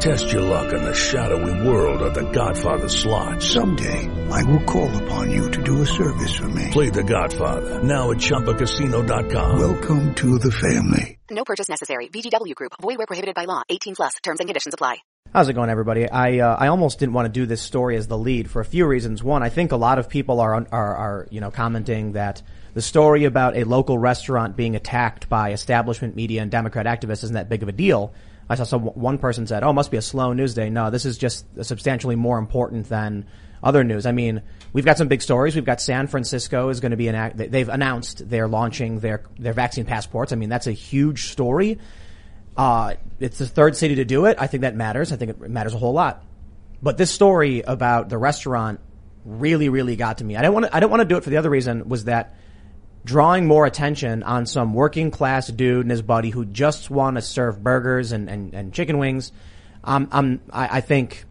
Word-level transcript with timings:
Test 0.00 0.30
your 0.30 0.42
luck 0.42 0.72
in 0.72 0.80
the 0.84 0.94
shadowy 0.94 1.66
world 1.66 2.02
of 2.02 2.14
The 2.14 2.30
Godfather 2.30 2.88
slot. 2.88 3.42
Someday, 3.42 4.08
I 4.30 4.44
will 4.44 4.62
call 4.62 4.96
upon 5.02 5.32
you 5.32 5.50
to 5.50 5.62
do 5.64 5.82
a 5.82 5.86
service 5.86 6.36
for 6.36 6.48
me. 6.48 6.70
Play 6.70 6.90
The 6.90 7.02
Godfather 7.02 7.82
now 7.82 8.12
at 8.12 8.18
ChumbaCasino.com. 8.18 9.58
Welcome 9.58 10.14
to 10.14 10.38
the 10.38 10.52
family. 10.52 11.18
No 11.32 11.42
purchase 11.42 11.68
necessary. 11.68 12.06
VGW 12.10 12.54
Group. 12.54 12.74
Void 12.80 12.98
where 12.98 13.08
prohibited 13.08 13.34
by 13.34 13.46
law. 13.46 13.62
18 13.68 13.96
plus. 13.96 14.14
Terms 14.22 14.38
and 14.38 14.48
conditions 14.48 14.72
apply. 14.72 14.98
How's 15.34 15.48
it 15.48 15.54
going, 15.54 15.68
everybody? 15.68 16.08
I 16.08 16.38
uh, 16.38 16.56
I 16.56 16.68
almost 16.68 17.00
didn't 17.00 17.12
want 17.12 17.26
to 17.26 17.40
do 17.40 17.44
this 17.44 17.60
story 17.60 17.96
as 17.96 18.06
the 18.06 18.16
lead 18.16 18.48
for 18.48 18.60
a 18.60 18.64
few 18.64 18.86
reasons. 18.86 19.22
One, 19.22 19.42
I 19.42 19.50
think 19.50 19.72
a 19.72 19.76
lot 19.76 19.98
of 19.98 20.08
people 20.08 20.40
are 20.40 20.54
are 20.54 20.94
are 20.94 21.26
you 21.30 21.40
know 21.40 21.50
commenting 21.50 22.12
that 22.12 22.40
the 22.72 22.80
story 22.80 23.24
about 23.24 23.56
a 23.56 23.64
local 23.64 23.98
restaurant 23.98 24.56
being 24.56 24.74
attacked 24.74 25.28
by 25.28 25.50
establishment 25.50 26.16
media 26.16 26.40
and 26.40 26.50
Democrat 26.50 26.86
activists 26.86 27.24
isn't 27.24 27.34
that 27.34 27.48
big 27.48 27.62
of 27.62 27.68
a 27.68 27.72
deal. 27.72 28.14
I 28.48 28.54
saw 28.54 28.64
some 28.64 28.82
one 28.82 29.18
person 29.18 29.46
said, 29.46 29.62
"Oh, 29.62 29.72
must 29.72 29.90
be 29.90 29.96
a 29.96 30.02
slow 30.02 30.32
news 30.32 30.54
day." 30.54 30.70
No, 30.70 30.90
this 30.90 31.04
is 31.04 31.18
just 31.18 31.46
substantially 31.62 32.16
more 32.16 32.38
important 32.38 32.88
than 32.88 33.26
other 33.62 33.84
news. 33.84 34.06
I 34.06 34.12
mean, 34.12 34.42
we've 34.72 34.84
got 34.84 34.98
some 34.98 35.08
big 35.08 35.22
stories. 35.22 35.54
We've 35.54 35.64
got 35.64 35.80
San 35.80 36.06
Francisco 36.06 36.68
is 36.68 36.80
going 36.80 36.92
to 36.92 36.96
be 36.96 37.08
an 37.08 37.32
they've 37.36 37.68
announced 37.68 38.28
they're 38.28 38.48
launching 38.48 39.00
their 39.00 39.24
their 39.38 39.52
vaccine 39.52 39.84
passports. 39.84 40.32
I 40.32 40.36
mean, 40.36 40.48
that's 40.48 40.66
a 40.66 40.72
huge 40.72 41.30
story. 41.30 41.78
Uh, 42.56 42.94
it's 43.20 43.38
the 43.38 43.46
third 43.46 43.76
city 43.76 43.96
to 43.96 44.04
do 44.04 44.26
it. 44.26 44.36
I 44.40 44.46
think 44.48 44.62
that 44.62 44.74
matters. 44.74 45.12
I 45.12 45.16
think 45.16 45.30
it 45.30 45.40
matters 45.50 45.74
a 45.74 45.78
whole 45.78 45.92
lot. 45.92 46.24
But 46.82 46.96
this 46.96 47.10
story 47.10 47.62
about 47.62 48.08
the 48.08 48.18
restaurant 48.18 48.80
really, 49.24 49.68
really 49.68 49.96
got 49.96 50.18
to 50.18 50.24
me. 50.24 50.36
I 50.36 50.42
don't 50.42 50.54
want 50.54 50.66
to, 50.66 50.76
I 50.76 50.80
don't 50.80 50.90
want 50.90 51.00
to 51.00 51.04
do 51.04 51.16
it 51.16 51.24
for 51.24 51.30
the 51.30 51.36
other 51.36 51.50
reason 51.50 51.88
was 51.88 52.04
that 52.04 52.34
drawing 53.04 53.46
more 53.46 53.64
attention 53.66 54.22
on 54.22 54.46
some 54.46 54.74
working 54.74 55.10
class 55.10 55.48
dude 55.48 55.82
and 55.82 55.90
his 55.90 56.02
buddy 56.02 56.30
who 56.30 56.44
just 56.44 56.90
want 56.90 57.16
to 57.16 57.22
serve 57.22 57.62
burgers 57.62 58.12
and, 58.12 58.28
and, 58.28 58.54
and 58.54 58.72
chicken 58.72 58.98
wings. 58.98 59.32
Um, 59.84 60.40
I, 60.52 60.78
I 60.78 60.80
think 60.80 61.24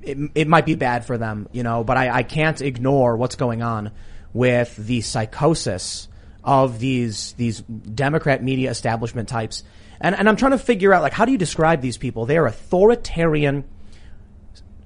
it, 0.00 0.18
it 0.34 0.48
might 0.48 0.66
be 0.66 0.74
bad 0.74 1.04
for 1.04 1.18
them, 1.18 1.48
you 1.52 1.62
know, 1.62 1.84
but 1.84 1.96
I, 1.96 2.10
I 2.10 2.22
can't 2.22 2.60
ignore 2.60 3.16
what's 3.16 3.36
going 3.36 3.62
on 3.62 3.90
with 4.32 4.74
the 4.76 5.00
psychosis 5.02 6.08
of 6.42 6.78
these, 6.78 7.34
these 7.34 7.60
Democrat 7.60 8.42
media 8.42 8.70
establishment 8.70 9.28
types. 9.28 9.64
And, 10.00 10.16
and 10.16 10.28
I'm 10.28 10.36
trying 10.36 10.52
to 10.52 10.58
figure 10.58 10.92
out, 10.92 11.02
like, 11.02 11.12
how 11.12 11.24
do 11.24 11.32
you 11.32 11.38
describe 11.38 11.80
these 11.80 11.98
people? 11.98 12.26
They're 12.26 12.46
authoritarian 12.46 13.64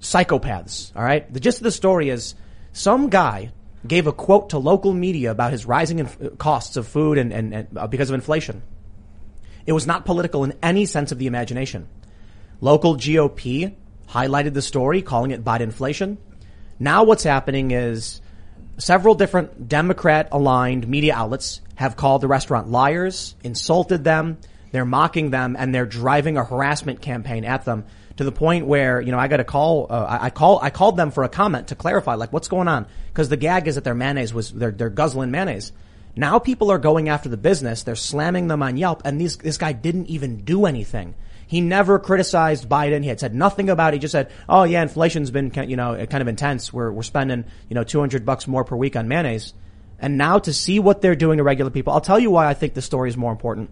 psychopaths, 0.00 0.94
all 0.94 1.02
right? 1.02 1.32
The 1.32 1.40
gist 1.40 1.58
of 1.58 1.64
the 1.64 1.70
story 1.70 2.10
is 2.10 2.34
some 2.72 3.08
guy 3.08 3.52
gave 3.88 4.06
a 4.06 4.12
quote 4.12 4.50
to 4.50 4.58
local 4.58 4.92
media 4.92 5.30
about 5.30 5.52
his 5.52 5.66
rising 5.66 5.98
inf- 6.00 6.38
costs 6.38 6.76
of 6.76 6.86
food 6.86 7.18
and, 7.18 7.32
and, 7.32 7.54
and 7.54 7.78
uh, 7.78 7.86
because 7.86 8.10
of 8.10 8.14
inflation. 8.14 8.62
It 9.66 9.72
was 9.72 9.86
not 9.86 10.04
political 10.04 10.44
in 10.44 10.54
any 10.62 10.86
sense 10.86 11.12
of 11.12 11.18
the 11.18 11.26
imagination. 11.26 11.88
Local 12.60 12.96
GOP 12.96 13.74
highlighted 14.08 14.54
the 14.54 14.62
story, 14.62 15.02
calling 15.02 15.32
it 15.32 15.44
Biden 15.44 15.62
inflation. 15.62 16.18
Now 16.78 17.04
what's 17.04 17.24
happening 17.24 17.70
is 17.70 18.20
several 18.78 19.14
different 19.14 19.68
Democrat 19.68 20.28
aligned 20.32 20.86
media 20.86 21.14
outlets 21.14 21.60
have 21.74 21.96
called 21.96 22.20
the 22.20 22.28
restaurant 22.28 22.70
liars, 22.70 23.34
insulted 23.42 24.04
them, 24.04 24.38
they're 24.72 24.84
mocking 24.84 25.30
them, 25.30 25.56
and 25.58 25.74
they're 25.74 25.86
driving 25.86 26.36
a 26.36 26.44
harassment 26.44 27.00
campaign 27.00 27.44
at 27.44 27.64
them 27.64 27.84
to 28.16 28.24
the 28.24 28.32
point 28.32 28.66
where 28.66 29.00
you 29.00 29.12
know 29.12 29.18
I 29.18 29.28
got 29.28 29.40
a 29.40 29.44
call. 29.44 29.86
Uh, 29.90 30.04
I, 30.04 30.26
I 30.26 30.30
call 30.30 30.58
I 30.62 30.70
called 30.70 30.96
them 30.96 31.10
for 31.10 31.24
a 31.24 31.28
comment 31.28 31.68
to 31.68 31.74
clarify 31.74 32.14
like 32.14 32.32
what's 32.32 32.48
going 32.48 32.68
on 32.68 32.86
because 33.08 33.28
the 33.28 33.36
gag 33.36 33.68
is 33.68 33.74
that 33.74 33.84
their 33.84 33.94
mayonnaise 33.94 34.32
was 34.32 34.52
they're, 34.52 34.70
they're 34.70 34.90
guzzling 34.90 35.30
mayonnaise. 35.30 35.72
Now 36.16 36.38
people 36.38 36.70
are 36.70 36.78
going 36.78 37.10
after 37.10 37.28
the 37.28 37.36
business. 37.36 37.82
They're 37.82 37.94
slamming 37.94 38.48
them 38.48 38.62
on 38.62 38.78
Yelp, 38.78 39.02
and 39.04 39.20
these, 39.20 39.36
this 39.36 39.58
guy 39.58 39.72
didn't 39.72 40.06
even 40.06 40.44
do 40.44 40.64
anything. 40.64 41.14
He 41.46 41.60
never 41.60 41.98
criticized 41.98 42.68
Biden. 42.68 43.02
He 43.02 43.08
had 43.08 43.20
said 43.20 43.34
nothing 43.34 43.68
about 43.68 43.92
it. 43.92 43.96
He 43.96 44.00
just 44.00 44.12
said, 44.12 44.30
"Oh 44.48 44.64
yeah, 44.64 44.82
inflation's 44.82 45.30
been 45.30 45.52
you 45.68 45.76
know 45.76 46.06
kind 46.06 46.22
of 46.22 46.28
intense. 46.28 46.72
We're 46.72 46.90
we're 46.90 47.02
spending 47.02 47.44
you 47.68 47.74
know 47.74 47.84
200 47.84 48.24
bucks 48.24 48.48
more 48.48 48.64
per 48.64 48.74
week 48.74 48.96
on 48.96 49.08
mayonnaise." 49.08 49.52
And 49.98 50.18
now 50.18 50.38
to 50.40 50.52
see 50.52 50.78
what 50.78 51.00
they're 51.00 51.14
doing 51.14 51.38
to 51.38 51.42
regular 51.42 51.70
people, 51.70 51.92
I'll 51.92 52.00
tell 52.02 52.18
you 52.18 52.30
why 52.30 52.46
I 52.46 52.54
think 52.54 52.74
this 52.74 52.84
story 52.84 53.08
is 53.08 53.16
more 53.16 53.32
important 53.32 53.70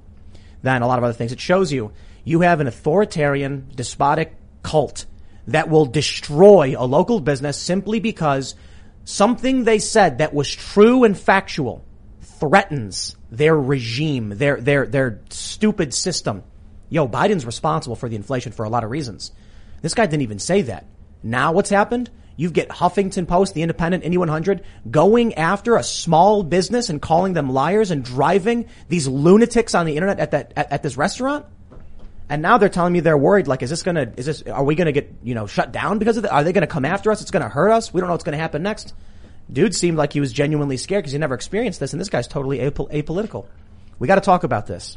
than 0.63 0.83
a 0.83 0.87
lot 0.87 0.99
of 0.99 1.05
other 1.05 1.13
things. 1.13 1.33
It 1.33 1.41
shows 1.41 1.73
you 1.73 1.93
you 2.25 2.41
have 2.41 2.61
an 2.61 2.67
authoritarian, 2.67 3.71
despotic 3.75 4.35
cult 4.63 5.07
that 5.47 5.69
will 5.69 5.87
destroy 5.87 6.75
a 6.77 6.87
local 6.87 7.21
business 7.21 7.59
simply 7.59 8.01
because 8.01 8.55
something 9.05 9.65
they 9.65 9.79
said 9.79 10.19
that 10.19 10.33
was 10.33 10.51
true 10.51 11.05
and 11.05 11.19
factual 11.19 11.85
threatens 12.23 13.17
their 13.31 13.57
regime, 13.59 14.31
their, 14.31 14.61
their, 14.61 14.87
their 14.87 15.21
stupid 15.31 15.93
system. 15.93 16.43
Yo, 16.89 17.07
Biden's 17.07 17.45
responsible 17.45 17.97
for 17.97 18.09
the 18.09 18.17
inflation 18.17 18.53
for 18.53 18.65
a 18.65 18.69
lot 18.69 18.85
of 18.85 18.91
reasons. 18.91 19.33
This 19.83 19.95
guy 19.95 20.07
didn't 20.07 20.23
even 20.23 20.39
say 20.39 20.63
that. 20.63 20.87
Now 21.23 21.53
what's 21.53 21.71
happened? 21.71 22.11
You 22.37 22.51
get 22.51 22.69
Huffington 22.69 23.29
Post, 23.29 23.55
The 23.55 23.63
Independent, 23.63 24.03
Indy 24.03 24.19
100 24.19 24.65
going 24.91 25.35
after 25.35 25.77
a 25.77 25.85
small 25.85 26.43
business 26.43 26.89
and 26.89 27.01
calling 27.01 27.33
them 27.33 27.51
liars 27.51 27.91
and 27.91 28.05
driving 28.05 28.67
these 28.89 29.07
lunatics 29.07 29.75
on 29.75 29.87
the 29.87 29.97
internet 29.97 30.19
at 30.19 30.31
that, 30.33 30.53
at, 30.57 30.73
at 30.73 30.83
this 30.83 30.97
restaurant? 30.97 31.47
And 32.29 32.41
now 32.41 32.57
they're 32.59 32.69
telling 32.69 32.93
me 32.93 33.01
they're 33.01 33.19
worried. 33.19 33.47
Like, 33.47 33.63
is 33.63 33.71
this 33.71 33.83
gonna, 33.83 34.13
is 34.17 34.27
this, 34.27 34.43
are 34.43 34.65
we 34.65 34.75
gonna 34.75 34.93
get, 34.93 35.13
you 35.23 35.35
know, 35.35 35.47
shut 35.47 35.73
down 35.73 35.99
because 35.99 36.17
of 36.17 36.25
it? 36.25 36.33
Are 36.33 36.43
they 36.43 36.53
gonna 36.53 36.67
come 36.67 36.85
after 36.85 37.11
us? 37.11 37.21
It's 37.21 37.31
gonna 37.31 37.49
hurt 37.49 37.71
us? 37.71 37.93
We 37.93 38.01
don't 38.01 38.09
know 38.09 38.15
what's 38.15 38.25
gonna 38.25 38.39
happen 38.39 38.63
next. 38.63 38.95
Dude 39.53 39.75
seemed 39.75 39.99
like 39.99 40.13
he 40.13 40.21
was 40.21 40.33
genuinely 40.33 40.79
scared 40.79 41.03
because 41.03 41.13
he 41.13 41.19
never 41.19 41.35
experienced 41.35 41.81
this 41.81 41.93
and 41.93 42.01
this 42.01 42.09
guy's 42.09 42.27
totally 42.27 42.61
apol- 42.61 42.89
apolitical. 42.89 43.47
We 43.99 44.09
gotta 44.09 44.23
talk 44.23 44.45
about 44.45 44.67
this. 44.67 44.97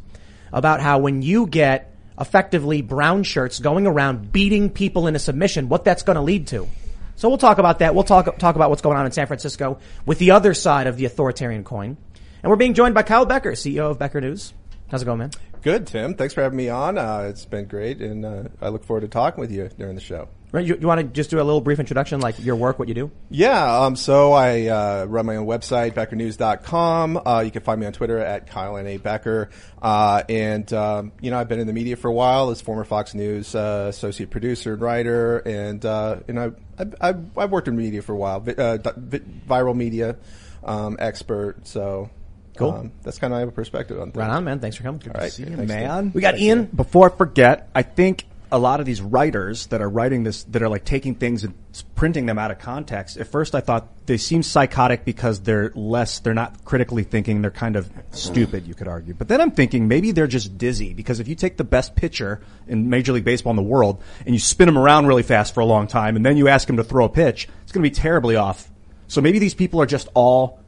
About 0.54 0.80
how 0.80 1.00
when 1.00 1.22
you 1.22 1.48
get 1.48 1.94
effectively 2.20 2.82
brown 2.82 3.24
shirts 3.24 3.60
going 3.60 3.86
around 3.86 4.32
beating 4.32 4.70
people 4.70 5.08
into 5.08 5.20
submission, 5.20 5.68
what 5.68 5.84
that's 5.84 6.04
gonna 6.04 6.22
lead 6.22 6.48
to. 6.48 6.68
So 7.18 7.28
we'll 7.28 7.40
talk 7.40 7.58
about 7.58 7.80
that. 7.80 7.94
We'll 7.94 8.04
talk, 8.04 8.38
talk 8.38 8.56
about 8.56 8.70
what's 8.70 8.84
going 8.84 8.96
on 8.96 9.06
in 9.06 9.12
San 9.12 9.26
Francisco 9.28 9.80
with 10.06 10.20
the 10.20 10.32
other 10.32 10.54
side 10.54 10.88
of 10.88 10.98
the 10.98 11.06
authoritarian 11.06 11.64
coin. 11.64 11.98
And 12.44 12.50
we're 12.50 12.58
being 12.58 12.76
joined 12.76 12.94
by 12.94 13.04
Kyle 13.04 13.26
Becker, 13.26 13.54
CEO 13.54 13.90
of 13.92 14.00
Becker 14.00 14.22
News. 14.22 14.54
How's 14.90 15.02
it 15.02 15.06
going, 15.06 15.18
man? 15.18 15.32
Good, 15.68 15.86
Tim. 15.86 16.14
Thanks 16.14 16.34
for 16.34 16.42
having 16.42 16.56
me 16.56 16.70
on. 16.70 16.98
Uh, 16.98 17.28
it's 17.30 17.44
been 17.44 17.66
great, 17.66 18.00
and 18.00 18.24
uh, 18.24 18.44
I 18.62 18.70
look 18.70 18.86
forward 18.86 19.02
to 19.02 19.10
talking 19.10 19.42
with 19.42 19.52
you 19.52 19.70
during 19.78 19.96
the 19.96 20.02
show. 20.02 20.30
Right, 20.54 20.66
you, 20.66 20.78
you 20.80 20.88
want 20.88 21.02
to 21.02 21.08
just 21.08 21.30
do 21.30 21.42
a 21.42 21.44
little 21.44 21.60
brief 21.60 21.78
introduction, 21.78 22.22
like 22.22 22.40
your 22.40 22.56
work, 22.56 22.80
what 22.80 22.88
you 22.88 22.94
do? 22.94 23.12
Yeah, 23.30 23.82
um, 23.82 23.98
so 23.98 24.32
I 24.32 24.68
uh, 24.68 25.06
run 25.10 25.26
my 25.26 25.36
own 25.36 25.46
website, 25.46 25.92
BeckerNews.com. 25.92 27.22
Uh, 27.26 27.42
you 27.42 27.52
can 27.52 27.64
find 27.64 27.82
me 27.82 27.86
on 27.86 27.92
Twitter 27.92 28.18
at 28.18 28.48
Kyle 28.48 28.78
N. 28.78 28.88
A. 28.88 28.96
Becker. 28.96 29.50
Uh, 29.82 30.24
and, 30.30 30.72
um, 30.72 31.12
you 31.20 31.32
know, 31.32 31.38
I've 31.38 31.50
been 31.50 31.60
in 31.60 31.68
the 31.68 31.74
media 31.74 31.98
for 31.98 32.08
a 32.08 32.14
while 32.14 32.50
as 32.50 32.62
former 32.62 32.86
Fox 32.86 33.14
News 33.14 33.54
uh, 33.54 33.88
associate 33.90 34.30
producer 34.30 34.72
and 34.72 34.82
writer. 34.82 35.40
And, 35.40 35.86
uh, 35.86 36.22
you 36.30 36.34
know, 36.34 36.56
I've, 37.02 37.52
worked 37.52 37.68
in 37.68 37.76
media 37.76 38.02
for 38.02 38.14
a 38.14 38.18
while, 38.18 38.38
uh, 38.38 38.78
viral 38.78 39.76
media 39.76 40.16
um, 40.64 40.96
expert. 40.98 41.68
So 41.68 42.10
Cool. 42.58 42.72
Um, 42.72 42.92
that's 43.04 43.20
kind 43.20 43.34
of 43.34 43.40
have 43.40 43.50
a 43.50 43.52
perspective 43.52 44.00
on 44.00 44.08
things. 44.08 44.18
Right 44.18 44.30
on, 44.30 44.44
man. 44.44 44.60
Thanks 44.60 44.78
for 44.78 44.84
coming. 44.84 45.00
Good 45.00 45.16
All 45.16 45.22
right. 45.22 45.32
See 45.32 45.44
you, 45.44 45.50
man. 45.56 46.12
We 46.14 46.22
got 46.22 46.32
Thanks, 46.32 46.44
Ian. 46.44 46.58
Man. 46.60 46.70
Before 46.74 47.12
I 47.12 47.16
forget, 47.16 47.70
I 47.76 47.84
think 47.84 48.26
a 48.52 48.58
lot 48.58 48.80
of 48.80 48.86
these 48.86 49.02
writers 49.02 49.68
that 49.68 49.82
are 49.82 49.90
writing 49.90 50.24
this, 50.24 50.44
that 50.46 50.62
are 50.62 50.70
like 50.70 50.86
taking 50.86 51.16
things 51.16 51.44
and 51.44 51.54
printing 51.96 52.26
them 52.26 52.40
out 52.40 52.50
of 52.50 52.60
context. 52.60 53.18
At 53.18 53.28
first, 53.28 53.54
I 53.54 53.60
thought 53.60 54.06
they 54.06 54.18
seem 54.18 54.42
psychotic 54.42 55.04
because 55.04 55.42
they're 55.42 55.72
less, 55.76 56.20
they're 56.20 56.34
not 56.34 56.64
critically 56.64 57.04
thinking. 57.04 57.42
They're 57.42 57.52
kind 57.52 57.76
of 57.76 57.92
stupid, 58.12 58.66
you 58.66 58.74
could 58.74 58.88
argue. 58.88 59.14
But 59.14 59.28
then 59.28 59.42
I'm 59.42 59.52
thinking 59.52 59.88
maybe 59.88 60.12
they're 60.12 60.28
just 60.28 60.58
dizzy 60.58 60.94
because 60.94 61.20
if 61.20 61.28
you 61.28 61.36
take 61.36 61.58
the 61.58 61.66
best 61.66 61.96
pitcher 61.96 62.42
in 62.68 62.90
Major 62.90 63.12
League 63.12 63.26
Baseball 63.26 63.52
in 63.52 63.58
the 63.58 63.64
world 63.64 64.02
and 64.26 64.34
you 64.34 64.40
spin 64.40 64.70
him 64.70 64.78
around 64.78 65.08
really 65.08 65.24
fast 65.24 65.54
for 65.54 65.60
a 65.60 65.66
long 65.66 65.88
time 65.88 66.16
and 66.16 66.26
then 66.26 66.38
you 66.38 66.48
ask 66.48 66.70
him 66.70 66.78
to 66.78 66.84
throw 66.84 67.06
a 67.06 67.10
pitch, 67.10 67.50
it's 67.64 67.72
going 67.74 67.84
to 67.84 67.90
be 67.90 67.94
terribly 67.94 68.38
off. 68.38 68.72
So 69.08 69.20
maybe 69.20 69.40
these 69.40 69.56
people 69.56 69.82
are 69.82 69.86
just 69.86 70.08
all 70.14 70.60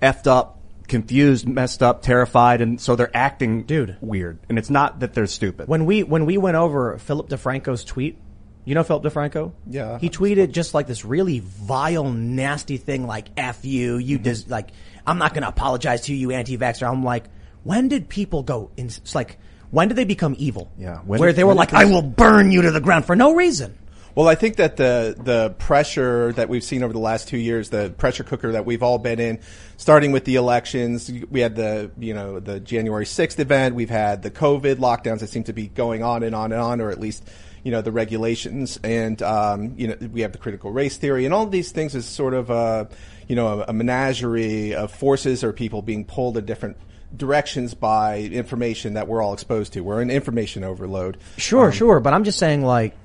effed 0.00 0.28
up 0.28 0.55
confused, 0.86 1.48
messed 1.48 1.82
up, 1.82 2.02
terrified, 2.02 2.60
and 2.60 2.80
so 2.80 2.96
they're 2.96 3.14
acting 3.16 3.64
dude 3.64 3.96
weird. 4.00 4.38
And 4.48 4.58
it's 4.58 4.70
not 4.70 5.00
that 5.00 5.14
they're 5.14 5.26
stupid. 5.26 5.68
When 5.68 5.84
we 5.84 6.02
when 6.02 6.26
we 6.26 6.38
went 6.38 6.56
over 6.56 6.98
Philip 6.98 7.28
DeFranco's 7.28 7.84
tweet, 7.84 8.18
you 8.64 8.74
know 8.74 8.82
Philip 8.82 9.04
DeFranco? 9.04 9.52
Yeah. 9.68 9.98
He 9.98 10.10
tweeted 10.10 10.52
just 10.52 10.74
like 10.74 10.86
this 10.86 11.04
really 11.04 11.40
vile, 11.40 12.10
nasty 12.10 12.76
thing 12.76 13.06
like 13.06 13.28
"f 13.36 13.64
you," 13.64 13.98
you 13.98 14.18
just 14.18 14.44
mm-hmm. 14.44 14.52
like 14.52 14.68
I'm 15.06 15.18
not 15.18 15.34
going 15.34 15.42
to 15.42 15.48
apologize 15.48 16.02
to 16.02 16.14
you, 16.14 16.32
anti-vaxxer. 16.32 16.90
I'm 16.90 17.04
like, 17.04 17.24
when 17.62 17.88
did 17.88 18.08
people 18.08 18.42
go? 18.42 18.70
In, 18.76 18.86
it's 18.86 19.14
like 19.14 19.38
when 19.70 19.88
did 19.88 19.94
they 19.96 20.04
become 20.04 20.34
evil? 20.38 20.70
Yeah. 20.78 20.98
When, 20.98 21.20
where 21.20 21.32
they 21.32 21.44
were 21.44 21.54
like, 21.54 21.72
I 21.72 21.84
will 21.84 22.02
burn 22.02 22.50
you 22.50 22.62
to 22.62 22.70
the 22.70 22.80
ground 22.80 23.04
for 23.04 23.16
no 23.16 23.34
reason. 23.34 23.76
Well, 24.16 24.28
I 24.28 24.34
think 24.34 24.56
that 24.56 24.78
the 24.78 25.14
the 25.14 25.50
pressure 25.58 26.32
that 26.32 26.48
we've 26.48 26.64
seen 26.64 26.82
over 26.82 26.94
the 26.94 26.98
last 26.98 27.28
two 27.28 27.36
years, 27.36 27.68
the 27.68 27.92
pressure 27.98 28.24
cooker 28.24 28.52
that 28.52 28.64
we've 28.64 28.82
all 28.82 28.96
been 28.96 29.20
in, 29.20 29.40
starting 29.76 30.10
with 30.10 30.24
the 30.24 30.36
elections, 30.36 31.12
we 31.30 31.40
had 31.40 31.54
the 31.54 31.90
you 31.98 32.14
know 32.14 32.40
the 32.40 32.58
January 32.58 33.04
sixth 33.04 33.38
event, 33.38 33.74
we've 33.74 33.90
had 33.90 34.22
the 34.22 34.30
COVID 34.30 34.76
lockdowns 34.76 35.18
that 35.18 35.28
seem 35.28 35.44
to 35.44 35.52
be 35.52 35.68
going 35.68 36.02
on 36.02 36.22
and 36.22 36.34
on 36.34 36.50
and 36.52 36.62
on, 36.62 36.80
or 36.80 36.90
at 36.90 36.98
least 36.98 37.28
you 37.62 37.70
know 37.70 37.82
the 37.82 37.92
regulations, 37.92 38.80
and 38.82 39.20
um, 39.20 39.74
you 39.76 39.88
know 39.88 39.96
we 40.10 40.22
have 40.22 40.32
the 40.32 40.38
critical 40.38 40.70
race 40.70 40.96
theory, 40.96 41.26
and 41.26 41.34
all 41.34 41.42
of 41.42 41.50
these 41.50 41.70
things 41.70 41.94
is 41.94 42.06
sort 42.06 42.32
of 42.32 42.48
a 42.48 42.88
you 43.28 43.36
know 43.36 43.60
a, 43.60 43.66
a 43.68 43.72
menagerie 43.74 44.74
of 44.74 44.90
forces 44.90 45.44
or 45.44 45.52
people 45.52 45.82
being 45.82 46.06
pulled 46.06 46.38
in 46.38 46.46
different 46.46 46.78
directions 47.14 47.74
by 47.74 48.20
information 48.20 48.94
that 48.94 49.08
we're 49.08 49.20
all 49.20 49.34
exposed 49.34 49.74
to. 49.74 49.82
We're 49.82 50.00
in 50.00 50.10
information 50.10 50.64
overload. 50.64 51.18
Sure, 51.36 51.70
sure, 51.70 52.00
but 52.00 52.14
I'm 52.14 52.24
just 52.24 52.38
saying, 52.38 52.64
like, 52.64 52.96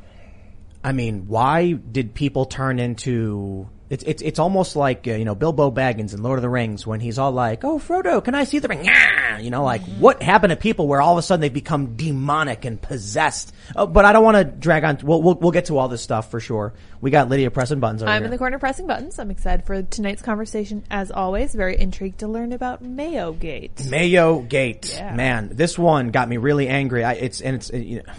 I 0.83 0.91
mean, 0.93 1.27
why 1.27 1.73
did 1.73 2.13
people 2.13 2.45
turn 2.45 2.79
into? 2.79 3.69
It's 3.89 4.05
it's 4.05 4.21
it's 4.21 4.39
almost 4.39 4.77
like 4.77 5.05
uh, 5.05 5.11
you 5.15 5.25
know 5.25 5.35
Bilbo 5.35 5.69
Baggins 5.69 6.13
in 6.13 6.23
Lord 6.23 6.39
of 6.39 6.43
the 6.43 6.49
Rings 6.49 6.87
when 6.87 7.01
he's 7.01 7.19
all 7.19 7.33
like, 7.33 7.65
"Oh, 7.65 7.77
Frodo, 7.77 8.23
can 8.23 8.33
I 8.33 8.45
see 8.45 8.59
the 8.59 8.69
ring?" 8.69 8.87
Ah! 8.89 9.37
You 9.37 9.49
know, 9.51 9.65
like 9.65 9.81
what 9.99 10.23
happened 10.23 10.51
to 10.51 10.55
people 10.55 10.87
where 10.87 11.01
all 11.01 11.11
of 11.11 11.17
a 11.17 11.21
sudden 11.21 11.41
they 11.41 11.49
become 11.49 11.97
demonic 11.97 12.63
and 12.63 12.81
possessed? 12.81 13.53
Oh, 13.75 13.85
but 13.85 14.05
I 14.05 14.13
don't 14.13 14.23
want 14.23 14.37
to 14.37 14.45
drag 14.45 14.85
on. 14.85 14.97
We'll, 15.03 15.21
we'll 15.21 15.35
we'll 15.35 15.51
get 15.51 15.65
to 15.65 15.77
all 15.77 15.89
this 15.89 16.01
stuff 16.01 16.31
for 16.31 16.39
sure. 16.39 16.73
We 17.01 17.11
got 17.11 17.27
Lydia 17.27 17.51
pressing 17.51 17.81
buttons 17.81 18.01
I'm 18.01 18.07
here. 18.21 18.23
in 18.25 18.31
the 18.31 18.37
corner 18.37 18.59
pressing 18.59 18.87
buttons. 18.87 19.19
I'm 19.19 19.29
excited 19.29 19.65
for 19.65 19.83
tonight's 19.83 20.21
conversation. 20.21 20.85
As 20.89 21.11
always, 21.11 21.53
very 21.53 21.77
intrigued 21.77 22.19
to 22.19 22.29
learn 22.29 22.53
about 22.53 22.81
Mayo 22.81 23.33
Gate. 23.33 23.85
Mayo 23.89 24.39
Gate, 24.39 24.93
Yeah. 24.95 25.13
man, 25.15 25.49
this 25.51 25.77
one 25.77 26.11
got 26.11 26.29
me 26.29 26.37
really 26.37 26.69
angry. 26.69 27.03
I, 27.03 27.13
it's 27.15 27.41
and 27.41 27.57
it's 27.57 27.69
it, 27.69 27.79
you 27.81 27.97
know, 27.97 28.13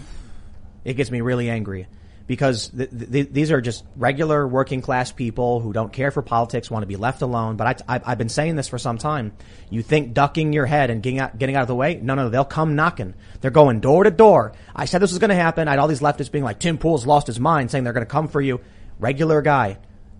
it 0.85 0.93
gets 0.93 1.09
me 1.09 1.21
really 1.21 1.49
angry 1.49 1.87
because 2.25 2.69
th- 2.69 2.89
th- 2.89 3.29
these 3.31 3.51
are 3.51 3.59
just 3.59 3.83
regular 3.95 4.47
working 4.47 4.81
class 4.81 5.11
people 5.11 5.59
who 5.59 5.73
don't 5.73 5.91
care 5.91 6.09
for 6.09 6.21
politics, 6.21 6.71
want 6.71 6.83
to 6.83 6.87
be 6.87 6.95
left 6.95 7.21
alone. 7.21 7.57
But 7.57 7.83
I, 7.87 8.01
I've 8.05 8.17
been 8.17 8.29
saying 8.29 8.55
this 8.55 8.67
for 8.67 8.77
some 8.77 8.97
time. 8.97 9.33
You 9.69 9.81
think 9.81 10.13
ducking 10.13 10.53
your 10.53 10.65
head 10.65 10.89
and 10.89 11.03
getting 11.03 11.19
out, 11.19 11.37
getting 11.37 11.55
out 11.55 11.63
of 11.63 11.67
the 11.67 11.75
way? 11.75 11.95
No, 12.01 12.15
no, 12.15 12.29
they'll 12.29 12.45
come 12.45 12.75
knocking. 12.75 13.13
They're 13.41 13.51
going 13.51 13.81
door 13.81 14.05
to 14.05 14.11
door. 14.11 14.53
I 14.75 14.85
said 14.85 15.01
this 15.01 15.11
was 15.11 15.19
going 15.19 15.29
to 15.29 15.35
happen. 15.35 15.67
I 15.67 15.71
had 15.71 15.79
all 15.79 15.87
these 15.87 15.99
leftists 15.99 16.31
being 16.31 16.45
like, 16.45 16.59
Tim 16.59 16.77
Pool's 16.77 17.05
lost 17.05 17.27
his 17.27 17.39
mind, 17.39 17.71
saying 17.71 17.83
they're 17.83 17.93
going 17.93 18.05
to 18.05 18.11
come 18.11 18.29
for 18.29 18.41
you. 18.41 18.61
Regular 18.99 19.41
guy 19.41 19.79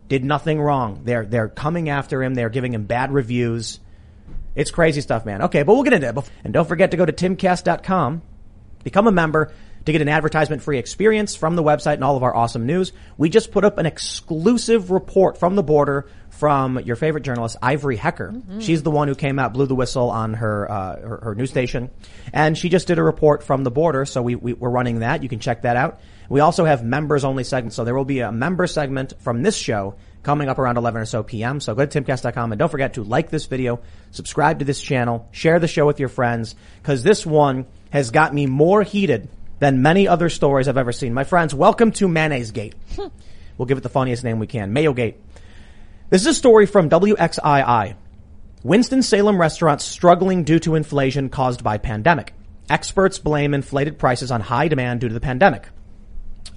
did 0.09 0.25
nothing 0.25 0.59
wrong. 0.59 1.01
They're 1.05 1.25
they're 1.25 1.47
coming 1.47 1.89
after 1.89 2.21
him. 2.21 2.33
They're 2.33 2.49
giving 2.49 2.73
him 2.73 2.83
bad 2.83 3.11
reviews. 3.13 3.79
It's 4.55 4.71
crazy 4.71 5.01
stuff, 5.01 5.25
man. 5.25 5.43
Okay, 5.43 5.63
but 5.63 5.73
we'll 5.73 5.83
get 5.83 5.93
into 5.93 6.09
it. 6.09 6.31
And 6.43 6.53
don't 6.53 6.67
forget 6.67 6.91
to 6.91 6.97
go 6.97 7.05
to 7.05 7.13
timcast.com, 7.13 8.21
become 8.83 9.07
a 9.07 9.11
member 9.11 9.51
to 9.85 9.91
get 9.91 10.01
an 10.01 10.09
advertisement 10.09 10.61
free 10.61 10.77
experience 10.77 11.35
from 11.35 11.55
the 11.55 11.63
website 11.63 11.95
and 11.95 12.03
all 12.03 12.15
of 12.15 12.23
our 12.23 12.35
awesome 12.35 12.65
news. 12.65 12.93
We 13.17 13.29
just 13.29 13.51
put 13.51 13.65
up 13.65 13.77
an 13.77 13.85
exclusive 13.85 14.91
report 14.91 15.37
from 15.37 15.55
the 15.55 15.63
border 15.63 16.07
from 16.29 16.79
your 16.79 16.95
favorite 16.95 17.23
journalist, 17.23 17.57
Ivory 17.61 17.95
Hecker. 17.95 18.33
She's 18.59 18.83
the 18.83 18.91
one 18.91 19.07
who 19.07 19.15
came 19.15 19.39
out, 19.39 19.53
blew 19.53 19.65
the 19.65 19.75
whistle 19.75 20.09
on 20.09 20.33
her, 20.35 20.69
uh, 20.69 20.99
her, 20.99 21.17
her 21.23 21.35
news 21.35 21.49
station. 21.49 21.89
And 22.33 22.57
she 22.57 22.69
just 22.69 22.87
did 22.87 22.97
a 22.97 23.03
report 23.03 23.43
from 23.43 23.63
the 23.63 23.71
border. 23.71 24.05
So 24.05 24.21
we, 24.21 24.35
we, 24.35 24.53
we're 24.53 24.69
running 24.69 24.99
that. 24.99 25.21
You 25.21 25.29
can 25.29 25.39
check 25.39 25.61
that 25.61 25.75
out. 25.75 25.99
We 26.29 26.39
also 26.39 26.65
have 26.65 26.83
members 26.83 27.23
only 27.23 27.43
segments. 27.43 27.75
So 27.75 27.83
there 27.83 27.93
will 27.93 28.05
be 28.05 28.19
a 28.19 28.31
member 28.31 28.67
segment 28.67 29.13
from 29.19 29.43
this 29.43 29.55
show 29.55 29.95
coming 30.23 30.47
up 30.47 30.57
around 30.57 30.77
11 30.77 31.01
or 31.01 31.05
so 31.05 31.21
p.m. 31.21 31.59
So 31.59 31.75
go 31.75 31.85
to 31.85 32.01
timcast.com 32.01 32.51
and 32.51 32.59
don't 32.59 32.69
forget 32.69 32.95
to 32.95 33.03
like 33.03 33.29
this 33.29 33.45
video, 33.45 33.81
subscribe 34.11 34.59
to 34.59 34.65
this 34.65 34.81
channel, 34.81 35.27
share 35.31 35.59
the 35.59 35.67
show 35.67 35.85
with 35.85 35.99
your 35.99 36.09
friends, 36.09 36.55
because 36.81 37.03
this 37.03 37.25
one 37.25 37.65
has 37.91 38.09
got 38.09 38.33
me 38.33 38.47
more 38.47 38.81
heated 38.83 39.29
than 39.63 39.81
many 39.81 40.09
other 40.09 40.27
stories 40.27 40.67
I've 40.67 40.77
ever 40.77 40.91
seen. 40.91 41.13
My 41.13 41.23
friends, 41.23 41.55
welcome 41.55 41.93
to 41.93 42.07
Mayonnaise 42.07 42.51
Gate. 42.51 42.75
Hmm. 42.95 43.07
we'll 43.57 43.65
give 43.65 43.77
it 43.77 43.81
the 43.81 43.89
funniest 43.89 44.23
name 44.23 44.39
we 44.39 44.47
can. 44.47 44.73
Mayo 44.73 44.93
Gate. 44.93 45.15
This 46.09 46.21
is 46.21 46.27
a 46.27 46.33
story 46.33 46.65
from 46.65 46.89
WXII. 46.89 47.95
Winston-Salem 48.63 49.39
restaurants 49.39 49.85
struggling 49.85 50.43
due 50.43 50.59
to 50.59 50.75
inflation 50.75 51.29
caused 51.29 51.63
by 51.63 51.77
pandemic. 51.77 52.33
Experts 52.69 53.19
blame 53.19 53.53
inflated 53.53 53.97
prices 53.97 54.31
on 54.31 54.41
high 54.41 54.67
demand 54.67 54.99
due 55.01 55.07
to 55.07 55.13
the 55.13 55.19
pandemic. 55.19 55.69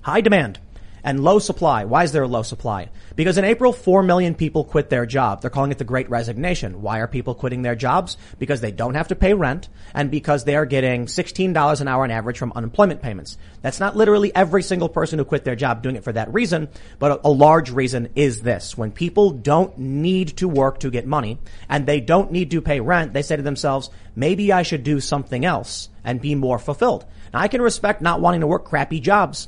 High 0.02 0.20
demand 0.20 0.58
and 1.06 1.22
low 1.22 1.38
supply. 1.38 1.84
Why 1.84 2.02
is 2.02 2.10
there 2.10 2.24
a 2.24 2.28
low 2.28 2.42
supply? 2.42 2.90
Because 3.14 3.38
in 3.38 3.44
April, 3.44 3.72
4 3.72 4.02
million 4.02 4.34
people 4.34 4.64
quit 4.64 4.90
their 4.90 5.06
job. 5.06 5.40
They're 5.40 5.50
calling 5.50 5.70
it 5.70 5.78
the 5.78 5.84
great 5.84 6.10
resignation. 6.10 6.82
Why 6.82 6.98
are 6.98 7.06
people 7.06 7.36
quitting 7.36 7.62
their 7.62 7.76
jobs? 7.76 8.16
Because 8.40 8.60
they 8.60 8.72
don't 8.72 8.96
have 8.96 9.08
to 9.08 9.14
pay 9.14 9.32
rent 9.32 9.68
and 9.94 10.10
because 10.10 10.42
they 10.42 10.56
are 10.56 10.66
getting 10.66 11.06
$16 11.06 11.80
an 11.80 11.88
hour 11.88 12.02
on 12.02 12.10
average 12.10 12.38
from 12.38 12.52
unemployment 12.56 13.02
payments. 13.02 13.38
That's 13.62 13.78
not 13.78 13.96
literally 13.96 14.34
every 14.34 14.64
single 14.64 14.88
person 14.88 15.20
who 15.20 15.24
quit 15.24 15.44
their 15.44 15.54
job 15.54 15.80
doing 15.80 15.94
it 15.94 16.02
for 16.02 16.12
that 16.12 16.34
reason, 16.34 16.68
but 16.98 17.20
a, 17.24 17.36
large 17.36 17.70
reason 17.70 18.08
is 18.16 18.42
this. 18.42 18.76
When 18.76 18.90
people 18.90 19.30
don't 19.30 19.78
need 19.78 20.38
to 20.38 20.48
work 20.48 20.80
to 20.80 20.90
get 20.90 21.06
money 21.06 21.38
and 21.68 21.86
they 21.86 22.00
don't 22.00 22.32
need 22.32 22.50
to 22.50 22.60
pay 22.60 22.80
rent, 22.80 23.12
they 23.12 23.22
say 23.22 23.36
to 23.36 23.42
themselves, 23.42 23.90
maybe 24.16 24.52
I 24.52 24.62
should 24.62 24.82
do 24.82 24.98
something 24.98 25.44
else 25.44 25.88
and 26.02 26.20
be 26.20 26.34
more 26.34 26.58
fulfilled. 26.58 27.04
Now 27.32 27.40
I 27.40 27.48
can 27.48 27.62
respect 27.62 28.02
not 28.02 28.20
wanting 28.20 28.40
to 28.40 28.46
work 28.48 28.64
crappy 28.64 28.98
jobs. 28.98 29.46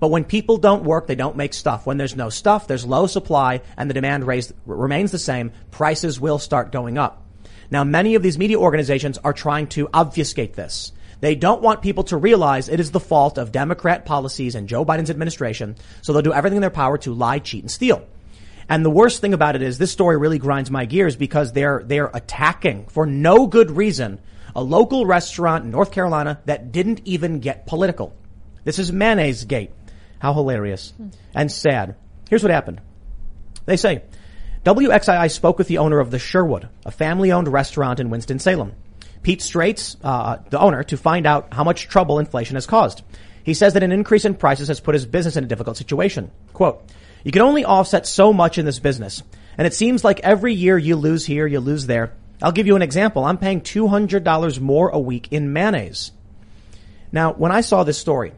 But 0.00 0.10
when 0.10 0.24
people 0.24 0.56
don't 0.56 0.84
work, 0.84 1.06
they 1.06 1.14
don't 1.14 1.36
make 1.36 1.54
stuff. 1.54 1.86
When 1.86 1.98
there's 1.98 2.16
no 2.16 2.30
stuff, 2.30 2.66
there's 2.66 2.86
low 2.86 3.06
supply 3.06 3.60
and 3.76 3.88
the 3.88 3.94
demand 3.94 4.26
raised, 4.26 4.52
remains 4.66 5.12
the 5.12 5.18
same, 5.18 5.52
prices 5.70 6.18
will 6.18 6.38
start 6.38 6.72
going 6.72 6.98
up. 6.98 7.24
Now, 7.70 7.84
many 7.84 8.14
of 8.14 8.22
these 8.22 8.38
media 8.38 8.58
organizations 8.58 9.18
are 9.18 9.32
trying 9.32 9.68
to 9.68 9.88
obfuscate 9.92 10.54
this. 10.54 10.92
They 11.20 11.34
don't 11.34 11.62
want 11.62 11.82
people 11.82 12.04
to 12.04 12.16
realize 12.16 12.68
it 12.68 12.80
is 12.80 12.90
the 12.90 12.98
fault 12.98 13.36
of 13.36 13.52
Democrat 13.52 14.06
policies 14.06 14.54
and 14.54 14.68
Joe 14.68 14.86
Biden's 14.86 15.10
administration, 15.10 15.76
so 16.00 16.12
they'll 16.12 16.22
do 16.22 16.32
everything 16.32 16.56
in 16.56 16.62
their 16.62 16.70
power 16.70 16.96
to 16.98 17.12
lie, 17.12 17.38
cheat, 17.38 17.62
and 17.62 17.70
steal. 17.70 18.06
And 18.70 18.84
the 18.84 18.90
worst 18.90 19.20
thing 19.20 19.34
about 19.34 19.54
it 19.54 19.62
is 19.62 19.76
this 19.76 19.92
story 19.92 20.16
really 20.16 20.38
grinds 20.38 20.70
my 20.70 20.86
gears 20.86 21.16
because 21.16 21.52
they're, 21.52 21.82
they're 21.84 22.10
attacking 22.14 22.86
for 22.86 23.04
no 23.04 23.46
good 23.46 23.70
reason 23.70 24.18
a 24.54 24.62
local 24.62 25.06
restaurant 25.06 25.64
in 25.64 25.70
North 25.70 25.92
Carolina 25.92 26.40
that 26.46 26.72
didn't 26.72 27.00
even 27.04 27.40
get 27.40 27.66
political. 27.66 28.14
This 28.64 28.78
is 28.78 28.92
Mayonnaise 28.92 29.44
Gate. 29.44 29.70
How 30.20 30.32
hilarious 30.32 30.92
and 31.34 31.50
sad. 31.50 31.96
Here's 32.28 32.42
what 32.42 32.52
happened. 32.52 32.80
They 33.66 33.76
say, 33.76 34.02
WXII 34.64 35.30
spoke 35.30 35.58
with 35.58 35.68
the 35.68 35.78
owner 35.78 35.98
of 35.98 36.10
the 36.10 36.18
Sherwood, 36.18 36.68
a 36.84 36.90
family-owned 36.90 37.48
restaurant 37.48 37.98
in 37.98 38.10
Winston-Salem. 38.10 38.74
Pete 39.22 39.42
Straits, 39.42 39.96
uh, 40.02 40.38
the 40.50 40.60
owner, 40.60 40.82
to 40.84 40.96
find 40.96 41.26
out 41.26 41.52
how 41.52 41.64
much 41.64 41.88
trouble 41.88 42.18
inflation 42.18 42.56
has 42.56 42.66
caused. 42.66 43.02
He 43.42 43.54
says 43.54 43.74
that 43.74 43.82
an 43.82 43.92
increase 43.92 44.24
in 44.24 44.34
prices 44.34 44.68
has 44.68 44.80
put 44.80 44.94
his 44.94 45.06
business 45.06 45.36
in 45.36 45.44
a 45.44 45.48
difficult 45.48 45.76
situation. 45.76 46.30
Quote, 46.52 46.82
you 47.24 47.32
can 47.32 47.42
only 47.42 47.64
offset 47.64 48.06
so 48.06 48.32
much 48.32 48.58
in 48.58 48.64
this 48.64 48.78
business. 48.78 49.22
And 49.58 49.66
it 49.66 49.74
seems 49.74 50.04
like 50.04 50.20
every 50.20 50.54
year 50.54 50.78
you 50.78 50.96
lose 50.96 51.26
here, 51.26 51.46
you 51.46 51.60
lose 51.60 51.86
there. 51.86 52.12
I'll 52.42 52.52
give 52.52 52.66
you 52.66 52.76
an 52.76 52.82
example. 52.82 53.24
I'm 53.24 53.38
paying 53.38 53.60
$200 53.60 54.60
more 54.60 54.88
a 54.88 54.98
week 54.98 55.28
in 55.30 55.52
mayonnaise. 55.52 56.12
Now, 57.12 57.32
when 57.32 57.52
I 57.52 57.60
saw 57.60 57.84
this 57.84 57.98
story, 57.98 58.32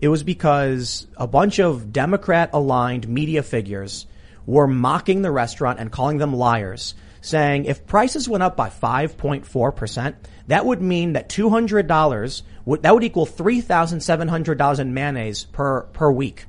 it 0.00 0.08
was 0.08 0.22
because 0.22 1.06
a 1.16 1.26
bunch 1.26 1.58
of 1.58 1.92
Democrat 1.92 2.50
aligned 2.52 3.08
media 3.08 3.42
figures 3.42 4.06
were 4.46 4.66
mocking 4.66 5.22
the 5.22 5.30
restaurant 5.30 5.80
and 5.80 5.90
calling 5.90 6.18
them 6.18 6.32
liars, 6.32 6.94
saying 7.20 7.64
if 7.64 7.86
prices 7.86 8.28
went 8.28 8.42
up 8.42 8.56
by 8.56 8.68
5.4%, 8.68 10.14
that 10.46 10.64
would 10.64 10.80
mean 10.80 11.14
that 11.14 11.28
$200 11.28 12.42
would, 12.64 12.82
that 12.82 12.94
would 12.94 13.04
equal 13.04 13.26
$3,700 13.26 14.78
in 14.78 14.94
mayonnaise 14.94 15.44
per, 15.44 15.82
per 15.82 16.10
week. 16.10 16.46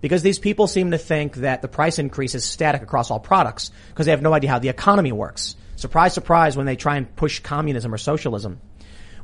Because 0.00 0.22
these 0.22 0.40
people 0.40 0.66
seem 0.66 0.90
to 0.90 0.98
think 0.98 1.36
that 1.36 1.62
the 1.62 1.68
price 1.68 2.00
increase 2.00 2.34
is 2.34 2.44
static 2.44 2.82
across 2.82 3.10
all 3.10 3.20
products 3.20 3.70
because 3.90 4.06
they 4.06 4.12
have 4.12 4.20
no 4.20 4.34
idea 4.34 4.50
how 4.50 4.58
the 4.58 4.68
economy 4.68 5.12
works. 5.12 5.54
Surprise, 5.76 6.12
surprise 6.12 6.56
when 6.56 6.66
they 6.66 6.76
try 6.76 6.96
and 6.96 7.14
push 7.14 7.38
communism 7.38 7.94
or 7.94 7.98
socialism. 7.98 8.60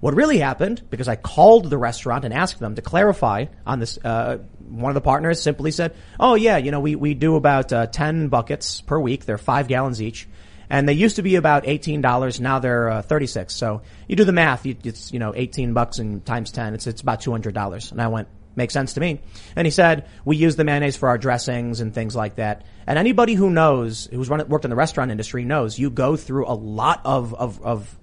What 0.01 0.15
really 0.15 0.39
happened, 0.39 0.83
because 0.91 1.09
I 1.09 1.17
called 1.17 1.71
the 1.71 1.79
restaurant 1.79 2.25
and 2.25 2.33
asked 2.33 2.59
them 2.59 2.75
to 2.77 2.83
clarify 2.83 3.47
on 3.67 3.81
this, 3.81 3.99
uh, 4.05 4.39
one 4.69 4.91
of 4.91 4.95
the 4.95 5.01
partners 5.01 5.41
simply 5.43 5.71
said, 5.71 5.95
oh 6.21 6.35
yeah, 6.35 6.57
you 6.57 6.71
know, 6.71 6.81
we, 6.81 6.95
we 6.95 7.15
do 7.15 7.37
about, 7.37 7.73
uh, 7.73 7.87
10 7.87 8.29
buckets 8.29 8.81
per 8.81 8.99
week. 8.99 9.25
They're 9.25 9.39
five 9.39 9.69
gallons 9.69 10.01
each. 10.01 10.29
And 10.71 10.89
they 10.89 10.93
used 10.93 11.17
to 11.17 11.23
be 11.23 11.37
about 11.37 11.65
$18. 11.65 12.41
Now 12.41 12.59
they're, 12.59 12.91
uh, 12.91 13.03
36. 13.03 13.55
So 13.55 13.83
you 14.07 14.17
do 14.17 14.25
the 14.25 14.33
math. 14.33 14.67
You, 14.67 14.77
it's, 14.85 15.13
you 15.13 15.19
know, 15.19 15.33
18 15.35 15.73
bucks 15.73 15.99
and 15.99 16.25
times 16.25 16.53
10. 16.53 16.75
It's, 16.75 16.87
it's 16.87 17.01
about 17.01 17.21
$200. 17.21 17.93
And 17.93 18.03
I 18.03 18.09
went, 18.09 18.29
makes 18.55 18.75
sense 18.75 18.93
to 18.95 19.01
me. 19.01 19.21
And 19.57 19.67
he 19.67 19.71
said, 19.71 20.09
we 20.27 20.37
use 20.37 20.57
the 20.57 20.65
mayonnaise 20.65 20.97
for 20.97 21.09
our 21.09 21.17
dressings 21.17 21.81
and 21.81 21.95
things 21.95 22.15
like 22.15 22.37
that. 22.37 22.67
And 22.87 22.99
anybody 22.99 23.35
who 23.35 23.49
knows, 23.49 24.09
who's 24.13 24.29
run, 24.29 24.47
worked 24.49 24.67
in 24.67 24.71
the 24.71 24.77
restaurant 24.77 25.11
industry 25.11 25.45
knows 25.45 25.79
you 25.79 25.89
go 25.89 26.17
through 26.17 26.47
a 26.47 26.53
lot 26.53 27.01
of, 27.05 27.35
of, 27.35 27.63
of 27.63 27.98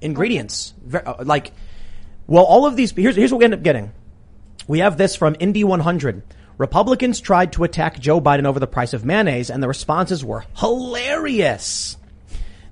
ingredients. 0.00 0.74
Uh, 0.92 1.14
Like, 1.24 1.52
well, 2.26 2.44
all 2.44 2.66
of 2.66 2.76
these, 2.76 2.92
here's, 2.92 3.16
here's 3.16 3.32
what 3.32 3.38
we 3.38 3.44
end 3.44 3.54
up 3.54 3.62
getting. 3.62 3.92
We 4.68 4.80
have 4.80 4.96
this 4.96 5.16
from 5.16 5.36
Indy 5.40 5.64
100. 5.64 6.22
Republicans 6.58 7.20
tried 7.20 7.52
to 7.54 7.64
attack 7.64 7.98
Joe 7.98 8.20
Biden 8.20 8.44
over 8.44 8.60
the 8.60 8.66
price 8.66 8.92
of 8.92 9.04
mayonnaise 9.04 9.50
and 9.50 9.62
the 9.62 9.68
responses 9.68 10.24
were 10.24 10.44
hilarious. 10.56 11.96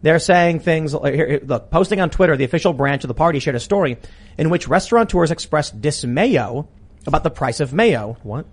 They're 0.03 0.19
saying 0.19 0.61
things, 0.61 0.95
look, 0.95 1.71
posting 1.71 2.01
on 2.01 2.11
Twitter, 2.11 2.37
the 2.37 2.45
official 2.45 2.73
branch 2.73 3.03
of 3.03 3.09
the 3.09 3.15
party 3.15 3.41
shared 3.41 3.57
a 3.57 3.61
story 3.61 3.97
in 4.37 4.51
which 4.51 4.69
restaurateurs 4.69 5.31
expressed 5.31 5.81
dismayo 5.81 6.69
about 7.07 7.25
the 7.25 7.31
price 7.31 7.61
of 7.61 7.73
mayo. 7.73 8.17
What? 8.23 8.47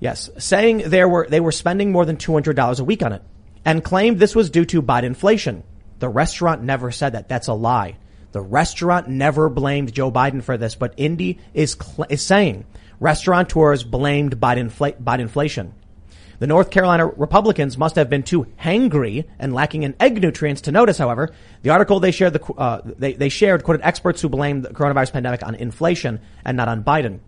Yes, 0.00 0.30
saying 0.38 0.78
there 0.86 1.08
were 1.08 1.28
they 1.28 1.38
were 1.38 1.52
spending 1.52 1.92
more 1.92 2.04
than 2.04 2.16
two 2.16 2.32
hundred 2.32 2.56
dollars 2.56 2.80
a 2.80 2.84
week 2.84 3.04
on 3.04 3.12
it, 3.12 3.22
and 3.64 3.84
claimed 3.84 4.18
this 4.18 4.34
was 4.34 4.50
due 4.50 4.64
to 4.64 4.82
Biden 4.82 5.04
inflation. 5.04 5.62
The 6.02 6.08
restaurant 6.08 6.64
never 6.64 6.90
said 6.90 7.10
that. 7.10 7.28
That's 7.28 7.46
a 7.46 7.54
lie. 7.54 7.96
The 8.32 8.40
restaurant 8.40 9.06
never 9.06 9.48
blamed 9.48 9.94
Joe 9.94 10.10
Biden 10.10 10.42
for 10.42 10.56
this, 10.56 10.74
but 10.74 10.94
Indy 10.96 11.38
is 11.54 11.76
cl- 11.80 12.08
is 12.10 12.22
saying 12.22 12.64
restaurateurs 12.98 13.84
blamed 13.84 14.40
Biden, 14.40 14.68
infl- 14.68 15.00
Biden 15.00 15.20
inflation. 15.20 15.74
The 16.40 16.48
North 16.48 16.72
Carolina 16.72 17.06
Republicans 17.06 17.78
must 17.78 17.94
have 17.94 18.10
been 18.10 18.24
too 18.24 18.48
hangry 18.60 19.26
and 19.38 19.54
lacking 19.54 19.84
in 19.84 19.94
egg 20.00 20.20
nutrients 20.20 20.62
to 20.62 20.72
notice, 20.72 20.98
however. 20.98 21.30
The 21.62 21.70
article 21.70 22.00
they 22.00 22.10
shared, 22.10 22.32
the, 22.32 22.44
uh, 22.54 22.80
they, 22.84 23.12
they 23.12 23.28
shared 23.28 23.62
quoted 23.62 23.82
experts 23.84 24.20
who 24.20 24.28
blamed 24.28 24.64
the 24.64 24.70
coronavirus 24.70 25.12
pandemic 25.12 25.46
on 25.46 25.54
inflation 25.54 26.18
and 26.44 26.56
not 26.56 26.66
on 26.66 26.82
Biden. 26.82 27.20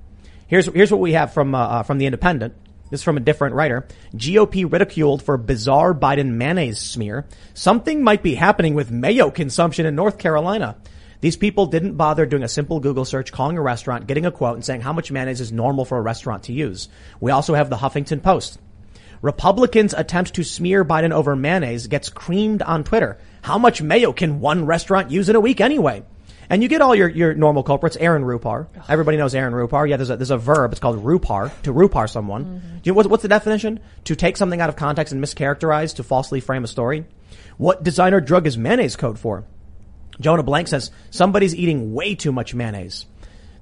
Here's, 0.48 0.66
here's 0.66 0.90
what 0.90 1.00
we 1.00 1.12
have 1.12 1.32
from, 1.32 1.54
uh, 1.54 1.58
uh, 1.64 1.82
from 1.84 1.98
the 1.98 2.06
Independent. 2.06 2.56
This 2.94 3.00
is 3.00 3.04
from 3.04 3.16
a 3.16 3.20
different 3.20 3.56
writer. 3.56 3.88
GOP 4.14 4.70
ridiculed 4.70 5.20
for 5.20 5.36
bizarre 5.36 5.92
Biden 5.92 6.34
mayonnaise 6.34 6.78
smear. 6.78 7.26
Something 7.52 8.04
might 8.04 8.22
be 8.22 8.36
happening 8.36 8.74
with 8.74 8.92
mayo 8.92 9.32
consumption 9.32 9.84
in 9.84 9.96
North 9.96 10.16
Carolina. 10.16 10.76
These 11.20 11.36
people 11.36 11.66
didn't 11.66 11.96
bother 11.96 12.24
doing 12.24 12.44
a 12.44 12.48
simple 12.48 12.78
Google 12.78 13.04
search, 13.04 13.32
calling 13.32 13.58
a 13.58 13.62
restaurant, 13.62 14.06
getting 14.06 14.26
a 14.26 14.30
quote, 14.30 14.54
and 14.54 14.64
saying 14.64 14.82
how 14.82 14.92
much 14.92 15.10
mayonnaise 15.10 15.40
is 15.40 15.50
normal 15.50 15.84
for 15.84 15.98
a 15.98 16.02
restaurant 16.02 16.44
to 16.44 16.52
use. 16.52 16.88
We 17.18 17.32
also 17.32 17.54
have 17.54 17.68
the 17.68 17.78
Huffington 17.78 18.22
Post. 18.22 18.60
Republicans' 19.22 19.92
attempt 19.92 20.34
to 20.34 20.44
smear 20.44 20.84
Biden 20.84 21.10
over 21.10 21.34
mayonnaise 21.34 21.88
gets 21.88 22.10
creamed 22.10 22.62
on 22.62 22.84
Twitter. 22.84 23.18
How 23.42 23.58
much 23.58 23.82
mayo 23.82 24.12
can 24.12 24.38
one 24.38 24.66
restaurant 24.66 25.10
use 25.10 25.28
in 25.28 25.34
a 25.34 25.40
week 25.40 25.60
anyway? 25.60 26.04
And 26.50 26.62
you 26.62 26.68
get 26.68 26.82
all 26.82 26.94
your, 26.94 27.08
your 27.08 27.34
normal 27.34 27.62
culprits. 27.62 27.96
Aaron 27.96 28.22
Rupar. 28.22 28.66
Everybody 28.88 29.16
knows 29.16 29.34
Aaron 29.34 29.52
Rupar. 29.52 29.88
Yeah, 29.88 29.96
there's 29.96 30.10
a, 30.10 30.16
there's 30.16 30.30
a 30.30 30.38
verb. 30.38 30.72
It's 30.72 30.80
called 30.80 31.02
rupar, 31.04 31.50
to 31.62 31.72
rupar 31.72 32.08
someone. 32.08 32.44
Mm-hmm. 32.44 32.68
Do 32.78 32.80
you 32.84 32.92
know 32.92 32.96
what, 32.96 33.06
what's 33.06 33.22
the 33.22 33.28
definition? 33.28 33.80
To 34.04 34.16
take 34.16 34.36
something 34.36 34.60
out 34.60 34.68
of 34.68 34.76
context 34.76 35.12
and 35.12 35.22
mischaracterize 35.22 35.96
to 35.96 36.02
falsely 36.02 36.40
frame 36.40 36.64
a 36.64 36.68
story. 36.68 37.06
What 37.56 37.82
designer 37.82 38.20
drug 38.20 38.46
is 38.46 38.58
mayonnaise 38.58 38.96
code 38.96 39.18
for? 39.18 39.44
Jonah 40.20 40.42
Blank 40.42 40.68
says 40.68 40.90
somebody's 41.10 41.54
eating 41.54 41.92
way 41.92 42.14
too 42.14 42.32
much 42.32 42.54
mayonnaise. 42.54 43.06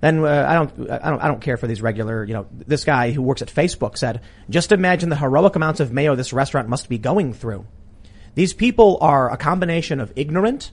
Then 0.01 0.25
uh, 0.25 0.47
I 0.49 0.55
don't, 0.55 0.91
I 0.91 1.11
don't, 1.11 1.21
I 1.21 1.29
don't 1.29 1.41
care 1.41 1.57
for 1.57 1.69
these 1.69 1.81
regular, 1.81 2.25
you 2.25 2.35
know. 2.35 2.47
This 2.51 2.85
guy 2.85 3.13
who 3.13 3.23
works 3.23 3.41
at 3.41 3.49
Facebook 3.49 3.97
said, 3.97 4.21
"Just 4.51 4.73
imagine 4.73 5.11
the 5.11 5.17
heroic 5.17 5.55
amounts 5.55 5.79
of 5.79 5.93
mayo 5.93 6.17
this 6.17 6.33
restaurant 6.33 6.69
must 6.69 6.89
be 6.89 6.99
going 6.99 7.33
through." 7.33 7.67
These 8.35 8.53
people 8.53 8.99
are 9.01 9.31
a 9.31 9.37
combination 9.37 10.01
of 10.01 10.13
ignorant, 10.17 10.73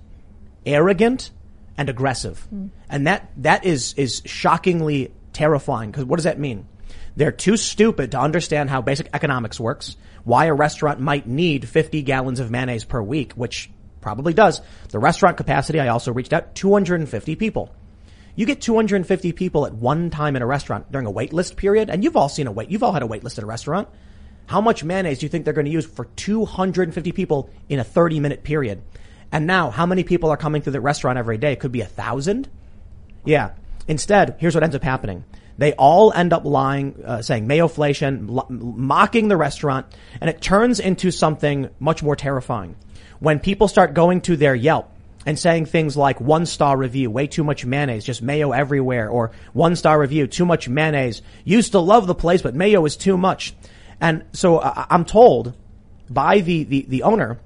arrogant, 0.65 1.29
and 1.79 1.87
aggressive, 1.87 2.45
and 2.89 3.07
that 3.07 3.31
that 3.37 3.65
is 3.65 3.93
is 3.93 4.21
shockingly 4.25 5.13
terrifying. 5.31 5.89
Because 5.89 6.03
what 6.03 6.17
does 6.17 6.25
that 6.25 6.37
mean? 6.37 6.67
They're 7.15 7.31
too 7.31 7.55
stupid 7.55 8.11
to 8.11 8.19
understand 8.19 8.69
how 8.69 8.81
basic 8.81 9.07
economics 9.13 9.61
works. 9.61 9.95
Why 10.25 10.45
a 10.47 10.53
restaurant 10.53 10.99
might 10.99 11.25
need 11.25 11.69
50 11.69 12.01
gallons 12.01 12.41
of 12.41 12.51
mayonnaise 12.51 12.83
per 12.83 13.01
week, 13.01 13.31
which 13.33 13.71
probably 14.01 14.33
does. 14.33 14.61
The 14.89 14.99
restaurant 14.99 15.37
capacity, 15.37 15.79
I 15.79 15.87
also 15.87 16.11
reached 16.11 16.33
out, 16.33 16.53
250 16.53 17.37
people. 17.37 17.73
You 18.35 18.45
get 18.45 18.59
250 18.59 19.31
people 19.31 19.65
at 19.65 19.73
one 19.73 20.09
time 20.09 20.35
in 20.35 20.41
a 20.41 20.45
restaurant 20.45 20.91
during 20.91 21.07
a 21.07 21.11
wait 21.11 21.31
list 21.31 21.55
period, 21.55 21.89
and 21.89 22.03
you've 22.03 22.17
all 22.17 22.29
seen 22.29 22.47
a 22.47 22.51
wait, 22.51 22.69
you've 22.69 22.83
all 22.83 22.91
had 22.91 23.03
a 23.03 23.07
wait 23.07 23.23
list 23.23 23.37
at 23.37 23.45
a 23.45 23.47
restaurant. 23.47 23.87
How 24.47 24.59
much 24.59 24.83
mayonnaise 24.83 25.19
do 25.19 25.25
you 25.25 25.29
think 25.29 25.45
they're 25.45 25.53
going 25.53 25.65
to 25.65 25.71
use 25.71 25.85
for 25.85 26.05
250 26.05 27.13
people 27.13 27.49
in 27.69 27.79
a 27.79 27.85
30 27.85 28.19
minute 28.19 28.43
period? 28.43 28.81
And 29.31 29.45
now, 29.45 29.69
how 29.69 29.85
many 29.85 30.03
people 30.03 30.29
are 30.29 30.37
coming 30.37 30.61
through 30.61 30.73
the 30.73 30.81
restaurant 30.81 31.17
every 31.17 31.37
day? 31.37 31.53
It 31.53 31.59
could 31.59 31.71
be 31.71 31.81
a 31.81 31.85
thousand. 31.85 32.49
Yeah. 33.25 33.51
Instead, 33.87 34.35
here's 34.39 34.55
what 34.55 34.63
ends 34.63 34.75
up 34.75 34.83
happening. 34.83 35.23
They 35.57 35.73
all 35.73 36.13
end 36.13 36.31
up 36.31 36.45
lying, 36.45 37.03
uh, 37.05 37.21
saying 37.21 37.45
mayoflation, 37.45 38.49
mocking 38.49 39.27
the 39.27 39.35
restaurant, 39.35 39.87
and 40.21 40.29
it 40.29 40.41
turns 40.41 40.79
into 40.79 41.11
something 41.11 41.69
much 41.79 42.01
more 42.01 42.15
terrifying. 42.15 42.77
When 43.19 43.39
people 43.39 43.67
start 43.67 43.93
going 43.93 44.21
to 44.21 44.37
their 44.37 44.55
Yelp 44.55 44.89
and 45.25 45.37
saying 45.37 45.65
things 45.65 45.97
like 45.97 46.21
one 46.21 46.45
star 46.45 46.77
review, 46.77 47.11
way 47.11 47.27
too 47.27 47.43
much 47.43 47.65
mayonnaise, 47.65 48.05
just 48.05 48.21
mayo 48.21 48.53
everywhere, 48.53 49.09
or 49.09 49.31
one 49.51 49.75
star 49.75 49.99
review, 49.99 50.27
too 50.27 50.45
much 50.45 50.69
mayonnaise. 50.69 51.21
Used 51.43 51.73
to 51.73 51.79
love 51.79 52.07
the 52.07 52.15
place, 52.15 52.41
but 52.41 52.55
mayo 52.55 52.85
is 52.85 52.95
too 52.95 53.17
much. 53.17 53.53
And 53.99 54.23
so 54.31 54.59
uh, 54.59 54.85
I'm 54.89 55.03
told 55.03 55.53
by 56.09 56.39
the, 56.39 56.63
the, 56.63 56.85
the 56.87 57.03
owner, 57.03 57.37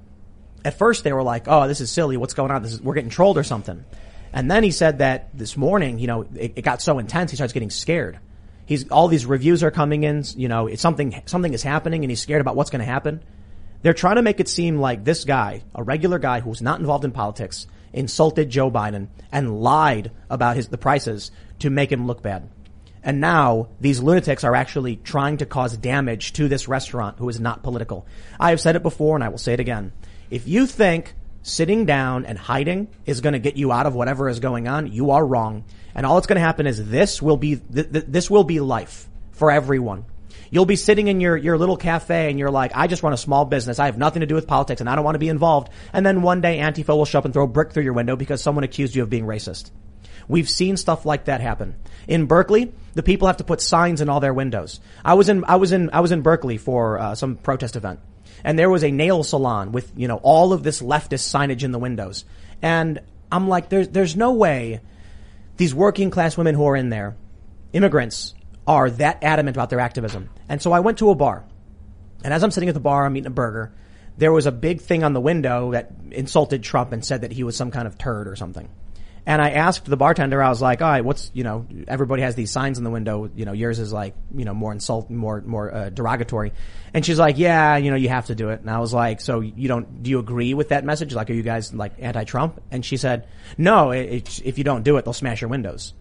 at 0.64 0.78
first 0.78 1.04
they 1.04 1.12
were 1.12 1.22
like, 1.22 1.44
oh, 1.46 1.68
this 1.68 1.80
is 1.80 1.90
silly. 1.90 2.16
What's 2.16 2.34
going 2.34 2.50
on? 2.50 2.62
This 2.62 2.72
is, 2.72 2.82
we're 2.82 2.94
getting 2.94 3.10
trolled 3.10 3.38
or 3.38 3.44
something. 3.44 3.84
And 4.32 4.50
then 4.50 4.62
he 4.64 4.70
said 4.70 4.98
that 4.98 5.28
this 5.36 5.56
morning, 5.56 5.98
you 5.98 6.06
know, 6.06 6.22
it, 6.34 6.54
it 6.56 6.62
got 6.62 6.82
so 6.82 6.98
intense, 6.98 7.30
he 7.30 7.36
starts 7.36 7.52
getting 7.52 7.70
scared. 7.70 8.18
He's, 8.66 8.88
all 8.88 9.08
these 9.08 9.26
reviews 9.26 9.62
are 9.62 9.70
coming 9.70 10.04
in, 10.04 10.24
you 10.36 10.48
know, 10.48 10.66
it's 10.66 10.82
something, 10.82 11.22
something 11.26 11.52
is 11.52 11.62
happening 11.62 12.02
and 12.02 12.10
he's 12.10 12.20
scared 12.20 12.40
about 12.40 12.56
what's 12.56 12.70
going 12.70 12.80
to 12.80 12.86
happen. 12.86 13.22
They're 13.82 13.92
trying 13.92 14.16
to 14.16 14.22
make 14.22 14.40
it 14.40 14.48
seem 14.48 14.78
like 14.78 15.04
this 15.04 15.24
guy, 15.24 15.62
a 15.74 15.82
regular 15.82 16.18
guy 16.18 16.40
who's 16.40 16.62
not 16.62 16.80
involved 16.80 17.04
in 17.04 17.12
politics, 17.12 17.66
insulted 17.92 18.50
Joe 18.50 18.70
Biden 18.70 19.08
and 19.30 19.60
lied 19.60 20.10
about 20.30 20.56
his, 20.56 20.68
the 20.68 20.78
prices 20.78 21.30
to 21.60 21.70
make 21.70 21.92
him 21.92 22.06
look 22.06 22.22
bad. 22.22 22.48
And 23.04 23.20
now 23.20 23.68
these 23.80 24.00
lunatics 24.00 24.42
are 24.44 24.56
actually 24.56 24.96
trying 24.96 25.36
to 25.36 25.46
cause 25.46 25.76
damage 25.76 26.32
to 26.32 26.48
this 26.48 26.66
restaurant 26.66 27.18
who 27.18 27.28
is 27.28 27.38
not 27.38 27.62
political. 27.62 28.06
I 28.40 28.50
have 28.50 28.60
said 28.60 28.76
it 28.76 28.82
before 28.82 29.14
and 29.14 29.22
I 29.22 29.28
will 29.28 29.38
say 29.38 29.52
it 29.52 29.60
again. 29.60 29.92
If 30.34 30.48
you 30.48 30.66
think 30.66 31.14
sitting 31.42 31.86
down 31.86 32.26
and 32.26 32.36
hiding 32.36 32.88
is 33.06 33.20
going 33.20 33.34
to 33.34 33.38
get 33.38 33.56
you 33.56 33.70
out 33.70 33.86
of 33.86 33.94
whatever 33.94 34.28
is 34.28 34.40
going 34.40 34.66
on, 34.66 34.90
you 34.90 35.12
are 35.12 35.24
wrong. 35.24 35.62
And 35.94 36.04
all 36.04 36.16
that's 36.16 36.26
going 36.26 36.38
to 36.38 36.40
happen 36.40 36.66
is 36.66 36.90
this 36.90 37.22
will 37.22 37.36
be, 37.36 37.54
th- 37.54 37.92
th- 37.92 38.06
this 38.08 38.28
will 38.28 38.42
be 38.42 38.58
life 38.58 39.08
for 39.30 39.52
everyone. 39.52 40.06
You'll 40.50 40.66
be 40.66 40.74
sitting 40.74 41.06
in 41.06 41.20
your, 41.20 41.36
your 41.36 41.56
little 41.56 41.76
cafe 41.76 42.30
and 42.30 42.36
you're 42.36 42.50
like, 42.50 42.72
I 42.74 42.88
just 42.88 43.04
run 43.04 43.12
a 43.12 43.16
small 43.16 43.44
business. 43.44 43.78
I 43.78 43.86
have 43.86 43.96
nothing 43.96 44.22
to 44.22 44.26
do 44.26 44.34
with 44.34 44.48
politics 44.48 44.80
and 44.80 44.90
I 44.90 44.96
don't 44.96 45.04
want 45.04 45.14
to 45.14 45.20
be 45.20 45.28
involved. 45.28 45.70
And 45.92 46.04
then 46.04 46.22
one 46.22 46.40
day 46.40 46.58
Antifa 46.58 46.96
will 46.96 47.04
show 47.04 47.20
up 47.20 47.26
and 47.26 47.32
throw 47.32 47.44
a 47.44 47.46
brick 47.46 47.70
through 47.70 47.84
your 47.84 47.92
window 47.92 48.16
because 48.16 48.42
someone 48.42 48.64
accused 48.64 48.96
you 48.96 49.04
of 49.04 49.10
being 49.10 49.26
racist. 49.26 49.70
We've 50.26 50.50
seen 50.50 50.76
stuff 50.76 51.06
like 51.06 51.26
that 51.26 51.42
happen. 51.42 51.76
In 52.08 52.26
Berkeley, 52.26 52.72
the 52.94 53.04
people 53.04 53.28
have 53.28 53.36
to 53.36 53.44
put 53.44 53.60
signs 53.60 54.00
in 54.00 54.08
all 54.08 54.18
their 54.18 54.34
windows. 54.34 54.80
I 55.04 55.14
was 55.14 55.28
in, 55.28 55.44
I 55.44 55.56
was 55.56 55.70
in, 55.70 55.90
I 55.92 56.00
was 56.00 56.10
in 56.10 56.22
Berkeley 56.22 56.56
for 56.58 56.98
uh, 56.98 57.14
some 57.14 57.36
protest 57.36 57.76
event 57.76 58.00
and 58.44 58.58
there 58.58 58.70
was 58.70 58.84
a 58.84 58.90
nail 58.90 59.24
salon 59.24 59.72
with, 59.72 59.90
you 59.96 60.06
know, 60.06 60.18
all 60.22 60.52
of 60.52 60.62
this 60.62 60.82
leftist 60.82 61.34
signage 61.34 61.62
in 61.62 61.72
the 61.72 61.78
windows. 61.78 62.24
And 62.60 63.00
I'm 63.32 63.48
like, 63.48 63.70
there's, 63.70 63.88
there's 63.88 64.14
no 64.14 64.32
way 64.32 64.80
these 65.56 65.74
working 65.74 66.10
class 66.10 66.36
women 66.36 66.54
who 66.54 66.66
are 66.66 66.76
in 66.76 66.90
there, 66.90 67.16
immigrants, 67.72 68.34
are 68.66 68.90
that 68.90 69.24
adamant 69.24 69.56
about 69.56 69.70
their 69.70 69.80
activism. 69.80 70.30
And 70.48 70.60
so 70.60 70.72
I 70.72 70.80
went 70.80 70.98
to 70.98 71.10
a 71.10 71.14
bar. 71.14 71.44
And 72.22 72.32
as 72.32 72.44
I'm 72.44 72.50
sitting 72.50 72.68
at 72.68 72.74
the 72.74 72.80
bar, 72.80 73.04
I'm 73.04 73.16
eating 73.16 73.26
a 73.26 73.30
burger. 73.30 73.72
There 74.16 74.32
was 74.32 74.46
a 74.46 74.52
big 74.52 74.80
thing 74.80 75.04
on 75.04 75.12
the 75.12 75.20
window 75.20 75.72
that 75.72 75.92
insulted 76.10 76.62
Trump 76.62 76.92
and 76.92 77.04
said 77.04 77.22
that 77.22 77.32
he 77.32 77.44
was 77.44 77.56
some 77.56 77.70
kind 77.70 77.86
of 77.86 77.98
turd 77.98 78.28
or 78.28 78.36
something. 78.36 78.68
And 79.26 79.40
I 79.40 79.50
asked 79.52 79.86
the 79.86 79.96
bartender, 79.96 80.42
I 80.42 80.50
was 80.50 80.60
like, 80.60 80.82
all 80.82 80.88
right, 80.88 81.02
what's, 81.02 81.30
you 81.32 81.44
know, 81.44 81.66
everybody 81.88 82.20
has 82.20 82.34
these 82.34 82.50
signs 82.50 82.76
in 82.76 82.84
the 82.84 82.90
window, 82.90 83.30
you 83.34 83.46
know, 83.46 83.52
yours 83.52 83.78
is 83.78 83.90
like, 83.90 84.14
you 84.34 84.44
know, 84.44 84.52
more 84.52 84.70
insult, 84.70 85.08
more, 85.08 85.40
more, 85.40 85.74
uh, 85.74 85.88
derogatory. 85.88 86.52
And 86.92 87.06
she's 87.06 87.18
like, 87.18 87.38
yeah, 87.38 87.78
you 87.78 87.90
know, 87.90 87.96
you 87.96 88.10
have 88.10 88.26
to 88.26 88.34
do 88.34 88.50
it. 88.50 88.60
And 88.60 88.70
I 88.70 88.80
was 88.80 88.92
like, 88.92 89.22
so 89.22 89.40
you 89.40 89.66
don't, 89.66 90.02
do 90.02 90.10
you 90.10 90.18
agree 90.18 90.52
with 90.52 90.68
that 90.68 90.84
message? 90.84 91.14
Like, 91.14 91.30
are 91.30 91.32
you 91.32 91.42
guys 91.42 91.72
like 91.72 91.94
anti-Trump? 92.00 92.62
And 92.70 92.84
she 92.84 92.98
said, 92.98 93.26
no, 93.56 93.92
it, 93.92 94.12
it, 94.12 94.42
if 94.44 94.58
you 94.58 94.64
don't 94.64 94.82
do 94.82 94.98
it, 94.98 95.06
they'll 95.06 95.14
smash 95.14 95.40
your 95.40 95.48
windows. 95.48 95.94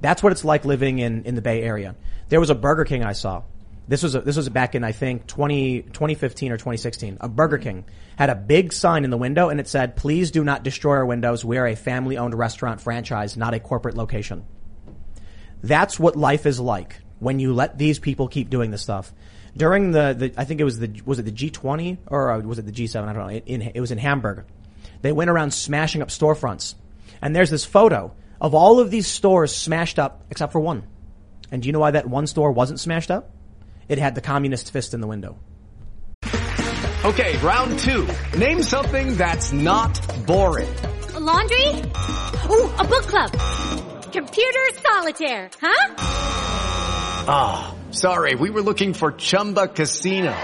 That's 0.00 0.20
what 0.20 0.32
it's 0.32 0.44
like 0.44 0.64
living 0.64 0.98
in, 0.98 1.24
in 1.24 1.36
the 1.36 1.42
Bay 1.42 1.62
Area. 1.62 1.94
There 2.30 2.40
was 2.40 2.50
a 2.50 2.56
Burger 2.56 2.84
King 2.84 3.04
I 3.04 3.12
saw. 3.12 3.42
This 3.88 4.02
was 4.02 4.14
a, 4.14 4.20
this 4.20 4.36
was 4.36 4.48
back 4.48 4.74
in 4.74 4.82
I 4.82 4.92
think 4.92 5.26
20, 5.26 5.82
2015 5.82 6.52
or 6.52 6.56
2016. 6.56 7.18
A 7.20 7.28
Burger 7.28 7.58
King 7.58 7.84
had 8.16 8.30
a 8.30 8.34
big 8.34 8.72
sign 8.72 9.04
in 9.04 9.10
the 9.10 9.16
window 9.16 9.48
and 9.48 9.60
it 9.60 9.68
said, 9.68 9.96
"Please 9.96 10.30
do 10.30 10.42
not 10.42 10.64
destroy 10.64 10.96
our 10.96 11.06
windows. 11.06 11.44
We 11.44 11.58
are 11.58 11.66
a 11.66 11.76
family-owned 11.76 12.34
restaurant 12.34 12.80
franchise, 12.80 13.36
not 13.36 13.54
a 13.54 13.60
corporate 13.60 13.96
location." 13.96 14.44
That's 15.62 15.98
what 15.98 16.16
life 16.16 16.46
is 16.46 16.58
like 16.58 17.00
when 17.18 17.38
you 17.38 17.54
let 17.54 17.78
these 17.78 17.98
people 17.98 18.28
keep 18.28 18.50
doing 18.50 18.70
this 18.70 18.82
stuff. 18.82 19.12
During 19.56 19.92
the, 19.92 20.14
the 20.18 20.34
I 20.36 20.44
think 20.44 20.60
it 20.60 20.64
was 20.64 20.78
the 20.78 21.00
was 21.04 21.18
it 21.18 21.24
the 21.24 21.32
G20 21.32 21.98
or 22.08 22.32
uh, 22.32 22.40
was 22.40 22.58
it 22.58 22.66
the 22.66 22.72
G7? 22.72 23.02
I 23.08 23.12
don't 23.12 23.26
know. 23.26 23.40
In, 23.46 23.62
it 23.62 23.80
was 23.80 23.92
in 23.92 23.98
Hamburg. 23.98 24.44
They 25.02 25.12
went 25.12 25.30
around 25.30 25.52
smashing 25.52 26.02
up 26.02 26.08
storefronts, 26.08 26.74
and 27.22 27.34
there's 27.34 27.50
this 27.50 27.64
photo 27.64 28.12
of 28.40 28.54
all 28.54 28.80
of 28.80 28.90
these 28.90 29.06
stores 29.06 29.54
smashed 29.54 29.98
up 29.98 30.24
except 30.30 30.52
for 30.52 30.60
one. 30.60 30.84
And 31.50 31.62
do 31.62 31.68
you 31.68 31.72
know 31.72 31.78
why 31.78 31.92
that 31.92 32.08
one 32.08 32.26
store 32.26 32.50
wasn't 32.50 32.80
smashed 32.80 33.10
up? 33.10 33.30
It 33.88 33.98
had 33.98 34.14
the 34.14 34.20
communist 34.20 34.72
fist 34.72 34.94
in 34.94 35.00
the 35.00 35.06
window. 35.06 35.38
Okay, 37.04 37.36
round 37.38 37.78
two. 37.78 38.08
Name 38.36 38.62
something 38.62 39.16
that's 39.16 39.52
not 39.52 40.00
boring. 40.26 40.74
A 41.14 41.20
laundry? 41.20 41.68
Ooh, 41.68 42.68
a 42.78 42.84
book 42.84 43.06
club. 43.06 43.30
Computer 44.12 44.66
solitaire, 44.84 45.50
huh? 45.60 45.94
Ah, 47.28 47.74
sorry, 47.90 48.34
we 48.34 48.50
were 48.50 48.62
looking 48.62 48.92
for 48.92 49.12
Chumba 49.12 49.68
Casino. 49.68 50.34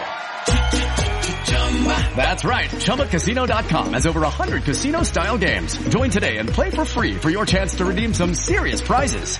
That's 1.83 2.45
right, 2.45 2.71
ChumbaCasino.com 2.71 3.95
has 3.95 4.07
over 4.07 4.21
100 4.21 4.63
casino 4.63 5.03
style 5.03 5.37
games. 5.37 5.77
Join 5.89 6.11
today 6.11 6.39
and 6.39 6.49
play 6.49 6.71
for 6.71 6.85
free 6.85 7.15
for 7.17 7.31
your 7.31 7.45
chance 7.45 7.75
to 7.77 7.85
redeem 7.85 8.15
some 8.15 8.35
serious 8.35 8.81
prizes. 8.81 9.39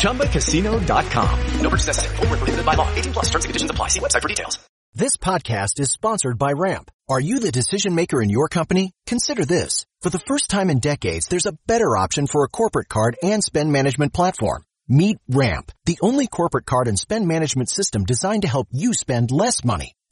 ChumbaCasino.com. 0.00 1.40
No 1.60 1.68
purchase 1.68 1.86
necessary. 1.88 2.16
Where 2.16 2.28
prohibited 2.28 2.64
by 2.64 2.74
law. 2.74 2.88
18 2.94 3.12
plus 3.12 3.26
terms 3.26 3.44
and 3.44 3.50
conditions 3.50 3.70
apply. 3.70 3.88
See 3.88 4.00
website 4.00 4.22
for 4.22 4.28
details. 4.28 4.58
This 4.94 5.18
podcast 5.18 5.78
is 5.78 5.92
sponsored 5.92 6.38
by 6.38 6.52
Ramp. 6.52 6.90
Are 7.06 7.20
you 7.20 7.38
the 7.38 7.52
decision 7.52 7.94
maker 7.94 8.22
in 8.22 8.30
your 8.30 8.48
company? 8.48 8.92
Consider 9.06 9.44
this. 9.44 9.84
For 10.00 10.08
the 10.08 10.18
first 10.26 10.48
time 10.48 10.70
in 10.70 10.78
decades, 10.78 11.26
there's 11.26 11.44
a 11.44 11.58
better 11.66 11.98
option 11.98 12.26
for 12.26 12.44
a 12.44 12.48
corporate 12.48 12.88
card 12.88 13.16
and 13.22 13.44
spend 13.44 13.70
management 13.70 14.14
platform. 14.14 14.62
Meet 14.88 15.18
Ramp, 15.28 15.70
the 15.84 15.98
only 16.00 16.28
corporate 16.28 16.64
card 16.64 16.88
and 16.88 16.98
spend 16.98 17.28
management 17.28 17.68
system 17.68 18.04
designed 18.04 18.42
to 18.42 18.48
help 18.48 18.68
you 18.70 18.94
spend 18.94 19.30
less 19.30 19.64
money 19.64 19.92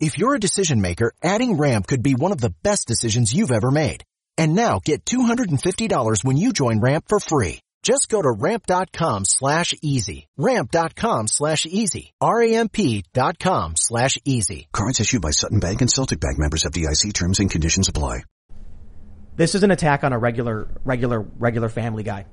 If 0.00 0.18
you're 0.18 0.34
a 0.34 0.40
decision 0.40 0.80
maker, 0.80 1.12
adding 1.22 1.56
Ramp 1.56 1.86
could 1.86 2.02
be 2.02 2.14
one 2.14 2.32
of 2.32 2.40
the 2.40 2.54
best 2.62 2.88
decisions 2.88 3.32
you've 3.32 3.52
ever 3.52 3.70
made. 3.70 4.02
And 4.36 4.54
now 4.54 4.80
get 4.84 5.04
$250 5.04 6.24
when 6.24 6.36
you 6.36 6.52
join 6.52 6.80
Ramp 6.80 7.04
for 7.08 7.20
free. 7.20 7.60
Just 7.84 8.08
go 8.08 8.20
to 8.20 8.30
ramp.com 8.30 9.24
slash 9.26 9.74
easy. 9.82 10.26
Ramp.com 10.36 11.28
slash 11.28 11.66
easy. 11.66 12.12
R-A-M-P 12.20 13.04
dot 13.12 13.38
com 13.38 13.74
slash 13.76 14.18
easy. 14.24 14.66
Cards 14.72 15.00
issued 15.00 15.20
by 15.20 15.30
Sutton 15.30 15.60
Bank 15.60 15.82
and 15.82 15.90
Celtic 15.90 16.18
Bank 16.18 16.38
members 16.38 16.64
of 16.64 16.72
DIC 16.72 17.12
terms 17.12 17.40
and 17.40 17.50
conditions 17.50 17.88
apply. 17.88 18.22
This 19.36 19.54
is 19.54 19.62
an 19.62 19.70
attack 19.70 20.02
on 20.02 20.12
a 20.12 20.18
regular, 20.18 20.66
regular, 20.84 21.20
regular 21.20 21.68
family 21.68 22.02
guy. 22.02 22.24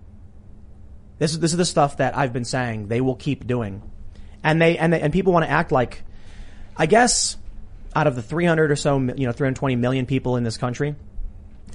This 1.20 1.34
is, 1.34 1.40
this 1.40 1.52
is 1.52 1.58
the 1.58 1.66
stuff 1.66 1.98
that 1.98 2.18
I've 2.18 2.32
been 2.32 2.46
saying 2.46 2.88
they 2.88 3.02
will 3.02 3.16
keep 3.16 3.46
doing. 3.46 3.84
And 4.44 4.62
they, 4.62 4.78
and 4.78 4.94
they, 4.94 5.02
and 5.02 5.12
people 5.12 5.34
want 5.34 5.46
to 5.46 5.52
act 5.52 5.72
like, 5.72 6.04
I 6.78 6.86
guess, 6.86 7.38
out 7.96 8.08
of 8.08 8.16
the 8.16 8.22
300 8.22 8.72
or 8.72 8.76
so, 8.76 8.98
you 8.98 9.28
know, 9.28 9.32
320 9.32 9.76
million 9.76 10.06
people 10.06 10.38
in 10.38 10.44
this 10.44 10.58
country, 10.58 10.96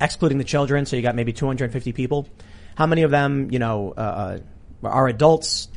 excluding 0.00 0.38
the 0.38 0.44
children, 0.44 0.86
so 0.86 0.96
you 0.96 1.02
got 1.02 1.14
maybe 1.14 1.32
250 1.32 1.92
people. 1.92 2.26
How 2.74 2.86
many 2.86 3.02
of 3.02 3.10
them, 3.10 3.50
you 3.50 3.58
know, 3.58 3.92
uh, 3.92 4.38
are 4.82 5.08
adults? 5.08 5.68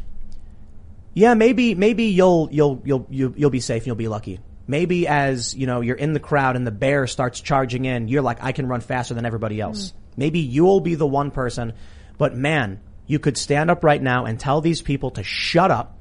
Yeah, 1.14 1.34
maybe, 1.34 1.76
maybe 1.76 2.06
you'll, 2.06 2.50
you'll, 2.52 2.82
you'll, 2.84 3.08
you'll, 3.10 3.34
you'll 3.36 3.50
be 3.50 3.60
safe 3.60 3.82
and 3.84 3.88
you'll 3.88 3.96
be 3.96 4.08
lucky. 4.08 4.40
Maybe 4.68 5.08
as, 5.08 5.56
you 5.56 5.66
know, 5.66 5.82
you're 5.82 5.96
in 5.96 6.14
the 6.14 6.20
crowd 6.20 6.56
and 6.56 6.66
the 6.66 6.72
bear 6.72 7.08
starts 7.08 7.42
charging 7.42 7.86
in, 7.86 8.08
you're 8.08 8.22
like, 8.22 8.44
I 8.44 8.52
can 8.52 8.68
run 8.68 8.82
faster 8.82 9.14
than 9.14 9.26
everybody 9.26 9.60
else. 9.60 9.94
Maybe 10.16 10.40
you'll 10.40 10.82
be 10.82 10.96
the 10.96 11.08
one 11.08 11.32
person, 11.32 11.74
but 12.18 12.36
man, 12.36 12.80
you 13.08 13.18
could 13.18 13.38
stand 13.38 13.72
up 13.72 13.84
right 13.84 14.02
now 14.02 14.26
and 14.26 14.40
tell 14.40 14.62
these 14.62 14.84
people 14.84 15.12
to 15.12 15.24
shut 15.24 15.72
up, 15.72 15.98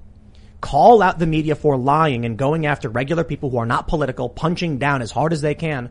call 0.61 1.03
out 1.03 1.19
the 1.19 1.27
media 1.27 1.55
for 1.55 1.77
lying 1.77 2.25
and 2.25 2.37
going 2.37 2.67
after 2.67 2.89
regular 2.89 3.25
people 3.25 3.51
who 3.51 3.59
are 3.59 3.67
not 3.67 3.89
political, 3.89 4.29
punching 4.29 4.79
down 4.79 5.03
as 5.03 5.11
hard 5.11 5.33
as 5.33 5.41
they 5.41 5.55
can, 5.55 5.91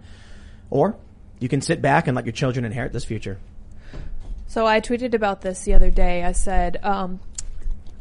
or 0.69 0.97
you 1.39 1.47
can 1.47 1.61
sit 1.61 1.81
back 1.81 2.07
and 2.07 2.15
let 2.15 2.25
your 2.25 2.33
children 2.33 2.65
inherit 2.65 2.93
this 2.93 3.05
future. 3.05 3.39
So 4.47 4.65
I 4.65 4.81
tweeted 4.81 5.13
about 5.13 5.41
this 5.41 5.63
the 5.63 5.73
other 5.73 5.91
day. 5.91 6.23
I 6.23 6.31
said, 6.31 6.77
um, 6.83 7.19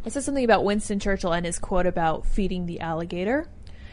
I 0.05 0.09
said 0.09 0.23
something 0.23 0.45
about 0.45 0.65
Winston 0.65 1.01
Churchill 1.01 1.33
and 1.33 1.45
his 1.45 1.59
quote 1.59 1.87
about 1.87 2.27
feeding 2.27 2.67
the 2.67 2.81
alligator. 2.81 3.49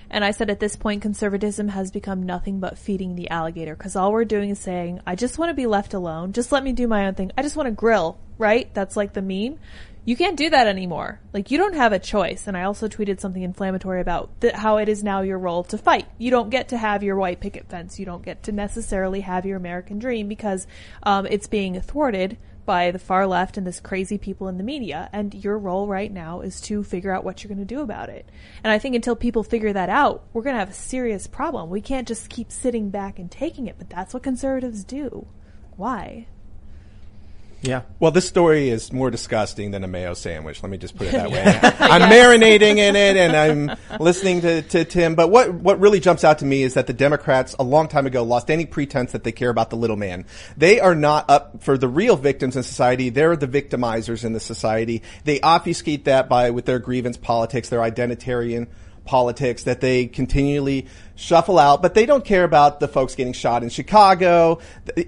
And 0.10 0.24
I 0.24 0.30
said 0.30 0.52
at 0.52 0.60
this 0.60 0.76
point, 0.76 1.02
conservatism 1.02 1.70
has 1.70 1.90
become 1.90 2.22
nothing 2.22 2.60
but 2.60 2.78
feeding 2.78 3.16
the 3.16 3.32
alligator 3.32 3.76
because 3.76 3.96
all 3.96 4.12
we're 4.12 4.26
doing 4.26 4.52
is 4.52 4.60
saying, 4.60 5.02
I 5.08 5.16
just 5.16 5.40
want 5.40 5.50
to 5.50 5.56
be 5.56 5.66
left 5.66 5.96
alone. 5.96 6.34
Just 6.34 6.52
let 6.52 6.64
me 6.64 6.72
do 6.72 6.88
my 6.88 7.08
own 7.08 7.16
thing. 7.16 7.32
I 7.36 7.42
just 7.42 7.56
want 7.56 7.66
to 7.66 7.72
grill, 7.72 8.20
right? 8.38 8.72
That's 8.76 8.96
like 8.96 9.14
the 9.14 9.24
meme. 9.24 9.58
You 10.06 10.18
can't 10.18 10.36
do 10.36 10.50
that 10.50 10.68
anymore. 10.68 11.22
Like 11.32 11.50
you 11.50 11.58
don't 11.58 11.76
have 11.76 11.94
a 11.94 12.00
choice. 12.00 12.48
And 12.48 12.58
I 12.58 12.64
also 12.64 12.88
tweeted 12.88 13.22
something 13.22 13.42
inflammatory 13.42 14.02
about 14.02 14.42
th- 14.42 14.54
how 14.54 14.78
it 14.78 14.90
is 14.90 15.04
now 15.04 15.22
your 15.22 15.40
role 15.40 15.64
to 15.66 15.78
fight. 15.78 16.08
You 16.18 16.30
don't 16.30 16.50
get 16.50 16.70
to 16.70 16.78
have 16.78 17.04
your 17.04 17.16
white 17.16 17.40
picket 17.40 17.70
fence. 17.70 18.00
You 18.00 18.06
don't 18.06 18.26
get 18.26 18.44
to 18.44 18.52
necessarily 18.52 19.22
have 19.22 19.46
your 19.46 19.58
American 19.58 20.00
dream 20.00 20.28
because 20.28 20.68
um, 21.04 21.26
it's 21.26 21.48
being 21.48 21.80
thwarted 21.80 22.38
by 22.66 22.92
the 22.92 23.00
far 23.00 23.28
left 23.28 23.58
and 23.58 23.66
this 23.66 23.80
crazy 23.80 24.18
people 24.18 24.50
in 24.50 24.58
the 24.58 24.64
media. 24.64 25.10
And 25.14 25.34
your 25.34 25.58
role 25.58 25.88
right 25.88 26.12
now 26.12 26.42
is 26.42 26.60
to 26.62 26.84
figure 26.84 27.14
out 27.14 27.24
what 27.24 27.42
you're 27.44 27.50
going 27.50 27.66
to 27.66 27.76
do 27.76 27.82
about 27.82 28.10
it. 28.10 28.28
And 28.62 28.72
I 28.72 28.80
think 28.80 28.96
until 28.96 29.16
people 29.16 29.44
figure 29.44 29.72
that 29.72 29.90
out, 29.90 30.26
we're 30.34 30.44
going 30.44 30.56
to 30.56 30.60
have 30.60 30.70
a 30.70 30.74
serious 30.74 31.28
problem. 31.28 31.70
We 31.70 31.82
can't 31.82 32.08
just 32.08 32.30
keep 32.30 32.52
sitting 32.52 32.90
back 32.90 33.20
and 33.20 33.32
taking 33.32 33.68
it, 33.68 33.76
but 33.78 33.90
that's 33.90 34.14
what 34.14 34.24
conservatives 34.24 34.84
do. 34.84 35.28
Why? 35.76 36.28
Yeah. 37.64 37.84
Well, 37.98 38.12
this 38.12 38.28
story 38.28 38.70
is 38.70 38.92
more 38.92 39.10
disgusting 39.10 39.72
than 39.72 39.86
a 39.86 39.88
mayo 39.88 40.14
sandwich. 40.16 40.62
Let 40.62 40.70
me 40.70 40.78
just 40.78 40.98
put 40.98 41.08
it 41.08 41.14
that 41.14 41.32
way. 41.32 41.42
I'm 41.42 42.12
marinating 42.12 42.78
in 42.78 42.98
it 42.98 43.16
and 43.16 43.36
I'm 43.36 43.78
listening 44.02 44.42
to, 44.42 44.62
to 44.64 44.84
Tim. 44.84 45.16
But 45.16 45.30
what, 45.30 45.54
what 45.54 45.80
really 45.80 46.02
jumps 46.02 46.26
out 46.26 46.40
to 46.40 46.46
me 46.46 46.64
is 46.64 46.74
that 46.74 46.88
the 46.88 46.94
Democrats 46.94 47.56
a 47.58 47.64
long 47.64 47.88
time 47.88 48.06
ago 48.06 48.24
lost 48.24 48.52
any 48.52 48.66
pretense 48.66 49.14
that 49.14 49.24
they 49.24 49.32
care 49.32 49.50
about 49.50 49.70
the 49.70 49.78
little 49.78 49.96
man. 49.96 50.26
They 50.58 50.82
are 50.82 50.94
not 50.94 51.30
up 51.30 51.64
for 51.64 51.78
the 51.78 51.88
real 51.88 52.18
victims 52.18 52.58
in 52.58 52.64
society. 52.64 53.10
They're 53.10 53.38
the 53.38 53.48
victimizers 53.48 54.26
in 54.26 54.34
the 54.34 54.42
society. 54.42 55.02
They 55.24 55.40
obfuscate 55.40 56.04
that 56.06 56.28
by, 56.28 56.50
with 56.50 56.66
their 56.66 56.80
grievance 56.80 57.16
politics, 57.16 57.70
their 57.70 57.80
identitarian 57.80 58.68
politics 59.06 59.64
that 59.64 59.82
they 59.82 60.06
continually 60.08 60.88
shuffle 61.16 61.60
out, 61.60 61.82
but 61.82 61.94
they 61.94 62.06
don't 62.06 62.26
care 62.26 62.44
about 62.44 62.80
the 62.80 62.88
folks 62.88 63.16
getting 63.16 63.34
shot 63.34 63.62
in 63.62 63.70
Chicago. 63.70 64.60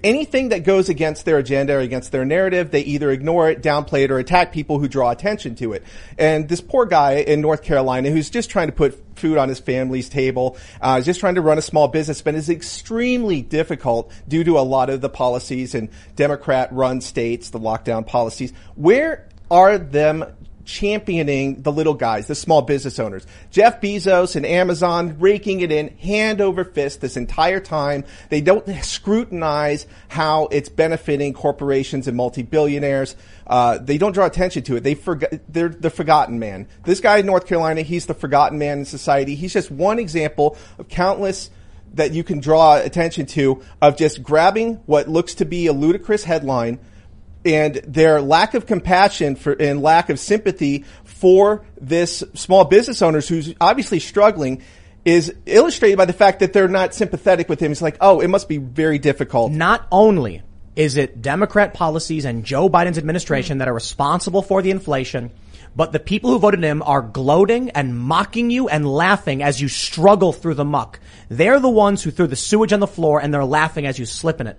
Anything 0.04 0.50
that 0.50 0.62
goes 0.64 0.88
against 0.88 1.24
their 1.24 1.38
agenda 1.38 1.74
or 1.74 1.80
against 1.80 2.12
their 2.12 2.24
narrative, 2.24 2.70
they 2.70 2.82
either 2.82 3.10
ignore 3.10 3.50
it, 3.50 3.62
downplay 3.62 4.04
it, 4.04 4.10
or 4.10 4.18
attack 4.18 4.52
people 4.52 4.78
who 4.78 4.86
draw 4.86 5.10
attention 5.10 5.54
to 5.56 5.72
it. 5.72 5.82
And 6.18 6.48
this 6.48 6.60
poor 6.60 6.86
guy 6.86 7.14
in 7.14 7.40
North 7.40 7.62
Carolina 7.62 8.10
who's 8.10 8.30
just 8.30 8.50
trying 8.50 8.68
to 8.68 8.72
put 8.72 9.02
food 9.16 9.38
on 9.38 9.48
his 9.48 9.58
family's 9.58 10.08
table, 10.08 10.56
uh, 10.80 11.00
just 11.00 11.18
trying 11.20 11.36
to 11.36 11.40
run 11.40 11.58
a 11.58 11.62
small 11.62 11.88
business, 11.88 12.22
but 12.22 12.34
is 12.34 12.50
extremely 12.50 13.42
difficult 13.42 14.12
due 14.28 14.44
to 14.44 14.58
a 14.58 14.60
lot 14.60 14.90
of 14.90 15.00
the 15.00 15.08
policies 15.08 15.74
in 15.74 15.88
Democrat-run 16.16 17.00
states, 17.00 17.50
the 17.50 17.58
lockdown 17.58 18.06
policies. 18.06 18.52
Where 18.74 19.26
are 19.50 19.78
them 19.78 20.24
championing 20.66 21.62
the 21.62 21.72
little 21.72 21.94
guys, 21.94 22.26
the 22.26 22.34
small 22.34 22.60
business 22.60 22.98
owners. 22.98 23.26
Jeff 23.50 23.80
Bezos 23.80 24.36
and 24.36 24.44
Amazon 24.44 25.16
raking 25.18 25.60
it 25.60 25.72
in 25.72 25.96
hand 25.96 26.40
over 26.40 26.64
fist 26.64 27.00
this 27.00 27.16
entire 27.16 27.60
time. 27.60 28.04
They 28.28 28.40
don't 28.40 28.68
scrutinize 28.84 29.86
how 30.08 30.48
it's 30.50 30.68
benefiting 30.68 31.32
corporations 31.32 32.08
and 32.08 32.16
multi-billionaires. 32.16 33.16
Uh, 33.46 33.78
they 33.78 33.96
don't 33.96 34.12
draw 34.12 34.26
attention 34.26 34.64
to 34.64 34.76
it. 34.76 34.82
They 34.82 34.94
forgot, 34.94 35.30
they're 35.48 35.68
the 35.68 35.90
forgotten 35.90 36.38
man. 36.38 36.66
This 36.84 37.00
guy 37.00 37.18
in 37.18 37.26
North 37.26 37.46
Carolina, 37.46 37.82
he's 37.82 38.06
the 38.06 38.14
forgotten 38.14 38.58
man 38.58 38.80
in 38.80 38.84
society. 38.84 39.36
He's 39.36 39.52
just 39.52 39.70
one 39.70 39.98
example 39.98 40.58
of 40.78 40.88
countless 40.88 41.50
that 41.94 42.12
you 42.12 42.24
can 42.24 42.40
draw 42.40 42.76
attention 42.76 43.26
to 43.26 43.62
of 43.80 43.96
just 43.96 44.22
grabbing 44.22 44.74
what 44.86 45.08
looks 45.08 45.34
to 45.36 45.44
be 45.44 45.66
a 45.66 45.72
ludicrous 45.72 46.24
headline 46.24 46.78
and 47.46 47.76
their 47.86 48.20
lack 48.20 48.54
of 48.54 48.66
compassion 48.66 49.36
for 49.36 49.52
and 49.52 49.80
lack 49.80 50.10
of 50.10 50.18
sympathy 50.18 50.84
for 51.04 51.64
this 51.80 52.22
small 52.34 52.64
business 52.64 53.00
owners 53.00 53.28
who's 53.28 53.54
obviously 53.60 54.00
struggling 54.00 54.62
is 55.04 55.32
illustrated 55.46 55.96
by 55.96 56.04
the 56.04 56.12
fact 56.12 56.40
that 56.40 56.52
they're 56.52 56.68
not 56.68 56.92
sympathetic 56.92 57.48
with 57.48 57.60
him. 57.60 57.70
It's 57.70 57.80
like, 57.80 57.96
oh, 58.00 58.20
it 58.20 58.28
must 58.28 58.48
be 58.48 58.58
very 58.58 58.98
difficult. 58.98 59.52
Not 59.52 59.86
only 59.92 60.42
is 60.74 60.96
it 60.96 61.22
Democrat 61.22 61.72
policies 61.72 62.24
and 62.24 62.44
Joe 62.44 62.68
Biden's 62.68 62.98
administration 62.98 63.58
that 63.58 63.68
are 63.68 63.72
responsible 63.72 64.42
for 64.42 64.60
the 64.60 64.72
inflation, 64.72 65.30
but 65.76 65.92
the 65.92 66.00
people 66.00 66.30
who 66.30 66.38
voted 66.38 66.62
him 66.62 66.82
are 66.82 67.02
gloating 67.02 67.70
and 67.70 67.96
mocking 67.96 68.50
you 68.50 68.68
and 68.68 68.86
laughing 68.86 69.42
as 69.42 69.60
you 69.60 69.68
struggle 69.68 70.32
through 70.32 70.54
the 70.54 70.64
muck. 70.64 71.00
They're 71.28 71.60
the 71.60 71.68
ones 71.68 72.02
who 72.02 72.10
threw 72.10 72.26
the 72.26 72.36
sewage 72.36 72.72
on 72.72 72.80
the 72.80 72.86
floor 72.86 73.20
and 73.20 73.32
they're 73.32 73.44
laughing 73.44 73.86
as 73.86 73.98
you 73.98 74.06
slip 74.06 74.40
in 74.40 74.48
it. 74.48 74.58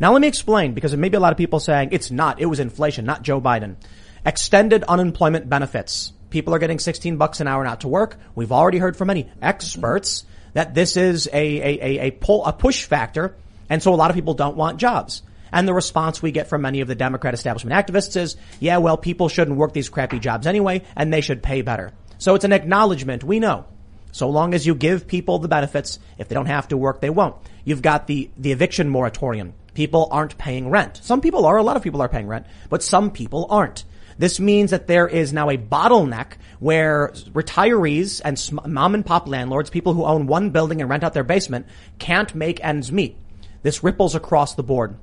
Now 0.00 0.12
let 0.12 0.20
me 0.20 0.28
explain 0.28 0.74
because 0.74 0.92
there 0.92 1.00
may 1.00 1.08
be 1.08 1.16
a 1.16 1.20
lot 1.20 1.32
of 1.32 1.38
people 1.38 1.60
saying 1.60 1.88
it's 1.92 2.10
not, 2.10 2.40
it 2.40 2.46
was 2.46 2.60
inflation, 2.60 3.04
not 3.04 3.22
Joe 3.22 3.40
Biden. 3.40 3.76
Extended 4.24 4.84
unemployment 4.84 5.48
benefits. 5.48 6.12
People 6.30 6.54
are 6.54 6.58
getting 6.58 6.78
16 6.78 7.16
bucks 7.16 7.40
an 7.40 7.48
hour 7.48 7.64
not 7.64 7.80
to 7.80 7.88
work. 7.88 8.16
We've 8.34 8.52
already 8.52 8.78
heard 8.78 8.96
from 8.96 9.08
many 9.08 9.30
experts 9.40 10.24
that 10.52 10.74
this 10.74 10.96
is 10.96 11.28
a, 11.32 11.32
a, 11.32 11.84
a, 11.84 11.98
a 12.06 12.10
pull, 12.10 12.44
a 12.44 12.52
push 12.52 12.84
factor. 12.84 13.34
And 13.68 13.82
so 13.82 13.92
a 13.92 13.96
lot 13.96 14.10
of 14.10 14.14
people 14.14 14.34
don't 14.34 14.56
want 14.56 14.78
jobs. 14.78 15.22
And 15.50 15.66
the 15.66 15.74
response 15.74 16.22
we 16.22 16.30
get 16.30 16.48
from 16.48 16.62
many 16.62 16.80
of 16.80 16.88
the 16.88 16.94
Democrat 16.94 17.34
establishment 17.34 17.74
activists 17.74 18.16
is, 18.16 18.36
yeah, 18.60 18.78
well, 18.78 18.96
people 18.96 19.28
shouldn't 19.28 19.56
work 19.56 19.72
these 19.72 19.88
crappy 19.88 20.18
jobs 20.18 20.46
anyway, 20.46 20.82
and 20.94 21.12
they 21.12 21.22
should 21.22 21.42
pay 21.42 21.62
better. 21.62 21.92
So 22.18 22.34
it's 22.34 22.44
an 22.44 22.52
acknowledgement. 22.52 23.24
We 23.24 23.40
know. 23.40 23.64
So 24.12 24.28
long 24.30 24.54
as 24.54 24.66
you 24.66 24.74
give 24.74 25.06
people 25.06 25.38
the 25.38 25.48
benefits, 25.48 25.98
if 26.18 26.28
they 26.28 26.34
don't 26.34 26.46
have 26.46 26.68
to 26.68 26.76
work, 26.76 27.00
they 27.00 27.10
won't. 27.10 27.36
You've 27.64 27.82
got 27.82 28.06
the, 28.06 28.30
the 28.36 28.52
eviction 28.52 28.88
moratorium. 28.88 29.54
People 29.78 30.08
aren't 30.10 30.36
paying 30.38 30.70
rent. 30.70 30.98
Some 31.04 31.20
people 31.20 31.46
are, 31.46 31.56
a 31.56 31.62
lot 31.62 31.76
of 31.76 31.84
people 31.84 32.02
are 32.02 32.08
paying 32.08 32.26
rent, 32.26 32.46
but 32.68 32.82
some 32.82 33.12
people 33.12 33.46
aren't. 33.48 33.84
This 34.18 34.40
means 34.40 34.72
that 34.72 34.88
there 34.88 35.06
is 35.06 35.32
now 35.32 35.50
a 35.50 35.56
bottleneck 35.56 36.32
where 36.58 37.12
retirees 37.30 38.20
and 38.24 38.36
mom 38.74 38.96
and 38.96 39.06
pop 39.06 39.28
landlords, 39.28 39.70
people 39.70 39.94
who 39.94 40.04
own 40.04 40.26
one 40.26 40.50
building 40.50 40.80
and 40.80 40.90
rent 40.90 41.04
out 41.04 41.14
their 41.14 41.22
basement, 41.22 41.66
can't 42.00 42.34
make 42.34 42.58
ends 42.64 42.90
meet. 42.90 43.18
This 43.62 43.84
ripples 43.84 44.16
across 44.16 44.56
the 44.56 44.64
board. 44.64 44.96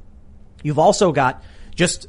You've 0.61 0.77
also 0.77 1.13
got 1.13 1.41
just, 1.73 2.07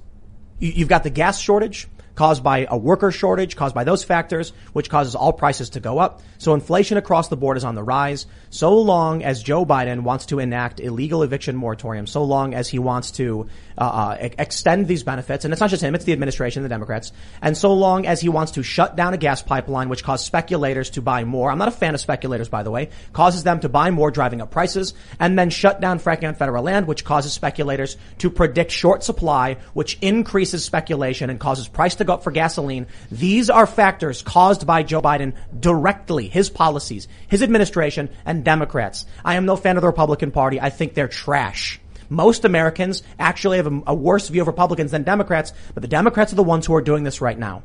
you- 0.59 0.73
you've 0.73 0.89
got 0.89 1.05
the 1.05 1.11
gas 1.11 1.39
shortage 1.39 1.87
caused 2.17 2.43
by 2.43 2.67
a 2.69 2.77
worker 2.77 3.13
shortage, 3.13 3.55
caused 3.55 3.77
by 3.77 3.85
those 3.85 4.03
factors, 4.03 4.53
which 4.73 4.91
causes 4.91 5.15
all 5.15 5.33
prices 5.33 5.71
to 5.71 5.79
go 5.79 6.01
up. 6.01 6.21
So 6.39 6.55
inflation 6.55 6.97
across 6.97 7.29
the 7.29 7.37
board 7.37 7.57
is 7.57 7.65
on 7.65 7.75
the 7.75 7.83
rise. 7.83 8.27
So 8.51 8.79
long 8.79 9.23
as 9.23 9.43
Joe 9.43 9.65
Biden 9.67 10.03
wants 10.03 10.27
to 10.27 10.39
enact 10.39 10.81
illegal 10.81 11.23
eviction 11.23 11.57
moratorium, 11.57 12.07
so 12.07 12.25
long 12.25 12.55
as 12.55 12.69
he 12.69 12.79
wants 12.79 13.11
to 13.13 13.49
uh, 13.79 13.83
uh, 13.83 14.17
extend 14.21 14.89
these 14.89 15.03
benefits, 15.03 15.45
and 15.45 15.53
it's 15.53 15.61
not 15.61 15.71
just 15.71 15.83
him, 15.83 15.95
it's 15.95 16.05
the 16.05 16.13
administration, 16.13 16.63
the 16.63 16.69
Democrats, 16.69 17.13
and 17.43 17.57
so 17.57 17.75
long 17.75 18.07
as 18.07 18.21
he 18.21 18.29
wants 18.29 18.53
to 18.53 18.63
shut 18.63 18.97
down 18.97 19.15
a 19.15 19.19
gas 19.19 19.43
pipeline, 19.43 19.89
which 19.89 20.03
causes 20.03 20.27
speculators 20.27 20.91
to 20.91 21.03
buy 21.03 21.25
more. 21.25 21.51
I'm 21.51 21.59
not 21.59 21.69
a 21.69 21.73
fan 21.73 21.95
of 21.95 22.01
speculators, 22.01 22.49
by 22.49 22.63
the 22.63 22.71
way. 22.71 22.91
Causes 23.13 23.43
them 23.43 23.61
to 23.61 23.69
buy 23.69 23.91
more, 23.91 24.11
driving 24.11 24.41
up 24.41 24.51
prices, 24.51 24.95
and 25.21 25.39
then 25.39 25.51
shut 25.51 25.81
down 25.81 25.99
fracking 26.01 26.29
on 26.29 26.35
federal 26.35 26.63
land, 26.63 26.87
which 26.87 27.05
causes 27.05 27.33
speculators 27.33 27.97
to 28.19 28.31
predict 28.31 28.71
short 28.71 29.05
supply, 29.05 29.57
which 29.75 29.99
increases 30.01 30.65
speculation 30.65 31.31
and 31.31 31.39
causes 31.41 31.69
price 31.69 31.97
to 31.97 32.05
go 32.05 32.15
up 32.15 32.23
for 32.23 32.31
gasoline. 32.31 32.87
These 33.11 33.51
are 33.51 33.67
factors 33.67 34.23
caused 34.23 34.67
by 34.67 34.83
Joe 34.83 35.03
Biden 35.03 35.35
directly, 35.59 36.26
his 36.27 36.51
policies, 36.51 37.09
his 37.29 37.43
administration, 37.43 38.09
and 38.25 38.45
Democrats. 38.45 39.07
I 39.25 39.35
am 39.35 39.47
no 39.47 39.57
fan 39.57 39.77
of 39.77 39.83
the 39.83 39.89
Republican 39.89 40.31
Party. 40.31 40.61
I 40.61 40.71
think 40.71 40.95
they're 40.95 41.09
trash. 41.09 41.81
Most 42.09 42.45
Americans 42.45 43.03
actually 43.19 43.57
have 43.57 43.67
a, 43.67 43.83
a 43.89 43.95
worse 43.95 44.29
view 44.29 44.43
of 44.43 44.47
Republicans 44.47 44.91
than 44.91 45.03
Democrats, 45.03 45.53
but 45.75 45.83
the 45.83 45.89
Democrats 45.89 46.33
are 46.33 46.37
the 46.37 46.43
ones 46.43 46.67
who 46.67 46.75
are 46.75 46.83
doing 46.83 47.05
this 47.05 47.21
right 47.21 47.39
now. 47.39 47.63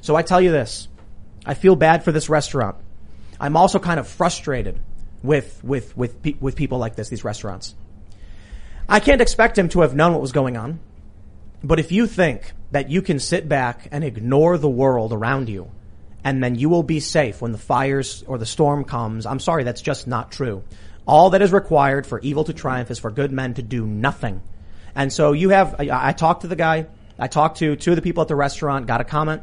So 0.00 0.16
I 0.16 0.22
tell 0.22 0.40
you 0.40 0.50
this. 0.50 0.88
I 1.44 1.54
feel 1.54 1.76
bad 1.76 2.04
for 2.04 2.12
this 2.12 2.28
restaurant. 2.28 2.76
I'm 3.40 3.56
also 3.56 3.78
kind 3.78 3.98
of 3.98 4.06
frustrated 4.06 4.78
with, 5.22 5.62
with, 5.64 5.96
with, 5.96 6.22
pe- 6.22 6.36
with 6.40 6.56
people 6.56 6.78
like 6.78 6.96
this, 6.96 7.08
these 7.08 7.24
restaurants. 7.24 7.74
I 8.88 9.00
can't 9.00 9.20
expect 9.20 9.58
him 9.58 9.68
to 9.70 9.80
have 9.80 9.94
known 9.94 10.12
what 10.12 10.20
was 10.20 10.32
going 10.32 10.56
on. 10.56 10.80
But 11.64 11.78
if 11.78 11.92
you 11.92 12.06
think 12.06 12.52
that 12.72 12.90
you 12.90 13.02
can 13.02 13.18
sit 13.18 13.48
back 13.48 13.88
and 13.90 14.02
ignore 14.02 14.58
the 14.58 14.68
world 14.68 15.12
around 15.12 15.48
you 15.48 15.70
and 16.24 16.42
then 16.42 16.54
you 16.54 16.68
will 16.68 16.82
be 16.82 17.00
safe 17.00 17.40
when 17.40 17.52
the 17.52 17.58
fires 17.58 18.22
or 18.26 18.38
the 18.38 18.46
storm 18.46 18.84
comes, 18.84 19.26
I'm 19.26 19.40
sorry, 19.40 19.64
that's 19.64 19.82
just 19.82 20.06
not 20.06 20.30
true. 20.30 20.62
All 21.06 21.30
that 21.30 21.42
is 21.42 21.52
required 21.52 22.06
for 22.06 22.20
evil 22.20 22.44
to 22.44 22.52
triumph 22.52 22.90
is 22.90 22.98
for 22.98 23.10
good 23.10 23.32
men 23.32 23.54
to 23.54 23.62
do 23.62 23.86
nothing. 23.86 24.40
And 24.94 25.12
so 25.12 25.32
you 25.32 25.48
have, 25.48 25.76
I, 25.80 26.08
I 26.08 26.12
talked 26.12 26.42
to 26.42 26.48
the 26.48 26.56
guy, 26.56 26.86
I 27.18 27.26
talked 27.26 27.58
to 27.58 27.76
two 27.76 27.90
of 27.90 27.96
the 27.96 28.02
people 28.02 28.22
at 28.22 28.28
the 28.28 28.36
restaurant, 28.36 28.86
got 28.86 29.00
a 29.00 29.04
comment, 29.04 29.42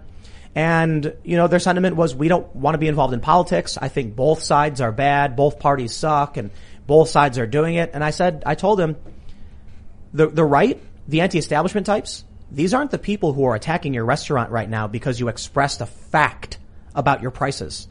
and, 0.55 1.13
you 1.23 1.37
know, 1.37 1.47
their 1.47 1.59
sentiment 1.59 1.95
was 1.95 2.15
we 2.15 2.27
don't 2.27 2.55
want 2.55 2.73
to 2.73 2.79
be 2.79 2.87
involved 2.87 3.13
in 3.13 3.19
politics. 3.19 3.77
I 3.79 3.87
think 3.87 4.15
both 4.15 4.41
sides 4.41 4.81
are 4.81 4.91
bad, 4.91 5.35
both 5.35 5.59
parties 5.59 5.93
suck, 5.95 6.37
and 6.37 6.49
both 6.87 7.09
sides 7.09 7.37
are 7.37 7.45
doing 7.45 7.75
it. 7.75 7.91
And 7.93 8.03
I 8.03 8.09
said, 8.09 8.43
I 8.45 8.55
told 8.55 8.79
him, 8.79 8.95
the, 10.11 10.27
the 10.27 10.43
right, 10.43 10.81
the 11.07 11.21
anti-establishment 11.21 11.85
types, 11.85 12.23
these 12.51 12.73
aren't 12.73 12.89
the 12.89 12.97
people 12.97 13.33
who 13.33 13.45
are 13.45 13.53
attacking 13.53 13.93
your 13.93 14.05
restaurant 14.05 14.49
right 14.49 14.67
now 14.67 14.87
because 14.87 15.19
you 15.19 15.27
expressed 15.27 15.81
a 15.81 15.85
fact 15.85 16.57
about 16.99 17.23
your 17.23 17.31
prices. 17.31 17.87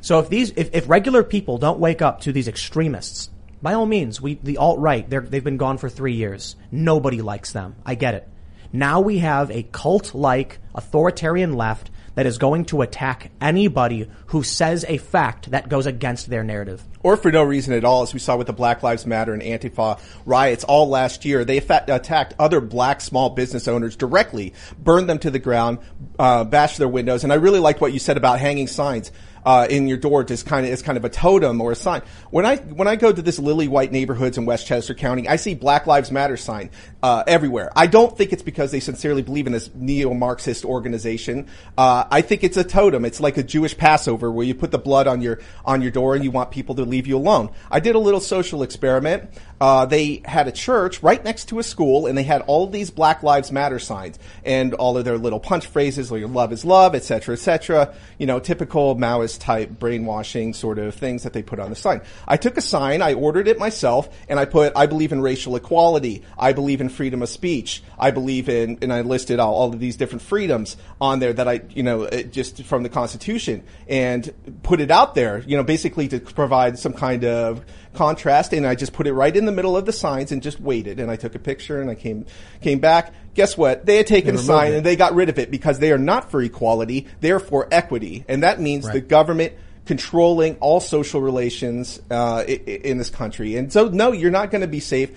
So 0.00 0.18
if 0.20 0.28
these, 0.28 0.52
if, 0.56 0.70
if 0.72 0.88
regular 0.88 1.22
people 1.22 1.58
don't 1.58 1.78
wake 1.78 2.00
up 2.00 2.20
to 2.22 2.32
these 2.32 2.48
extremists, 2.48 3.30
by 3.60 3.74
all 3.74 3.86
means, 3.86 4.20
we, 4.20 4.34
the 4.34 4.58
alt-right, 4.58 5.08
they've 5.08 5.44
been 5.44 5.56
gone 5.56 5.78
for 5.78 5.88
three 5.88 6.14
years. 6.14 6.56
Nobody 6.70 7.22
likes 7.22 7.52
them. 7.52 7.76
I 7.84 7.94
get 7.94 8.14
it. 8.14 8.28
Now 8.72 9.00
we 9.00 9.18
have 9.18 9.50
a 9.50 9.62
cult-like 9.62 10.58
authoritarian 10.74 11.54
left 11.54 11.90
that 12.14 12.26
is 12.26 12.38
going 12.38 12.66
to 12.66 12.82
attack 12.82 13.30
anybody 13.40 14.10
who 14.26 14.42
says 14.42 14.84
a 14.86 14.98
fact 14.98 15.50
that 15.50 15.68
goes 15.68 15.86
against 15.86 16.28
their 16.28 16.44
narrative. 16.44 16.82
Or 17.04 17.16
for 17.16 17.30
no 17.30 17.44
reason 17.44 17.74
at 17.74 17.84
all, 17.84 18.02
as 18.02 18.12
we 18.12 18.18
saw 18.18 18.36
with 18.36 18.48
the 18.48 18.52
Black 18.52 18.82
Lives 18.82 19.06
Matter 19.06 19.32
and 19.32 19.42
Antifa 19.42 20.00
riots 20.24 20.64
all 20.64 20.88
last 20.88 21.24
year. 21.24 21.44
They 21.44 21.58
attacked 21.58 22.34
other 22.38 22.60
black 22.60 23.02
small 23.02 23.30
business 23.30 23.68
owners 23.68 23.94
directly, 23.94 24.54
burned 24.78 25.08
them 25.08 25.18
to 25.20 25.30
the 25.30 25.38
ground, 25.38 25.78
uh, 26.18 26.44
bashed 26.44 26.78
their 26.78 26.88
windows. 26.88 27.22
And 27.22 27.32
I 27.32 27.36
really 27.36 27.60
liked 27.60 27.80
what 27.80 27.92
you 27.92 27.98
said 27.98 28.16
about 28.16 28.40
hanging 28.40 28.66
signs. 28.66 29.12
Uh, 29.44 29.66
in 29.68 29.88
your 29.88 29.98
door 29.98 30.24
as 30.30 30.42
kind 30.42 30.64
of 30.64 30.72
as 30.72 30.80
kind 30.80 30.96
of 30.96 31.04
a 31.04 31.08
totem 31.08 31.60
or 31.60 31.72
a 31.72 31.74
sign. 31.74 32.00
When 32.30 32.46
I 32.46 32.56
when 32.56 32.88
I 32.88 32.96
go 32.96 33.12
to 33.12 33.20
this 33.20 33.38
lily 33.38 33.68
white 33.68 33.92
neighborhoods 33.92 34.38
in 34.38 34.46
Westchester 34.46 34.94
County, 34.94 35.28
I 35.28 35.36
see 35.36 35.54
Black 35.54 35.86
Lives 35.86 36.10
Matter 36.10 36.36
sign 36.36 36.70
uh, 37.02 37.24
everywhere. 37.26 37.70
I 37.76 37.86
don't 37.86 38.16
think 38.16 38.32
it's 38.32 38.42
because 38.42 38.70
they 38.70 38.80
sincerely 38.80 39.22
believe 39.22 39.46
in 39.46 39.52
this 39.52 39.70
neo-Marxist 39.74 40.64
organization. 40.64 41.48
Uh, 41.76 42.04
I 42.10 42.22
think 42.22 42.42
it's 42.42 42.56
a 42.56 42.64
totem. 42.64 43.04
It's 43.04 43.20
like 43.20 43.36
a 43.36 43.42
Jewish 43.42 43.76
Passover 43.76 44.30
where 44.30 44.46
you 44.46 44.54
put 44.54 44.70
the 44.70 44.78
blood 44.78 45.06
on 45.06 45.20
your 45.20 45.40
on 45.66 45.82
your 45.82 45.90
door 45.90 46.14
and 46.14 46.24
you 46.24 46.30
want 46.30 46.50
people 46.50 46.74
to 46.76 46.84
leave 46.84 47.06
you 47.06 47.16
alone. 47.16 47.50
I 47.70 47.80
did 47.80 47.94
a 47.94 47.98
little 47.98 48.20
social 48.20 48.62
experiment. 48.62 49.30
Uh, 49.60 49.86
they 49.86 50.22
had 50.24 50.48
a 50.48 50.52
church 50.52 51.02
right 51.02 51.22
next 51.24 51.48
to 51.48 51.58
a 51.58 51.62
school, 51.62 52.06
and 52.06 52.16
they 52.18 52.22
had 52.22 52.42
all 52.42 52.66
these 52.66 52.90
Black 52.90 53.22
Lives 53.22 53.52
Matter 53.52 53.78
signs 53.78 54.18
and 54.44 54.74
all 54.74 54.96
of 54.96 55.04
their 55.04 55.18
little 55.18 55.40
punch 55.40 55.66
phrases 55.66 56.10
like 56.10 56.26
"love 56.28 56.52
is 56.52 56.64
love," 56.64 56.94
etc., 56.94 57.34
etc. 57.34 57.94
You 58.18 58.26
know, 58.26 58.40
typical 58.40 58.96
Maoist 58.96 59.33
type 59.38 59.78
brainwashing 59.78 60.54
sort 60.54 60.78
of 60.78 60.94
things 60.94 61.22
that 61.22 61.32
they 61.32 61.42
put 61.42 61.58
on 61.58 61.70
the 61.70 61.76
sign. 61.76 62.00
I 62.26 62.36
took 62.36 62.56
a 62.56 62.60
sign, 62.60 63.02
I 63.02 63.14
ordered 63.14 63.48
it 63.48 63.58
myself, 63.58 64.08
and 64.28 64.38
I 64.38 64.44
put 64.44 64.72
"I 64.76 64.86
believe 64.86 65.12
in 65.12 65.20
racial 65.20 65.56
equality," 65.56 66.22
"I 66.38 66.52
believe 66.52 66.80
in 66.80 66.88
freedom 66.88 67.22
of 67.22 67.28
speech," 67.28 67.82
"I 67.98 68.10
believe 68.10 68.48
in," 68.48 68.78
and 68.82 68.92
I 68.92 69.00
listed 69.02 69.40
all, 69.40 69.54
all 69.54 69.72
of 69.72 69.80
these 69.80 69.96
different 69.96 70.22
freedoms 70.22 70.76
on 71.00 71.18
there 71.18 71.32
that 71.32 71.48
I, 71.48 71.62
you 71.70 71.82
know, 71.82 72.08
just 72.08 72.62
from 72.64 72.82
the 72.82 72.88
Constitution, 72.88 73.62
and 73.88 74.32
put 74.62 74.80
it 74.80 74.90
out 74.90 75.14
there, 75.14 75.42
you 75.46 75.56
know, 75.56 75.62
basically 75.62 76.08
to 76.08 76.20
provide 76.20 76.78
some 76.78 76.92
kind 76.92 77.24
of 77.24 77.64
contrast 77.94 78.52
and 78.52 78.66
I 78.66 78.74
just 78.74 78.92
put 78.92 79.06
it 79.06 79.12
right 79.12 79.34
in 79.34 79.44
the 79.46 79.52
middle 79.52 79.76
of 79.76 79.86
the 79.86 79.92
signs 79.92 80.32
and 80.32 80.42
just 80.42 80.60
waited 80.60 81.00
and 81.00 81.10
I 81.10 81.16
took 81.16 81.34
a 81.34 81.38
picture 81.38 81.80
and 81.80 81.90
I 81.90 81.94
came 81.94 82.26
came 82.60 82.78
back. 82.80 83.14
Guess 83.34 83.56
what? 83.56 83.86
They 83.86 83.96
had 83.96 84.06
taken 84.06 84.34
They 84.34 84.40
the 84.40 84.46
sign 84.46 84.72
it. 84.72 84.76
and 84.78 84.86
they 84.86 84.96
got 84.96 85.14
rid 85.14 85.28
of 85.28 85.38
it 85.38 85.50
because 85.50 85.78
they 85.78 85.92
are 85.92 85.98
not 85.98 86.30
for 86.30 86.42
equality, 86.42 87.06
they're 87.20 87.40
for 87.40 87.66
equity. 87.70 88.24
And 88.28 88.42
that 88.42 88.60
means 88.60 88.88
the 88.88 89.00
government 89.00 89.54
controlling 89.86 90.56
all 90.56 90.80
social 90.80 91.20
relations 91.20 92.00
uh, 92.10 92.44
in 92.46 92.98
this 92.98 93.10
country. 93.10 93.56
And 93.56 93.72
so 93.72 93.88
no, 93.88 94.12
you're 94.12 94.30
not 94.30 94.50
going 94.50 94.62
to 94.62 94.68
be 94.68 94.80
safe. 94.80 95.10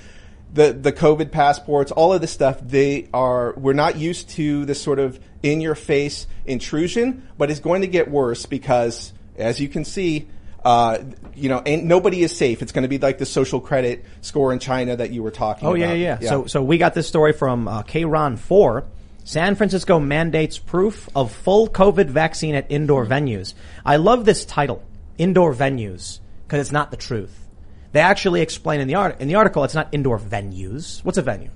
The 0.53 0.71
the 0.73 0.93
COVID 0.93 1.31
passports, 1.31 1.91
all 1.91 2.13
of 2.13 2.21
this 2.21 2.31
stuff, 2.31 2.59
they 2.61 3.09
are 3.13 3.53
we're 3.57 3.73
not 3.73 3.97
used 3.97 4.29
to 4.31 4.65
this 4.65 4.81
sort 4.81 4.99
of 4.99 5.19
in 5.43 5.61
your 5.61 5.75
face 5.75 6.25
intrusion, 6.45 7.27
but 7.37 7.51
it's 7.51 7.59
going 7.59 7.81
to 7.81 7.87
get 7.87 8.09
worse 8.09 8.45
because 8.45 9.13
as 9.37 9.59
you 9.59 9.67
can 9.69 9.85
see, 9.85 10.27
uh, 10.67 11.01
you 11.33 11.47
know, 11.47 11.61
ain't, 11.65 11.85
nobody 11.85 12.23
is 12.23 12.35
safe. 12.35 12.61
It's 12.61 12.73
going 12.73 12.81
to 12.81 12.89
be 12.89 12.97
like 12.97 13.19
the 13.19 13.25
social 13.25 13.61
credit 13.61 14.03
score 14.19 14.51
in 14.51 14.59
China 14.59 14.97
that 14.97 15.11
you 15.11 15.23
were 15.23 15.31
talking 15.31 15.65
Oh 15.65 15.71
about. 15.71 15.79
yeah, 15.79 15.93
yeah, 15.93 16.17
yeah. 16.19 16.29
So, 16.29 16.45
so 16.45 16.61
we 16.61 16.77
got 16.77 16.93
this 16.93 17.07
story 17.07 17.31
from 17.31 17.69
uh, 17.69 17.83
Kron 17.83 18.35
Four. 18.35 18.83
San 19.23 19.55
Francisco 19.55 19.97
mandates 19.97 20.57
proof 20.57 21.07
of 21.15 21.31
full 21.31 21.69
COVID 21.69 22.07
vaccine 22.07 22.53
at 22.53 22.69
indoor 22.69 23.05
venues. 23.05 23.53
I 23.85 23.95
love 23.95 24.25
this 24.25 24.43
title, 24.43 24.83
indoor 25.17 25.53
venues, 25.53 26.19
because 26.45 26.59
it's 26.59 26.71
not 26.73 26.91
the 26.91 26.97
truth. 26.97 27.47
They 27.93 28.01
actually 28.01 28.41
explain 28.41 28.81
in 28.81 28.89
the 28.89 28.95
art 28.95 29.21
in 29.21 29.29
the 29.29 29.35
article 29.35 29.63
it's 29.63 29.73
not 29.73 29.87
indoor 29.93 30.19
venues. 30.19 31.01
What's 31.05 31.17
a 31.17 31.21
venue? 31.21 31.49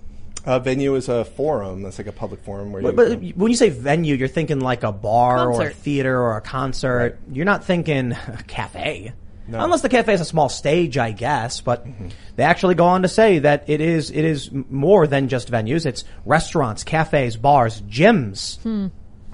A 0.45 0.59
venue 0.59 0.95
is 0.95 1.09
a 1.09 1.25
forum. 1.25 1.83
That's 1.83 1.97
like 1.97 2.07
a 2.07 2.11
public 2.11 2.41
forum 2.41 2.71
where 2.71 2.81
But, 2.81 3.21
you. 3.21 3.33
but 3.33 3.37
when 3.37 3.51
you 3.51 3.57
say 3.57 3.69
venue, 3.69 4.15
you're 4.15 4.27
thinking 4.27 4.59
like 4.59 4.83
a 4.83 4.91
bar 4.91 5.51
or 5.51 5.67
a 5.67 5.69
theater 5.69 6.17
or 6.17 6.37
a 6.37 6.41
concert. 6.41 7.19
You're 7.31 7.45
not 7.45 7.63
thinking 7.63 8.11
a 8.27 8.43
cafe. 8.47 9.13
Unless 9.47 9.81
the 9.81 9.89
cafe 9.89 10.11
has 10.11 10.21
a 10.21 10.25
small 10.25 10.49
stage, 10.49 10.97
I 10.97 11.11
guess. 11.11 11.61
But 11.61 11.85
mm-hmm. 11.85 12.09
they 12.35 12.43
actually 12.43 12.75
go 12.75 12.85
on 12.85 13.01
to 13.01 13.07
say 13.07 13.39
that 13.39 13.65
it 13.67 13.81
is 13.81 14.09
it 14.09 14.23
is 14.23 14.49
more 14.51 15.07
than 15.07 15.27
just 15.27 15.51
venues. 15.51 15.85
It's 15.85 16.03
restaurants, 16.25 16.83
cafes, 16.83 17.37
bars, 17.37 17.81
gyms. 17.81 18.61
Hmm. 18.61 18.87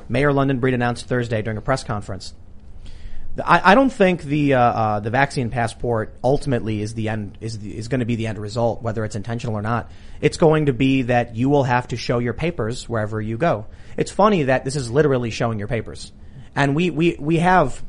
Mayor 0.09 0.31
London 0.33 0.59
Breed 0.59 0.73
announced 0.73 1.07
Thursday 1.07 1.41
during 1.41 1.57
a 1.57 1.61
press 1.61 1.83
conference. 1.83 2.33
I, 3.43 3.71
I 3.71 3.75
don't 3.75 3.91
think 3.91 4.23
the 4.23 4.55
uh, 4.55 4.59
uh, 4.59 4.99
the 4.99 5.09
vaccine 5.09 5.49
passport 5.49 6.15
ultimately 6.23 6.81
is 6.81 6.93
the 6.93 7.09
end 7.09 7.37
is 7.41 7.59
the, 7.59 7.77
is 7.77 7.87
going 7.87 7.99
to 7.99 8.05
be 8.05 8.15
the 8.15 8.27
end 8.27 8.37
result, 8.37 8.81
whether 8.81 9.03
it's 9.05 9.15
intentional 9.15 9.55
or 9.55 9.61
not. 9.61 9.91
It's 10.21 10.37
going 10.37 10.67
to 10.67 10.73
be 10.73 11.03
that 11.03 11.35
you 11.35 11.49
will 11.49 11.63
have 11.63 11.87
to 11.89 11.97
show 11.97 12.19
your 12.19 12.33
papers 12.33 12.87
wherever 12.89 13.21
you 13.21 13.37
go. 13.37 13.67
It's 13.95 14.11
funny 14.11 14.43
that 14.43 14.65
this 14.65 14.75
is 14.75 14.89
literally 14.89 15.29
showing 15.29 15.59
your 15.59 15.67
papers, 15.67 16.11
and 16.55 16.75
we 16.75 16.89
we 16.89 17.15
we 17.19 17.37
have 17.37 17.83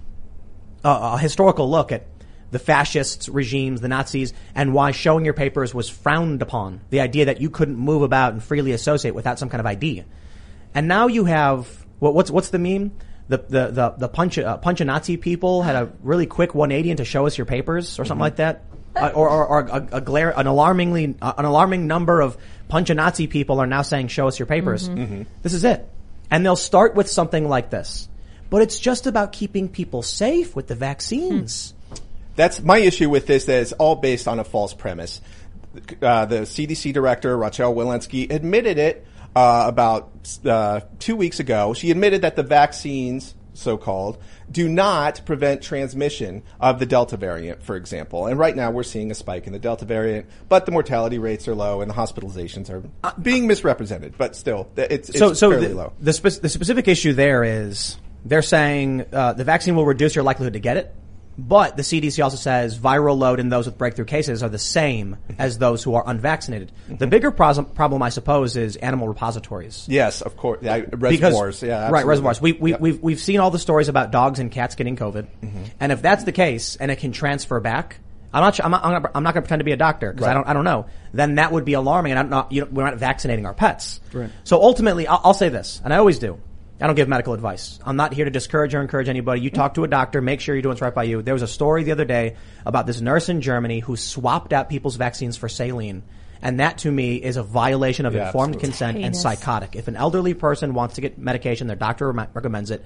a, 0.84 0.88
a 0.88 1.18
historical 1.18 1.70
look 1.70 1.92
at 1.92 2.06
the 2.50 2.58
fascist 2.58 3.28
regimes, 3.28 3.80
the 3.80 3.88
Nazis, 3.88 4.32
and 4.54 4.72
why 4.72 4.90
showing 4.90 5.24
your 5.24 5.34
papers 5.34 5.74
was 5.74 5.88
frowned 5.88 6.40
upon. 6.40 6.80
The 6.90 7.00
idea 7.00 7.26
that 7.26 7.40
you 7.40 7.50
couldn't 7.50 7.76
move 7.76 8.02
about 8.02 8.32
and 8.32 8.42
freely 8.42 8.72
associate 8.72 9.14
without 9.14 9.38
some 9.38 9.50
kind 9.50 9.60
of 9.60 9.66
ID. 9.66 10.04
And 10.74 10.88
now 10.88 11.08
you 11.08 11.24
have 11.24 11.86
what, 11.98 12.14
what's 12.14 12.30
what's 12.30 12.50
the 12.50 12.58
meme? 12.58 12.92
The 13.28 13.38
the 13.38 13.66
the 13.68 13.94
the 13.98 14.08
punch 14.08 14.38
uh, 14.38 14.56
punch 14.56 14.80
a 14.80 14.84
Nazi 14.84 15.16
people 15.16 15.62
had 15.62 15.76
a 15.76 15.92
really 16.02 16.26
quick 16.26 16.54
180 16.54 16.90
and 16.90 16.98
to 16.98 17.04
show 17.04 17.26
us 17.26 17.36
your 17.36 17.44
papers 17.44 17.98
or 17.98 18.04
something 18.04 18.22
like 18.22 18.36
that, 18.36 18.64
uh, 18.96 19.12
or 19.14 19.28
or, 19.28 19.46
or 19.46 19.60
a, 19.60 19.88
a 19.92 20.00
glare 20.00 20.30
an 20.30 20.46
alarmingly 20.46 21.14
uh, 21.20 21.34
an 21.36 21.44
alarming 21.44 21.86
number 21.86 22.20
of 22.22 22.38
punch 22.68 22.88
a 22.90 22.94
Nazi 22.94 23.26
people 23.26 23.60
are 23.60 23.66
now 23.66 23.82
saying 23.82 24.08
show 24.08 24.28
us 24.28 24.38
your 24.38 24.46
papers. 24.46 24.88
This 25.42 25.52
is 25.52 25.64
it. 25.64 25.86
And 26.30 26.44
they'll 26.44 26.56
start 26.56 26.94
with 26.94 27.08
something 27.08 27.48
like 27.48 27.70
this. 27.70 28.08
But 28.50 28.62
it's 28.62 28.78
just 28.78 29.06
about 29.06 29.32
keeping 29.32 29.68
people 29.68 30.02
safe 30.02 30.56
with 30.56 30.66
the 30.68 30.74
vaccines. 30.74 31.74
That's 32.36 32.62
my 32.62 32.78
issue 32.78 33.10
with 33.10 33.26
this. 33.26 33.44
That 33.46 33.60
it's 33.62 33.72
all 33.72 33.96
based 33.96 34.28
on 34.28 34.38
a 34.38 34.44
false 34.44 34.72
premise. 34.72 35.20
Uh, 36.00 36.24
the 36.24 36.40
CDC 36.40 36.92
director 36.94 37.36
Rachel 37.36 37.74
Walensky 37.74 38.30
admitted 38.32 38.78
it 38.78 39.06
uh, 39.38 39.68
about 39.68 40.10
uh, 40.44 40.80
two 40.98 41.14
weeks 41.14 41.38
ago. 41.38 41.72
She 41.72 41.92
admitted 41.92 42.22
that 42.22 42.34
the 42.34 42.42
vaccines, 42.42 43.36
so-called, 43.54 44.18
do 44.50 44.68
not 44.68 45.24
prevent 45.24 45.62
transmission 45.62 46.42
of 46.58 46.80
the 46.80 46.86
Delta 46.86 47.16
variant, 47.16 47.62
for 47.62 47.76
example. 47.76 48.26
And 48.26 48.36
right 48.36 48.56
now 48.56 48.72
we're 48.72 48.82
seeing 48.82 49.12
a 49.12 49.14
spike 49.14 49.46
in 49.46 49.52
the 49.52 49.60
Delta 49.60 49.84
variant, 49.84 50.26
but 50.48 50.66
the 50.66 50.72
mortality 50.72 51.18
rates 51.18 51.46
are 51.46 51.54
low 51.54 51.82
and 51.82 51.88
the 51.88 51.94
hospitalizations 51.94 52.68
are 52.68 52.82
being 53.22 53.46
misrepresented. 53.46 54.18
But 54.18 54.34
still, 54.34 54.70
it's, 54.76 55.08
it's 55.08 55.20
so, 55.20 55.34
so 55.34 55.50
fairly 55.52 55.68
the, 55.68 55.74
low. 55.76 55.92
The, 56.00 56.12
spe- 56.12 56.42
the 56.42 56.48
specific 56.48 56.88
issue 56.88 57.12
there 57.12 57.44
is 57.44 57.96
they're 58.24 58.42
saying 58.42 59.06
uh, 59.12 59.34
the 59.34 59.44
vaccine 59.44 59.76
will 59.76 59.86
reduce 59.86 60.16
your 60.16 60.24
likelihood 60.24 60.54
to 60.54 60.60
get 60.60 60.78
it, 60.78 60.92
but 61.40 61.76
the 61.76 61.82
CDC 61.84 62.22
also 62.22 62.36
says 62.36 62.76
viral 62.78 63.16
load 63.16 63.38
in 63.38 63.48
those 63.48 63.66
with 63.66 63.78
breakthrough 63.78 64.04
cases 64.06 64.42
are 64.42 64.48
the 64.48 64.58
same 64.58 65.16
as 65.38 65.58
those 65.58 65.84
who 65.84 65.94
are 65.94 66.02
unvaccinated. 66.04 66.72
The 66.88 67.06
bigger 67.06 67.30
pros- 67.30 67.60
problem, 67.74 68.02
I 68.02 68.08
suppose, 68.08 68.56
is 68.56 68.74
animal 68.76 69.06
repositories. 69.06 69.86
Yes, 69.88 70.20
of 70.20 70.36
course. 70.36 70.58
Yeah, 70.62 70.82
reservoirs. 70.92 71.62
yeah, 71.62 71.90
right, 71.90 72.04
reservoirs. 72.04 72.40
We, 72.40 72.52
we, 72.54 72.70
Yep. 72.72 72.80
we've, 72.80 73.02
we've 73.02 73.20
seen 73.20 73.38
all 73.38 73.50
the 73.52 73.58
stories 73.60 73.88
about 73.88 74.10
dogs 74.10 74.40
and 74.40 74.50
cats 74.50 74.74
getting 74.74 74.96
COVID. 74.96 75.26
Mm-hmm. 75.42 75.62
And 75.78 75.92
if 75.92 76.02
that's 76.02 76.24
the 76.24 76.32
case 76.32 76.74
and 76.76 76.90
it 76.90 76.96
can 76.96 77.12
transfer 77.12 77.60
back, 77.60 78.00
I'm 78.34 78.42
not, 78.42 78.56
su- 78.56 78.62
I'm 78.64 78.72
not, 78.72 78.84
I'm 78.84 79.02
not, 79.02 79.10
I'm 79.14 79.22
not 79.22 79.32
going 79.34 79.42
to 79.42 79.46
pretend 79.46 79.60
to 79.60 79.64
be 79.64 79.72
a 79.72 79.76
doctor 79.76 80.12
because 80.12 80.26
I 80.26 80.30
Right. 80.30 80.34
don't, 80.34 80.48
I 80.48 80.52
don't 80.52 80.64
know. 80.64 80.86
Then 81.14 81.36
that 81.36 81.52
would 81.52 81.64
be 81.64 81.72
alarming 81.74 82.12
and 82.12 82.18
I'm 82.18 82.28
not, 82.28 82.52
you 82.52 82.62
know, 82.62 82.68
we're 82.70 82.84
not 82.84 82.96
vaccinating 82.98 83.46
our 83.46 83.54
pets. 83.54 84.00
Right. 84.12 84.28
So 84.44 84.60
ultimately, 84.60 85.06
I'll, 85.06 85.20
I'll 85.24 85.34
say 85.34 85.48
this, 85.48 85.80
and 85.84 85.94
I 85.94 85.96
always 85.98 86.18
do. 86.18 86.38
I 86.80 86.86
don't 86.86 86.94
give 86.94 87.08
medical 87.08 87.34
advice. 87.34 87.80
I'm 87.84 87.96
not 87.96 88.12
here 88.14 88.24
to 88.24 88.30
discourage 88.30 88.72
or 88.74 88.80
encourage 88.80 89.08
anybody. 89.08 89.40
You 89.40 89.50
talk 89.50 89.74
to 89.74 89.84
a 89.84 89.88
doctor, 89.88 90.20
make 90.20 90.40
sure 90.40 90.54
you're 90.54 90.62
doing 90.62 90.70
what's 90.72 90.80
right 90.80 90.94
by 90.94 91.04
you. 91.04 91.22
There 91.22 91.34
was 91.34 91.42
a 91.42 91.48
story 91.48 91.82
the 91.82 91.92
other 91.92 92.04
day 92.04 92.36
about 92.64 92.86
this 92.86 93.00
nurse 93.00 93.28
in 93.28 93.40
Germany 93.40 93.80
who 93.80 93.96
swapped 93.96 94.52
out 94.52 94.68
people's 94.68 94.94
vaccines 94.96 95.36
for 95.36 95.48
saline. 95.48 96.04
And 96.40 96.60
that 96.60 96.78
to 96.78 96.92
me 96.92 97.16
is 97.16 97.36
a 97.36 97.42
violation 97.42 98.06
of 98.06 98.14
Yeah, 98.14 98.26
informed 98.26 98.54
absolutely. 98.54 98.68
consent 98.68 98.98
and 99.04 99.16
psychotic. 99.16 99.74
If 99.74 99.88
an 99.88 99.96
elderly 99.96 100.34
person 100.34 100.72
wants 100.72 100.94
to 100.94 101.00
get 101.00 101.18
medication, 101.18 101.66
their 101.66 101.74
doctor 101.74 102.12
rem- 102.12 102.28
recommends 102.32 102.70
it, 102.70 102.84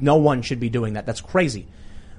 no 0.00 0.16
one 0.16 0.40
should 0.40 0.60
be 0.60 0.70
doing 0.70 0.94
that. 0.94 1.04
That's 1.04 1.20
crazy. 1.20 1.66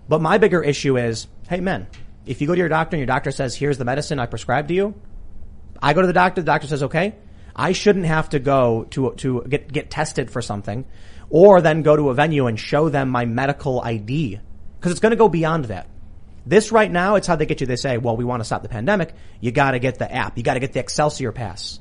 But 0.08 0.22
my 0.22 0.38
bigger 0.38 0.62
issue 0.62 0.98
is, 0.98 1.26
hey 1.50 1.62
men, 1.62 1.88
if 2.28 2.42
you 2.42 2.48
go 2.48 2.54
to 2.54 2.60
your 2.60 2.70
doctor 2.70 2.96
and 2.96 3.00
your 3.00 3.08
doctor 3.08 3.32
says, 3.32 3.56
here's 3.56 3.80
the 3.80 3.86
medicine 3.86 4.20
I 4.20 4.28
prescribed 4.28 4.68
to 4.68 4.76
you, 4.76 4.94
I 5.82 5.94
go 5.94 6.02
to 6.02 6.08
the 6.08 6.14
doctor, 6.14 6.42
the 6.42 6.46
doctor 6.46 6.68
says, 6.68 6.84
okay, 6.84 7.16
I 7.56 7.72
shouldn't 7.72 8.06
have 8.06 8.30
to 8.30 8.40
go 8.40 8.86
to, 8.92 9.14
to 9.18 9.46
get, 9.48 9.72
get 9.72 9.90
tested 9.90 10.30
for 10.30 10.42
something 10.42 10.86
or 11.30 11.62
then 11.62 11.82
go 11.82 11.96
to 11.96 12.10
a 12.10 12.14
venue 12.14 12.48
and 12.48 12.60
show 12.60 12.90
them 12.90 13.10
my 13.10 13.26
medical 13.26 13.82
ID 13.82 14.40
because 14.78 14.92
it's 14.92 15.00
going 15.00 15.12
to 15.12 15.18
go 15.18 15.30
beyond 15.30 15.66
that. 15.66 15.88
This 16.46 16.72
right 16.72 16.92
now, 16.92 17.16
it's 17.16 17.26
how 17.26 17.36
they 17.36 17.46
get 17.46 17.62
you. 17.62 17.68
They 17.68 17.76
say, 17.76 17.98
well, 17.98 18.18
we 18.18 18.24
want 18.24 18.42
to 18.42 18.46
stop 18.46 18.62
the 18.62 18.70
pandemic. 18.70 19.14
You 19.40 19.52
got 19.52 19.72
to 19.72 19.80
get 19.80 19.98
the 19.98 20.12
app. 20.12 20.38
You 20.38 20.44
got 20.44 20.54
to 20.56 20.60
get 20.60 20.74
the 20.74 20.80
Excelsior 20.80 21.32
pass. 21.32 21.80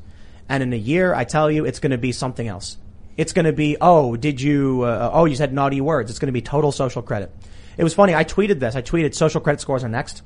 And 0.48 0.62
in 0.62 0.72
a 0.72 0.76
year, 0.76 1.14
I 1.14 1.24
tell 1.24 1.50
you, 1.50 1.66
it's 1.66 1.80
going 1.80 1.90
to 1.90 1.98
be 1.98 2.12
something 2.12 2.46
else. 2.46 2.78
It's 3.16 3.32
going 3.32 3.44
to 3.44 3.52
be, 3.52 3.76
oh, 3.80 4.16
did 4.16 4.40
you, 4.40 4.82
uh, 4.82 5.10
oh, 5.12 5.26
you 5.26 5.37
said 5.37 5.52
naughty 5.52 5.80
words. 5.80 6.10
It's 6.10 6.18
going 6.18 6.28
to 6.28 6.32
be 6.32 6.40
total 6.40 6.72
social 6.72 7.02
credit. 7.02 7.30
It 7.76 7.84
was 7.84 7.94
funny. 7.94 8.14
I 8.14 8.24
tweeted 8.24 8.58
this. 8.58 8.74
I 8.74 8.82
tweeted 8.82 9.14
social 9.14 9.40
credit 9.40 9.60
scores 9.60 9.84
are 9.84 9.88
next. 9.88 10.22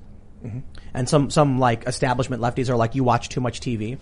And 0.95 1.09
some, 1.09 1.31
some 1.31 1.59
like 1.59 1.87
establishment 1.87 2.43
lefties 2.43 2.69
are 2.69 2.77
like, 2.77 2.95
you 2.95 3.05
watch 3.05 3.29
too 3.29 3.41
much 3.41 3.61
TV. 3.61 3.99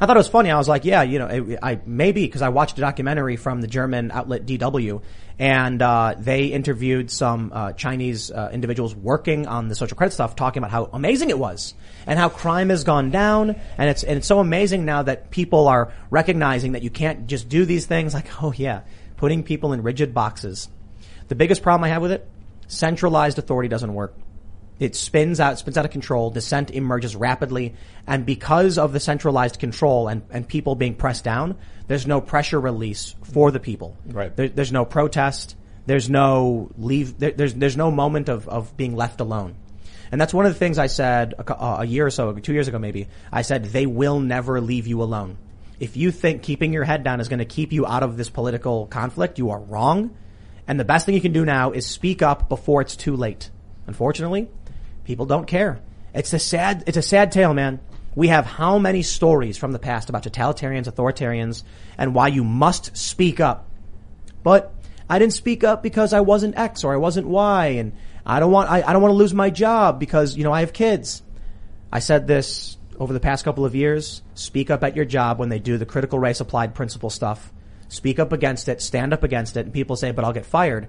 I 0.00 0.06
thought 0.06 0.16
it 0.16 0.18
was 0.18 0.28
funny. 0.28 0.50
I 0.50 0.56
was 0.56 0.68
like, 0.68 0.84
yeah, 0.84 1.02
you 1.02 1.18
know, 1.18 1.26
it, 1.26 1.58
I, 1.62 1.80
maybe 1.84 2.24
because 2.26 2.42
I 2.42 2.48
watched 2.48 2.78
a 2.78 2.80
documentary 2.80 3.36
from 3.36 3.60
the 3.60 3.66
German 3.66 4.10
outlet 4.10 4.46
DW 4.46 5.02
and, 5.38 5.82
uh, 5.82 6.14
they 6.18 6.46
interviewed 6.46 7.10
some, 7.10 7.52
uh, 7.54 7.72
Chinese, 7.72 8.30
uh, 8.30 8.50
individuals 8.52 8.94
working 8.94 9.46
on 9.46 9.68
the 9.68 9.74
social 9.74 9.96
credit 9.96 10.12
stuff 10.12 10.36
talking 10.36 10.62
about 10.62 10.70
how 10.70 10.90
amazing 10.92 11.30
it 11.30 11.38
was 11.38 11.74
and 12.06 12.18
how 12.18 12.28
crime 12.28 12.70
has 12.70 12.84
gone 12.84 13.10
down. 13.10 13.56
And 13.78 13.90
it's, 13.90 14.02
and 14.02 14.18
it's 14.18 14.26
so 14.26 14.40
amazing 14.40 14.84
now 14.84 15.02
that 15.02 15.30
people 15.30 15.68
are 15.68 15.92
recognizing 16.10 16.72
that 16.72 16.82
you 16.82 16.90
can't 16.90 17.26
just 17.26 17.48
do 17.48 17.64
these 17.64 17.86
things 17.86 18.14
like, 18.20 18.42
oh 18.42 18.52
yeah, 18.52 18.82
putting 19.16 19.42
people 19.42 19.72
in 19.72 19.82
rigid 19.82 20.14
boxes. 20.14 20.68
The 21.28 21.34
biggest 21.34 21.62
problem 21.62 21.84
I 21.84 21.88
have 21.88 22.02
with 22.02 22.12
it, 22.12 22.26
centralized 22.66 23.38
authority 23.38 23.68
doesn't 23.68 23.92
work. 23.92 24.14
It 24.80 24.96
spins 24.96 25.38
out, 25.38 25.58
spins 25.58 25.76
out 25.76 25.84
of 25.84 25.90
control. 25.90 26.30
Dissent 26.30 26.70
emerges 26.70 27.14
rapidly. 27.14 27.74
And 28.06 28.24
because 28.24 28.78
of 28.78 28.92
the 28.92 28.98
centralized 28.98 29.60
control 29.60 30.08
and, 30.08 30.22
and 30.30 30.48
people 30.48 30.74
being 30.74 30.94
pressed 30.94 31.22
down, 31.22 31.56
there's 31.86 32.06
no 32.06 32.20
pressure 32.22 32.58
release 32.58 33.14
for 33.22 33.50
the 33.50 33.60
people. 33.60 33.96
Right. 34.06 34.34
There, 34.34 34.48
there's 34.48 34.72
no 34.72 34.86
protest. 34.86 35.54
There's 35.84 36.08
no 36.08 36.70
leave. 36.78 37.18
There, 37.18 37.32
there's, 37.32 37.54
there's 37.54 37.76
no 37.76 37.90
moment 37.90 38.30
of, 38.30 38.48
of 38.48 38.74
being 38.76 38.96
left 38.96 39.20
alone. 39.20 39.54
And 40.10 40.20
that's 40.20 40.34
one 40.34 40.46
of 40.46 40.52
the 40.52 40.58
things 40.58 40.78
I 40.78 40.86
said 40.86 41.34
a, 41.38 41.54
a 41.80 41.84
year 41.84 42.06
or 42.06 42.10
so, 42.10 42.32
two 42.32 42.54
years 42.54 42.66
ago 42.66 42.78
maybe. 42.78 43.08
I 43.30 43.42
said, 43.42 43.66
they 43.66 43.86
will 43.86 44.18
never 44.18 44.60
leave 44.62 44.86
you 44.86 45.02
alone. 45.02 45.36
If 45.78 45.96
you 45.96 46.10
think 46.10 46.42
keeping 46.42 46.72
your 46.72 46.84
head 46.84 47.04
down 47.04 47.20
is 47.20 47.28
going 47.28 47.38
to 47.38 47.44
keep 47.44 47.72
you 47.72 47.86
out 47.86 48.02
of 48.02 48.16
this 48.16 48.30
political 48.30 48.86
conflict, 48.86 49.38
you 49.38 49.50
are 49.50 49.60
wrong. 49.60 50.16
And 50.66 50.80
the 50.80 50.84
best 50.84 51.06
thing 51.06 51.14
you 51.14 51.20
can 51.20 51.32
do 51.32 51.44
now 51.44 51.72
is 51.72 51.86
speak 51.86 52.22
up 52.22 52.48
before 52.48 52.80
it's 52.80 52.96
too 52.96 53.16
late. 53.16 53.50
Unfortunately, 53.86 54.48
people 55.10 55.26
don't 55.26 55.46
care. 55.46 55.80
It's 56.14 56.32
a 56.32 56.38
sad, 56.38 56.84
it's 56.86 56.96
a 56.96 57.02
sad 57.02 57.32
tale, 57.32 57.52
man. 57.52 57.80
We 58.14 58.28
have 58.28 58.46
how 58.46 58.78
many 58.78 59.02
stories 59.02 59.56
from 59.56 59.72
the 59.72 59.80
past 59.80 60.08
about 60.08 60.22
totalitarians, 60.22 60.84
authoritarians, 60.84 61.64
and 61.98 62.14
why 62.14 62.28
you 62.28 62.44
must 62.44 62.96
speak 62.96 63.40
up. 63.40 63.68
But 64.44 64.72
I 65.08 65.18
didn't 65.18 65.32
speak 65.32 65.64
up 65.64 65.82
because 65.82 66.12
I 66.12 66.20
wasn't 66.20 66.56
X 66.56 66.84
or 66.84 66.94
I 66.94 66.96
wasn't 66.96 67.26
Y, 67.26 67.66
and 67.66 67.92
I 68.24 68.38
don't 68.38 68.52
want, 68.52 68.70
I, 68.70 68.82
I 68.82 68.92
don't 68.92 69.02
want 69.02 69.10
to 69.10 69.16
lose 69.16 69.34
my 69.34 69.50
job 69.50 69.98
because, 69.98 70.36
you 70.36 70.44
know, 70.44 70.52
I 70.52 70.60
have 70.60 70.72
kids. 70.72 71.22
I 71.92 71.98
said 71.98 72.28
this 72.28 72.78
over 72.96 73.12
the 73.12 73.18
past 73.18 73.44
couple 73.44 73.64
of 73.64 73.74
years. 73.74 74.22
Speak 74.34 74.70
up 74.70 74.84
at 74.84 74.94
your 74.94 75.04
job 75.04 75.40
when 75.40 75.48
they 75.48 75.58
do 75.58 75.76
the 75.76 75.86
critical 75.86 76.20
race 76.20 76.38
applied 76.38 76.72
principle 76.72 77.10
stuff. 77.10 77.52
Speak 77.88 78.20
up 78.20 78.30
against 78.30 78.68
it, 78.68 78.80
stand 78.80 79.12
up 79.12 79.24
against 79.24 79.56
it, 79.56 79.66
and 79.66 79.72
people 79.72 79.96
say, 79.96 80.12
but 80.12 80.24
I'll 80.24 80.32
get 80.32 80.46
fired. 80.46 80.86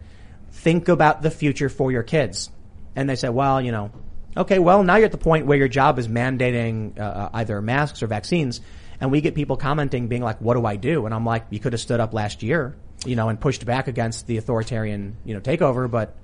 Think 0.51 0.89
about 0.89 1.23
the 1.23 1.31
future 1.31 1.69
for 1.69 1.91
your 1.91 2.03
kids. 2.03 2.51
And 2.95 3.09
they 3.09 3.15
say, 3.15 3.29
well, 3.29 3.59
you 3.59 3.71
know, 3.71 3.91
okay, 4.35 4.59
well, 4.59 4.83
now 4.83 4.95
you're 4.95 5.05
at 5.05 5.11
the 5.11 5.17
point 5.17 5.45
where 5.45 5.57
your 5.57 5.67
job 5.67 5.99
is 5.99 6.07
mandating 6.07 6.99
uh, 6.99 7.29
either 7.33 7.61
masks 7.61 8.01
or 8.03 8.07
vaccines. 8.07 8.61
And 8.99 9.11
we 9.11 9.21
get 9.21 9.33
people 9.33 9.57
commenting 9.57 10.07
being 10.07 10.21
like, 10.21 10.39
what 10.39 10.53
do 10.53 10.65
I 10.65 10.75
do? 10.75 11.05
And 11.05 11.15
I'm 11.15 11.25
like, 11.25 11.47
you 11.49 11.59
could 11.59 11.73
have 11.73 11.81
stood 11.81 11.99
up 11.99 12.13
last 12.13 12.43
year, 12.43 12.75
you 13.03 13.15
know, 13.15 13.29
and 13.29 13.39
pushed 13.39 13.65
back 13.65 13.87
against 13.87 14.27
the 14.27 14.37
authoritarian, 14.37 15.17
you 15.25 15.33
know, 15.33 15.39
takeover. 15.39 15.89
But 15.89 16.15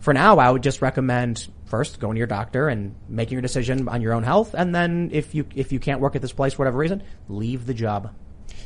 for 0.00 0.12
now, 0.12 0.38
I 0.38 0.50
would 0.50 0.62
just 0.62 0.82
recommend 0.82 1.46
first 1.66 2.00
going 2.00 2.16
to 2.16 2.18
your 2.18 2.26
doctor 2.26 2.68
and 2.68 2.96
making 3.08 3.34
your 3.34 3.42
decision 3.42 3.88
on 3.88 4.02
your 4.02 4.14
own 4.14 4.24
health. 4.24 4.54
And 4.54 4.74
then 4.74 5.10
if 5.12 5.34
you, 5.34 5.46
if 5.54 5.70
you 5.70 5.78
can't 5.78 6.00
work 6.00 6.16
at 6.16 6.22
this 6.22 6.32
place 6.32 6.54
for 6.54 6.58
whatever 6.58 6.78
reason, 6.78 7.04
leave 7.28 7.66
the 7.66 7.74
job. 7.74 8.12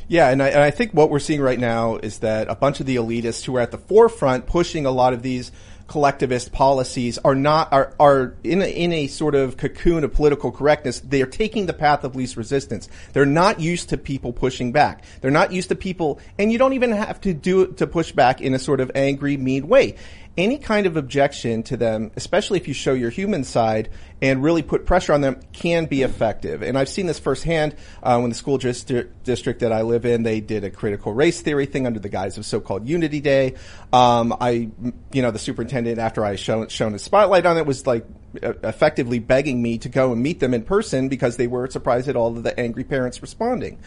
Yeah, 0.07 0.29
and 0.29 0.41
I, 0.41 0.47
and 0.49 0.61
I 0.61 0.71
think 0.71 0.91
what 0.91 1.11
we're 1.11 1.19
seeing 1.19 1.39
right 1.39 1.59
now 1.59 1.97
is 1.97 2.19
that 2.19 2.49
a 2.49 2.55
bunch 2.55 2.79
of 2.79 2.87
the 2.87 2.95
elitists 2.95 3.45
who 3.45 3.55
are 3.57 3.59
at 3.59 3.69
the 3.69 3.77
forefront 3.77 4.47
pushing 4.47 4.87
a 4.87 4.91
lot 4.91 5.13
of 5.13 5.21
these 5.21 5.51
collectivist 5.89 6.51
policies 6.51 7.17
are 7.17 7.35
not 7.35 7.73
are 7.73 7.93
are 7.99 8.35
in 8.43 8.61
a, 8.61 8.65
in 8.65 8.93
a 8.93 9.07
sort 9.07 9.35
of 9.35 9.57
cocoon 9.57 10.03
of 10.03 10.13
political 10.13 10.51
correctness. 10.51 10.99
They 11.01 11.21
are 11.21 11.27
taking 11.27 11.65
the 11.65 11.73
path 11.73 12.03
of 12.03 12.15
least 12.15 12.37
resistance. 12.37 12.87
They're 13.13 13.25
not 13.25 13.59
used 13.59 13.89
to 13.89 13.97
people 13.97 14.31
pushing 14.31 14.71
back. 14.71 15.03
They're 15.21 15.31
not 15.31 15.51
used 15.51 15.69
to 15.69 15.75
people, 15.75 16.19
and 16.37 16.51
you 16.51 16.57
don't 16.57 16.73
even 16.73 16.91
have 16.91 17.19
to 17.21 17.33
do 17.33 17.63
it 17.63 17.77
to 17.77 17.87
push 17.87 18.11
back 18.11 18.39
in 18.39 18.53
a 18.53 18.59
sort 18.59 18.79
of 18.79 18.91
angry, 18.95 19.35
mean 19.35 19.67
way. 19.67 19.95
Any 20.39 20.57
kind 20.57 20.85
of 20.85 20.95
objection 20.95 21.63
to 21.63 21.75
them, 21.75 22.11
especially 22.15 22.57
if 22.57 22.65
you 22.69 22.73
show 22.73 22.93
your 22.93 23.09
human 23.09 23.43
side 23.43 23.89
and 24.21 24.41
really 24.41 24.61
put 24.61 24.85
pressure 24.85 25.11
on 25.11 25.19
them, 25.19 25.41
can 25.51 25.83
be 25.83 26.01
effective. 26.01 26.61
And 26.61 26.77
I've 26.77 26.87
seen 26.87 27.07
this 27.07 27.19
firsthand 27.19 27.75
uh, 28.01 28.17
when 28.19 28.29
the 28.29 28.35
school 28.37 28.57
distri- 28.57 29.09
district 29.25 29.59
that 29.59 29.73
I 29.73 29.81
live 29.81 30.05
in, 30.05 30.23
they 30.23 30.39
did 30.39 30.63
a 30.63 30.69
critical 30.69 31.13
race 31.13 31.41
theory 31.41 31.65
thing 31.65 31.85
under 31.85 31.99
the 31.99 32.07
guise 32.07 32.37
of 32.37 32.45
so-called 32.45 32.87
Unity 32.87 33.19
Day. 33.19 33.55
Um, 33.91 34.33
I, 34.39 34.69
you 35.11 35.21
know, 35.21 35.31
the 35.31 35.39
superintendent 35.39 35.99
after 35.99 36.23
I 36.23 36.37
shown 36.37 36.69
shown 36.69 36.95
a 36.95 36.99
spotlight 36.99 37.45
on 37.45 37.57
it 37.57 37.65
was 37.65 37.85
like 37.85 38.05
effectively 38.33 39.19
begging 39.19 39.61
me 39.61 39.77
to 39.79 39.89
go 39.89 40.13
and 40.13 40.23
meet 40.23 40.39
them 40.39 40.53
in 40.53 40.63
person 40.63 41.09
because 41.09 41.35
they 41.35 41.47
were 41.47 41.69
surprised 41.69 42.07
at 42.07 42.15
all 42.15 42.37
of 42.37 42.43
the 42.43 42.57
angry 42.57 42.85
parents 42.85 43.21
responding. 43.21 43.77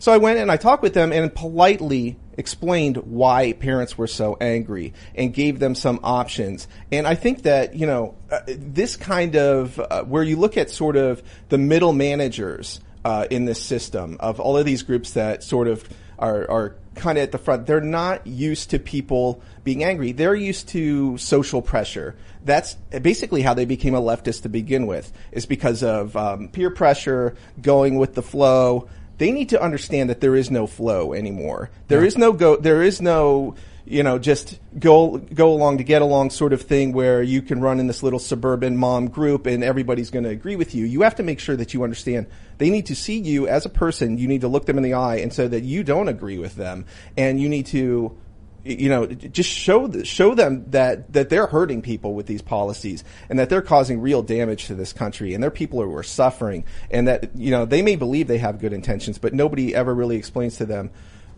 So 0.00 0.12
I 0.12 0.16
went 0.16 0.38
and 0.38 0.50
I 0.50 0.56
talked 0.56 0.82
with 0.82 0.94
them 0.94 1.12
and 1.12 1.32
politely 1.32 2.16
explained 2.38 2.96
why 2.96 3.52
parents 3.52 3.98
were 3.98 4.06
so 4.06 4.38
angry 4.40 4.94
and 5.14 5.32
gave 5.32 5.58
them 5.58 5.74
some 5.74 6.00
options. 6.02 6.66
And 6.90 7.06
I 7.06 7.14
think 7.14 7.42
that, 7.42 7.74
you 7.76 7.86
know, 7.86 8.14
uh, 8.30 8.40
this 8.46 8.96
kind 8.96 9.36
of, 9.36 9.78
uh, 9.78 10.04
where 10.04 10.22
you 10.22 10.36
look 10.36 10.56
at 10.56 10.70
sort 10.70 10.96
of 10.96 11.22
the 11.50 11.58
middle 11.58 11.92
managers, 11.92 12.80
uh, 13.04 13.26
in 13.30 13.44
this 13.44 13.62
system 13.62 14.16
of 14.20 14.40
all 14.40 14.56
of 14.56 14.64
these 14.66 14.82
groups 14.82 15.12
that 15.12 15.42
sort 15.42 15.68
of 15.68 15.86
are, 16.18 16.50
are 16.50 16.76
kind 16.94 17.16
of 17.18 17.22
at 17.22 17.32
the 17.32 17.38
front. 17.38 17.66
They're 17.66 17.80
not 17.80 18.26
used 18.26 18.70
to 18.70 18.78
people 18.78 19.42
being 19.64 19.84
angry. 19.84 20.12
They're 20.12 20.34
used 20.34 20.68
to 20.70 21.16
social 21.16 21.62
pressure. 21.62 22.16
That's 22.44 22.74
basically 22.74 23.42
how 23.42 23.54
they 23.54 23.64
became 23.64 23.94
a 23.94 24.02
leftist 24.02 24.42
to 24.42 24.48
begin 24.48 24.86
with, 24.86 25.12
is 25.32 25.46
because 25.46 25.82
of 25.82 26.16
um, 26.16 26.48
peer 26.48 26.70
pressure, 26.70 27.36
going 27.60 27.96
with 27.96 28.14
the 28.14 28.22
flow, 28.22 28.88
they 29.20 29.32
need 29.32 29.50
to 29.50 29.62
understand 29.62 30.08
that 30.08 30.22
there 30.22 30.34
is 30.34 30.50
no 30.50 30.66
flow 30.66 31.12
anymore. 31.12 31.68
There 31.88 32.02
is 32.02 32.16
no 32.16 32.32
go. 32.32 32.56
There 32.56 32.82
is 32.82 33.02
no 33.02 33.54
you 33.84 34.02
know 34.02 34.18
just 34.18 34.58
go 34.78 35.18
go 35.18 35.52
along 35.52 35.76
to 35.76 35.84
get 35.84 36.00
along 36.00 36.30
sort 36.30 36.54
of 36.54 36.62
thing 36.62 36.92
where 36.92 37.22
you 37.22 37.42
can 37.42 37.60
run 37.60 37.80
in 37.80 37.86
this 37.86 38.02
little 38.02 38.18
suburban 38.18 38.78
mom 38.78 39.08
group 39.08 39.44
and 39.44 39.62
everybody's 39.62 40.10
going 40.10 40.24
to 40.24 40.30
agree 40.30 40.56
with 40.56 40.74
you. 40.74 40.86
You 40.86 41.02
have 41.02 41.16
to 41.16 41.22
make 41.22 41.38
sure 41.38 41.54
that 41.54 41.74
you 41.74 41.84
understand 41.84 42.28
they 42.56 42.70
need 42.70 42.86
to 42.86 42.96
see 42.96 43.18
you 43.18 43.46
as 43.46 43.66
a 43.66 43.68
person. 43.68 44.16
You 44.16 44.26
need 44.26 44.40
to 44.40 44.48
look 44.48 44.64
them 44.64 44.78
in 44.78 44.82
the 44.82 44.94
eye 44.94 45.16
and 45.16 45.30
say 45.34 45.46
that 45.46 45.64
you 45.64 45.84
don't 45.84 46.08
agree 46.08 46.38
with 46.38 46.54
them, 46.54 46.86
and 47.14 47.38
you 47.38 47.50
need 47.50 47.66
to 47.66 48.16
you 48.64 48.88
know, 48.88 49.06
just 49.06 49.48
show 49.50 49.86
the, 49.86 50.04
show 50.04 50.34
them 50.34 50.64
that 50.70 51.12
that 51.12 51.28
they're 51.30 51.46
hurting 51.46 51.82
people 51.82 52.14
with 52.14 52.26
these 52.26 52.42
policies 52.42 53.04
and 53.28 53.38
that 53.38 53.48
they're 53.48 53.62
causing 53.62 54.00
real 54.00 54.22
damage 54.22 54.66
to 54.66 54.74
this 54.74 54.92
country 54.92 55.34
and 55.34 55.42
there 55.42 55.48
are 55.48 55.50
people 55.52 55.82
who 55.82 55.94
are 55.96 56.02
suffering 56.02 56.64
and 56.90 57.08
that 57.08 57.36
you 57.36 57.50
know 57.50 57.64
they 57.64 57.82
may 57.82 57.96
believe 57.96 58.26
they 58.26 58.38
have 58.38 58.58
good 58.58 58.72
intentions, 58.72 59.18
but 59.18 59.32
nobody 59.34 59.74
ever 59.74 59.94
really 59.94 60.16
explains 60.16 60.56
to 60.58 60.66
them 60.66 60.90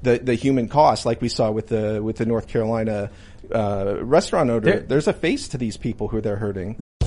the 0.02 0.18
the 0.18 0.34
human 0.34 0.68
cost, 0.68 1.06
like 1.06 1.20
we 1.20 1.28
saw 1.28 1.50
with 1.50 1.68
the 1.68 2.02
with 2.02 2.16
the 2.16 2.26
North 2.26 2.48
Carolina 2.48 3.10
uh, 3.54 3.96
restaurant 4.00 4.50
owner. 4.50 4.60
There- 4.60 4.80
There's 4.80 5.08
a 5.08 5.12
face 5.12 5.48
to 5.48 5.58
these 5.58 5.76
people 5.76 6.08
who 6.08 6.20
they're 6.20 6.36
hurting. 6.36 6.78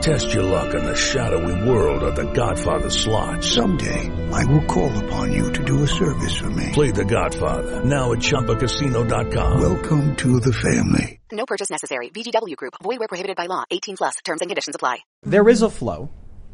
Test 0.00 0.32
your 0.32 0.44
luck 0.44 0.74
in 0.74 0.84
the 0.84 0.94
shadowy 0.94 1.68
world 1.68 2.04
of 2.04 2.14
The 2.14 2.32
Godfather 2.32 2.88
slot. 2.88 3.42
Someday, 3.42 4.10
I 4.32 4.44
will 4.44 4.64
call 4.64 4.96
upon 5.04 5.32
you 5.32 5.52
to 5.52 5.64
do 5.64 5.82
a 5.82 5.88
service 5.88 6.38
for 6.38 6.50
me. 6.50 6.70
Play 6.72 6.92
The 6.92 7.04
Godfather 7.04 7.84
now 7.84 8.12
at 8.12 8.18
ChumbaCasino.com. 8.18 9.60
Welcome 9.60 10.14
to 10.16 10.38
the 10.38 10.52
family. 10.52 11.20
No 11.32 11.46
purchase 11.46 11.70
necessary. 11.70 12.10
VGW 12.10 12.54
Group. 12.56 12.74
Void 12.80 13.00
where 13.00 13.08
prohibited 13.08 13.36
by 13.36 13.46
law. 13.46 13.64
18 13.70 13.96
plus. 13.96 14.14
Terms 14.24 14.40
and 14.40 14.48
conditions 14.48 14.76
apply. 14.76 14.98
There 15.24 15.48
is 15.48 15.62
a 15.62 15.70
flow 15.70 16.10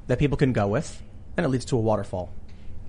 that 0.06 0.18
people 0.18 0.38
can 0.38 0.54
go 0.54 0.68
with, 0.68 1.02
and 1.36 1.44
it 1.44 1.50
leads 1.50 1.66
to 1.66 1.76
a 1.76 1.80
waterfall. 1.80 2.30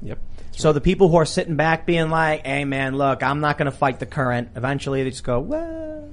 Yep. 0.02 0.20
So 0.52 0.72
the 0.72 0.82
people 0.82 1.10
who 1.10 1.18
are 1.18 1.26
sitting 1.26 1.58
back 1.58 1.86
being 1.86 2.10
like, 2.10 2.46
hey 2.46 2.64
man, 2.64 2.96
look, 2.96 3.24
I'm 3.24 3.42
not 3.42 3.58
going 3.58 3.70
to 3.70 3.78
fight 3.78 4.00
the 4.00 4.06
current, 4.06 4.50
eventually 4.56 5.04
they 5.04 5.10
just 5.10 5.24
go, 5.24 5.40
well, 5.40 6.10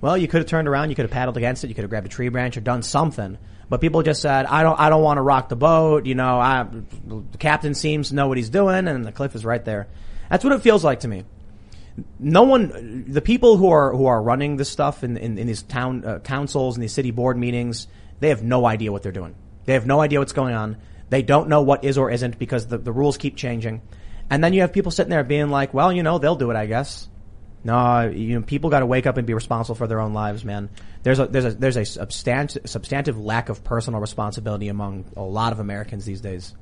well, 0.00 0.16
you 0.16 0.28
could 0.28 0.40
have 0.40 0.48
turned 0.48 0.66
around, 0.66 0.88
you 0.88 0.96
could 0.96 1.04
have 1.04 1.10
paddled 1.10 1.36
against 1.36 1.62
it, 1.62 1.68
you 1.68 1.74
could 1.74 1.84
have 1.84 1.90
grabbed 1.90 2.06
a 2.06 2.10
tree 2.10 2.30
branch 2.30 2.56
or 2.56 2.60
done 2.60 2.82
something. 2.82 3.36
But 3.70 3.80
people 3.80 4.02
just 4.02 4.20
said, 4.20 4.46
I 4.46 4.64
don't, 4.64 4.78
I 4.78 4.90
don't 4.90 5.02
want 5.02 5.18
to 5.18 5.22
rock 5.22 5.48
the 5.48 5.56
boat, 5.56 6.04
you 6.04 6.16
know, 6.16 6.40
I, 6.40 6.66
the 7.06 7.38
captain 7.38 7.74
seems 7.74 8.08
to 8.08 8.16
know 8.16 8.26
what 8.26 8.36
he's 8.36 8.50
doing 8.50 8.88
and 8.88 9.06
the 9.06 9.12
cliff 9.12 9.36
is 9.36 9.44
right 9.44 9.64
there. 9.64 9.86
That's 10.28 10.42
what 10.44 10.52
it 10.52 10.60
feels 10.60 10.84
like 10.84 11.00
to 11.00 11.08
me. 11.08 11.24
No 12.18 12.42
one, 12.42 13.04
the 13.06 13.20
people 13.20 13.56
who 13.56 13.70
are, 13.70 13.94
who 13.94 14.06
are 14.06 14.20
running 14.20 14.56
this 14.56 14.68
stuff 14.68 15.04
in, 15.04 15.16
in, 15.16 15.38
in 15.38 15.46
these 15.46 15.62
town, 15.62 16.04
uh, 16.04 16.18
councils 16.18 16.74
and 16.76 16.82
these 16.82 16.92
city 16.92 17.12
board 17.12 17.38
meetings, 17.38 17.86
they 18.18 18.30
have 18.30 18.42
no 18.42 18.66
idea 18.66 18.90
what 18.90 19.04
they're 19.04 19.12
doing. 19.12 19.36
They 19.66 19.74
have 19.74 19.86
no 19.86 20.00
idea 20.00 20.18
what's 20.18 20.32
going 20.32 20.54
on. 20.54 20.76
They 21.08 21.22
don't 21.22 21.48
know 21.48 21.62
what 21.62 21.84
is 21.84 21.96
or 21.96 22.10
isn't 22.10 22.40
because 22.40 22.66
the, 22.66 22.78
the 22.78 22.92
rules 22.92 23.18
keep 23.18 23.36
changing. 23.36 23.82
And 24.30 24.42
then 24.42 24.52
you 24.52 24.62
have 24.62 24.72
people 24.72 24.90
sitting 24.90 25.10
there 25.10 25.22
being 25.22 25.48
like, 25.48 25.72
well, 25.72 25.92
you 25.92 26.02
know, 26.02 26.18
they'll 26.18 26.36
do 26.36 26.50
it, 26.50 26.56
I 26.56 26.66
guess. 26.66 27.08
No, 27.62 28.08
you 28.08 28.38
know, 28.38 28.44
people 28.44 28.70
got 28.70 28.80
to 28.80 28.86
wake 28.86 29.06
up 29.06 29.16
and 29.18 29.26
be 29.26 29.34
responsible 29.34 29.74
for 29.74 29.86
their 29.86 30.00
own 30.00 30.14
lives, 30.14 30.44
man. 30.44 30.70
There's 31.02 31.18
a 31.18 31.26
there's 31.26 31.44
a 31.44 31.50
there's 31.50 31.76
a 31.76 31.84
substantive 31.84 32.68
substantive 32.68 33.18
lack 33.18 33.48
of 33.48 33.62
personal 33.64 34.00
responsibility 34.00 34.68
among 34.68 35.04
a 35.16 35.22
lot 35.22 35.52
of 35.52 35.60
Americans 35.60 36.04
these 36.04 36.20
days. 36.20 36.54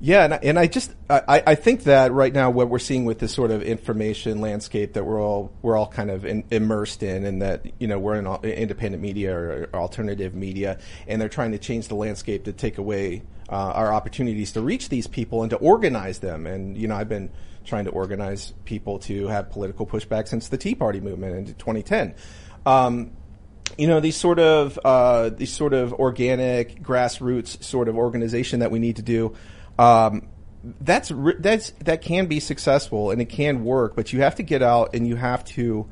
Yeah, 0.00 0.24
and 0.24 0.34
I, 0.34 0.40
and 0.42 0.58
I 0.58 0.66
just 0.66 0.92
I, 1.08 1.42
I 1.46 1.54
think 1.54 1.84
that 1.84 2.12
right 2.12 2.32
now 2.32 2.50
what 2.50 2.68
we're 2.68 2.80
seeing 2.80 3.04
with 3.04 3.20
this 3.20 3.32
sort 3.32 3.50
of 3.50 3.62
information 3.62 4.40
landscape 4.40 4.94
that 4.94 5.04
we're 5.04 5.22
all 5.22 5.52
we're 5.62 5.76
all 5.76 5.86
kind 5.86 6.10
of 6.10 6.24
in, 6.24 6.44
immersed 6.50 7.02
in, 7.02 7.24
and 7.24 7.40
that 7.42 7.64
you 7.78 7.86
know 7.86 7.98
we're 7.98 8.16
in 8.16 8.26
all, 8.26 8.42
independent 8.42 9.02
media 9.02 9.34
or, 9.34 9.68
or 9.72 9.80
alternative 9.80 10.34
media, 10.34 10.78
and 11.06 11.22
they're 11.22 11.28
trying 11.28 11.52
to 11.52 11.58
change 11.58 11.88
the 11.88 11.94
landscape 11.94 12.44
to 12.44 12.52
take 12.52 12.76
away 12.76 13.22
uh, 13.48 13.52
our 13.52 13.94
opportunities 13.94 14.52
to 14.52 14.60
reach 14.60 14.88
these 14.88 15.06
people 15.06 15.42
and 15.42 15.50
to 15.50 15.56
organize 15.56 16.18
them. 16.18 16.46
And 16.46 16.76
you 16.76 16.88
know, 16.88 16.96
I've 16.96 17.08
been 17.08 17.30
trying 17.64 17.84
to 17.84 17.90
organize 17.90 18.52
people 18.64 18.98
to 19.00 19.26
have 19.28 19.50
political 19.50 19.86
pushback 19.86 20.28
since 20.28 20.48
the 20.48 20.58
Tea 20.58 20.74
Party 20.74 21.00
movement 21.00 21.36
in 21.36 21.54
2010. 21.54 22.14
Um, 22.66 23.12
you 23.78 23.86
know 23.86 24.00
these 24.00 24.16
sort 24.16 24.38
of 24.38 24.78
uh, 24.84 25.30
these 25.30 25.52
sort 25.52 25.72
of 25.72 25.92
organic 25.94 26.82
grassroots 26.82 27.62
sort 27.62 27.88
of 27.88 27.96
organization 27.96 28.60
that 28.60 28.70
we 28.70 28.78
need 28.78 28.96
to 28.96 29.02
do. 29.02 29.34
Um, 29.78 30.28
that's 30.80 31.12
that's 31.38 31.70
that 31.70 32.02
can 32.02 32.26
be 32.26 32.40
successful 32.40 33.10
and 33.10 33.20
it 33.20 33.26
can 33.26 33.64
work, 33.64 33.96
but 33.96 34.12
you 34.12 34.20
have 34.20 34.36
to 34.36 34.42
get 34.42 34.62
out 34.62 34.94
and 34.94 35.06
you 35.06 35.16
have 35.16 35.44
to, 35.44 35.86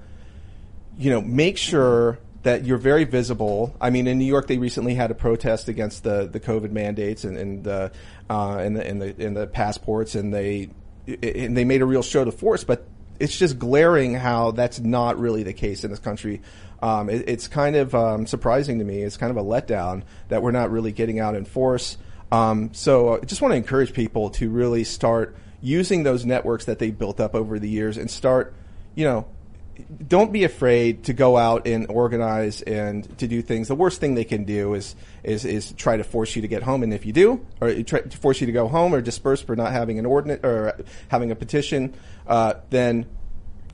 you 0.97 1.11
know, 1.11 1.21
make 1.21 1.59
sure 1.59 2.19
that 2.43 2.65
you're 2.65 2.79
very 2.79 3.05
visible. 3.05 3.77
I 3.81 3.91
mean, 3.91 4.07
in 4.07 4.19
New 4.19 4.25
York, 4.25 4.47
they 4.47 4.59
recently 4.59 4.95
had 4.95 5.11
a 5.11 5.15
protest 5.15 5.69
against 5.69 6.03
the, 6.03 6.27
the 6.27 6.41
COVID 6.41 6.73
mandates 6.73 7.25
and, 7.25 7.37
and 7.37 7.65
the 7.65 7.93
uh, 8.31 8.57
and 8.57 8.77
the 8.77 8.87
and 8.87 9.03
the 9.03 9.27
and 9.27 9.37
the 9.37 9.47
passports, 9.47 10.15
and 10.15 10.33
they 10.33 10.71
and 11.07 11.57
they 11.57 11.65
made 11.65 11.83
a 11.83 11.87
real 11.87 12.03
show 12.03 12.25
to 12.25 12.33
force, 12.33 12.65
but 12.65 12.87
it's 13.19 13.37
just 13.37 13.59
glaring 13.59 14.15
how 14.15 14.51
that's 14.51 14.81
not 14.81 15.19
really 15.19 15.43
the 15.43 15.53
case 15.53 15.85
in 15.85 15.91
this 15.91 16.01
country. 16.01 16.43
Um, 16.81 17.09
it, 17.09 17.29
it's 17.29 17.49
kind 17.49 17.77
of 17.77 17.95
um, 17.95 18.27
surprising 18.27 18.79
to 18.81 18.85
me. 18.85 19.03
It's 19.03 19.17
kind 19.17 19.31
of 19.31 19.37
a 19.37 19.43
letdown 19.49 20.03
that 20.29 20.43
we're 20.43 20.51
not 20.51 20.71
really 20.71 20.93
getting 20.93 21.21
out 21.21 21.35
in 21.35 21.45
force. 21.45 21.97
Um, 22.33 22.73
so 22.73 23.17
I 23.17 23.21
just 23.21 23.43
want 23.43 23.53
to 23.53 23.57
encourage 23.57 23.93
people 23.93 24.31
to 24.31 24.51
really 24.51 24.85
start 24.85 25.37
using 25.61 26.03
those 26.03 26.25
networks 26.25 26.65
that 26.65 26.79
they 26.79 26.91
built 26.91 27.21
up 27.21 27.35
over 27.35 27.59
the 27.59 27.69
years 27.69 27.97
and 27.97 28.11
start, 28.11 28.55
you 28.95 29.05
know, 29.05 29.27
don't 30.07 30.33
be 30.33 30.45
afraid 30.45 31.05
to 31.05 31.13
go 31.13 31.37
out 31.37 31.67
and 31.67 31.87
organize 31.89 32.63
and 32.63 33.19
to 33.19 33.27
do 33.27 33.43
things. 33.43 33.69
The 33.69 33.75
worst 33.75 34.01
thing 34.01 34.15
they 34.15 34.25
can 34.25 34.45
do 34.45 34.75
is 34.75 34.95
is 35.23 35.45
is 35.45 35.73
try 35.73 35.97
to 35.97 36.05
force 36.05 36.37
you 36.37 36.43
to 36.43 36.49
get 36.49 36.63
home, 36.63 36.83
and 36.83 36.93
if 36.93 37.07
you 37.07 37.13
do, 37.13 37.45
or 37.61 37.73
try 37.83 38.01
to 38.01 38.19
force 38.19 38.41
you 38.41 38.47
to 38.47 38.53
go 38.53 38.69
home 38.69 38.95
or 38.95 39.01
disperse 39.01 39.41
for 39.41 39.57
not 39.57 39.73
having 39.73 39.99
an 39.99 40.07
ordinance 40.07 40.45
or 40.45 40.79
having 41.09 41.31
a 41.31 41.35
petition, 41.35 41.95
uh, 42.27 42.55
then 42.71 43.07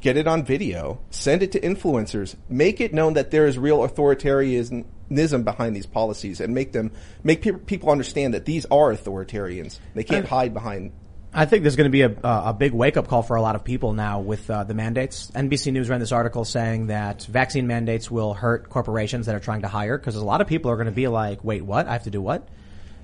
get 0.00 0.16
it 0.16 0.28
on 0.28 0.44
video, 0.44 1.00
send 1.10 1.42
it 1.42 1.52
to 1.52 1.60
influencers, 1.60 2.36
make 2.48 2.80
it 2.80 2.94
known 2.94 3.14
that 3.14 3.30
there 3.30 3.46
is 3.46 3.58
real 3.58 3.78
authoritarianism 3.78 5.44
behind 5.44 5.74
these 5.74 5.86
policies, 5.86 6.40
and 6.40 6.54
make 6.54 6.72
them 6.72 6.92
make 7.24 7.42
pe- 7.42 7.52
people 7.52 7.90
understand 7.90 8.34
that 8.34 8.44
these 8.44 8.64
are 8.66 8.92
authoritarians. 8.92 9.78
They 9.94 10.04
can't 10.04 10.26
hide 10.26 10.54
behind 10.54 10.92
I 11.38 11.46
think 11.46 11.62
there's 11.62 11.76
going 11.76 11.84
to 11.84 11.90
be 11.90 12.02
a, 12.02 12.10
a 12.24 12.52
big 12.52 12.72
wake 12.72 12.96
up 12.96 13.06
call 13.06 13.22
for 13.22 13.36
a 13.36 13.40
lot 13.40 13.54
of 13.54 13.62
people 13.62 13.92
now 13.92 14.18
with 14.18 14.50
uh, 14.50 14.64
the 14.64 14.74
mandates. 14.74 15.30
NBC 15.30 15.72
News 15.72 15.88
ran 15.88 16.00
this 16.00 16.10
article 16.10 16.44
saying 16.44 16.88
that 16.88 17.22
vaccine 17.26 17.68
mandates 17.68 18.10
will 18.10 18.34
hurt 18.34 18.68
corporations 18.68 19.26
that 19.26 19.36
are 19.36 19.40
trying 19.40 19.62
to 19.62 19.68
hire 19.68 19.96
because 19.96 20.16
a 20.16 20.24
lot 20.24 20.40
of 20.40 20.48
people 20.48 20.68
are 20.72 20.74
going 20.74 20.86
to 20.86 20.92
be 20.92 21.06
like, 21.06 21.44
wait, 21.44 21.62
what? 21.62 21.86
I 21.86 21.92
have 21.92 22.02
to 22.02 22.10
do 22.10 22.20
what? 22.20 22.48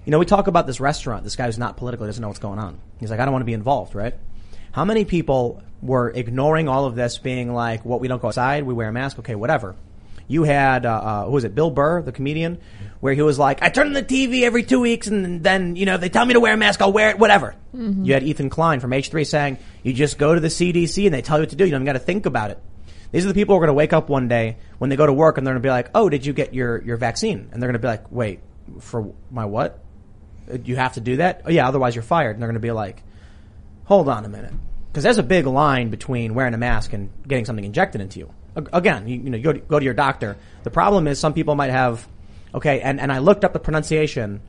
You 0.04 0.10
know, 0.10 0.18
we 0.18 0.26
talk 0.26 0.48
about 0.48 0.66
this 0.66 0.80
restaurant. 0.80 1.22
This 1.22 1.36
guy 1.36 1.46
who's 1.46 1.58
not 1.58 1.76
political 1.76 2.06
doesn't 2.06 2.20
know 2.20 2.26
what's 2.26 2.40
going 2.40 2.58
on. 2.58 2.80
He's 2.98 3.08
like, 3.08 3.20
I 3.20 3.24
don't 3.24 3.30
want 3.30 3.42
to 3.42 3.46
be 3.46 3.52
involved, 3.54 3.94
right? 3.94 4.14
How 4.72 4.84
many 4.84 5.04
people 5.04 5.62
were 5.80 6.10
ignoring 6.10 6.66
all 6.68 6.86
of 6.86 6.96
this, 6.96 7.18
being 7.18 7.54
like, 7.54 7.84
"What? 7.84 8.00
we 8.00 8.08
don't 8.08 8.20
go 8.20 8.26
outside. 8.26 8.64
We 8.64 8.74
wear 8.74 8.88
a 8.88 8.92
mask. 8.92 9.20
Okay, 9.20 9.36
whatever." 9.36 9.76
You 10.26 10.42
had 10.42 10.86
uh, 10.86 10.90
uh, 10.90 11.24
who 11.26 11.32
was 11.32 11.44
it? 11.44 11.54
Bill 11.54 11.70
Burr, 11.70 12.02
the 12.02 12.10
comedian, 12.10 12.58
where 13.04 13.12
he 13.12 13.20
was 13.20 13.38
like, 13.38 13.62
"I 13.62 13.68
turn 13.68 13.88
on 13.88 13.92
the 13.92 14.02
TV 14.02 14.44
every 14.44 14.62
two 14.62 14.80
weeks, 14.80 15.08
and 15.08 15.42
then 15.42 15.76
you 15.76 15.84
know 15.84 15.98
they 15.98 16.08
tell 16.08 16.24
me 16.24 16.32
to 16.32 16.40
wear 16.40 16.54
a 16.54 16.56
mask. 16.56 16.80
I'll 16.80 16.90
wear 16.90 17.10
it. 17.10 17.18
Whatever." 17.18 17.54
Mhm. 17.76 18.06
You 18.06 18.14
had 18.14 18.22
Ethan 18.22 18.48
Klein 18.48 18.80
from 18.80 18.92
H3 18.94 19.24
saying, 19.24 19.58
"You 19.82 19.92
just 19.92 20.16
go 20.16 20.34
to 20.34 20.40
the 20.40 20.48
CDC 20.48 21.04
and 21.04 21.14
they 21.14 21.20
tell 21.20 21.36
you 21.36 21.42
what 21.42 21.50
to 21.50 21.56
do. 21.56 21.64
You 21.66 21.70
don't 21.72 21.82
even 21.82 21.86
got 21.86 21.92
to 21.92 21.98
think 21.98 22.24
about 22.24 22.50
it." 22.50 22.58
These 23.12 23.26
are 23.26 23.28
the 23.28 23.34
people 23.34 23.52
who 23.54 23.58
are 23.58 23.66
going 23.66 23.74
to 23.76 23.80
wake 23.82 23.92
up 23.92 24.08
one 24.08 24.26
day 24.26 24.56
when 24.78 24.88
they 24.88 24.96
go 24.96 25.04
to 25.06 25.12
work 25.12 25.36
and 25.36 25.46
they're 25.46 25.52
going 25.52 25.62
to 25.62 25.66
be 25.66 25.70
like, 25.70 25.90
"Oh, 25.94 26.08
did 26.08 26.24
you 26.24 26.32
get 26.32 26.54
your 26.54 26.82
your 26.82 26.96
vaccine?" 26.96 27.48
And 27.52 27.60
they're 27.62 27.68
going 27.68 27.74
to 27.74 27.78
be 27.78 27.88
like, 27.88 28.10
"Wait, 28.10 28.40
for 28.80 29.12
my 29.30 29.44
what? 29.44 29.80
Uh, 30.50 30.56
You 30.64 30.76
have 30.76 30.94
to 30.94 31.00
do 31.02 31.16
that? 31.16 31.42
Oh 31.44 31.50
yeah, 31.50 31.68
otherwise 31.68 31.94
you're 31.94 32.02
fired." 32.02 32.36
And 32.36 32.40
they're 32.42 32.48
going 32.48 32.54
to 32.54 32.68
be 32.68 32.72
like, 32.72 33.02
"Hold 33.84 34.08
on 34.08 34.24
a 34.24 34.30
minute." 34.30 34.54
Because 34.90 35.04
there's 35.04 35.18
a 35.18 35.22
big 35.22 35.46
line 35.46 35.90
between 35.90 36.32
wearing 36.32 36.54
a 36.54 36.58
mask 36.58 36.94
and 36.94 37.10
getting 37.28 37.44
something 37.44 37.64
injected 37.66 38.00
into 38.00 38.18
you. 38.20 38.30
Again, 38.72 39.08
you, 39.08 39.16
you 39.24 39.30
know, 39.30 39.36
you 39.36 39.42
go 39.44 39.52
to, 39.52 39.58
go 39.58 39.78
to 39.78 39.84
your 39.84 39.94
doctor. 39.94 40.36
The 40.62 40.70
problem 40.70 41.06
is 41.06 41.18
some 41.18 41.34
people 41.34 41.54
might 41.56 41.70
have, 41.72 42.06
okay, 42.54 42.80
and, 42.80 43.00
and 43.00 43.12
I 43.12 43.18
looked 43.18 43.44
up 43.44 43.52
the 43.52 43.58
pronunciation. 43.60 44.40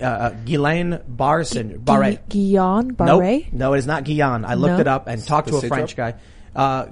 uh, 0.00 0.04
uh, 0.04 0.30
Guillain 0.44 1.02
Barre 1.08 1.44
syndrome. 1.44 1.82
Barre. 1.82 2.18
Guillain 2.28 2.98
Nope. 2.98 3.46
No, 3.52 3.74
it 3.74 3.78
is 3.78 3.86
not 3.86 4.04
Guillain. 4.04 4.44
I 4.44 4.54
looked 4.54 4.74
No? 4.74 4.80
it 4.80 4.88
up 4.88 5.06
and 5.08 5.24
talked 5.24 5.48
to 5.48 5.56
a 5.56 5.60
The 5.60 5.68
French 5.68 5.96
guy. 5.96 6.14
Uh, 6.54 6.86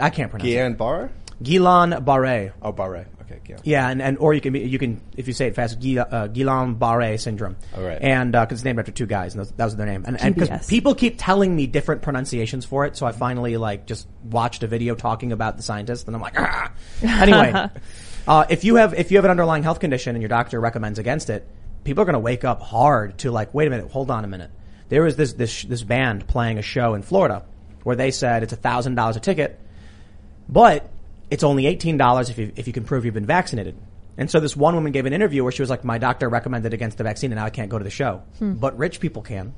I 0.00 0.10
can't 0.10 0.30
pronounce 0.30 0.48
Guillain 0.48 0.72
it. 0.72 0.78
Barre? 0.78 1.10
Guillain 1.42 2.04
Barre. 2.04 2.52
Oh, 2.62 2.72
Barre. 2.72 3.06
Okay, 3.22 3.40
yeah. 3.48 3.56
Yeah, 3.62 3.88
and, 3.90 4.00
and 4.02 4.18
or 4.18 4.32
you 4.32 4.40
can 4.40 4.54
be, 4.54 4.60
you 4.60 4.78
can 4.78 5.00
if 5.16 5.26
you 5.26 5.34
say 5.34 5.48
it 5.48 5.54
fast, 5.54 5.78
Guil- 5.80 6.10
uh, 6.10 6.28
Guillain 6.28 6.78
Barre 6.78 7.16
syndrome. 7.18 7.56
All 7.76 7.82
right. 7.82 7.98
And 8.00 8.32
because 8.32 8.52
it's 8.58 8.64
named 8.64 8.78
after 8.78 8.90
two 8.92 9.04
guys, 9.06 9.34
and 9.34 9.40
those, 9.40 9.52
that 9.52 9.64
was 9.66 9.76
their 9.76 9.86
name. 9.86 10.04
And 10.06 10.34
because 10.34 10.48
GBS. 10.48 10.68
people 10.68 10.94
keep 10.94 11.16
telling 11.18 11.54
me 11.54 11.66
different 11.66 12.00
pronunciations 12.02 12.64
for 12.64 12.86
it, 12.86 12.96
so 12.96 13.06
I 13.06 13.12
finally 13.12 13.56
like 13.58 13.86
just 13.86 14.08
watched 14.24 14.62
a 14.62 14.66
video 14.66 14.94
talking 14.94 15.32
about 15.32 15.56
the 15.58 15.62
scientist, 15.62 16.06
and 16.06 16.16
I'm 16.16 16.22
like, 16.22 16.40
ah. 16.40 16.72
Anyway, 17.02 17.68
uh, 18.28 18.46
if 18.48 18.62
you 18.64 18.76
have 18.76 18.94
if 18.94 19.10
you 19.10 19.18
have 19.18 19.24
an 19.24 19.30
underlying 19.30 19.62
health 19.62 19.80
condition 19.80 20.14
and 20.14 20.22
your 20.22 20.28
doctor 20.28 20.60
recommends 20.60 20.98
against 20.98 21.30
it, 21.30 21.48
people 21.84 22.02
are 22.02 22.04
going 22.04 22.14
to 22.14 22.20
wake 22.20 22.44
up 22.44 22.60
hard 22.60 23.18
to 23.18 23.30
like, 23.30 23.52
wait 23.54 23.66
a 23.66 23.70
minute, 23.70 23.90
hold 23.90 24.10
on 24.10 24.24
a 24.24 24.28
minute. 24.28 24.50
There 24.88 25.02
was 25.02 25.16
this 25.16 25.32
this 25.32 25.62
this 25.62 25.82
band 25.82 26.28
playing 26.28 26.58
a 26.58 26.62
show 26.62 26.94
in 26.94 27.02
Florida 27.02 27.44
where 27.82 27.96
they 27.96 28.10
said 28.10 28.42
it's 28.42 28.52
a 28.52 28.56
thousand 28.56 28.94
dollars 28.94 29.16
a 29.16 29.20
ticket, 29.20 29.58
but 30.48 30.90
it's 31.30 31.44
only 31.44 31.64
$18 31.64 32.30
if 32.30 32.38
you, 32.38 32.52
if 32.56 32.66
you 32.66 32.72
can 32.72 32.84
prove 32.84 33.04
you've 33.04 33.14
been 33.14 33.26
vaccinated. 33.26 33.76
And 34.16 34.30
so 34.30 34.40
this 34.40 34.56
one 34.56 34.74
woman 34.74 34.92
gave 34.92 35.06
an 35.06 35.12
interview 35.12 35.42
where 35.42 35.52
she 35.52 35.62
was 35.62 35.70
like, 35.70 35.84
my 35.84 35.98
doctor 35.98 36.28
recommended 36.28 36.74
against 36.74 36.98
the 36.98 37.04
vaccine 37.04 37.30
and 37.30 37.38
now 37.38 37.44
I 37.44 37.50
can't 37.50 37.70
go 37.70 37.78
to 37.78 37.84
the 37.84 37.90
show. 37.90 38.22
Hmm. 38.38 38.54
But 38.54 38.76
rich 38.78 38.98
people 38.98 39.22
can. 39.22 39.54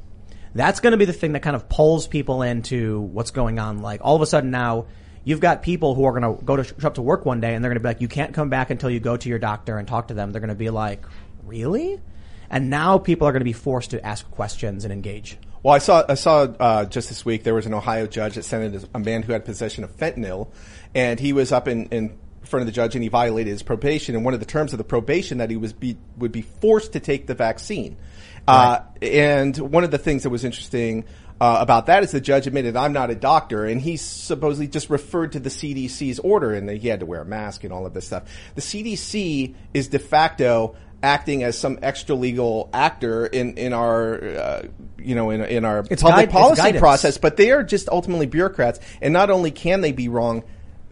That's 0.54 0.80
going 0.80 0.90
to 0.92 0.96
be 0.96 1.04
the 1.04 1.12
thing 1.12 1.32
that 1.32 1.42
kind 1.42 1.56
of 1.56 1.68
pulls 1.68 2.08
people 2.08 2.42
into 2.42 3.00
what's 3.00 3.30
going 3.30 3.58
on. 3.58 3.82
Like 3.82 4.00
all 4.02 4.16
of 4.16 4.22
a 4.22 4.26
sudden 4.26 4.50
now, 4.50 4.86
you've 5.24 5.40
got 5.40 5.62
people 5.62 5.94
who 5.94 6.04
are 6.04 6.18
going 6.18 6.36
to 6.36 6.44
go 6.44 6.56
to 6.56 6.64
show 6.64 6.86
up 6.86 6.94
to 6.94 7.02
work 7.02 7.26
one 7.26 7.40
day 7.40 7.54
and 7.54 7.64
they're 7.64 7.70
going 7.70 7.76
to 7.76 7.82
be 7.82 7.88
like, 7.88 8.00
you 8.00 8.08
can't 8.08 8.34
come 8.34 8.48
back 8.48 8.70
until 8.70 8.90
you 8.90 9.00
go 9.00 9.16
to 9.16 9.28
your 9.28 9.38
doctor 9.38 9.78
and 9.78 9.86
talk 9.86 10.08
to 10.08 10.14
them. 10.14 10.32
They're 10.32 10.40
going 10.40 10.48
to 10.48 10.54
be 10.54 10.70
like, 10.70 11.04
really? 11.44 12.00
And 12.48 12.70
now 12.70 12.98
people 12.98 13.28
are 13.28 13.32
going 13.32 13.40
to 13.40 13.44
be 13.44 13.52
forced 13.52 13.90
to 13.90 14.04
ask 14.04 14.28
questions 14.30 14.84
and 14.84 14.92
engage. 14.92 15.38
Well, 15.62 15.74
I 15.74 15.78
saw 15.78 16.04
I 16.08 16.14
saw 16.14 16.44
uh, 16.44 16.84
just 16.86 17.10
this 17.10 17.24
week 17.24 17.44
there 17.44 17.54
was 17.54 17.66
an 17.66 17.74
Ohio 17.74 18.06
judge 18.06 18.36
that 18.36 18.44
sentenced 18.44 18.88
a 18.94 18.98
man 18.98 19.22
who 19.22 19.32
had 19.34 19.44
possession 19.44 19.84
of 19.84 19.94
fentanyl, 19.94 20.48
and 20.94 21.20
he 21.20 21.34
was 21.34 21.52
up 21.52 21.68
in, 21.68 21.86
in 21.88 22.18
front 22.42 22.62
of 22.62 22.66
the 22.66 22.72
judge 22.72 22.94
and 22.94 23.02
he 23.02 23.08
violated 23.08 23.52
his 23.52 23.62
probation. 23.62 24.14
And 24.14 24.24
one 24.24 24.34
of 24.34 24.40
the 24.40 24.46
terms 24.46 24.72
of 24.72 24.78
the 24.78 24.84
probation 24.84 25.38
that 25.38 25.50
he 25.50 25.56
was 25.56 25.72
be, 25.72 25.96
would 26.16 26.32
be 26.32 26.42
forced 26.42 26.94
to 26.94 27.00
take 27.00 27.26
the 27.26 27.34
vaccine. 27.34 27.96
Uh, 28.48 28.80
and 29.02 29.56
one 29.56 29.84
of 29.84 29.90
the 29.90 29.98
things 29.98 30.24
that 30.24 30.30
was 30.30 30.44
interesting 30.44 31.04
uh, 31.40 31.58
about 31.60 31.86
that 31.86 32.02
is 32.02 32.10
the 32.10 32.20
judge 32.20 32.46
admitted 32.46 32.76
I'm 32.76 32.92
not 32.92 33.10
a 33.10 33.14
doctor, 33.14 33.64
and 33.64 33.80
he 33.80 33.96
supposedly 33.96 34.68
just 34.68 34.90
referred 34.90 35.32
to 35.32 35.40
the 35.40 35.48
CDC's 35.50 36.18
order, 36.18 36.52
and 36.52 36.68
that 36.68 36.76
he 36.76 36.88
had 36.88 37.00
to 37.00 37.06
wear 37.06 37.22
a 37.22 37.24
mask 37.24 37.64
and 37.64 37.72
all 37.72 37.86
of 37.86 37.94
this 37.94 38.06
stuff. 38.06 38.24
The 38.54 38.60
CDC 38.60 39.54
is 39.72 39.88
de 39.88 39.98
facto 39.98 40.76
acting 41.02 41.42
as 41.42 41.56
some 41.58 41.78
extra 41.82 42.14
legal 42.14 42.68
actor 42.74 43.24
in 43.26 43.54
in 43.56 43.72
our 43.72 44.22
uh, 44.22 44.62
you 44.98 45.14
know 45.14 45.30
in 45.30 45.40
in 45.42 45.64
our 45.64 45.78
It's 45.90 46.02
public 46.02 46.28
guide- 46.28 46.30
policy 46.30 46.78
process, 46.78 47.16
but 47.16 47.36
they 47.38 47.50
are 47.52 47.62
just 47.62 47.88
ultimately 47.88 48.26
bureaucrats. 48.26 48.78
And 49.00 49.12
not 49.14 49.30
only 49.30 49.50
can 49.50 49.80
they 49.80 49.92
be 49.92 50.08
wrong, 50.08 50.44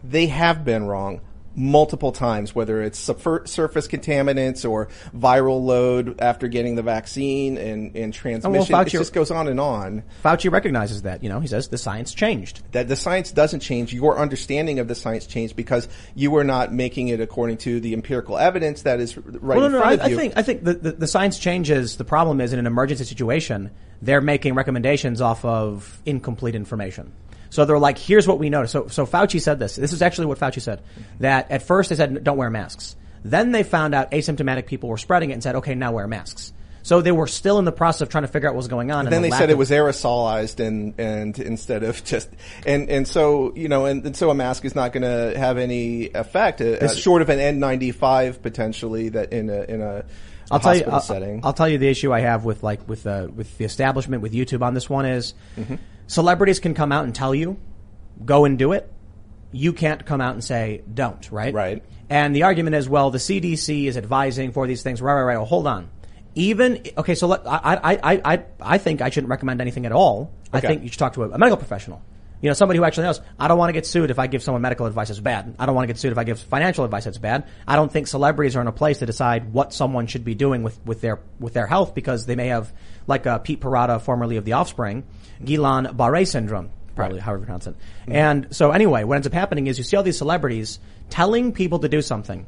they 0.03 0.27
have 0.27 0.65
been 0.65 0.87
wrong 0.87 1.21
multiple 1.55 2.11
times, 2.11 2.53
whether 2.55 2.81
it's 2.81 2.99
surface 2.99 3.87
contaminants 3.87 4.69
or 4.69 4.87
viral 5.15 5.63
load 5.63 6.21
after 6.21 6.47
getting 6.47 6.75
the 6.75 6.83
vaccine 6.83 7.57
and, 7.57 7.95
and 7.95 8.13
oh, 8.13 8.17
transmission. 8.17 8.75
Fauci- 8.75 8.87
it 8.87 8.91
just 8.91 9.13
goes 9.13 9.31
on 9.31 9.47
and 9.47 9.59
on. 9.59 10.03
Fauci 10.23 10.51
recognizes 10.51 11.03
that. 11.03 11.23
You 11.23 11.29
know, 11.29 11.39
he 11.39 11.47
says 11.47 11.67
the 11.67 11.77
science 11.77 12.13
changed. 12.13 12.61
That 12.71 12.87
the 12.87 12.95
science 12.95 13.31
doesn't 13.31 13.61
change. 13.61 13.93
Your 13.93 14.17
understanding 14.17 14.79
of 14.79 14.87
the 14.87 14.95
science 14.95 15.25
changed 15.25 15.55
because 15.55 15.87
you 16.15 16.31
were 16.31 16.43
not 16.43 16.73
making 16.73 17.09
it 17.09 17.19
according 17.19 17.57
to 17.59 17.79
the 17.79 17.93
empirical 17.93 18.37
evidence 18.37 18.83
that 18.83 18.99
is 18.99 19.17
right 19.17 19.57
well, 19.57 19.65
in 19.65 19.71
no, 19.71 19.79
no, 19.79 19.83
front 19.83 20.01
I, 20.01 20.05
of 20.05 20.11
you. 20.11 20.17
I 20.17 20.19
think 20.19 20.37
I 20.37 20.41
think 20.41 20.63
the, 20.63 20.73
the, 20.73 20.91
the 20.93 21.07
science 21.07 21.39
changes. 21.39 21.97
The 21.97 22.05
problem 22.05 22.41
is 22.41 22.53
in 22.53 22.59
an 22.59 22.67
emergency 22.67 23.03
situation, 23.03 23.71
they're 24.01 24.21
making 24.21 24.55
recommendations 24.55 25.21
off 25.21 25.43
of 25.43 26.01
incomplete 26.05 26.55
information. 26.55 27.11
So 27.49 27.65
they're 27.65 27.79
like, 27.79 27.97
here's 27.97 28.27
what 28.27 28.39
we 28.39 28.49
know. 28.49 28.65
So 28.65 28.87
so 28.87 29.05
Fauci 29.05 29.41
said 29.41 29.59
this. 29.59 29.75
This 29.75 29.93
is 29.93 30.01
actually 30.01 30.27
what 30.27 30.39
Fauci 30.39 30.61
said. 30.61 30.81
That 31.19 31.49
at 31.51 31.63
first 31.63 31.89
they 31.89 31.95
said 31.95 32.23
don't 32.23 32.37
wear 32.37 32.49
masks. 32.49 32.95
Then 33.23 33.51
they 33.51 33.63
found 33.63 33.93
out 33.95 34.11
asymptomatic 34.11 34.65
people 34.65 34.89
were 34.89 34.97
spreading 34.97 35.31
it 35.31 35.33
and 35.33 35.43
said, 35.43 35.55
okay, 35.57 35.75
now 35.75 35.91
wear 35.91 36.07
masks. 36.07 36.53
So 36.83 37.01
they 37.01 37.11
were 37.11 37.27
still 37.27 37.59
in 37.59 37.65
the 37.65 37.71
process 37.73 38.01
of 38.01 38.09
trying 38.09 38.23
to 38.23 38.29
figure 38.29 38.47
out 38.47 38.53
what 38.53 38.59
was 38.59 38.69
going 38.69 38.89
on. 38.91 39.05
and 39.05 39.13
then 39.13 39.21
the 39.21 39.29
they 39.29 39.37
said 39.37 39.49
it 39.49 39.57
was 39.57 39.69
aerosolized 39.69 40.65
and 40.65 40.93
and 40.97 41.37
instead 41.37 41.83
of 41.83 42.03
just 42.03 42.29
and 42.65 42.89
and 42.89 43.07
so 43.07 43.53
you 43.55 43.67
know 43.67 43.85
and, 43.85 44.05
and 44.05 44.15
so 44.15 44.29
a 44.29 44.33
mask 44.33 44.63
is 44.63 44.75
not 44.75 44.93
going 44.93 45.03
to 45.03 45.37
have 45.37 45.57
any 45.57 46.09
effect 46.09 46.61
uh, 46.61 46.77
uh, 46.81 46.87
short 46.87 47.21
of 47.21 47.29
an 47.29 47.59
N95 47.59 48.41
potentially 48.41 49.09
that 49.09 49.33
in 49.33 49.49
a 49.49 49.63
in 49.63 49.81
a 49.81 50.05
I'll 50.51 50.59
tell 50.59 50.73
you. 50.73 50.85
hospital 50.85 50.93
I'll, 50.93 51.01
setting. 51.01 51.41
I'll 51.43 51.53
tell 51.53 51.69
you 51.69 51.77
the 51.77 51.89
issue 51.89 52.11
I 52.13 52.21
have 52.21 52.45
with 52.45 52.63
like 52.63 52.87
with 52.87 53.05
uh, 53.05 53.27
with 53.35 53.57
the 53.57 53.65
establishment 53.65 54.23
with 54.23 54.33
YouTube 54.33 54.61
on 54.63 54.73
this 54.73 54.89
one 54.89 55.05
is 55.05 55.33
Mm-hmm. 55.57 55.75
Celebrities 56.09 56.59
can 56.59 56.73
come 56.73 56.91
out 56.91 57.05
and 57.05 57.15
tell 57.15 57.33
you 57.33 57.57
go 58.25 58.43
and 58.43 58.59
do 58.59 58.73
it. 58.73 58.91
You 59.51 59.71
can't 59.71 60.05
come 60.05 60.19
out 60.19 60.33
and 60.33 60.43
say 60.43 60.83
don't. 60.91 61.31
Right. 61.31 61.53
Right. 61.53 61.83
And 62.09 62.35
the 62.35 62.43
argument 62.43 62.75
is 62.75 62.89
well 62.89 63.11
the 63.11 63.19
CDC 63.19 63.85
is 63.85 63.95
advising 63.95 64.51
for 64.51 64.67
these 64.67 64.83
things. 64.83 65.01
Right. 65.01 65.13
Right. 65.13 65.23
Right. 65.23 65.37
Well, 65.37 65.45
hold 65.45 65.67
on. 65.67 65.89
Even 66.35 66.83
okay, 66.97 67.15
so 67.15 67.27
let, 67.27 67.47
I, 67.47 67.75
I 67.75 67.93
I 67.93 68.21
I 68.33 68.43
I 68.61 68.77
think 68.77 69.01
I 69.01 69.09
shouldn't 69.09 69.29
recommend 69.29 69.61
anything 69.61 69.85
at 69.85 69.91
all. 69.91 70.31
Okay. 70.53 70.57
I 70.57 70.61
think 70.61 70.83
you 70.83 70.89
should 70.89 70.99
talk 70.99 71.13
to 71.13 71.23
a, 71.23 71.29
a 71.29 71.37
medical 71.37 71.57
professional. 71.57 72.01
You 72.41 72.49
know, 72.49 72.53
somebody 72.53 72.77
who 72.77 72.85
actually 72.85 73.03
knows. 73.03 73.19
I 73.37 73.47
don't 73.49 73.57
want 73.57 73.69
to 73.69 73.73
get 73.73 73.85
sued 73.85 74.11
if 74.11 74.19
I 74.19 74.27
give 74.27 74.41
someone 74.41 74.61
medical 74.61 74.85
advice 74.85 75.09
that's 75.09 75.19
bad. 75.19 75.55
I 75.59 75.65
don't 75.65 75.75
want 75.75 75.83
to 75.83 75.93
get 75.93 75.99
sued 75.99 76.13
if 76.13 76.17
I 76.17 76.23
give 76.23 76.39
financial 76.39 76.85
advice 76.85 77.03
that's 77.03 77.17
bad. 77.17 77.47
I 77.67 77.75
don't 77.75 77.91
think 77.91 78.07
celebrities 78.07 78.55
are 78.55 78.61
in 78.61 78.67
a 78.67 78.71
place 78.71 78.99
to 78.99 79.05
decide 79.05 79.51
what 79.51 79.73
someone 79.73 80.07
should 80.07 80.23
be 80.23 80.35
doing 80.35 80.63
with, 80.63 80.79
with 80.85 81.01
their 81.01 81.19
with 81.39 81.53
their 81.53 81.67
health 81.67 81.93
because 81.93 82.25
they 82.25 82.35
may 82.35 82.47
have, 82.47 82.71
like 83.07 83.27
uh, 83.27 83.39
Pete 83.39 83.59
Parada, 83.59 84.01
formerly 84.01 84.37
of 84.37 84.45
The 84.45 84.53
Offspring, 84.53 85.03
Guillain 85.41 85.95
Barre 85.95 86.25
syndrome, 86.25 86.71
probably 86.95 87.19
however 87.19 87.39
you 87.39 87.45
pronounce 87.45 87.67
it. 87.67 87.75
And 88.07 88.47
so 88.55 88.71
anyway, 88.71 89.03
what 89.03 89.15
ends 89.15 89.27
up 89.27 89.33
happening 89.33 89.67
is 89.67 89.77
you 89.77 89.83
see 89.83 89.97
all 89.97 90.03
these 90.03 90.17
celebrities 90.17 90.79
telling 91.09 91.51
people 91.51 91.79
to 91.79 91.89
do 91.89 92.01
something. 92.01 92.45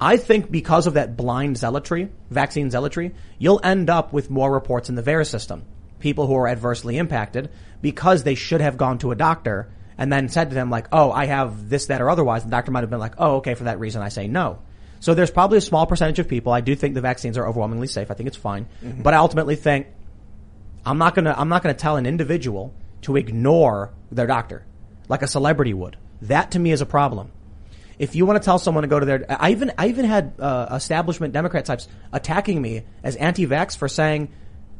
I 0.00 0.16
think 0.16 0.50
because 0.50 0.88
of 0.88 0.94
that 0.94 1.16
blind 1.16 1.56
zealotry, 1.56 2.10
vaccine 2.28 2.70
zealotry, 2.70 3.14
you'll 3.38 3.60
end 3.62 3.88
up 3.88 4.12
with 4.12 4.30
more 4.30 4.52
reports 4.52 4.88
in 4.88 4.96
the 4.96 5.02
VAERS 5.02 5.28
system. 5.28 5.64
People 6.02 6.26
who 6.26 6.34
are 6.34 6.48
adversely 6.48 6.98
impacted 6.98 7.48
because 7.80 8.24
they 8.24 8.34
should 8.34 8.60
have 8.60 8.76
gone 8.76 8.98
to 8.98 9.12
a 9.12 9.14
doctor 9.14 9.70
and 9.96 10.12
then 10.12 10.28
said 10.28 10.48
to 10.48 10.54
them 10.54 10.68
like, 10.68 10.88
oh, 10.90 11.12
I 11.12 11.26
have 11.26 11.68
this, 11.68 11.86
that, 11.86 12.02
or 12.02 12.10
otherwise. 12.10 12.42
The 12.42 12.50
doctor 12.50 12.72
might 12.72 12.80
have 12.80 12.90
been 12.90 12.98
like, 12.98 13.14
oh, 13.18 13.36
okay, 13.36 13.54
for 13.54 13.64
that 13.64 13.78
reason 13.78 14.02
I 14.02 14.08
say 14.08 14.26
no. 14.26 14.58
So 14.98 15.14
there's 15.14 15.30
probably 15.30 15.58
a 15.58 15.60
small 15.60 15.86
percentage 15.86 16.18
of 16.18 16.26
people. 16.26 16.52
I 16.52 16.60
do 16.60 16.74
think 16.74 16.94
the 16.94 17.00
vaccines 17.00 17.38
are 17.38 17.46
overwhelmingly 17.46 17.86
safe. 17.86 18.10
I 18.10 18.14
think 18.14 18.26
it's 18.26 18.36
fine. 18.36 18.66
Mhm. 18.84 19.04
But 19.04 19.14
I 19.14 19.18
ultimately 19.18 19.54
think 19.54 19.86
I'm 20.84 20.98
not 20.98 21.14
gonna, 21.14 21.34
I'm 21.38 21.48
not 21.48 21.62
gonna 21.62 21.74
tell 21.74 21.96
an 21.96 22.06
individual 22.06 22.74
to 23.02 23.16
ignore 23.16 23.94
their 24.10 24.26
doctor 24.26 24.66
like 25.08 25.22
a 25.22 25.28
celebrity 25.28 25.72
would. 25.72 25.96
That 26.22 26.50
to 26.52 26.58
me 26.58 26.72
is 26.72 26.80
a 26.80 26.86
problem. 26.86 27.30
If 27.98 28.16
you 28.16 28.26
want 28.26 28.42
to 28.42 28.44
tell 28.44 28.58
someone 28.58 28.82
to 28.82 28.88
go 28.88 28.98
to 28.98 29.06
their, 29.06 29.24
I 29.28 29.52
even, 29.52 29.70
I 29.78 29.86
even 29.88 30.04
had 30.04 30.34
uh, 30.40 30.66
establishment 30.72 31.32
Democrat 31.32 31.64
types 31.64 31.86
attacking 32.12 32.60
me 32.60 32.82
as 33.04 33.14
anti-vax 33.14 33.76
for 33.76 33.86
saying, 33.86 34.30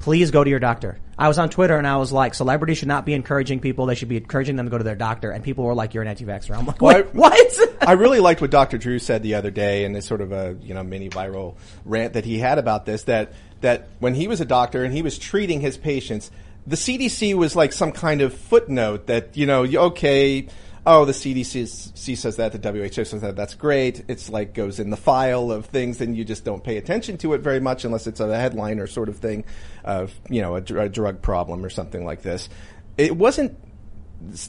please 0.02 0.32
go 0.32 0.42
to 0.42 0.50
your 0.50 0.58
doctor. 0.58 0.98
I 1.16 1.28
was 1.28 1.38
on 1.38 1.48
Twitter 1.48 1.76
and 1.76 1.86
I 1.86 1.96
was 1.96 2.10
like, 2.10 2.34
celebrities 2.34 2.78
should 2.78 2.88
not 2.88 3.06
be 3.06 3.14
encouraging 3.14 3.60
people. 3.60 3.86
They 3.86 3.94
should 3.94 4.08
be 4.08 4.16
encouraging 4.16 4.56
them 4.56 4.66
to 4.66 4.70
go 4.70 4.76
to 4.76 4.84
their 4.84 4.96
doctor. 4.96 5.30
And 5.30 5.44
people 5.44 5.64
were 5.64 5.74
like, 5.74 5.94
you're 5.94 6.02
an 6.02 6.08
anti-vaxxer. 6.08 6.58
I'm 6.58 6.66
like, 6.66 6.82
Well, 6.82 6.96
Wait, 6.96 7.14
what? 7.14 7.58
I 7.80 7.92
really 7.92 8.18
liked 8.18 8.40
what 8.40 8.50
Dr. 8.50 8.78
Drew 8.78 8.98
said 8.98 9.22
the 9.22 9.36
other 9.36 9.52
day 9.52 9.84
in 9.84 9.92
this 9.92 10.04
sort 10.04 10.20
of 10.20 10.32
a 10.32 10.56
you 10.60 10.74
know 10.74 10.82
mini 10.82 11.08
viral 11.08 11.54
rant 11.84 12.14
that 12.14 12.24
he 12.24 12.38
had 12.38 12.58
about 12.58 12.84
this. 12.84 13.04
That 13.04 13.32
that 13.60 13.88
when 14.00 14.14
he 14.14 14.26
was 14.26 14.40
a 14.40 14.44
doctor 14.44 14.84
and 14.84 14.92
he 14.92 15.02
was 15.02 15.18
treating 15.18 15.60
his 15.60 15.76
patients, 15.76 16.30
the 16.66 16.76
CDC 16.76 17.34
was 17.34 17.54
like 17.54 17.72
some 17.72 17.92
kind 17.92 18.20
of 18.20 18.34
footnote 18.34 19.06
that 19.06 19.36
you 19.36 19.46
know 19.46 19.64
okay. 19.64 20.48
Oh, 20.84 21.04
the 21.04 21.12
CDC 21.12 22.16
says 22.16 22.36
that, 22.36 22.60
the 22.60 22.72
WHO 22.72 23.04
says 23.04 23.20
that. 23.20 23.36
That's 23.36 23.54
great. 23.54 24.04
It's 24.08 24.28
like 24.28 24.52
goes 24.52 24.80
in 24.80 24.90
the 24.90 24.96
file 24.96 25.52
of 25.52 25.66
things, 25.66 26.00
and 26.00 26.16
you 26.16 26.24
just 26.24 26.44
don't 26.44 26.64
pay 26.64 26.76
attention 26.76 27.18
to 27.18 27.34
it 27.34 27.40
very 27.40 27.60
much 27.60 27.84
unless 27.84 28.08
it's 28.08 28.18
a 28.18 28.36
headline 28.36 28.80
or 28.80 28.88
sort 28.88 29.08
of 29.08 29.18
thing 29.18 29.44
of 29.84 30.12
you 30.28 30.42
know 30.42 30.56
a, 30.56 30.60
dr- 30.60 30.86
a 30.86 30.88
drug 30.88 31.22
problem 31.22 31.64
or 31.64 31.70
something 31.70 32.04
like 32.04 32.22
this. 32.22 32.48
It 32.98 33.16
wasn't 33.16 33.56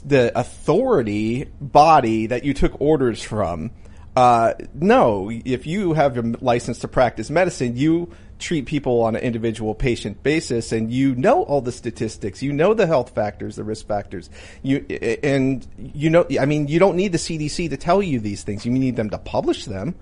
the 0.04 0.36
authority 0.36 1.44
body 1.60 2.26
that 2.26 2.44
you 2.44 2.52
took 2.52 2.80
orders 2.80 3.22
from. 3.22 3.70
Uh, 4.16 4.54
no, 4.74 5.30
if 5.30 5.66
you 5.66 5.92
have 5.92 6.16
a 6.18 6.22
license 6.40 6.80
to 6.80 6.88
practice 6.88 7.30
medicine, 7.30 7.76
you 7.76 8.10
treat 8.38 8.66
people 8.66 9.02
on 9.02 9.14
an 9.16 9.22
individual 9.22 9.74
patient 9.74 10.22
basis 10.22 10.72
and 10.72 10.92
you 10.92 11.14
know 11.14 11.42
all 11.44 11.60
the 11.60 11.72
statistics, 11.72 12.42
you 12.42 12.52
know 12.52 12.74
the 12.74 12.86
health 12.86 13.14
factors, 13.14 13.56
the 13.56 13.64
risk 13.64 13.86
factors. 13.86 14.28
You, 14.62 14.78
and 15.22 15.66
you 15.78 16.10
know, 16.10 16.26
I 16.40 16.46
mean, 16.46 16.68
you 16.68 16.78
don't 16.78 16.96
need 16.96 17.12
the 17.12 17.18
CDC 17.18 17.70
to 17.70 17.76
tell 17.76 18.02
you 18.02 18.20
these 18.20 18.42
things. 18.42 18.64
You 18.66 18.72
need 18.72 18.96
them 18.96 19.10
to 19.10 19.18
publish 19.18 19.64
them. 19.66 19.94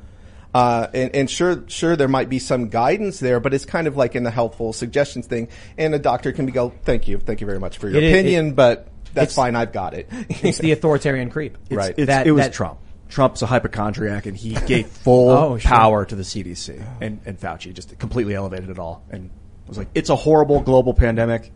Uh, 0.55 0.87
and, 0.93 1.15
and 1.17 1.31
sure, 1.31 1.65
sure, 1.69 1.97
there 1.97 2.09
might 2.09 2.29
be 2.29 2.39
some 2.39 2.69
guidance 2.69 3.21
there, 3.21 3.41
but 3.41 3.55
it's 3.55 3.65
kind 3.65 3.87
of 3.87 3.97
like 3.97 4.15
in 4.15 4.23
the 4.23 4.31
helpful 4.31 4.73
suggestions 4.75 5.27
thing. 5.27 5.49
And 5.79 5.95
a 5.95 5.99
doctor 5.99 6.31
can 6.33 6.45
be 6.45 6.53
go, 6.53 6.75
thank 6.85 7.09
you, 7.09 7.19
thank 7.19 7.41
you 7.41 7.47
very 7.47 7.59
much 7.59 7.79
for 7.79 7.89
your 7.89 7.97
It 7.97 8.03
is- 8.05 8.13
opinion, 8.13 8.49
it- 8.49 8.57
but 8.57 8.89
that's 9.15 9.35
fine, 9.35 9.57
I've 9.57 9.73
got 9.73 9.95
it. 9.95 10.09
it's 10.29 10.59
the 10.59 10.73
authoritarian 10.73 11.31
creep. 11.31 11.57
Right. 11.71 11.95
It's, 11.97 12.07
That- 12.09 12.27
it 12.27 12.33
was 12.33 12.45
that- 12.45 12.53
Trump. 12.53 12.79
Trump's 13.13 13.43
a 13.43 13.47
hypochondriac 13.47 14.25
and 14.25 14.35
he 14.35 14.55
gave 14.67 14.87
full 14.87 15.31
Oh, 15.37 15.59
sure. 15.59 15.69
power 15.71 16.05
to 16.07 16.17
the 16.17 16.23
CDC 16.23 16.83
and, 17.03 17.21
and 17.27 17.39
Fauci 17.39 17.75
just 17.75 17.99
completely 17.99 18.35
elevated 18.35 18.71
it 18.71 18.79
all 18.79 19.05
and 19.11 19.31
was 19.69 19.77
like, 19.77 19.89
it's 19.95 20.09
a 20.09 20.17
horrible 20.17 20.61
global 20.61 20.95
pandemic. 20.95 21.53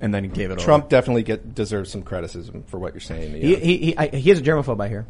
And 0.00 0.14
then 0.14 0.24
he 0.24 0.30
gave 0.30 0.50
it 0.50 0.58
all. 0.58 0.64
Trump 0.64 0.88
definitely 0.88 1.22
get 1.22 1.54
deserves 1.54 1.90
some 1.90 2.02
criticism 2.02 2.64
for 2.66 2.78
what 2.78 2.94
you're 2.94 3.00
saying. 3.02 3.34
He, 3.34 3.50
Yeah. 3.52 3.56
he, 3.58 3.76
he, 3.76 3.96
I, 3.98 4.06
he 4.08 4.30
is 4.30 4.38
a 4.38 4.42
germaphobe, 4.42 4.80
I 4.82 4.88
hear. 4.88 5.06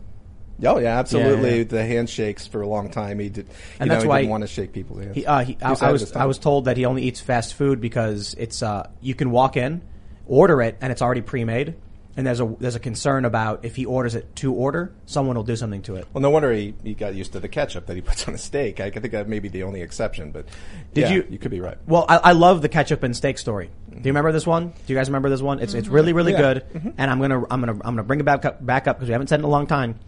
oh 0.66 0.78
yeah, 0.78 0.98
absolutely. 0.98 1.50
Yeah, 1.50 1.56
yeah. 1.58 1.64
The 1.64 1.84
handshakes 1.86 2.48
for 2.48 2.62
a 2.62 2.66
long 2.66 2.90
time. 2.90 3.20
He 3.20 3.28
did. 3.28 3.46
You 3.46 3.54
And 3.78 3.88
know, 3.88 3.94
that's 3.94 4.02
he 4.02 4.08
why 4.08 4.18
didn't 4.22 4.30
want 4.32 4.40
to 4.42 4.48
shake 4.48 4.72
people's 4.72 5.04
hands. 5.04 5.14
He, 5.14 5.24
uh, 5.24 5.44
he, 5.44 5.56
I, 5.62 5.70
was 5.70 5.80
I 5.82 5.84
ahead 5.86 5.92
was 5.92 6.12
I 6.16 6.24
was 6.26 6.38
told 6.40 6.64
that 6.64 6.76
he 6.76 6.84
only 6.84 7.02
eats 7.04 7.20
fast 7.20 7.54
food 7.54 7.80
because 7.80 8.34
it's 8.36 8.60
uh, 8.60 8.90
you 9.00 9.14
can 9.14 9.30
walk 9.30 9.56
in, 9.56 9.82
order 10.26 10.60
it, 10.62 10.76
and 10.80 10.90
it's 10.90 11.00
already 11.02 11.20
pre-made. 11.22 11.76
And 12.16 12.26
there's 12.26 12.40
a 12.40 12.56
there's 12.58 12.74
a 12.74 12.80
concern 12.80 13.24
about 13.24 13.64
if 13.64 13.76
he 13.76 13.86
orders 13.86 14.14
it 14.16 14.34
to 14.36 14.52
order, 14.52 14.92
someone 15.06 15.36
will 15.36 15.44
do 15.44 15.54
something 15.54 15.80
to 15.82 15.94
it. 15.94 16.06
Well, 16.12 16.20
no 16.20 16.30
wonder 16.30 16.52
he, 16.52 16.74
he 16.82 16.94
got 16.94 17.14
used 17.14 17.32
to 17.32 17.40
the 17.40 17.48
ketchup 17.48 17.86
that 17.86 17.94
he 17.94 18.02
puts 18.11 18.26
on 18.26 18.34
a 18.34 18.38
steak. 18.38 18.80
I 18.80 18.90
think 18.90 19.12
that 19.12 19.28
may 19.28 19.38
be 19.38 19.48
the 19.48 19.62
only 19.62 19.80
exception, 19.80 20.32
but 20.32 20.46
Did 20.92 21.02
yeah, 21.02 21.12
you? 21.12 21.26
You 21.30 21.38
could 21.38 21.52
be 21.52 21.61
right. 21.61 21.78
Well, 21.86 22.04
I, 22.08 22.16
I 22.16 22.32
love 22.32 22.62
the 22.62 22.68
ketchup 22.68 23.04
and 23.04 23.16
steak 23.16 23.38
story. 23.38 23.70
Do 23.90 23.96
you 23.96 24.02
remember 24.06 24.32
this 24.32 24.46
one? 24.46 24.68
Do 24.68 24.92
you 24.92 24.96
guys 24.96 25.08
remember 25.08 25.30
this 25.30 25.40
one? 25.40 25.61
It's 25.61 25.74
it's 25.74 25.88
really 25.88 26.12
really 26.12 26.32
Yeah. 26.32 26.38
good, 26.38 26.64
mm-hmm. 26.74 26.90
and 26.98 27.11
I'm 27.11 27.20
gonna 27.20 27.44
I'm 27.50 27.61
gonna 27.61 27.72
I'm 27.72 27.78
gonna 27.94 28.02
bring 28.02 28.20
it 28.20 28.24
back 28.24 28.44
up, 28.44 28.64
back 28.64 28.88
up 28.88 28.96
because 28.96 29.08
we 29.08 29.12
haven't 29.12 29.28
said 29.28 29.36
it 29.38 29.42
in 29.42 29.44
a 29.44 29.48
long 29.48 29.66
time. 29.66 29.98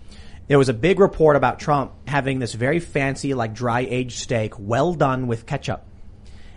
There 0.49 0.59
was 0.59 0.69
a 0.69 0.75
big 0.75 0.99
report 0.99 1.37
about 1.37 1.61
Trump 1.61 1.93
having 2.09 2.41
this 2.41 2.53
very 2.53 2.81
fancy 2.81 3.33
like 3.33 3.55
dry 3.55 3.81
aged 3.89 4.19
steak, 4.19 4.55
well 4.59 4.93
done 4.93 5.29
with 5.29 5.47
ketchup, 5.47 5.87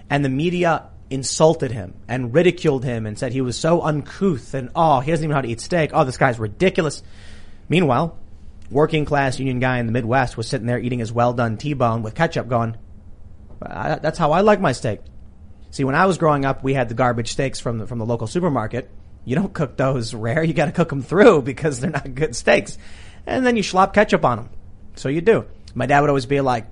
and 0.10 0.26
the 0.26 0.30
media 0.30 0.90
insulted 1.10 1.72
him 1.72 1.94
and 2.08 2.34
ridiculed 2.34 2.84
him 2.84 3.06
and 3.06 3.18
said 3.18 3.32
he 3.32 3.42
was 3.42 3.58
so 3.58 3.82
uncouth 3.82 4.54
and 4.54 4.70
oh 4.76 5.00
he 5.00 5.12
doesn't 5.12 5.24
even 5.24 5.32
know 5.32 5.36
how 5.36 5.42
to 5.42 5.50
eat 5.50 5.62
steak. 5.62 5.92
Oh 5.94 6.04
this 6.04 6.18
guy's 6.18 6.40
ridiculous. 6.40 7.04
Meanwhile, 7.70 8.18
working 8.72 9.06
class 9.06 9.40
union 9.40 9.60
guy 9.60 9.80
in 9.80 9.86
the 9.86 9.92
Midwest 9.92 10.38
was 10.38 10.48
sitting 10.48 10.68
there 10.68 10.80
eating 10.80 11.00
his 11.00 11.12
well 11.12 11.34
done 11.34 11.58
T-bone 11.58 12.02
with 12.02 12.16
ketchup, 12.16 12.48
going, 12.48 12.78
that's 13.60 14.18
how 14.18 14.32
I 14.32 14.42
like 14.42 14.60
my 14.60 14.72
steak. 14.72 15.02
See, 15.72 15.84
when 15.84 15.96
I 15.96 16.06
was 16.06 16.18
growing 16.18 16.46
up, 16.46 16.64
we 16.64 16.74
had 16.74 16.90
the 16.90 16.96
garbage 16.96 17.32
steaks 17.32 17.60
from 17.60 17.80
the, 17.80 17.88
from 17.88 18.00
the 18.00 18.06
local 18.06 18.28
supermarket. 18.28 18.90
You 19.26 19.36
don't 19.36 19.54
cook 19.54 19.76
those 19.76 20.14
rare. 20.14 20.44
You 20.44 20.54
got 20.54 20.66
to 20.66 20.72
cook 20.72 20.90
them 20.90 21.02
through 21.02 21.42
because 21.42 21.80
they're 21.80 21.90
not 21.90 22.16
good 22.16 22.36
steaks. 22.36 22.78
And 23.26 23.46
then 23.46 23.58
you 23.58 23.64
slop 23.64 23.94
ketchup 23.94 24.24
on 24.24 24.38
them. 24.38 24.50
So 24.96 25.10
you 25.10 25.22
do. 25.22 25.46
My 25.74 25.86
dad 25.86 26.02
would 26.02 26.10
always 26.10 26.28
be 26.28 26.40
like, 26.42 26.68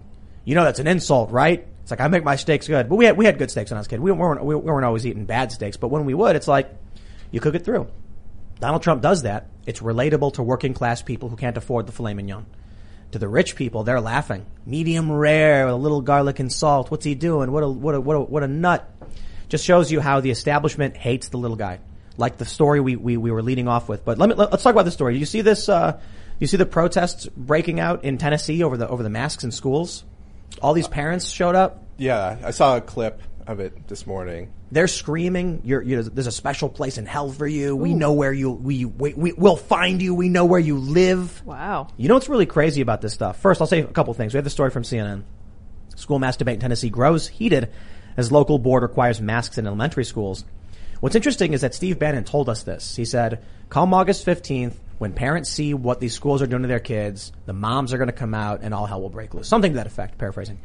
you 0.45 0.55
know, 0.55 0.63
that's 0.63 0.79
an 0.79 0.87
insult, 0.87 1.31
right? 1.31 1.67
It's 1.83 1.91
like, 1.91 1.99
I 1.99 2.07
make 2.07 2.23
my 2.23 2.37
steaks 2.37 2.67
good. 2.67 2.89
But 2.89 2.95
we 2.95 3.05
had, 3.05 3.17
we 3.17 3.25
had 3.25 3.37
good 3.37 3.51
steaks 3.51 3.69
when 3.69 3.77
I 3.77 3.81
was 3.81 3.87
a 3.87 3.89
kid. 3.89 3.99
We 3.99 4.11
weren't, 4.11 4.43
we 4.43 4.55
weren't 4.55 4.85
always 4.85 5.05
eating 5.05 5.25
bad 5.25 5.51
steaks, 5.51 5.77
but 5.77 5.89
when 5.89 6.05
we 6.05 6.13
would, 6.13 6.35
it's 6.35 6.47
like, 6.47 6.73
you 7.29 7.41
cook 7.41 7.55
it 7.55 7.65
through. 7.65 7.87
Donald 8.59 8.81
Trump 8.81 9.01
does 9.01 9.23
that. 9.23 9.47
It's 9.65 9.81
relatable 9.81 10.35
to 10.35 10.43
working 10.43 10.73
class 10.73 11.01
people 11.01 11.27
who 11.27 11.35
can't 11.35 11.57
afford 11.57 11.85
the 11.85 11.91
filet 11.91 12.13
mignon. 12.13 12.45
To 13.11 13.19
the 13.19 13.27
rich 13.27 13.57
people, 13.57 13.83
they're 13.83 13.99
laughing. 13.99 14.45
Medium 14.65 15.11
rare 15.11 15.67
a 15.67 15.75
little 15.75 16.01
garlic 16.01 16.39
and 16.39 16.51
salt. 16.51 16.89
What's 16.89 17.03
he 17.03 17.15
doing? 17.15 17.51
What 17.51 17.63
a, 17.63 17.69
what 17.69 17.95
a, 17.95 18.01
what 18.01 18.15
a, 18.15 18.19
what 18.21 18.43
a 18.43 18.47
nut. 18.47 18.89
Just 19.49 19.65
shows 19.65 19.91
you 19.91 19.99
how 19.99 20.21
the 20.21 20.31
establishment 20.31 20.95
hates 20.95 21.27
the 21.27 21.37
little 21.37 21.57
guy. 21.57 21.79
Like 22.15 22.37
the 22.37 22.45
story 22.45 22.79
we, 22.79 22.95
we, 22.95 23.17
we 23.17 23.29
were 23.29 23.43
leading 23.43 23.67
off 23.67 23.89
with. 23.89 24.05
But 24.05 24.17
let 24.17 24.29
me, 24.29 24.35
let, 24.35 24.53
us 24.53 24.63
talk 24.63 24.71
about 24.71 24.85
this 24.85 24.93
story. 24.93 25.17
You 25.17 25.25
see 25.25 25.41
this, 25.41 25.67
uh, 25.67 25.99
you 26.39 26.47
see 26.47 26.57
the 26.57 26.65
protests 26.65 27.27
breaking 27.35 27.79
out 27.79 28.03
in 28.05 28.17
Tennessee 28.17 28.63
over 28.63 28.77
the, 28.77 28.87
over 28.87 29.03
the 29.03 29.09
masks 29.09 29.43
in 29.43 29.51
schools? 29.51 30.05
All 30.61 30.73
these 30.73 30.87
parents 30.87 31.29
showed 31.29 31.55
up. 31.55 31.83
Yeah, 31.97 32.37
I 32.43 32.51
saw 32.51 32.77
a 32.77 32.81
clip 32.81 33.21
of 33.47 33.59
it 33.59 33.87
this 33.87 34.07
morning. 34.07 34.51
They're 34.71 34.87
screaming, 34.87 35.61
you're, 35.63 35.81
you 35.81 35.97
know, 35.97 36.01
there's 36.01 36.27
a 36.27 36.31
special 36.31 36.69
place 36.69 36.97
in 36.97 37.05
hell 37.05 37.29
for 37.29 37.45
you. 37.45 37.75
We 37.75 37.93
know 37.93 38.13
where 38.13 38.33
you, 38.33 38.49
we, 38.49 38.85
we, 38.85 39.13
we, 39.13 39.33
we'll 39.33 39.55
find 39.55 40.01
you. 40.01 40.15
We 40.15 40.29
know 40.29 40.45
where 40.45 40.59
you 40.59 40.77
live. 40.79 41.45
Wow. 41.45 41.89
You 41.97 42.07
know 42.07 42.15
what's 42.15 42.29
really 42.29 42.47
crazy 42.47 42.81
about 42.81 43.01
this 43.01 43.13
stuff? 43.13 43.39
First, 43.39 43.61
I'll 43.61 43.67
say 43.67 43.81
a 43.81 43.85
couple 43.85 44.13
things. 44.13 44.33
We 44.33 44.37
have 44.37 44.43
the 44.43 44.49
story 44.49 44.71
from 44.71 44.83
CNN. 44.83 45.23
School 45.95 46.17
mass 46.17 46.37
debate 46.37 46.55
in 46.55 46.59
Tennessee 46.61 46.89
grows 46.89 47.27
heated 47.27 47.69
as 48.17 48.31
local 48.31 48.57
board 48.57 48.81
requires 48.83 49.21
masks 49.21 49.57
in 49.57 49.67
elementary 49.67 50.05
schools. 50.05 50.43
What's 51.01 51.15
interesting 51.15 51.53
is 51.53 51.61
that 51.61 51.75
Steve 51.75 51.99
Bannon 51.99 52.23
told 52.23 52.49
us 52.49 52.63
this. 52.63 52.95
He 52.95 53.05
said, 53.05 53.43
come 53.69 53.93
August 53.93 54.25
15th, 54.25 54.75
when 54.97 55.13
parents 55.13 55.49
see 55.49 55.73
what 55.73 55.99
these 55.99 56.13
schools 56.13 56.41
are 56.41 56.47
doing 56.47 56.61
to 56.61 56.67
their 56.67 56.79
kids, 56.79 57.31
the 57.45 57.53
moms 57.53 57.93
are 57.93 57.97
going 57.97 58.07
to 58.07 58.13
come 58.13 58.33
out 58.33 58.61
and 58.61 58.73
all 58.73 58.85
hell 58.85 59.01
will 59.01 59.09
break 59.09 59.33
loose. 59.33 59.47
Something 59.47 59.73
to 59.73 59.77
that 59.77 59.87
effect, 59.87 60.17
paraphrasing. 60.17 60.59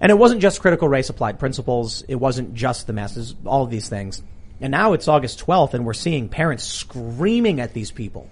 And 0.00 0.10
it 0.10 0.14
wasn't 0.16 0.42
just 0.42 0.60
critical 0.60 0.88
race 0.88 1.08
applied 1.08 1.38
principles. 1.38 2.02
It 2.02 2.16
wasn't 2.16 2.54
just 2.54 2.86
the 2.86 2.92
masses, 2.92 3.34
all 3.44 3.64
of 3.64 3.70
these 3.70 3.88
things. 3.88 4.22
And 4.60 4.70
now 4.70 4.92
it's 4.92 5.08
August 5.08 5.44
12th 5.44 5.74
and 5.74 5.84
we're 5.84 5.94
seeing 5.94 6.28
parents 6.28 6.64
screaming 6.64 7.60
at 7.60 7.72
these 7.72 7.90
people. 7.90 8.30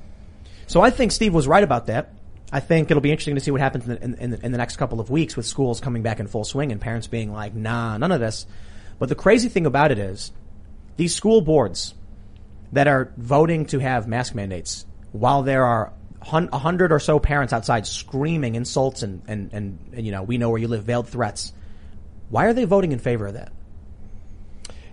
So 0.66 0.80
I 0.80 0.90
think 0.90 1.12
Steve 1.12 1.34
was 1.34 1.46
right 1.46 1.64
about 1.64 1.86
that. 1.86 2.12
I 2.52 2.60
think 2.60 2.90
it'll 2.90 3.00
be 3.00 3.10
interesting 3.10 3.34
to 3.34 3.40
see 3.40 3.50
what 3.50 3.60
happens 3.60 3.88
in 3.88 4.12
the, 4.12 4.22
in, 4.22 4.30
the, 4.30 4.44
in 4.46 4.52
the 4.52 4.58
next 4.58 4.76
couple 4.76 5.00
of 5.00 5.10
weeks 5.10 5.36
with 5.36 5.46
schools 5.46 5.80
coming 5.80 6.02
back 6.02 6.20
in 6.20 6.26
full 6.26 6.44
swing 6.44 6.70
and 6.70 6.80
parents 6.80 7.06
being 7.06 7.32
like, 7.32 7.54
nah, 7.54 7.98
none 7.98 8.12
of 8.12 8.20
this. 8.20 8.46
But 8.98 9.08
the 9.08 9.14
crazy 9.14 9.48
thing 9.48 9.66
about 9.66 9.90
it 9.90 9.98
is 9.98 10.32
these 10.96 11.14
school 11.14 11.40
boards 11.40 11.94
that 12.72 12.86
are 12.86 13.12
voting 13.16 13.66
to 13.66 13.78
have 13.80 14.06
mask 14.06 14.34
mandates 14.34 14.86
while 15.14 15.44
there 15.44 15.64
are 15.64 15.92
a 16.20 16.58
hundred 16.58 16.90
or 16.90 16.98
so 16.98 17.20
parents 17.20 17.52
outside 17.52 17.86
screaming 17.86 18.56
insults 18.56 19.04
and, 19.04 19.22
and, 19.28 19.52
and, 19.52 19.78
and, 19.92 20.04
you 20.04 20.10
know, 20.10 20.24
we 20.24 20.38
know 20.38 20.50
where 20.50 20.58
you 20.58 20.66
live, 20.66 20.82
veiled 20.82 21.08
threats. 21.08 21.52
Why 22.30 22.46
are 22.46 22.52
they 22.52 22.64
voting 22.64 22.90
in 22.90 22.98
favor 22.98 23.28
of 23.28 23.34
that? 23.34 23.52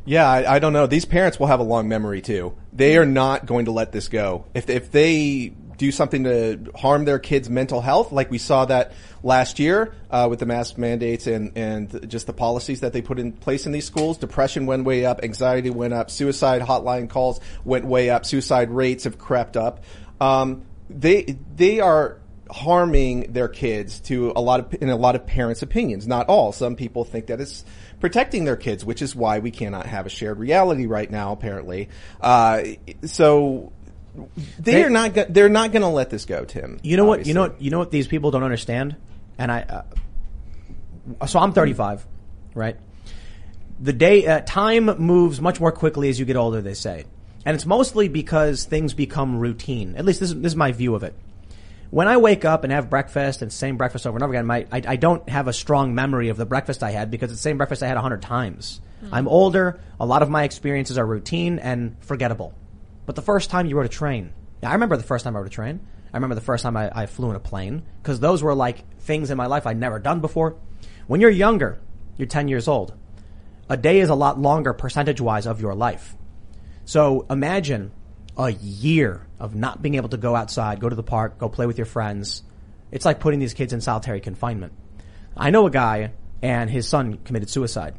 Yeah, 0.05 0.29
I, 0.29 0.55
I 0.55 0.59
don't 0.59 0.73
know. 0.73 0.85
These 0.85 1.05
parents 1.05 1.39
will 1.39 1.47
have 1.47 1.59
a 1.59 1.63
long 1.63 1.87
memory 1.87 2.21
too. 2.21 2.55
They 2.71 2.97
are 2.97 3.05
not 3.05 3.47
going 3.47 3.65
to 3.65 3.71
let 3.71 3.91
this 3.91 4.09
go. 4.09 4.45
If 4.53 4.69
if 4.69 4.91
they 4.91 5.53
do 5.77 5.91
something 5.91 6.25
to 6.25 6.71
harm 6.75 7.05
their 7.05 7.17
kids' 7.17 7.49
mental 7.49 7.81
health, 7.81 8.11
like 8.11 8.29
we 8.29 8.37
saw 8.37 8.65
that 8.65 8.93
last 9.23 9.57
year 9.57 9.95
uh, 10.11 10.27
with 10.29 10.37
the 10.37 10.45
mask 10.45 10.77
mandates 10.77 11.25
and 11.27 11.51
and 11.55 12.09
just 12.09 12.27
the 12.27 12.33
policies 12.33 12.81
that 12.81 12.93
they 12.93 13.01
put 13.01 13.19
in 13.19 13.31
place 13.31 13.65
in 13.65 13.71
these 13.71 13.85
schools, 13.85 14.17
depression 14.17 14.65
went 14.65 14.85
way 14.85 15.05
up, 15.05 15.23
anxiety 15.23 15.69
went 15.69 15.93
up, 15.93 16.11
suicide 16.11 16.61
hotline 16.61 17.09
calls 17.09 17.39
went 17.63 17.85
way 17.85 18.09
up, 18.09 18.25
suicide 18.25 18.69
rates 18.69 19.05
have 19.05 19.17
crept 19.17 19.57
up. 19.57 19.83
Um, 20.21 20.63
they 20.89 21.37
they 21.55 21.79
are 21.81 22.17
harming 22.49 23.31
their 23.31 23.47
kids 23.47 24.01
to 24.01 24.33
a 24.35 24.41
lot 24.41 24.59
of 24.59 24.81
in 24.81 24.89
a 24.89 24.95
lot 24.95 25.15
of 25.15 25.25
parents' 25.25 25.61
opinions. 25.61 26.07
Not 26.07 26.27
all. 26.27 26.51
Some 26.51 26.75
people 26.75 27.03
think 27.05 27.27
that 27.27 27.41
it's 27.41 27.65
protecting 27.99 28.45
their 28.45 28.55
kids, 28.57 28.85
which 28.85 29.01
is 29.01 29.15
why 29.15 29.39
we 29.39 29.51
cannot 29.51 29.85
have 29.87 30.05
a 30.05 30.09
shared 30.09 30.37
reality 30.37 30.85
right 30.85 31.09
now. 31.09 31.31
Apparently, 31.31 31.89
uh, 32.21 32.63
so 33.05 33.71
they, 34.59 34.73
They- 34.73 34.83
are 34.83 34.89
not. 34.89 35.13
Go- 35.13 35.25
they're 35.29 35.49
not 35.49 35.71
going 35.71 35.81
to 35.83 35.87
let 35.87 36.09
this 36.09 36.25
go, 36.25 36.45
Tim. 36.45 36.79
You 36.83 36.97
know 36.97 37.05
what? 37.05 37.25
You 37.25 37.33
know 37.33 37.41
what? 37.41 37.61
You 37.61 37.71
know 37.71 37.79
what 37.79 37.91
these 37.91 38.07
people 38.07 38.31
don't 38.31 38.43
understand. 38.43 38.95
And 39.37 39.51
I, 39.51 39.83
uh, 41.21 41.25
so 41.25 41.39
I'm 41.39 41.53
35, 41.53 42.05
right? 42.53 42.75
The 43.79 43.93
day 43.93 44.27
uh, 44.27 44.41
time 44.41 44.85
moves 44.99 45.41
much 45.41 45.59
more 45.59 45.71
quickly 45.71 46.09
as 46.09 46.19
you 46.19 46.25
get 46.25 46.35
older. 46.35 46.61
They 46.61 46.75
say, 46.75 47.05
and 47.45 47.55
it's 47.55 47.65
mostly 47.65 48.07
because 48.07 48.65
things 48.65 48.93
become 48.93 49.37
routine. 49.37 49.95
At 49.95 50.05
least 50.05 50.19
this 50.19 50.29
is, 50.29 50.35
this 50.39 50.51
is 50.51 50.55
my 50.55 50.71
view 50.71 50.95
of 50.95 51.03
it. 51.03 51.15
When 51.89 52.07
I 52.07 52.17
wake 52.17 52.45
up 52.45 52.63
and 52.63 52.71
have 52.71 52.89
breakfast 52.89 53.41
and 53.41 53.51
same 53.51 53.75
breakfast 53.75 54.07
over 54.07 54.15
and 54.15 54.23
over 54.23 54.33
again, 54.33 54.45
my, 54.45 54.65
I, 54.71 54.81
I 54.87 54.95
don't 54.95 55.27
have 55.27 55.47
a 55.47 55.53
strong 55.53 55.93
memory 55.93 56.29
of 56.29 56.37
the 56.37 56.45
breakfast 56.45 56.83
I 56.83 56.91
had 56.91 57.11
because 57.11 57.31
it's 57.31 57.41
the 57.41 57.49
same 57.49 57.57
breakfast 57.57 57.83
I 57.83 57.87
had 57.87 57.97
a 57.97 58.01
hundred 58.01 58.21
times. 58.21 58.79
Hmm. 59.01 59.13
I'm 59.13 59.27
older. 59.27 59.79
A 59.99 60.05
lot 60.05 60.21
of 60.21 60.29
my 60.29 60.43
experiences 60.43 60.97
are 60.97 61.05
routine 61.05 61.59
and 61.59 61.97
forgettable. 62.01 62.53
But 63.05 63.15
the 63.15 63.21
first 63.21 63.49
time 63.49 63.65
you 63.65 63.75
rode 63.75 63.87
a 63.87 63.89
train, 63.89 64.31
yeah, 64.63 64.69
I 64.69 64.73
remember 64.73 64.95
the 64.95 65.03
first 65.03 65.25
time 65.25 65.35
I 65.35 65.39
rode 65.39 65.47
a 65.47 65.49
train. 65.49 65.81
I 66.13 66.17
remember 66.17 66.35
the 66.35 66.41
first 66.41 66.63
time 66.63 66.77
I, 66.77 66.91
I 66.93 67.05
flew 67.07 67.29
in 67.29 67.35
a 67.35 67.41
plane 67.41 67.83
because 68.01 68.19
those 68.19 68.43
were 68.43 68.55
like 68.55 68.99
things 68.99 69.31
in 69.31 69.37
my 69.37 69.47
life 69.47 69.65
I'd 69.65 69.79
never 69.79 69.99
done 69.99 70.21
before. 70.21 70.55
When 71.07 71.19
you're 71.19 71.29
younger, 71.29 71.79
you're 72.17 72.27
10 72.27 72.47
years 72.47 72.67
old. 72.67 72.93
A 73.69 73.75
day 73.75 73.99
is 73.99 74.09
a 74.09 74.15
lot 74.15 74.39
longer 74.39 74.73
percentage 74.73 75.19
wise 75.19 75.47
of 75.47 75.59
your 75.59 75.73
life. 75.73 76.15
So 76.91 77.25
imagine 77.29 77.93
a 78.37 78.49
year 78.49 79.25
of 79.39 79.55
not 79.55 79.81
being 79.81 79.95
able 79.95 80.09
to 80.09 80.17
go 80.17 80.35
outside, 80.35 80.81
go 80.81 80.89
to 80.89 80.95
the 80.95 81.01
park, 81.01 81.37
go 81.37 81.47
play 81.47 81.65
with 81.65 81.77
your 81.77 81.85
friends. 81.85 82.43
It's 82.91 83.05
like 83.05 83.21
putting 83.21 83.39
these 83.39 83.53
kids 83.53 83.71
in 83.71 83.79
solitary 83.79 84.19
confinement. 84.19 84.73
I 85.37 85.51
know 85.51 85.65
a 85.65 85.71
guy 85.71 86.11
and 86.41 86.69
his 86.69 86.89
son 86.89 87.19
committed 87.23 87.49
suicide. 87.49 87.95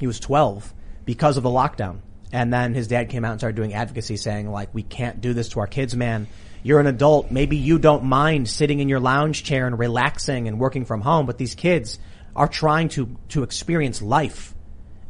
He 0.00 0.08
was 0.08 0.18
12 0.18 0.74
because 1.04 1.36
of 1.36 1.44
the 1.44 1.48
lockdown. 1.48 2.00
And 2.32 2.52
then 2.52 2.74
his 2.74 2.88
dad 2.88 3.08
came 3.08 3.24
out 3.24 3.30
and 3.30 3.40
started 3.40 3.54
doing 3.54 3.72
advocacy 3.72 4.16
saying 4.16 4.50
like, 4.50 4.74
we 4.74 4.82
can't 4.82 5.20
do 5.20 5.32
this 5.32 5.50
to 5.50 5.60
our 5.60 5.68
kids, 5.68 5.94
man. 5.94 6.26
You're 6.64 6.80
an 6.80 6.88
adult. 6.88 7.30
Maybe 7.30 7.56
you 7.56 7.78
don't 7.78 8.02
mind 8.02 8.48
sitting 8.48 8.80
in 8.80 8.88
your 8.88 8.98
lounge 8.98 9.44
chair 9.44 9.68
and 9.68 9.78
relaxing 9.78 10.48
and 10.48 10.58
working 10.58 10.86
from 10.86 11.02
home, 11.02 11.24
but 11.26 11.38
these 11.38 11.54
kids 11.54 12.00
are 12.34 12.48
trying 12.48 12.88
to, 12.88 13.16
to 13.28 13.44
experience 13.44 14.02
life 14.02 14.56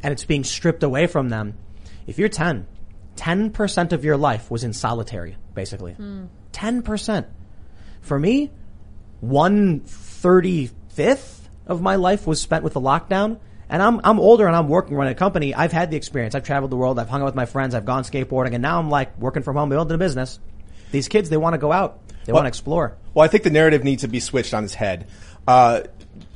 and 0.03 0.13
it's 0.13 0.27
being 0.27 0.45
stripped 0.45 0.83
away 0.83 1.07
from 1.07 1.31
them. 1.31 1.55
If 2.07 2.19
you're 2.19 2.29
10, 2.29 2.67
10% 3.17 3.93
of 3.93 4.05
your 4.05 4.17
life 4.17 4.51
was 4.51 4.65
in 4.65 4.73
solitary, 4.73 5.37
basically. 5.55 5.97
10%. 6.53 7.27
For 8.01 8.19
me, 8.19 8.51
one 9.21 9.81
thirty-fifth 9.81 11.49
of 11.67 11.81
my 11.81 11.97
life 11.97 12.27
was 12.27 12.41
spent 12.41 12.65
with 12.65 12.73
the 12.75 12.81
lockdown. 12.81 13.39
And 13.69 13.81
I'm, 13.81 14.01
I'm 14.05 14.21
older 14.21 14.47
and 14.47 14.55
I'm 14.55 14.69
working, 14.69 14.97
running 14.97 15.13
a 15.13 15.17
company. 15.17 15.55
I've 15.55 15.73
had 15.73 15.91
the 15.91 15.97
experience. 15.97 16.35
I've 16.35 16.43
traveled 16.43 16.71
the 16.71 16.77
world. 16.77 16.99
I've 16.99 17.09
hung 17.09 17.23
out 17.23 17.27
with 17.27 17.35
my 17.35 17.47
friends. 17.47 17.75
I've 17.75 17.87
gone 17.87 18.03
skateboarding 18.03 18.53
and 18.53 18.61
now 18.61 18.79
I'm 18.79 18.91
like 18.91 19.19
working 19.19 19.43
from 19.43 19.57
home, 19.57 19.71
building 19.71 19.95
a 19.95 19.99
business. 19.99 20.39
These 20.91 21.09
kids, 21.09 21.31
they 21.31 21.39
want 21.39 21.55
to 21.55 21.59
go 21.59 21.73
out. 21.73 22.01
They 22.27 22.33
Well- 22.33 22.43
want 22.43 22.45
to 22.45 22.49
explore. 22.49 22.97
Well, 23.15 23.25
I 23.25 23.29
think 23.29 23.45
the 23.45 23.51
narrative 23.51 23.83
needs 23.83 24.03
to 24.03 24.09
be 24.09 24.21
switched 24.21 24.53
on 24.53 24.65
its 24.65 24.75
head. 24.75 25.07
Uh, 25.47 25.83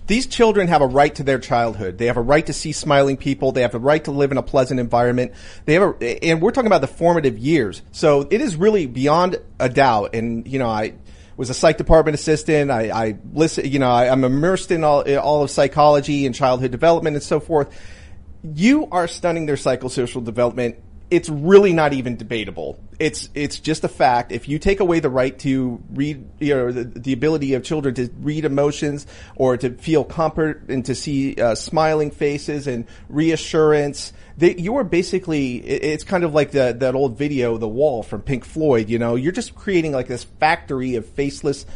these 0.07 0.27
children 0.27 0.69
have 0.69 0.83
a 0.83 0.87
right 0.87 1.15
to 1.17 1.23
their 1.23 1.39
childhood. 1.39 1.99
They 1.99 2.07
have 2.07 2.17
a 2.17 2.23
right 2.23 2.47
to 2.47 2.53
see 2.53 2.73
smiling 2.73 3.17
people. 3.17 3.53
They 3.53 3.63
have 3.63 3.75
a 3.75 3.79
right 3.79 4.03
to 4.05 4.11
live 4.11 4.31
in 4.31 4.39
a 4.39 4.43
pleasant 4.43 4.79
environment. 4.79 5.33
They 5.65 5.75
have 5.75 6.01
a, 6.01 6.25
and 6.25 6.41
we're 6.41 6.53
talking 6.53 6.69
about 6.69 6.81
the 6.81 6.87
formative 6.87 7.39
years. 7.39 7.83
So 7.93 8.27
it 8.31 8.41
is 8.41 8.57
really 8.57 8.87
beyond 8.87 9.41
a 9.59 9.69
doubt. 9.69 10.15
And, 10.15 10.47
you 10.47 10.59
know, 10.59 10.69
I 10.69 10.95
was 11.37 11.51
a 11.51 11.55
psych 11.55 11.77
department 11.77 12.15
assistant. 12.15 12.71
I, 12.71 12.91
I 12.91 13.19
listen, 13.33 13.71
you 13.71 13.79
know, 13.79 13.91
I, 13.91 14.09
I'm 14.09 14.25
immersed 14.25 14.71
in 14.71 14.85
all, 14.85 15.03
in 15.03 15.19
all 15.19 15.43
of 15.43 15.51
psychology 15.51 16.25
and 16.25 16.35
childhood 16.35 16.71
development 16.71 17.17
and 17.17 17.23
so 17.23 17.41
forth. 17.41 17.77
You 18.43 18.87
are 18.93 19.09
stunning 19.09 19.47
their 19.47 19.57
psychosocial 19.57 20.25
development 20.25 20.77
it's 21.11 21.29
really 21.29 21.73
not 21.73 21.93
even 21.93 22.17
debatable. 22.17 22.81
It's 22.99 23.29
it's 23.35 23.61
just 23.61 23.85
a 23.85 23.89
fact. 23.89 24.33
If 24.33 24.49
you 24.49 24.59
take 24.59 24.81
away 24.81 25.01
the 25.01 25.11
right 25.11 25.39
to 25.41 25.81
read, 25.93 26.27
you 26.41 26.55
know, 26.55 26.73
the, 26.73 26.85
the 26.85 27.13
ability 27.13 27.55
of 27.55 27.63
children 27.63 27.95
to 27.95 28.11
read 28.21 28.45
emotions 28.45 29.07
or 29.37 29.57
to 29.59 29.71
feel 29.71 30.03
comfort 30.03 30.69
and 30.69 30.85
to 30.87 30.95
see 30.95 31.35
uh, 31.37 31.55
smiling 31.55 32.11
faces 32.11 32.67
and 32.67 32.87
reassurance, 33.09 34.13
they, 34.39 34.57
you 34.57 34.77
are 34.77 34.85
basically. 34.85 35.57
it- 35.59 35.85
It's 35.85 36.05
kind 36.05 36.25
of 36.25 36.35
like 36.35 36.51
the, 36.53 36.75
that 36.81 36.95
old 36.95 37.17
video, 37.19 37.57
"The 37.59 37.69
Wall" 37.69 38.03
from 38.03 38.23
Pink 38.23 38.45
Floyd. 38.45 38.89
You 38.89 38.99
know, 38.99 39.15
you're 39.15 39.33
just 39.33 39.55
creating 39.55 39.93
like 39.93 40.09
this 40.09 40.25
factory 40.25 40.95
of 40.97 41.07
faceless 41.07 41.67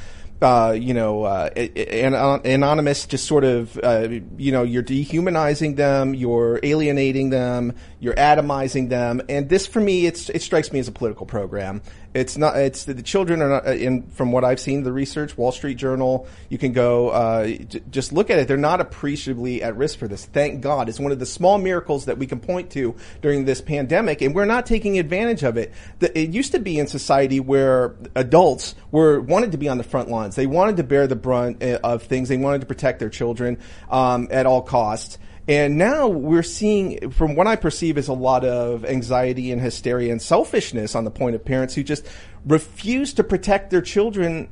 uh, 0.42 0.76
you 0.78 0.94
know, 0.94 1.24
uh, 1.24 1.50
an, 1.54 2.14
anonymous, 2.14 3.06
just 3.06 3.26
sort 3.26 3.44
of, 3.44 3.78
uh, 3.82 4.08
you 4.38 4.52
know, 4.52 4.62
you're 4.62 4.82
dehumanizing 4.82 5.74
them, 5.74 6.14
you're 6.14 6.60
alienating 6.62 7.30
them, 7.30 7.74
you're 7.98 8.14
atomizing 8.14 8.88
them, 8.88 9.20
and 9.28 9.48
this, 9.48 9.66
for 9.66 9.80
me, 9.80 10.06
it's 10.06 10.30
it 10.30 10.42
strikes 10.42 10.72
me 10.72 10.78
as 10.78 10.88
a 10.88 10.92
political 10.92 11.26
program. 11.26 11.82
It's 12.12 12.36
not. 12.36 12.56
It's 12.56 12.84
the 12.84 13.02
children 13.02 13.40
are 13.40 13.48
not. 13.48 13.66
uh, 13.68 13.70
In 13.72 14.02
from 14.10 14.32
what 14.32 14.44
I've 14.44 14.58
seen, 14.58 14.82
the 14.82 14.92
research, 14.92 15.36
Wall 15.38 15.52
Street 15.52 15.76
Journal, 15.76 16.26
you 16.48 16.58
can 16.58 16.72
go 16.72 17.10
uh, 17.10 17.46
j- 17.46 17.82
just 17.90 18.12
look 18.12 18.30
at 18.30 18.38
it. 18.40 18.48
They're 18.48 18.56
not 18.56 18.80
appreciably 18.80 19.62
at 19.62 19.76
risk 19.76 19.98
for 19.98 20.08
this. 20.08 20.24
Thank 20.24 20.60
God. 20.60 20.88
It's 20.88 20.98
one 20.98 21.12
of 21.12 21.20
the 21.20 21.26
small 21.26 21.58
miracles 21.58 22.06
that 22.06 22.18
we 22.18 22.26
can 22.26 22.40
point 22.40 22.70
to 22.70 22.96
during 23.22 23.44
this 23.44 23.60
pandemic, 23.60 24.22
and 24.22 24.34
we're 24.34 24.44
not 24.44 24.66
taking 24.66 24.98
advantage 24.98 25.44
of 25.44 25.56
it. 25.56 25.72
The, 26.00 26.18
it 26.18 26.30
used 26.30 26.50
to 26.52 26.58
be 26.58 26.80
in 26.80 26.88
society 26.88 27.38
where 27.38 27.94
adults 28.16 28.74
were 28.90 29.20
wanted 29.20 29.52
to 29.52 29.58
be 29.58 29.68
on 29.68 29.78
the 29.78 29.84
front 29.84 30.08
lines. 30.08 30.34
They 30.34 30.46
wanted 30.46 30.78
to 30.78 30.82
bear 30.82 31.06
the 31.06 31.16
brunt 31.16 31.62
uh, 31.62 31.78
of 31.84 32.02
things. 32.02 32.28
They 32.28 32.36
wanted 32.38 32.62
to 32.62 32.66
protect 32.66 32.98
their 32.98 33.10
children 33.10 33.58
um, 33.88 34.26
at 34.32 34.46
all 34.46 34.62
costs. 34.62 35.16
And 35.48 35.78
now 35.78 36.06
we're 36.08 36.42
seeing, 36.42 37.10
from 37.10 37.34
what 37.34 37.46
I 37.46 37.56
perceive, 37.56 37.98
is 37.98 38.08
a 38.08 38.12
lot 38.12 38.44
of 38.44 38.84
anxiety 38.84 39.50
and 39.52 39.60
hysteria 39.60 40.12
and 40.12 40.20
selfishness 40.22 40.94
on 40.94 41.04
the 41.04 41.10
point 41.10 41.34
of 41.34 41.44
parents 41.44 41.74
who 41.74 41.82
just 41.82 42.06
refuse 42.44 43.14
to 43.14 43.24
protect 43.24 43.70
their 43.70 43.82
children, 43.82 44.48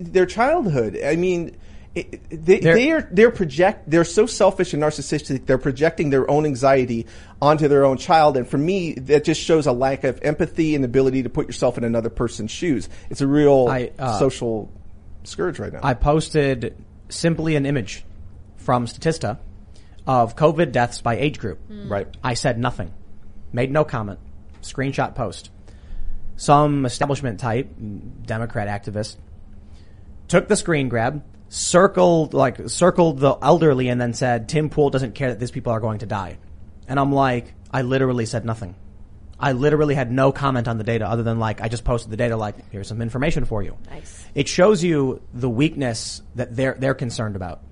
their 0.00 0.26
childhood. 0.26 0.98
I 1.04 1.16
mean, 1.16 1.56
it, 1.94 2.20
they, 2.30 2.60
They're- 2.60 2.74
they 2.74 2.90
are 2.92 3.08
they're 3.10 3.30
project 3.32 3.90
they're 3.90 4.04
so 4.04 4.24
selfish 4.26 4.72
and 4.74 4.82
narcissistic. 4.82 5.46
They're 5.46 5.58
projecting 5.58 6.10
their 6.10 6.30
own 6.30 6.46
anxiety 6.46 7.06
onto 7.42 7.66
their 7.66 7.84
own 7.84 7.96
child, 7.96 8.36
and 8.36 8.46
for 8.46 8.58
me, 8.58 8.94
that 8.94 9.24
just 9.24 9.40
shows 9.40 9.66
a 9.66 9.72
lack 9.72 10.04
of 10.04 10.20
empathy 10.22 10.76
and 10.76 10.84
ability 10.84 11.24
to 11.24 11.28
put 11.28 11.46
yourself 11.48 11.78
in 11.78 11.84
another 11.84 12.08
person's 12.08 12.52
shoes. 12.52 12.88
It's 13.10 13.20
a 13.20 13.26
real 13.26 13.66
I, 13.68 13.90
uh, 13.98 14.18
social 14.20 14.70
scourge 15.24 15.58
right 15.58 15.72
now. 15.72 15.80
I 15.82 15.94
posted 15.94 16.76
simply 17.08 17.56
an 17.56 17.66
image 17.66 18.04
from 18.56 18.86
Statista 18.86 19.38
of 20.06 20.36
COVID 20.36 20.72
deaths 20.72 21.00
by 21.00 21.16
age 21.16 21.38
group. 21.38 21.58
Hmm. 21.66 21.90
Right. 21.90 22.08
I 22.22 22.34
said 22.34 22.58
nothing. 22.58 22.92
Made 23.52 23.70
no 23.70 23.84
comment. 23.84 24.18
Screenshot 24.62 25.14
post. 25.14 25.50
Some 26.36 26.86
establishment 26.86 27.40
type, 27.40 27.68
Democrat 28.24 28.68
activist, 28.68 29.16
took 30.28 30.48
the 30.48 30.56
screen 30.56 30.88
grab, 30.88 31.22
circled, 31.48 32.32
like, 32.32 32.68
circled 32.70 33.18
the 33.18 33.36
elderly 33.42 33.88
and 33.88 34.00
then 34.00 34.14
said, 34.14 34.48
Tim 34.48 34.70
Pool 34.70 34.90
doesn't 34.90 35.14
care 35.14 35.28
that 35.30 35.40
these 35.40 35.50
people 35.50 35.72
are 35.72 35.80
going 35.80 35.98
to 35.98 36.06
die. 36.06 36.38
And 36.88 36.98
I'm 36.98 37.12
like, 37.12 37.52
I 37.70 37.82
literally 37.82 38.24
said 38.24 38.44
nothing. 38.44 38.74
I 39.38 39.52
literally 39.52 39.94
had 39.94 40.12
no 40.12 40.32
comment 40.32 40.68
on 40.68 40.78
the 40.78 40.84
data 40.84 41.08
other 41.08 41.22
than 41.22 41.38
like, 41.38 41.60
I 41.60 41.68
just 41.68 41.84
posted 41.84 42.10
the 42.10 42.16
data 42.16 42.36
like, 42.36 42.70
here's 42.70 42.88
some 42.88 43.00
information 43.02 43.44
for 43.44 43.62
you. 43.62 43.76
Nice. 43.90 44.26
It 44.34 44.48
shows 44.48 44.84
you 44.84 45.22
the 45.32 45.48
weakness 45.48 46.22
that 46.34 46.54
they're, 46.54 46.76
they're 46.78 46.94
concerned 46.94 47.36
about. 47.36 47.62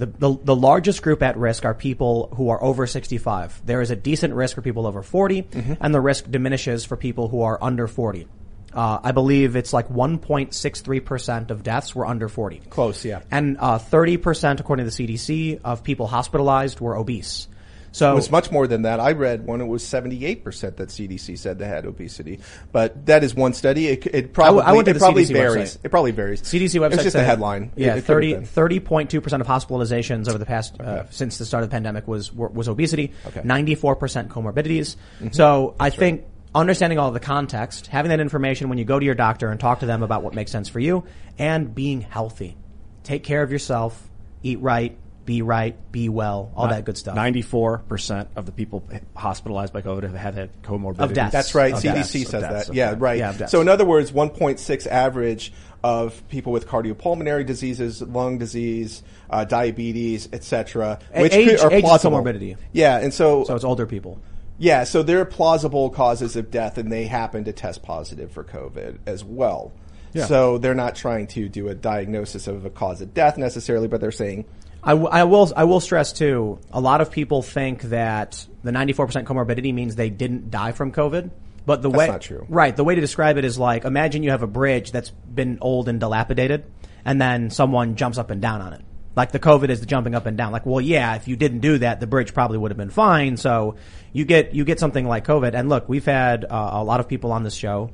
The, 0.00 0.06
the, 0.06 0.38
the 0.44 0.56
largest 0.56 1.02
group 1.02 1.22
at 1.22 1.36
risk 1.36 1.66
are 1.66 1.74
people 1.74 2.32
who 2.34 2.48
are 2.48 2.62
over 2.62 2.86
65. 2.86 3.60
There 3.66 3.82
is 3.82 3.90
a 3.90 3.96
decent 3.96 4.32
risk 4.32 4.54
for 4.54 4.62
people 4.62 4.86
over 4.86 5.02
40, 5.02 5.46
and 5.78 5.94
the 5.94 6.00
risk 6.00 6.30
diminishes 6.30 6.86
for 6.86 6.96
people 6.96 7.28
who 7.28 7.42
are 7.42 7.58
under 7.62 7.86
40. 7.86 8.26
Uh, 8.72 9.00
I 9.02 9.12
believe 9.12 9.56
it's 9.56 9.74
like 9.74 9.88
1.63% 9.88 11.50
of 11.50 11.62
deaths 11.62 11.94
were 11.94 12.06
under 12.06 12.28
40. 12.30 12.62
Close, 12.70 13.04
yeah. 13.04 13.20
And 13.30 13.58
uh, 13.58 13.78
30%, 13.78 14.60
according 14.60 14.88
to 14.88 14.96
the 14.96 15.06
CDC, 15.06 15.60
of 15.64 15.84
people 15.84 16.06
hospitalized 16.06 16.80
were 16.80 16.96
obese. 16.96 17.48
So 17.92 18.12
it 18.12 18.14
was 18.14 18.30
much 18.30 18.52
more 18.52 18.66
than 18.66 18.82
that. 18.82 19.00
I 19.00 19.12
read 19.12 19.44
one; 19.46 19.60
it 19.60 19.66
was 19.66 19.86
seventy-eight 19.86 20.44
percent 20.44 20.76
that 20.76 20.90
CDC 20.90 21.36
said 21.38 21.58
they 21.58 21.66
had 21.66 21.86
obesity. 21.86 22.40
But 22.72 23.06
that 23.06 23.24
is 23.24 23.34
one 23.34 23.52
study. 23.52 23.88
It, 23.88 24.06
it 24.06 24.32
probably 24.32 24.62
I 24.62 24.82
to 24.82 24.90
it 24.90 24.98
probably 24.98 25.24
CDC 25.24 25.32
varies. 25.32 25.76
website. 25.76 25.84
It 25.84 25.88
probably 25.90 26.10
varies. 26.12 26.42
CDC 26.42 26.80
website. 26.80 26.92
It's 26.94 27.02
just 27.02 27.12
said- 27.14 27.22
a 27.22 27.26
headline. 27.26 27.72
Yeah, 27.76 27.94
It- 27.94 27.98
it 27.98 28.06
could've 28.06 28.06
30, 28.06 28.34
been. 28.34 29.08
30.2% 29.08 29.40
of 29.40 29.46
hospitalizations 29.46 30.28
over 30.28 30.38
the 30.38 30.46
past, 30.46 30.80
uh, 30.80 31.04
since 31.10 31.38
the 31.38 31.44
start 31.44 31.64
of 31.64 31.70
the 31.70 31.74
pandemic 31.74 32.06
was, 32.06 32.32
were- 32.34 32.48
was 32.48 32.68
obesity. 32.68 33.12
Okay. 33.26 33.40
94% 33.44 34.28
comorbidities. 34.28 34.96
Mhm. 35.22 35.34
So 35.34 35.74
I 35.80 35.90
think 35.90 36.24
understanding 36.54 36.98
all 36.98 37.08
of 37.08 37.14
the 37.14 37.20
context, 37.20 37.88
having 37.88 38.10
that 38.10 38.20
information 38.20 38.68
when 38.68 38.78
you 38.78 38.84
go 38.84 38.98
to 38.98 39.04
your 39.04 39.14
doctor 39.14 39.50
and 39.50 39.58
talk 39.60 39.80
to 39.80 39.86
them 39.86 40.02
about 40.02 40.22
what 40.22 40.34
makes 40.34 40.50
sense 40.50 40.68
for 40.68 40.80
you, 40.80 41.04
and 41.38 41.74
being 41.74 42.00
healthy. 42.02 42.56
Take 43.04 43.22
care 43.24 43.42
of 43.42 43.50
yourself, 43.52 44.08
eat 44.42 44.60
right, 44.60 44.96
be 45.24 45.42
right, 45.42 45.76
be 45.92 46.08
well, 46.08 46.50
all 46.56 46.68
that 46.68 46.84
good 46.84 46.96
stuff. 46.96 47.14
Ninety-four 47.14 47.78
percent 47.88 48.28
of 48.36 48.46
the 48.46 48.52
people 48.52 48.82
hospitalized 49.14 49.72
by 49.72 49.82
COVID 49.82 50.02
have, 50.02 50.14
have 50.14 50.34
had 50.34 50.62
comorbidities. 50.62 50.98
Of 51.00 51.12
deaths. 51.14 51.32
That's 51.32 51.54
right. 51.54 51.72
Of 51.74 51.80
CDC 51.80 51.84
deaths, 51.84 52.10
says 52.12 52.30
deaths, 52.30 52.42
that. 52.66 52.68
of 52.70 52.74
Yeah, 52.74 52.94
right. 52.98 53.18
Yeah, 53.18 53.46
so 53.46 53.60
in 53.60 53.68
other 53.68 53.84
words, 53.84 54.12
1.6 54.12 54.86
average 54.86 55.52
of 55.82 56.26
people 56.28 56.52
with 56.52 56.66
cardiopulmonary 56.66 57.46
diseases, 57.46 58.02
lung 58.02 58.38
disease, 58.38 59.02
uh, 59.30 59.44
diabetes, 59.44 60.28
etc., 60.32 60.98
A- 61.14 61.22
which 61.22 61.32
age- 61.32 61.48
could- 61.50 61.60
are 61.60 61.72
age 61.72 61.84
plausible. 61.84 62.18
comorbidity. 62.22 62.56
Yeah, 62.72 62.98
and 62.98 63.14
so 63.14 63.44
So 63.44 63.54
it's 63.54 63.64
older 63.64 63.86
people. 63.86 64.18
yeah, 64.58 64.84
so 64.84 65.02
they're 65.02 65.24
plausible 65.24 65.88
causes 65.90 66.36
of 66.36 66.50
death, 66.50 66.76
and 66.76 66.90
they 66.92 67.04
happen 67.06 67.44
to 67.44 67.52
test 67.52 67.82
positive 67.82 68.30
for 68.30 68.44
COVID 68.44 68.98
as 69.06 69.24
well. 69.24 69.72
Yeah. 70.12 70.26
So 70.26 70.58
they're 70.58 70.74
not 70.74 70.96
trying 70.96 71.28
to 71.28 71.48
do 71.48 71.68
a 71.68 71.74
diagnosis 71.74 72.46
of 72.48 72.64
a 72.64 72.70
cause 72.70 73.00
of 73.00 73.14
death 73.14 73.38
necessarily, 73.38 73.86
but 73.86 74.00
they're 74.00 74.10
saying 74.10 74.44
I, 74.82 74.90
w- 74.92 75.08
I 75.08 75.24
will 75.24 75.52
I 75.56 75.64
will 75.64 75.80
stress 75.80 76.12
too. 76.12 76.58
A 76.72 76.80
lot 76.80 77.00
of 77.00 77.10
people 77.10 77.42
think 77.42 77.82
that 77.82 78.46
the 78.62 78.70
94% 78.70 79.24
comorbidity 79.24 79.74
means 79.74 79.94
they 79.96 80.10
didn't 80.10 80.50
die 80.50 80.72
from 80.72 80.92
COVID, 80.92 81.30
but 81.66 81.82
the 81.82 81.90
That's 81.90 81.98
way 81.98 82.06
not 82.08 82.20
true. 82.22 82.46
right 82.48 82.74
the 82.74 82.84
way 82.84 82.94
to 82.94 83.00
describe 83.00 83.36
it 83.36 83.44
is 83.44 83.58
like 83.58 83.84
imagine 83.84 84.22
you 84.22 84.30
have 84.30 84.42
a 84.42 84.46
bridge 84.46 84.90
that's 84.92 85.10
been 85.10 85.58
old 85.60 85.88
and 85.88 86.00
dilapidated, 86.00 86.64
and 87.04 87.20
then 87.20 87.50
someone 87.50 87.96
jumps 87.96 88.16
up 88.18 88.30
and 88.30 88.40
down 88.40 88.62
on 88.62 88.72
it. 88.72 88.80
Like 89.16 89.32
the 89.32 89.38
COVID 89.40 89.68
is 89.70 89.80
the 89.80 89.86
jumping 89.86 90.14
up 90.14 90.24
and 90.26 90.38
down. 90.38 90.52
Like, 90.52 90.64
well, 90.64 90.80
yeah, 90.80 91.16
if 91.16 91.26
you 91.28 91.36
didn't 91.36 91.58
do 91.60 91.78
that, 91.78 92.00
the 92.00 92.06
bridge 92.06 92.32
probably 92.32 92.56
would 92.58 92.70
have 92.70 92.78
been 92.78 92.90
fine. 92.90 93.36
So 93.36 93.74
you 94.12 94.24
get 94.24 94.54
you 94.54 94.64
get 94.64 94.78
something 94.80 95.06
like 95.06 95.26
COVID. 95.26 95.52
And 95.54 95.68
look, 95.68 95.88
we've 95.88 96.06
had 96.06 96.44
uh, 96.44 96.70
a 96.72 96.84
lot 96.84 97.00
of 97.00 97.08
people 97.08 97.32
on 97.32 97.42
this 97.42 97.54
show, 97.54 97.90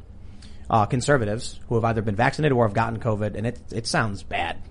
uh, 0.70 0.87
conservatives 0.87 1.59
who 1.68 1.74
have 1.74 1.84
either 1.84 2.03
been 2.03 2.16
vaccinated 2.16 2.53
or 2.53 2.66
have 2.66 2.74
gotten 2.74 3.01
COVID, 3.01 3.34
and 3.34 3.47
it 3.47 3.59
it 3.72 3.87
sounds 3.87 4.22
bad. 4.22 4.62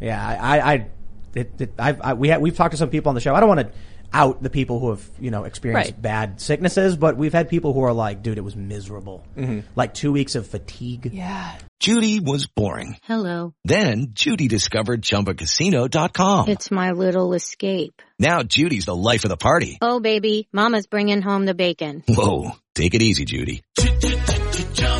Yeah, 0.00 0.20
I, 0.26 0.58
I, 0.58 0.72
I 0.72 0.86
it, 1.34 1.50
it, 1.60 1.72
I've, 1.78 2.00
I, 2.00 2.14
we 2.14 2.28
have, 2.28 2.40
we've 2.40 2.56
talked 2.56 2.72
to 2.72 2.76
some 2.78 2.90
people 2.90 3.08
on 3.10 3.14
the 3.14 3.20
show. 3.20 3.34
I 3.34 3.40
don't 3.40 3.48
want 3.48 3.60
to 3.60 3.70
out 4.14 4.42
the 4.42 4.50
people 4.50 4.78
who 4.78 4.90
have, 4.90 5.08
you 5.18 5.30
know, 5.30 5.44
experienced 5.44 5.92
Right. 5.92 6.02
bad 6.02 6.38
sicknesses, 6.40 6.96
but 6.96 7.16
we've 7.16 7.32
had 7.32 7.48
people 7.48 7.72
who 7.72 7.80
are 7.84 7.94
like, 7.94 8.22
dude, 8.22 8.36
it 8.36 8.42
was 8.42 8.54
miserable. 8.54 9.24
Mm-hmm. 9.38 9.60
Like 9.74 9.94
two 9.94 10.12
weeks 10.12 10.34
of 10.34 10.46
fatigue. 10.46 11.08
Yeah. 11.14 11.56
Judy 11.80 12.20
was 12.20 12.46
boring. 12.46 12.98
Hello. 13.04 13.54
Then 13.64 14.08
Judy 14.12 14.48
discovered 14.48 15.00
ChumbaCasino.com. 15.00 16.48
It's 16.50 16.70
my 16.70 16.90
little 16.92 17.32
escape. 17.32 18.02
Now 18.18 18.42
Judy's 18.42 18.84
the 18.84 18.94
life 18.94 19.24
of 19.24 19.30
the 19.30 19.36
party. 19.38 19.78
Oh, 19.80 19.98
baby, 19.98 20.46
Mama's 20.52 20.86
bringing 20.86 21.22
home 21.22 21.46
the 21.46 21.54
bacon. 21.54 22.04
Whoa, 22.06 22.52
take 22.74 22.94
it 22.94 23.00
easy, 23.02 23.24
Judy. 23.24 23.62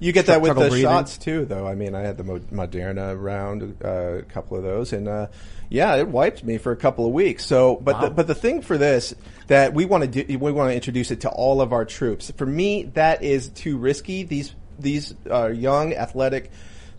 You 0.00 0.12
get 0.12 0.26
that 0.26 0.40
with 0.40 0.54
the 0.54 0.68
breathing? 0.68 0.82
shots 0.82 1.18
too, 1.18 1.44
though. 1.44 1.66
I 1.66 1.74
mean, 1.74 1.94
I 1.94 2.02
had 2.02 2.16
the 2.16 2.24
Moderna 2.24 3.20
round, 3.20 3.76
uh, 3.84 3.88
a 3.88 4.22
couple 4.22 4.56
of 4.56 4.62
those, 4.62 4.92
and 4.92 5.08
uh, 5.08 5.26
yeah, 5.68 5.96
it 5.96 6.08
wiped 6.08 6.44
me 6.44 6.58
for 6.58 6.72
a 6.72 6.76
couple 6.76 7.06
of 7.06 7.12
weeks. 7.12 7.44
So, 7.44 7.76
but 7.76 8.00
the, 8.00 8.10
but 8.10 8.26
the 8.26 8.34
thing 8.34 8.62
for 8.62 8.78
this 8.78 9.14
that 9.48 9.74
we 9.74 9.84
want 9.84 10.04
to 10.04 10.24
do, 10.24 10.38
we 10.38 10.52
want 10.52 10.70
to 10.70 10.74
introduce 10.74 11.10
it 11.10 11.22
to 11.22 11.30
all 11.30 11.60
of 11.60 11.72
our 11.72 11.84
troops. 11.84 12.30
For 12.36 12.46
me, 12.46 12.84
that 12.94 13.22
is 13.22 13.48
too 13.48 13.76
risky. 13.78 14.22
These 14.22 14.54
these 14.78 15.14
are 15.30 15.50
young, 15.50 15.94
athletic, 15.94 16.52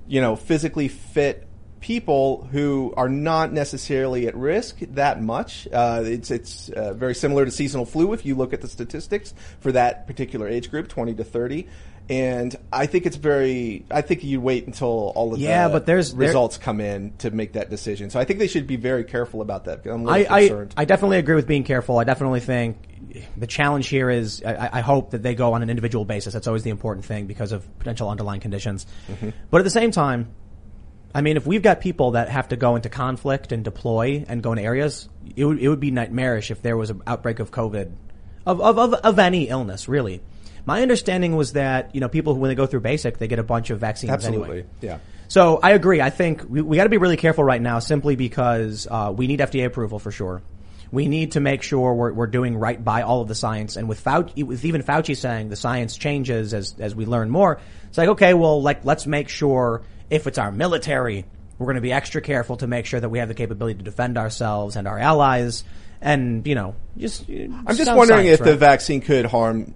you 0.07 0.19
know, 0.21 0.35
physically 0.35 0.87
fit 0.89 1.47
people 1.79 2.47
who 2.51 2.93
are 2.97 3.09
not 3.09 3.53
necessarily 3.53 4.27
at 4.27 4.35
risk 4.35 4.79
that 4.79 5.21
much. 5.21 5.67
Uh, 5.71 6.03
it's 6.05 6.31
it's 6.31 6.69
uh, 6.69 6.93
very 6.93 7.15
similar 7.15 7.45
to 7.45 7.51
seasonal 7.51 7.85
flu 7.85 8.13
if 8.13 8.25
you 8.25 8.35
look 8.35 8.53
at 8.53 8.61
the 8.61 8.67
statistics 8.67 9.33
for 9.59 9.71
that 9.71 10.07
particular 10.07 10.47
age 10.47 10.69
group, 10.69 10.87
20 10.87 11.15
to 11.15 11.23
30. 11.23 11.67
And 12.09 12.55
I 12.73 12.87
think 12.87 13.05
it's 13.05 13.17
very. 13.17 13.85
I 13.91 14.01
think 14.01 14.23
you 14.23 14.41
wait 14.41 14.65
until 14.65 14.87
all 15.15 15.31
of 15.33 15.39
Yeah, 15.39 15.67
the 15.67 15.73
but 15.73 15.85
there's- 15.85 16.09
there- 16.11 16.27
results 16.27 16.57
come 16.57 16.81
in 16.81 17.13
to 17.19 17.29
make 17.29 17.53
that 17.53 17.69
decision. 17.69 18.09
So 18.09 18.19
I 18.19 18.25
think 18.25 18.39
they 18.39 18.47
should 18.47 18.65
be 18.65 18.77
very 18.77 19.03
careful 19.03 19.41
about 19.41 19.65
that. 19.65 19.85
I'm 19.85 20.07
a 20.07 20.09
I, 20.11 20.17
little 20.17 20.33
I, 20.33 20.39
concerned. 20.47 20.73
I 20.75 20.85
definitely 20.85 21.17
agree 21.19 21.35
with 21.35 21.45
being 21.45 21.63
careful. 21.63 21.99
I 21.99 22.05
definitely 22.05 22.39
think 22.39 22.77
the 23.37 23.45
challenge 23.45 23.87
here 23.87 24.09
is 24.09 24.41
I, 24.43 24.69
I 24.73 24.81
hope 24.81 25.11
that 25.11 25.21
they 25.21 25.35
go 25.35 25.53
on 25.53 25.61
an 25.61 25.69
individual 25.69 26.03
basis. 26.03 26.33
That's 26.33 26.47
always 26.47 26.63
the 26.63 26.71
important 26.71 27.05
thing 27.05 27.27
because 27.27 27.51
of 27.51 27.63
potential 27.77 28.09
underlying 28.09 28.41
conditions. 28.41 28.87
Mhm. 29.11 29.31
But 29.51 29.59
at 29.59 29.63
the 29.63 29.69
same 29.69 29.91
time, 29.91 30.29
I 31.13 31.21
mean, 31.21 31.37
if 31.37 31.45
we've 31.45 31.61
got 31.63 31.79
people 31.79 32.11
that 32.11 32.29
have 32.29 32.47
to 32.49 32.55
go 32.55 32.75
into 32.75 32.89
conflict 32.89 33.51
and 33.51 33.63
deploy 33.63 34.25
and 34.27 34.41
go 34.41 34.51
into 34.53 34.63
areas, 34.63 35.09
it 35.35 35.45
would, 35.45 35.59
it 35.59 35.67
would 35.69 35.79
be 35.79 35.91
nightmarish 35.91 36.49
if 36.49 36.61
there 36.63 36.75
was 36.77 36.89
an 36.89 37.01
outbreak 37.05 37.39
of 37.39 37.51
COVID, 37.51 37.91
of, 38.47 38.61
of, 38.61 38.77
of, 38.79 38.93
of 38.95 39.19
any 39.19 39.47
illness, 39.47 39.87
really. 39.87 40.21
My 40.65 40.81
understanding 40.81 41.35
was 41.35 41.53
that, 41.53 41.93
you 41.93 42.01
know, 42.01 42.09
people 42.09 42.33
who, 42.33 42.39
when 42.39 42.49
they 42.49 42.55
go 42.55 42.65
through 42.65 42.81
basic, 42.81 43.17
they 43.17 43.27
get 43.27 43.39
a 43.39 43.43
bunch 43.43 43.69
of 43.69 43.79
vaccines 43.79 44.11
Absolutely, 44.11 44.59
anyway. 44.59 44.69
yeah. 44.81 44.99
So 45.27 45.59
I 45.61 45.71
agree. 45.71 46.01
I 46.01 46.09
think 46.09 46.43
we, 46.49 46.61
we 46.61 46.77
got 46.77 46.85
to 46.85 46.89
be 46.89 46.97
really 46.97 47.17
careful 47.17 47.43
right 47.43 47.61
now, 47.61 47.79
simply 47.79 48.15
because 48.15 48.87
uh, 48.89 49.13
we 49.15 49.27
need 49.27 49.39
FDA 49.39 49.65
approval 49.65 49.99
for 49.99 50.11
sure. 50.11 50.41
We 50.91 51.07
need 51.07 51.33
to 51.33 51.39
make 51.39 51.61
sure 51.61 51.93
we're, 51.93 52.11
we're 52.11 52.27
doing 52.27 52.57
right 52.57 52.83
by 52.83 53.03
all 53.03 53.21
of 53.21 53.27
the 53.27 53.35
science. 53.35 53.75
And 53.77 53.87
with 53.87 54.03
Fauci, 54.03 54.43
with 54.43 54.65
even 54.65 54.81
Fauci 54.81 55.15
saying 55.15 55.49
the 55.49 55.55
science 55.55 55.97
changes 55.97 56.53
as 56.53 56.73
as 56.79 56.95
we 56.95 57.05
learn 57.05 57.29
more, 57.29 57.59
it's 57.89 57.97
like 57.97 58.09
okay, 58.09 58.33
well, 58.33 58.61
like 58.63 58.85
let's 58.85 59.05
make 59.05 59.29
sure 59.29 59.83
if 60.09 60.25
it's 60.25 60.39
our 60.39 60.51
military, 60.51 61.25
we're 61.59 61.67
going 61.67 61.75
to 61.75 61.81
be 61.81 61.93
extra 61.93 62.21
careful 62.21 62.57
to 62.57 62.65
make 62.65 62.87
sure 62.87 62.99
that 62.99 63.09
we 63.09 63.19
have 63.19 63.27
the 63.27 63.35
capability 63.35 63.77
to 63.77 63.83
defend 63.83 64.17
ourselves 64.17 64.75
and 64.75 64.87
our 64.87 64.97
allies. 64.97 65.63
And 66.01 66.47
you 66.47 66.55
know, 66.55 66.75
just 66.97 67.27
I'm 67.27 67.75
just 67.75 67.93
wondering 67.93 68.27
if 68.27 68.39
the 68.39 68.55
vaccine 68.55 69.01
could 69.01 69.25
harm 69.25 69.73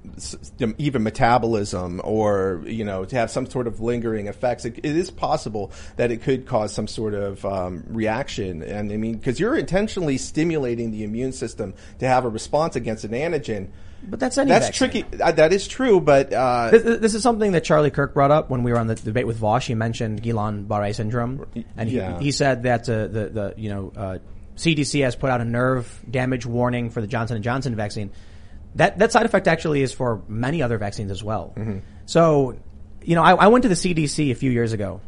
even 0.77 1.03
metabolism 1.03 1.99
or, 2.03 2.63
you 2.65 2.85
know, 2.85 3.03
to 3.03 3.15
have 3.17 3.29
some 3.29 3.45
sort 3.45 3.67
of 3.67 3.81
lingering 3.81 4.27
effects. 4.27 4.63
It, 4.63 4.77
it 4.77 4.85
is 4.85 5.11
possible 5.11 5.71
that 5.97 6.11
it 6.11 6.21
could 6.21 6.45
cause 6.45 6.73
some 6.73 6.87
sort 6.87 7.13
of 7.13 7.43
um, 7.45 7.83
reaction. 7.87 8.63
And 8.63 8.91
I 8.91 8.95
mean, 8.97 9.17
because 9.17 9.37
you're 9.37 9.57
intentionally 9.57 10.17
stimulating 10.17 10.91
the 10.91 11.03
immune 11.03 11.33
system 11.33 11.73
to 11.99 12.07
have 12.07 12.23
a 12.23 12.29
response 12.29 12.77
against 12.77 13.03
an 13.03 13.11
antigen. 13.11 13.69
But 14.05 14.19
that's 14.19 14.37
any 14.37 14.49
That's 14.49 14.67
vaccine. 14.67 15.03
tricky. 15.03 15.21
Uh, 15.21 15.31
that 15.31 15.53
is 15.53 15.65
true, 15.65 16.01
but 16.01 16.33
uh, 16.33 16.71
This, 16.71 16.99
this 16.99 17.13
is 17.15 17.23
something 17.23 17.53
that 17.53 17.63
Charlie 17.63 17.89
Kirk 17.91 18.13
brought 18.13 18.31
up 18.31 18.49
when 18.49 18.63
we 18.63 18.71
were 18.73 18.77
on 18.77 18.87
the 18.87 18.95
debate 18.95 19.25
with 19.25 19.39
Vaush. 19.39 19.65
He 19.65 19.75
mentioned 19.75 20.21
Guillain-Barré 20.21 20.93
syndrome, 20.93 21.45
and 21.77 21.89
he, 21.89 21.97
Yeah. 21.97 22.19
he 22.19 22.31
said 22.31 22.63
that 22.63 22.89
uh, 22.89 23.07
the 23.07 23.29
the 23.29 23.53
you 23.55 23.69
know 23.69 23.93
uh, 23.95 24.17
CDC 24.55 25.03
has 25.03 25.15
put 25.15 25.29
out 25.29 25.41
a 25.41 25.45
nerve 25.45 26.01
damage 26.09 26.45
warning 26.45 26.89
for 26.89 27.01
the 27.01 27.07
Johnson 27.07 27.35
and 27.35 27.43
Johnson 27.43 27.75
vaccine. 27.75 28.11
That 28.75 28.99
that 28.99 29.11
side 29.11 29.25
effect 29.25 29.47
actually 29.47 29.81
is 29.81 29.93
for 29.93 30.21
many 30.27 30.61
other 30.61 30.77
vaccines 30.77 31.11
as 31.11 31.23
well. 31.23 31.53
Mm-hmm. 31.55 31.79
So, 32.05 32.57
you 33.03 33.15
know, 33.15 33.23
I, 33.23 33.33
I 33.33 33.47
went 33.47 33.63
to 33.63 33.69
the 33.69 33.75
CDC 33.75 34.31
a 34.31 34.35
few 34.35 34.51
years 34.51 34.73
ago. 34.73 35.01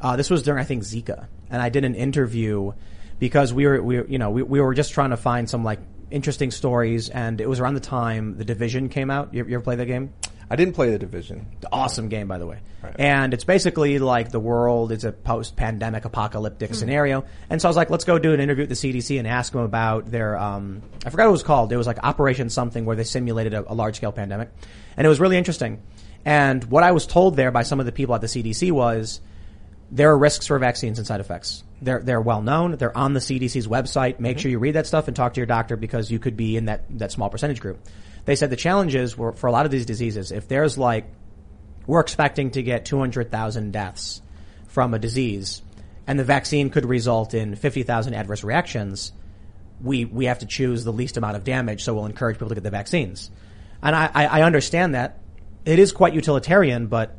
Uh, 0.00 0.16
this 0.16 0.30
was 0.30 0.42
during 0.42 0.60
I 0.60 0.64
think 0.64 0.82
Zika, 0.82 1.28
and 1.50 1.62
I 1.62 1.68
did 1.68 1.84
an 1.84 1.94
interview 1.94 2.72
because 3.18 3.52
we 3.52 3.66
were 3.66 3.82
we 3.82 4.04
you 4.06 4.18
know 4.18 4.30
we, 4.30 4.42
we 4.42 4.60
were 4.60 4.74
just 4.74 4.92
trying 4.92 5.10
to 5.10 5.16
find 5.16 5.48
some 5.48 5.64
like 5.64 5.80
interesting 6.10 6.50
stories, 6.50 7.08
and 7.08 7.40
it 7.40 7.48
was 7.48 7.60
around 7.60 7.74
the 7.74 7.80
time 7.80 8.36
the 8.36 8.44
Division 8.44 8.88
came 8.88 9.10
out. 9.10 9.32
You, 9.32 9.44
you 9.46 9.54
ever 9.54 9.62
play 9.62 9.76
that 9.76 9.86
game? 9.86 10.12
I 10.50 10.56
didn't 10.56 10.74
play 10.74 10.90
the 10.90 10.98
Division. 10.98 11.46
Awesome 11.72 12.08
game, 12.08 12.28
by 12.28 12.38
the 12.38 12.46
way. 12.46 12.60
Right. 12.82 12.94
And 12.98 13.32
it's 13.32 13.44
basically 13.44 13.98
like 13.98 14.30
the 14.30 14.40
world 14.40 14.92
is 14.92 15.04
a 15.04 15.12
post-pandemic 15.12 16.04
apocalyptic 16.04 16.74
scenario. 16.74 17.24
And 17.48 17.60
so 17.60 17.68
I 17.68 17.70
was 17.70 17.76
like, 17.76 17.90
let's 17.90 18.04
go 18.04 18.18
do 18.18 18.32
an 18.32 18.40
interview 18.40 18.64
at 18.64 18.68
the 18.68 18.74
CDC 18.74 19.18
and 19.18 19.26
ask 19.26 19.52
them 19.52 19.62
about 19.62 20.10
their, 20.10 20.36
um, 20.38 20.82
I 21.04 21.10
forgot 21.10 21.24
what 21.24 21.30
it 21.30 21.32
was 21.32 21.42
called. 21.42 21.72
It 21.72 21.76
was 21.76 21.86
like 21.86 21.98
Operation 22.02 22.50
something 22.50 22.84
where 22.84 22.96
they 22.96 23.04
simulated 23.04 23.54
a, 23.54 23.72
a 23.72 23.74
large-scale 23.74 24.12
pandemic. 24.12 24.50
And 24.96 25.06
it 25.06 25.08
was 25.08 25.20
really 25.20 25.38
interesting. 25.38 25.82
And 26.24 26.62
what 26.64 26.82
I 26.82 26.92
was 26.92 27.06
told 27.06 27.36
there 27.36 27.50
by 27.50 27.62
some 27.62 27.80
of 27.80 27.86
the 27.86 27.92
people 27.92 28.14
at 28.14 28.20
the 28.20 28.26
CDC 28.26 28.70
was, 28.70 29.20
there 29.90 30.10
are 30.10 30.18
risks 30.18 30.46
for 30.46 30.58
vaccines 30.58 30.98
and 30.98 31.06
side 31.06 31.20
effects. 31.20 31.62
They're 31.80 32.00
they're 32.00 32.20
well 32.20 32.42
known. 32.42 32.72
They're 32.76 32.96
on 32.96 33.12
the 33.12 33.20
CDC's 33.20 33.68
website. 33.68 34.18
Make 34.18 34.38
sure 34.38 34.50
you 34.50 34.58
read 34.58 34.74
that 34.74 34.86
stuff 34.86 35.06
and 35.08 35.16
talk 35.16 35.34
to 35.34 35.40
your 35.40 35.46
doctor 35.46 35.76
because 35.76 36.10
you 36.10 36.18
could 36.18 36.36
be 36.36 36.56
in 36.56 36.64
that 36.64 36.84
that 36.98 37.12
small 37.12 37.28
percentage 37.30 37.60
group. 37.60 37.78
They 38.24 38.36
said 38.36 38.50
the 38.50 38.56
challenges 38.56 39.16
were 39.16 39.32
for 39.32 39.46
a 39.46 39.52
lot 39.52 39.66
of 39.66 39.72
these 39.72 39.86
diseases. 39.86 40.32
If 40.32 40.48
there's 40.48 40.78
like 40.78 41.06
we're 41.86 42.00
expecting 42.00 42.50
to 42.52 42.62
get 42.62 42.84
200,000 42.86 43.72
deaths 43.72 44.22
from 44.68 44.94
a 44.94 44.98
disease 44.98 45.62
and 46.06 46.18
the 46.18 46.24
vaccine 46.24 46.70
could 46.70 46.86
result 46.86 47.34
in 47.34 47.54
50,000 47.54 48.14
adverse 48.14 48.42
reactions, 48.42 49.12
we, 49.82 50.04
we 50.04 50.26
have 50.26 50.38
to 50.40 50.46
choose 50.46 50.84
the 50.84 50.92
least 50.92 51.16
amount 51.16 51.36
of 51.36 51.44
damage. 51.44 51.84
So 51.84 51.94
we'll 51.94 52.06
encourage 52.06 52.36
people 52.36 52.48
to 52.48 52.54
get 52.54 52.64
the 52.64 52.70
vaccines. 52.70 53.30
And 53.82 53.94
I, 53.94 54.10
I, 54.14 54.26
I 54.26 54.42
understand 54.42 54.94
that 54.94 55.18
it 55.64 55.78
is 55.78 55.92
quite 55.92 56.14
utilitarian, 56.14 56.86
but 56.86 57.16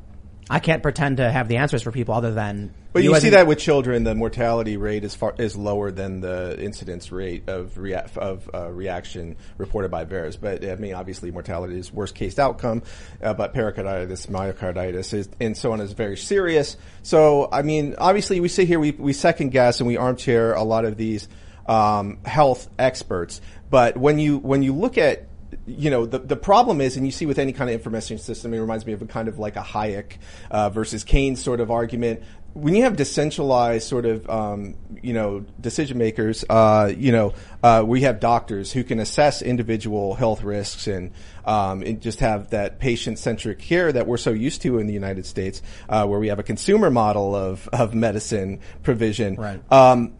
I 0.49 0.59
can't 0.59 0.83
pretend 0.83 1.17
to 1.17 1.31
have 1.31 1.47
the 1.47 1.57
answers 1.57 1.81
for 1.81 1.91
people 1.91 2.13
other 2.13 2.31
than. 2.31 2.73
But 2.93 3.03
you, 3.03 3.19
see 3.19 3.31
that 3.31 3.47
with 3.47 3.57
children, 3.57 4.03
the 4.03 4.13
mortality 4.13 4.77
rate 4.77 5.03
is 5.03 5.15
far 5.15 5.33
is 5.37 5.57
lower 5.57 5.91
than 5.91 6.21
the 6.21 6.55
incidence 6.61 7.11
rate 7.11 7.49
of 7.49 7.77
rea- 7.77 8.05
of 8.15 8.49
uh, 8.53 8.69
reaction 8.71 9.37
reported 9.57 9.89
by 9.89 10.05
VAERS. 10.05 10.39
But 10.39 10.63
I 10.63 10.75
mean, 10.75 10.93
obviously, 10.93 11.31
mortality 11.31 11.79
is 11.79 11.91
worst 11.91 12.13
case 12.13 12.37
outcome. 12.37 12.83
Uh, 13.21 13.33
but 13.33 13.53
pericarditis, 13.53 14.27
myocarditis, 14.27 15.13
is, 15.13 15.29
and 15.41 15.57
so 15.57 15.73
on 15.73 15.81
is 15.81 15.93
very 15.93 16.15
serious. 16.15 16.77
So 17.01 17.49
I 17.51 17.63
mean, 17.63 17.95
obviously, 17.97 18.39
we 18.39 18.47
sit 18.47 18.67
here, 18.67 18.79
we 18.79 18.91
we 18.91 19.13
second 19.13 19.49
guess 19.49 19.79
and 19.79 19.87
we 19.87 19.97
armchair 19.97 20.53
a 20.53 20.63
lot 20.63 20.85
of 20.85 20.95
these 20.95 21.27
um, 21.65 22.19
health 22.23 22.69
experts. 22.77 23.41
But 23.71 23.97
when 23.97 24.19
you 24.19 24.37
when 24.37 24.61
you 24.61 24.73
look 24.73 24.97
at 24.99 25.27
you 25.68 25.89
know, 25.89 26.05
the, 26.05 26.20
the 26.20 26.36
problem 26.36 26.80
is, 26.82 26.95
and 26.95 27.05
you 27.05 27.11
see 27.11 27.26
with 27.26 27.39
any 27.39 27.51
kind 27.51 27.70
of 27.70 27.74
information 27.74 28.18
system, 28.18 28.53
it 28.53 28.59
reminds 28.59 28.86
me 28.86 28.93
of 28.93 29.01
a 29.01 29.05
kind 29.05 29.28
of 29.28 29.39
like 29.39 29.55
a 29.55 29.61
Hayek 29.61 30.18
uh, 30.51 30.70
versus 30.70 31.03
Keynes 31.03 31.41
sort 31.41 31.59
of 31.59 31.72
argument. 31.72 32.22
When 32.53 32.74
you 32.74 32.84
have 32.84 32.95
decentralized 32.95 33.86
sort 33.86 34.05
of, 34.05 34.30
um, 34.30 34.76
you 35.01 35.11
know, 35.11 35.43
decision 35.59 35.97
makers, 35.97 36.45
uh, 36.49 36.89
you 36.95 37.11
know, 37.11 37.34
uh, 37.61 37.84
we 37.86 38.01
have 38.01 38.22
doctors 38.22 38.72
who 38.72 38.84
can 38.86 38.99
assess 38.99 39.41
individual 39.41 40.13
health 40.13 40.41
risks 40.41 40.88
and, 40.88 41.11
um, 41.43 41.82
and 41.82 41.99
just 41.99 42.22
have 42.22 42.51
that 42.51 42.80
patient-centric 42.80 43.59
care 43.59 43.91
that 43.91 44.07
we're 44.07 44.16
so 44.16 44.32
used 44.32 44.61
to 44.61 44.78
in 44.80 44.88
the 44.88 44.93
United 44.93 45.26
States, 45.26 45.61
uh, 45.89 46.05
where 46.05 46.20
we 46.20 46.30
have 46.30 46.39
a 46.39 46.43
consumer 46.43 46.89
model 46.89 47.36
of, 47.36 47.68
of 47.74 47.93
medicine 47.93 48.61
provision. 48.84 49.36
Right. 49.36 49.59
Um, 49.70 50.13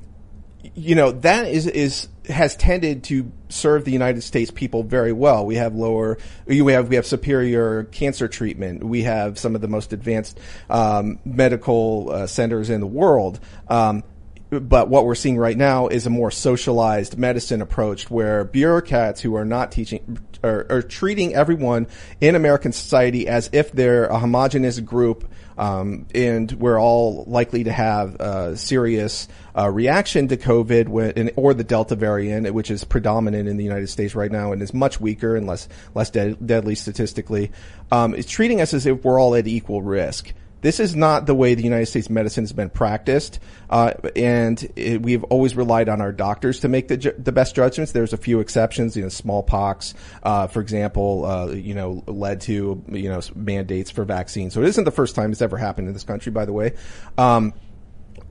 you 0.74 0.95
know 0.95 1.11
that 1.11 1.47
is 1.47 1.68
is 1.68 2.07
has 2.28 2.55
tended 2.55 3.03
to 3.03 3.32
serve 3.49 3.86
the 3.86 3.91
United 3.91 4.22
States 4.22 4.51
people 4.51 4.84
very 4.84 5.11
well. 5.11 5.45
We 5.45 5.55
have 5.55 5.76
lower, 5.76 6.18
we 6.45 6.59
have 6.74 6.89
we 6.89 6.95
have 6.95 7.05
superior 7.05 7.84
cancer 7.86 8.28
treatment. 8.28 8.84
We 8.84 9.03
have 9.03 9.38
some 9.38 9.55
of 9.55 9.61
the 9.61 9.68
most 9.68 9.93
advanced 9.93 10.39
um, 10.70 11.20
medical 11.24 12.09
uh, 12.11 12.28
centers 12.28 12.70
in 12.70 12.82
the 12.82 12.88
world. 12.88 13.39
Um, 13.68 14.03
but 14.49 14.89
what 14.89 15.05
we're 15.05 15.16
seeing 15.16 15.38
right 15.38 15.57
now 15.57 15.88
is 15.88 16.05
a 16.05 16.09
more 16.09 16.32
socialized 16.32 17.18
medicine 17.18 17.61
approach 17.61 18.09
where 18.09 18.43
bureaucrats 18.43 19.22
who 19.22 19.36
are 19.36 19.45
not 19.45 19.72
teaching 19.72 20.20
are, 20.43 20.66
are 20.70 20.82
treating 20.82 21.34
everyone 21.34 21.88
in 22.22 22.36
American 22.36 22.72
society 22.72 23.28
as 23.28 23.49
if 23.51 23.72
they're 23.72 24.05
a 24.05 24.20
homogenous 24.20 24.80
group 24.80 25.28
um, 25.58 26.06
and 26.14 26.51
we're 26.53 26.80
all 26.80 27.24
likely 27.28 27.64
to 27.64 27.72
have 27.72 28.16
a 28.16 28.58
serious 28.58 29.28
uh, 29.58 29.70
reaction 29.70 30.28
to 30.28 30.38
COVID 30.38 30.88
when, 30.88 31.32
or 31.36 31.53
the 31.53 31.64
Delta 31.64 31.95
variant, 31.95 32.53
which 32.53 32.70
is 32.70 32.84
predominant 32.84 33.47
in 33.47 33.58
the 33.58 33.64
United 33.64 33.88
States 33.88 34.16
right 34.16 34.32
now 34.32 34.51
and 34.51 34.62
is 34.62 34.74
much 34.74 34.99
weaker 34.99 35.36
and 35.36 35.47
less 35.47 35.68
less 35.93 36.10
de- 36.10 36.36
deadly 36.36 36.76
statistically. 36.76 37.51
Um, 37.91 38.14
is 38.14 38.26
treating 38.26 38.62
us 38.62 38.74
as 38.74 38.86
if 38.86 39.03
we're 39.03 39.20
all 39.20 39.36
at 39.36 39.47
equal 39.47 39.82
risk. 39.82 40.34
This 40.62 40.80
is 40.80 40.95
not 40.95 41.28
the 41.28 41.36
way 41.36 41.53
the 41.53 41.64
United 41.64 41.86
States 41.86 42.10
medicine 42.10 42.43
has 42.43 42.53
been 42.53 42.70
practiced, 42.70 43.39
uh, 43.70 43.93
and 44.16 44.68
it, 44.76 45.01
we've 45.01 45.24
always 45.26 45.56
relied 45.56 45.89
on 45.89 46.01
our 46.01 46.12
doctors 46.12 46.62
to 46.62 46.68
make 46.68 46.88
the, 46.88 46.97
ju- 46.97 47.14
the 47.18 47.32
best 47.32 47.56
judgments. 47.56 47.91
There's 47.91 48.14
a 48.14 48.18
few 48.18 48.39
exceptions. 48.39 48.97
You 48.97 49.03
know, 49.03 49.10
smallpox, 49.10 49.93
uh, 50.24 50.47
for 50.47 50.62
example, 50.62 51.26
uh, 51.26 51.47
you 51.49 51.76
know, 51.76 52.03
led 52.08 52.41
to 52.41 52.84
you 52.89 53.10
know 53.10 53.22
mandates 53.36 53.91
for 53.91 54.06
vaccines. 54.06 54.53
So 54.53 54.62
it 54.62 54.68
isn't 54.70 54.86
the 54.86 54.91
first 54.91 55.16
time 55.16 55.32
it's 55.32 55.41
ever 55.41 55.58
happened 55.58 55.88
in 55.88 55.93
this 55.93 56.03
country, 56.03 56.32
by 56.32 56.45
the 56.45 56.53
way. 56.53 56.74
Um, 57.18 57.53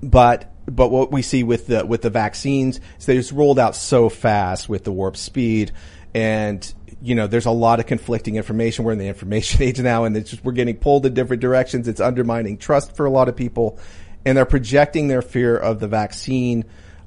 but 0.03 0.53
but 0.67 0.91
what 0.91 1.13
we 1.13 1.23
see 1.23 1.43
with 1.43 1.67
the 1.67 1.85
with 1.87 2.03
the 2.03 2.11
vaccines 2.11 2.81
is 2.99 3.07
they 3.07 3.17
just 3.17 3.33
rolled 3.33 3.59
out 3.59 3.77
so 3.77 4.09
fast 4.09 4.69
with 4.69 4.85
the 4.85 4.93
warp 4.93 5.17
speed 5.17 5.73
and 6.15 6.73
you 7.05 7.15
know 7.15 7.27
there's 7.27 7.47
a 7.47 7.51
lot 7.51 7.81
of 7.81 7.87
conflicting 7.87 8.37
information. 8.37 8.85
We're 8.85 8.93
in 8.93 8.99
the 8.99 9.09
information 9.09 9.63
age 9.69 9.79
now 9.79 10.05
and 10.05 10.17
it's 10.17 10.31
just 10.31 10.45
we're 10.45 10.53
getting 10.53 10.77
pulled 10.77 11.07
in 11.07 11.15
different 11.15 11.43
directions. 11.43 11.87
It's 11.87 12.01
undermining 12.01 12.59
trust 12.59 12.97
for 12.97 13.07
a 13.07 13.11
lot 13.11 13.29
of 13.29 13.37
people 13.37 13.79
and 14.25 14.37
they're 14.37 14.47
projecting 14.47 15.09
their 15.09 15.23
fear 15.23 15.57
of 15.57 15.81
the 15.81 15.89
vaccine 15.89 16.65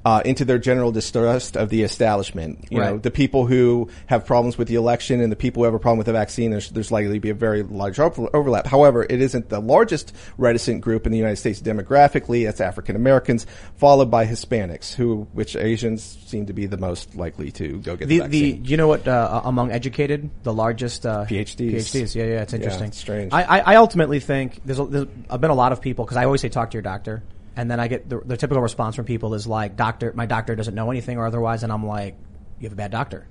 uh, 0.08 0.22
into 0.24 0.42
their 0.46 0.58
general 0.58 0.90
distrust 0.90 1.54
of 1.54 1.68
the 1.68 1.82
establishment. 1.82 2.64
You 2.70 2.78
know, 2.80 2.96
the 2.96 3.10
people 3.10 3.44
who 3.44 3.90
have 4.06 4.24
problems 4.24 4.56
with 4.56 4.66
the 4.66 4.76
election 4.76 5.20
and 5.20 5.30
the 5.30 5.36
people 5.36 5.60
who 5.60 5.64
have 5.64 5.74
a 5.74 5.78
problem 5.78 5.98
with 5.98 6.06
the 6.06 6.14
vaccine, 6.14 6.50
there's, 6.50 6.70
there's 6.70 6.90
likely 6.90 7.12
to 7.14 7.20
be 7.20 7.28
a 7.28 7.34
very 7.34 7.62
large 7.62 7.98
overlap. 7.98 8.66
However, 8.66 9.04
it 9.04 9.20
isn't 9.20 9.50
the 9.50 9.60
largest 9.60 10.14
reticent 10.38 10.80
group 10.80 11.04
in 11.04 11.12
the 11.12 11.18
United 11.18 11.36
States 11.36 11.60
demographically. 11.60 12.46
That's 12.46 12.62
African 12.62 12.96
Americans, 12.96 13.44
followed 13.76 14.10
by 14.10 14.24
Hispanics, 14.24 14.94
who, 14.94 15.28
which 15.34 15.56
Asians 15.56 16.02
seem 16.02 16.46
to 16.46 16.54
be 16.54 16.64
the 16.64 16.78
most 16.78 17.14
likely 17.14 17.50
to 17.52 17.78
go 17.80 17.94
get 17.94 18.08
the, 18.08 18.20
The, 18.20 18.24
vaccine. 18.24 18.62
the 18.62 18.68
you 18.70 18.76
know 18.78 18.88
what 18.88 19.06
uh, 19.06 19.42
among 19.44 19.72
educated 19.72 20.30
the 20.42 20.54
largest 20.54 21.04
uh, 21.04 21.26
PhDs. 21.26 21.74
PhDs 21.74 22.14
yeah 22.14 22.24
yeah 22.24 22.42
it's 22.42 22.54
Yeah, 22.54 22.60
interesting 22.60 22.88
it's 22.88 22.98
strange. 22.98 23.32
I, 23.34 23.60
I, 23.60 23.76
ultimately 23.76 24.20
think 24.20 24.62
there's, 24.64 24.78
a, 24.78 24.86
there's 24.86 25.06
I've 25.28 25.42
been 25.42 25.50
a 25.50 25.54
lot 25.54 25.72
of 25.72 25.82
people 25.82 26.06
because 26.06 26.16
I 26.16 26.24
always 26.24 26.40
say 26.40 26.48
talk 26.48 26.70
to 26.70 26.76
your 26.76 26.82
doctor 26.82 27.22
and 27.58 27.68
then 27.68 27.80
I 27.80 27.88
get 27.88 28.08
the, 28.08 28.20
the 28.20 28.36
typical 28.36 28.62
response 28.62 28.94
from 28.94 29.04
people 29.04 29.34
is 29.34 29.44
like 29.44 29.74
doctor 29.74 30.12
my 30.14 30.26
doctor 30.26 30.54
doesn't 30.54 30.76
know 30.76 30.92
anything 30.92 31.18
or 31.18 31.26
otherwise. 31.26 31.64
And 31.64 31.72
I'm 31.72 31.84
like 31.84 32.14
you 32.60 32.66
have 32.66 32.72
a 32.72 32.76
bad 32.76 32.92
doctor. 32.92 33.26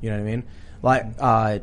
You 0.00 0.10
know 0.10 0.18
what 0.18 0.22
I 0.22 0.30
mean? 0.30 0.44
Like 0.82 1.06
uh, 1.18 1.58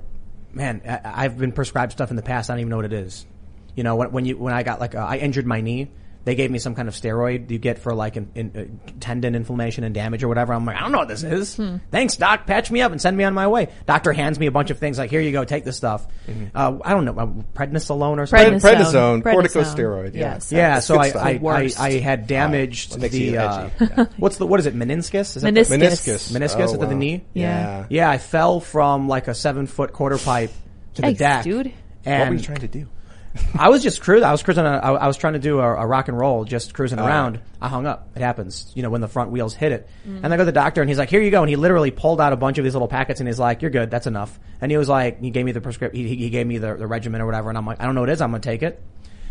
man 0.51 0.81
I, 0.85 1.23
I've 1.23 1.37
been 1.37 1.53
prescribed 1.53 1.93
stuff 1.93 2.09
in 2.09 2.17
the 2.17 2.21
past. 2.21 2.49
I 2.49 2.53
don't 2.53 2.59
even 2.59 2.71
know 2.71 2.75
what 2.75 2.85
it 2.85 2.93
is. 2.93 3.25
You 3.73 3.83
know 3.83 3.95
when, 3.95 4.11
when 4.11 4.25
you 4.25 4.37
when 4.37 4.53
I 4.53 4.63
got 4.63 4.81
like 4.81 4.95
uh, 4.95 5.05
I 5.05 5.17
injured 5.17 5.45
my 5.45 5.61
knee 5.61 5.91
they 6.29 6.35
gave 6.35 6.51
me 6.51 6.59
some 6.59 6.75
kind 6.75 6.87
of 6.87 6.93
steroid 6.93 7.49
you 7.49 7.57
get 7.57 7.79
for 7.79 7.95
like 7.95 8.15
in, 8.15 8.29
in, 8.35 8.51
uh, 8.55 8.89
tendon 8.99 9.33
inflammation 9.33 9.83
and 9.83 9.95
damage 9.95 10.23
or 10.23 10.27
whatever. 10.27 10.53
I'm 10.53 10.63
like, 10.63 10.75
I 10.77 10.81
don't 10.81 10.91
know 10.91 10.99
what 10.99 11.07
this 11.07 11.23
is. 11.23 11.59
Thanks, 11.89 12.17
doc. 12.17 12.45
Patch 12.45 12.69
me 12.69 12.81
up 12.81 12.91
and 12.91 13.01
send 13.01 13.17
me 13.17 13.23
on 13.23 13.33
my 13.33 13.47
way. 13.47 13.69
Doctor 13.87 14.13
hands 14.13 14.37
me 14.37 14.45
a 14.45 14.51
bunch 14.51 14.69
of 14.69 14.77
things 14.77 14.99
like, 14.99 15.09
here 15.09 15.21
you 15.21 15.31
go, 15.31 15.43
take 15.43 15.63
this 15.63 15.75
stuff. 15.75 16.05
Uh, 16.53 16.77
I 16.85 16.91
don't 16.93 17.05
know, 17.05 17.17
uh, 17.17 17.25
prednisolone 17.57 18.19
or 18.19 18.27
something. 18.27 18.59
Prednisone, 18.59 19.23
corticosteroid, 19.23 20.13
yeah. 20.13 20.19
Yes. 20.35 20.51
Yeah, 20.51 20.79
so 20.79 20.99
I. 20.99 21.07
I, 21.07 21.39
I. 21.43 21.71
I 21.79 21.91
had 21.99 22.27
damaged 22.27 22.91
What 23.01 23.09
the, 23.09 23.19
you 23.19 23.39
uh, 23.39 23.69
edgy? 23.79 24.11
what's 24.17 24.37
the, 24.37 24.45
what 24.45 24.59
is 24.59 24.67
it, 24.67 24.75
meniscus? 24.75 25.35
Is 25.35 25.41
that 25.41 25.51
Meniscus. 25.51 25.69
the- 25.69 25.77
Meniscus. 25.77 26.31
meniscus 26.31 26.69
Oh, 26.69 26.73
at 26.75 26.79
the 26.81 26.85
wow. 26.87 26.93
knee? 26.93 27.23
Yeah. 27.33 27.85
Yeah, 27.89 28.07
I 28.09 28.19
fell 28.19 28.59
from 28.59 29.07
like 29.07 29.27
a 29.27 29.33
seven 29.33 29.65
foot 29.65 29.93
quarter 29.93 30.19
pipe 30.19 30.51
to 30.93 31.01
the 31.01 31.07
Yikes, 31.09 31.17
deck. 31.17 31.43
dude. 31.43 31.73
And 32.05 32.19
What 32.21 32.29
were 32.29 32.35
you 32.35 32.41
trying 32.41 32.59
to 32.61 32.67
do? 32.67 32.87
I 33.59 33.69
was 33.69 33.83
just 33.83 34.01
cruising. 34.01 34.25
I 34.25 34.31
was 34.31 34.41
cruising. 34.43 34.65
On 34.65 34.73
a, 34.73 34.77
I, 34.77 34.91
I 34.93 35.07
was 35.07 35.17
trying 35.17 35.33
to 35.33 35.39
do 35.39 35.59
a, 35.59 35.63
a 35.63 35.85
rock 35.85 36.07
and 36.07 36.17
roll, 36.17 36.45
just 36.45 36.73
cruising 36.73 36.99
Oh. 36.99 37.05
around. 37.05 37.39
I 37.61 37.67
hung 37.67 37.85
up. 37.85 38.09
It 38.15 38.21
happens, 38.21 38.71
you 38.75 38.81
know, 38.81 38.89
when 38.89 39.01
the 39.01 39.07
front 39.07 39.31
wheels 39.31 39.53
hit 39.53 39.71
it. 39.71 39.87
Mm. 40.07 40.23
And 40.23 40.33
I 40.33 40.37
go 40.37 40.41
to 40.41 40.45
the 40.45 40.51
doctor, 40.51 40.81
and 40.81 40.89
he's 40.89 40.97
like, 40.97 41.09
"Here 41.09 41.21
you 41.21 41.29
go." 41.29 41.41
And 41.41 41.49
he 41.49 41.55
literally 41.55 41.91
pulled 41.91 42.19
out 42.21 42.33
a 42.33 42.37
bunch 42.37 42.57
of 42.57 42.63
these 42.63 42.73
little 42.73 42.87
packets, 42.87 43.19
and 43.19 43.27
he's 43.29 43.39
like, 43.39 43.61
"You're 43.61 43.71
good. 43.71 43.91
That's 43.91 44.07
enough." 44.07 44.39
And 44.61 44.71
he 44.71 44.77
was 44.77 44.89
like, 44.89 45.21
he 45.21 45.29
gave 45.29 45.45
me 45.45 45.51
the 45.51 45.61
prescription. 45.61 46.05
He, 46.07 46.15
he 46.15 46.29
gave 46.29 46.47
me 46.47 46.57
the, 46.57 46.75
the 46.75 46.87
regimen 46.87 47.21
or 47.21 47.25
whatever, 47.25 47.49
and 47.49 47.57
I'm 47.57 47.65
like, 47.65 47.79
"I 47.81 47.85
don't 47.85 47.95
know 47.95 48.01
what 48.01 48.09
it 48.09 48.13
is. 48.13 48.21
I'm 48.21 48.31
gonna 48.31 48.41
take 48.41 48.63
it." 48.63 48.81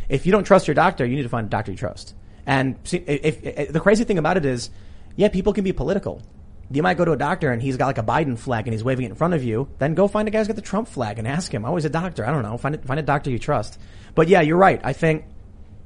If 0.08 0.24
you 0.26 0.32
don't 0.32 0.44
trust 0.44 0.68
your 0.68 0.74
doctor, 0.74 1.04
you 1.04 1.16
need 1.16 1.24
to 1.24 1.28
find 1.28 1.46
a 1.46 1.50
doctor 1.50 1.70
you 1.72 1.76
trust. 1.76 2.14
And 2.46 2.76
see, 2.84 2.96
if, 2.96 3.44
if, 3.44 3.72
the 3.72 3.80
crazy 3.80 4.04
thing 4.04 4.16
about 4.16 4.38
it 4.38 4.46
is, 4.46 4.70
yeah, 5.16 5.28
people 5.28 5.52
can 5.52 5.64
be 5.64 5.72
political. 5.72 6.22
You 6.70 6.82
might 6.82 6.98
go 6.98 7.04
to 7.04 7.12
a 7.12 7.16
doctor 7.16 7.50
and 7.50 7.62
he's 7.62 7.76
got 7.78 7.86
like 7.86 7.98
a 7.98 8.02
Biden 8.02 8.38
flag 8.38 8.66
and 8.66 8.74
he's 8.74 8.84
waving 8.84 9.06
it 9.06 9.10
in 9.10 9.14
front 9.14 9.34
of 9.34 9.42
you. 9.42 9.68
Then 9.78 9.94
go 9.94 10.06
find 10.06 10.28
a 10.28 10.30
guy 10.30 10.38
who's 10.38 10.48
got 10.48 10.56
the 10.56 10.62
Trump 10.62 10.88
flag 10.88 11.18
and 11.18 11.26
ask 11.26 11.52
him. 11.52 11.64
Oh, 11.64 11.74
he's 11.76 11.86
a 11.86 11.90
doctor. 11.90 12.26
I 12.26 12.30
don't 12.30 12.42
know. 12.42 12.58
Find 12.58 12.74
it, 12.74 12.84
find 12.84 13.00
a 13.00 13.02
doctor 13.02 13.30
you 13.30 13.38
trust. 13.38 13.78
But 14.14 14.28
yeah, 14.28 14.42
you're 14.42 14.58
right. 14.58 14.80
I 14.84 14.92
think 14.92 15.24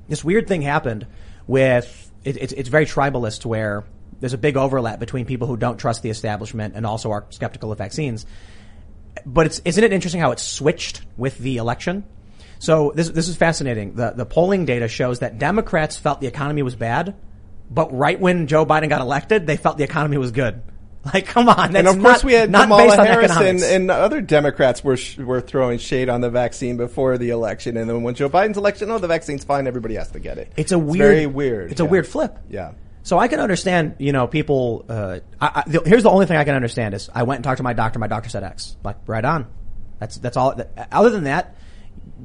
this 0.09 0.25
weird 0.25 0.49
thing 0.49 0.63
happened 0.63 1.07
with 1.47 2.11
it, 2.25 2.37
it's 2.37 2.53
it's 2.53 2.69
very 2.69 2.87
tribalist 2.87 3.45
where 3.45 3.85
there's 4.21 4.33
a 4.33 4.39
big 4.39 4.57
overlap 4.57 4.99
between 4.99 5.27
people 5.27 5.47
who 5.47 5.57
don't 5.57 5.79
trust 5.79 6.03
the 6.03 6.11
establishment 6.11 6.75
and 6.77 6.87
also 6.87 7.11
are 7.11 7.27
skeptical 7.31 7.73
of 7.73 7.79
vaccines. 7.79 8.27
But 9.25 9.47
it's 9.47 9.61
isn't 9.65 9.83
it 9.83 9.93
interesting 9.93 10.21
how 10.21 10.33
it 10.33 10.41
switched 10.41 11.03
with 11.17 11.39
the 11.39 11.59
election? 11.59 12.05
So 12.59 12.93
this 12.95 13.09
this 13.11 13.29
is 13.29 13.37
fascinating. 13.37 13.95
The 13.95 14.11
the 14.11 14.27
polling 14.27 14.65
data 14.65 14.89
shows 14.89 15.21
that 15.21 15.39
Democrats 15.39 15.97
felt 15.97 16.21
the 16.21 16.29
economy 16.29 16.63
was 16.63 16.77
bad, 16.77 17.15
but 17.71 17.97
right 17.97 18.19
when 18.19 18.47
Joe 18.47 18.65
Biden 18.65 18.89
got 18.89 19.01
elected, 19.01 19.47
they 19.47 19.57
felt 19.57 19.79
the 19.79 19.85
economy 19.85 20.17
was 20.17 20.31
good. 20.31 20.63
Like, 21.13 21.27
come 21.27 21.49
on, 21.49 21.75
and 21.75 21.89
of 21.89 21.95
course, 21.99 22.19
not- 22.19 22.25
we 22.25 22.33
had 22.33 22.49
not 22.51 22.63
Kamala 22.69 22.97
Harris 22.97 23.37
and, 23.37 23.61
and 23.61 23.91
other 23.91 24.21
Democrats 24.21 24.85
were 24.85 24.97
sh- 24.97 25.19
were 25.19 25.41
throwing 25.41 25.79
shade 25.79 26.09
on 26.09 26.21
the 26.21 26.31
vaccine 26.31 26.77
before 26.77 27.19
the 27.19 27.31
election, 27.31 27.77
and 27.77 27.91
then 27.91 28.05
when 28.05 28.15
Joe 28.15 28.29
Biden's 28.31 28.57
election, 28.57 28.89
oh, 28.91 28.99
the 28.99 29.09
vaccine's 29.09 29.43
fine, 29.43 29.67
everybody 29.67 29.97
has 29.97 30.13
to 30.13 30.21
get 30.21 30.39
it. 30.39 30.53
It's 30.57 30.71
a 30.71 30.79
weird, 30.79 30.99
very 30.99 31.27
weird. 31.27 31.73
It's 31.73 31.81
a 31.81 31.85
weird 31.85 32.07
flip. 32.07 32.39
Yeah. 32.49 32.75
So 33.03 33.19
I 33.19 33.27
can 33.27 33.41
understand, 33.41 33.97
you 33.99 34.13
know, 34.13 34.29
people. 34.29 34.85
Uh, 34.89 35.19
I, 35.41 35.63
I, 35.67 35.71
the, 35.71 35.83
here's 35.85 36.05
the 36.05 36.11
only 36.11 36.27
thing 36.27 36.37
I 36.37 36.45
can 36.45 36.55
understand 36.55 36.95
is 36.95 37.11
I 37.13 37.25
went 37.25 37.39
and 37.39 37.45
talked 37.45 37.57
to 37.57 37.65
my 37.65 37.73
doctor. 37.73 37.99
My 37.99 38.07
doctor 38.07 38.31
said 38.31 38.45
X. 38.45 38.77
Like 38.85 38.99
right 39.09 39.25
on. 39.25 39.49
That's 39.99 40.19
that's 40.19 40.37
all. 40.37 40.55
that- 40.55 40.87
Other 40.93 41.11
than 41.11 41.25
that, 41.25 41.57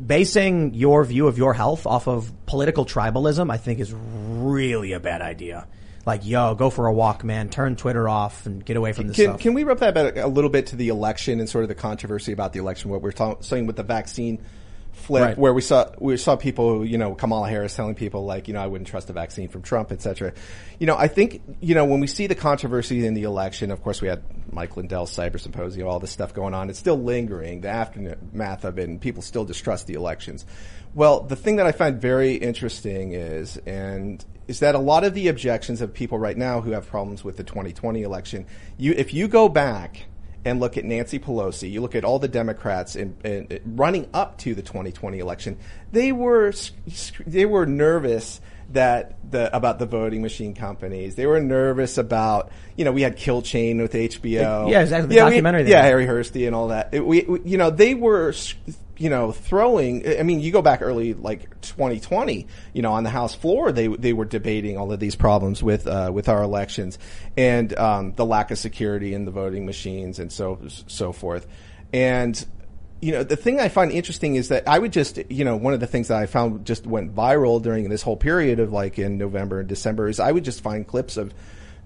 basing 0.05 0.73
your 0.75 1.03
view 1.03 1.28
of 1.28 1.38
your 1.39 1.53
health 1.55 1.88
off 1.88 2.07
of 2.07 2.32
political 2.45 2.86
tribalism, 2.86 3.51
I 3.51 3.57
think 3.57 3.80
is 3.80 3.91
really 3.91 4.93
a 4.93 4.99
bad 4.99 5.21
idea. 5.23 5.67
Like, 6.07 6.25
yo, 6.25 6.55
go 6.55 6.69
for 6.69 6.87
a 6.87 6.93
walk, 6.93 7.25
man. 7.25 7.49
Turn 7.49 7.75
Twitter 7.75 8.07
off 8.07 8.45
and 8.45 8.63
get 8.63 8.77
away 8.77 8.93
from 8.93 9.07
this 9.07 9.17
Can, 9.17 9.25
stuff. 9.25 9.41
can 9.41 9.53
we 9.53 9.65
rub 9.65 9.79
that 9.79 9.93
back 9.93 10.15
a 10.15 10.27
little 10.27 10.49
bit 10.49 10.67
to 10.67 10.77
the 10.77 10.87
election 10.87 11.41
and 11.41 11.49
sort 11.49 11.65
of 11.65 11.67
the 11.67 11.75
controversy 11.75 12.31
about 12.31 12.53
the 12.53 12.59
election? 12.59 12.89
What 12.89 13.01
we're 13.01 13.11
ta- 13.11 13.41
saying 13.41 13.67
with 13.67 13.75
the 13.75 13.83
vaccine 13.83 14.39
flip, 14.93 15.21
Right. 15.23 15.37
where 15.37 15.53
we 15.53 15.61
saw 15.61 15.91
we 15.99 16.15
saw 16.15 16.37
people, 16.37 16.85
you 16.85 16.97
know, 16.97 17.13
Kamala 17.13 17.49
Harris 17.49 17.75
telling 17.75 17.93
people 17.93 18.25
like, 18.25 18.47
you 18.47 18.53
know, 18.53 18.61
I 18.61 18.67
wouldn't 18.67 18.87
trust 18.87 19.09
a 19.09 19.13
vaccine 19.13 19.49
from 19.49 19.61
Trump, 19.63 19.91
et 19.91 20.01
cetera. 20.01 20.31
You 20.79 20.87
know, 20.87 20.95
I 20.97 21.07
think 21.09 21.41
you 21.59 21.75
know 21.75 21.83
when 21.83 21.99
we 21.99 22.07
see 22.07 22.25
the 22.25 22.35
controversy 22.35 23.05
in 23.05 23.13
the 23.13 23.23
election, 23.23 23.69
of 23.69 23.83
course, 23.83 24.01
we 24.01 24.07
had 24.07 24.23
Mike 24.51 24.77
Lindell's 24.77 25.13
cyber 25.15 25.39
symposium, 25.39 25.87
all 25.89 25.99
this 25.99 26.11
stuff 26.11 26.33
going 26.33 26.53
on. 26.53 26.69
It's 26.69 26.79
still 26.79 26.97
lingering, 26.97 27.61
the 27.61 27.69
aftermath 27.69 28.63
of 28.63 28.79
it, 28.79 28.87
and 28.87 28.99
people 28.99 29.21
still 29.21 29.43
distrust 29.45 29.87
the 29.87 29.95
elections. 29.95 30.45
Well, 30.95 31.19
the 31.19 31.35
thing 31.35 31.57
that 31.57 31.67
I 31.67 31.73
find 31.73 32.01
very 32.01 32.35
interesting 32.35 33.11
is, 33.11 33.57
and 33.67 34.25
is 34.47 34.59
that 34.59 34.75
a 34.75 34.79
lot 34.79 35.03
of 35.03 35.13
the 35.13 35.27
objections 35.27 35.81
of 35.81 35.93
people 35.93 36.17
right 36.17 36.37
now 36.37 36.61
who 36.61 36.71
have 36.71 36.87
problems 36.87 37.23
with 37.23 37.37
the 37.37 37.43
2020 37.43 38.01
election, 38.01 38.45
you 38.77 38.93
if 38.95 39.13
you 39.13 39.27
go 39.27 39.49
back 39.49 40.05
and 40.45 40.59
look 40.59 40.77
at 40.77 40.85
Nancy 40.85 41.19
Pelosi, 41.19 41.69
you 41.69 41.81
look 41.81 41.95
at 41.95 42.05
all 42.05 42.19
the 42.19 42.27
Democrats 42.27 42.95
in, 42.95 43.17
in, 43.23 43.59
running 43.65 44.09
up 44.13 44.37
to 44.39 44.55
the 44.55 44.61
2020 44.61 45.19
election, 45.19 45.57
they 45.91 46.11
were 46.11 46.53
they 47.25 47.45
were 47.45 47.65
nervous 47.65 48.39
that 48.72 49.15
the 49.32 49.55
about 49.55 49.80
the 49.80 49.86
voting 49.86 50.22
machine 50.22 50.53
companies. 50.53 51.15
They 51.15 51.26
were 51.26 51.39
nervous 51.39 51.97
about 51.97 52.51
you 52.76 52.86
know 52.86 52.91
we 52.91 53.01
had 53.01 53.15
Kill 53.15 53.41
Chain 53.41 53.82
with 53.82 53.93
HBO. 53.93 54.70
Yeah, 54.70 54.82
exactly, 54.82 55.09
the 55.09 55.15
Yeah, 55.15 55.26
we- 55.26 55.30
documentary 55.32 55.63
they 55.63 55.72
yeah. 55.72 55.89
Harri 55.89 56.05
Hursti 56.07 56.45
and 56.47 56.55
all 56.55 56.68
that. 56.70 56.89
It- 56.93 57.05
we, 57.05 57.22
we- 57.24 57.41
you 57.45 57.57
know, 57.57 57.70
they 57.70 57.93
were, 57.93 58.34
you 58.97 59.09
know, 59.09 59.32
throwing. 59.32 60.07
I 60.20 60.24
mean, 60.24 60.39
you 60.41 60.51
go 60.51 60.61
back 60.61 60.82
early, 60.82 61.13
like 61.13 61.61
2020. 61.61 62.47
You 62.74 62.82
know, 62.82 62.91
on 62.93 63.03
the 63.03 63.09
House 63.09 63.34
floor, 63.36 63.72
they 63.72 63.88
they 63.88 64.11
were 64.13 64.26
debating 64.26 64.78
all 64.78 64.91
of 64.91 64.99
these 64.99 65.15
problems 65.15 65.63
with 65.63 65.88
uh, 65.88 66.11
with 66.13 66.28
our 66.28 66.43
elections 66.43 66.99
and 67.38 67.78
um, 67.78 68.13
the 68.15 68.26
lack 68.26 68.51
of 68.51 68.57
security 68.57 69.13
in 69.13 69.24
the 69.26 69.32
voting 69.32 69.65
machines 69.65 70.20
and 70.20 70.32
so 70.32 70.59
so 70.88 71.11
forth. 71.13 71.47
And 71.93 72.45
you 73.01 73.11
know, 73.11 73.23
the 73.23 73.35
thing 73.35 73.59
I 73.59 73.69
find 73.69 73.91
interesting 73.91 74.35
is 74.35 74.47
that 74.49 74.67
I 74.67 74.79
would 74.79 74.91
just, 74.91 75.19
you 75.29 75.45
know, 75.45 75.55
one 75.55 75.73
of 75.73 75.79
the 75.79 75.87
things 75.87 76.07
that 76.07 76.17
I 76.17 76.25
found 76.25 76.65
just 76.65 76.87
went 76.87 77.15
viral 77.15 77.61
during 77.61 77.89
this 77.89 78.01
whole 78.01 78.17
period 78.17 78.59
of 78.59 78.73
like 78.73 78.97
in 78.97 79.17
November 79.17 79.59
and 79.59 79.69
December 79.69 80.07
is 80.07 80.19
I 80.19 80.31
would 80.31 80.43
just 80.43 80.61
find 80.61 80.87
clips 80.87 81.17
of 81.17 81.33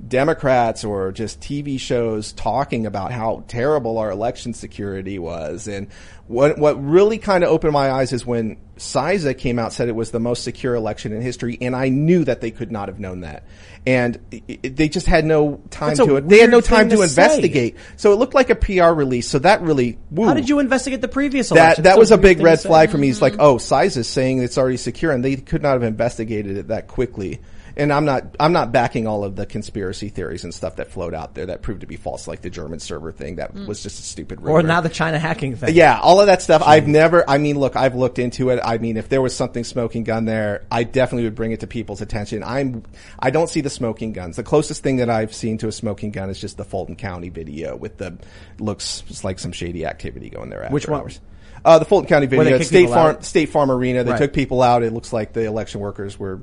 Democrats 0.08 0.84
or 0.84 1.12
just 1.12 1.40
TV 1.40 1.80
shows 1.80 2.34
talking 2.34 2.86
about 2.86 3.12
how 3.12 3.44
terrible 3.48 3.98
our 3.98 4.10
election 4.10 4.54
security 4.54 5.20
was. 5.20 5.68
And 5.68 5.88
what, 6.28 6.58
what 6.58 6.84
really 6.84 7.18
kind 7.18 7.44
of 7.44 7.52
opened 7.52 7.74
my 7.74 7.92
eyes 7.92 8.12
is 8.12 8.26
when 8.26 8.58
CISA 8.78 9.38
came 9.38 9.60
out, 9.60 9.74
said 9.74 9.90
it 9.90 9.96
was 9.96 10.12
the 10.12 10.20
most 10.20 10.44
secure 10.44 10.76
election 10.76 11.14
in 11.14 11.22
history. 11.22 11.58
And 11.62 11.76
I 11.76 11.90
knew 11.90 12.24
that 12.24 12.42
they 12.42 12.52
could 12.52 12.72
not 12.72 12.88
have 12.88 13.00
known 13.00 13.22
that. 13.22 13.44
And 13.86 14.18
it, 14.32 14.44
it- 14.64 14.76
they 14.76 14.90
just 14.90 15.06
had 15.06 15.24
no 15.26 15.62
time 15.70 15.96
That's 15.96 16.08
to 16.08 16.16
it. 16.16 16.28
They 16.28 16.40
had 16.40 16.50
no 16.50 16.62
time 16.62 16.90
to 16.90 16.96
to 16.96 17.02
investigate. 17.04 17.76
So 17.98 18.14
it 18.14 18.16
looked 18.16 18.34
like 18.34 18.50
a 18.50 18.56
PR 18.56 18.94
release. 18.94 19.28
So 19.28 19.40
that 19.40 19.62
really, 19.62 20.00
woo. 20.10 20.26
How 20.26 20.34
did 20.34 20.50
you 20.50 20.60
investigate 20.60 21.02
the 21.02 21.08
previous 21.08 21.50
That 21.50 21.56
election? 21.56 21.84
that 21.84 21.92
It's 21.92 22.00
was 22.00 22.12
a 22.12 22.18
big 22.18 22.40
red 22.40 22.60
flag 22.60 22.90
for 22.90 22.98
me. 22.98 23.10
It's 23.10 23.22
like, 23.22 23.34
mm-hmm. 23.34 23.42
oh, 23.42 23.58
CISA 23.58 23.98
is 23.98 24.08
saying 24.08 24.42
it's 24.42 24.58
already 24.58 24.78
secure, 24.78 25.12
and 25.12 25.24
they 25.24 25.36
could 25.36 25.62
not 25.62 25.74
have 25.74 25.84
investigated 25.84 26.58
it 26.58 26.68
that 26.70 26.88
quickly. 26.88 27.40
And 27.78 27.92
I'm 27.94 28.06
not 28.06 28.36
I'm 28.40 28.54
not 28.54 28.72
backing 28.72 29.08
all 29.08 29.24
of 29.24 29.36
the 29.36 29.46
conspiracy 29.46 30.10
theories 30.10 30.44
and 30.44 30.54
stuff 30.54 30.76
that 30.78 30.92
float 30.92 31.14
out 31.14 31.36
there 31.36 31.46
that 31.48 31.62
proved 31.62 31.82
to 31.82 31.88
be 31.88 31.96
false, 31.96 32.28
like 32.28 32.42
the 32.42 32.50
German 32.50 32.80
server 32.80 33.12
thing 33.12 33.36
that 33.38 33.54
was 33.54 33.84
just 33.84 34.00
a 34.00 34.04
stupid 34.04 34.42
rumor. 34.42 34.60
Or 34.60 34.64
now 34.64 34.82
the 34.82 34.90
China 34.90 35.20
hacking 35.20 35.56
thing. 35.56 35.76
Yeah, 35.76 36.00
all 36.00 36.20
of 36.20 36.28
that 36.28 36.42
stuff. 36.42 36.62
I've 36.66 36.88
never. 36.88 37.30
I 37.30 37.38
mean, 37.38 37.58
look, 37.60 37.76
I've 37.76 37.96
looked 37.96 38.20
into 38.20 38.50
it. 38.50 38.60
I 38.64 38.78
mean, 38.78 38.98
if 38.98 39.10
there 39.10 39.22
was 39.22 39.36
something 39.36 39.64
smoking 39.64 40.04
gun 40.04 40.26
there, 40.26 40.66
I 40.72 40.84
definitely 40.84 41.24
would 41.26 41.36
bring 41.36 41.52
it 41.52 41.62
to 41.62 41.68
people's 41.68 42.02
attention. 42.02 42.44
I'm. 42.44 42.84
I 43.20 43.30
don't 43.30 43.48
see 43.50 43.62
the 43.62 43.70
smoking 43.70 44.14
guns. 44.14 44.36
The 44.36 44.44
closest 44.44 44.84
thing 44.84 44.98
that 44.98 45.10
I've 45.10 45.34
seen 45.34 45.58
to 45.60 45.68
a 45.68 45.72
smoking 45.72 46.12
gun 46.12 46.30
is 46.30 46.40
just 46.40 46.58
the 46.58 46.66
Fulton 46.66 46.96
County 46.96 47.30
video 47.30 47.76
with 47.76 47.98
the 47.98 48.18
looks 48.60 49.24
like 49.24 49.40
some 49.40 49.52
shady 49.52 49.86
activity 49.86 50.30
going 50.30 50.50
there. 50.50 50.68
Which 50.70 50.88
one? 50.88 51.02
Hours. 51.02 51.20
Uh, 51.64 51.78
the 51.80 51.86
Fulton 51.86 52.08
County 52.08 52.26
video, 52.26 52.60
State 52.60 52.90
Farm, 52.90 53.16
out? 53.18 53.24
State 53.24 53.50
Farm 53.50 53.70
Arena. 53.70 54.04
They 54.04 54.12
Right. 54.12 54.18
took 54.18 54.34
people 54.34 54.62
out. 54.64 54.82
It 54.84 54.94
looks 54.94 55.14
like 55.14 55.34
the 55.34 55.46
election 55.46 55.80
workers 55.80 56.18
were 56.18 56.42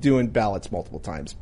doing 0.00 0.28
ballots 0.28 0.70
multiple 0.72 1.00
times. 1.00 1.36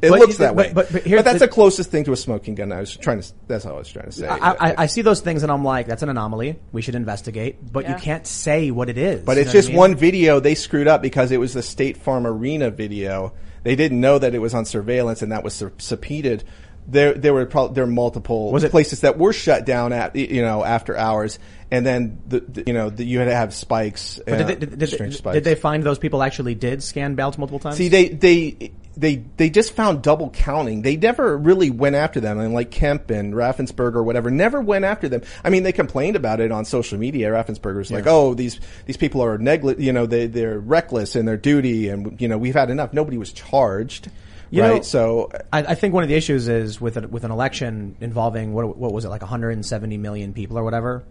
It 0.00 0.10
But- 0.10 0.20
looks 0.20 0.36
that 0.36 0.54
but- 0.54 0.66
way. 0.66 0.72
but- 0.72 0.92
but 0.92 1.02
here's 1.02 1.24
that's 1.24 1.40
the- 1.40 1.46
the 1.46 1.52
closest 1.52 1.90
thing 1.90 2.04
to 2.04 2.12
a 2.12 2.16
smoking 2.16 2.54
gun. 2.54 2.70
I 2.70 2.78
was 2.78 2.96
trying 2.96 3.20
to. 3.20 3.32
That's 3.48 3.66
all 3.66 3.74
I 3.74 3.78
was 3.78 3.88
trying 3.88 4.04
to 4.06 4.12
say. 4.12 4.28
I, 4.28 4.50
I, 4.52 4.74
I 4.78 4.86
see 4.86 5.02
those 5.02 5.20
things 5.20 5.42
and 5.42 5.50
I'm 5.50 5.64
like, 5.64 5.88
that's 5.88 6.04
an 6.04 6.08
anomaly. 6.08 6.56
We 6.70 6.82
should 6.82 6.94
investigate. 6.94 7.72
But 7.72 7.88
you 7.88 7.96
can't 7.96 8.24
say 8.24 8.70
what 8.70 8.88
it 8.88 8.96
is. 8.96 9.24
But 9.24 9.38
it's 9.38 9.46
know 9.46 9.48
what 9.48 9.54
I 9.56 9.58
just 9.58 9.68
mean? 9.70 9.76
one 9.76 9.94
video 9.96 10.38
they 10.38 10.54
screwed 10.54 10.86
up 10.86 11.02
because 11.02 11.32
it 11.32 11.40
was 11.40 11.52
the 11.52 11.62
State 11.62 11.96
Farm 11.96 12.26
Arena 12.28 12.70
video 12.70 13.32
they 13.64 13.74
didn't 13.74 14.00
know 14.00 14.20
that 14.20 14.36
it 14.36 14.38
was 14.38 14.54
on 14.54 14.64
surveillance 14.64 15.20
and 15.20 15.32
that 15.32 15.42
was 15.42 15.52
sub- 15.52 15.82
subpoenaed. 15.82 16.44
There, 16.90 17.12
there 17.12 17.34
were 17.34 17.44
probably 17.44 17.74
there 17.74 17.84
were 17.84 17.90
multiple 17.92 18.50
Was 18.50 18.64
it- 18.64 18.70
places 18.70 19.02
that 19.02 19.18
were 19.18 19.34
shut 19.34 19.66
down 19.66 19.92
at 19.92 20.16
you 20.16 20.40
know 20.40 20.64
after 20.64 20.96
hours, 20.96 21.38
and 21.70 21.84
then 21.84 22.22
the, 22.26 22.40
the 22.40 22.64
you 22.66 22.72
know 22.72 22.88
the, 22.88 23.04
you 23.04 23.18
had 23.18 23.26
to 23.26 23.34
have 23.34 23.52
spikes. 23.52 24.18
But 24.24 24.40
uh, 24.40 24.44
did, 24.46 24.60
they, 24.60 24.66
did, 24.66 24.78
did, 24.78 25.14
spikes. 25.14 25.34
did 25.34 25.44
they 25.44 25.54
find 25.54 25.82
those 25.82 25.98
people 25.98 26.22
actually 26.22 26.54
did 26.54 26.82
scan 26.82 27.14
ballots 27.14 27.36
multiple 27.36 27.58
times? 27.58 27.76
See, 27.76 27.88
they 27.88 28.08
they 28.08 28.72
they 28.96 29.16
they 29.36 29.50
just 29.50 29.74
found 29.74 30.00
double 30.02 30.30
counting. 30.30 30.80
They 30.80 30.96
never 30.96 31.36
really 31.36 31.68
went 31.68 31.94
after 31.94 32.20
them, 32.20 32.38
and 32.40 32.54
like 32.54 32.70
Kemp 32.70 33.10
and 33.10 33.34
Raffensperger 33.34 33.96
or 33.96 34.02
whatever, 34.02 34.30
never 34.30 34.60
went 34.62 34.86
after 34.86 35.10
them. 35.10 35.20
I 35.44 35.50
mean, 35.50 35.64
they 35.64 35.72
complained 35.72 36.16
about 36.16 36.40
it 36.40 36.50
on 36.50 36.64
social 36.64 36.98
media. 36.98 37.30
Raffensperger's 37.30 37.90
like, 37.92 38.06
Yeah. 38.06 38.12
"Oh, 38.12 38.32
these 38.34 38.60
these 38.86 38.96
people 38.96 39.20
are 39.22 39.36
negli- 39.36 39.76
you 39.84 39.92
know, 39.92 40.06
they 40.06 40.26
they're 40.26 40.58
reckless 40.58 41.16
in 41.16 41.26
their 41.26 41.36
duty, 41.36 41.90
and 41.90 42.18
you 42.18 42.28
know, 42.28 42.38
we've 42.38 42.54
had 42.54 42.70
enough." 42.70 42.94
Nobody 42.94 43.18
was 43.18 43.30
charged, 43.30 44.08
You 44.50 44.62
right? 44.62 44.76
know, 44.76 44.82
so 44.82 45.30
I, 45.52 45.58
I 45.60 45.74
think 45.74 45.94
one 45.94 46.02
of 46.02 46.08
the 46.08 46.14
issues 46.16 46.48
is 46.48 46.80
with 46.80 46.96
a, 46.96 47.06
with 47.06 47.24
an 47.24 47.30
election 47.30 47.96
involving 48.00 48.52
what 48.54 48.76
what 48.76 48.92
was 48.92 49.04
it 49.04 49.08
like 49.08 49.22
170 49.22 49.96
million 49.98 50.32
people 50.32 50.58
or 50.58 50.64
whatever. 50.64 51.04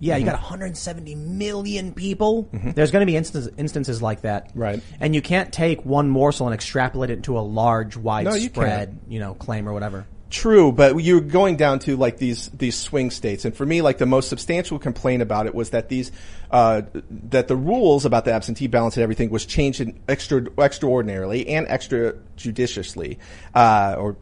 Yeah, 0.00 0.16
you 0.16 0.24
Mhm. 0.24 0.30
got 0.30 0.40
170 0.42 1.14
million 1.14 1.92
people. 1.92 2.48
There's 2.52 2.90
going 2.90 3.00
to 3.02 3.06
be 3.06 3.16
instances 3.16 3.52
instances 3.56 4.02
like 4.02 4.22
that, 4.22 4.50
Right. 4.54 4.82
And 5.00 5.14
you 5.14 5.22
can't 5.22 5.52
take 5.52 5.84
one 5.84 6.10
morsel 6.10 6.46
and 6.46 6.54
extrapolate 6.54 7.10
it 7.10 7.22
to 7.24 7.38
a 7.38 7.40
large, 7.40 7.96
widespread, 7.96 8.88
can't. 8.88 9.00
you 9.08 9.20
know, 9.20 9.34
claim 9.34 9.68
or 9.68 9.72
whatever. 9.72 10.04
True, 10.34 10.72
but 10.72 10.96
you're 10.96 11.20
going 11.20 11.54
down 11.54 11.78
to 11.80 11.96
like 11.96 12.18
these 12.18 12.48
these 12.48 12.76
swing 12.76 13.12
states, 13.12 13.44
and 13.44 13.56
for 13.56 13.64
me, 13.64 13.82
like 13.82 13.98
the 13.98 14.06
most 14.06 14.28
substantial 14.28 14.80
complaint 14.80 15.22
about 15.22 15.46
it 15.46 15.54
was 15.54 15.70
that 15.70 15.88
these 15.88 16.10
uh, 16.50 16.82
that 17.28 17.46
the 17.46 17.54
rules 17.54 18.04
about 18.04 18.24
the 18.24 18.32
absentee 18.32 18.66
ballots 18.66 18.96
and 18.96 19.04
everything 19.04 19.30
was 19.30 19.46
changed 19.46 19.80
in 19.80 19.96
extra 20.08 20.44
extraordinarily 20.58 21.46
and 21.46 21.68
extrajudiciously, 21.68 23.18
uh, 23.54 23.94
or 23.96 24.16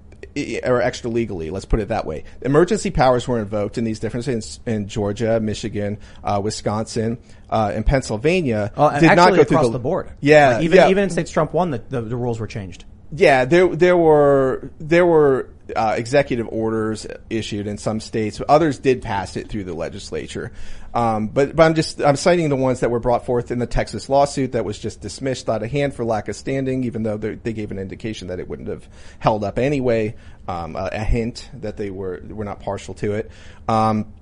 or 0.62 0.82
extra 0.82 1.08
legally. 1.08 1.48
Let's 1.48 1.64
put 1.64 1.80
it 1.80 1.88
that 1.88 2.04
way. 2.04 2.24
Emergency 2.42 2.90
powers 2.90 3.26
were 3.26 3.38
invoked 3.38 3.78
in 3.78 3.84
these 3.84 3.98
different 3.98 4.24
states 4.24 4.60
in 4.66 4.88
Georgia, 4.88 5.40
Michigan, 5.40 5.96
uh, 6.22 6.42
Wisconsin, 6.44 7.16
uh, 7.48 7.72
and 7.74 7.86
Pennsylvania. 7.86 8.70
Oh, 8.76 8.90
did 9.00 9.16
not 9.16 9.34
go 9.34 9.40
across 9.40 9.64
through 9.64 9.72
the, 9.72 9.78
board. 9.78 10.12
Yeah, 10.20 10.56
Like, 10.56 10.64
even 10.64 10.76
yeah. 10.76 10.90
even 10.90 11.04
in 11.04 11.08
states 11.10 11.30
Trump 11.30 11.54
won, 11.54 11.70
the, 11.70 11.78
the, 11.78 12.02
the 12.02 12.16
rules 12.16 12.38
were 12.38 12.46
changed. 12.46 12.84
Yeah, 13.14 13.46
there 13.46 13.74
there 13.74 13.96
were 13.96 14.70
there 14.78 15.06
were 15.06 15.48
uh, 15.74 15.94
executive 15.96 16.48
orders 16.48 17.06
issued 17.30 17.66
in 17.66 17.78
some 17.78 18.00
states. 18.00 18.40
Others 18.48 18.78
did 18.78 19.02
pass 19.02 19.36
it 19.36 19.48
through 19.48 19.64
the 19.64 19.74
legislature, 19.74 20.52
um, 20.94 21.28
but 21.28 21.54
but 21.56 21.64
I'm 21.64 21.74
just 21.74 22.00
I'm 22.00 22.16
citing 22.16 22.48
the 22.48 22.56
ones 22.56 22.80
that 22.80 22.90
were 22.90 23.00
brought 23.00 23.26
forth 23.26 23.50
in 23.50 23.58
the 23.58 23.66
Texas 23.66 24.08
lawsuit 24.08 24.52
that 24.52 24.64
was 24.64 24.78
just 24.78 25.00
dismissed 25.00 25.48
out 25.48 25.62
of 25.62 25.70
hand 25.70 25.94
for 25.94 26.04
lack 26.04 26.28
of 26.28 26.36
standing, 26.36 26.84
even 26.84 27.02
though 27.02 27.16
they 27.16 27.52
gave 27.52 27.70
an 27.70 27.78
indication 27.78 28.28
that 28.28 28.40
it 28.40 28.48
wouldn't 28.48 28.68
have 28.68 28.88
held 29.18 29.44
up 29.44 29.58
anyway. 29.58 30.14
Um, 30.48 30.74
a, 30.74 30.90
a 30.92 31.04
hint 31.04 31.48
that 31.54 31.76
they 31.76 31.90
were 31.90 32.20
were 32.28 32.44
not 32.44 32.60
partial 32.60 32.94
to 32.94 33.14
it. 33.14 33.30
Um, 33.68 34.12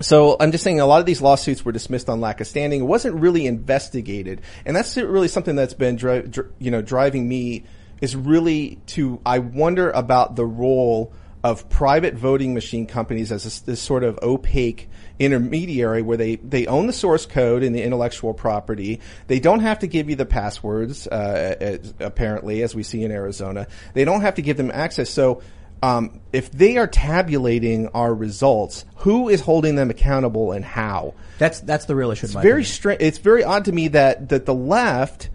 so 0.00 0.36
I'm 0.40 0.50
just 0.50 0.64
saying 0.64 0.80
a 0.80 0.86
lot 0.86 1.00
of 1.00 1.06
these 1.06 1.22
lawsuits 1.22 1.64
were 1.64 1.72
dismissed 1.72 2.08
on 2.08 2.20
lack 2.20 2.40
of 2.40 2.46
standing. 2.46 2.80
It 2.80 2.84
wasn't 2.84 3.16
really 3.16 3.46
investigated, 3.46 4.40
and 4.66 4.74
that's 4.74 4.96
really 4.96 5.28
something 5.28 5.54
that's 5.54 5.74
been 5.74 5.96
dri- 5.96 6.28
you 6.58 6.70
know 6.70 6.82
driving 6.82 7.28
me 7.28 7.64
is 8.00 8.16
really 8.16 8.78
to 8.86 9.20
I 9.24 9.38
wonder 9.38 9.90
about 9.90 10.36
the 10.36 10.46
role 10.46 11.12
of 11.44 11.68
private 11.68 12.14
voting 12.14 12.54
machine 12.54 12.86
companies 12.86 13.30
as 13.30 13.44
this, 13.44 13.60
this 13.60 13.80
sort 13.80 14.02
of 14.02 14.18
opaque 14.22 14.88
intermediary 15.18 16.00
where 16.00 16.16
they, 16.16 16.36
they 16.36 16.66
own 16.66 16.86
the 16.86 16.92
source 16.92 17.26
code 17.26 17.62
and 17.62 17.76
the 17.76 17.82
intellectual 17.82 18.32
property. 18.32 18.98
They 19.26 19.40
don't 19.40 19.60
have 19.60 19.80
to 19.80 19.86
give 19.86 20.08
you 20.08 20.16
the 20.16 20.24
passwords, 20.24 21.06
uh, 21.06 21.54
as, 21.60 21.92
apparently, 22.00 22.62
as 22.62 22.74
we 22.74 22.82
see 22.82 23.04
in 23.04 23.12
Arizona. 23.12 23.66
They 23.92 24.06
don't 24.06 24.22
have 24.22 24.36
to 24.36 24.42
give 24.42 24.56
them 24.56 24.70
access. 24.72 25.10
So 25.10 25.42
um, 25.82 26.20
if 26.32 26.50
they 26.50 26.78
are 26.78 26.86
tabulating 26.86 27.88
our 27.88 28.14
results, 28.14 28.86
who 28.96 29.28
is 29.28 29.42
holding 29.42 29.74
them 29.76 29.90
accountable 29.90 30.52
and 30.52 30.64
how? 30.64 31.12
That's 31.36 31.60
that's 31.60 31.84
the 31.84 31.94
real 31.94 32.10
issue. 32.10 32.24
in 32.24 32.32
It's 32.32 32.42
very 32.42 32.64
strange. 32.64 33.02
It's 33.02 33.18
very 33.18 33.44
odd 33.44 33.66
to 33.66 33.72
me 33.72 33.88
that 33.88 34.30
that 34.30 34.46
the 34.46 34.54
left 34.54 35.28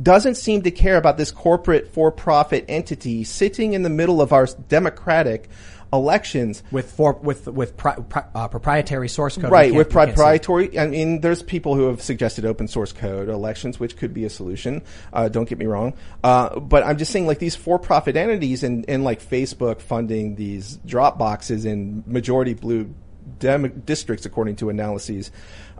doesn't 0.00 0.36
seem 0.36 0.62
to 0.62 0.70
care 0.70 0.96
about 0.96 1.16
this 1.16 1.30
corporate 1.30 1.88
for-profit 1.88 2.64
entity 2.68 3.24
sitting 3.24 3.72
in 3.72 3.82
the 3.82 3.90
middle 3.90 4.20
of 4.20 4.32
our 4.32 4.46
democratic 4.68 5.48
elections 5.92 6.62
with 6.72 6.90
for 6.90 7.14
with 7.14 7.46
with 7.46 7.76
pri- 7.76 7.94
pri- 7.94 8.24
uh, 8.34 8.48
proprietary 8.48 9.08
source 9.08 9.36
code. 9.36 9.50
right 9.50 9.72
with 9.72 9.86
we 9.88 9.92
can't 9.92 10.10
see. 10.10 10.14
proprietary 10.14 10.78
i 10.78 10.86
mean 10.86 11.20
there's 11.20 11.42
people 11.44 11.76
who 11.76 11.86
have 11.86 12.02
suggested 12.02 12.44
open 12.44 12.66
source 12.66 12.92
code 12.92 13.28
elections 13.28 13.78
which 13.78 13.96
could 13.96 14.12
be 14.12 14.24
a 14.24 14.30
solution 14.30 14.82
uh, 15.12 15.28
don't 15.28 15.48
get 15.48 15.58
me 15.58 15.66
wrong 15.66 15.94
uh, 16.24 16.58
but 16.58 16.84
i'm 16.84 16.98
just 16.98 17.12
saying 17.12 17.26
like 17.26 17.38
these 17.38 17.54
for-profit 17.54 18.16
entities 18.16 18.64
and, 18.64 18.84
and 18.88 19.04
like 19.04 19.22
facebook 19.22 19.80
funding 19.80 20.34
these 20.34 20.76
drop 20.84 21.18
boxes 21.18 21.64
in 21.64 22.02
majority 22.06 22.54
blue 22.54 22.92
dem- 23.38 23.82
districts 23.86 24.26
according 24.26 24.56
to 24.56 24.68
analyses 24.70 25.30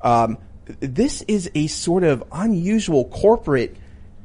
um, 0.03 0.39
this 0.81 1.23
is 1.23 1.51
a 1.55 1.67
sort 1.67 2.05
of 2.05 2.23
unusual 2.31 3.07
corporate 3.07 3.77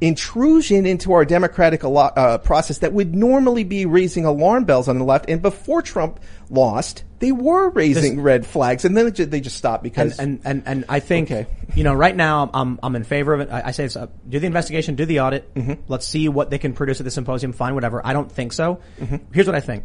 intrusion 0.02 0.84
into 0.84 1.12
our 1.12 1.24
democratic 1.24 1.84
alo- 1.84 2.12
uh, 2.16 2.36
process 2.38 2.78
that 2.78 2.92
would 2.92 3.14
normally 3.14 3.62
be 3.62 3.86
raising 3.86 4.24
alarm 4.24 4.64
bells 4.64 4.88
on 4.88 4.98
the 4.98 5.04
left. 5.04 5.30
And 5.30 5.40
before 5.40 5.80
Trump 5.80 6.18
lost, 6.50 7.04
they 7.20 7.30
were 7.30 7.70
raising 7.70 8.20
red 8.20 8.44
flags, 8.44 8.84
and 8.84 8.96
then 8.96 9.06
it 9.06 9.12
ju- 9.12 9.26
they 9.26 9.40
just 9.40 9.56
stopped 9.56 9.84
because 9.84 10.18
and, 10.18 10.40
and, 10.44 10.66
and, 10.66 10.80
and 10.80 10.84
I 10.88 10.98
think, 10.98 11.30
you 11.76 11.84
know, 11.84 11.94
right 11.94 12.16
now 12.16 12.50
I'm, 12.52 12.80
I'm 12.82 12.96
in 12.96 13.04
favor 13.04 13.32
of 13.32 13.40
it. 13.42 13.50
I, 13.50 13.68
I 13.68 13.70
say 13.70 13.88
uh, 13.98 14.08
do 14.28 14.40
the 14.40 14.46
investigation, 14.46 14.96
do 14.96 15.06
the 15.06 15.20
audit. 15.20 15.54
Mm-hmm. 15.54 15.74
Let's 15.86 16.08
see 16.08 16.28
what 16.28 16.50
they 16.50 16.58
can 16.58 16.72
produce 16.72 17.00
at 17.00 17.04
the 17.04 17.12
symposium, 17.12 17.52
fine, 17.52 17.76
whatever. 17.76 18.04
I 18.04 18.12
don't 18.12 18.30
think 18.30 18.52
so. 18.52 18.80
Mm-hmm. 18.98 19.32
Here's 19.32 19.46
what 19.46 19.54
I 19.54 19.60
think. 19.60 19.84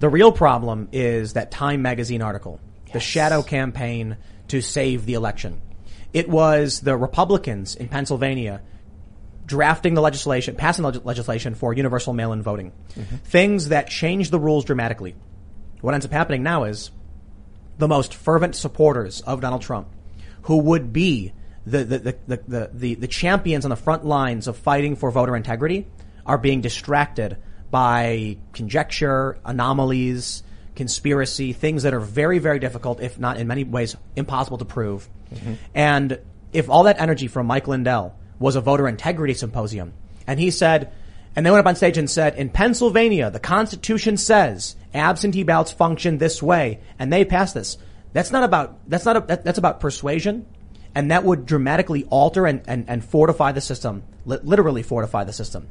The 0.00 0.10
real 0.10 0.30
problem 0.30 0.88
is 0.92 1.32
that 1.32 1.50
Time 1.50 1.80
magazine 1.80 2.20
article, 2.20 2.60
the 2.92 3.00
shadow 3.00 3.42
campaign 3.42 4.18
to 4.48 4.60
save 4.60 5.06
the 5.06 5.14
election. 5.14 5.62
It 6.12 6.28
was 6.28 6.80
the 6.80 6.96
Republicans 6.96 7.74
in 7.76 7.88
Pennsylvania 7.88 8.60
drafting 9.46 9.94
the 9.94 10.00
legislation, 10.00 10.56
passing 10.56 10.84
the 10.84 11.00
legislation 11.00 11.54
for 11.54 11.72
universal 11.72 12.12
mail-in 12.12 12.42
voting. 12.42 12.72
Mm-hmm. 12.98 13.16
Things 13.16 13.68
that 13.68 13.88
change 13.88 14.30
the 14.30 14.38
rules 14.38 14.64
dramatically. 14.64 15.14
What 15.80 15.94
ends 15.94 16.06
up 16.06 16.12
happening 16.12 16.42
now 16.42 16.64
is 16.64 16.90
the 17.78 17.88
most 17.88 18.14
fervent 18.14 18.56
supporters 18.56 19.20
of 19.20 19.40
Donald 19.40 19.62
Trump, 19.62 19.88
who 20.42 20.58
would 20.58 20.92
be 20.92 21.32
the, 21.66 21.84
the, 21.84 21.98
the, 21.98 22.16
the, 22.26 22.36
the, 22.48 22.70
the, 22.72 22.94
the 22.94 23.08
champions 23.08 23.64
on 23.64 23.70
the 23.70 23.76
front 23.76 24.04
lines 24.04 24.48
of 24.48 24.56
fighting 24.56 24.96
for 24.96 25.10
voter 25.10 25.36
integrity, 25.36 25.86
are 26.24 26.38
being 26.38 26.60
distracted 26.60 27.36
by 27.70 28.38
conjecture, 28.52 29.38
anomalies, 29.44 30.42
conspiracy, 30.74 31.52
things 31.52 31.82
that 31.82 31.92
are 31.92 32.00
very, 32.00 32.38
very 32.38 32.58
difficult, 32.58 33.00
if 33.00 33.18
not 33.18 33.36
in 33.36 33.46
many 33.46 33.64
ways 33.64 33.96
impossible 34.16 34.58
to 34.58 34.64
prove. 34.64 35.08
Mm-hmm. 35.34 35.54
And 35.74 36.18
if 36.52 36.70
all 36.70 36.84
that 36.84 37.00
energy 37.00 37.26
from 37.26 37.46
Mike 37.46 37.68
Lindell 37.68 38.16
was 38.38 38.56
a 38.56 38.60
voter 38.60 38.88
integrity 38.88 39.34
symposium, 39.34 39.92
and 40.26 40.40
he 40.40 40.50
said, 40.50 40.92
and 41.36 41.44
they 41.44 41.50
went 41.50 41.60
up 41.60 41.68
on 41.68 41.76
stage 41.76 41.98
and 41.98 42.08
said, 42.08 42.36
in 42.36 42.48
Pennsylvania, 42.48 43.30
the 43.30 43.40
Constitution 43.40 44.16
says 44.16 44.76
absentee 44.92 45.42
ballots 45.42 45.72
function 45.72 46.18
this 46.18 46.42
way, 46.42 46.80
and 46.98 47.12
they 47.12 47.24
passed 47.24 47.54
this. 47.54 47.76
That's 48.12 48.30
not 48.30 48.44
about, 48.44 48.88
that's 48.88 49.04
not, 49.04 49.16
a, 49.16 49.20
that, 49.20 49.44
that's 49.44 49.58
about 49.58 49.80
persuasion, 49.80 50.46
and 50.94 51.10
that 51.10 51.24
would 51.24 51.46
dramatically 51.46 52.04
alter 52.04 52.46
and, 52.46 52.62
and, 52.66 52.88
and 52.88 53.04
fortify 53.04 53.50
the 53.50 53.60
system, 53.60 54.04
li- 54.24 54.38
literally 54.42 54.84
fortify 54.84 55.24
the 55.24 55.32
system. 55.32 55.68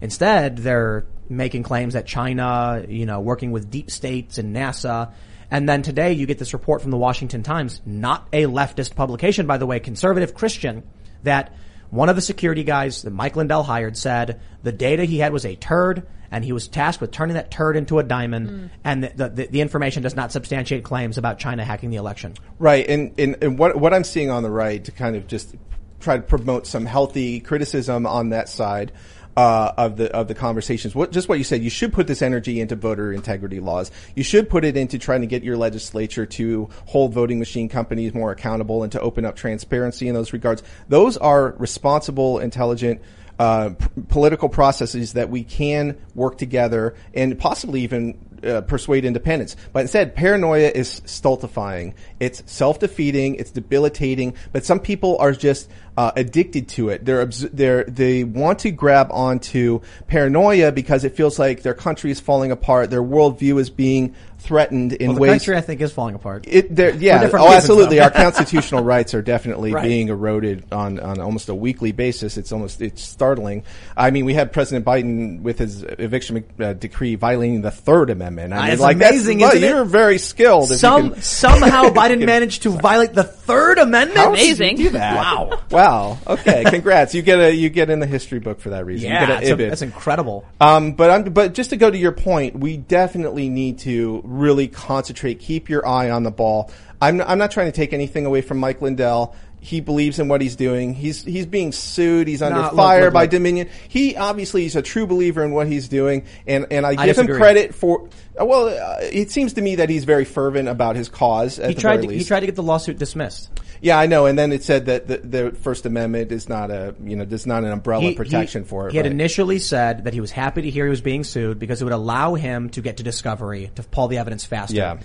Instead, 0.00 0.58
they're 0.58 1.06
making 1.28 1.64
claims 1.64 1.94
that 1.94 2.06
China, 2.06 2.84
you 2.88 3.06
know, 3.06 3.20
working 3.20 3.50
with 3.50 3.70
deep 3.70 3.90
states 3.90 4.38
and 4.38 4.54
NASA, 4.54 5.12
and 5.50 5.68
then 5.68 5.82
today 5.82 6.12
you 6.12 6.26
get 6.26 6.38
this 6.38 6.52
report 6.52 6.80
from 6.80 6.92
the 6.92 6.96
Washington 6.96 7.42
Times, 7.42 7.82
not 7.84 8.28
a 8.32 8.44
leftist 8.44 8.94
publication, 8.94 9.46
by 9.46 9.58
the 9.58 9.66
way, 9.66 9.80
conservative 9.80 10.34
Christian, 10.34 10.84
that 11.24 11.52
one 11.90 12.08
of 12.08 12.16
the 12.16 12.22
security 12.22 12.64
guys 12.64 13.02
that 13.02 13.10
Mike 13.10 13.36
Lindell 13.36 13.62
hired 13.62 13.96
said 13.96 14.40
the 14.62 14.72
data 14.72 15.04
he 15.04 15.18
had 15.18 15.32
was 15.32 15.44
a 15.44 15.56
turd 15.56 16.06
and 16.30 16.44
he 16.44 16.52
was 16.52 16.68
tasked 16.68 17.00
with 17.00 17.10
turning 17.10 17.34
that 17.34 17.50
turd 17.50 17.76
into 17.76 17.98
a 17.98 18.02
diamond 18.02 18.48
hmm. 18.48 18.66
and 18.84 19.04
the, 19.04 19.28
the, 19.28 19.46
the 19.46 19.60
information 19.60 20.02
does 20.02 20.14
not 20.14 20.32
substantiate 20.32 20.84
claims 20.84 21.18
about 21.18 21.38
China 21.38 21.64
hacking 21.64 21.90
the 21.90 21.96
election. 21.96 22.34
Right, 22.58 22.88
and, 22.88 23.12
and, 23.18 23.36
and 23.42 23.58
what 23.58 23.76
what 23.76 23.92
I'm 23.92 24.04
seeing 24.04 24.30
on 24.30 24.42
the 24.42 24.50
right 24.50 24.82
to 24.84 24.92
kind 24.92 25.16
of 25.16 25.26
just 25.26 25.54
try 25.98 26.16
to 26.16 26.22
promote 26.22 26.66
some 26.66 26.86
healthy 26.86 27.40
criticism 27.40 28.06
on 28.06 28.30
that 28.30 28.48
side 28.48 28.92
uh, 29.36 29.72
of 29.76 29.96
the 29.96 30.10
of 30.14 30.28
the 30.28 30.34
conversations. 30.34 30.94
What 30.94 31.12
just 31.12 31.28
what 31.28 31.38
you 31.38 31.44
said, 31.44 31.62
you 31.62 31.70
should 31.70 31.92
put 31.92 32.06
this 32.06 32.22
energy 32.22 32.60
into 32.60 32.76
voter 32.76 33.12
integrity 33.12 33.60
laws. 33.60 33.90
You 34.14 34.24
should 34.24 34.48
put 34.48 34.64
it 34.64 34.76
into 34.76 34.98
trying 34.98 35.20
to 35.20 35.26
get 35.26 35.42
your 35.42 35.56
legislature 35.56 36.26
to 36.26 36.68
hold 36.86 37.14
voting 37.14 37.38
machine 37.38 37.68
companies 37.68 38.12
more 38.14 38.32
accountable 38.32 38.82
and 38.82 38.92
to 38.92 39.00
open 39.00 39.24
up 39.24 39.36
transparency 39.36 40.08
in 40.08 40.14
those 40.14 40.32
regards. 40.32 40.62
Those 40.88 41.16
are 41.16 41.54
responsible, 41.58 42.38
intelligent. 42.38 43.00
Uh, 43.38 43.70
p- 43.70 43.86
political 44.08 44.50
processes 44.50 45.14
that 45.14 45.30
we 45.30 45.42
can 45.42 45.96
work 46.14 46.36
together 46.36 46.94
and 47.14 47.38
possibly 47.38 47.80
even 47.80 48.18
uh, 48.44 48.60
persuade 48.60 49.06
independence. 49.06 49.56
But 49.72 49.80
instead, 49.80 50.14
paranoia 50.14 50.70
is 50.74 51.00
stultifying. 51.06 51.94
It's 52.18 52.42
self-defeating. 52.44 53.36
It's 53.36 53.50
debilitating. 53.50 54.34
But 54.52 54.66
some 54.66 54.78
people 54.78 55.16
are 55.18 55.32
just 55.32 55.70
uh, 56.00 56.12
addicted 56.16 56.66
to 56.76 56.88
it. 56.88 57.04
They're 57.04 57.26
they're 57.26 57.84
they 57.84 58.24
want 58.24 58.60
to 58.60 58.70
grab 58.70 59.08
onto 59.10 59.80
paranoia 60.06 60.72
because 60.72 61.04
it 61.04 61.14
feels 61.14 61.38
like 61.38 61.60
their 61.62 61.74
country 61.74 62.10
is 62.10 62.20
falling 62.20 62.50
apart. 62.52 62.88
Their 62.90 63.02
worldview 63.02 63.60
is 63.60 63.68
being 63.70 64.14
threatened 64.38 64.94
in 64.94 65.08
Well, 65.08 65.14
the 65.16 65.20
ways. 65.20 65.30
country, 65.32 65.56
I 65.58 65.60
think, 65.60 65.82
is 65.82 65.92
falling 65.92 66.14
apart. 66.14 66.46
It, 66.48 66.70
yeah, 66.98 67.18
oh, 67.20 67.24
reasons, 67.24 67.34
absolutely. 67.58 68.00
Our 68.00 68.10
constitutional 68.10 68.82
rights 68.94 69.12
are 69.12 69.20
definitely 69.20 69.74
Right. 69.74 69.84
being 69.84 70.08
eroded 70.08 70.64
on, 70.72 70.98
on 70.98 71.20
almost 71.20 71.50
a 71.50 71.54
weekly 71.54 71.92
basis. 71.92 72.38
It's 72.38 72.50
almost 72.50 72.80
it's 72.80 73.02
startling. 73.02 73.64
I 73.98 74.10
mean, 74.10 74.24
we 74.24 74.32
had 74.32 74.50
President 74.54 74.86
Biden 74.86 75.42
with 75.42 75.58
his 75.58 75.82
eviction 75.82 76.42
uh, 76.58 76.72
decree 76.72 77.16
violating 77.16 77.60
the 77.60 77.70
Third 77.70 78.08
Amendment. 78.08 78.54
I 78.54 78.56
Ah, 78.56 78.62
mean, 78.62 78.72
it's 78.72 78.80
like 78.80 78.96
amazing, 78.96 79.42
isn't? 79.42 79.60
You're 79.60 79.84
very 79.84 80.16
skilled. 80.16 80.70
Some 80.70 81.12
can- 81.12 81.20
somehow 81.22 81.84
Biden 82.00 82.24
managed 82.24 82.62
to 82.62 82.70
violate 82.70 83.12
the 83.12 83.24
Third 83.24 83.76
Amendment. 83.76 84.16
How 84.16 84.34
you 84.34 84.56
do 84.56 84.88
that? 84.90 85.16
Wow. 85.16 85.60
Wow. 85.70 85.89
Okay. 86.26 86.64
Congrats. 86.68 87.14
You 87.14 87.22
get 87.22 87.38
a 87.38 87.54
you 87.54 87.68
get 87.70 87.90
in 87.90 88.00
the 88.00 88.06
history 88.06 88.38
book 88.38 88.60
for 88.60 88.70
that 88.70 88.86
reason. 88.86 89.10
Yeah, 89.10 89.20
you 89.20 89.26
get 89.56 89.60
a 89.60 89.68
that's 89.68 89.82
incredible. 89.82 90.44
Um, 90.60 90.92
but 90.92 91.10
I'm, 91.10 91.24
but 91.32 91.54
just 91.54 91.70
to 91.70 91.76
go 91.76 91.90
to 91.90 91.98
your 91.98 92.12
point, 92.12 92.58
we 92.58 92.76
definitely 92.76 93.48
need 93.48 93.78
to 93.80 94.20
really 94.24 94.68
concentrate, 94.68 95.40
keep 95.40 95.68
your 95.68 95.86
eye 95.86 96.10
on 96.10 96.22
the 96.22 96.30
ball. 96.30 96.70
I'm, 97.02 97.20
I'm 97.20 97.38
not 97.38 97.50
trying 97.50 97.66
to 97.66 97.72
take 97.72 97.92
anything 97.92 98.26
away 98.26 98.42
from 98.42 98.58
Mike 98.58 98.82
Lindell. 98.82 99.34
He 99.62 99.80
believes 99.82 100.18
in 100.18 100.28
what 100.28 100.40
he's 100.40 100.56
doing. 100.56 100.94
He's 100.94 101.22
he's 101.22 101.44
being 101.44 101.72
sued. 101.72 102.28
He's 102.28 102.40
under 102.40 102.62
Nah, 102.62 102.70
fire 102.70 103.04
look, 103.04 103.12
by 103.12 103.22
look. 103.22 103.30
Dominion. 103.30 103.68
He 103.88 104.16
obviously 104.16 104.64
is 104.64 104.74
a 104.74 104.80
true 104.80 105.06
believer 105.06 105.44
in 105.44 105.50
what 105.50 105.66
he's 105.66 105.86
doing, 105.88 106.24
and 106.46 106.66
and 106.70 106.86
I 106.86 106.90
I 106.96 107.06
give 107.06 107.18
him 107.18 107.26
credit 107.26 107.74
for. 107.74 108.08
uh, 108.40 108.46
Well, 108.46 108.68
uh, 108.68 108.96
it 109.02 109.30
seems 109.30 109.52
to 109.54 109.60
me 109.60 109.74
that 109.76 109.90
he's 109.90 110.04
very 110.04 110.24
fervent 110.24 110.68
about 110.68 110.96
his 110.96 111.10
cause. 111.10 111.58
At 111.58 111.68
He 111.68 111.74
the 111.74 111.80
tried. 111.82 112.00
To, 112.02 112.08
he 112.08 112.24
tried 112.24 112.40
to 112.40 112.46
get 112.46 112.56
the 112.56 112.62
lawsuit 112.62 112.98
dismissed. 112.98 113.50
Yeah, 113.82 113.98
I 113.98 114.06
know. 114.06 114.26
And 114.26 114.38
then 114.38 114.52
it 114.52 114.62
said 114.62 114.86
that 114.86 115.06
the, 115.08 115.18
the 115.18 115.50
First 115.52 115.86
Amendment 115.86 116.32
is 116.32 116.48
not 116.48 116.70
a 116.70 116.94
you 117.02 117.16
know 117.16 117.24
there's 117.24 117.46
not 117.46 117.64
an 117.64 117.70
umbrella 117.70 118.02
He- 118.02 118.14
protection 118.14 118.62
he- 118.62 118.68
for 118.68 118.88
it. 118.88 118.92
He 118.92 118.96
had 118.98 119.06
right? 119.06 119.12
initially 119.12 119.58
said 119.58 120.04
that 120.04 120.12
he 120.14 120.20
was 120.20 120.30
happy 120.30 120.62
to 120.62 120.70
hear 120.70 120.84
he 120.84 120.90
was 120.90 121.00
being 121.00 121.24
sued 121.24 121.58
because 121.58 121.80
it 121.80 121.84
would 121.84 121.92
allow 121.94 122.34
him 122.34 122.68
to 122.70 122.82
get 122.82 122.98
to 122.98 123.02
discovery 123.02 123.70
to 123.76 123.82
pull 123.82 124.08
the 124.08 124.18
evidence 124.18 124.44
faster. 124.44 124.76
Yeah. 124.76 124.98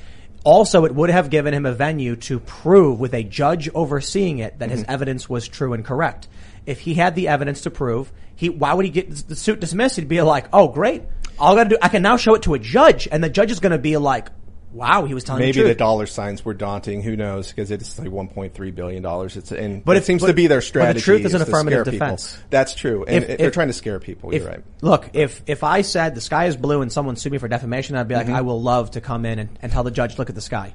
Also, 0.43 0.85
it 0.85 0.93
would 0.93 1.09
have 1.09 1.29
given 1.31 1.53
him 1.53 1.65
a 1.65 1.71
venue 1.73 2.15
to 2.17 2.39
prove 2.39 2.99
with 2.99 3.13
a 3.15 3.23
judge 3.23 3.67
overseeing 3.73 4.39
it 4.39 4.59
that 4.59 4.69
his 4.69 4.81
Mhm. 4.83 4.89
evidence 4.89 5.27
was 5.29 5.47
true 5.47 5.73
and 5.73 5.83
correct. 5.83 6.27
If 6.67 6.81
he 6.81 6.93
had 6.93 7.15
the 7.15 7.29
evidence 7.29 7.61
to 7.61 7.71
prove, 7.71 8.11
he 8.35 8.49
why 8.49 8.73
would 8.73 8.85
he 8.85 8.91
get 8.91 9.27
the 9.27 9.35
suit 9.35 9.59
dismissed? 9.59 9.95
He'd 9.95 10.07
be 10.07 10.21
like, 10.21 10.47
"Oh, 10.53 10.67
great! 10.67 11.03
All 11.39 11.53
I 11.53 11.55
got 11.55 11.63
to 11.63 11.69
do, 11.71 11.77
I 11.81 11.87
can 11.87 12.01
now 12.03 12.17
show 12.17 12.35
it 12.35 12.43
to 12.43 12.53
a 12.53 12.59
judge," 12.59 13.07
and 13.11 13.23
the 13.23 13.29
judge 13.29 13.51
is 13.51 13.59
going 13.59 13.71
to 13.71 13.77
be 13.79 13.97
like, 13.97 14.27
"Wow, 14.75 15.05
he 15.05 15.13
was 15.13 15.23
telling 15.23 15.41
Maybe 15.41 15.61
the 15.61 15.69
the 15.69 15.75
dollar 15.75 16.05
signs 16.05 16.43
were 16.45 16.53
daunting. 16.53 17.01
Who 17.01 17.15
knows? 17.15 17.47
Because 17.49 17.71
it's 17.71 17.97
like 17.97 18.09
1.3 18.09 18.71
billion 18.75 19.01
dollars. 19.01 19.37
It's 19.37 19.51
and 19.51 19.83
But 19.83 19.97
it 19.97 20.05
seems 20.05 20.21
but- 20.21 20.27
to 20.27 20.33
be 20.33 20.47
their 20.47 20.57
but 20.57 20.63
the 20.63 20.67
strategy. 20.67 21.01
truth 21.01 21.25
is 21.25 21.33
an 21.33 21.39
to 21.39 21.47
affirmative 21.47 21.85
scare 21.87 21.91
people. 21.91 22.19
That's 22.49 22.75
true, 22.75 23.05
and 23.07 23.23
If- 23.23 23.37
they're 23.37 23.51
trying 23.51 23.67
to 23.67 23.73
scare 23.73 23.99
people. 23.99 24.31
if- 24.31 24.41
You're 24.41 24.51
right. 24.51 24.63
Look, 24.81 25.09
if 25.13 25.41
if 25.47 25.63
I 25.63 25.81
said 25.81 26.13
the 26.15 26.21
sky 26.21 26.45
is 26.45 26.57
blue 26.57 26.81
and 26.81 26.91
someone 26.91 27.15
sued 27.15 27.31
me 27.31 27.37
for 27.37 27.47
defamation, 27.47 27.95
I'd 27.95 28.07
be 28.07 28.15
like, 28.15 28.27
Mhm. 28.27 28.35
I 28.35 28.41
will 28.41 28.61
love 28.61 28.91
to 28.91 29.01
come 29.01 29.25
in 29.25 29.39
and, 29.39 29.49
and 29.61 29.71
tell 29.71 29.83
the 29.83 29.91
judge, 29.91 30.17
look 30.19 30.29
at 30.29 30.35
the 30.35 30.41
sky. 30.41 30.73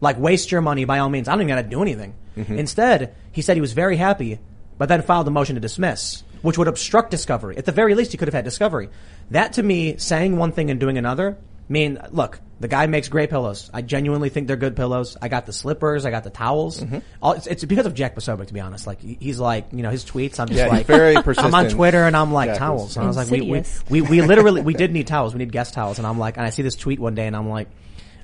Like, 0.00 0.18
waste 0.20 0.52
your 0.52 0.60
money 0.60 0.84
by 0.84 0.98
all 1.00 1.08
means. 1.08 1.26
I 1.28 1.32
don't 1.32 1.40
even 1.42 1.56
got 1.56 1.62
to 1.62 1.68
do 1.68 1.82
anything. 1.82 2.14
Mhm. 2.36 2.56
Instead, 2.56 3.14
he 3.32 3.42
said 3.42 3.56
he 3.56 3.60
was 3.60 3.72
very 3.72 3.96
happy, 3.96 4.38
but 4.78 4.88
then 4.88 5.02
filed 5.02 5.26
a 5.26 5.30
motion 5.30 5.56
to 5.56 5.60
dismiss, 5.60 6.22
which 6.42 6.56
would 6.56 6.68
obstruct 6.68 7.10
discovery. 7.10 7.56
At 7.58 7.64
the 7.64 7.72
very 7.72 7.96
least, 7.96 8.12
he 8.12 8.18
could 8.18 8.28
have 8.28 8.34
had 8.34 8.44
discovery. 8.44 8.90
That 9.32 9.54
to 9.54 9.62
me, 9.64 9.96
saying 9.98 10.36
one 10.36 10.52
thing 10.52 10.70
and 10.70 10.78
doing 10.78 10.96
another, 10.98 11.36
mean, 11.72 11.98
look, 12.10 12.40
the 12.60 12.68
guy 12.68 12.86
makes 12.86 13.08
great 13.08 13.30
pillows. 13.30 13.70
I 13.72 13.82
genuinely 13.82 14.30
think 14.30 14.46
they're 14.48 14.56
good 14.56 14.74
pillows. 14.74 15.16
I 15.20 15.28
got 15.28 15.46
the 15.46 15.52
slippers. 15.52 16.04
I 16.04 16.10
got 16.10 16.24
the 16.24 16.30
towels. 16.30 16.82
Mm-hmm. 16.82 16.98
All, 17.22 17.32
it's, 17.32 17.46
it's 17.46 17.64
because 17.64 17.86
of 17.86 17.94
Jack 17.94 18.16
Posobiec, 18.16 18.48
to 18.48 18.54
be 18.54 18.60
honest. 18.60 18.86
Like, 18.86 19.00
he's 19.00 19.38
like, 19.38 19.66
you 19.72 19.82
know, 19.82 19.90
his 19.90 20.04
tweets, 20.04 20.40
I'm 20.40 20.48
just 20.48 20.58
Yeah, 20.58 20.64
he's 20.64 20.72
like, 20.72 20.86
very 20.86 21.16
I'm 21.38 21.54
on. 21.54 21.68
Twitter 21.68 22.04
and 22.04 22.16
I'm 22.16 22.32
like, 22.32 22.50
Jack 22.50 22.58
towels. 22.58 22.96
And 22.96 23.04
I 23.04 23.08
was 23.08 23.16
like, 23.16 23.30
we, 23.30 23.42
we, 23.42 23.62
we, 23.88 24.00
we 24.00 24.22
literally, 24.22 24.62
we 24.62 24.74
did 24.74 24.92
need 24.92 25.06
towels. 25.06 25.34
We 25.34 25.38
need 25.38 25.52
guest 25.52 25.74
towels. 25.74 25.98
And 25.98 26.06
I'm 26.06 26.18
like, 26.18 26.36
and 26.36 26.44
I 26.44 26.50
see 26.50 26.62
this 26.62 26.74
tweet 26.74 26.98
one 26.98 27.14
day 27.14 27.26
and 27.26 27.36
I'm 27.36 27.48
like, 27.48 27.68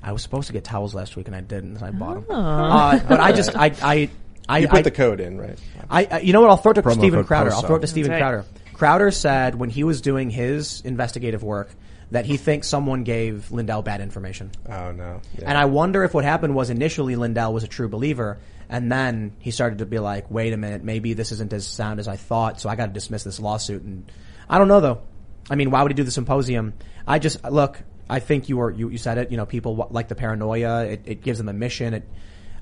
I 0.03 0.11
was 0.11 0.21
supposed 0.21 0.47
to 0.47 0.53
get 0.53 0.63
towels 0.63 0.93
last 0.93 1.15
week 1.15 1.27
and 1.27 1.35
I 1.35 1.41
didn't. 1.41 1.79
So 1.79 1.85
I 1.85 1.91
bought 1.91 2.27
them. 2.27 2.35
Uh, 2.35 2.99
but 3.07 3.19
I 3.19 3.31
just, 3.31 3.55
I, 3.55 3.71
I, 3.81 4.09
I, 4.49 4.59
you 4.59 4.67
put 4.67 4.79
I- 4.79 4.81
the 4.83 4.91
code 4.91 5.19
in, 5.19 5.39
right? 5.39 5.57
I, 5.89 6.07
I, 6.11 6.19
you 6.19 6.33
know 6.33 6.41
what? 6.41 6.49
I'll 6.49 6.57
throw 6.57 6.71
it 6.71 6.75
to 6.75 6.81
Promo 6.81 6.93
Steven 6.93 7.19
code 7.19 7.27
Crowder. 7.27 7.53
I'll 7.53 7.61
throw 7.61 7.77
it 7.77 7.81
to 7.81 7.87
Steven 7.87 8.11
right. 8.11 8.19
Crowder. 8.19 8.45
Crowder 8.73 9.11
said 9.11 9.55
when 9.55 9.69
he 9.69 9.83
was 9.83 10.01
doing 10.01 10.29
his 10.29 10.81
investigative 10.81 11.41
work 11.41 11.69
that 12.11 12.25
he 12.25 12.37
thinks 12.37 12.67
someone 12.67 13.03
gave 13.03 13.51
Lindell 13.51 13.81
bad 13.81 14.01
information. 14.01 14.51
Oh 14.69 14.91
no. 14.91 15.21
Yeah. 15.37 15.49
And 15.49 15.57
I 15.57 15.65
wonder 15.65 16.03
if 16.03 16.13
what 16.13 16.23
happened 16.23 16.55
was 16.55 16.69
initially 16.69 17.15
Lindell 17.15 17.53
was 17.53 17.63
a 17.63 17.67
true 17.67 17.89
believer, 17.89 18.37
and 18.69 18.91
then 18.91 19.35
he 19.39 19.51
started 19.51 19.79
to 19.79 19.85
be 19.85 19.99
like, 19.99 20.29
"Wait 20.29 20.53
a 20.53 20.57
minute, 20.57 20.83
maybe 20.83 21.13
this 21.13 21.31
isn't 21.31 21.53
as 21.53 21.67
sound 21.67 21.99
as 21.99 22.07
I 22.07 22.15
thought." 22.15 22.59
So 22.59 22.69
I 22.69 22.75
got 22.75 22.87
to 22.87 22.93
dismiss 22.93 23.23
this 23.23 23.39
lawsuit. 23.39 23.83
And 23.83 24.11
I 24.49 24.57
don't 24.57 24.67
know 24.67 24.81
though. 24.81 25.01
I 25.49 25.55
mean, 25.55 25.71
why 25.71 25.81
would 25.81 25.91
he 25.91 25.95
do 25.95 26.03
the 26.03 26.11
symposium? 26.11 26.73
I 27.07 27.19
just 27.19 27.43
look. 27.43 27.81
I 28.07 28.19
think 28.19 28.49
you 28.49 28.57
were 28.57 28.71
you, 28.71 28.89
you 28.89 28.97
said 28.97 29.17
it. 29.17 29.31
You 29.31 29.37
know, 29.37 29.45
people 29.45 29.87
like 29.89 30.07
the 30.07 30.15
paranoia. 30.15 30.85
It, 30.85 31.01
it 31.05 31.21
gives 31.23 31.37
them 31.37 31.49
a 31.49 31.53
mission. 31.53 31.93
It. 31.95 32.07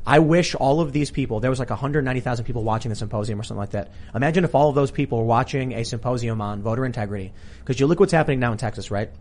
I 0.05 0.19
wish 0.19 0.53
all 0.55 0.81
of 0.81 0.91
these 0.91 1.11
people. 1.11 1.39
There 1.39 1.49
was 1.49 1.59
like 1.59 1.69
190,000 1.69 2.43
people 2.43 2.63
watching 2.63 2.89
the 2.89 2.95
symposium 2.95 3.39
or 3.39 3.43
something 3.43 3.59
like 3.59 3.71
that. 3.71 3.91
Imagine 4.13 4.43
if 4.43 4.53
all 4.53 4.67
of 4.67 4.75
those 4.75 4.91
people 4.91 5.19
were 5.19 5.23
watching 5.23 5.73
a 5.73 5.85
symposium 5.85 6.41
on 6.41 6.61
voter 6.61 6.85
integrity. 6.85 7.31
Because 7.59 7.79
you 7.79 7.87
look 7.87 8.01
what's 8.01 8.11
happening 8.11 8.41
now 8.41 8.51
in 8.51 8.57
Texas, 8.57 8.91
right? 8.91 9.11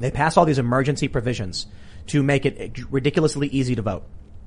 They 0.00 0.10
pass 0.10 0.36
all 0.36 0.44
these 0.44 0.58
emergency 0.58 1.08
provisions 1.08 1.66
to 2.08 2.22
make 2.22 2.44
it 2.46 2.78
ridiculously 2.90 3.46
easy 3.48 3.74
to 3.76 3.82
vote. 3.82 4.02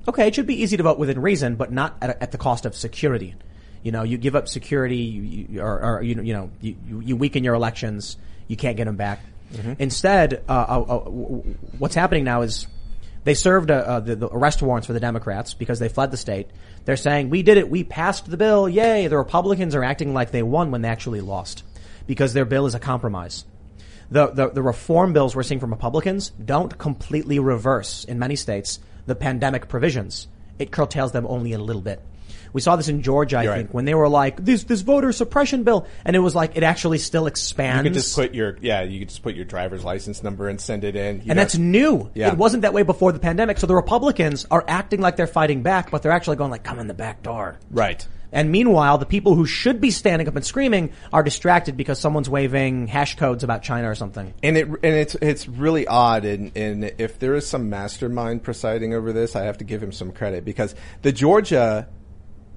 Okay, 0.06 0.26
it 0.28 0.34
should 0.34 0.46
be 0.46 0.60
easy 0.62 0.76
to 0.76 0.82
vote 0.82 0.98
within 0.98 1.20
reason, 1.22 1.56
but 1.56 1.72
not 1.72 1.96
at, 2.02 2.20
at 2.22 2.32
the 2.32 2.38
cost 2.38 2.66
of 2.66 2.74
security. 2.74 3.34
You 3.82 3.92
know, 3.92 4.02
you 4.02 4.18
give 4.18 4.36
up 4.36 4.48
security, 4.48 4.96
you, 4.96 5.22
you, 5.22 5.60
or, 5.62 5.80
or 5.98 6.02
you 6.02 6.20
you 6.22 6.32
know, 6.34 6.50
you, 6.60 6.76
you- 6.82 7.16
weaken 7.16 7.44
your 7.44 7.54
elections, 7.54 8.16
you 8.48 8.56
can't 8.56 8.76
get 8.76 8.84
them 8.84 8.96
back. 8.96 9.20
Instead, 9.78 10.42
uh, 10.48 10.52
uh, 10.52 10.80
uh, 10.80 10.98
what's 11.78 11.94
happening 11.94 12.24
now 12.24 12.42
is 12.42 12.66
they 13.22 13.34
served 13.34 13.70
uh, 13.70 13.74
uh, 13.74 14.00
the, 14.00 14.16
the 14.16 14.28
arrest 14.28 14.60
warrants 14.62 14.86
for 14.88 14.92
the 14.94 15.00
Democrats 15.00 15.54
because 15.54 15.78
they 15.78 15.88
fled 15.88 16.10
the 16.10 16.16
state. 16.16 16.50
They're 16.86 16.96
saying, 16.96 17.30
we 17.30 17.42
did 17.42 17.56
it, 17.56 17.70
we 17.70 17.84
passed 17.84 18.28
the 18.28 18.36
bill, 18.36 18.68
yay! 18.68 19.06
The 19.06 19.16
Republicans 19.16 19.74
are 19.74 19.84
acting 19.84 20.12
like 20.12 20.32
they 20.32 20.42
won 20.42 20.70
when 20.72 20.82
they 20.82 20.88
actually 20.88 21.20
lost 21.20 21.62
because 22.06 22.32
their 22.34 22.44
bill 22.44 22.66
is 22.66 22.74
a 22.74 22.80
compromise. 22.80 23.44
The, 24.14 24.28
the, 24.28 24.48
the 24.50 24.62
reform 24.62 25.12
bills 25.12 25.34
we're 25.34 25.42
seeing 25.42 25.58
from 25.58 25.72
Republicans 25.72 26.30
don't 26.30 26.78
completely 26.78 27.40
reverse, 27.40 28.04
in 28.04 28.20
many 28.20 28.36
states, 28.36 28.78
the 29.06 29.16
pandemic 29.16 29.66
provisions. 29.66 30.28
It 30.56 30.70
curtails 30.70 31.10
them 31.10 31.26
only 31.28 31.52
a 31.52 31.58
little 31.58 31.82
bit. 31.82 32.00
We 32.52 32.60
saw 32.60 32.76
this 32.76 32.86
in 32.86 33.02
Georgia, 33.02 33.38
I 33.38 33.42
You're 33.42 33.54
think, 33.56 33.68
right. 33.70 33.74
when 33.74 33.86
they 33.86 33.94
were 33.96 34.08
like, 34.08 34.36
this, 34.36 34.62
this 34.62 34.82
voter 34.82 35.10
suppression 35.10 35.64
bill, 35.64 35.88
and 36.04 36.14
it 36.14 36.20
was 36.20 36.32
like, 36.32 36.56
it 36.56 36.62
actually 36.62 36.98
still 36.98 37.26
expands. 37.26 37.86
You 37.86 37.90
could 37.90 37.94
just 37.94 38.14
put 38.14 38.34
your 38.34 38.56
yeah, 38.60 38.82
you 38.82 39.00
could 39.00 39.08
just 39.08 39.24
put 39.24 39.34
your 39.34 39.46
driver's 39.46 39.82
license 39.82 40.22
number 40.22 40.48
and 40.48 40.60
send 40.60 40.84
it 40.84 40.94
in. 40.94 41.16
And 41.16 41.26
know, 41.26 41.34
that's 41.34 41.58
new. 41.58 42.08
Yeah. 42.14 42.30
It 42.30 42.38
wasn't 42.38 42.62
that 42.62 42.72
way 42.72 42.84
before 42.84 43.10
the 43.10 43.18
pandemic. 43.18 43.58
So 43.58 43.66
the 43.66 43.74
Republicans 43.74 44.46
are 44.48 44.64
acting 44.68 45.00
like 45.00 45.16
they're 45.16 45.26
fighting 45.26 45.64
back, 45.64 45.90
but 45.90 46.04
they're 46.04 46.12
actually 46.12 46.36
going 46.36 46.52
like, 46.52 46.62
come 46.62 46.78
in 46.78 46.86
the 46.86 46.94
back 46.94 47.24
door. 47.24 47.58
right. 47.72 48.06
And 48.34 48.50
meanwhile, 48.50 48.98
the 48.98 49.06
people 49.06 49.36
who 49.36 49.46
should 49.46 49.80
be 49.80 49.92
standing 49.92 50.26
up 50.28 50.34
and 50.34 50.44
screaming 50.44 50.92
are 51.12 51.22
distracted 51.22 51.76
because 51.76 52.00
someone's 52.00 52.28
waving 52.28 52.88
hash 52.88 53.16
codes 53.16 53.44
about 53.44 53.62
China 53.62 53.88
or 53.88 53.94
something. 53.94 54.34
And 54.42 54.58
it 54.58 54.66
and 54.66 54.82
it's 54.82 55.14
it's 55.14 55.48
really 55.48 55.86
odd, 55.86 56.24
and, 56.24 56.54
and 56.56 56.92
if 56.98 57.20
there 57.20 57.34
is 57.36 57.46
some 57.46 57.70
mastermind 57.70 58.42
presiding 58.42 58.92
over 58.92 59.12
this, 59.12 59.36
I 59.36 59.44
have 59.44 59.58
to 59.58 59.64
give 59.64 59.82
him 59.82 59.92
some 59.92 60.10
credit 60.10 60.44
because 60.44 60.74
the 61.02 61.12
Georgia 61.12 61.88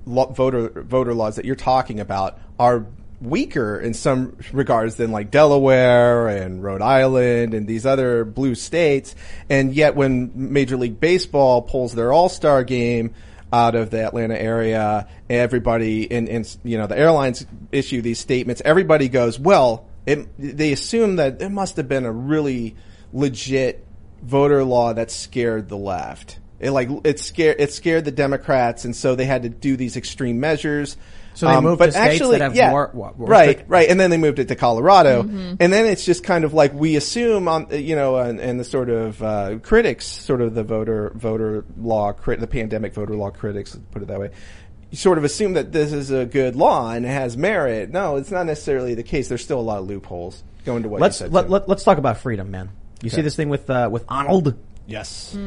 lo- 0.05 0.25
voter 0.25 0.81
voter 0.81 1.13
laws 1.13 1.35
that 1.35 1.45
you're 1.45 1.55
talking 1.55 1.99
about 1.99 2.39
are 2.57 2.87
weaker 3.21 3.79
in 3.79 3.93
some 3.93 4.37
regards 4.51 4.95
than 4.95 5.11
like 5.11 5.31
Delaware 5.31 6.27
and 6.27 6.63
Rhode 6.63 6.81
Island 6.81 7.53
and 7.53 7.67
these 7.67 7.85
other 7.85 8.25
blue 8.25 8.55
states, 8.55 9.15
and 9.47 9.75
yet 9.75 9.95
when 9.95 10.31
Major 10.33 10.77
League 10.77 10.99
Baseball 10.99 11.61
pulls 11.61 11.93
their 11.93 12.11
All 12.11 12.29
Star 12.29 12.63
game 12.63 13.13
out 13.51 13.75
of 13.75 13.89
the 13.89 14.05
Atlanta 14.05 14.39
area, 14.39 15.07
everybody 15.29 16.03
in, 16.03 16.27
and 16.27 16.57
you 16.63 16.77
know 16.77 16.87
the 16.87 16.97
airlines 16.97 17.45
issue 17.71 18.01
these 18.01 18.19
statements. 18.19 18.61
Everybody 18.65 19.09
goes, 19.09 19.39
well, 19.39 19.87
it, 20.05 20.27
they 20.37 20.73
assume 20.73 21.17
that 21.17 21.41
it 21.41 21.49
must 21.49 21.77
have 21.77 21.87
been 21.87 22.05
a 22.05 22.11
really 22.11 22.75
legit 23.13 23.85
voter 24.21 24.63
law 24.63 24.93
that 24.93 25.11
scared 25.11 25.69
the 25.69 25.77
left. 25.77 26.39
It 26.59 26.71
like 26.71 26.89
it 27.03 27.19
scared 27.19 27.57
it 27.59 27.71
scared 27.71 28.05
the 28.05 28.11
Democrats, 28.11 28.85
and 28.85 28.95
so 28.95 29.15
they 29.15 29.25
had 29.25 29.43
to 29.43 29.49
do 29.49 29.77
these 29.77 29.95
extreme 29.95 30.39
measures. 30.39 30.97
So 31.37 31.47
they 31.47 31.61
moved 31.61 31.77
but 31.79 31.85
to 31.87 31.91
states 31.91 32.05
actually, 32.15 32.39
that 32.39 32.43
have 32.45 32.55
yeah, 32.55 32.71
more- 32.71 32.89
what- 32.93 33.17
more 33.19 33.27
right, 33.27 33.51
strict- 33.57 33.69
right, 33.69 33.87
and 33.89 33.99
then 33.99 34.09
they 34.09 34.17
moved 34.17 34.39
it 34.39 34.47
to 34.47 34.55
Colorado, 34.55 35.21
Mhm. 35.23 35.57
and 35.59 35.71
then 35.71 35.85
it's 35.85 36.03
just 36.03 36.23
kind 36.23 36.43
of 36.43 36.53
like 36.53 36.73
we 36.73 36.95
assume 36.95 37.47
on 37.47 37.67
you 37.71 37.95
know, 37.95 38.15
and, 38.17 38.39
and 38.39 38.59
the 38.59 38.63
sort 38.63 38.89
of 38.89 39.21
uh, 39.21 39.59
critics, 39.61 40.05
sort 40.07 40.41
of 40.41 40.55
the 40.55 40.63
voter 40.63 41.11
voter 41.15 41.63
law, 41.77 42.11
crit, 42.11 42.39
the 42.39 42.47
pandemic 42.47 42.93
voter 42.93 43.15
law 43.15 43.29
critics, 43.29 43.77
put 43.91 44.01
it 44.01 44.07
that 44.07 44.19
way. 44.19 44.31
You 44.89 44.97
sort 44.97 45.17
of 45.17 45.23
assume 45.25 45.53
that 45.53 45.71
this 45.71 45.93
is 45.93 46.11
a 46.11 46.25
good 46.25 46.55
law 46.55 46.91
and 46.91 47.05
it 47.05 47.09
has 47.09 47.35
merit. 47.37 47.91
No, 47.91 48.15
it's 48.15 48.31
not 48.31 48.45
necessarily 48.45 48.95
the 48.95 49.03
case. 49.03 49.27
There's 49.27 49.43
still 49.43 49.59
a 49.59 49.61
lot 49.61 49.79
of 49.79 49.85
loopholes. 49.87 50.43
Going 50.65 50.81
to 50.83 50.89
what 50.89 51.01
Let's 51.01 51.19
you 51.19 51.25
said. 51.25 51.33
let, 51.33 51.45
too. 51.47 51.51
let, 51.51 51.69
let's 51.69 51.83
talk 51.83 51.97
about 51.97 52.17
freedom, 52.17 52.49
man. 52.51 52.69
You 53.03 53.07
Okay. 53.09 53.17
see 53.17 53.21
this 53.21 53.35
thing 53.35 53.49
with 53.49 53.69
uh, 53.69 53.89
with 53.91 54.05
Arnold? 54.09 54.55
Yes. 54.87 55.37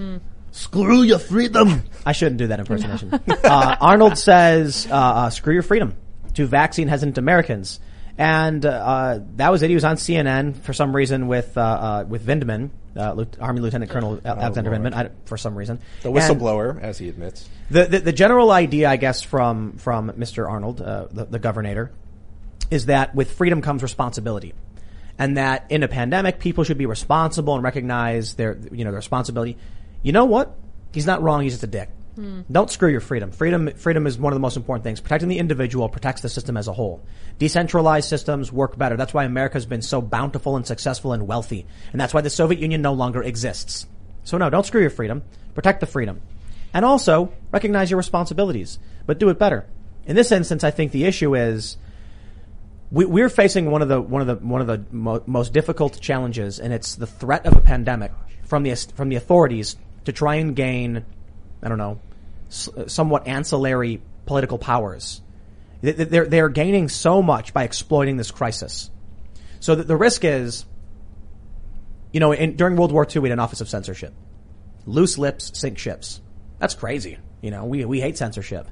Screw 0.52 1.02
your 1.02 1.18
freedom. 1.18 1.82
I 2.04 2.12
shouldn't 2.12 2.38
do 2.38 2.48
that 2.48 2.58
impersonation. 2.60 3.12
uh, 3.44 3.76
Arnold 3.80 4.18
says, 4.18 4.86
uh, 4.90 4.94
uh, 4.94 5.30
"Screw 5.30 5.52
your 5.54 5.62
freedom" 5.62 5.94
to 6.34 6.46
vaccine 6.46 6.88
hesitant 6.88 7.18
Americans, 7.18 7.78
and 8.18 8.64
uh, 8.66 9.20
that 9.36 9.50
was 9.52 9.62
it. 9.62 9.68
He 9.68 9.74
was 9.74 9.84
on 9.84 9.96
CNN 9.96 10.56
for 10.56 10.72
some 10.72 10.94
reason 10.94 11.28
with 11.28 11.56
uh, 11.56 11.60
uh, 11.60 12.04
with 12.08 12.26
Vindman, 12.26 12.70
uh, 12.96 13.24
Army 13.40 13.60
Lieutenant 13.60 13.90
Colonel 13.90 14.20
Alexander 14.24 14.70
Lord. 14.70 14.82
Vindman, 14.82 14.94
I, 14.94 15.10
for 15.24 15.36
some 15.36 15.54
reason. 15.54 15.78
The 16.02 16.10
And- 16.10 16.18
whistleblower, 16.18 16.80
as 16.82 16.98
he 16.98 17.08
admits. 17.08 17.48
the, 17.70 17.84
the 17.84 18.00
the 18.00 18.12
general 18.12 18.50
idea, 18.50 18.90
I 18.90 18.96
guess, 18.96 19.22
from 19.22 19.74
from 19.74 20.10
Mr. 20.12 20.48
Arnold, 20.48 20.80
uh, 20.80 21.06
the, 21.12 21.26
the 21.26 21.38
governor, 21.38 21.92
is 22.70 22.86
that 22.86 23.14
with 23.14 23.32
freedom 23.32 23.62
comes 23.62 23.82
responsibility, 23.82 24.52
and 25.18 25.36
that 25.36 25.66
in 25.68 25.82
a 25.82 25.88
pandemic, 25.88 26.40
people 26.40 26.64
should 26.64 26.78
be 26.78 26.86
responsible 26.86 27.54
and 27.54 27.62
recognize 27.62 28.34
their 28.34 28.58
you 28.72 28.84
know 28.84 28.90
their 28.90 28.98
responsibility. 28.98 29.56
You 30.02 30.12
know 30.12 30.24
what? 30.24 30.56
He's 30.92 31.06
not 31.06 31.22
wrong. 31.22 31.42
He's 31.42 31.52
just 31.52 31.64
a 31.64 31.68
dick. 31.68 31.90
Hmm. 32.16 32.42
Don't 32.50 32.70
screw 32.70 32.90
your 32.90 33.00
freedom. 33.00 33.30
Freedom 33.30 33.70
freedom 33.74 34.06
is 34.06 34.18
one 34.18 34.32
of 34.32 34.36
the 34.36 34.40
most 34.40 34.56
important 34.56 34.84
things. 34.84 35.00
Protecting 35.00 35.28
the 35.28 35.38
individual 35.38 35.88
protects 35.88 36.22
the 36.22 36.28
system 36.28 36.56
as 36.56 36.68
a 36.68 36.72
whole. 36.72 37.00
Decentralized 37.38 38.08
systems 38.08 38.52
work 38.52 38.76
better. 38.76 38.96
That's 38.96 39.14
why 39.14 39.24
America's 39.24 39.66
been 39.66 39.82
so 39.82 40.02
bountiful 40.02 40.56
and 40.56 40.66
successful 40.66 41.12
and 41.12 41.26
wealthy, 41.26 41.66
and 41.92 42.00
that's 42.00 42.12
why 42.12 42.20
the 42.20 42.30
Soviet 42.30 42.60
Union 42.60 42.82
no 42.82 42.92
longer 42.92 43.22
exists. 43.22 43.86
So 44.24 44.38
no, 44.38 44.50
don't 44.50 44.66
screw 44.66 44.80
your 44.80 44.90
freedom. 44.90 45.22
Protect 45.54 45.80
the 45.80 45.86
freedom. 45.86 46.20
And 46.74 46.84
also, 46.84 47.32
recognize 47.52 47.90
your 47.90 47.98
responsibilities, 47.98 48.78
but 49.06 49.18
do 49.18 49.28
it 49.28 49.38
better. 49.38 49.66
In 50.06 50.16
this 50.16 50.32
instance, 50.32 50.64
I 50.64 50.70
think 50.70 50.92
the 50.92 51.04
issue 51.04 51.34
is 51.36 51.76
we, 52.90 53.04
we're 53.04 53.28
facing 53.28 53.70
one 53.70 53.82
of 53.82 53.88
the 53.88 54.00
one 54.00 54.20
of 54.20 54.26
the 54.26 54.46
one 54.46 54.60
of 54.60 54.66
the 54.66 54.84
mo- 54.90 55.22
most 55.26 55.52
difficult 55.52 56.00
challenges, 56.00 56.58
and 56.58 56.72
it's 56.72 56.96
the 56.96 57.06
threat 57.06 57.46
of 57.46 57.56
a 57.56 57.60
pandemic 57.60 58.12
from 58.44 58.64
the 58.64 58.74
from 58.94 59.08
the 59.08 59.16
authorities 59.16 59.76
to 60.04 60.12
try 60.12 60.36
and 60.36 60.54
gain, 60.56 61.04
I 61.62 61.68
don't 61.68 61.78
know, 61.78 62.00
s- 62.48 62.68
uh, 62.68 62.88
somewhat 62.88 63.26
ancillary 63.26 64.00
political 64.26 64.58
powers. 64.58 65.20
They- 65.82 65.92
They're 65.92 66.26
they're 66.26 66.48
gaining 66.48 66.88
so 66.88 67.22
much 67.22 67.52
by 67.54 67.64
exploiting 67.64 68.16
this 68.16 68.30
crisis. 68.30 68.90
So 69.60 69.74
the, 69.74 69.84
the 69.84 69.96
risk 69.96 70.24
is, 70.24 70.64
you 72.12 72.20
know, 72.20 72.32
in, 72.32 72.56
during 72.56 72.76
World 72.76 72.92
War 72.92 73.06
II, 73.08 73.20
we 73.22 73.28
had 73.28 73.34
an 73.38 73.40
Office 73.40 73.60
of 73.60 73.68
Censorship. 73.68 74.12
Loose 74.86 75.18
lips 75.18 75.58
sink 75.58 75.78
ships. 75.78 76.20
That's 76.58 76.74
crazy. 76.74 77.18
You 77.42 77.50
know, 77.50 77.64
we, 77.66 77.84
we 77.84 78.00
hate 78.00 78.16
censorship. 78.18 78.66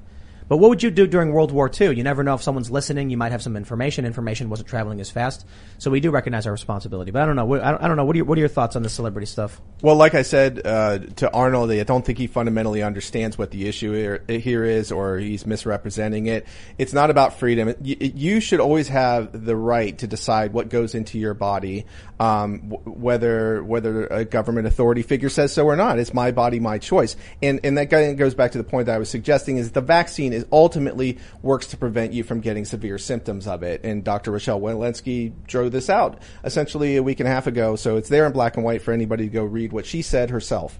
But 0.49 0.57
what 0.57 0.69
would 0.69 0.81
you 0.81 0.89
do 0.89 1.05
during 1.05 1.31
World 1.31 1.51
War 1.51 1.69
II? 1.69 1.95
You 1.95 2.03
never 2.03 2.23
know 2.23 2.33
if 2.33 2.41
someone's 2.41 2.71
listening. 2.71 3.11
You 3.11 3.17
might 3.17 3.31
have 3.31 3.43
some 3.43 3.55
information. 3.55 4.03
Information 4.03 4.49
wasn't 4.49 4.67
traveling 4.67 4.99
as 4.99 5.11
fast. 5.11 5.45
So 5.77 5.91
we 5.91 5.99
do 5.99 6.09
recognize 6.09 6.47
our 6.47 6.51
responsibility. 6.51 7.11
But 7.11 7.21
I 7.21 7.25
don't 7.27 7.35
know. 7.35 7.61
I 7.61 7.87
don't, 7.87 7.95
know. 7.95 8.03
What 8.03 8.15
are, 8.15 8.17
your, 8.17 8.25
what 8.25 8.35
are 8.35 8.41
your 8.41 8.49
thoughts 8.49 8.75
on 8.75 8.81
the 8.81 8.89
celebrity 8.89 9.27
stuff? 9.27 9.61
Well, 9.83 9.95
like 9.95 10.15
I 10.15 10.23
said 10.23 10.65
uh, 10.65 10.99
to 11.17 11.31
Arnold, 11.31 11.69
I 11.69 11.83
don't 11.83 12.03
think 12.03 12.17
he 12.17 12.25
fundamentally 12.25 12.81
understands 12.81 13.37
what 13.37 13.51
the 13.51 13.67
issue 13.67 14.19
here, 14.27 14.63
is, 14.65 14.91
or 14.91 15.19
he's 15.19 15.45
misrepresenting 15.45 16.25
it. 16.25 16.47
It's 16.79 16.93
not 16.93 17.11
about 17.11 17.37
freedom. 17.37 17.75
You 17.83 18.39
should 18.39 18.59
always 18.59 18.87
have 18.87 19.45
the 19.45 19.55
right 19.55 19.95
to 19.99 20.07
decide 20.07 20.51
what 20.51 20.69
goes 20.69 20.95
into 20.95 21.19
your 21.19 21.35
body, 21.35 21.85
um, 22.19 22.69
w- 22.69 22.83
whether 22.83 23.63
whether 23.63 24.07
a 24.07 24.25
government 24.25 24.67
authority 24.67 25.01
figure 25.01 25.29
says 25.29 25.53
so 25.53 25.65
or 25.65 25.75
not. 25.75 25.99
It's 25.99 26.13
my 26.13 26.31
body, 26.31 26.59
my 26.59 26.77
choice. 26.77 27.15
And 27.41 27.59
and 27.63 27.77
that 27.77 27.85
goes 27.85 28.35
back 28.35 28.51
to 28.51 28.57
the 28.57 28.63
point 28.63 28.87
that 28.87 28.95
I 28.95 28.97
was 28.97 29.09
suggesting 29.09 29.57
is 29.57 29.71
the 29.71 29.81
vaccine 29.81 30.33
is 30.33 30.45
ultimately 30.51 31.17
works 31.41 31.67
to 31.67 31.77
prevent 31.77 32.13
you 32.13 32.23
from 32.23 32.41
getting 32.41 32.65
severe 32.65 32.97
symptoms 32.97 33.47
of 33.47 33.63
it. 33.63 33.83
And 33.83 34.03
Dr. 34.03 34.31
Rochelle 34.31 34.59
Walensky 34.59 35.33
drew 35.47 35.69
this 35.69 35.89
out 35.89 36.21
essentially 36.43 36.97
a 36.97 37.03
week 37.03 37.19
and 37.19 37.27
a 37.27 37.31
half 37.31 37.47
ago. 37.47 37.75
So 37.75 37.97
it's 37.97 38.09
there 38.09 38.25
in 38.25 38.33
black 38.33 38.55
and 38.55 38.65
white 38.65 38.81
for 38.81 38.91
anybody 38.91 39.23
to 39.23 39.29
go 39.29 39.43
read 39.43 39.71
what 39.71 39.85
she 39.85 40.01
said 40.01 40.29
herself. 40.29 40.77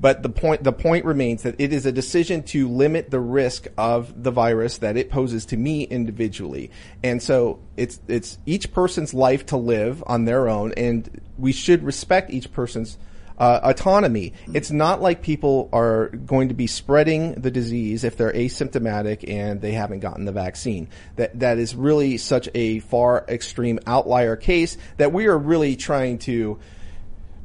But 0.00 0.22
the 0.22 0.30
point, 0.30 0.64
the 0.64 0.72
point 0.72 1.04
remains 1.04 1.42
that 1.42 1.56
it 1.58 1.72
is 1.72 1.84
a 1.84 1.92
decision 1.92 2.42
to 2.44 2.68
limit 2.68 3.10
the 3.10 3.20
risk 3.20 3.66
of 3.76 4.22
the 4.22 4.30
virus 4.30 4.78
that 4.78 4.96
it 4.96 5.10
poses 5.10 5.44
to 5.46 5.56
me 5.56 5.82
individually. 5.82 6.70
And 7.02 7.22
so 7.22 7.60
it's, 7.76 8.00
it's 8.08 8.38
each 8.46 8.72
person's 8.72 9.12
life 9.12 9.46
to 9.46 9.56
live 9.58 10.02
on 10.06 10.24
their 10.24 10.48
own 10.48 10.72
and 10.72 11.20
we 11.36 11.52
should 11.52 11.82
respect 11.82 12.30
each 12.30 12.50
person's 12.52 12.96
uh, 13.40 13.58
autonomy. 13.62 14.34
It's 14.52 14.70
not 14.70 15.00
like 15.00 15.22
people 15.22 15.70
are 15.72 16.08
going 16.08 16.48
to 16.48 16.54
be 16.54 16.66
spreading 16.66 17.32
the 17.40 17.50
disease 17.50 18.04
if 18.04 18.18
they're 18.18 18.32
asymptomatic 18.32 19.28
and 19.28 19.62
they 19.62 19.72
haven't 19.72 20.00
gotten 20.00 20.26
the 20.26 20.32
vaccine. 20.32 20.88
That 21.16 21.40
that 21.40 21.58
is 21.58 21.74
really 21.74 22.18
such 22.18 22.50
a 22.54 22.80
far 22.80 23.24
extreme 23.28 23.80
outlier 23.86 24.36
case 24.36 24.76
that 24.98 25.14
we 25.14 25.26
are 25.26 25.38
really 25.38 25.76
trying 25.76 26.18
to 26.18 26.58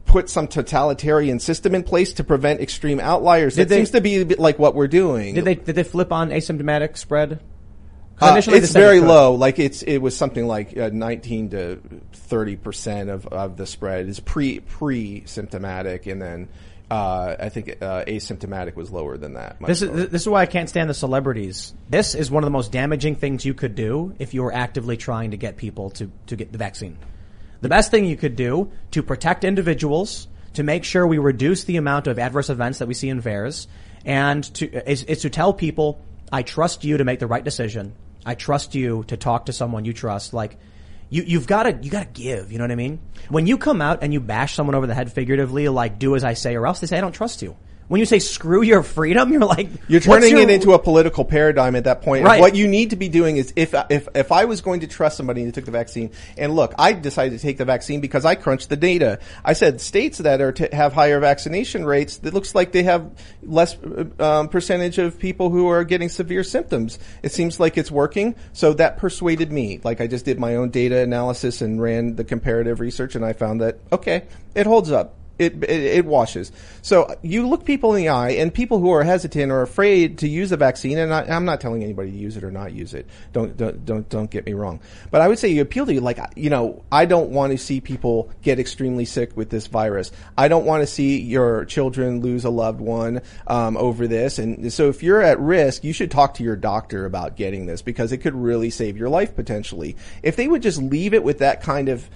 put 0.05 0.29
some 0.29 0.47
totalitarian 0.47 1.39
system 1.39 1.75
in 1.75 1.83
place 1.83 2.13
to 2.13 2.23
prevent 2.23 2.61
extreme 2.61 2.99
outliers. 2.99 3.55
Did 3.55 3.63
That 3.63 3.69
they- 3.69 3.79
seems 3.79 3.91
to 3.91 4.01
be 4.01 4.21
a 4.21 4.25
bit 4.25 4.39
like 4.39 4.59
what 4.59 4.75
we're 4.75 4.87
doing. 4.87 5.35
Did 5.35 5.45
they 5.45 5.55
did 5.55 5.75
they 5.75 5.83
flip 5.83 6.11
on 6.11 6.29
asymptomatic 6.29 6.97
spread? 6.97 7.39
Uh, 8.21 8.29
initially 8.31 8.59
it's 8.59 8.71
very 8.71 8.99
could. 8.99 9.09
low. 9.09 9.33
Like 9.33 9.59
it's 9.59 9.81
it 9.83 9.97
was 9.97 10.15
something 10.15 10.47
like 10.47 10.77
uh, 10.77 10.89
19 10.93 11.49
to 11.49 11.79
30 12.13 12.55
percent 12.55 13.09
of, 13.09 13.25
of 13.27 13.57
the 13.57 13.65
spread 13.65 14.07
is 14.07 14.21
pre 14.21 14.61
pre 14.61 15.23
symptomatic, 15.25 16.05
and 16.07 16.21
then 16.21 16.47
uh, 16.89 17.35
I 17.37 17.49
think 17.49 17.77
uh, 17.81 18.05
asymptomatic 18.05 18.75
was 18.75 18.89
lower 18.89 19.17
than 19.17 19.33
that. 19.33 19.57
This 19.59 19.81
lower. 19.81 19.97
is 19.99 20.09
this 20.09 20.21
is 20.21 20.29
why 20.29 20.43
I 20.43 20.45
can't 20.45 20.69
stand 20.69 20.89
the 20.89 20.93
celebrities. 20.93 21.73
This 21.89 22.15
is 22.15 22.31
one 22.31 22.43
of 22.43 22.45
the 22.45 22.51
most 22.51 22.71
damaging 22.71 23.15
things 23.15 23.43
you 23.43 23.53
could 23.53 23.75
do 23.75 24.15
if 24.17 24.33
you 24.33 24.43
were 24.43 24.53
actively 24.53 24.95
trying 24.95 25.31
to 25.31 25.37
get 25.37 25.57
people 25.57 25.89
to 25.91 26.09
to 26.27 26.37
get 26.37 26.53
the 26.53 26.57
vaccine. 26.57 26.97
The 27.61 27.69
best 27.69 27.91
thing 27.91 28.05
you 28.05 28.17
could 28.17 28.35
do 28.35 28.71
to 28.91 29.03
protect 29.03 29.43
individuals, 29.43 30.27
to 30.53 30.63
make 30.63 30.83
sure 30.83 31.05
we 31.05 31.17
reduce 31.17 31.63
the 31.63 31.77
amount 31.77 32.07
of 32.07 32.19
adverse 32.19 32.49
events 32.49 32.79
that 32.79 32.87
we 32.87 32.93
see 32.93 33.09
in 33.09 33.21
VAERS, 33.21 33.67
and 34.05 34.43
to 34.55 34.89
is, 34.89 35.03
is 35.03 35.21
to 35.21 35.29
tell 35.29 35.53
people, 35.53 35.99
I 36.31 36.43
trust 36.43 36.83
you 36.83 36.97
to 36.97 37.03
make 37.03 37.19
the 37.19 37.27
right 37.27 37.43
decision. 37.43 37.93
I 38.25 38.35
trust 38.35 38.75
you 38.75 39.03
to 39.07 39.17
talk 39.17 39.47
to 39.47 39.53
someone 39.53 39.85
you 39.85 39.93
trust. 39.93 40.33
Like 40.33 40.57
you, 41.09 41.23
you've 41.23 41.47
got 41.47 41.63
to 41.63 41.77
you 41.81 41.91
got 41.91 42.13
to 42.13 42.21
give. 42.21 42.51
You 42.51 42.57
know 42.57 42.63
what 42.63 42.71
I 42.71 42.75
mean? 42.75 42.99
When 43.29 43.47
you 43.47 43.57
come 43.57 43.81
out 43.81 43.99
and 44.01 44.13
you 44.13 44.19
bash 44.19 44.55
someone 44.55 44.75
over 44.75 44.87
the 44.87 44.95
head 44.95 45.11
figuratively, 45.11 45.69
like 45.69 45.99
do 45.99 46.15
as 46.15 46.23
I 46.23 46.33
say 46.33 46.55
or 46.55 46.65
else, 46.67 46.79
they 46.79 46.87
say 46.87 46.97
I 46.97 47.01
don't 47.01 47.11
trust 47.11 47.41
you. 47.41 47.55
When 47.87 47.99
you 47.99 48.05
say 48.05 48.17
screw 48.17 48.63
your 48.63 48.81
freedom, 48.81 49.31
you're 49.31 49.45
like 49.45 49.69
You're 49.87 49.99
turning 49.99 50.31
your- 50.31 50.41
it 50.41 50.49
into 50.49 50.73
a 50.73 50.79
political 50.79 51.23
paradigm 51.23 51.75
at 51.75 51.83
that 51.83 52.01
point. 52.01 52.25
Right. 52.25 52.41
What 52.41 52.55
you 52.55 52.67
need 52.67 52.89
to 52.91 52.95
be 52.95 53.09
doing 53.09 53.37
is 53.37 53.53
if 53.55 53.75
if 53.89 54.07
if 54.15 54.31
I 54.31 54.45
was 54.45 54.61
going 54.61 54.79
to 54.79 54.87
trust 54.87 55.17
somebody 55.17 55.43
who 55.43 55.51
took 55.51 55.65
the 55.65 55.71
vaccine, 55.71 56.09
and 56.37 56.55
look, 56.55 56.73
I 56.79 56.93
decided 56.93 57.37
to 57.37 57.41
take 57.41 57.57
the 57.57 57.65
vaccine 57.65 58.01
because 58.01 58.25
I 58.25 58.35
crunched 58.35 58.69
the 58.69 58.75
data. 58.75 59.19
I 59.43 59.53
said 59.53 59.81
states 59.81 60.17
that 60.19 60.41
are 60.41 60.51
to 60.53 60.75
have 60.75 60.93
higher 60.93 61.19
vaccination 61.19 61.85
rates, 61.85 62.19
it 62.23 62.33
looks 62.33 62.55
like 62.55 62.71
they 62.71 62.83
have 62.83 63.11
less 63.43 63.77
uh, 63.77 64.05
um, 64.19 64.49
percentage 64.49 64.97
of 64.97 65.19
people 65.19 65.51
who 65.51 65.67
are 65.67 65.83
getting 65.83 66.09
severe 66.09 66.43
symptoms. 66.43 66.97
It 67.21 67.31
seems 67.31 67.59
like 67.59 67.77
it's 67.77 67.91
working, 67.91 68.35
so 68.53 68.73
that 68.73 68.97
persuaded 68.97 69.51
me. 69.51 69.79
Like 69.83 70.01
I 70.01 70.07
just 70.07 70.25
did 70.25 70.39
my 70.39 70.55
own 70.55 70.71
data 70.71 70.99
analysis 70.99 71.61
and 71.61 71.79
ran 71.79 72.15
the 72.15 72.23
comparative 72.23 72.79
research, 72.79 73.15
and 73.15 73.23
I 73.23 73.33
found 73.33 73.61
that 73.61 73.77
okay, 73.91 74.23
it 74.55 74.65
holds 74.65 74.91
up 74.91 75.13
it, 75.37 75.63
it 75.63 75.69
it 75.69 76.05
washes. 76.05 76.51
So 76.81 77.15
you 77.21 77.47
look 77.47 77.65
people 77.65 77.93
in 77.93 78.03
the 78.03 78.09
eye, 78.09 78.31
and 78.31 78.53
people 78.53 78.79
who 78.79 78.91
are 78.91 79.03
hesitant 79.03 79.51
or 79.51 79.61
afraid 79.61 80.19
to 80.19 80.27
use 80.27 80.49
the 80.49 80.57
vaccine. 80.57 80.97
And 80.97 81.13
I, 81.13 81.23
I'm 81.23 81.45
not 81.45 81.61
telling 81.61 81.83
anybody 81.83 82.11
to 82.11 82.17
use 82.17 82.37
it 82.37 82.43
or 82.43 82.51
not 82.51 82.73
use 82.73 82.93
it. 82.93 83.07
Don't 83.33 83.55
don't 83.57 83.85
don't 83.85 84.07
don't 84.09 84.29
get 84.29 84.45
me 84.45 84.53
wrong. 84.53 84.79
But 85.11 85.21
I 85.21 85.27
would 85.27 85.39
say 85.39 85.49
you 85.49 85.61
appeal 85.61 85.85
to 85.85 85.93
you 85.93 86.01
like 86.01 86.19
you 86.35 86.49
know 86.49 86.83
I 86.91 87.05
don't 87.05 87.31
want 87.31 87.51
to 87.51 87.57
see 87.57 87.81
people 87.81 88.31
get 88.41 88.59
extremely 88.59 89.05
sick 89.05 89.35
with 89.35 89.49
this 89.49 89.67
virus. 89.67 90.11
I 90.37 90.47
don't 90.47 90.65
want 90.65 90.81
to 90.81 90.87
see 90.87 91.21
your 91.21 91.65
children 91.65 92.21
lose 92.21 92.45
a 92.45 92.49
loved 92.49 92.79
one 92.79 93.21
um, 93.47 93.77
over 93.77 94.07
this. 94.07 94.39
And 94.39 94.71
so 94.71 94.89
if 94.89 95.03
you're 95.03 95.21
at 95.21 95.39
risk, 95.39 95.83
you 95.83 95.93
should 95.93 96.11
talk 96.11 96.35
to 96.35 96.43
your 96.43 96.55
doctor 96.55 97.05
about 97.05 97.35
getting 97.35 97.65
this 97.65 97.81
because 97.81 98.11
it 98.11 98.17
could 98.17 98.35
really 98.35 98.69
save 98.69 98.97
your 98.97 99.09
life 99.09 99.35
potentially. 99.35 99.97
If 100.23 100.35
they 100.35 100.47
would 100.47 100.61
just 100.61 100.81
leave 100.81 101.13
it 101.13 101.23
with 101.23 101.39
that 101.39 101.61
kind 101.61 101.89
of 101.89 102.09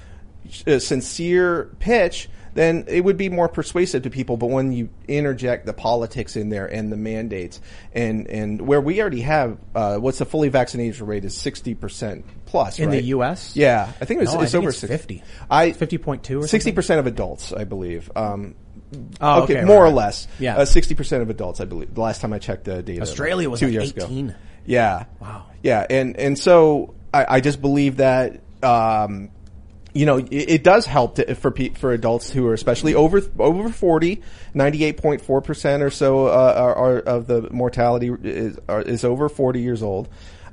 uh, 0.65 0.79
sincere 0.79 1.69
pitch, 1.79 2.29
then 2.53 2.85
it 2.87 3.01
would 3.03 3.17
be 3.17 3.29
more 3.29 3.47
persuasive 3.47 4.03
to 4.03 4.09
people. 4.09 4.37
But 4.37 4.47
when 4.47 4.71
you 4.71 4.89
interject 5.07 5.65
the 5.65 5.73
politics 5.73 6.35
in 6.35 6.49
there 6.49 6.65
and 6.65 6.91
the 6.91 6.97
mandates, 6.97 7.61
and 7.93 8.27
and 8.27 8.61
where 8.61 8.81
we 8.81 9.01
already 9.01 9.21
have 9.21 9.57
uh, 9.75 9.97
what's 9.97 10.19
the 10.19 10.25
fully 10.25 10.49
vaccinated 10.49 11.01
rate 11.01 11.25
is 11.25 11.35
sixty 11.35 11.75
percent 11.75 12.25
plus 12.45 12.79
In 12.79 12.89
the? 12.91 13.01
U.S.? 13.03 13.55
Yeah, 13.55 13.91
I 14.01 14.05
think 14.05 14.21
it's, 14.21 14.33
No, 14.33 14.39
I 14.39 14.43
it's 14.43 14.51
think 14.51 14.61
over 14.63 14.69
it's 14.69 14.79
60. 14.79 15.19
50. 15.19 15.23
I 15.49 15.71
fifty 15.71 15.97
point 15.97 16.23
two 16.23 16.41
or 16.41 16.47
sixty 16.47 16.71
percent 16.71 16.99
of 16.99 17.07
adults, 17.07 17.53
I 17.53 17.63
believe. 17.63 18.11
Um, 18.15 18.55
Oh, 19.21 19.43
okay, 19.43 19.57
okay, 19.57 19.65
more 19.65 19.83
right, 19.83 19.91
or 19.91 19.93
less. 19.93 20.27
Yeah. 20.39 20.63
sixty 20.63 20.95
percent 20.95 21.21
of 21.21 21.29
adults, 21.29 21.61
I 21.61 21.65
believe. 21.65 21.93
The 21.93 22.01
last 22.01 22.21
time 22.21 22.33
I 22.33 22.39
checked 22.39 22.63
the 22.63 22.81
data, 22.81 23.01
Australia 23.03 23.47
was 23.47 23.59
two 23.59 23.67
like 23.67 23.73
years 23.73 23.93
18. 23.95 24.29
ago. 24.29 24.37
Yeah. 24.65 25.05
Wow. 25.19 25.45
Yeah, 25.61 25.85
and 25.87 26.17
and 26.17 26.39
so 26.39 26.95
I, 27.13 27.25
I 27.35 27.39
just 27.41 27.61
believe 27.61 27.97
that. 27.97 28.41
Um, 28.63 29.29
you 29.99 30.05
know, 30.05 30.17
it, 30.17 30.31
it 30.31 30.63
does 30.63 30.85
help 30.85 31.15
to, 31.15 31.35
for 31.35 31.53
for 31.75 31.91
adults 31.91 32.29
who 32.29 32.47
are 32.47 32.53
especially 32.53 32.95
over 32.95 33.21
over 33.37 33.67
40, 33.67 34.21
98.4 34.55 35.43
percent 35.43 35.83
or 35.83 35.89
so 35.89 36.27
uh, 36.27 36.53
are, 36.55 36.75
are 36.75 36.99
of 36.99 37.27
the 37.27 37.49
mortality 37.51 38.09
is 38.23 38.57
are, 38.69 38.81
is 38.81 39.03
over 39.03 39.27
forty 39.27 39.59
years 39.59 39.83
old. 39.83 40.07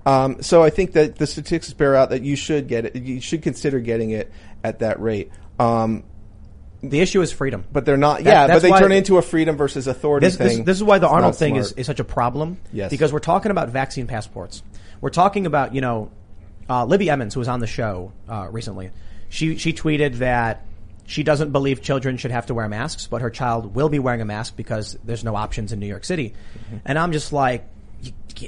Um, 0.04 0.42
so 0.42 0.64
I 0.64 0.70
think 0.70 0.92
that 0.92 1.14
the 1.14 1.28
statistics 1.28 1.72
bear 1.72 1.94
out 1.94 2.10
that 2.10 2.22
you 2.22 2.34
should 2.34 2.66
get 2.66 2.86
it. 2.86 2.96
You 2.96 3.20
should 3.20 3.42
consider 3.42 3.78
getting 3.78 4.10
it 4.10 4.32
at 4.64 4.80
that 4.80 5.00
rate. 5.00 5.30
Um, 5.60 6.02
The 6.82 7.00
issue 7.00 7.22
is 7.22 7.30
freedom. 7.30 7.64
But 7.72 7.84
they're 7.84 7.96
not. 7.96 8.24
That- 8.24 8.26
yeah, 8.26 8.46
but 8.48 8.62
they 8.62 8.70
turn 8.70 8.90
into 8.90 9.16
a 9.18 9.22
freedom 9.22 9.56
versus 9.56 9.86
authority 9.86 10.26
This, 10.26 10.36
this, 10.36 10.56
thing. 10.56 10.64
this 10.64 10.76
is 10.76 10.82
why 10.82 10.98
the 10.98 11.06
It's 11.06 11.12
Arnold 11.12 11.36
thing 11.36 11.54
is, 11.56 11.70
is 11.72 11.86
such 11.86 12.00
a 12.00 12.04
problem. 12.04 12.58
Yes. 12.72 12.90
Because 12.90 13.12
we're 13.12 13.20
talking 13.20 13.50
about 13.52 13.68
vaccine 13.68 14.08
passports. 14.08 14.62
We're 15.00 15.10
talking 15.10 15.46
about, 15.46 15.72
you 15.74 15.80
know, 15.80 16.10
uh, 16.68 16.84
Libby 16.84 17.10
Emmons, 17.10 17.34
who 17.34 17.40
was 17.40 17.48
on 17.48 17.60
the 17.60 17.66
show 17.66 18.12
uh, 18.28 18.48
recently, 18.50 18.90
she, 19.28 19.56
she 19.56 19.72
tweeted 19.72 20.16
that 20.16 20.64
she 21.06 21.22
doesn't 21.22 21.52
believe 21.52 21.82
children 21.82 22.16
should 22.16 22.32
have 22.32 22.46
to 22.46 22.54
wear 22.54 22.68
masks, 22.68 23.06
but 23.06 23.22
her 23.22 23.30
child 23.30 23.74
will 23.74 23.88
be 23.88 23.98
wearing 23.98 24.20
a 24.20 24.24
mask 24.24 24.56
because 24.56 24.98
there's 25.04 25.22
no 25.22 25.36
options 25.36 25.72
in 25.72 25.78
New 25.78 25.86
York 25.86 26.04
City. 26.04 26.34
Mm-hmm. 26.58 26.76
And 26.84 26.98
I'm 26.98 27.12
just 27.12 27.32
like, 27.32 27.68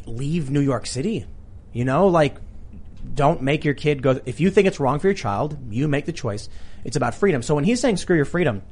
leave 0.07 0.51
New 0.51 0.61
York 0.61 0.87
City. 0.87 1.25
You 1.73 1.85
know, 1.85 2.09
like, 2.09 2.37
don't 3.15 3.43
make 3.43 3.65
your 3.65 3.75
kid 3.75 4.03
go. 4.03 4.21
If 4.27 4.41
you 4.41 4.51
think 4.51 4.67
it's 4.67 4.81
wrong 4.81 4.99
for 4.99 5.07
your 5.07 5.15
child, 5.15 5.57
you 5.71 5.87
make 5.89 6.05
the 6.05 6.13
choice. 6.13 6.49
It's 6.85 6.97
about 6.97 7.15
freedom. 7.15 7.43
So 7.43 7.55
when 7.55 7.65
he's 7.65 7.81
saying 7.81 7.97
screw 7.99 8.17
your 8.17 8.25
freedom, 8.25 8.63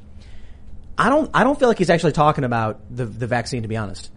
I 0.97 1.09
don't, 1.09 1.31
I 1.33 1.43
don't 1.43 1.57
feel 1.57 1.67
like 1.67 1.77
he's 1.77 1.89
actually 1.89 2.11
talking 2.13 2.43
about 2.43 2.81
the, 2.89 3.05
the 3.05 3.27
vaccine, 3.27 3.61
to 3.61 3.67
be 3.67 3.77
honest. 3.77 4.11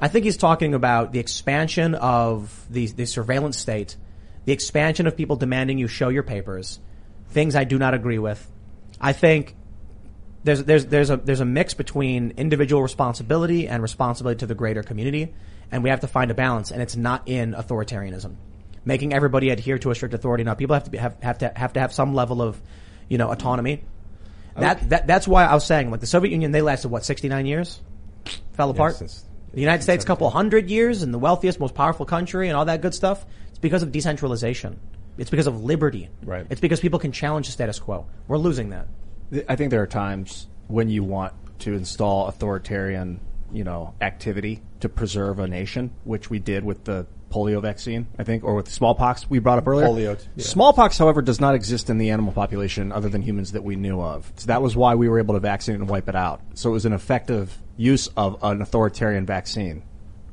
I 0.00 0.08
think 0.08 0.24
he's 0.24 0.36
talking 0.36 0.74
about 0.74 1.12
the 1.12 1.18
expansion 1.18 1.94
of 1.94 2.66
the, 2.70 2.86
the 2.86 3.06
surveillance 3.06 3.58
state, 3.58 3.96
the 4.44 4.52
expansion 4.52 5.06
of 5.06 5.16
people 5.16 5.36
demanding 5.36 5.78
you 5.78 5.88
show 5.88 6.10
your 6.10 6.22
papers, 6.22 6.78
things 7.30 7.56
I 7.56 7.64
do 7.64 7.78
not 7.78 7.94
agree 7.94 8.18
with. 8.18 8.50
I 9.00 9.12
think 9.12 9.54
there's, 10.44 10.64
there's, 10.64 10.86
there's 10.86 11.10
a, 11.10 11.16
there's 11.16 11.40
a 11.40 11.44
mix 11.44 11.74
between 11.74 12.32
individual 12.36 12.82
responsibility 12.82 13.68
and 13.68 13.82
responsibility 13.82 14.38
to 14.40 14.46
the 14.46 14.54
greater 14.54 14.82
community, 14.82 15.34
and 15.70 15.82
we 15.82 15.90
have 15.90 16.00
to 16.00 16.06
find 16.06 16.30
a 16.30 16.34
balance, 16.34 16.70
and 16.70 16.80
it's 16.80 16.96
not 16.96 17.26
in 17.26 17.52
authoritarianism. 17.52 18.36
Making 18.84 19.12
everybody 19.12 19.50
adhere 19.50 19.78
to 19.78 19.90
a 19.90 19.94
strict 19.94 20.14
authority. 20.14 20.44
Now, 20.44 20.54
people 20.54 20.74
have 20.74 20.84
to 20.84 20.90
be, 20.90 20.98
have, 20.98 21.16
have 21.20 21.38
to, 21.38 21.52
have 21.54 21.72
to 21.72 21.80
have 21.80 21.92
some 21.92 22.14
level 22.14 22.40
of, 22.40 22.60
you 23.08 23.18
know, 23.18 23.32
autonomy. 23.32 23.82
That, 24.56 24.88
that, 24.88 25.06
that's 25.06 25.28
why 25.28 25.44
I 25.44 25.52
was 25.54 25.66
saying, 25.66 25.90
like 25.90 26.00
the 26.00 26.06
Soviet 26.06 26.30
Union, 26.30 26.52
they 26.52 26.62
lasted 26.62 26.88
what, 26.88 27.04
69 27.04 27.44
years? 27.46 27.80
Fell 28.54 28.70
apart? 28.70 28.94
since 28.94 29.24
the 29.52 29.60
United 29.60 29.82
States, 29.82 30.04
a 30.04 30.06
couple 30.06 30.28
hundred 30.28 30.68
years 30.68 31.02
and 31.02 31.12
the 31.14 31.18
wealthiest, 31.18 31.58
most 31.58 31.74
powerful 31.74 32.04
country 32.04 32.48
and 32.48 32.56
all 32.56 32.66
that 32.66 32.82
good 32.82 32.94
stuff. 32.94 33.24
It's 33.48 33.58
because 33.58 33.82
of 33.82 33.90
decentralization. 33.90 34.78
It's 35.18 35.30
because 35.30 35.46
of 35.46 35.62
liberty. 35.62 36.08
Right. 36.24 36.46
It's 36.50 36.60
because 36.60 36.80
people 36.80 36.98
can 36.98 37.12
challenge 37.12 37.46
the 37.46 37.52
status 37.52 37.78
quo. 37.78 38.06
We're 38.28 38.38
losing 38.38 38.70
that. 38.70 38.88
I 39.48 39.56
think 39.56 39.70
there 39.70 39.82
are 39.82 39.86
times 39.86 40.46
when 40.68 40.88
you 40.88 41.02
want 41.02 41.32
to 41.60 41.74
install 41.74 42.28
authoritarian, 42.28 43.20
you 43.52 43.64
know, 43.64 43.94
activity 44.00 44.62
to 44.80 44.88
preserve 44.88 45.38
a 45.38 45.48
nation, 45.48 45.92
which 46.04 46.30
we 46.30 46.38
did 46.38 46.64
with 46.64 46.84
the 46.84 47.06
polio 47.30 47.60
vaccine, 47.60 48.06
I 48.18 48.24
think, 48.24 48.44
or 48.44 48.54
with 48.54 48.70
smallpox 48.70 49.28
we 49.28 49.40
brought 49.40 49.58
up 49.58 49.66
earlier. 49.66 50.14
Polio, 50.14 50.26
yeah. 50.36 50.44
Smallpox, 50.44 50.96
however, 50.98 51.22
does 51.22 51.40
not 51.40 51.54
exist 51.54 51.90
in 51.90 51.98
the 51.98 52.10
animal 52.10 52.32
population 52.32 52.92
other 52.92 53.08
than 53.08 53.22
humans 53.22 53.52
that 53.52 53.64
we 53.64 53.76
knew 53.76 54.00
of. 54.00 54.30
So 54.36 54.46
that 54.46 54.62
was 54.62 54.76
why 54.76 54.94
we 54.94 55.08
were 55.08 55.18
able 55.18 55.34
to 55.34 55.40
vaccinate 55.40 55.80
and 55.80 55.88
wipe 55.88 56.08
it 56.08 56.14
out. 56.14 56.40
So 56.54 56.70
it 56.70 56.72
was 56.72 56.86
an 56.86 56.92
effective 56.92 57.56
use 57.76 58.06
of 58.16 58.38
an 58.42 58.62
authoritarian 58.62 59.26
vaccine. 59.26 59.82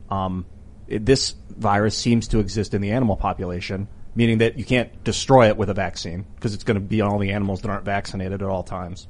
Um, 0.10 0.46
it, 0.88 1.06
this 1.06 1.36
virus 1.50 1.98
seems 1.98 2.28
to 2.30 2.40
exist 2.40 2.74
in 2.74 2.82
the 2.82 2.92
animal 2.92 3.16
population, 3.16 3.88
meaning 4.16 4.40
that 4.40 4.58
you 4.58 4.66
can't 4.66 5.04
destroy 5.04 5.48
it 5.48 5.58
with 5.58 5.70
a 5.70 5.74
vaccine 5.74 6.26
because 6.36 6.54
it's 6.54 6.64
going 6.64 6.76
to 6.76 6.82
be 6.82 7.02
on 7.02 7.12
all 7.12 7.20
the 7.20 7.32
animals 7.32 7.62
that 7.62 7.70
aren't 7.70 7.86
vaccinated 7.86 8.42
at 8.42 8.48
all 8.48 8.64
times. 8.64 9.08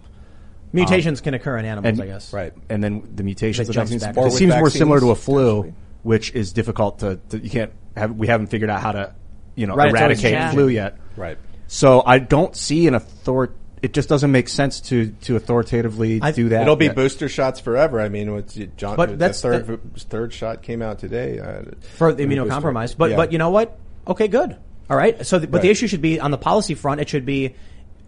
Mutations 0.72 1.22
can 1.22 1.34
occur 1.36 1.58
in 1.58 1.66
animals, 1.66 2.00
and- 2.00 2.02
I 2.02 2.12
guess. 2.12 2.34
Right. 2.34 2.54
And 2.70 2.84
then 2.84 3.08
the 3.16 3.24
mutations 3.24 3.68
That 3.68 3.72
of 3.72 3.76
jumps 3.76 3.92
vaccines. 3.92 4.04
back. 4.04 4.18
It 4.18 4.20
Or 4.20 4.24
with 4.26 4.34
seems 4.34 4.56
more 4.56 4.70
similar 4.70 5.00
to 5.02 5.12
a 5.12 5.16
flu, 5.16 5.58
potentially. 5.64 5.74
which 6.02 6.34
is 6.34 6.52
difficult 6.54 7.00
to, 7.00 7.20
to 7.30 7.38
you 7.40 7.50
can't 7.50 7.72
have. 7.96 8.16
We 8.16 8.26
haven't 8.28 8.48
figured 8.48 8.72
out 8.72 8.82
how 8.82 8.94
to, 8.94 9.14
you 9.56 9.68
know, 9.68 9.76
Right, 9.76 9.92
eradicate 9.92 10.52
flu 10.52 10.68
yet. 10.68 10.98
Right. 11.16 11.38
So 11.68 12.02
I 12.06 12.18
don't 12.20 12.56
see 12.56 12.88
an 12.88 12.96
author. 12.96 13.52
It 13.84 13.94
just 13.94 14.08
doesn't 14.10 14.32
make 14.32 14.48
sense 14.50 14.80
to 14.82 15.10
to 15.24 15.36
authoritatively 15.36 16.20
do 16.34 16.50
that. 16.50 16.62
It'll 16.64 16.76
be 16.76 16.86
yet. 16.86 16.96
booster 16.96 17.28
shots 17.30 17.60
forever. 17.60 18.00
I 18.02 18.10
mean, 18.10 18.34
what's 18.34 18.56
John? 18.78 18.96
But 18.96 19.10
the 19.10 19.16
that's- 19.18 19.42
third 19.42 19.68
that- 19.68 20.02
third 20.10 20.34
shot 20.34 20.62
came 20.64 20.82
out 20.82 20.98
today 21.00 21.38
uh, 21.40 21.64
for 21.98 22.14
the 22.14 22.24
immunocompromised. 22.26 22.98
But 22.98 23.12
Yeah. 23.12 23.18
but 23.18 23.32
you 23.32 23.38
know 23.38 23.50
what? 23.52 23.78
Okay, 24.08 24.28
good. 24.28 24.56
All 24.90 24.98
right. 24.98 25.26
So, 25.26 25.40
the, 25.40 25.48
but 25.48 25.62
the 25.62 25.70
issue 25.70 25.88
should 25.88 26.02
be 26.02 26.20
on 26.20 26.32
the 26.32 26.38
policy 26.38 26.76
front. 26.76 27.02
It 27.02 27.10
should 27.10 27.26
be 27.26 27.56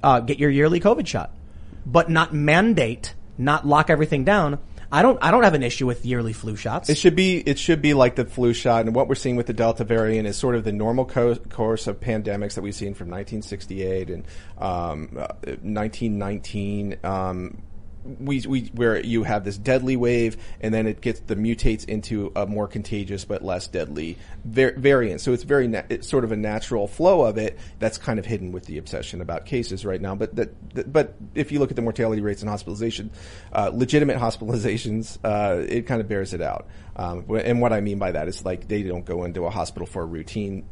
uh, 0.04 0.20
get 0.20 0.40
your 0.40 0.50
yearly 0.50 0.80
COVID 0.80 1.08
shot, 1.08 1.32
but 1.86 2.10
not 2.10 2.34
mandate, 2.34 3.14
not 3.38 3.66
lock 3.66 3.90
everything 3.90 4.24
down. 4.24 4.60
I 4.92 5.02
don't. 5.02 5.18
I 5.22 5.32
don't 5.32 5.44
have 5.44 5.56
an 5.56 5.64
issue 5.64 5.88
with 5.88 6.06
yearly 6.06 6.32
flu 6.32 6.56
shots. 6.56 6.90
It 6.90 6.98
should 6.98 7.16
be 7.16 7.38
it 7.38 7.58
should 7.58 7.82
be 7.82 7.94
like 7.94 8.16
the 8.16 8.26
flu 8.26 8.54
shot, 8.54 8.86
and 8.86 8.96
what 8.96 9.08
we're 9.08 9.16
seeing 9.16 9.36
with 9.36 9.48
the 9.48 9.54
Delta 9.54 9.84
variant 9.84 10.28
is 10.28 10.38
sort 10.38 10.56
of 10.56 10.64
the 10.64 10.72
normal 10.72 11.06
co- 11.06 11.36
course 11.36 11.88
of 11.88 12.00
pandemics 12.00 12.54
that 12.54 12.62
we've 12.62 12.76
seen 12.76 12.94
from 12.94 13.08
1968 13.08 14.10
and 14.10 14.26
um, 14.58 15.10
uh, 15.18 15.34
1919. 15.64 16.98
Um, 17.04 17.62
we, 18.20 18.42
we 18.48 18.62
where 18.74 19.00
you 19.00 19.24
have 19.24 19.44
this 19.44 19.58
deadly 19.58 19.96
wave, 19.96 20.38
and 20.62 20.74
then 20.74 20.88
it 20.88 21.02
gets 21.02 21.20
the 21.22 21.36
mutates 21.36 21.86
into 21.86 22.32
a 22.36 22.46
more 22.46 22.68
contagious 22.68 23.26
but 23.26 23.44
less 23.44 23.68
deadly 23.68 24.18
var- 24.44 24.74
variant. 24.78 25.22
So 25.22 25.34
it's 25.34 25.44
very 25.44 25.68
na- 25.68 25.84
it's 25.90 26.08
sort 26.08 26.24
of 26.24 26.32
a 26.32 26.36
natural 26.36 26.88
flow 26.88 27.26
of 27.26 27.38
it 27.38 27.58
that's 27.80 27.98
kind 27.98 28.20
of 28.20 28.26
hidden 28.26 28.52
with 28.52 28.66
the 28.66 28.78
obsession 28.78 29.22
about 29.22 29.46
cases 29.46 29.86
right 29.86 30.02
now. 30.02 30.16
But 30.16 30.36
that, 30.36 30.76
that 30.76 30.92
but 30.92 31.16
if 31.34 31.52
you 31.52 31.60
look 31.60 31.72
at 31.72 31.76
the 31.76 31.82
mortality 31.82 32.22
rates 32.22 32.42
and 32.42 32.50
hospitalization, 32.50 33.12
uh, 33.52 33.72
legitimate 33.74 34.18
hospitalizations, 34.18 35.18
uh, 35.24 35.66
it 35.68 35.88
kind 35.88 36.02
of 36.02 36.08
bears 36.08 36.34
it 36.34 36.42
out. 36.42 36.68
Um, 36.96 37.26
and 37.44 37.60
what 37.60 37.74
I 37.74 37.82
mean 37.82 38.00
by 38.00 38.12
that 38.12 38.28
is 38.28 38.46
like 38.46 38.68
they 38.68 38.84
don't 38.84 39.06
go 39.06 39.26
into 39.26 39.46
a 39.46 39.50
hospital 39.50 39.86
for 39.86 40.04
a 40.04 40.06
routine 40.06 40.66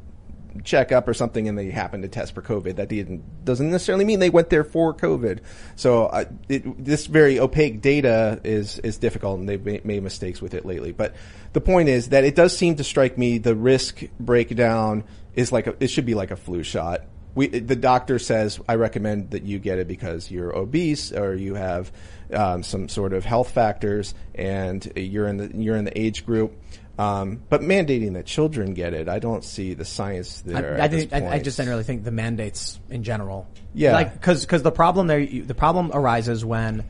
checkup 0.63 1.07
or 1.07 1.13
something 1.13 1.47
and 1.47 1.57
they 1.57 1.69
happen 1.69 2.01
to 2.01 2.07
test 2.07 2.33
for 2.33 2.41
COVID. 2.41 2.75
That 2.75 2.89
didn't, 2.89 3.45
doesn't 3.45 3.71
necessarily 3.71 4.05
mean 4.05 4.19
they 4.19 4.29
went 4.29 4.49
there 4.49 4.63
for 4.63 4.93
COVID. 4.93 5.39
So 5.75 6.07
I, 6.07 6.27
it, 6.49 6.83
this 6.83 7.07
very 7.07 7.39
opaque 7.39 7.81
data 7.81 8.39
is, 8.43 8.79
is 8.79 8.97
difficult 8.97 9.39
and 9.39 9.49
they've 9.49 9.63
made, 9.63 9.85
made 9.85 10.03
mistakes 10.03 10.41
with 10.41 10.53
it 10.53 10.65
lately. 10.65 10.91
But 10.91 11.15
the 11.53 11.61
point 11.61 11.89
is 11.89 12.09
that 12.09 12.23
it 12.23 12.35
does 12.35 12.55
seem 12.57 12.75
to 12.75 12.83
strike 12.83 13.17
me 13.17 13.37
the 13.37 13.55
risk 13.55 14.03
breakdown 14.19 15.03
is 15.35 15.51
like 15.51 15.67
a, 15.67 15.75
it 15.79 15.87
should 15.87 16.05
be 16.05 16.15
like 16.15 16.31
a 16.31 16.35
flu 16.35 16.63
shot. 16.63 17.01
We, 17.35 17.47
the 17.47 17.75
doctor 17.75 18.19
says, 18.19 18.59
I 18.69 18.75
recommend 18.75 19.31
that 19.31 19.41
you 19.41 19.57
get 19.57 19.79
it 19.79 19.87
because 19.87 20.29
you're 20.29 20.55
obese 20.55 21.11
or 21.11 21.33
you 21.33 21.55
have 21.55 21.91
um, 22.31 22.61
some 22.61 22.89
sort 22.89 23.13
of 23.13 23.25
health 23.25 23.51
factors 23.51 24.13
and 24.35 24.91
you're 24.95 25.27
in 25.27 25.37
the, 25.37 25.51
you're 25.55 25.75
in 25.75 25.85
the 25.85 25.99
age 25.99 26.25
group. 26.25 26.55
Um, 26.97 27.41
but 27.49 27.61
mandating 27.61 28.13
that 28.13 28.25
children 28.25 28.73
get 28.75 28.93
it, 28.93 29.09
I 29.09 29.17
don't 29.19 29.43
see 29.43 29.73
the 29.73 29.85
science 29.85 30.41
there. 30.41 30.75
I, 30.75 30.77
I, 30.77 30.79
at 30.85 30.91
this 30.91 31.05
think, 31.05 31.23
I, 31.23 31.33
I 31.35 31.39
just 31.39 31.57
didn't 31.57 31.69
really 31.71 31.83
think 31.83 32.03
the 32.03 32.11
mandates 32.11 32.79
in 32.89 33.03
general. 33.03 33.47
Yeah. 33.73 33.93
like 33.93 34.13
because 34.13 34.45
the 34.45 34.71
problem 34.71 35.07
there, 35.07 35.19
you, 35.19 35.43
the 35.43 35.55
problem 35.55 35.91
arises 35.93 36.45
when. 36.45 36.83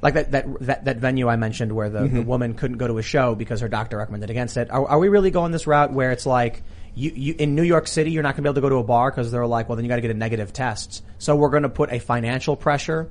Like 0.00 0.14
that, 0.14 0.30
that 0.30 0.46
that 0.60 0.84
that 0.84 0.96
venue 0.98 1.26
I 1.26 1.34
mentioned 1.34 1.72
where 1.72 1.90
the, 1.90 2.02
the 2.02 2.20
Mhm. 2.20 2.26
woman 2.26 2.54
couldn't 2.54 2.76
go 2.78 2.86
to 2.86 2.98
a 2.98 3.02
show 3.02 3.34
because 3.34 3.62
her 3.62 3.68
doctor 3.68 3.96
recommended 3.98 4.30
against 4.30 4.56
it. 4.56 4.70
Are, 4.70 4.86
are 4.86 4.98
we 5.00 5.08
really 5.08 5.32
going 5.32 5.50
this 5.50 5.66
route 5.66 5.92
where 5.92 6.12
it's 6.12 6.24
like 6.24 6.62
you, 6.94 7.10
you 7.16 7.34
in 7.36 7.56
New 7.56 7.64
York 7.64 7.88
City 7.88 8.12
you're 8.12 8.22
not 8.22 8.36
going 8.36 8.36
to 8.36 8.42
be 8.42 8.48
able 8.48 8.54
to 8.54 8.60
go 8.60 8.68
to 8.68 8.76
a 8.76 8.84
bar 8.84 9.10
because 9.10 9.32
they're 9.32 9.44
like, 9.44 9.68
well 9.68 9.74
then 9.74 9.84
you 9.84 9.88
got 9.88 9.96
to 9.96 10.02
get 10.02 10.12
a 10.12 10.14
negative 10.14 10.52
test. 10.52 11.02
So 11.18 11.34
we're 11.34 11.48
going 11.48 11.64
to 11.64 11.68
put 11.68 11.90
a 11.92 11.98
financial 11.98 12.54
pressure. 12.54 13.10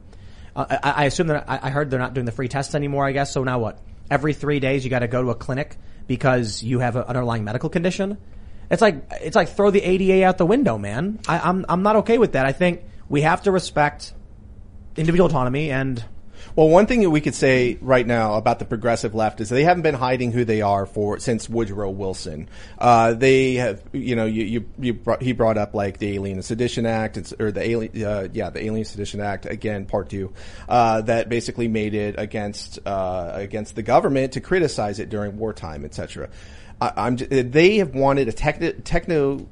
Uh, 0.56 0.66
I, 0.82 0.92
I 0.92 1.06
assume 1.08 1.28
that 1.28 1.44
I, 1.50 1.60
I 1.64 1.70
heard 1.72 1.90
they're 1.92 2.00
not 2.00 2.14
doing 2.14 2.26
the 2.26 2.32
free 2.32 2.48
tests 2.48 2.74
anymore. 2.74 3.06
I 3.06 3.12
guess 3.12 3.34
so. 3.34 3.44
Now 3.44 3.60
what? 3.60 3.80
Every 4.10 4.34
three 4.34 4.62
days 4.62 4.86
you 4.86 4.90
got 4.90 5.00
to 5.00 5.10
go 5.10 5.22
to 5.22 5.32
a 5.32 5.36
clinic 5.36 5.76
because 6.08 6.64
you 6.64 6.80
have 6.80 6.96
an 6.96 7.04
underlying 7.04 7.44
medical 7.44 7.70
condition. 7.70 8.18
It's 8.70 8.82
like 8.82 9.08
it's 9.22 9.36
like 9.36 9.50
throw 9.50 9.72
the 9.72 9.82
ADA 9.82 10.26
out 10.26 10.38
the 10.38 10.46
window, 10.46 10.78
man. 10.78 11.20
I, 11.28 11.40
I'm 11.40 11.66
I'm 11.70 11.84
not 11.84 11.98
okay 11.98 12.18
with 12.18 12.34
that. 12.34 12.46
I 12.46 12.52
think 12.52 12.84
we 13.08 13.22
have 13.22 13.44
to 13.44 13.52
respect 13.52 14.14
individual 14.96 15.30
autonomy 15.30 15.72
and 15.72 16.04
Well, 16.56 16.70
one 16.70 16.88
thing 16.88 17.02
that 17.02 17.10
we 17.10 17.22
could 17.22 17.36
say 17.36 17.78
right 17.82 18.06
now 18.06 18.36
about 18.36 18.60
the 18.60 18.66
progressive 18.66 19.14
left 19.14 19.42
is 19.42 19.50
they 19.50 19.64
haven't 19.64 19.84
been 19.84 19.96
hiding 19.96 20.32
who 20.32 20.46
they 20.46 20.62
are 20.62 20.86
for 20.86 21.20
since 21.20 21.50
Woodrow 21.50 21.90
Wilson. 21.90 22.50
Uh, 22.78 23.14
they 23.14 23.56
have, 23.56 23.82
you 23.92 24.16
know, 24.16 24.26
you, 24.26 24.44
you, 24.44 24.66
you 24.80 24.94
brought, 24.94 25.22
he 25.22 25.34
brought 25.34 25.58
up 25.58 25.74
like 25.74 25.98
the 26.00 26.14
Alien 26.16 26.42
Sedition 26.42 26.86
Act, 26.86 27.34
or 27.40 27.52
the 27.52 27.62
Alien, 27.62 28.04
uh, 28.04 28.28
yeah, 28.34 28.50
the 28.50 28.66
Alien 28.66 28.86
Sedition 28.86 29.22
Act 29.22 29.46
again, 29.46 29.86
part 29.86 30.10
two, 30.10 30.34
uh, 30.68 31.02
that 31.02 31.30
basically 31.30 31.68
made 31.68 31.94
it 31.94 32.16
against 32.18 32.80
uh, 32.86 33.32
against 33.34 33.76
the 33.76 33.84
government 33.84 34.34
to 34.34 34.42
criticize 34.42 35.00
it 35.00 35.10
during 35.10 35.38
wartime, 35.38 35.86
etc. 35.86 36.30
I'm, 36.80 37.16
they 37.16 37.78
have 37.78 37.96
wanted 37.96 38.28
a 38.28 38.32
techno, 38.32 38.72
techno 38.72 39.48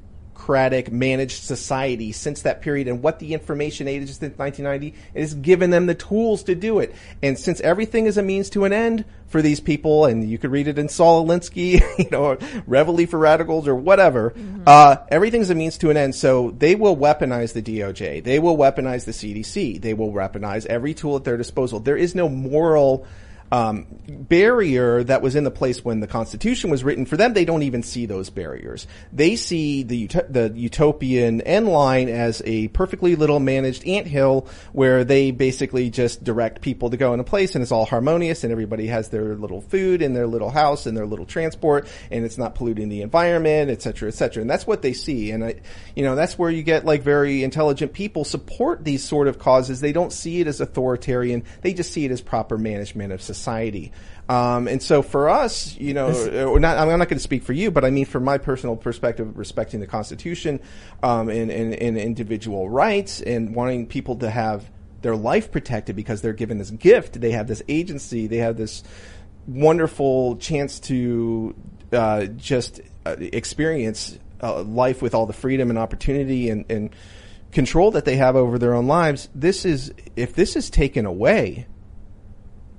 democratic 0.46 0.92
managed 0.92 1.42
society 1.42 2.12
since 2.12 2.42
that 2.42 2.62
period 2.62 2.86
and 2.86 3.02
what 3.02 3.18
the 3.18 3.34
information 3.34 3.88
age 3.88 4.04
is 4.04 4.16
since 4.16 4.38
1990 4.38 4.96
it 5.12 5.20
has 5.20 5.34
given 5.34 5.70
them 5.70 5.86
the 5.86 5.94
tools 5.94 6.44
to 6.44 6.54
do 6.54 6.78
it. 6.78 6.94
And 7.20 7.36
since 7.36 7.60
everything 7.62 8.06
is 8.06 8.16
a 8.16 8.22
means 8.22 8.48
to 8.50 8.64
an 8.64 8.72
end 8.72 9.04
for 9.26 9.42
these 9.42 9.58
people 9.58 10.04
and 10.04 10.30
you 10.30 10.38
could 10.38 10.52
read 10.52 10.68
it 10.68 10.78
in 10.78 10.88
Saul 10.88 11.26
Alinsky 11.26 11.82
you 11.98 12.10
know 12.10 12.38
Reveille 12.68 13.06
for 13.08 13.18
radicals 13.18 13.66
or 13.66 13.74
whatever 13.74 14.34
uh, 14.68 14.96
everything's 15.08 15.50
a 15.50 15.54
means 15.56 15.78
to 15.78 15.90
an 15.90 15.96
end. 15.96 16.14
So 16.14 16.52
they 16.52 16.76
will 16.76 16.96
weaponize 16.96 17.52
the 17.52 17.62
DOJ 17.62 18.22
they 18.22 18.38
will 18.38 18.56
weaponize 18.56 19.04
the 19.04 19.12
CDC 19.12 19.80
they 19.80 19.94
will 19.94 20.12
weaponize 20.12 20.64
every 20.66 20.94
tool 20.94 21.16
at 21.16 21.24
their 21.24 21.36
disposal. 21.36 21.80
There 21.80 21.96
is 21.96 22.14
no 22.14 22.28
moral 22.28 23.04
um, 23.52 23.86
barrier 24.08 25.04
that 25.04 25.22
was 25.22 25.36
in 25.36 25.44
the 25.44 25.50
place 25.50 25.84
when 25.84 26.00
the 26.00 26.06
Constitution 26.06 26.70
was 26.70 26.82
written. 26.82 27.06
For 27.06 27.16
them, 27.16 27.32
they 27.32 27.44
don't 27.44 27.62
even 27.62 27.82
see 27.82 28.06
those 28.06 28.30
barriers. 28.30 28.86
They 29.12 29.36
see 29.36 29.82
the 29.82 30.06
the 30.28 30.52
utopian 30.54 31.40
end 31.42 31.68
line 31.68 32.08
as 32.08 32.42
a 32.44 32.68
perfectly 32.68 33.16
little 33.16 33.40
managed 33.40 33.86
anthill 33.86 34.48
where 34.72 35.04
they 35.04 35.30
basically 35.30 35.90
just 35.90 36.24
direct 36.24 36.60
people 36.60 36.90
to 36.90 36.96
go 36.96 37.14
in 37.14 37.20
a 37.20 37.24
place 37.24 37.54
and 37.54 37.62
it's 37.62 37.72
all 37.72 37.84
harmonious 37.84 38.44
and 38.44 38.52
everybody 38.52 38.86
has 38.86 39.08
their 39.08 39.34
little 39.36 39.60
food 39.60 40.02
and 40.02 40.16
their 40.16 40.26
little 40.26 40.50
house 40.50 40.86
and 40.86 40.96
their 40.96 41.06
little 41.06 41.26
transport 41.26 41.88
and 42.10 42.24
it's 42.24 42.38
not 42.38 42.54
polluting 42.54 42.88
the 42.88 43.02
environment, 43.02 43.70
et 43.70 43.82
cetera, 43.82 44.08
et 44.08 44.14
cetera. 44.14 44.40
And 44.40 44.50
that's 44.50 44.66
what 44.66 44.82
they 44.82 44.92
see. 44.92 45.30
And 45.30 45.44
I, 45.44 45.54
you 45.94 46.02
know, 46.04 46.14
that's 46.14 46.38
where 46.38 46.50
you 46.50 46.62
get 46.62 46.84
like 46.84 47.02
very 47.02 47.44
intelligent 47.44 47.92
people 47.92 48.24
support 48.24 48.84
these 48.84 49.04
sort 49.04 49.28
of 49.28 49.38
causes. 49.38 49.80
They 49.80 49.92
don't 49.92 50.12
see 50.12 50.40
it 50.40 50.46
as 50.46 50.60
authoritarian. 50.60 51.44
They 51.62 51.72
just 51.74 51.92
see 51.92 52.04
it 52.04 52.10
as 52.10 52.20
proper 52.20 52.58
management 52.58 53.12
of 53.12 53.22
society. 53.22 53.45
Um, 54.28 54.66
and 54.66 54.82
so 54.82 55.02
for 55.02 55.28
us, 55.28 55.76
you 55.76 55.94
know, 55.94 56.10
not, 56.56 56.78
I'm 56.78 56.98
not 56.98 57.08
going 57.08 57.18
to 57.18 57.20
speak 57.20 57.44
for 57.44 57.52
you, 57.52 57.70
but 57.70 57.84
I 57.84 57.90
mean, 57.90 58.06
from 58.06 58.24
my 58.24 58.38
personal 58.38 58.76
perspective, 58.76 59.38
respecting 59.38 59.80
the 59.80 59.86
Constitution, 59.86 60.60
um, 61.02 61.28
and, 61.28 61.50
and, 61.50 61.74
and 61.74 61.96
individual 61.96 62.68
rights 62.68 63.20
and 63.20 63.54
wanting 63.54 63.86
people 63.86 64.16
to 64.16 64.30
have 64.30 64.68
their 65.02 65.14
life 65.14 65.52
protected 65.52 65.94
because 65.94 66.22
they're 66.22 66.32
given 66.32 66.58
this 66.58 66.70
gift. 66.70 67.20
They 67.20 67.30
have 67.32 67.46
this 67.46 67.62
agency. 67.68 68.26
They 68.26 68.38
have 68.38 68.56
this 68.56 68.82
wonderful 69.46 70.36
chance 70.36 70.80
to 70.80 71.54
uh, 71.92 72.26
just 72.26 72.80
uh, 73.04 73.14
experience 73.18 74.18
uh, 74.42 74.62
life 74.62 75.02
with 75.02 75.14
all 75.14 75.26
the 75.26 75.32
freedom 75.32 75.70
and 75.70 75.78
opportunity 75.78 76.50
and, 76.50 76.64
and 76.68 76.90
control 77.52 77.92
that 77.92 78.04
they 78.04 78.16
have 78.16 78.36
over 78.36 78.58
their 78.58 78.74
own 78.74 78.86
lives. 78.86 79.28
This 79.34 79.64
is 79.64 79.92
if 80.16 80.34
this 80.34 80.56
is 80.56 80.68
taken 80.68 81.06
away, 81.06 81.66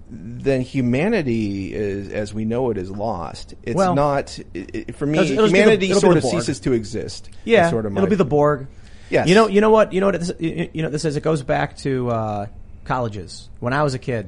then 0.10 0.62
humanity 0.62 1.74
is, 1.74 2.10
as 2.10 2.34
we 2.34 2.46
know 2.46 2.70
it, 2.70 2.78
is 2.78 2.90
lost. 2.90 3.54
It's 3.64 3.76
Well, 3.76 3.94
not 3.96 4.40
it, 4.54 4.76
it- 4.90 4.96
for 4.96 5.06
me. 5.06 5.20
It'll- 5.20 5.32
it'll 5.32 5.44
the- 5.48 5.58
humanity 5.58 5.88
be 5.90 5.94
sort 5.94 6.18
of 6.18 6.24
ceases 6.24 6.60
to 6.62 6.74
exist. 6.74 7.30
Yeah, 7.44 7.70
sort 7.70 7.86
of 7.86 7.96
it'll 7.96 8.08
be 8.08 8.16
the 8.16 8.26
Borg. 8.26 8.68
Yes. 9.10 9.28
You 9.28 9.36
know, 9.36 9.48
you 9.48 9.62
know 9.62 9.70
what, 9.70 9.94
you 9.94 10.02
know 10.02 10.08
what, 10.08 10.20
this, 10.20 10.32
you 10.40 10.82
know, 10.82 10.90
this 10.90 11.06
is, 11.06 11.16
it 11.16 11.24
goes 11.24 11.42
back 11.42 11.78
to, 11.78 12.10
uh, 12.10 12.46
colleges. 12.84 13.50
When 13.62 13.72
I 13.74 13.84
was 13.84 13.94
a 13.94 14.00
kid 14.00 14.28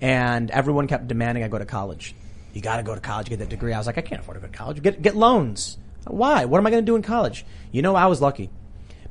and 0.00 0.50
everyone 0.50 0.86
kept 0.88 1.08
demanding 1.08 1.42
I 1.44 1.48
go 1.48 1.58
to 1.58 1.64
college. 1.64 2.14
You 2.52 2.60
gotta 2.60 2.82
go 2.82 2.94
to 2.94 3.00
college, 3.00 3.28
get 3.30 3.38
that 3.38 3.48
degree. 3.48 3.72
I 3.72 3.78
was 3.78 3.86
like, 3.86 3.96
I 3.98 4.02
can't 4.02 4.20
afford 4.20 4.36
to 4.36 4.40
go 4.40 4.46
to 4.46 4.52
college. 4.52 4.82
Get, 4.82 5.00
get 5.00 5.16
loans. 5.16 5.78
Why? 6.06 6.44
What 6.46 6.58
am 6.58 6.66
I 6.66 6.70
gonna 6.70 6.82
do 6.82 6.96
in 6.96 7.02
college? 7.02 7.44
You 7.72 7.80
know, 7.82 7.94
I 7.94 8.06
was 8.06 8.20
lucky 8.20 8.50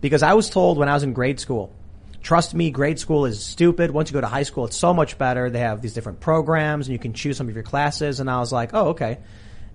because 0.02 0.22
I 0.24 0.34
was 0.34 0.50
told 0.50 0.78
when 0.78 0.90
I 0.90 0.94
was 0.94 1.04
in 1.04 1.14
grade 1.14 1.40
school, 1.40 1.72
trust 2.22 2.54
me, 2.54 2.72
grade 2.72 3.00
school 3.00 3.26
is 3.26 3.44
stupid. 3.44 3.92
Once 3.92 4.10
you 4.10 4.14
go 4.14 4.22
to 4.22 4.28
high 4.28 4.44
school, 4.44 4.66
it's 4.66 4.76
so 4.78 4.94
much 4.94 5.18
better. 5.18 5.50
They 5.50 5.60
have 5.60 5.82
these 5.82 5.94
different 5.94 6.20
programs 6.20 6.88
and 6.88 6.94
you 6.94 7.00
can 7.00 7.14
choose 7.14 7.38
some 7.38 7.48
of 7.50 7.54
your 7.56 7.64
classes. 7.64 8.20
And 8.20 8.30
I 8.30 8.40
was 8.40 8.52
like, 8.52 8.72
oh, 8.74 8.90
okay. 8.90 9.20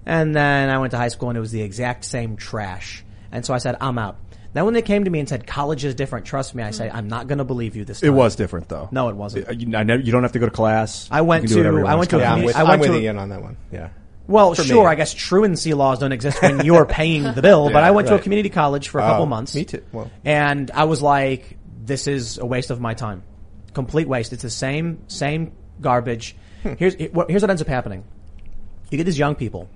And 0.07 0.35
then 0.35 0.69
I 0.71 0.79
went 0.79 0.91
to 0.93 0.97
high 0.99 1.09
school 1.09 1.31
and 1.31 1.39
it 1.39 1.41
was 1.41 1.53
the 1.53 1.63
exact 1.63 2.05
same 2.05 2.37
trash. 2.37 3.05
And 3.33 3.45
so 3.45 3.55
I 3.55 3.59
said, 3.59 3.77
I'm 3.81 3.99
out. 3.99 4.17
Then 4.53 4.67
when 4.67 4.75
they 4.75 4.83
came 4.83 5.03
to 5.05 5.11
me 5.11 5.19
and 5.19 5.29
said, 5.29 5.47
college 5.49 5.85
is 5.85 5.97
different, 5.97 6.27
trust 6.27 6.55
me, 6.55 6.63
I 6.63 6.71
say, 6.71 6.89
I'm 6.89 7.09
not 7.09 7.27
going 7.27 7.39
to 7.39 7.45
believe 7.45 7.75
you 7.75 7.85
this 7.85 8.01
time. 8.01 8.09
It 8.09 8.13
was 8.13 8.37
different 8.37 8.69
though. 8.69 8.89
No, 8.93 9.09
it 9.09 9.17
wasn't. 9.17 9.49
Uh, 9.49 9.53
You, 9.53 9.77
I 9.77 9.83
never, 9.83 10.01
you 10.01 10.13
don't 10.13 10.23
have 10.23 10.33
to 10.33 10.39
go 10.39 10.47
to 10.47 10.53
class. 10.53 11.09
I 11.11 11.23
went 11.23 11.43
You 11.43 11.49
can 11.49 11.57
do 11.57 11.61
whatever 11.63 11.83
to- 11.83 11.89
I 11.89 11.95
went 11.97 12.11
to 12.11 12.19
Yeah, 12.19 12.33
I'm 12.35 12.43
with, 12.45 12.55
I 12.57 12.61
I'm 12.61 12.69
went 12.69 12.81
with 12.83 12.91
to- 12.93 13.05
in 13.07 13.19
on 13.19 13.31
that 13.31 13.43
one. 13.43 13.57
Yeah. 13.73 13.89
Well, 14.29 14.55
For 14.55 14.63
me. 14.63 14.69
sure, 14.69 14.89
I 14.89 14.95
guess 14.95 15.13
truancy 15.13 15.75
laws 15.75 15.99
don't 15.99 16.13
exist 16.13 16.41
when 16.41 16.65
you're 16.65 16.87
paying 16.87 17.25
the 17.35 17.43
bill, 17.43 17.69
but 17.71 17.83
I 17.85 17.91
went 17.91 18.09
to 18.09 18.15
a 18.15 18.19
community 18.19 18.49
college 18.49 18.89
for 18.89 18.99
a 19.01 19.03
couple 19.03 19.25
Oh, 19.25 19.27
months. 19.27 19.55
me 19.55 19.65
too. 19.67 19.83
Well. 19.93 20.11
And 20.25 20.71
I 20.71 20.85
was 20.85 21.03
like, 21.03 21.59
this 21.85 22.07
is 22.07 22.39
a 22.39 22.47
waste 22.47 22.71
of 22.71 22.81
my 22.81 22.95
time. 22.95 23.23
Complete 23.73 24.09
waste. 24.09 24.33
It's 24.33 24.43
the 24.43 24.51
same, 24.51 25.03
same 25.09 25.53
garbage. 25.81 26.37
Hmm. 26.63 26.75
Here's, 26.79 26.95
what- 27.13 27.29
here's 27.31 27.43
what 27.43 27.51
ends 27.51 27.63
up 27.63 27.69
happening. 27.69 28.05
You 28.91 28.99
get 28.99 29.05
these 29.05 29.19
young 29.19 29.35
people. 29.35 29.69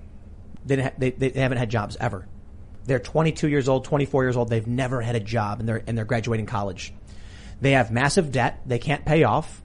They, 0.65 0.81
ha- 0.81 0.91
they, 0.97 1.11
they 1.11 1.29
haven't 1.29 1.57
had 1.57 1.69
jobs 1.69 1.97
ever. 1.99 2.27
They're 2.85 2.99
22 2.99 3.47
years 3.49 3.67
old, 3.69 3.85
24 3.85 4.23
years 4.23 4.37
old. 4.37 4.49
They've 4.49 4.65
never 4.65 5.01
had 5.01 5.15
a 5.15 5.19
job 5.19 5.59
and 5.59 5.67
they're, 5.69 5.83
and 5.85 5.97
they're 5.97 6.05
graduating 6.05 6.45
college. 6.45 6.93
They 7.61 7.71
have 7.71 7.91
massive 7.91 8.31
debt. 8.31 8.61
They 8.65 8.79
can't 8.79 9.05
pay 9.05 9.23
off. 9.23 9.61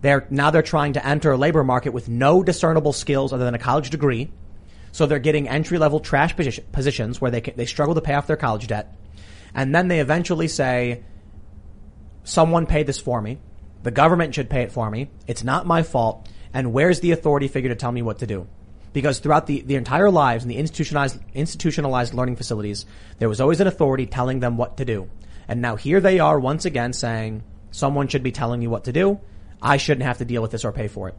They're, 0.00 0.26
now 0.30 0.50
they're 0.50 0.62
trying 0.62 0.92
to 0.94 1.06
enter 1.06 1.32
a 1.32 1.36
labor 1.36 1.64
market 1.64 1.90
with 1.92 2.08
no 2.08 2.42
discernible 2.42 2.92
skills 2.92 3.32
other 3.32 3.44
than 3.44 3.54
a 3.54 3.58
college 3.58 3.90
degree. 3.90 4.30
So 4.92 5.06
they're 5.06 5.18
getting 5.18 5.48
entry 5.48 5.78
level 5.78 5.98
trash 5.98 6.36
position, 6.36 6.64
positions 6.72 7.20
where 7.20 7.30
they 7.30 7.40
can, 7.40 7.56
they 7.56 7.66
struggle 7.66 7.94
to 7.96 8.00
pay 8.00 8.14
off 8.14 8.26
their 8.26 8.36
college 8.36 8.66
debt. 8.68 8.94
And 9.54 9.74
then 9.74 9.88
they 9.88 10.00
eventually 10.00 10.46
say, 10.46 11.02
someone 12.24 12.66
paid 12.66 12.86
this 12.86 12.98
for 12.98 13.20
me. 13.20 13.38
The 13.82 13.90
government 13.90 14.34
should 14.34 14.50
pay 14.50 14.62
it 14.62 14.72
for 14.72 14.90
me. 14.90 15.10
It's 15.26 15.44
not 15.44 15.66
my 15.66 15.82
fault. 15.82 16.28
And 16.52 16.72
where's 16.72 17.00
the 17.00 17.12
authority 17.12 17.48
figure 17.48 17.70
to 17.70 17.76
tell 17.76 17.92
me 17.92 18.02
what 18.02 18.18
to 18.18 18.26
do? 18.26 18.46
Because 18.92 19.18
throughout 19.18 19.46
the, 19.46 19.60
the 19.60 19.74
entire 19.74 20.10
lives 20.10 20.44
in 20.44 20.48
the 20.48 20.56
institutionalized, 20.56 21.18
institutionalized 21.34 22.14
learning 22.14 22.36
facilities, 22.36 22.86
there 23.18 23.28
was 23.28 23.40
always 23.40 23.60
an 23.60 23.66
authority 23.66 24.06
telling 24.06 24.40
them 24.40 24.56
what 24.56 24.78
to 24.78 24.84
do. 24.84 25.10
And 25.48 25.60
now 25.60 25.76
here 25.76 26.00
they 26.00 26.20
are 26.20 26.38
once 26.38 26.64
again 26.64 26.92
saying, 26.92 27.42
someone 27.70 28.08
should 28.08 28.22
be 28.22 28.32
telling 28.32 28.60
me 28.60 28.68
what 28.68 28.84
to 28.84 28.92
do. 28.92 29.20
I 29.60 29.78
shouldn't 29.78 30.06
have 30.06 30.18
to 30.18 30.24
deal 30.24 30.42
with 30.42 30.52
this 30.52 30.64
or 30.64 30.72
pay 30.72 30.88
for 30.88 31.08
it. 31.08 31.16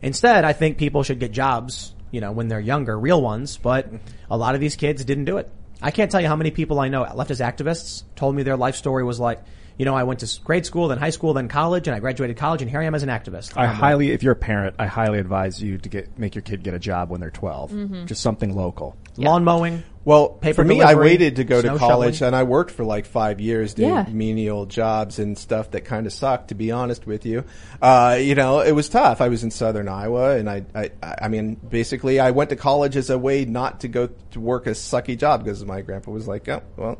Instead, 0.00 0.44
I 0.44 0.52
think 0.52 0.78
people 0.78 1.02
should 1.02 1.20
get 1.20 1.32
jobs, 1.32 1.94
you 2.10 2.20
know, 2.20 2.32
when 2.32 2.48
they're 2.48 2.60
younger, 2.60 2.98
real 2.98 3.20
ones, 3.20 3.58
but 3.58 3.88
a 4.30 4.36
lot 4.36 4.54
of 4.54 4.60
these 4.60 4.76
kids 4.76 5.04
didn't 5.04 5.26
do 5.26 5.36
it. 5.36 5.50
I 5.82 5.90
can't 5.90 6.10
tell 6.10 6.20
you 6.20 6.28
how 6.28 6.36
many 6.36 6.50
people 6.50 6.80
I 6.80 6.88
know 6.88 7.04
leftist 7.04 7.44
activists 7.44 8.04
told 8.16 8.34
me 8.34 8.42
their 8.42 8.56
life 8.56 8.76
story 8.76 9.04
was 9.04 9.20
like, 9.20 9.42
you 9.76 9.84
know, 9.84 9.94
I 9.94 10.04
went 10.04 10.20
to 10.20 10.40
grade 10.44 10.64
school, 10.66 10.88
then 10.88 10.98
high 10.98 11.10
school, 11.10 11.34
then 11.34 11.48
college, 11.48 11.88
and 11.88 11.94
I 11.94 12.00
graduated 12.00 12.36
college, 12.36 12.62
and 12.62 12.70
here 12.70 12.80
I 12.80 12.84
am 12.84 12.94
as 12.94 13.02
an 13.02 13.08
activist. 13.08 13.56
I 13.56 13.66
I'm 13.66 13.74
highly, 13.74 14.10
if 14.12 14.22
you're 14.22 14.32
a 14.32 14.36
parent, 14.36 14.76
I 14.78 14.86
highly 14.86 15.18
advise 15.18 15.62
you 15.62 15.78
to 15.78 15.88
get 15.88 16.18
make 16.18 16.34
your 16.34 16.42
kid 16.42 16.62
get 16.62 16.74
a 16.74 16.78
job 16.78 17.10
when 17.10 17.20
they're 17.20 17.30
12. 17.30 17.72
Mhm. 17.72 18.06
Just 18.06 18.22
something 18.22 18.54
local. 18.54 18.96
Lawn 19.16 19.44
mowing. 19.44 19.82
Well, 20.06 20.28
Paper 20.28 20.56
for 20.56 20.64
me, 20.64 20.82
I 20.82 20.92
waited 20.96 21.36
to 21.36 21.44
go 21.44 21.62
to 21.62 21.78
college, 21.78 22.16
shoveling. 22.16 22.26
and 22.26 22.36
I 22.36 22.42
worked 22.42 22.72
for 22.72 22.84
like 22.84 23.06
five 23.06 23.40
years 23.40 23.72
doing 23.72 23.88
Yeah. 23.88 24.04
menial 24.10 24.66
jobs 24.66 25.18
and 25.18 25.38
stuff 25.38 25.70
that 25.70 25.86
kind 25.86 26.06
of 26.06 26.12
sucked. 26.12 26.48
To 26.48 26.54
be 26.54 26.70
honest 26.72 27.06
with 27.06 27.24
you, 27.24 27.44
uh, 27.80 28.18
you 28.20 28.34
know, 28.34 28.60
it 28.60 28.72
was 28.72 28.90
tough. 28.90 29.22
I 29.22 29.28
was 29.28 29.44
in 29.44 29.50
Southern 29.50 29.88
Iowa, 29.88 30.36
and 30.36 30.50
I, 30.50 30.64
I, 30.74 30.90
I 31.02 31.28
mean, 31.28 31.54
basically, 31.54 32.20
I 32.20 32.32
went 32.32 32.50
to 32.50 32.56
college 32.56 32.96
as 32.96 33.08
a 33.08 33.16
way 33.16 33.46
not 33.46 33.80
to 33.80 33.88
go 33.88 34.10
to 34.32 34.40
work 34.40 34.66
a 34.66 34.72
sucky 34.72 35.16
job 35.16 35.42
because 35.42 35.64
my 35.64 35.80
grandpa 35.80 36.10
was 36.10 36.28
like, 36.28 36.46
"Oh, 36.50 36.60
well, 36.76 36.98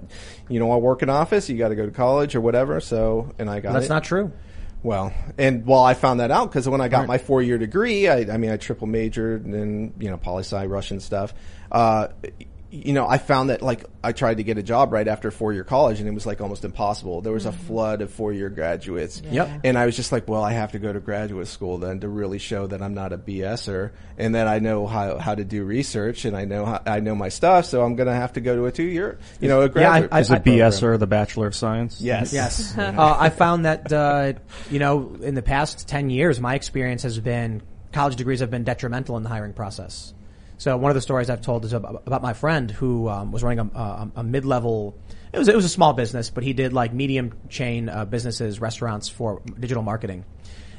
you 0.48 0.58
don't 0.58 0.68
want 0.68 0.80
to 0.80 0.84
work 0.84 1.02
in 1.02 1.10
office, 1.10 1.50
you 1.50 1.58
got 1.58 1.68
to 1.68 1.76
go 1.76 1.84
to 1.84 1.92
college 1.92 2.34
or 2.34 2.40
whatever." 2.40 2.80
So, 2.80 3.34
and 3.38 3.50
I 3.50 3.60
got 3.60 3.74
That's 3.74 3.84
it. 3.84 3.90
not 3.90 4.04
true. 4.04 4.32
Well, 4.82 5.14
and 5.38 5.66
well, 5.66 5.82
I 5.82 5.94
found 5.94 6.20
that 6.20 6.30
out 6.30 6.50
because 6.50 6.68
when 6.68 6.82
I 6.82 6.88
got 6.88 7.00
Right. 7.00 7.08
my 7.08 7.18
four 7.18 7.40
year 7.42 7.56
degree, 7.56 8.06
I, 8.06 8.18
I 8.32 8.36
mean, 8.36 8.50
I 8.50 8.58
triple 8.58 8.86
majored 8.86 9.46
in, 9.46 9.94
you 9.98 10.10
know, 10.10 10.18
poli 10.18 10.40
sci 10.42 10.64
Russian 10.66 11.00
stuff. 11.00 11.32
Uh, 11.74 12.08
you 12.70 12.92
know, 12.92 13.06
I 13.06 13.18
found 13.18 13.50
that 13.50 13.62
like 13.62 13.84
I 14.02 14.10
tried 14.10 14.38
to 14.38 14.42
get 14.42 14.58
a 14.58 14.62
job 14.62 14.92
right 14.92 15.06
after 15.06 15.30
four 15.30 15.52
year 15.52 15.62
college 15.62 16.00
and 16.00 16.08
it 16.08 16.12
was 16.12 16.26
like 16.26 16.40
almost 16.40 16.64
impossible. 16.64 17.20
There 17.20 17.32
was 17.32 17.46
a 17.46 17.52
flood 17.52 18.00
of 18.00 18.12
four 18.12 18.32
year 18.32 18.48
graduates. 18.48 19.22
Yep. 19.30 19.60
And 19.62 19.78
I 19.78 19.86
was 19.86 19.94
just 19.94 20.10
like, 20.10 20.26
well, 20.26 20.42
I 20.42 20.52
have 20.52 20.72
to 20.72 20.80
go 20.80 20.92
to 20.92 20.98
graduate 20.98 21.46
school 21.46 21.78
then 21.78 22.00
to 22.00 22.08
really 22.08 22.38
show 22.38 22.66
that 22.66 22.82
I'm 22.82 22.94
not 22.94 23.12
a 23.12 23.18
BSer 23.18 23.92
and 24.18 24.34
that 24.34 24.48
I 24.48 24.58
know 24.58 24.88
how, 24.88 25.18
how 25.18 25.36
to 25.36 25.44
do 25.44 25.62
research 25.62 26.24
and 26.24 26.36
I 26.36 26.46
know 26.46 26.64
how, 26.64 26.82
I 26.84 26.98
know 26.98 27.14
my 27.14 27.28
stuff. 27.28 27.66
So 27.66 27.84
I'm 27.84 27.94
going 27.94 28.08
to 28.08 28.14
have 28.14 28.32
to 28.32 28.40
go 28.40 28.56
to 28.56 28.66
a 28.66 28.72
two 28.72 28.82
year, 28.82 29.18
you 29.40 29.46
know, 29.46 29.62
a 29.62 29.68
graduate. 29.68 30.10
Yeah, 30.10 30.18
Is 30.18 30.30
a 30.30 30.40
program. 30.40 30.70
BS 30.70 30.82
or 30.82 30.98
the 30.98 31.06
Bachelor 31.06 31.46
of 31.46 31.54
Science? 31.54 32.00
Yes. 32.00 32.32
Yes. 32.32 32.76
uh, 32.78 33.16
I 33.18 33.30
found 33.30 33.66
that, 33.66 33.92
uh, 33.92 34.32
you 34.70 34.80
know, 34.80 35.16
in 35.22 35.36
the 35.36 35.42
past 35.42 35.86
10 35.86 36.10
years, 36.10 36.40
my 36.40 36.56
experience 36.56 37.04
has 37.04 37.20
been 37.20 37.62
college 37.92 38.16
degrees 38.16 38.40
have 38.40 38.50
been 38.50 38.64
detrimental 38.64 39.16
in 39.16 39.22
the 39.22 39.28
hiring 39.28 39.52
process. 39.52 40.12
So 40.58 40.76
one 40.76 40.90
of 40.90 40.94
the 40.94 41.00
stories 41.00 41.30
I've 41.30 41.42
told 41.42 41.64
is 41.64 41.72
about, 41.72 42.22
my 42.22 42.32
friend 42.32 42.70
who 42.70 43.08
um, 43.08 43.32
was 43.32 43.42
running 43.42 43.58
a, 43.58 43.78
a, 43.78 44.10
a 44.16 44.22
mid-level. 44.24 44.96
It 45.32 45.38
was 45.38 45.48
it 45.48 45.56
was 45.56 45.64
a 45.64 45.68
small 45.68 45.92
business, 45.92 46.30
but 46.30 46.44
he 46.44 46.52
did 46.52 46.72
like 46.72 46.92
medium 46.92 47.32
chain 47.48 47.88
uh, 47.88 48.04
businesses, 48.04 48.60
restaurants 48.60 49.08
for 49.08 49.42
digital 49.58 49.82
marketing, 49.82 50.24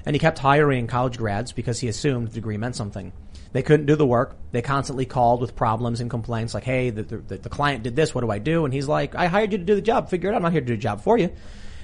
and 0.06 0.15
he 0.15 0.19
kept 0.19 0.39
hiring 0.39 0.88
college 0.88 1.18
grads 1.18 1.52
because 1.52 1.80
he 1.80 1.89
assumed 1.89 2.30
the 2.30 2.35
degree 2.35 2.56
meant 2.56 2.76
something. 2.76 3.11
They 3.52 3.64
couldn't 3.64 3.85
do 3.85 3.95
the 3.95 4.06
work. 4.06 4.38
They 4.52 4.61
constantly 4.61 5.06
called 5.06 5.41
with 5.41 5.56
problems 5.56 5.99
and 5.99 6.10
complaints 6.10 6.53
like, 6.53 6.64
"Hey, 6.64 6.89
the, 6.89 7.03
the, 7.03 7.38
the 7.38 7.49
client 7.49 7.84
did 7.84 7.97
this. 7.97 8.15
What 8.15 8.22
do 8.22 8.31
I 8.31 8.39
do?" 8.39 8.64
And 8.64 8.73
he's 8.73 8.88
like, 8.88 9.14
"I 9.14 9.27
hired 9.27 9.52
you 9.52 9.57
to 9.57 9.64
do 9.65 9.76
the 9.76 9.81
job. 9.81 10.10
Figure 10.10 10.30
it 10.30 10.34
out. 10.34 10.38
I'm 10.38 10.43
not 10.43 10.53
here 10.53 10.61
to 10.61 10.68
do 10.68 10.76
the 10.76 10.81
job 10.81 11.02
for 11.02 11.18
you." 11.18 11.31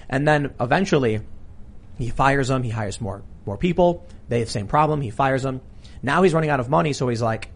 And 0.09 0.25
then 0.25 0.53
eventually, 0.59 1.21
he 1.97 2.09
fires 2.09 2.47
them. 2.47 2.63
He 2.63 2.69
hires 2.69 3.01
more 3.01 3.21
more 3.45 3.57
people. 3.57 4.07
They 4.29 4.39
have 4.39 4.47
the 4.47 4.51
same 4.51 4.67
problem. 4.67 5.01
He 5.01 5.09
fires 5.09 5.43
them. 5.43 5.59
Now 6.01 6.23
he's 6.23 6.33
running 6.33 6.49
out 6.49 6.59
of 6.61 6.69
money, 6.69 6.93
so 6.93 7.09
he's 7.09 7.21
like, 7.21 7.49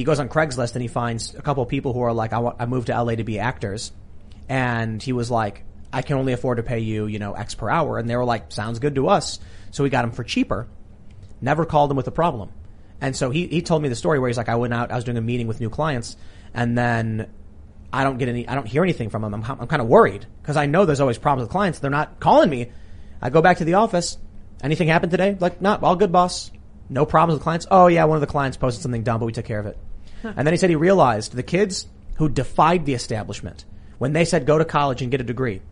he 0.00 0.04
goes 0.04 0.18
on 0.18 0.30
Craigslist 0.30 0.72
and 0.72 0.80
he 0.80 0.88
finds 0.88 1.34
a 1.34 1.42
couple 1.42 1.62
of 1.62 1.68
people 1.68 1.92
who 1.92 2.00
are 2.00 2.14
like, 2.14 2.32
I, 2.32 2.38
want, 2.38 2.56
I 2.58 2.64
moved 2.64 2.86
to 2.86 3.02
LA 3.02 3.16
to 3.16 3.22
be 3.22 3.38
actors, 3.38 3.92
and 4.48 5.02
he 5.02 5.12
was 5.12 5.30
like, 5.30 5.62
I 5.92 6.00
can 6.00 6.16
only 6.16 6.32
afford 6.32 6.56
to 6.56 6.62
pay 6.62 6.78
you, 6.78 7.04
you 7.04 7.18
know, 7.18 7.34
X 7.34 7.54
per 7.54 7.68
hour, 7.68 7.98
and 7.98 8.08
they 8.08 8.16
were 8.16 8.24
like, 8.24 8.50
sounds 8.50 8.78
good 8.78 8.94
to 8.94 9.08
us. 9.08 9.40
So 9.72 9.84
we 9.84 9.90
got 9.90 10.06
him 10.06 10.12
for 10.12 10.24
cheaper. 10.24 10.68
Never 11.42 11.66
called 11.66 11.90
him 11.90 11.98
with 11.98 12.08
a 12.08 12.12
problem. 12.12 12.50
And 13.02 13.14
so 13.14 13.28
he, 13.28 13.46
he 13.46 13.60
told 13.60 13.82
me 13.82 13.90
the 13.90 13.94
story 13.94 14.18
where 14.18 14.28
he's 14.28 14.38
like, 14.38 14.48
I 14.48 14.54
went 14.54 14.72
out, 14.72 14.90
I 14.90 14.94
was 14.94 15.04
doing 15.04 15.18
a 15.18 15.20
meeting 15.20 15.46
with 15.46 15.60
new 15.60 15.68
clients, 15.68 16.16
and 16.54 16.78
then 16.78 17.30
I 17.92 18.02
don't 18.02 18.16
get 18.16 18.30
any, 18.30 18.48
I 18.48 18.54
don't 18.54 18.66
hear 18.66 18.82
anything 18.82 19.10
from 19.10 19.20
them. 19.20 19.34
I'm, 19.34 19.44
I'm 19.44 19.66
kind 19.66 19.82
of 19.82 19.88
worried 19.88 20.24
because 20.40 20.56
I 20.56 20.64
know 20.64 20.86
there's 20.86 21.00
always 21.00 21.18
problems 21.18 21.48
with 21.48 21.52
clients. 21.52 21.78
They're 21.78 21.90
not 21.90 22.20
calling 22.20 22.48
me. 22.48 22.72
I 23.20 23.28
go 23.28 23.42
back 23.42 23.58
to 23.58 23.66
the 23.66 23.74
office. 23.74 24.16
Anything 24.62 24.88
happened 24.88 25.10
today? 25.10 25.36
Like, 25.38 25.60
not 25.60 25.82
all 25.82 25.96
good, 25.96 26.10
boss. 26.10 26.50
No 26.88 27.04
problems 27.04 27.36
with 27.36 27.42
clients. 27.42 27.66
Oh 27.70 27.88
yeah, 27.88 28.04
one 28.04 28.16
of 28.16 28.22
the 28.22 28.26
clients 28.26 28.56
posted 28.56 28.82
something 28.82 29.02
dumb, 29.02 29.20
but 29.20 29.26
we 29.26 29.32
took 29.32 29.44
care 29.44 29.60
of 29.60 29.66
it. 29.66 29.76
And 30.22 30.46
then 30.46 30.52
he 30.52 30.56
said 30.56 30.70
he 30.70 30.76
realized 30.76 31.32
the 31.32 31.42
kids 31.42 31.86
who 32.16 32.28
defied 32.28 32.84
the 32.84 32.94
establishment 32.94 33.64
when 33.98 34.12
they 34.12 34.24
said 34.24 34.46
go 34.46 34.58
to 34.58 34.64
college 34.64 35.02
and 35.02 35.10
get 35.10 35.20
a 35.20 35.24
degree, 35.24 35.62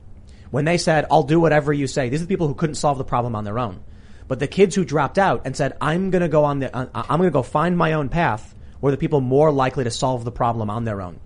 when 0.50 0.64
they 0.64 0.78
said 0.78 1.06
I'll 1.10 1.22
do 1.22 1.40
whatever 1.40 1.72
you 1.72 1.86
say, 1.86 2.08
these 2.08 2.20
are 2.20 2.24
the 2.24 2.28
people 2.28 2.48
who 2.48 2.54
couldn't 2.54 2.76
solve 2.76 2.98
the 2.98 3.04
problem 3.04 3.34
on 3.34 3.44
their 3.44 3.58
own. 3.58 3.80
But 4.26 4.38
the 4.38 4.46
kids 4.46 4.74
who 4.74 4.84
dropped 4.84 5.18
out 5.18 5.42
and 5.44 5.56
said 5.56 5.76
I'm 5.80 6.10
going 6.10 6.22
to 6.22 6.28
go 6.28 6.44
on 6.44 6.58
the 6.58 6.74
uh, 6.74 6.86
I'm 6.94 7.18
going 7.18 7.28
to 7.28 7.32
go 7.32 7.42
find 7.42 7.76
my 7.76 7.94
own 7.94 8.08
path 8.08 8.54
were 8.80 8.90
the 8.90 8.96
people 8.96 9.20
more 9.20 9.50
likely 9.50 9.84
to 9.84 9.90
solve 9.90 10.24
the 10.24 10.32
problem 10.32 10.70
on 10.70 10.84
their 10.84 11.00
own. 11.00 11.20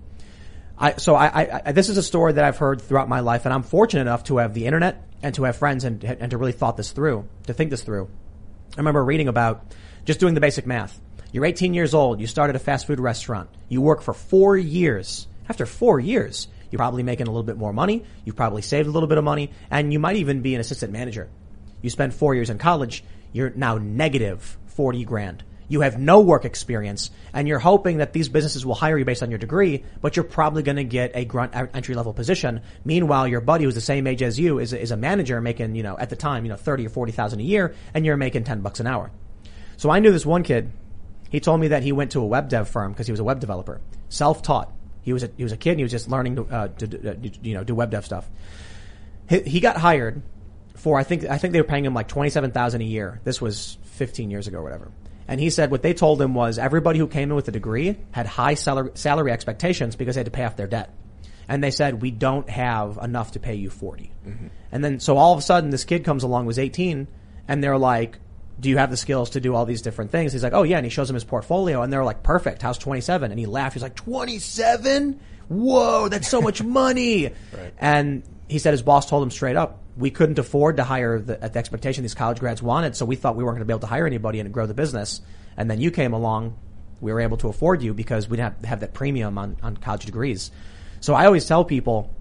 I, 0.78 0.97
so 0.97 1.15
I, 1.15 1.27
I, 1.27 1.62
I, 1.66 1.73
this 1.73 1.89
is 1.89 1.97
a 1.97 2.03
story 2.03 2.32
that 2.32 2.44
I've 2.44 2.57
heard 2.57 2.81
throughout 2.81 3.09
my 3.09 3.20
life, 3.20 3.44
and 3.44 3.55
I'm 3.55 3.62
fortunate 3.62 4.01
enough 4.01 4.24
to 4.24 4.39
have 4.39 4.55
the 4.55 4.66
internet 4.66 5.05
and 5.23 5.35
to 5.35 5.44
have 5.44 5.57
friends 5.57 5.85
and, 5.85 6.03
and 6.03 6.31
to 6.31 6.39
really 6.39 6.53
thought 6.53 6.77
this 6.77 6.93
through, 6.93 7.28
to 7.47 7.53
think 7.53 7.70
this 7.70 7.82
through. 7.82 8.09
I 8.74 8.78
remember 8.78 9.05
reading 9.05 9.28
about 9.28 9.65
just 10.05 10.19
doing 10.19 10.35
the 10.35 10.40
basic 10.40 10.66
math. 10.66 10.99
You're 11.33 11.47
18 11.47 11.73
years 11.73 11.95
old. 11.95 12.21
You 12.21 12.27
started 12.27 12.57
a 12.57 12.59
fast 12.59 12.87
food 12.87 13.01
restaurant. 13.01 13.49
You 13.71 13.81
work 13.81 14.03
for 14.03 14.13
four 14.13 14.55
years. 14.57 15.27
After 15.49 15.65
four 15.65 15.99
years, 15.99 16.47
you're 16.71 16.79
probably 16.79 17.03
making 17.03 17.27
a 17.27 17.31
little 17.31 17.43
bit 17.43 17.57
more 17.57 17.73
money. 17.73 18.05
You've 18.27 18.37
probably 18.37 18.61
saved 18.61 18.87
a 18.87 18.91
little 18.91 19.07
bit 19.07 19.17
of 19.17 19.25
money, 19.25 19.51
and 19.71 19.93
you 19.95 19.99
might 19.99 20.17
even 20.17 20.43
be 20.43 20.55
an 20.55 20.61
assistant 20.61 20.93
manager. 20.93 21.31
You 21.81 21.89
spend 21.89 22.13
four 22.13 22.35
years 22.35 22.51
in 22.51 22.59
college. 22.59 23.03
You're 23.33 23.49
now 23.49 23.79
negative 23.79 24.59
40 24.67 25.05
grand. 25.05 25.43
You 25.69 25.81
have 25.81 25.99
no 25.99 26.21
work 26.21 26.45
experience 26.45 27.11
and 27.33 27.49
you're 27.49 27.59
hoping 27.59 27.99
that 27.99 28.13
these 28.13 28.29
businesses 28.29 28.67
will 28.67 28.75
hire 28.75 28.99
you 28.99 29.07
based 29.07 29.23
on 29.23 29.31
your 29.31 29.39
degree, 29.39 29.85
but 30.03 30.17
you're 30.17 30.25
probably 30.25 30.63
going 30.63 30.77
to 30.77 30.85
get 30.85 31.13
a 31.15 31.25
grunt 31.25 31.55
entry 31.55 31.95
level 31.95 32.13
position. 32.13 32.61
Meanwhile, 32.85 33.29
your 33.29 33.41
buddy 33.41 33.65
who's 33.65 33.75
the 33.75 33.81
same 33.81 34.07
age 34.07 34.23
as 34.23 34.39
you 34.39 34.59
is 34.59 34.75
is 34.75 34.91
a 34.91 34.99
manager 34.99 35.41
making, 35.41 35.75
you 35.75 35.83
know, 35.83 35.97
at 35.97 36.11
the 36.11 36.17
time, 36.17 36.45
you 36.45 36.51
know, 36.51 36.57
30 36.57 36.87
or 36.87 36.91
40,000 36.91 37.41
a 37.41 37.43
year 37.43 37.75
and 37.95 38.05
you're 38.05 38.19
making 38.19 38.45
10 38.45 38.61
bucks 38.61 38.81
an 38.81 38.87
hour. 38.87 39.11
So 39.79 39.89
I 39.89 40.01
knew 40.01 40.13
this 40.13 40.27
one 40.27 40.43
kid. 40.43 40.71
He 41.33 41.41
told 41.41 41.61
me 41.61 41.69
that 41.69 41.83
he 41.83 41.93
went 41.93 42.11
to 42.11 42.21
a 42.21 42.27
web 42.27 42.51
dev 42.51 42.69
firm 42.69 42.93
because 42.93 43.07
he 43.07 43.13
was 43.13 43.19
a 43.19 43.25
web 43.25 43.41
developer, 43.41 43.81
self-taught. 44.11 44.71
He 45.01 45.15
was 45.15 45.23
a, 45.23 45.31
he 45.35 45.43
was 45.43 45.53
a 45.53 45.57
kid 45.57 45.71
and 45.71 45.81
he 45.81 45.83
was 45.83 45.91
just 45.91 46.07
learning 46.07 46.37
to, 46.37 46.45
uh, 46.45 46.69
to 46.69 47.11
uh, 47.11 47.15
you 47.43 47.55
know, 47.55 47.65
do 47.65 47.75
web 47.75 47.91
dev 47.91 48.05
stuff. 48.05 48.29
He, 49.31 49.41
he 49.41 49.61
got 49.61 49.79
hired 49.79 50.21
for, 50.77 50.99
I 50.99 51.05
think, 51.05 51.25
I 51.25 51.39
think 51.39 51.55
they 51.55 51.61
were 51.61 51.67
paying 51.67 51.87
him 51.87 51.95
like 51.95 52.07
27,000 52.09 52.83
a 52.83 52.85
year. 52.85 53.19
This 53.25 53.41
was 53.41 53.79
15 53.85 54.31
years 54.31 54.47
ago 54.47 54.59
or 54.59 54.63
whatever. 54.63 54.93
And 55.27 55.41
he 55.41 55.49
said 55.49 55.71
what 55.71 55.81
they 55.81 55.95
told 55.95 56.21
him 56.21 56.35
was 56.35 56.59
everybody 56.59 56.99
who 56.99 57.09
came 57.09 57.31
in 57.31 57.35
with 57.35 57.49
a 57.49 57.53
degree 57.53 57.97
had 58.11 58.27
high 58.27 58.53
salary, 58.53 58.91
salary 58.93 59.33
expectations 59.33 59.97
because 59.97 60.17
they 60.17 60.19
had 60.19 60.27
to 60.27 60.33
pay 60.33 60.45
off 60.45 60.57
their 60.57 60.67
debt. 60.67 60.95
And 61.49 61.65
they 61.65 61.71
said, 61.71 62.03
we 62.03 62.11
don't 62.11 62.49
have 62.51 62.99
enough 63.03 63.33
to 63.33 63.41
pay 63.41 63.55
you 63.55 63.71
40. 63.71 64.13
Mm-hmm. 64.27 64.47
And 64.71 64.85
then, 64.85 65.01
so 65.01 65.17
all 65.17 65.33
of 65.33 65.39
a 65.39 65.43
sudden 65.43 65.71
this 65.71 65.85
kid 65.85 66.05
comes 66.05 66.25
along, 66.25 66.45
was 66.45 66.59
18, 66.59 67.09
and 67.49 67.65
they're 67.65 67.79
like, 67.79 68.19
do 68.61 68.69
you 68.69 68.79
have 68.79 68.91
the 68.91 68.97
skills 68.97 69.31
to 69.31 69.41
do 69.41 69.55
all 69.55 69.65
these 69.66 69.83
different 69.83 70.11
things? 70.11 70.33
He's 70.33 70.43
like, 70.43 70.53
oh 70.53 70.62
yeah. 70.62 70.77
And 70.77 70.87
he 70.87 70.91
shows 70.91 71.09
him 71.09 71.15
his 71.15 71.24
portfolio 71.24 71.83
and 71.83 71.93
they're 71.93 72.05
like, 72.05 72.23
perfect. 72.23 72.62
How's 72.62 72.79
27? 72.79 73.31
And 73.31 73.39
he 73.39 73.47
laughed. 73.47 73.74
He's 73.74 73.83
like, 73.83 73.97
27? 73.97 75.19
Whoa, 75.49 76.09
that's 76.09 76.29
so 76.29 76.41
much 76.41 76.62
money. 76.62 77.31
Right. 77.53 77.74
And 77.79 78.23
he 78.49 78.59
said 78.59 78.73
his 78.73 78.83
boss 78.83 79.09
told 79.09 79.23
him 79.23 79.31
straight 79.31 79.57
up, 79.57 79.83
we 79.97 80.11
couldn't 80.11 80.39
afford 80.39 80.79
to 80.79 80.85
hire 80.85 81.19
the, 81.19 81.43
at 81.43 81.53
the 81.53 81.59
expectation 81.59 82.03
these 82.03 82.15
college 82.15 82.41
grads 82.41 82.62
wanted, 82.62 82.97
so 82.97 83.05
we 83.05 83.16
thought 83.16 83.37
we 83.37 83.45
weren't 83.45 83.57
going 83.57 83.66
to 83.66 83.66
be 83.66 83.73
able 83.73 83.81
to 83.81 83.87
hire 83.87 84.07
anybody 84.07 84.41
and 84.41 84.53
grow 84.53 84.66
the 84.66 84.74
business. 84.74 85.20
And 85.57 85.70
then 85.70 85.81
you 85.81 85.91
came 85.91 86.12
along, 86.12 86.57
we 87.01 87.12
were 87.12 87.20
able 87.20 87.37
to 87.39 87.49
afford 87.49 87.83
you 87.83 87.93
because 87.93 88.29
we 88.29 88.39
didn't 88.39 88.55
have, 88.55 88.65
have 88.65 88.81
that 88.81 88.95
premium 88.95 89.37
on, 89.37 89.57
on 89.62 89.77
college 89.77 90.07
degrees. 90.07 90.51
So 91.01 91.15
I 91.15 91.27
always 91.27 91.47
tell 91.47 91.65
people, 91.65 92.15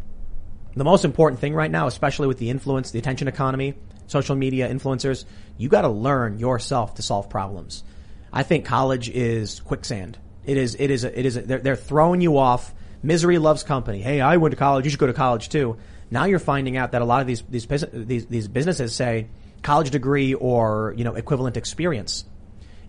the 0.76 0.84
most 0.84 1.06
important 1.06 1.40
thing 1.40 1.54
right 1.54 1.72
now, 1.72 1.88
especially 1.88 2.28
with 2.28 2.38
the 2.38 2.50
influence, 2.50 2.92
the 2.92 3.00
attention 3.00 3.28
economy, 3.28 3.76
social 4.12 4.36
media 4.36 4.70
influencers, 4.70 5.26
you 5.58 5.70
got 5.70 5.82
to 5.82 5.90
learn 5.90 6.38
yourself 6.38 6.96
to 6.96 7.02
solve 7.02 7.30
problems. 7.30 7.84
I 8.32 8.44
think 8.44 8.66
college 8.66 9.10
is 9.10 9.60
quicksand. 9.62 10.18
It 10.46 10.58
is, 10.58 10.76
it 10.76 10.92
is, 10.92 11.04
a, 11.04 11.20
it 11.20 11.26
is, 11.26 11.38
a, 11.38 11.42
they're, 11.42 11.60
they're 11.60 11.76
throwing 11.76 12.22
you 12.22 12.38
off. 12.38 12.74
Misery 13.04 13.38
loves 13.38 13.64
company. 13.64 14.02
Hey, 14.02 14.22
I 14.22 14.38
went 14.38 14.52
to 14.52 14.58
college. 14.58 14.86
You 14.86 14.92
should 14.92 15.00
go 15.00 15.08
to 15.08 15.14
college 15.14 15.50
too. 15.50 15.78
Now 16.12 16.26
you're 16.26 16.40
finding 16.40 16.78
out 16.78 16.92
that 16.92 17.02
a 17.02 17.06
lot 17.06 17.22
of 17.22 17.28
these 17.28 17.42
these 17.50 17.66
these, 17.94 18.26
these 18.28 18.48
businesses 18.48 18.94
say 18.94 19.28
college 19.64 19.92
degree 19.92 20.34
or 20.34 20.94
you 20.98 21.04
know 21.04 21.16
equivalent 21.16 21.58
experience. 21.58 22.26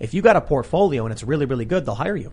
If 0.01 0.13
you 0.13 0.23
got 0.23 0.37
a 0.37 0.41
portfolio 0.41 1.05
and 1.05 1.13
it's 1.13 1.23
really 1.23 1.47
really 1.47 1.65
good, 1.65 1.87
they'll 1.87 1.95
hire 1.95 2.17
you. 2.17 2.33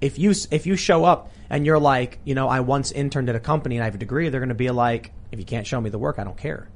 If 0.00 0.18
you 0.18 0.32
if 0.50 0.66
you 0.66 0.76
show 0.76 1.04
up 1.04 1.32
and 1.50 1.66
you're 1.66 1.78
like, 1.78 2.18
you 2.24 2.34
know, 2.34 2.48
I 2.48 2.60
once 2.60 2.92
interned 2.92 3.28
at 3.28 3.36
a 3.36 3.40
company 3.40 3.76
and 3.76 3.82
I 3.82 3.86
have 3.86 3.96
a 3.96 3.98
degree, 3.98 4.28
they're 4.28 4.40
going 4.40 4.48
to 4.48 4.54
be 4.54 4.70
like, 4.70 5.12
if 5.32 5.38
you 5.38 5.44
can't 5.44 5.66
show 5.66 5.80
me 5.80 5.90
the 5.90 5.98
work, 5.98 6.18
I 6.18 6.24
don't 6.24 6.36
care. 6.36 6.68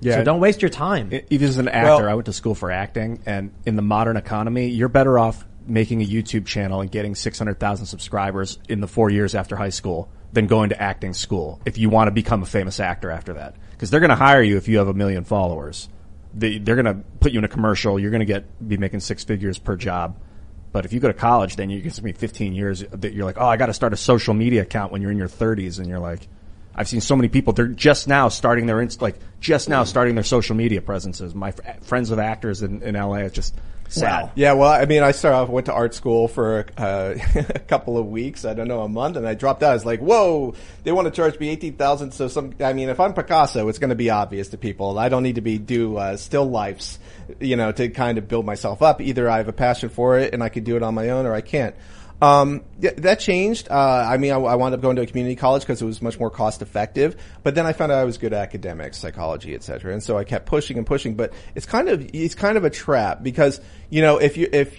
Yeah. 0.00 0.16
So 0.16 0.24
don't 0.24 0.40
waste 0.40 0.62
your 0.62 0.70
time. 0.70 1.12
Even 1.30 1.48
as 1.48 1.58
an 1.58 1.68
actor, 1.68 2.02
well, 2.02 2.08
I 2.08 2.14
went 2.14 2.26
to 2.26 2.32
school 2.32 2.54
for 2.54 2.70
acting, 2.70 3.22
and 3.26 3.52
in 3.66 3.76
the 3.76 3.82
modern 3.82 4.16
economy, 4.16 4.68
you're 4.68 4.88
better 4.88 5.18
off 5.18 5.44
making 5.66 6.02
a 6.02 6.06
YouTube 6.06 6.46
channel 6.46 6.80
and 6.80 6.90
getting 6.90 7.14
600,000 7.14 7.86
subscribers 7.86 8.58
in 8.68 8.80
the 8.80 8.88
four 8.88 9.10
years 9.10 9.34
after 9.34 9.56
high 9.56 9.70
school 9.70 10.10
than 10.32 10.46
going 10.46 10.70
to 10.70 10.80
acting 10.80 11.12
school 11.12 11.60
if 11.64 11.78
you 11.78 11.88
want 11.88 12.08
to 12.08 12.12
become 12.12 12.42
a 12.42 12.46
famous 12.46 12.80
actor 12.80 13.10
after 13.10 13.34
that. 13.34 13.54
Because 13.72 13.90
they're 13.90 14.00
going 14.00 14.10
to 14.10 14.16
hire 14.16 14.42
you 14.42 14.56
if 14.56 14.68
you 14.68 14.78
have 14.78 14.88
a 14.88 14.94
million 14.94 15.24
followers. 15.24 15.88
They, 16.34 16.58
they're 16.58 16.76
going 16.76 16.86
to 16.86 17.02
put 17.20 17.32
you 17.32 17.38
in 17.38 17.44
a 17.44 17.48
commercial. 17.48 17.98
You're 17.98 18.10
going 18.10 18.20
to 18.20 18.26
get 18.26 18.68
be 18.68 18.76
making 18.76 19.00
six 19.00 19.24
figures 19.24 19.58
per 19.58 19.76
job. 19.76 20.18
But 20.72 20.84
if 20.84 20.92
you 20.92 21.00
go 21.00 21.08
to 21.08 21.14
college, 21.14 21.56
then 21.56 21.68
you're 21.68 21.80
going 21.80 21.90
to 21.90 21.96
spend 21.96 22.16
15 22.16 22.54
years 22.54 22.84
that 22.92 23.12
you're 23.12 23.24
like, 23.24 23.38
oh, 23.38 23.46
I 23.46 23.56
got 23.56 23.66
to 23.66 23.74
start 23.74 23.92
a 23.92 23.96
social 23.96 24.34
media 24.34 24.62
account 24.62 24.92
when 24.92 25.02
you're 25.02 25.10
in 25.10 25.18
your 25.18 25.28
30s, 25.28 25.78
and 25.78 25.88
you're 25.88 25.98
like, 25.98 26.28
I've 26.74 26.88
seen 26.88 27.00
so 27.00 27.16
many 27.16 27.28
people. 27.28 27.52
They're 27.52 27.66
just 27.66 28.08
now 28.08 28.28
starting 28.28 28.66
their 28.66 28.86
like 29.00 29.18
just 29.40 29.68
now 29.68 29.84
starting 29.84 30.14
their 30.14 30.24
social 30.24 30.56
media 30.56 30.80
presences. 30.80 31.34
My 31.34 31.50
fr- 31.50 31.62
friends 31.82 32.10
with 32.10 32.18
actors 32.18 32.62
in, 32.62 32.82
in 32.82 32.94
LA, 32.94 33.16
it's 33.16 33.34
just 33.34 33.54
sad. 33.88 34.22
Wow. 34.22 34.32
Yeah, 34.34 34.52
well, 34.52 34.70
I 34.70 34.84
mean, 34.86 35.02
I 35.02 35.10
started 35.10 35.36
off, 35.36 35.48
went 35.48 35.66
to 35.66 35.72
art 35.72 35.94
school 35.94 36.28
for 36.28 36.66
uh, 36.76 37.14
a 37.34 37.58
couple 37.58 37.98
of 37.98 38.06
weeks. 38.06 38.44
I 38.44 38.54
don't 38.54 38.68
know, 38.68 38.82
a 38.82 38.88
month, 38.88 39.16
and 39.16 39.26
I 39.26 39.34
dropped 39.34 39.62
out. 39.62 39.72
I 39.72 39.74
was 39.74 39.84
like, 39.84 40.00
whoa, 40.00 40.54
they 40.84 40.92
want 40.92 41.06
to 41.06 41.10
charge 41.10 41.38
me 41.38 41.48
eighteen 41.48 41.74
thousand. 41.74 42.12
So 42.12 42.28
some, 42.28 42.54
I 42.60 42.72
mean, 42.72 42.88
if 42.88 43.00
I'm 43.00 43.14
Picasso, 43.14 43.68
it's 43.68 43.78
going 43.78 43.90
to 43.90 43.96
be 43.96 44.10
obvious 44.10 44.48
to 44.50 44.58
people. 44.58 44.98
I 44.98 45.08
don't 45.08 45.22
need 45.22 45.36
to 45.36 45.40
be 45.40 45.58
do 45.58 45.96
uh, 45.96 46.16
still 46.16 46.48
lifes, 46.48 46.98
you 47.40 47.56
know, 47.56 47.72
to 47.72 47.88
kind 47.88 48.18
of 48.18 48.28
build 48.28 48.46
myself 48.46 48.82
up. 48.82 49.00
Either 49.00 49.28
I 49.28 49.38
have 49.38 49.48
a 49.48 49.52
passion 49.52 49.88
for 49.88 50.18
it 50.18 50.32
and 50.32 50.42
I 50.42 50.48
can 50.48 50.64
do 50.64 50.76
it 50.76 50.82
on 50.82 50.94
my 50.94 51.10
own, 51.10 51.26
or 51.26 51.34
I 51.34 51.40
can't. 51.40 51.74
Um, 52.22 52.64
that 52.78 53.18
changed. 53.18 53.68
Uh, 53.70 53.74
I 53.74 54.18
mean, 54.18 54.32
I, 54.32 54.36
I, 54.36 54.54
wound 54.56 54.74
up 54.74 54.82
going 54.82 54.96
to 54.96 55.02
a 55.02 55.06
community 55.06 55.36
college 55.36 55.62
because 55.62 55.80
it 55.80 55.86
was 55.86 56.02
much 56.02 56.20
more 56.20 56.28
cost 56.28 56.60
effective. 56.60 57.16
But 57.42 57.54
then 57.54 57.64
I 57.64 57.72
found 57.72 57.92
out 57.92 57.98
I 57.98 58.04
was 58.04 58.18
good 58.18 58.34
at 58.34 58.42
academics, 58.42 58.98
psychology, 58.98 59.54
etc. 59.54 59.94
And 59.94 60.02
so 60.02 60.18
I 60.18 60.24
kept 60.24 60.44
pushing 60.44 60.76
and 60.76 60.86
pushing. 60.86 61.14
But 61.14 61.32
it's 61.54 61.64
kind 61.64 61.88
of 61.88 62.10
it's 62.12 62.34
kind 62.34 62.58
of 62.58 62.64
a 62.64 62.70
trap 62.70 63.22
because 63.22 63.60
you 63.88 64.02
know 64.02 64.18
if 64.18 64.36
you 64.36 64.48
if 64.52 64.78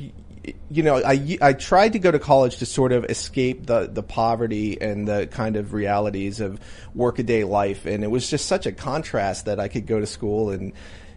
you 0.69 0.83
know, 0.83 0.97
I, 0.97 1.37
I 1.41 1.53
tried 1.53 1.93
to 1.93 1.99
go 1.99 2.11
to 2.11 2.19
college 2.19 2.57
to 2.57 2.65
sort 2.65 2.91
of 2.91 3.05
escape 3.05 3.65
the, 3.65 3.87
the 3.87 4.03
poverty 4.03 4.81
and 4.81 5.07
the 5.07 5.27
kind 5.27 5.55
of 5.55 5.73
realities 5.73 6.39
of 6.39 6.59
workaday 6.95 7.43
life. 7.43 7.85
And 7.85 8.03
it 8.03 8.07
was 8.07 8.29
just 8.29 8.47
such 8.47 8.65
a 8.65 8.71
contrast 8.71 9.45
that 9.45 9.59
I 9.59 9.67
could 9.67 9.85
go 9.85 9.99
to 9.99 10.07
school 10.07 10.49
and, 10.49 10.73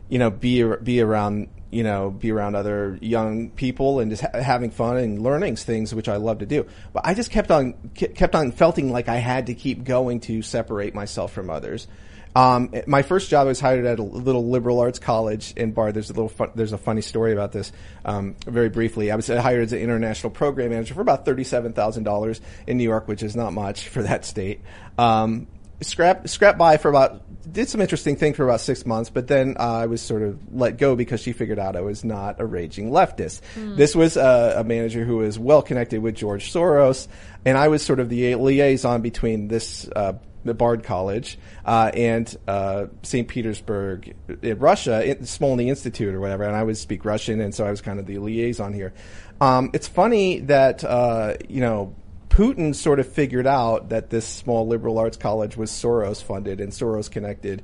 you 0.09 0.19
know, 0.19 0.31
be, 0.31 0.63
be 0.63 1.01
around 1.01 1.49
you 1.75 1.83
know, 1.83 2.11
be 2.11 2.31
around 2.31 2.55
other 2.55 2.99
young 3.01 3.51
people 3.51 4.01
and 4.01 4.11
just 4.11 4.23
ha- 4.23 4.41
having 4.41 4.71
fun 4.71 4.97
and 4.97 5.21
learning 5.21 5.57
things, 5.57 5.95
which 5.95 6.09
I 6.09 6.17
love 6.17 6.39
to 6.39 6.47
do. 6.47 6.67
But 6.93 7.07
I 7.07 7.15
just 7.15 7.31
kept 7.31 7.51
on, 7.51 7.75
kept 7.95 8.35
on 8.35 8.53
feeling 8.53 8.93
like 8.93 9.09
I 9.09 9.17
had 9.17 9.47
to 9.47 9.55
keep 9.55 9.85
going 9.85 10.21
to 10.21 10.43
separate 10.43 10.95
myself 10.95 11.33
from 11.33 11.51
others. 11.51 11.89
Um, 12.37 12.73
my 12.89 13.03
first 13.03 13.31
job 13.31 13.47
I 13.47 13.51
was 13.51 13.61
hired 13.61 13.87
at 13.87 14.01
a 14.01 14.03
little 14.03 14.49
liberal 14.49 14.81
arts 14.81 14.99
college 14.99 15.53
in 15.57 15.71
Bard. 15.71 15.95
There's 15.95 16.11
a 16.11 16.15
little 16.15 16.29
fun, 16.29 16.51
there's 16.57 16.73
a 16.73 16.79
funny 16.79 17.01
story 17.01 17.33
about 17.33 17.53
this. 17.53 17.71
Um, 18.05 18.35
very 18.45 18.71
briefly, 18.71 19.13
I 19.13 19.17
was 19.17 19.29
hired 19.29 19.63
as 19.63 19.73
an 19.73 19.79
international 19.79 20.31
program 20.31 20.71
manager 20.71 20.95
for 20.95 21.01
about 21.01 21.25
thirty-seven 21.25 21.75
thousand 21.75 22.03
dollars 22.03 22.41
in 22.67 22.77
New 22.77 22.83
York, 22.83 23.07
which 23.07 23.23
is 23.23 23.37
not 23.37 23.53
much 23.53 23.87
for 23.87 24.03
that 24.03 24.25
state. 24.25 24.63
Um, 24.99 25.47
scrap 25.81 26.29
scrap 26.29 26.59
by 26.59 26.77
for 26.77 26.89
about 26.89 27.23
did 27.51 27.69
some 27.69 27.81
interesting 27.81 28.17
thing 28.17 28.35
for 28.35 28.45
about 28.45 28.61
six 28.61 28.85
months, 28.87 29.11
but 29.11 29.29
then 29.29 29.57
uh, 29.59 29.63
I 29.63 29.87
was 29.87 30.01
sort 30.03 30.23
of 30.23 30.39
let 30.55 30.79
go 30.79 30.97
because 30.97 31.21
she 31.21 31.33
figured 31.33 31.59
out 31.59 31.77
I 31.77 31.81
was 31.81 32.05
not 32.05 32.41
a 32.41 32.47
raging 32.47 32.91
leftist. 32.91 33.41
Mm. 33.55 33.77
This 33.77 33.95
was 33.95 34.17
a, 34.17 34.55
a, 34.59 34.65
manager 34.65 35.05
who 35.05 35.19
was 35.19 35.39
well 35.39 35.63
connected 35.63 36.03
with 36.03 36.15
George 36.15 36.53
Soros, 36.53 37.09
and 37.45 37.57
I 37.57 37.69
was 37.69 37.83
sort 37.83 38.01
of 38.01 38.09
the 38.09 38.35
liaison 38.35 39.03
between 39.03 39.49
this. 39.49 39.89
Uh, 39.95 40.15
the 40.45 40.53
Bard 40.53 40.85
College 40.85 41.39
uh, 41.65 41.91
and 41.95 42.37
uh, 42.47 42.87
St. 43.03 43.27
Petersburg 43.27 44.15
in 44.43 44.59
Russia, 44.59 45.03
Smolny 45.23 45.69
Institute 45.69 46.15
or 46.15 46.21
whatever, 46.21 46.43
and 46.43 46.55
I 46.55 46.63
would 46.63 46.77
speak 46.77 47.07
Russian, 47.07 47.41
and 47.41 47.55
so 47.55 47.65
I 47.65 47.71
was 47.71 47.81
kind 47.81 47.99
of 47.99 48.05
the 48.05 48.19
liaison 48.19 48.75
here. 48.75 48.93
Um, 49.41 49.71
it's 49.73 49.89
funny 49.89 50.41
that 50.41 50.85
uh, 50.85 51.37
you 51.49 51.61
know 51.61 51.95
Putin 52.35 52.75
sort 52.75 52.99
of 52.99 53.07
figured 53.07 53.47
out 53.47 53.91
that 53.91 54.11
this 54.11 54.27
small 54.27 54.67
liberal 54.67 54.99
arts 54.99 55.17
college 55.17 55.57
was 55.57 55.71
Soros 55.71 56.21
funded 56.21 56.61
and 56.61 56.73
Soros 56.73 57.09
connected, 57.09 57.63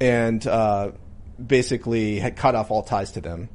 and 0.00 0.44
uh, 0.44 0.90
basically 1.44 2.18
had 2.18 2.34
cut 2.34 2.56
off 2.56 2.72
all 2.72 2.82
ties 2.82 3.12
to 3.12 3.20
them. 3.20 3.48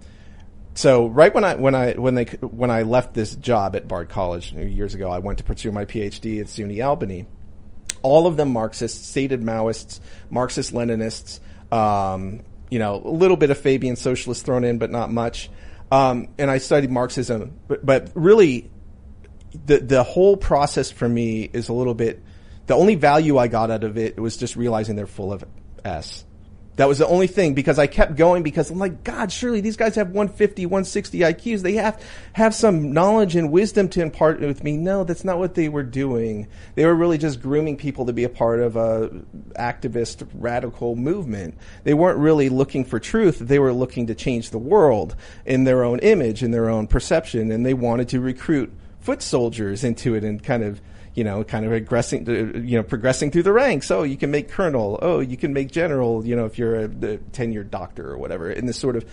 So 0.74 1.08
right 1.08 1.34
when 1.34 1.44
I 1.44 1.56
when 1.56 1.76
I 1.76 1.94
when 1.94 2.16
they 2.16 2.24
when 2.40 2.72
I 2.72 2.84
left 2.84 3.14
this 3.14 3.36
job 3.36 3.76
at 3.76 3.90
Bard 3.90 4.08
College 4.08 4.54
years 4.54 4.96
ago, 4.96 5.12
I 5.12 5.20
went 5.20 5.40
to 5.40 5.44
pursue 5.44 5.74
my 5.74 5.84
PhD 5.84 6.40
at 6.40 6.48
SUNY 6.48 6.84
Albany. 6.84 7.26
All 8.02 8.26
of 8.26 8.38
them 8.38 8.54
Marxists, 8.54 9.06
stated 9.06 9.42
Maoists, 9.42 10.00
Marxist 10.30 10.74
Leninists. 10.74 11.42
Um, 11.74 12.42
you 12.70 12.80
know, 12.80 13.02
a 13.04 13.10
little 13.10 13.38
bit 13.38 13.52
of 13.52 13.58
Fabian 13.58 13.98
socialists 13.98 14.44
thrown 14.44 14.64
in, 14.64 14.78
but 14.78 14.92
not 14.92 15.12
much. 15.12 15.50
Um, 15.92 16.30
and 16.38 16.50
I 16.50 16.58
studied 16.60 16.90
Marxism, 16.90 17.60
but, 17.68 17.86
but 17.86 18.12
really, 18.16 18.72
the 19.66 19.80
the 19.80 20.04
whole 20.04 20.38
process 20.38 20.92
for 20.92 21.08
me 21.08 21.50
is 21.52 21.70
a 21.70 21.74
little 21.74 21.94
bit. 21.94 22.22
The 22.66 22.76
only 22.76 22.96
value 22.96 23.38
I 23.38 23.48
got 23.48 23.72
out 23.72 23.84
of 23.84 23.98
it 23.98 24.20
was 24.20 24.38
just 24.38 24.56
realizing 24.56 24.96
they're 24.96 25.08
full 25.08 25.34
of 25.34 25.44
s. 25.84 26.26
That 26.76 26.88
was 26.88 26.98
the 26.98 27.08
only 27.08 27.28
thing 27.28 27.54
because 27.54 27.78
I 27.78 27.86
kept 27.86 28.16
going 28.16 28.42
because 28.42 28.72
I'm 28.72 28.80
like, 28.80 29.04
God, 29.04 29.32
surely 29.32 29.62
these 29.62 29.78
guys 29.78 29.94
have 29.94 30.08
150, 30.08 30.66
160 30.66 31.20
IQs. 31.20 31.62
They 31.62 31.74
have 31.74 32.04
have 32.34 32.56
some 32.56 32.94
knowledge 32.94 33.36
and 33.36 33.52
wisdom 33.52 33.90
to 33.90 34.02
impart 34.02 34.40
with 34.40 34.64
me. 34.64 34.76
No, 34.76 35.04
that's 35.04 35.24
not 35.24 35.38
what 35.38 35.54
they 35.54 35.70
were 35.70 35.84
doing. 35.84 36.48
They 36.74 36.86
were 36.86 36.96
really 36.96 37.20
just 37.20 37.44
grooming 37.44 37.78
people 37.78 38.08
to 38.08 38.14
be 38.14 38.24
a 38.24 38.30
part 38.30 38.60
of 38.60 38.76
a 38.76 39.10
activist 39.56 40.28
radical 40.34 40.96
movement. 40.96 41.60
They 41.84 41.94
weren't 41.94 42.18
really 42.18 42.50
looking 42.50 42.86
for 42.86 43.00
truth. 43.00 43.38
They 43.38 43.60
were 43.60 43.74
looking 43.74 44.08
to 44.08 44.16
change 44.16 44.50
the 44.50 44.58
world 44.58 45.16
in 45.46 45.66
their 45.66 45.84
own 45.84 46.00
image, 46.00 46.42
in 46.42 46.50
their 46.50 46.72
own 46.72 46.88
perception, 46.88 47.52
and 47.52 47.64
they 47.64 47.76
wanted 47.76 48.10
to 48.10 48.20
recruit 48.20 48.74
foot 49.04 49.22
soldiers 49.22 49.84
into 49.84 50.16
it 50.16 50.24
and 50.24 50.44
kind 50.44 50.64
of 50.64 50.82
you 51.16 51.24
know, 51.24 51.44
kind 51.44 51.66
of 51.66 51.72
aggressing, 51.72 52.26
you 52.68 52.78
know, 52.78 52.84
progressing 52.84 53.30
through 53.30 53.44
the 53.44 53.54
ranks. 53.54 53.92
Oh, 53.92 54.04
you 54.04 54.18
can 54.18 54.32
make 54.32 54.50
colonel. 54.50 54.98
Oh, 55.02 55.20
you 55.20 55.38
can 55.38 55.54
make 55.54 55.72
general. 55.72 56.26
You 56.26 56.36
know, 56.36 56.46
if 56.46 56.58
you're 56.58 56.76
a, 56.76 56.86
a 56.86 57.18
tenured 57.32 57.70
doctor 57.70 58.10
or 58.10 58.18
whatever, 58.18 58.52
in 58.52 58.66
this 58.66 58.78
sort 58.78 58.96
of, 58.96 59.06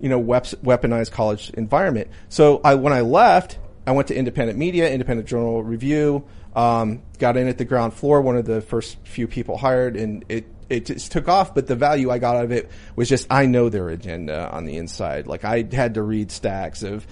you 0.00 0.08
know, 0.08 0.22
weaponized 0.22 1.12
college 1.12 1.50
environment. 1.50 2.08
So 2.28 2.60
I, 2.64 2.76
when 2.76 2.92
I 2.92 3.02
left, 3.02 3.58
I 3.86 3.92
went 3.92 4.08
to 4.08 4.14
independent 4.14 4.58
media, 4.58 4.90
independent 4.90 5.28
journal 5.28 5.62
review. 5.62 6.24
Um, 6.54 7.02
got 7.18 7.36
in 7.36 7.48
at 7.48 7.58
the 7.58 7.64
ground 7.64 7.94
floor, 7.94 8.20
one 8.20 8.36
of 8.36 8.44
the 8.44 8.60
first 8.60 8.98
few 9.04 9.26
people 9.26 9.56
hired, 9.56 9.96
and 9.96 10.24
it 10.28 10.46
it 10.68 10.86
just 10.86 11.12
took 11.12 11.28
off. 11.28 11.54
But 11.54 11.66
the 11.66 11.76
value 11.76 12.10
I 12.10 12.18
got 12.18 12.36
out 12.36 12.44
of 12.44 12.52
it 12.52 12.70
was 12.94 13.08
just 13.08 13.26
I 13.30 13.46
know 13.46 13.68
their 13.68 13.88
agenda 13.88 14.50
on 14.50 14.64
the 14.64 14.76
inside. 14.76 15.26
Like 15.26 15.44
I 15.44 15.66
had 15.72 15.94
to 15.94 16.02
read 16.02 16.30
stacks 16.30 16.82
of 16.82 17.06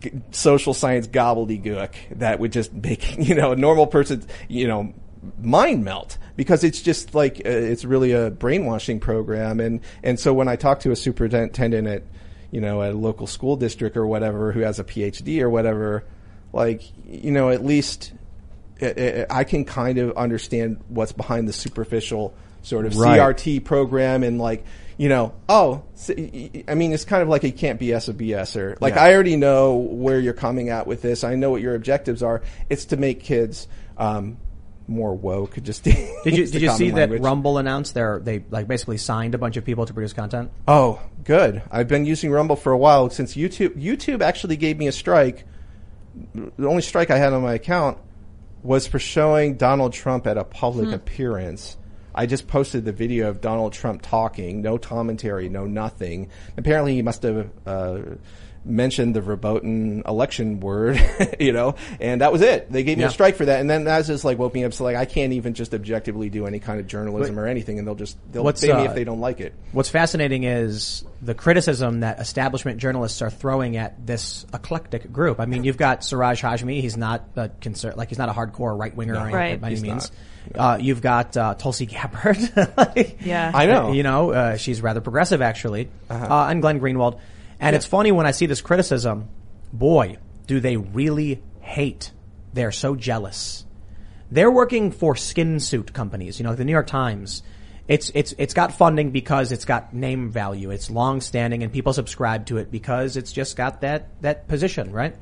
g- 0.00 0.12
social 0.30 0.74
science 0.74 1.06
gobbledygook 1.06 1.92
that 2.12 2.38
would 2.40 2.52
just 2.52 2.72
make 2.72 3.18
you 3.28 3.34
know 3.34 3.52
a 3.52 3.56
normal 3.56 3.86
person 3.86 4.24
you 4.48 4.66
know 4.66 4.92
mind 5.40 5.84
melt 5.84 6.16
because 6.36 6.62
it's 6.64 6.80
just 6.80 7.14
like 7.14 7.38
uh, 7.44 7.48
it's 7.50 7.84
really 7.84 8.12
a 8.12 8.30
brainwashing 8.30 9.00
program 9.00 9.60
and 9.60 9.80
and 10.02 10.18
so 10.18 10.32
when 10.32 10.48
I 10.48 10.56
talk 10.56 10.80
to 10.80 10.90
a 10.92 10.96
superintendent 10.96 11.86
at 11.88 12.02
you 12.50 12.60
know 12.60 12.82
a 12.82 12.92
local 12.92 13.26
school 13.26 13.56
district 13.56 13.96
or 13.96 14.06
whatever 14.06 14.52
who 14.52 14.60
has 14.60 14.78
a 14.78 14.84
PhD 14.84 15.40
or 15.42 15.50
whatever 15.50 16.04
like 16.52 16.82
you 17.06 17.30
know 17.32 17.50
at 17.50 17.64
least 17.64 18.12
I 18.80 19.26
I 19.28 19.44
can 19.44 19.64
kind 19.64 19.98
of 19.98 20.16
understand 20.16 20.80
what's 20.88 21.12
behind 21.12 21.48
the 21.48 21.52
superficial 21.52 22.32
sort 22.62 22.86
of 22.86 22.96
Right. 22.96 23.18
CRT 23.20 23.64
program 23.64 24.22
and 24.22 24.38
like 24.38 24.64
you 24.98 25.08
know 25.08 25.32
oh 25.48 25.84
I 26.68 26.74
mean 26.74 26.92
it's 26.92 27.04
kind 27.06 27.22
of 27.22 27.28
like 27.28 27.42
you 27.44 27.52
can't 27.52 27.80
BS 27.80 28.08
a 28.08 28.14
BSer 28.14 28.78
like 28.80 28.94
Yeah. 28.96 29.04
I 29.04 29.14
already 29.14 29.36
know 29.36 29.76
where 29.76 30.18
you're 30.20 30.34
coming 30.34 30.68
at 30.68 30.86
with 30.86 31.00
this 31.02 31.24
I 31.24 31.34
know 31.36 31.50
what 31.50 31.62
your 31.62 31.74
objectives 31.74 32.22
are 32.22 32.42
it's 32.68 32.84
to 32.86 32.96
make 32.96 33.20
kids 33.20 33.68
um, 33.96 34.38
more 34.88 35.14
woke 35.14 35.62
just 35.62 35.84
Did 35.84 35.96
you 36.26 36.46
did 36.50 36.60
you 36.62 36.70
see 36.72 36.90
that 36.90 37.10
Rumble 37.20 37.58
announced 37.58 37.94
their 37.94 38.18
they 38.18 38.44
like 38.50 38.66
basically 38.66 38.96
signed 38.98 39.34
a 39.34 39.38
bunch 39.38 39.56
of 39.56 39.64
people 39.64 39.86
to 39.86 39.92
produce 39.94 40.12
content? 40.14 40.50
Oh, 40.66 41.00
good. 41.24 41.62
I've 41.70 41.88
been 41.88 42.04
using 42.06 42.30
Rumble 42.30 42.56
for 42.56 42.72
a 42.72 42.78
while 42.78 43.08
since 43.10 43.34
YouTube. 43.34 43.80
YouTube 43.80 44.22
actually 44.22 44.56
gave 44.56 44.78
me 44.78 44.86
a 44.88 44.92
strike. 44.92 45.44
The 46.34 46.66
only 46.66 46.82
strike 46.82 47.10
I 47.10 47.18
had 47.18 47.32
on 47.32 47.42
my 47.42 47.54
account 47.54 47.98
was 48.62 48.86
for 48.86 48.98
showing 48.98 49.56
Donald 49.56 49.92
Trump 49.92 50.26
at 50.26 50.36
a 50.38 50.44
public 50.44 50.88
Hmm. 50.88 50.94
appearance. 50.94 51.76
I 52.18 52.26
just 52.26 52.48
posted 52.48 52.84
the 52.84 52.92
video 52.92 53.28
of 53.28 53.40
Donald 53.40 53.72
Trump 53.72 54.02
talking, 54.02 54.60
no 54.60 54.76
commentary, 54.76 55.48
no 55.48 55.66
nothing. 55.66 56.30
Apparently, 56.56 56.94
he 56.94 57.02
must 57.02 57.22
have 57.22 57.48
uh, 57.64 58.00
mentioned 58.64 59.14
the 59.14 59.20
verboten 59.20 60.02
election 60.04 60.58
word, 60.58 61.00
you 61.40 61.52
know, 61.52 61.76
and 62.00 62.20
that 62.20 62.32
was 62.32 62.42
it. 62.42 62.70
They 62.72 62.82
gave 62.82 62.98
me 62.98 63.02
Yeah. 63.02 63.08
a 63.08 63.12
strike 63.12 63.36
for 63.36 63.44
that, 63.44 63.60
and 63.60 63.70
then 63.70 63.84
that's 63.84 64.08
just 64.08 64.24
like 64.24 64.36
woke 64.36 64.52
me 64.52 64.64
up. 64.64 64.72
So 64.74 64.82
like, 64.84 64.96
I 64.96 65.04
can't 65.04 65.32
even 65.34 65.54
just 65.54 65.72
objectively 65.74 66.28
do 66.28 66.44
any 66.46 66.58
kind 66.58 66.80
of 66.80 66.88
journalism 66.88 67.36
But- 67.36 67.42
or 67.42 67.46
anything, 67.46 67.78
and 67.78 67.86
they'll 67.86 67.94
just 67.94 68.18
they'll 68.32 68.42
What's, 68.42 68.60
pay 68.60 68.66
me 68.72 68.80
uh, 68.80 68.84
if 68.90 68.94
they 68.94 69.04
don't 69.04 69.20
like 69.20 69.40
it. 69.40 69.54
What's 69.70 69.88
fascinating 69.88 70.42
is 70.42 71.04
the 71.22 71.34
criticism 71.34 72.00
that 72.00 72.18
establishment 72.18 72.78
journalists 72.78 73.22
are 73.22 73.30
throwing 73.30 73.76
at 73.76 74.06
this 74.06 74.44
eclectic 74.52 75.12
group. 75.12 75.38
I 75.40 75.46
mean, 75.46 75.62
you've 75.64 75.78
got 75.78 76.04
Siraj 76.04 76.42
Hashmi; 76.42 76.80
He's 76.80 76.96
not 76.96 77.24
a 77.36 77.48
conser- 77.60 77.96
like 77.96 78.08
he's 78.08 78.18
not 78.18 78.28
a 78.28 78.32
hardcore 78.32 78.76
right 78.76 78.94
winger 78.94 79.14
No. 79.14 79.20
or 79.20 79.22
anything 79.22 79.36
Right. 79.38 79.60
by 79.60 79.66
any 79.68 79.76
He's 79.76 79.82
means. 79.84 80.10
Uh, 80.54 80.78
you've 80.80 81.00
got 81.02 81.36
uh, 81.36 81.54
Tulsi 81.54 81.86
Gabbard. 81.86 82.38
Like, 82.76 83.18
Yeah. 83.24 83.50
I 83.54 83.66
know. 83.66 83.92
You 83.92 84.02
know, 84.02 84.30
uh, 84.32 84.56
she's 84.56 84.80
rather 84.82 85.00
progressive 85.00 85.42
actually, 85.42 85.90
Uh-huh. 86.08 86.24
uh, 86.34 86.48
and 86.48 86.60
Glenn 86.62 86.80
Greenwald. 86.80 87.18
And 87.60 87.74
it's 87.74 87.86
funny 87.86 88.12
when 88.12 88.26
I 88.26 88.30
see 88.30 88.46
this 88.46 88.60
criticism. 88.60 89.28
Boy, 89.72 90.16
do 90.46 90.60
they 90.60 90.76
really 90.76 91.42
hate? 91.60 92.12
They're 92.52 92.72
so 92.72 92.94
jealous. 92.94 93.64
They're 94.30 94.50
working 94.50 94.90
for 94.92 95.16
skin 95.16 95.58
suit 95.60 95.92
companies. 95.92 96.38
You 96.38 96.44
know, 96.44 96.54
the 96.54 96.64
New 96.64 96.72
York 96.72 96.86
Times. 96.86 97.42
It's 97.88 98.10
it's 98.14 98.34
it's 98.36 98.52
got 98.52 98.74
funding 98.74 99.10
because 99.12 99.50
it's 99.50 99.64
got 99.64 99.94
name 99.94 100.30
value. 100.30 100.70
It's 100.70 100.90
long 100.90 101.22
standing, 101.22 101.62
and 101.62 101.72
people 101.72 101.94
subscribe 101.94 102.44
to 102.46 102.58
it 102.58 102.70
because 102.70 103.16
it's 103.16 103.32
just 103.32 103.56
got 103.56 103.80
that 103.80 104.08
that 104.20 104.46
position, 104.46 104.92
right? 104.92 105.16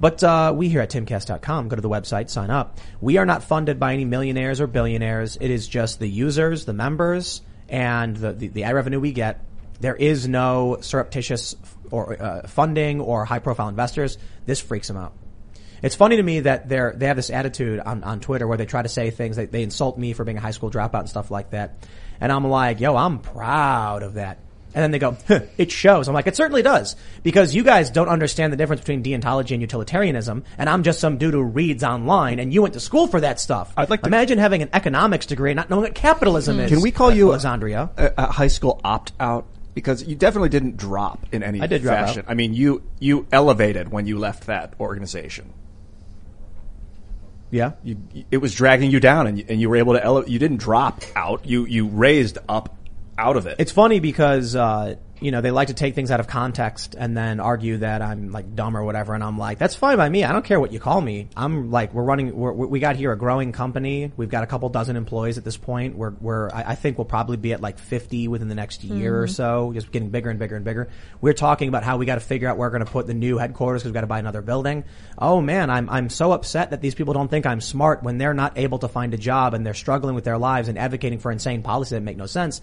But 0.00 0.22
uh, 0.24 0.52
we 0.56 0.68
here 0.68 0.80
at 0.80 0.90
timcast.com 0.90 1.68
go 1.68 1.76
to 1.76 1.82
the 1.82 1.88
website, 1.88 2.30
sign 2.30 2.50
up. 2.50 2.78
We 3.00 3.16
are 3.18 3.26
not 3.26 3.44
funded 3.44 3.78
by 3.78 3.94
any 3.94 4.04
millionaires 4.04 4.60
or 4.60 4.66
billionaires. 4.66 5.36
It 5.40 5.50
is 5.50 5.68
just 5.68 5.98
the 5.98 6.08
users, 6.08 6.64
the 6.64 6.72
members, 6.72 7.42
and 7.68 8.16
the 8.16 8.32
the, 8.32 8.48
the 8.48 8.64
ad 8.64 8.74
revenue 8.74 9.00
we 9.00 9.12
get. 9.12 9.44
There 9.80 9.96
is 9.96 10.28
no 10.28 10.78
surreptitious 10.80 11.56
or 11.90 12.20
uh, 12.20 12.46
funding 12.48 13.00
or 13.00 13.24
high 13.24 13.38
profile 13.38 13.68
investors. 13.68 14.18
This 14.46 14.60
freaks 14.60 14.88
them 14.88 14.96
out. 14.96 15.14
It's 15.82 15.94
funny 15.94 16.16
to 16.16 16.22
me 16.22 16.40
that 16.40 16.68
they're 16.68 16.94
they 16.96 17.06
have 17.06 17.16
this 17.16 17.30
attitude 17.30 17.78
on, 17.78 18.04
on 18.04 18.20
Twitter 18.20 18.46
where 18.46 18.56
they 18.56 18.66
try 18.66 18.82
to 18.82 18.88
say 18.88 19.10
things 19.10 19.36
they, 19.36 19.46
they 19.46 19.62
insult 19.62 19.98
me 19.98 20.12
for 20.12 20.24
being 20.24 20.38
a 20.38 20.40
high 20.40 20.52
school 20.52 20.70
dropout 20.70 21.00
and 21.00 21.08
stuff 21.10 21.30
like 21.30 21.50
that, 21.50 21.86
and 22.20 22.32
I'm 22.32 22.46
like, 22.46 22.80
yo, 22.80 22.96
I'm 22.96 23.18
proud 23.18 24.02
of 24.02 24.14
that. 24.14 24.38
And 24.74 24.82
then 24.82 24.90
they 24.90 24.98
go, 24.98 25.16
huh, 25.28 25.40
it 25.56 25.70
shows. 25.70 26.08
I'm 26.08 26.14
like, 26.14 26.26
it 26.26 26.34
certainly 26.34 26.62
does. 26.62 26.96
Because 27.22 27.54
you 27.54 27.62
guys 27.62 27.90
don't 27.90 28.08
understand 28.08 28.52
the 28.52 28.56
difference 28.56 28.80
between 28.80 29.04
deontology 29.04 29.52
and 29.52 29.60
utilitarianism, 29.60 30.44
and 30.58 30.68
I'm 30.68 30.82
just 30.82 30.98
some 30.98 31.16
dude 31.16 31.34
who 31.34 31.42
reads 31.42 31.84
online, 31.84 32.40
and 32.40 32.52
you 32.52 32.62
went 32.62 32.74
to 32.74 32.80
school 32.80 33.06
for 33.06 33.20
that 33.20 33.38
stuff. 33.38 33.72
I'd 33.76 33.88
like 33.90 34.02
to 34.02 34.08
imagine 34.08 34.38
having 34.38 34.62
an 34.62 34.70
economics 34.72 35.26
degree 35.26 35.52
and 35.52 35.56
not 35.56 35.70
knowing 35.70 35.82
what 35.82 35.94
capitalism 35.94 36.58
is. 36.58 36.70
Can 36.70 36.80
we 36.80 36.90
call 36.90 37.12
you 37.12 37.28
Alexandria? 37.30 37.90
a, 37.96 38.12
a 38.18 38.26
high 38.32 38.48
school 38.48 38.80
opt 38.82 39.12
out? 39.20 39.46
Because 39.74 40.04
you 40.04 40.14
definitely 40.14 40.50
didn't 40.50 40.76
drop 40.76 41.26
in 41.32 41.42
any 41.42 41.60
I 41.60 41.66
did 41.66 41.82
drop 41.82 42.06
fashion. 42.06 42.20
out. 42.26 42.30
I 42.30 42.34
mean, 42.34 42.54
you 42.54 42.82
you 43.00 43.26
elevated 43.32 43.90
when 43.90 44.06
you 44.06 44.18
left 44.18 44.46
that 44.46 44.74
organization. 44.78 45.52
Yeah, 47.50 47.72
you, 47.84 47.98
it 48.32 48.38
was 48.38 48.54
dragging 48.54 48.90
you 48.90 48.98
down, 48.98 49.26
and 49.28 49.38
you, 49.38 49.44
and 49.48 49.60
you 49.60 49.68
were 49.68 49.76
able 49.76 49.92
to 49.94 50.02
ele- 50.04 50.28
you 50.28 50.38
didn't 50.40 50.56
drop 50.56 51.02
out. 51.14 51.46
You 51.46 51.66
you 51.66 51.86
raised 51.86 52.38
up 52.48 52.73
out 53.18 53.36
of 53.36 53.46
it. 53.46 53.56
It's 53.58 53.72
funny 53.72 54.00
because 54.00 54.56
uh, 54.56 54.96
you 55.20 55.30
know 55.30 55.40
they 55.40 55.50
like 55.52 55.68
to 55.68 55.74
take 55.74 55.94
things 55.94 56.10
out 56.10 56.20
of 56.20 56.26
context 56.26 56.96
and 56.98 57.16
then 57.16 57.38
argue 57.40 57.78
that 57.78 58.02
I'm 58.02 58.32
like 58.32 58.54
dumb 58.54 58.76
or 58.76 58.84
whatever, 58.84 59.14
and 59.14 59.22
I'm 59.22 59.38
like, 59.38 59.58
that's 59.58 59.74
fine 59.76 59.96
by 59.96 60.08
me. 60.08 60.24
I 60.24 60.32
don't 60.32 60.44
care 60.44 60.58
what 60.58 60.72
you 60.72 60.80
call 60.80 61.00
me. 61.00 61.28
I'm 61.36 61.70
like, 61.70 61.94
we're 61.94 62.02
running. 62.02 62.34
We're, 62.36 62.52
we 62.52 62.80
got 62.80 62.96
here 62.96 63.12
a 63.12 63.16
growing 63.16 63.52
company. 63.52 64.12
We've 64.16 64.28
got 64.28 64.42
a 64.42 64.46
couple 64.46 64.68
dozen 64.68 64.96
employees 64.96 65.38
at 65.38 65.44
this 65.44 65.56
point. 65.56 65.96
We're 65.96 66.10
we're 66.20 66.50
I, 66.50 66.70
I 66.70 66.74
think 66.74 66.98
we'll 66.98 67.04
probably 67.04 67.36
be 67.36 67.52
at 67.52 67.60
like 67.60 67.78
50 67.78 68.28
within 68.28 68.48
the 68.48 68.54
next 68.54 68.82
year 68.84 69.22
or 69.22 69.26
Mhm. 69.26 69.30
so, 69.30 69.72
just 69.72 69.92
getting 69.92 70.10
bigger 70.10 70.30
and 70.30 70.38
bigger 70.38 70.56
and 70.56 70.64
bigger. 70.64 70.88
We're 71.20 71.32
talking 71.34 71.68
about 71.68 71.84
how 71.84 71.96
we 71.96 72.06
got 72.06 72.16
to 72.16 72.20
figure 72.20 72.48
out 72.48 72.56
where 72.58 72.68
we're 72.68 72.72
going 72.78 72.84
to 72.86 72.92
put 72.92 73.06
the 73.06 73.14
new 73.14 73.38
headquarters 73.38 73.82
because 73.82 73.90
we've 73.90 73.94
got 73.94 74.00
to 74.00 74.06
buy 74.08 74.18
another 74.18 74.42
building. 74.42 74.84
Oh 75.16 75.40
man, 75.40 75.70
I'm 75.70 75.88
I'm 75.88 76.10
so 76.10 76.32
upset 76.32 76.70
that 76.70 76.80
these 76.80 76.94
people 76.94 77.14
don't 77.14 77.28
think 77.28 77.46
I'm 77.46 77.60
smart 77.60 78.02
when 78.02 78.18
they're 78.18 78.34
not 78.34 78.58
able 78.58 78.80
to 78.80 78.88
find 78.88 79.14
a 79.14 79.18
job 79.18 79.54
and 79.54 79.64
they're 79.64 79.74
struggling 79.74 80.14
with 80.16 80.24
their 80.24 80.38
lives 80.38 80.68
and 80.68 80.78
advocating 80.78 81.20
for 81.20 81.30
insane 81.30 81.62
policies 81.62 81.90
that 81.90 82.00
make 82.02 82.16
no 82.16 82.26
sense 82.26 82.60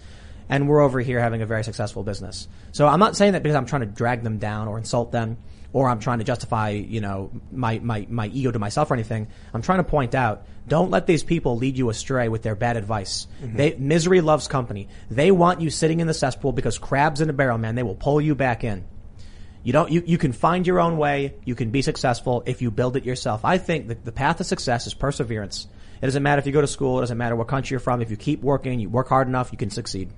and 0.48 0.68
we're 0.68 0.80
over 0.80 1.00
here 1.00 1.20
having 1.20 1.42
a 1.42 1.46
very 1.46 1.64
successful 1.64 2.02
business. 2.02 2.48
So 2.72 2.86
I'm 2.86 3.00
not 3.00 3.16
saying 3.16 3.32
that 3.32 3.42
because 3.42 3.56
I'm 3.56 3.66
trying 3.66 3.80
to 3.82 3.86
drag 3.86 4.22
them 4.22 4.38
down 4.38 4.68
or 4.68 4.78
insult 4.78 5.12
them 5.12 5.38
or 5.72 5.88
I'm 5.88 6.00
trying 6.00 6.18
to 6.18 6.24
justify, 6.24 6.70
you 6.70 7.00
know, 7.00 7.30
my, 7.50 7.78
my, 7.78 8.06
my 8.10 8.26
ego 8.26 8.50
to 8.50 8.58
myself 8.58 8.90
or 8.90 8.94
anything. 8.94 9.28
I'm 9.54 9.62
trying 9.62 9.78
to 9.78 9.84
point 9.84 10.14
out, 10.14 10.44
don't 10.68 10.90
let 10.90 11.06
these 11.06 11.22
people 11.22 11.56
lead 11.56 11.78
you 11.78 11.88
astray 11.88 12.28
with 12.28 12.42
their 12.42 12.54
bad 12.54 12.76
advice. 12.76 13.26
Mhm. 13.42 13.56
They, 13.56 13.74
misery 13.74 14.20
loves 14.20 14.48
company. 14.48 14.88
They 15.10 15.30
want 15.30 15.60
you 15.60 15.70
sitting 15.70 16.00
in 16.00 16.06
the 16.06 16.14
cesspool 16.14 16.52
because 16.52 16.78
crabs 16.78 17.20
in 17.20 17.30
a 17.30 17.32
barrel, 17.32 17.58
man, 17.58 17.74
they 17.74 17.82
will 17.82 17.94
pull 17.94 18.20
you 18.20 18.34
back 18.34 18.64
in. 18.64 18.84
You 19.64 19.72
don't, 19.72 19.90
you, 19.90 20.02
you 20.04 20.18
can 20.18 20.32
find 20.32 20.66
your 20.66 20.80
own 20.80 20.98
way. 20.98 21.34
You 21.44 21.54
can 21.54 21.70
be 21.70 21.82
successful 21.82 22.42
if 22.46 22.60
you 22.60 22.70
build 22.70 22.96
it 22.96 23.04
yourself. 23.04 23.44
I 23.44 23.58
think 23.58 23.88
the, 23.88 23.94
the 23.94 24.12
path 24.12 24.38
to 24.38 24.44
success 24.44 24.86
is 24.86 24.94
perseverance. 24.94 25.68
It 26.02 26.06
doesn't 26.06 26.22
matter 26.22 26.40
if 26.40 26.46
you 26.46 26.52
go 26.52 26.60
to 26.60 26.66
school. 26.66 26.98
It 26.98 27.02
doesn't 27.02 27.18
matter 27.18 27.36
what 27.36 27.46
country 27.46 27.74
you're 27.74 27.80
from. 27.80 28.02
If 28.02 28.10
you 28.10 28.16
keep 28.16 28.42
working, 28.42 28.80
you 28.80 28.88
work 28.88 29.08
hard 29.08 29.28
enough, 29.28 29.52
you 29.52 29.58
can 29.58 29.70
succeed. 29.70 30.10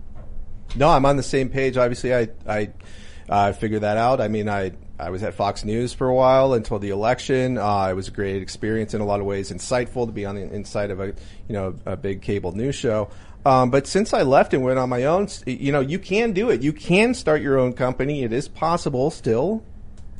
No, 0.77 0.89
I'm 0.89 1.05
on 1.07 1.16
the 1.16 1.23
same 1.23 1.49
page. 1.49 1.77
Obviously, 1.77 2.15
I 2.15 2.28
I 2.47 2.70
uh, 3.28 3.53
figured 3.53 3.82
that 3.82 3.97
out. 3.97 4.20
I 4.20 4.28
mean, 4.28 4.49
I 4.49 4.73
I 4.99 5.11
was 5.11 5.23
at 5.23 5.35
Fox 5.35 5.65
News 5.65 5.93
for 5.93 6.09
a 6.09 6.15
while 6.15 6.55
until 6.55 6.78
the 6.78 6.91
election. 6.91 7.59
Uh, 7.59 7.89
it 7.91 7.95
was 7.95 8.09
a 8.09 8.11
great 8.11 8.43
experience 8.43 8.95
in 8.95 9.01
a 9.01 9.05
lot 9.05 9.20
of 9.20 9.27
ways, 9.27 9.51
insightful 9.51 10.07
to 10.07 10.12
be 10.12 10.24
on 10.24 10.35
the 10.36 10.43
inside 10.43 10.91
of 10.91 11.01
a 11.01 11.07
you 11.49 11.53
know 11.55 11.74
a 11.86 11.97
big 11.97 12.23
cable 12.23 12.53
news 12.53 12.74
show. 12.74 13.09
Um, 13.47 13.70
but 13.70 13.86
since 13.86 14.15
I 14.15 14.23
left 14.23 14.55
and 14.55 14.62
went 14.62 14.78
on 14.78 14.89
my 14.89 15.05
own, 15.05 15.28
you 15.47 15.70
know, 15.70 15.81
you 15.81 15.99
can 15.99 16.32
do 16.32 16.49
it. 16.51 16.62
You 16.62 16.73
can 16.73 17.12
start 17.12 17.43
your 17.43 17.59
own 17.59 17.74
company. 17.74 18.23
It 18.23 18.32
is 18.32 18.49
possible 18.49 19.11
still. 19.11 19.62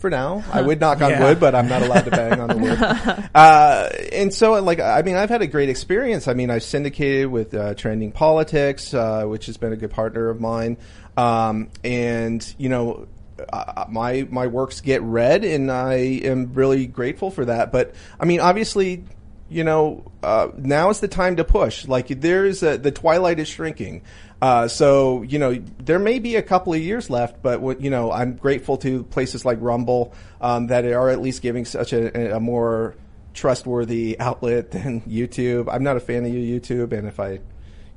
For 0.05 0.11
now, 0.11 0.45
I 0.53 0.61
would 0.61 0.81
knock 0.83 1.01
on 1.01 1.13
Yeah. 1.13 1.25
wood, 1.25 1.41
but 1.41 1.55
I'm 1.55 1.67
not 1.67 1.81
allowed 1.81 2.05
to 2.05 2.11
bang 2.11 2.39
on 2.39 2.49
the 2.51 2.59
wood. 2.59 3.25
Uh, 3.35 3.89
and 4.13 4.35
so, 4.35 4.53
like, 4.63 4.81
I 4.81 5.01
mean, 5.01 5.17
I've 5.17 5.31
had 5.31 5.41
a 5.41 5.47
great 5.47 5.71
experience. 5.71 6.29
I 6.29 6.35
mean, 6.35 6.51
I've 6.51 6.63
syndicated 6.63 7.29
with 7.29 7.55
uh, 7.55 7.73
Trending 7.73 8.13
Politics, 8.13 8.93
uh, 8.93 9.25
which 9.25 9.47
has 9.47 9.57
been 9.57 9.73
a 9.73 9.77
good 9.77 9.93
partner 9.93 10.29
of 10.29 10.43
mine. 10.43 10.77
Um, 11.17 11.71
and 11.83 12.55
you 12.59 12.69
know, 12.69 13.09
uh, 13.51 13.87
my 13.89 14.29
my 14.31 14.47
works 14.47 14.83
get 14.83 15.01
read, 15.01 15.43
and 15.43 15.73
I 15.73 15.95
am 15.95 16.53
really 16.53 16.87
grateful 16.87 17.31
for 17.31 17.47
that. 17.47 17.73
But 17.73 17.95
I 18.21 18.27
mean, 18.27 18.41
obviously, 18.41 19.05
you 19.49 19.65
know, 19.65 20.11
uh, 20.23 20.49
now 20.57 20.91
is 20.91 21.01
the 21.01 21.09
time 21.09 21.37
to 21.37 21.45
push. 21.45 21.87
Like, 21.87 22.09
there's 22.09 22.63
a, 22.63 22.79
the 22.79 22.91
twilight 22.91 23.39
is 23.39 23.49
shrinking. 23.49 24.03
Uh, 24.43 24.69
so 24.69 25.23
you 25.23 25.39
know 25.39 25.55
there 25.79 25.99
may 25.99 26.19
be 26.19 26.37
a 26.37 26.43
couple 26.43 26.75
of 26.75 26.81
years 26.81 27.09
left, 27.09 27.43
but 27.43 27.63
what, 27.63 27.81
you 27.81 27.89
know 27.89 28.13
I'm 28.13 28.37
grateful 28.37 28.77
to 28.79 29.03
places 29.05 29.47
like 29.47 29.57
Rumble 29.63 30.13
um, 30.39 30.67
that 30.67 30.85
are 30.85 31.09
at 31.09 31.23
least 31.23 31.41
giving 31.41 31.65
such 31.65 31.95
a, 31.95 32.37
a 32.37 32.41
more 32.41 32.95
trustworthy 33.33 34.21
outlet 34.21 34.71
than 34.71 35.01
YouTube. 35.03 35.73
I'm 35.73 35.83
not 35.83 35.97
a 35.97 36.01
fan 36.01 36.27
of 36.27 36.35
you 36.35 36.61
YouTube, 36.61 36.93
and 36.93 37.09
if 37.09 37.21
I 37.21 37.41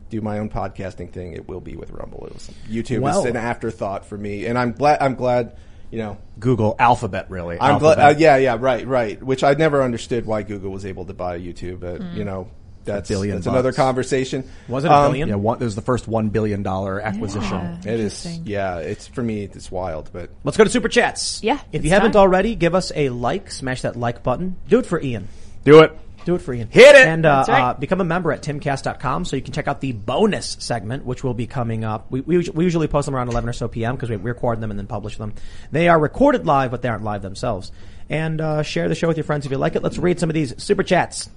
do 0.10 0.22
my 0.22 0.40
own 0.40 0.50
podcasting 0.50 1.12
thing, 1.12 1.34
it 1.34 1.50
will 1.50 1.60
be 1.60 1.76
with 1.76 1.92
Rumble. 1.92 2.28
It 2.28 2.34
was, 2.34 2.52
YouTube 2.70 3.02
Well- 3.02 3.20
is 3.20 3.26
an 3.26 3.36
afterthought 3.36 4.06
for 4.06 4.18
me, 4.18 4.46
and 4.46 4.58
I'm 4.58 4.72
glad. 4.72 5.02
I'm 5.02 5.16
glad. 5.16 5.58
You 5.92 6.00
know, 6.00 6.18
Google 6.40 6.76
Alphabet, 6.80 7.28
really. 7.30 7.58
I'm 7.60 7.80
glad. 7.80 7.98
Alphabet. 8.00 8.16
Uh, 8.18 8.20
yeah, 8.20 8.38
yeah, 8.38 8.58
right, 8.60 8.86
right. 8.86 9.22
Which 9.24 9.44
I 9.44 9.54
never 9.54 9.82
understood 9.84 10.26
why 10.26 10.44
Google 10.44 10.72
was 10.72 10.86
able 10.86 11.06
to 11.06 11.14
buy 11.14 11.40
YouTube, 11.40 11.80
but 11.80 12.02
Mm. 12.02 12.16
you 12.16 12.24
know, 12.26 12.48
that's 12.84 13.08
billion 13.10 13.36
that's 13.38 13.48
another 13.48 13.72
conversation. 13.74 14.44
Was 14.68 14.84
it 14.86 14.92
a 14.92 14.94
Um, 14.94 15.12
billion? 15.12 15.30
Yeah, 15.30 15.36
one, 15.36 15.62
it 15.62 15.64
was 15.66 15.76
the 15.76 15.82
first 15.82 16.08
one 16.08 16.30
billion 16.30 16.64
dollar 16.64 17.00
acquisition. 17.02 17.80
It 17.86 18.00
is. 18.00 18.40
Yeah, 18.46 18.78
it's 18.80 19.08
for 19.08 19.22
me. 19.24 19.44
It's 19.44 19.72
wild, 19.72 20.10
but 20.14 20.30
Let's 20.44 20.58
go 20.58 20.64
to 20.66 20.70
super 20.70 20.90
chats. 20.90 21.42
Yeah, 21.44 21.60
If 21.72 21.84
you 21.86 21.92
haven't 21.92 22.14
time. 22.14 22.22
already, 22.22 22.56
give 22.56 22.76
us 22.76 22.92
a 22.96 23.10
like. 23.10 23.50
Smash 23.52 23.82
that 23.84 23.96
like 23.96 24.24
button. 24.24 24.56
Do 24.70 24.80
it 24.80 24.86
for 24.86 25.02
Ian. 25.02 25.28
Do 25.66 25.82
it. 25.84 25.98
Do 26.28 26.36
it 26.36 26.42
for 26.42 26.54
Ian. 26.54 26.68
Hit 26.70 26.94
it! 26.94 27.08
And 27.08 27.26
uh, 27.26 27.46
right. 27.48 27.62
uh, 27.62 27.74
become 27.76 28.02
a 28.02 28.04
member 28.04 28.34
at 28.34 28.42
timcast.com 28.42 29.24
so 29.24 29.38
you 29.38 29.42
can 29.42 29.54
check 29.54 29.70
out 29.70 29.80
the 29.80 29.94
bonus 29.94 30.58
segment, 30.60 31.06
which 31.06 31.24
will 31.24 31.34
be 31.34 31.48
coming 31.48 31.86
up. 31.86 32.12
We, 32.12 32.20
we, 32.20 32.50
we 32.50 32.66
usually 32.66 32.90
post 32.90 33.06
them 33.06 33.16
around 33.16 33.30
11 33.30 33.50
or 33.50 33.54
so 33.54 33.70
p.m. 33.70 33.96
because 33.96 34.10
we, 34.10 34.18
we 34.18 34.32
record 34.32 34.60
them 34.60 34.70
and 34.70 34.78
then 34.78 34.88
publish 34.88 35.16
them. 35.16 35.36
They 35.72 35.88
are 35.88 35.98
recorded 35.98 36.46
live, 36.46 36.72
but 36.72 36.82
they 36.82 36.90
aren't 36.90 37.06
live 37.06 37.22
themselves. 37.22 37.72
And 38.10 38.42
uh, 38.42 38.64
share 38.64 38.90
the 38.90 38.96
show 38.96 39.08
with 39.08 39.16
your 39.16 39.24
friends 39.24 39.46
if 39.46 39.54
you 39.54 39.58
like 39.58 39.78
it. 39.78 39.84
Let's 39.84 39.98
read 39.98 40.20
some 40.20 40.30
of 40.30 40.34
these 40.34 40.62
super 40.62 40.84
chats. 40.84 41.30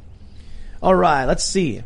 All 0.83 0.97
right, 0.97 1.25
let's 1.25 1.45
see. 1.45 1.85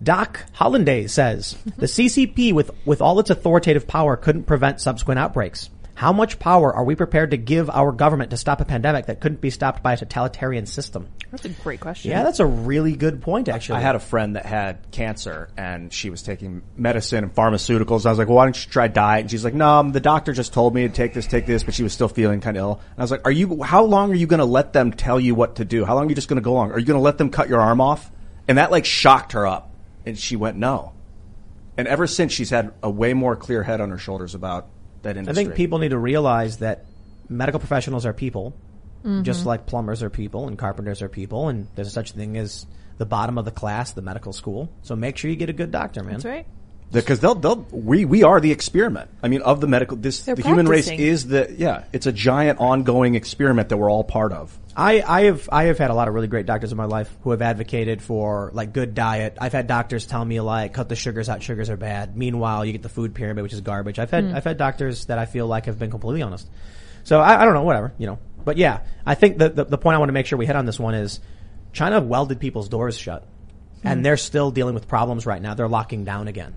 Doc 0.00 0.44
Hollanday 0.52 1.08
says 1.08 1.58
the 1.76 1.86
CCP, 1.86 2.52
with 2.52 2.70
with 2.84 3.02
all 3.02 3.18
its 3.18 3.30
authoritative 3.30 3.88
power, 3.88 4.16
couldn't 4.16 4.44
prevent 4.44 4.80
subsequent 4.80 5.18
outbreaks. 5.18 5.70
How 5.98 6.12
much 6.12 6.38
power 6.38 6.72
are 6.72 6.84
we 6.84 6.94
prepared 6.94 7.32
to 7.32 7.36
give 7.36 7.68
our 7.68 7.90
government 7.90 8.30
to 8.30 8.36
stop 8.36 8.60
a 8.60 8.64
pandemic 8.64 9.06
that 9.06 9.18
couldn't 9.18 9.40
be 9.40 9.50
stopped 9.50 9.82
by 9.82 9.94
a 9.94 9.96
totalitarian 9.96 10.64
system? 10.64 11.08
That's 11.32 11.44
a 11.44 11.48
great 11.48 11.80
question. 11.80 12.12
Yeah, 12.12 12.22
that's 12.22 12.38
a 12.38 12.46
really 12.46 12.94
good 12.94 13.20
point, 13.20 13.48
actually. 13.48 13.78
I 13.78 13.80
had 13.80 13.96
a 13.96 13.98
friend 13.98 14.36
that 14.36 14.46
had 14.46 14.92
cancer 14.92 15.48
and 15.56 15.92
she 15.92 16.08
was 16.08 16.22
taking 16.22 16.62
medicine 16.76 17.24
and 17.24 17.34
pharmaceuticals. 17.34 18.06
I 18.06 18.10
was 18.10 18.18
like, 18.18 18.28
well, 18.28 18.36
why 18.36 18.44
don't 18.44 18.64
you 18.64 18.70
try 18.70 18.86
diet? 18.86 19.22
And 19.22 19.30
she's 19.32 19.42
like, 19.42 19.54
no, 19.54 19.80
um, 19.80 19.90
the 19.90 19.98
doctor 19.98 20.32
just 20.32 20.52
told 20.52 20.72
me 20.72 20.86
to 20.86 20.94
take 20.94 21.14
this, 21.14 21.26
take 21.26 21.46
this, 21.46 21.64
but 21.64 21.74
she 21.74 21.82
was 21.82 21.94
still 21.94 22.06
feeling 22.06 22.40
kind 22.40 22.56
of 22.56 22.60
ill. 22.60 22.72
And 22.74 22.98
I 22.98 23.02
was 23.02 23.10
like, 23.10 23.22
are 23.24 23.32
you, 23.32 23.64
how 23.64 23.82
long 23.82 24.12
are 24.12 24.14
you 24.14 24.28
going 24.28 24.38
to 24.38 24.44
let 24.44 24.72
them 24.72 24.92
tell 24.92 25.18
you 25.18 25.34
what 25.34 25.56
to 25.56 25.64
do? 25.64 25.84
How 25.84 25.96
long 25.96 26.06
are 26.06 26.10
you 26.10 26.14
just 26.14 26.28
going 26.28 26.36
to 26.36 26.42
go 26.42 26.52
along? 26.52 26.70
Are 26.70 26.78
you 26.78 26.86
going 26.86 27.00
to 27.00 27.02
let 27.02 27.18
them 27.18 27.30
cut 27.30 27.48
your 27.48 27.60
arm 27.60 27.80
off? 27.80 28.08
And 28.46 28.58
that 28.58 28.70
like 28.70 28.84
shocked 28.84 29.32
her 29.32 29.48
up. 29.48 29.74
And 30.06 30.16
she 30.16 30.36
went, 30.36 30.56
no. 30.56 30.92
And 31.76 31.88
ever 31.88 32.06
since 32.06 32.32
she's 32.32 32.50
had 32.50 32.72
a 32.84 32.90
way 32.90 33.14
more 33.14 33.34
clear 33.34 33.64
head 33.64 33.80
on 33.80 33.90
her 33.90 33.98
shoulders 33.98 34.36
about 34.36 34.68
that 35.16 35.28
I 35.28 35.34
think 35.34 35.54
people 35.54 35.78
need 35.78 35.90
to 35.90 35.98
realize 35.98 36.58
that 36.58 36.84
medical 37.28 37.58
professionals 37.58 38.06
are 38.06 38.12
people, 38.12 38.54
Mhm. 39.04 39.22
just 39.22 39.46
like 39.46 39.66
plumbers 39.66 40.02
are 40.02 40.10
people 40.10 40.48
and 40.48 40.58
carpenters 40.58 41.02
are 41.02 41.08
people, 41.08 41.48
and 41.48 41.68
there's 41.74 41.92
such 41.92 42.12
thing 42.12 42.36
as 42.36 42.66
the 42.98 43.06
bottom 43.06 43.38
of 43.38 43.44
the 43.44 43.50
class, 43.50 43.92
the 43.92 44.02
medical 44.02 44.32
school. 44.32 44.68
So 44.82 44.96
make 44.96 45.16
sure 45.16 45.30
you 45.30 45.36
get 45.36 45.48
a 45.50 45.52
good 45.52 45.70
doctor, 45.70 46.02
man. 46.02 46.14
That's 46.14 46.24
right. 46.24 46.46
Because 46.90 47.20
they'll, 47.20 47.34
they'll, 47.34 47.66
we, 47.70 48.06
we 48.06 48.22
are 48.22 48.40
the 48.40 48.50
experiment. 48.50 49.10
I 49.22 49.28
mean, 49.28 49.42
of 49.42 49.60
the 49.60 49.66
medical, 49.66 49.96
this, 49.98 50.20
They're 50.20 50.34
the 50.34 50.42
human 50.42 50.66
race 50.66 50.86
practicing. 50.86 51.06
is 51.06 51.26
the, 51.26 51.54
yeah, 51.58 51.84
it's 51.92 52.06
a 52.06 52.12
giant 52.12 52.60
ongoing 52.60 53.14
experiment 53.14 53.68
that 53.68 53.76
we're 53.76 53.90
all 53.90 54.04
part 54.04 54.32
of. 54.32 54.58
I, 54.74 55.02
I 55.06 55.24
have 55.24 55.48
I 55.50 55.64
have 55.64 55.76
had 55.76 55.90
a 55.90 55.94
lot 55.94 56.06
of 56.06 56.14
really 56.14 56.28
great 56.28 56.46
doctors 56.46 56.70
in 56.70 56.78
my 56.78 56.84
life 56.84 57.14
who 57.22 57.32
have 57.32 57.42
advocated 57.42 58.00
for 58.00 58.50
like 58.54 58.72
good 58.72 58.94
diet. 58.94 59.36
I've 59.40 59.52
had 59.52 59.66
doctors 59.66 60.06
tell 60.06 60.24
me 60.24 60.40
like 60.40 60.72
cut 60.72 60.88
the 60.88 60.94
sugars 60.94 61.28
out, 61.28 61.42
sugars 61.42 61.68
are 61.68 61.76
bad. 61.76 62.16
Meanwhile, 62.16 62.64
you 62.64 62.70
get 62.72 62.82
the 62.82 62.88
food 62.88 63.12
pyramid, 63.12 63.42
which 63.42 63.52
is 63.52 63.60
garbage. 63.60 63.98
I've 63.98 64.10
had 64.12 64.24
Hmm. 64.26 64.34
I've 64.36 64.44
had 64.44 64.56
doctors 64.56 65.06
that 65.06 65.18
I 65.18 65.26
feel 65.26 65.48
like 65.48 65.66
have 65.66 65.80
been 65.80 65.90
completely 65.90 66.22
honest. 66.22 66.48
So 67.02 67.18
I, 67.20 67.42
I 67.42 67.44
don't 67.44 67.54
know, 67.54 67.64
whatever, 67.64 67.92
you 67.98 68.06
know. 68.06 68.18
But 68.44 68.56
yeah, 68.56 68.80
I 69.04 69.16
think 69.16 69.36
the, 69.38 69.48
the 69.50 69.64
the 69.64 69.78
point 69.78 69.96
I 69.96 69.98
want 69.98 70.10
to 70.10 70.12
make 70.14 70.26
sure 70.26 70.38
we 70.38 70.46
hit 70.46 70.54
on 70.56 70.64
this 70.64 70.78
one 70.78 70.94
is 70.94 71.18
China 71.72 72.00
welded 72.00 72.38
people's 72.38 72.68
doors 72.68 72.96
shut, 72.96 73.26
Hmm. 73.82 73.88
and 73.88 74.06
they're 74.06 74.16
still 74.16 74.52
dealing 74.52 74.74
with 74.74 74.86
problems 74.86 75.26
right 75.26 75.42
now. 75.42 75.54
They're 75.54 75.66
locking 75.68 76.04
down 76.04 76.28
again. 76.28 76.54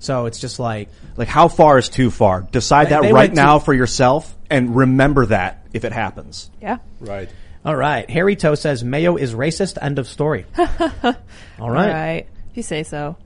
So 0.00 0.26
it's 0.26 0.40
just 0.40 0.58
like 0.58 0.88
Like, 1.16 1.28
how 1.28 1.46
far 1.48 1.78
is 1.78 1.88
too 1.88 2.10
far? 2.10 2.40
Decide 2.50 2.86
They- 2.86 2.90
that 2.90 3.02
they 3.02 3.12
right 3.12 3.30
went 3.30 3.34
now 3.34 3.58
too- 3.58 3.66
for 3.66 3.74
yourself 3.74 4.36
and 4.50 4.74
remember 4.74 5.26
that 5.26 5.64
if 5.72 5.84
it 5.84 5.92
happens. 5.92 6.50
Yeah. 6.60 6.78
Right. 7.00 7.28
All 7.64 7.76
right. 7.76 8.08
Harry 8.10 8.34
Toe 8.36 8.54
says 8.54 8.82
Mayo 8.82 9.16
is 9.16 9.34
racist. 9.34 9.76
End 9.80 9.98
of 9.98 10.08
story. 10.08 10.46
All 10.58 10.64
right. 11.04 11.16
All 11.60 11.70
right. 11.70 12.26
If 12.50 12.56
you 12.56 12.62
say 12.62 12.82
so. 12.82 13.16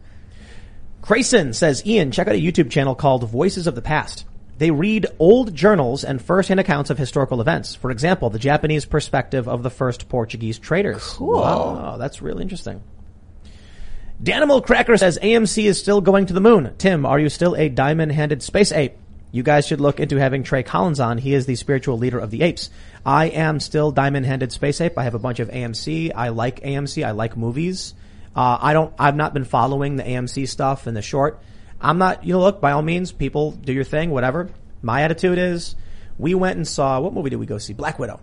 Crayson 1.03 1.55
says, 1.55 1.85
Ian, 1.87 2.11
check 2.11 2.29
out 2.29 2.35
a 2.35 2.41
YouTube 2.41 2.71
channel 2.71 2.95
called 2.95 3.29
Voices 3.29 3.67
of 3.67 3.75
the 3.75 3.83
Past. 3.83 4.25
They 4.57 4.71
read 4.71 5.07
old 5.19 5.55
journals 5.55 6.05
and 6.05 6.23
first-hand 6.23 6.61
accounts 6.61 6.89
of 6.91 6.97
historical 6.97 7.41
events. 7.41 7.75
For 7.75 7.91
example, 7.91 8.31
the 8.31 8.39
Japanese 8.39 8.87
perspective 8.87 9.47
of 9.49 9.63
the 9.63 9.71
first 9.71 10.09
Portuguese 10.09 10.59
traders. 10.59 11.03
Cool. 11.05 11.41
Wow, 11.41 11.97
that's 11.99 12.23
really 12.23 12.43
interesting. 12.43 12.81
Danimal 14.25 14.65
Cracker 14.65 14.97
says 14.97 15.19
AMC 15.23 15.65
is 15.65 15.79
still 15.79 16.01
going 16.01 16.25
to 16.25 16.33
the 16.33 16.41
moon. 16.41 16.75
Tim, 16.79 17.05
are 17.05 17.19
you 17.19 17.29
still 17.29 17.55
a 17.55 17.69
diamond-handed 17.69 18.43
space 18.43 18.73
ape? 18.73 18.97
You 19.33 19.43
guys 19.43 19.67
should 19.67 19.83
look 19.83 20.01
into 20.01 20.17
having 20.17 20.45
Trey 20.45 20.63
Collins 20.63 20.99
on. 20.99 21.19
He 21.19 21.35
is 21.35 21.45
the 21.45 21.57
spiritual 21.57 21.99
leader 21.99 22.19
of 22.21 22.31
the 22.31 22.41
apes. 22.41 22.71
I 23.05 23.27
am 23.27 23.61
still 23.61 23.91
diamond-handed 23.91 24.51
space 24.51 24.81
ape. 24.81 24.97
I 24.97 25.05
have 25.05 25.15
a 25.15 25.19
bunch 25.19 25.41
of 25.41 25.51
AMC. 25.51 26.13
I 26.15 26.31
like 26.31 26.63
AMC. 26.63 27.05
I 27.05 27.11
like 27.11 27.37
movies. 27.37 27.93
Uh, 28.35 28.57
I 28.63 28.73
don't. 28.73 28.95
I've 28.99 29.15
not 29.15 29.35
been 29.35 29.45
following 29.45 29.97
the 29.97 30.05
AMC 30.05 30.49
stuff 30.49 30.87
in 30.87 30.95
the 30.95 31.03
short. 31.03 31.43
I'm 31.79 31.99
not. 31.99 32.25
You 32.25 32.33
know, 32.33 32.41
look. 32.41 32.63
By 32.63 32.73
all 32.73 32.81
means, 32.81 33.13
people 33.13 33.51
do 33.51 33.75
your 33.75 33.85
thing. 33.85 34.09
Whatever. 34.09 34.49
My 34.81 35.03
attitude 35.03 35.37
is, 35.37 35.77
we 36.17 36.35
went 36.35 36.57
and 36.57 36.67
saw 36.67 36.99
what 36.99 37.13
movie 37.13 37.29
did 37.29 37.37
we 37.41 37.47
go 37.47 37.59
see? 37.59 37.75
Black 37.75 37.99
Widow. 37.99 38.21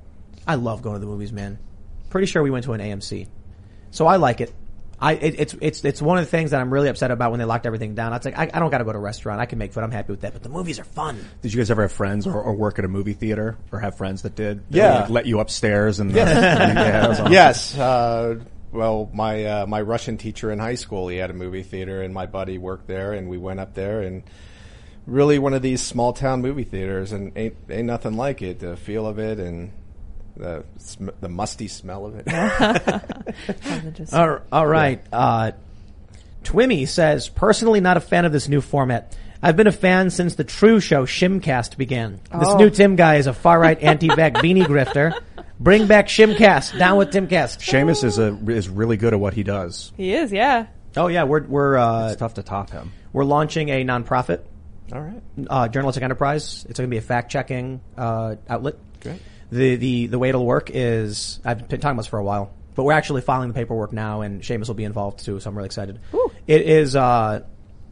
I 0.48 0.56
love 0.56 0.82
going 0.82 0.96
to 0.96 1.00
the 1.00 1.06
movies, 1.06 1.32
man. 1.32 1.60
Pretty 2.10 2.26
sure 2.26 2.42
we 2.42 2.50
went 2.50 2.66
to 2.66 2.74
an 2.74 2.82
AMC, 2.82 3.28
so 3.92 4.08
I 4.08 4.16
like 4.16 4.42
it. 4.42 4.52
I 5.02 5.14
it, 5.14 5.36
it's 5.40 5.56
it's 5.62 5.84
it's 5.84 6.02
one 6.02 6.18
of 6.20 6.26
the 6.26 6.30
things 6.30 6.52
that 6.52 6.62
I'm 6.62 6.72
really 6.72 6.88
upset 6.90 7.10
about 7.10 7.32
when 7.32 7.40
they 7.40 7.46
locked 7.46 7.66
everything 7.66 7.96
down. 7.96 8.14
It's 8.14 8.24
like 8.26 8.38
I, 8.38 8.50
I 8.54 8.60
don't 8.60 8.70
got 8.70 8.78
to 8.78 8.84
go 8.84 8.92
to 8.92 8.98
a 8.98 9.02
restaurant. 9.02 9.42
I 9.42 9.46
can 9.48 9.58
make 9.58 9.74
food. 9.74 9.84
I'm 9.84 9.92
happy 9.92 10.12
with 10.12 10.22
that. 10.22 10.34
But 10.34 10.44
the 10.44 10.50
movies 10.50 10.80
are 10.80 10.84
fun. 10.84 11.18
Did 11.42 11.54
you 11.54 11.58
guys 11.58 11.72
ever 11.72 11.82
have 11.82 11.92
friends 11.92 12.28
or, 12.28 12.40
or 12.40 12.54
work 12.54 12.78
at 12.78 12.86
a 12.86 12.88
movie 12.88 13.14
theater 13.14 13.58
or 13.72 13.80
have 13.80 13.98
friends 13.98 14.22
that 14.22 14.36
did? 14.36 14.60
That 14.72 14.78
Yeah. 14.78 14.92
would, 14.94 15.02
like, 15.02 15.10
let 15.10 15.26
you 15.26 15.40
upstairs 15.40 16.00
and 16.00 16.12
Yes. 16.16 16.36
yeah, 16.36 17.08
awesome. 17.08 17.32
yes. 17.32 17.78
Uh, 17.78 18.36
well, 18.72 19.10
my 19.14 19.44
uh, 19.46 19.66
my 19.66 19.82
Russian 19.82 20.18
teacher 20.18 20.52
in 20.52 20.60
high 20.60 20.76
school, 20.76 21.08
he 21.08 21.18
had 21.18 21.30
a 21.32 21.34
movie 21.34 21.64
theater, 21.64 22.02
and 22.04 22.14
my 22.14 22.26
buddy 22.28 22.58
worked 22.58 22.88
there, 22.88 23.14
and 23.14 23.28
we 23.28 23.38
went 23.38 23.60
up 23.60 23.74
there, 23.74 24.02
and 24.02 24.24
really 25.08 25.40
one 25.40 25.54
of 25.54 25.62
these 25.64 25.82
small 25.82 26.14
town 26.14 26.42
movie 26.42 26.64
theaters, 26.64 27.12
and 27.12 27.32
ain't 27.36 27.56
ain't 27.70 27.88
nothing 27.88 28.16
like 28.16 28.42
it. 28.42 28.60
The 28.60 28.78
feel 28.78 29.06
of 29.08 29.18
it, 29.20 29.40
and 29.40 29.72
the 30.42 30.64
sm- 30.78 31.10
the 31.22 31.30
musty 31.30 31.68
smell 31.68 32.06
of 32.06 32.16
it. 32.16 32.28
All, 34.14 34.40
all 34.52 34.68
right. 34.68 35.02
Uh, 35.14 35.52
Twimmy 36.44 36.88
says, 36.88 37.30
personally 37.30 37.80
not 37.82 37.98
a 37.98 38.00
fan 38.02 38.26
of 38.26 38.32
this 38.32 38.48
new 38.50 38.62
format. 38.62 39.16
I've 39.44 39.56
been 39.56 39.68
a 39.68 39.72
fan 39.72 40.10
since 40.10 40.36
the 40.36 40.44
True 40.44 40.80
Show 40.80 41.06
Shimcast 41.06 41.78
began. 41.78 42.20
This 42.32 42.48
Oh. 42.50 42.58
new 42.58 42.70
Tim 42.70 42.96
guy 42.96 43.16
is 43.16 43.28
a 43.28 43.34
far 43.34 43.60
right 43.60 43.82
anti-vac 43.82 44.34
beanie 44.44 44.66
grifter. 44.66 45.14
Bring 45.60 45.88
back 45.88 46.08
Shimcast. 46.08 46.78
Down 46.78 46.98
with 46.98 47.10
Timcast. 47.12 47.60
Seamus 47.60 48.04
is 48.04 48.18
a 48.20 48.36
is 48.50 48.68
really 48.70 48.98
good 48.98 49.14
at 49.14 49.20
what 49.20 49.34
he 49.34 49.44
does. 49.44 49.92
He 49.98 50.14
is, 50.14 50.32
yeah. 50.32 50.68
Oh 50.98 51.08
yeah, 51.08 51.24
we're 51.24 51.44
we're 51.44 51.78
uh, 51.78 52.10
It's 52.10 52.20
tough 52.20 52.34
to 52.36 52.44
top 52.44 52.70
him. 52.72 52.92
we're 53.14 53.24
launching 53.24 53.70
a 53.70 53.84
nonprofit 53.86 54.42
All 54.92 55.00
right. 55.02 55.22
uh, 55.50 55.68
journalistic 55.68 56.04
enterprise. 56.04 56.66
It's 56.70 56.80
going 56.80 56.90
to 56.90 56.94
be 56.94 56.98
a 56.98 57.02
fact 57.02 57.32
checking 57.32 57.82
uh, 57.98 58.36
outlet. 58.50 58.76
Great. 59.02 59.22
The 59.52 59.76
the 59.76 60.08
the 60.08 60.18
way 60.20 60.30
it'll 60.30 60.46
work 60.46 60.72
is 60.74 61.40
I've 61.44 61.68
been 61.68 61.80
talking 61.82 61.92
about 61.94 62.04
this 62.04 62.08
for 62.08 62.20
a 62.20 62.24
while, 62.24 62.54
but 62.76 62.84
we're 62.84 62.94
actually 62.94 63.22
filing 63.22 63.50
the 63.50 63.54
paperwork 63.54 63.92
now, 63.92 64.22
and 64.22 64.42
Seamus 64.42 64.68
will 64.68 64.76
be 64.76 64.86
involved 64.86 65.26
too. 65.26 65.40
So 65.40 65.50
I'm 65.50 65.56
really 65.58 65.66
excited. 65.68 66.00
It 66.48 66.62
is 66.62 66.96
uh, 66.96 67.42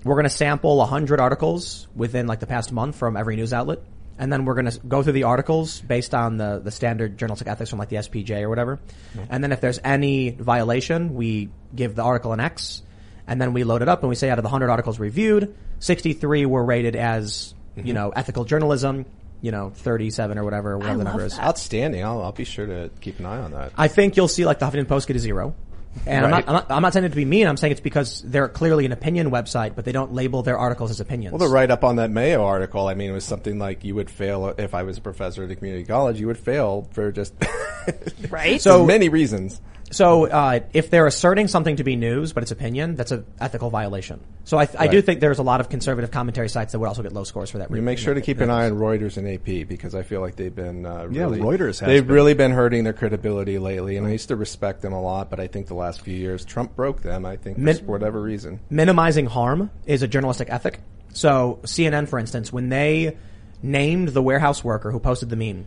we're 0.03 0.15
going 0.15 0.23
to 0.23 0.30
sample 0.30 0.84
hundred 0.86 1.19
articles 1.19 1.88
within 1.95 2.27
like 2.27 2.40
the 2.40 2.48
past 2.48 2.72
month 2.72 2.95
from 2.95 3.18
every 3.18 3.36
news 3.36 3.52
outlet, 3.52 3.80
and 4.18 4.31
then 4.31 4.45
we're 4.45 4.53
going 4.53 4.72
to 4.72 4.80
go 4.88 5.03
through 5.03 5.14
the 5.14 5.23
articles 5.23 5.81
based 5.81 6.15
on 6.15 6.38
the 6.38 6.60
the 6.64 6.72
standard 6.72 7.18
journalistic 7.18 7.48
ethics 7.49 7.69
from 7.69 7.80
like 7.80 7.90
the 7.90 7.98
SPJ 7.98 8.41
or 8.44 8.49
whatever, 8.49 8.80
and 9.30 9.44
then 9.44 9.52
if 9.52 9.60
there's 9.60 9.80
any 9.84 10.30
violation, 10.30 11.14
we 11.14 11.49
give 11.76 11.94
the 11.95 12.03
article 12.03 12.31
an 12.34 12.40
X. 12.40 12.84
And 13.27 13.40
then 13.40 13.53
we 13.53 13.64
load 13.64 13.84
it 13.84 13.88
up 13.90 13.99
and 14.02 14.10
we 14.10 14.15
say 14.15 14.31
out 14.31 14.40
of 14.40 14.44
the 14.44 14.48
100 14.49 14.72
articles 14.72 14.98
reviewed, 14.98 15.53
63 15.81 16.48
were 16.48 16.65
rated 16.65 16.95
as, 16.95 17.53
Mm-hmm. 17.77 17.88
you 17.88 17.94
know, 17.94 18.10
ethical 18.10 18.44
journalism, 18.45 19.06
you 19.41 19.52
know, 19.52 19.70
37 19.70 20.38
or 20.38 20.44
whatever, 20.44 20.78
whatever 20.78 20.98
the 20.98 21.03
number 21.06 21.26
is. 21.26 21.40
Outstanding. 21.40 22.03
I'll, 22.03 22.22
I'll 22.22 22.32
be 22.32 22.44
sure 22.44 22.66
to 22.66 22.90
keep 23.02 23.20
an 23.20 23.26
eye 23.26 23.40
on 23.40 23.52
that. 23.52 23.72
I 23.78 23.88
think 23.88 24.18
you'll 24.18 24.28
see 24.28 24.45
like 24.45 24.60
the 24.60 24.66
Huffington 24.66 24.88
Post 24.88 25.07
get 25.07 25.16
a 25.16 25.20
zero. 25.20 25.56
And 26.06 26.26
I'm, 26.26 26.32
not, 26.32 26.48
I'm, 26.48 26.53
not, 26.53 26.72
I'm 26.72 26.82
not 26.82 26.94
saying 26.94 27.06
it 27.06 27.10
to 27.10 27.16
be 27.16 27.26
mean. 27.26 27.48
I'm 27.48 27.57
saying 27.57 27.72
it's 27.72 27.82
because 27.82 28.22
they're 28.22 28.48
clearly 28.48 28.86
an 28.86 28.91
opinion 28.91 29.32
website, 29.32 29.76
but 29.76 29.86
they 29.86 29.91
don't 29.91 30.14
label 30.14 30.44
their 30.44 30.57
articles 30.57 30.91
as 30.91 30.99
opinions. 30.99 31.34
Well, 31.34 31.40
the 31.40 31.53
write 31.53 31.72
up 31.72 31.84
on 31.84 31.95
that 31.98 32.11
Mayo 32.11 32.44
article, 32.44 32.88
I 32.88 32.94
mean, 32.94 33.10
it 33.10 33.14
was 33.14 33.26
something 33.26 33.57
like 33.57 33.84
you 33.84 33.95
would 33.95 34.10
fail 34.10 34.53
if 34.57 34.74
I 34.76 34.84
was 34.84 34.98
a 34.98 35.02
professor 35.02 35.44
at 35.44 35.52
a 35.52 35.56
community 35.56 35.86
college. 35.86 36.20
You 36.20 36.28
would 36.28 36.38
fail 36.38 36.88
for 36.91 37.11
just 37.11 37.34
right. 38.30 38.61
so 38.61 38.86
many 38.86 39.10
reasons. 39.10 39.60
So 39.91 40.28
uh, 40.28 40.60
if 40.74 40.90
they're 40.91 41.07
asserting 41.07 41.48
something 41.48 41.78
to 41.78 41.84
be 41.84 41.95
news, 41.95 42.32
but 42.34 42.44
it's 42.44 42.52
opinion, 42.52 42.95
that's 42.95 43.11
an 43.11 43.26
ethical 43.41 43.70
violation. 43.70 44.20
So 44.44 44.57
I, 44.60 44.68
I 44.78 44.88
do 44.88 45.02
think 45.02 45.20
there's 45.20 45.40
a 45.40 45.44
lot 45.44 45.61
of 45.61 45.70
conservative 45.70 46.11
commentary 46.11 46.49
sites 46.49 46.72
that 46.74 46.80
would 46.80 46.88
also 46.88 47.02
get 47.02 47.11
low 47.11 47.24
scores 47.24 47.49
for 47.49 47.57
that. 47.60 47.70
Reason. 47.70 47.78
You 47.78 47.82
make 47.86 47.98
sure 47.98 48.14
to 48.14 48.22
keep 48.22 48.40
an 48.40 48.49
eye 48.49 48.66
on 48.66 48.74
Reuters 48.74 49.18
and 49.18 49.28
AP 49.28 49.68
because 49.68 49.95
I 49.95 50.03
feel 50.03 50.22
like 50.22 50.36
they've 50.36 50.53
been 50.53 50.86
uh, 50.86 51.07
Yeah, 51.11 51.24
Reuters 51.24 51.80
has 51.80 51.88
they've 51.88 52.06
been. 52.06 52.16
really 52.16 52.34
been 52.34 52.52
hurting 52.52 52.84
their 52.84 52.94
credibility 52.94 53.57
lately, 53.57 53.98
and 53.98 54.06
I 54.06 54.11
used 54.11 54.28
to 54.28 54.36
respect 54.36 54.82
them 54.82 54.94
a 54.94 55.02
lot, 55.02 55.30
but 55.30 55.40
I 55.40 55.48
think 55.48 55.68
the 55.68 55.74
last 55.76 56.02
few 56.02 56.16
years 56.16 56.45
Trump 56.45 56.76
broke 56.76 57.02
them. 57.02 57.26
I 57.26 57.36
think 57.38 57.57
Min- 57.57 57.78
for 57.78 57.86
whatever 57.86 58.22
reason. 58.22 58.60
minimizing 58.70 59.26
harm 59.26 59.72
is 59.86 60.02
a 60.03 60.07
journalistic 60.07 60.49
ethic. 60.52 60.80
So 61.14 61.60
CNN, 61.64 62.07
for 62.07 62.20
instance, 62.20 62.53
when 62.53 62.70
they 62.70 63.18
named 63.64 64.10
the 64.10 64.22
warehouse 64.22 64.64
worker 64.64 64.91
who 64.91 64.99
posted 64.99 65.30
the 65.30 65.36
meme, 65.36 65.66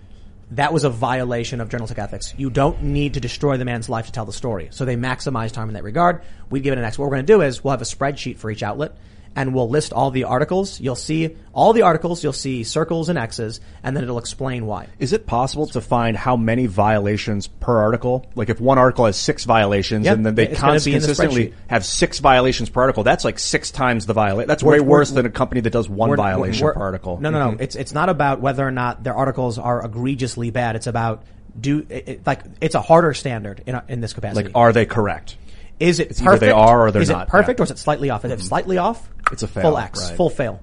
that 0.57 0.73
was 0.73 0.85
a 0.85 0.91
violation 0.91 1.61
of 1.61 1.69
journalistic 1.69 1.99
ethics. 1.99 2.35
You 2.37 2.51
don't 2.51 2.83
need 2.83 3.15
to 3.15 3.21
destroy 3.21 3.57
the 3.57 3.65
man's 3.65 3.89
life 3.89 4.07
to 4.07 4.13
tell 4.13 4.27
the 4.27 4.33
story. 4.33 4.69
So 4.71 4.85
they 4.85 4.97
maximized 4.97 5.57
harm 5.57 5.71
in 5.71 5.75
that 5.75 5.83
regard. 5.83 6.23
We'd 6.51 6.63
give 6.63 6.73
it 6.73 6.79
an 6.79 6.85
X. 6.85 6.99
What 6.99 7.07
we're 7.07 7.17
going 7.17 7.27
to 7.27 7.33
do 7.33 7.41
is 7.41 7.65
we'll 7.65 7.71
have 7.73 7.83
a 7.83 7.87
spreadsheet 7.87 8.37
for 8.37 8.51
each 8.51 8.63
outlet 8.63 8.95
and 9.35 9.55
we'll 9.55 9.69
list 9.69 9.93
all 9.93 10.11
the 10.11 10.25
articles. 10.25 10.81
You'll 10.81 10.95
see 10.97 11.37
all 11.53 11.73
the 11.73 11.83
articles. 11.83 12.23
You'll 12.23 12.33
see 12.33 12.65
circles 12.65 13.09
and 13.09 13.19
X's 13.19 13.61
and 13.83 13.97
then 13.97 14.05
it'll 14.05 14.19
explain 14.19 14.67
why. 14.67 14.89
Is 14.99 15.13
it 15.13 15.27
possible 15.27 15.67
to 15.69 15.81
find 15.81 16.17
how 16.17 16.37
many 16.37 16.67
violations 16.67 17.47
per 17.47 17.79
article? 17.79 18.27
Like 18.35 18.49
if 18.51 18.61
one 18.61 18.79
article 18.79 19.07
has 19.07 19.17
six 19.17 19.45
violations 19.45 20.05
Yep, 20.07 20.17
and 20.17 20.27
then 20.27 20.35
they 20.35 20.47
cons- 20.49 20.87
in 20.87 20.93
the 20.93 20.99
consistently 20.99 21.55
have 21.69 21.85
six 21.85 22.19
violations 22.19 22.69
per 22.71 22.81
article, 22.83 23.03
that's 23.05 23.25
like 23.25 23.39
six 23.39 23.71
times 23.71 24.07
the 24.07 24.13
violation. 24.15 24.49
That's 24.49 24.63
We're- 24.63 24.81
way 24.81 24.87
worse 24.87 25.11
than 25.11 25.25
a 25.27 25.31
company 25.31 25.61
that 25.63 25.71
does 25.71 25.89
one 25.89 26.11
We're- 26.11 26.17
violation 26.19 26.65
we're- 26.65 26.75
per 26.75 26.81
article. 26.81 27.19
No, 27.21 27.31
no, 27.31 27.51
no. 27.51 27.57
Mhm. 27.57 27.61
It's 27.63 27.77
it's 27.77 27.95
not 27.95 28.09
about 28.09 28.41
whether 28.41 28.67
or 28.67 28.71
not 28.71 29.03
their 29.05 29.15
articles 29.15 29.59
are 29.59 29.85
egregiously 29.85 30.51
bad. 30.51 30.77
It's 30.77 30.87
about 30.87 31.23
do 31.59 31.85
it- 31.91 32.27
like 32.27 32.41
it's 32.61 32.75
a 32.75 32.81
harder 32.81 33.13
standard 33.15 33.63
in 33.67 33.79
in 33.89 34.01
this 34.01 34.13
capacity. 34.13 34.45
Like, 34.47 34.53
are 34.55 34.73
they 34.73 34.87
correct? 34.87 35.37
Is 35.83 35.99
it 35.99 36.11
It's 36.11 36.21
perfect? 36.21 36.41
they 36.41 36.51
are 36.53 36.87
or 36.87 36.91
they're 36.93 37.03
is 37.03 37.11
not, 37.11 37.27
it 37.27 37.31
perfect 37.31 37.59
yeah. 37.59 37.63
or 37.63 37.65
is 37.65 37.71
it 37.73 37.79
slightly 37.79 38.11
off? 38.11 38.25
Is 38.25 38.31
it 38.31 38.39
mm-hmm. 38.39 38.47
slightly 38.47 38.79
off? 38.79 39.11
It's 39.33 39.43
a 39.43 39.49
fail, 39.49 39.63
Full 39.63 39.79
X, 39.79 40.09
right. 40.09 40.17
full 40.17 40.31
fail. 40.31 40.63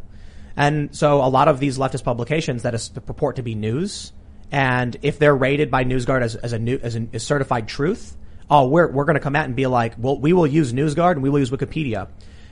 And 0.56 0.96
so 0.96 1.18
a 1.22 1.28
lot 1.28 1.50
of 1.50 1.60
these 1.60 1.78
leftist 1.78 2.06
publications 2.06 2.64
that 2.64 2.74
is, 2.74 2.88
purport 2.90 3.36
to 3.36 3.44
be 3.44 3.54
news, 3.54 4.14
and 4.52 4.96
if 5.02 5.20
they're 5.20 5.36
rated 5.36 5.70
by 5.70 5.84
NewsGuard 5.84 6.22
as, 6.22 6.36
as 6.36 6.54
a 6.54 6.60
new 6.60 6.80
as 6.82 6.96
a 6.96 7.08
as 7.14 7.24
certified 7.24 7.68
truth, 7.68 8.16
oh, 8.50 8.68
we're 8.68 8.88
we're 8.90 9.06
going 9.06 9.16
to 9.16 9.20
come 9.20 9.36
out 9.36 9.46
and 9.46 9.56
be 9.56 9.68
like, 9.68 9.96
well, 9.98 10.18
we 10.18 10.32
will 10.32 10.48
use 10.48 10.72
NewsGuard 10.74 11.14
and 11.14 11.24
we 11.24 11.30
will 11.30 11.40
use 11.40 11.52
Wikipedia, 11.52 12.08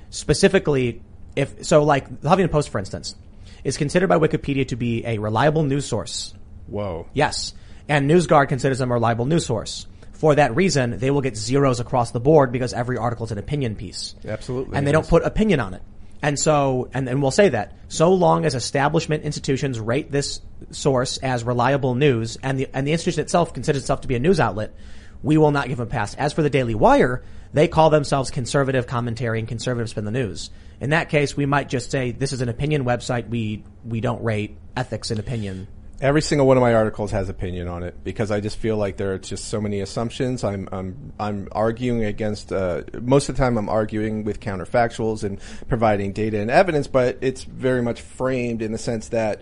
specifically 0.09 1.01
if 1.35 1.65
so. 1.65 1.83
Like 1.83 2.21
the 2.21 2.29
Huffington 2.29 2.51
Post, 2.51 2.69
for 2.69 2.79
instance, 2.79 3.15
is 3.63 3.77
considered 3.77 4.07
by 4.07 4.17
Wikipedia 4.17 4.67
to 4.67 4.75
be 4.75 5.05
a 5.05 5.19
reliable 5.19 5.63
news 5.63 5.85
source. 5.85 6.33
Whoa. 6.67 7.07
Yes. 7.13 7.53
And 7.89 8.09
NewsGuard 8.09 8.49
considers 8.49 8.79
them 8.79 8.91
a 8.91 8.95
reliable 8.95 9.25
news 9.25 9.45
source. 9.45 9.87
For 10.17 10.33
that 10.35 10.55
reason, 10.55 10.97
they 10.97 11.11
will 11.11 11.21
get 11.21 11.37
zeros 11.37 11.79
across 11.79 12.11
the 12.11 12.19
board 12.19 12.51
because 12.51 12.73
every 12.73 12.97
article 12.97 13.25
is 13.27 13.31
an 13.31 13.37
opinion 13.37 13.75
piece. 13.75 14.15
Absolutely. 14.27 14.75
And 14.75 14.85
they 14.85 14.91
don't 14.91 15.07
put 15.07 15.23
opinion 15.23 15.59
on 15.59 15.75
it. 15.75 15.83
And 16.23 16.39
so, 16.39 16.89
and, 16.93 17.07
and 17.07 17.21
we'll 17.21 17.29
say 17.29 17.49
that, 17.49 17.77
so 17.89 18.13
long 18.13 18.43
as 18.43 18.55
establishment 18.55 19.23
institutions 19.23 19.79
rate 19.79 20.11
this 20.11 20.41
source 20.71 21.17
as 21.17 21.43
reliable 21.43 21.93
news 21.93 22.37
and 22.41 22.59
the, 22.59 22.67
and 22.73 22.87
the 22.87 22.91
institution 22.91 23.21
itself 23.21 23.53
considers 23.53 23.83
itself 23.83 24.01
to 24.01 24.07
be 24.07 24.15
a 24.15 24.19
news 24.19 24.39
outlet, 24.39 24.73
we 25.21 25.37
will 25.37 25.51
not 25.51 25.67
give 25.67 25.77
them 25.77 25.87
a 25.87 25.89
pass. 25.89 26.15
As 26.15 26.33
for 26.33 26.41
the 26.41 26.49
Daily 26.49 26.73
Wire, 26.73 27.23
they 27.53 27.67
call 27.67 27.91
themselves 27.91 28.31
conservative 28.31 28.87
commentary 28.87 29.37
and 29.39 29.47
conservative 29.47 29.89
spin 29.89 30.05
the 30.05 30.11
news. 30.11 30.49
In 30.81 30.89
that 30.89 31.09
case, 31.09 31.37
we 31.37 31.45
might 31.45 31.69
just 31.69 31.91
say 31.91 32.11
this 32.11 32.33
is 32.33 32.41
an 32.41 32.49
opinion 32.49 32.83
website. 32.83 33.29
We, 33.29 33.63
we 33.85 34.01
don't 34.01 34.23
rate 34.23 34.57
ethics 34.75 35.11
and 35.11 35.19
opinion. 35.19 35.67
Every 35.99 36.21
single 36.21 36.45
one 36.45 36.57
of 36.57 36.61
my 36.61 36.75
articles 36.75 37.09
has 37.11 37.27
opinion 37.27 37.67
on 37.67 37.81
it 37.81 38.03
because 38.03 38.29
I 38.29 38.39
just 38.39 38.57
feel 38.57 38.77
like 38.77 38.97
there 38.97 39.13
are 39.13 39.17
just 39.17 39.45
so 39.45 39.59
many 39.59 39.79
assumptions. 39.79 40.43
I'm 40.43 40.69
I'm 40.71 41.13
I'm 41.19 41.47
arguing 41.51 42.03
against. 42.03 42.51
Uh, 42.51 42.83
most 43.01 43.29
of 43.29 43.35
the 43.35 43.41
time, 43.41 43.57
I'm 43.57 43.67
arguing 43.67 44.23
with 44.23 44.39
counterfactuals 44.39 45.23
and 45.23 45.39
providing 45.67 46.13
data 46.13 46.39
and 46.39 46.51
evidence, 46.51 46.85
but 46.87 47.17
it's 47.21 47.43
very 47.43 47.81
much 47.81 48.01
framed 48.01 48.61
in 48.61 48.71
the 48.71 48.77
sense 48.77 49.07
that 49.09 49.41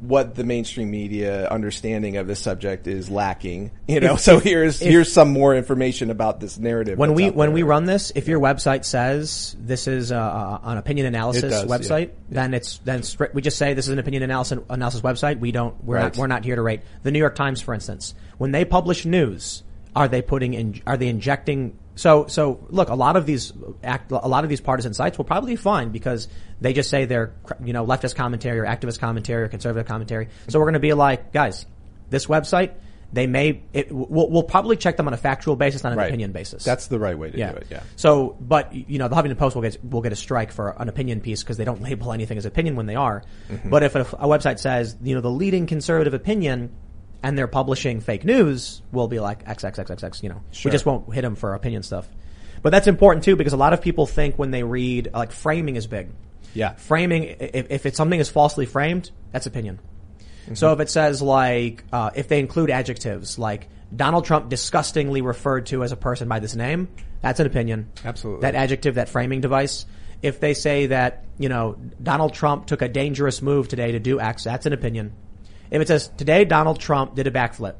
what 0.00 0.34
the 0.34 0.44
mainstream 0.44 0.90
media 0.90 1.46
understanding 1.48 2.16
of 2.16 2.26
this 2.26 2.40
subject 2.40 2.86
is 2.86 3.10
lacking. 3.10 3.70
You 3.86 4.00
know, 4.00 4.14
If- 4.14 4.20
so 4.20 4.38
here's 4.38 4.80
if- 4.80 4.88
here's 4.88 5.12
some 5.12 5.30
more 5.32 5.54
information 5.54 6.10
about 6.10 6.40
this 6.40 6.58
narrative. 6.58 6.96
when 6.98 7.14
we 7.14 7.30
when 7.30 7.52
we 7.52 7.62
run 7.62 7.84
this, 7.84 8.10
if 8.14 8.26
your 8.26 8.40
website 8.40 8.84
says 8.84 9.54
this 9.60 9.86
is 9.86 10.10
uh, 10.10 10.58
an 10.62 10.78
opinion 10.78 11.06
analysis 11.06 11.50
does, 11.50 11.64
yeah. 11.64 11.68
website, 11.68 12.10
then 12.30 12.54
it's 12.54 12.78
then 12.84 13.00
stri- 13.00 13.32
we 13.34 13.42
just 13.42 13.58
say 13.58 13.74
this 13.74 13.86
is 13.86 13.92
an 13.92 13.98
opinion 13.98 14.22
analysis 14.22 14.58
analysis 14.70 15.02
website. 15.02 15.38
We 15.38 15.52
don't 15.52 15.74
we're 15.84 15.96
Right. 15.96 16.02
not 16.04 16.16
we're 16.16 16.26
not 16.28 16.44
here 16.44 16.56
to 16.56 16.62
rate 16.62 16.80
the 17.02 17.10
New 17.10 17.18
York 17.18 17.34
Times, 17.34 17.60
for 17.60 17.74
instance. 17.74 18.14
When 18.38 18.52
they 18.52 18.64
publish 18.64 19.04
news, 19.04 19.62
are 19.94 20.08
they 20.08 20.22
putting 20.22 20.54
in 20.54 20.80
are 20.86 20.96
they 20.96 21.08
injecting? 21.08 21.74
So 21.96 22.26
so 22.28 22.66
look, 22.70 22.88
a 22.88 22.94
lot 22.94 23.16
of 23.16 23.26
these 23.26 23.52
act, 23.82 24.10
a 24.12 24.28
lot 24.28 24.44
of 24.44 24.50
these 24.50 24.60
partisan 24.60 24.94
sites 24.94 25.18
will 25.18 25.24
probably 25.26 25.52
be 25.52 25.56
fine 25.56 25.90
because 25.90 26.28
they 26.60 26.72
just 26.72 26.88
say 26.90 27.04
they're 27.04 27.32
you 27.62 27.72
know 27.72 27.84
leftist 27.86 28.14
commentary 28.14 28.58
or 28.58 28.64
activist 28.64 28.98
commentary 29.00 29.42
or 29.42 29.48
conservative 29.48 29.86
commentary. 29.86 30.28
So 30.48 30.58
we're 30.58 30.66
going 30.66 30.74
to 30.74 30.80
be 30.80 30.92
like, 30.94 31.32
guys, 31.32 31.66
this 32.08 32.26
website. 32.26 32.72
They 33.12 33.26
may, 33.26 33.60
it, 33.72 33.90
we'll, 33.90 34.30
we'll 34.30 34.44
probably 34.44 34.76
check 34.76 34.96
them 34.96 35.08
on 35.08 35.12
a 35.12 35.16
factual 35.16 35.56
basis, 35.56 35.82
not 35.82 35.90
an 35.90 35.98
Right. 35.98 36.06
opinion 36.06 36.30
basis. 36.30 36.62
That's 36.62 36.86
the 36.86 37.00
right 37.00 37.18
way 37.18 37.32
to 37.32 37.36
do 37.36 37.42
it. 37.42 37.66
Yeah. 37.68 37.82
So, 37.96 38.36
but 38.40 38.72
you 38.72 38.98
know, 39.00 39.08
the 39.08 39.16
Huffington 39.16 39.36
Post 39.36 39.56
will 39.56 39.62
get 39.62 39.84
will 39.84 40.00
get 40.00 40.12
a 40.12 40.16
strike 40.16 40.52
for 40.52 40.76
an 40.80 40.88
opinion 40.88 41.20
piece 41.20 41.42
because 41.42 41.56
they 41.56 41.64
don't 41.64 41.82
label 41.82 42.12
anything 42.12 42.38
as 42.38 42.46
opinion 42.46 42.76
when 42.76 42.86
they 42.86 42.94
are. 42.94 43.24
Mhm. 43.50 43.68
But 43.68 43.82
if 43.82 43.96
a, 43.96 44.02
a 44.02 44.28
website 44.28 44.60
says 44.60 44.96
you 45.02 45.16
know 45.16 45.20
the 45.20 45.30
leading 45.30 45.66
conservative 45.66 46.14
opinion, 46.14 46.70
and 47.22 47.36
they're 47.36 47.46
publishing 47.46 48.00
fake 48.00 48.24
news, 48.24 48.82
we'll 48.92 49.08
be 49.08 49.20
like 49.20 49.46
X 49.46 49.64
X 49.64 49.78
X 49.78 49.90
X 49.90 50.02
X. 50.02 50.22
You 50.22 50.30
know, 50.30 50.42
Sure. 50.50 50.70
we 50.70 50.72
just 50.72 50.86
won't 50.86 51.12
hit 51.12 51.22
them 51.22 51.36
for 51.36 51.54
opinion 51.54 51.82
stuff. 51.82 52.08
But 52.62 52.70
that's 52.70 52.86
important 52.86 53.24
too 53.24 53.36
because 53.36 53.52
a 53.52 53.56
lot 53.58 53.72
of 53.72 53.80
people 53.80 54.06
think 54.06 54.38
when 54.38 54.50
they 54.50 54.62
read 54.62 55.10
like 55.12 55.32
framing 55.32 55.76
is 55.76 55.86
big. 55.86 56.10
Yeah. 56.54 56.74
Framing, 56.74 57.24
if, 57.24 57.70
if 57.70 57.86
it's 57.86 57.96
something 57.96 58.18
is 58.18 58.28
falsely 58.28 58.66
framed, 58.66 59.10
that's 59.32 59.46
opinion. 59.46 59.78
Mm-hmm. 60.44 60.54
So 60.54 60.72
if 60.72 60.80
it 60.80 60.90
says 60.90 61.22
like, 61.22 61.84
uh, 61.92 62.10
if 62.14 62.28
they 62.28 62.40
include 62.40 62.70
adjectives 62.70 63.38
like 63.38 63.68
Donald 63.94 64.24
Trump 64.24 64.48
disgustingly 64.48 65.22
referred 65.22 65.66
to 65.66 65.82
as 65.84 65.92
a 65.92 65.96
person 65.96 66.28
by 66.28 66.38
this 66.40 66.54
name, 66.54 66.88
that's 67.22 67.40
an 67.40 67.46
opinion. 67.46 67.90
Absolutely. 68.04 68.42
That 68.42 68.54
adjective, 68.54 68.96
that 68.96 69.08
framing 69.08 69.40
device. 69.40 69.86
If 70.22 70.40
they 70.40 70.54
say 70.54 70.86
that, 70.86 71.24
you 71.38 71.48
know, 71.48 71.78
Donald 72.02 72.34
Trump 72.34 72.66
took 72.66 72.82
a 72.82 72.88
dangerous 72.88 73.40
move 73.40 73.68
today 73.68 73.92
to 73.92 73.98
do 73.98 74.20
X, 74.20 74.44
that's 74.44 74.66
an 74.66 74.72
opinion. 74.72 75.12
If 75.70 75.80
it 75.80 75.88
says 75.88 76.08
today 76.16 76.44
Donald 76.44 76.80
Trump 76.80 77.14
did 77.14 77.26
a 77.26 77.30
backflip, 77.30 77.76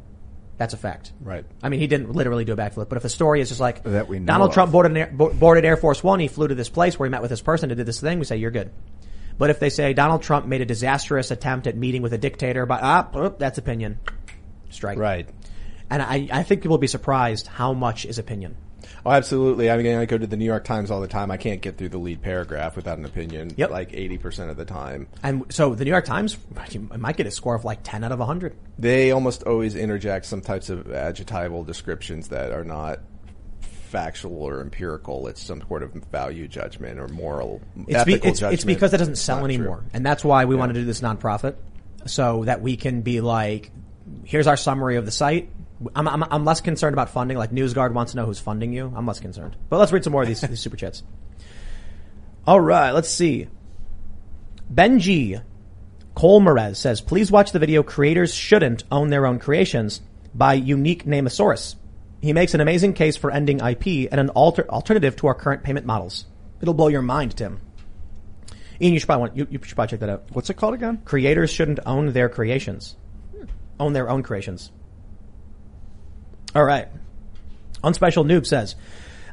that's 0.57 0.75
a 0.75 0.77
fact. 0.77 1.13
Right. 1.21 1.45
I 1.63 1.71
mean, 1.71 1.81
he 1.81 1.87
didn't 1.87 2.13
literally 2.13 2.45
do 2.45 2.53
a 2.53 2.57
backflip, 2.57 2.89
but 2.89 2.97
if 2.97 3.03
the 3.03 3.09
story 3.09 3.41
is 3.41 3.49
just 3.49 3.61
like 3.61 3.83
That 3.85 4.09
we 4.09 4.19
know 4.19 4.27
Donald 4.27 4.51
of. 4.51 4.55
Trump 4.55 4.73
boarded, 4.73 4.93
an 4.93 4.97
Air, 4.99 5.11
boarded 5.11 5.65
Air 5.65 5.77
Force 5.77 6.05
One, 6.05 6.21
he 6.21 6.29
flew 6.29 6.49
to 6.49 6.55
this 6.55 6.69
place 6.69 6.99
where 6.99 7.09
he 7.09 7.11
met 7.11 7.23
with 7.23 7.31
this 7.31 7.41
person 7.41 7.71
to 7.71 7.75
do 7.75 7.83
this 7.83 8.01
thing, 8.01 8.19
we 8.19 8.25
say 8.27 8.37
you're 8.37 8.51
good. 8.51 8.71
But 9.39 9.49
if 9.49 9.59
they 9.59 9.71
say 9.71 9.95
Donald 9.95 10.23
Trump 10.23 10.45
made 10.45 10.61
a 10.61 10.67
disastrous 10.67 11.31
attempt 11.31 11.67
at 11.67 11.77
meeting 11.77 12.03
with 12.03 12.13
a 12.13 12.19
dictator, 12.19 12.67
but 12.67 12.81
ah, 12.83 13.31
that's 13.39 13.57
opinion. 13.57 13.99
Strike. 14.69 14.99
Right. 14.99 15.29
And 15.89 16.03
I, 16.03 16.29
I 16.31 16.43
think 16.43 16.61
people 16.61 16.75
will 16.75 16.79
be 16.79 16.87
surprised 16.87 17.47
how 17.47 17.73
much 17.73 18.05
is 18.05 18.19
opinion. 18.19 18.57
Oh, 19.07 19.11
absolutely. 19.11 19.71
I 19.71 19.77
mean, 19.77 19.97
I 19.97 20.05
go 20.05 20.19
to 20.19 20.27
the 20.27 20.37
New 20.37 20.45
York 20.45 20.65
Times 20.65 20.91
all 20.91 21.01
the 21.01 21.09
time. 21.09 21.31
I 21.31 21.37
can't 21.37 21.61
get 21.63 21.79
through 21.79 21.89
the 21.91 21.99
lead 21.99 22.21
paragraph 22.23 22.77
without 22.77 22.99
an 22.99 23.05
opinion. 23.05 23.53
Yep. 23.57 23.71
Like 23.71 23.93
80% 23.93 24.51
of 24.51 24.57
the 24.57 24.65
time. 24.65 25.07
And 25.23 25.45
so 25.51 25.75
the 25.75 25.85
New 25.85 25.91
York 25.91 26.05
Times 26.05 26.37
you 26.71 26.89
might 26.97 27.17
get 27.17 27.27
a 27.27 27.31
score 27.31 27.55
of 27.55 27.65
like 27.65 27.81
10 27.83 28.05
out 28.05 28.13
of 28.13 28.19
100. 28.19 28.55
They 28.79 29.11
almost 29.11 29.43
always 29.45 29.75
interject 29.77 30.27
some 30.27 30.41
types 30.43 30.69
of 30.71 30.91
adjectival 30.93 31.65
descriptions 31.65 32.29
that 32.29 32.53
are 32.53 32.65
not 32.65 33.01
factual 33.61 34.43
or 34.43 34.61
empirical. 34.61 35.27
It's 35.29 35.43
some 35.43 35.63
sort 35.67 35.83
of 35.83 35.93
value 35.93 36.47
judgment 36.47 36.99
or 37.01 37.09
moral, 37.09 37.61
It's, 37.89 38.05
be, 38.05 38.15
it's, 38.15 38.25
judgment. 38.41 38.55
it's 38.55 38.65
because 38.65 38.95
it 38.95 38.99
doesn't 38.99 39.17
sell 39.17 39.45
anymore. 39.45 39.79
true. 39.79 39.87
And 39.95 40.07
that's 40.07 40.25
why 40.25 40.45
we 40.45 40.55
want 40.55 40.73
to 40.75 40.79
do 40.79 40.85
this 40.85 41.01
nonprofit 41.01 41.57
so 42.07 42.45
that 42.45 42.61
we 42.63 42.77
can 42.77 43.03
be 43.03 43.21
like, 43.21 43.71
here's 44.25 44.47
our 44.47 44.57
summary 44.57 44.97
of 44.97 45.05
the 45.07 45.11
site. 45.11 45.51
I'm, 45.95 46.09
I'm, 46.09 46.25
I'm 46.25 46.45
less 46.45 46.61
concerned 46.61 46.95
about 46.95 47.11
funding. 47.11 47.37
Like 47.39 47.51
NewsGuard 47.51 47.93
wants 47.93 48.13
to 48.13 48.19
know 48.19 48.27
who's 48.27 48.39
funding 48.41 48.73
you. 48.73 48.93
I'm 48.95 49.07
less 49.07 49.21
concerned. 49.21 49.57
But 49.69 49.79
let's 49.79 49.93
read 49.93 50.05
some 50.05 50.13
more 50.13 50.23
of 50.23 50.29
these, 50.29 50.41
these 50.49 50.61
super 50.61 50.77
chats. 50.77 51.03
All 52.47 52.61
right, 52.61 52.93
let's 52.93 53.09
see. 53.09 53.49
Benji 54.73 55.43
Cole 56.15 56.41
Merez 56.41 56.77
says, 56.77 57.01
please 57.01 57.31
watch 57.31 57.53
the 57.53 57.59
video 57.59 57.83
Creators 57.83 58.35
Shouldn't 58.35 58.85
Own 58.91 59.09
Their 59.09 59.27
Own 59.27 59.39
Creations 59.39 60.01
by 60.35 60.55
Unique 60.55 61.05
Namosaurus. 61.05 61.77
He 62.21 62.33
makes 62.33 62.55
an 62.55 62.61
amazing 62.61 62.93
case 62.93 63.17
for 63.17 63.31
ending 63.31 63.61
IP 63.61 64.11
and 64.11 64.21
an 64.21 64.29
alter- 64.31 64.69
alternative 64.69 65.17
to 65.17 65.29
our 65.29 65.35
current 65.35 65.63
payment 65.63 65.87
models. 65.87 66.27
It'll 66.61 66.75
blow 66.75 66.89
your 66.89 67.03
mind, 67.03 67.37
Tim. 67.37 67.61
Ian, 68.81 68.93
you 68.95 69.01
should 69.01 69.07
probably 69.07 69.21
want, 69.21 69.37
you, 69.37 69.47
you 69.51 69.59
should 69.63 69.75
probably 69.75 69.91
check 69.91 70.01
that 70.01 70.09
out. 70.09 70.25
What's 70.33 70.51
it 70.51 70.55
called 70.55 70.75
again? 70.75 71.03
Creators 71.05 71.51
shouldn't 71.51 71.81
own 71.87 72.13
their 72.13 72.29
creations. 72.29 72.97
Own 73.79 73.93
their 73.93 74.11
own 74.11 74.23
creations. 74.23 74.71
All 76.55 76.65
right. 76.65 76.89
Unspecial 77.83 78.25
Noob 78.25 78.47
says, 78.47 78.75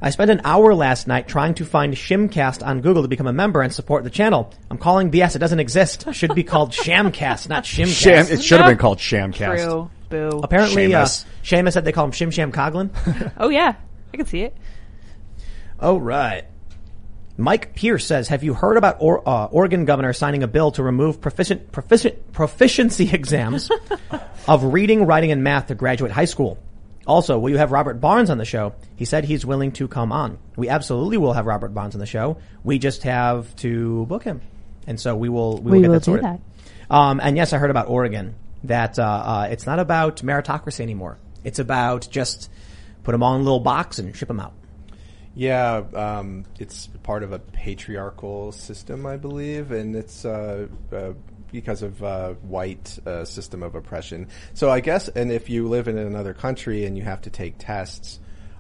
I 0.02 0.12
spent 0.12 0.30
an 0.30 0.42
hour 0.44 0.76
last 0.76 1.08
night 1.08 1.28
trying 1.28 1.56
to 1.56 1.66
find 1.66 1.94
Shimcast 1.94 2.66
on 2.66 2.82
Google 2.82 3.02
to 3.02 3.08
become 3.08 3.28
a 3.28 3.34
member 3.34 3.62
and 3.62 3.74
support 3.74 4.04
the 4.04 4.10
channel. 4.10 4.54
I'm 4.70 4.78
calling 4.78 5.12
BS. 5.12 5.36
It 5.36 5.40
doesn't 5.40 5.60
exist. 5.60 6.06
It 6.08 6.14
should 6.14 6.36
be 6.36 6.44
called 6.44 6.72
Shamcast, 6.72 7.50
not 7.50 7.64
Shimcast. 7.64 8.00
Sham, 8.02 8.26
it 8.30 8.44
should 8.44 8.60
have 8.60 8.70
been 8.70 8.78
called 8.78 9.00
Shamcast. 9.00 9.64
True. 9.66 9.90
Boo. 10.10 10.40
Apparently, 10.42 10.88
Seamus. 10.90 11.26
uh, 11.26 11.28
Seamus 11.44 11.74
said 11.74 11.84
they 11.84 11.92
call 11.92 12.06
him 12.06 12.12
Shim 12.12 12.32
Sham 12.32 12.52
Coughlin. 12.52 12.92
Oh 13.38 13.50
yeah, 13.50 13.76
I 14.14 14.18
can 14.18 14.26
see 14.26 14.42
it. 14.44 14.56
Oh, 15.80 15.98
right. 15.98 16.46
Mike 17.40 17.76
Pierce 17.76 18.06
says, 18.06 18.30
have 18.30 18.44
you 18.44 18.54
heard 18.56 18.78
about 18.78 18.98
or, 19.00 19.28
uh, 19.28 19.46
Oregon 19.46 19.86
governor 19.86 20.12
signing 20.14 20.42
a 20.44 20.48
bill 20.48 20.72
to 20.72 20.82
remove 20.82 21.22
proficient, 21.22 21.72
proficient, 21.72 22.32
proficiency 22.32 23.10
exams 23.14 23.70
of 24.48 24.64
reading, 24.64 25.06
writing, 25.06 25.32
and 25.32 25.44
math 25.44 25.68
to 25.68 25.76
graduate 25.76 26.12
high 26.12 26.26
school? 26.26 26.58
Also, 27.08 27.40
will 27.40 27.50
you 27.50 27.58
have 27.58 27.72
Robert 27.72 28.02
Barnes 28.02 28.30
on 28.30 28.38
the 28.38 28.46
show? 28.46 28.74
He 28.98 29.06
said 29.06 29.24
he's 29.24 29.46
willing 29.46 29.72
to 29.74 29.88
come 29.88 30.12
on. 30.12 30.38
We 30.58 30.68
absolutely 30.70 31.18
will 31.18 31.34
have 31.34 31.46
Robert 31.46 31.74
Barnes 31.74 31.96
on 31.96 32.00
the 32.00 32.06
show. 32.06 32.38
We 32.64 32.80
just 32.80 33.04
have 33.04 33.56
to 33.58 34.06
book 34.08 34.24
him. 34.24 34.42
And 34.86 35.00
so 35.00 35.16
we 35.16 35.30
will, 35.30 35.58
we 35.58 35.64
will 35.64 35.72
We 35.72 35.82
get 35.82 35.88
will 35.88 35.94
that 35.96 36.04
do 36.04 36.12
sorted. 36.12 36.26
that. 36.26 36.40
Um, 36.90 37.20
and 37.24 37.38
yes, 37.38 37.54
I 37.54 37.58
heard 37.58 37.70
about 37.72 37.88
Oregon 37.90 38.36
that, 38.66 39.00
uh, 39.00 39.04
uh, 39.04 39.48
it's 39.50 39.66
not 39.66 39.80
about 39.80 40.18
meritocracy 40.18 40.82
anymore. 40.82 41.18
It's 41.44 41.60
about 41.60 42.08
just 42.12 42.50
put 43.04 43.14
them 43.14 43.24
all 43.24 43.36
in 43.36 43.42
a 43.42 43.44
little 43.44 43.60
box 43.62 44.00
and 44.00 44.14
ship 44.16 44.28
them 44.28 44.40
out. 44.40 44.54
Yeah, 45.34 45.84
um, 45.94 46.46
it's 46.60 46.88
part 47.04 47.24
of 47.24 47.32
a 47.32 47.40
patriarchal 47.40 48.52
system, 48.52 49.06
I 49.06 49.18
believe, 49.18 49.72
and 49.72 49.96
it's 49.96 50.26
uh, 50.26 50.68
uh, 50.92 51.14
because 51.52 51.82
of 51.82 52.04
uh, 52.04 52.34
white 52.34 53.00
uh, 53.06 53.26
system 53.26 53.64
of 53.64 53.76
oppression. 53.76 54.28
So 54.54 54.70
I 54.70 54.80
guess, 54.80 55.08
and 55.08 55.32
if 55.32 55.50
you 55.50 55.68
live 55.68 55.88
in 55.88 55.98
another 55.98 56.34
country 56.34 56.86
and 56.86 56.98
you 56.98 57.04
have 57.04 57.22
to 57.22 57.30
take 57.30 57.56
tests, 57.58 58.20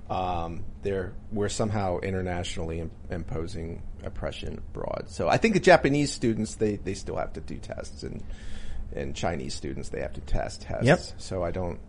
um, 0.09 0.63
there 0.83 1.13
we're 1.31 1.49
somehow 1.49 1.99
internationally 1.99 2.79
im- 2.79 2.91
imposing 3.09 3.81
oppression 4.03 4.57
abroad. 4.57 5.05
So 5.07 5.27
I 5.27 5.37
think 5.37 5.53
the 5.53 5.59
Japanese 5.59 6.11
students 6.11 6.55
they, 6.55 6.77
they 6.77 6.93
still 6.93 7.17
have 7.17 7.33
to 7.33 7.41
do 7.41 7.57
tests, 7.57 8.03
and 8.03 8.23
and 8.95 9.15
Chinese 9.15 9.53
students 9.53 9.89
they 9.89 10.01
have 10.01 10.13
to 10.13 10.21
test 10.21 10.61
tests. 10.61 10.85
Yep. 10.85 10.99
So 11.17 11.43
I 11.43 11.51
don't. 11.51 11.79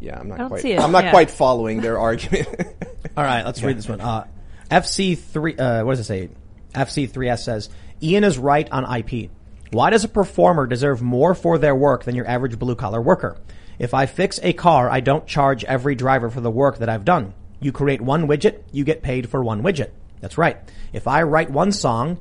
Yeah, 0.00 0.18
I'm 0.18 0.28
not 0.28 0.48
quite. 0.48 0.64
I'm 0.64 0.92
not 0.92 1.04
yeah. 1.04 1.10
quite 1.10 1.30
following 1.30 1.80
their 1.80 1.98
argument. 1.98 2.48
All 3.16 3.24
right, 3.24 3.44
let's 3.44 3.62
read 3.62 3.78
this 3.78 3.88
one. 3.88 4.00
Uh, 4.00 4.26
FC3, 4.70 5.60
uh, 5.60 5.84
what 5.84 5.92
does 5.92 6.00
it 6.00 6.04
say? 6.04 6.28
FC3S 6.74 7.40
says, 7.40 7.68
Ian 8.02 8.24
is 8.24 8.38
right 8.38 8.70
on 8.70 8.84
IP. 8.84 9.30
Why 9.70 9.90
does 9.90 10.04
a 10.04 10.08
performer 10.08 10.66
deserve 10.66 11.02
more 11.02 11.34
for 11.34 11.58
their 11.58 11.74
work 11.74 12.04
than 12.04 12.14
your 12.14 12.26
average 12.26 12.58
blue 12.58 12.74
collar 12.74 13.02
worker? 13.02 13.36
If 13.78 13.94
I 13.94 14.06
fix 14.06 14.40
a 14.42 14.52
car, 14.52 14.90
I 14.90 15.00
don't 15.00 15.26
charge 15.26 15.64
every 15.64 15.94
driver 15.94 16.30
for 16.30 16.40
the 16.40 16.50
work 16.50 16.78
that 16.78 16.88
I've 16.88 17.04
done. 17.04 17.34
You 17.60 17.72
create 17.72 18.00
one 18.00 18.26
widget, 18.26 18.62
you 18.72 18.84
get 18.84 19.02
paid 19.02 19.28
for 19.28 19.42
one 19.42 19.62
widget. 19.62 19.90
That's 20.20 20.38
right. 20.38 20.58
If 20.92 21.06
I 21.06 21.22
write 21.22 21.50
one 21.50 21.72
song, 21.72 22.18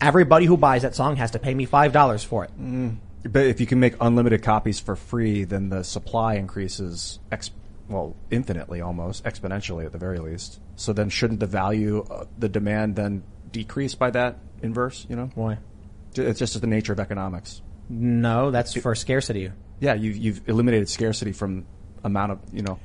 everybody 0.00 0.46
who 0.46 0.56
buys 0.56 0.82
that 0.82 0.94
song 0.94 1.16
has 1.16 1.32
to 1.32 1.38
pay 1.38 1.54
me 1.54 1.66
$5 1.66 2.24
for 2.24 2.44
it. 2.44 2.50
But 3.22 3.46
if 3.46 3.60
you 3.60 3.66
can 3.66 3.78
make 3.78 3.94
unlimited 4.00 4.42
copies 4.42 4.80
for 4.80 4.96
free, 4.96 5.44
then 5.44 5.68
the 5.68 5.84
supply 5.84 6.34
increases 6.34 7.20
ex- 7.30 7.50
well 7.88 8.16
infinitely, 8.30 8.80
almost 8.80 9.24
exponentially 9.24 9.84
at 9.84 9.92
the 9.92 9.98
very 9.98 10.18
least. 10.18 10.60
So 10.76 10.92
then, 10.92 11.10
shouldn't 11.10 11.40
the 11.40 11.46
value, 11.46 12.06
uh, 12.10 12.24
the 12.38 12.48
demand, 12.48 12.96
then 12.96 13.22
decrease 13.52 13.94
by 13.94 14.10
that 14.12 14.38
inverse? 14.62 15.06
You 15.10 15.16
know, 15.16 15.30
Why? 15.34 15.58
It's 16.14 16.38
just 16.38 16.60
the 16.60 16.66
nature 16.66 16.92
of 16.92 17.00
economics. 17.00 17.62
No, 17.88 18.50
that's 18.50 18.74
for 18.74 18.94
scarcity. 18.94 19.50
Yeah, 19.80 19.94
you, 19.94 20.10
you've 20.10 20.48
eliminated 20.48 20.88
scarcity 20.88 21.32
from 21.32 21.66
amount 22.04 22.32
of 22.32 22.38
you 22.52 22.62
know 22.62 22.78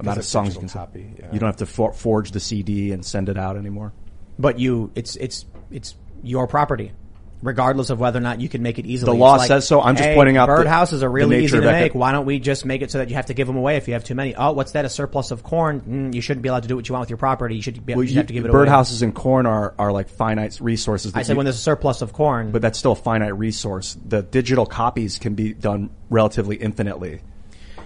amount 0.00 0.18
of 0.18 0.22
of 0.22 0.26
songs 0.26 0.54
you 0.54 0.60
can 0.60 0.68
copy, 0.68 1.12
yeah. 1.18 1.32
You 1.32 1.38
don't 1.38 1.48
have 1.48 1.56
to 1.56 1.66
for- 1.66 1.92
forge 1.92 2.30
the 2.30 2.40
CD 2.40 2.92
and 2.92 3.04
send 3.04 3.28
it 3.28 3.36
out 3.36 3.56
anymore. 3.56 3.92
But 4.38 4.58
you, 4.58 4.92
it's, 4.94 5.16
it's, 5.16 5.46
it's 5.70 5.96
your 6.22 6.46
property. 6.46 6.92
Regardless 7.40 7.90
of 7.90 8.00
whether 8.00 8.18
or 8.18 8.22
not 8.22 8.40
you 8.40 8.48
can 8.48 8.62
make 8.62 8.80
it 8.80 8.86
easily. 8.86 9.12
The 9.12 9.18
law 9.18 9.36
like, 9.36 9.46
says 9.46 9.66
so. 9.66 9.80
I'm 9.80 9.94
just 9.94 10.08
hey, 10.08 10.16
pointing 10.16 10.36
out 10.36 10.48
birdhouses 10.48 11.02
are 11.02 11.10
really 11.10 11.44
easy 11.44 11.60
to 11.60 11.64
make. 11.64 11.94
Why 11.94 12.10
don't 12.10 12.26
we 12.26 12.40
just 12.40 12.64
make 12.64 12.82
it 12.82 12.90
so 12.90 12.98
that 12.98 13.10
you 13.10 13.14
have 13.14 13.26
to 13.26 13.34
give 13.34 13.46
them 13.46 13.56
away 13.56 13.76
if 13.76 13.86
you 13.86 13.94
have 13.94 14.02
too 14.02 14.16
many? 14.16 14.34
Oh, 14.34 14.52
what's 14.52 14.72
that? 14.72 14.84
A 14.84 14.88
surplus 14.88 15.30
of 15.30 15.44
corn? 15.44 15.80
Mm, 15.82 16.14
you 16.14 16.20
shouldn't 16.20 16.42
be 16.42 16.48
allowed 16.48 16.64
to 16.64 16.68
do 16.68 16.74
what 16.74 16.88
you 16.88 16.94
want 16.94 17.02
with 17.02 17.10
your 17.10 17.16
property. 17.16 17.54
You 17.54 17.62
should 17.62 17.86
be. 17.86 17.94
Well, 17.94 18.02
you, 18.02 18.08
should 18.08 18.14
you- 18.14 18.18
have 18.18 18.26
to 18.26 18.32
give 18.32 18.44
it 18.44 18.50
away. 18.50 18.66
birdhouses 18.66 19.02
and 19.02 19.14
corn 19.14 19.46
are, 19.46 19.72
are 19.78 19.92
like 19.92 20.08
finite 20.08 20.58
resources. 20.60 21.12
I 21.14 21.22
said 21.22 21.34
you- 21.34 21.36
when 21.36 21.44
there's 21.46 21.56
a 21.56 21.60
surplus 21.60 22.02
of 22.02 22.12
corn. 22.12 22.50
but 22.50 22.60
that's 22.60 22.78
still 22.78 22.92
a 22.92 22.96
finite 22.96 23.38
resource. 23.38 23.96
The 24.04 24.22
digital 24.22 24.66
copies 24.66 25.18
can 25.18 25.34
be 25.34 25.54
done 25.54 25.90
relatively 26.10 26.56
infinitely. 26.56 27.20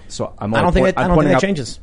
So 0.09 0.33
I'm. 0.39 0.55
I 0.55 0.63
don't 0.63 0.73
think 0.73 0.85
point- 0.85 0.97
that- 0.97 1.05
I 1.05 1.09
don't 1.09 1.19
think 1.19 1.29
that 1.29 1.37
out- 1.37 1.41
changes. 1.43 1.79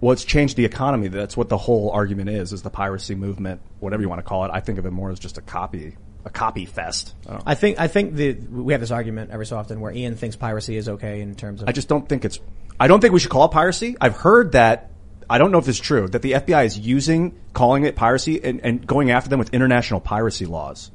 Well, 0.00 0.10
it's 0.10 0.24
changed 0.24 0.56
the 0.56 0.64
economy. 0.64 1.06
That's 1.06 1.36
what 1.36 1.48
the 1.48 1.56
whole 1.56 1.90
argument 1.90 2.30
is: 2.30 2.52
is 2.52 2.62
the 2.62 2.70
piracy 2.70 3.14
movement, 3.14 3.60
whatever 3.78 4.02
you 4.02 4.08
want 4.08 4.18
to 4.18 4.24
call 4.24 4.44
it. 4.44 4.50
I 4.52 4.58
think 4.58 4.80
of 4.80 4.86
it 4.86 4.90
more 4.90 5.12
as 5.12 5.20
just 5.20 5.38
a 5.38 5.40
copy, 5.40 5.96
a 6.24 6.30
copy 6.30 6.66
fest. 6.66 7.14
I, 7.28 7.40
I 7.46 7.54
think 7.54 7.80
I 7.80 7.88
think 7.88 8.14
the 8.14 8.32
we 8.34 8.72
have 8.72 8.80
this 8.80 8.90
argument 8.90 9.30
every 9.30 9.46
so 9.46 9.56
often 9.56 9.80
where 9.80 9.92
Ian 9.92 10.16
thinks 10.16 10.36
piracy 10.36 10.76
is 10.76 10.88
okay 10.88 11.20
in 11.20 11.34
terms 11.34 11.62
of. 11.62 11.68
I 11.68 11.72
just 11.72 11.88
don't 11.88 12.08
think 12.08 12.24
it's. 12.24 12.38
I 12.78 12.88
don't 12.88 13.00
think 13.00 13.12
we 13.12 13.20
should 13.20 13.30
call 13.30 13.44
it 13.44 13.50
piracy. 13.50 13.96
I've 14.00 14.16
heard 14.16 14.52
that. 14.52 14.90
I 15.28 15.38
don't 15.38 15.50
know 15.50 15.58
if 15.58 15.68
it's 15.68 15.78
true 15.78 16.08
that 16.08 16.22
the 16.22 16.32
FBI 16.32 16.66
is 16.66 16.78
using 16.78 17.38
calling 17.52 17.84
it 17.84 17.96
piracy 17.96 18.42
and, 18.42 18.60
and 18.60 18.86
going 18.86 19.10
after 19.10 19.30
them 19.30 19.38
with 19.38 19.54
international 19.54 20.00
piracy 20.00 20.46
laws, 20.46 20.90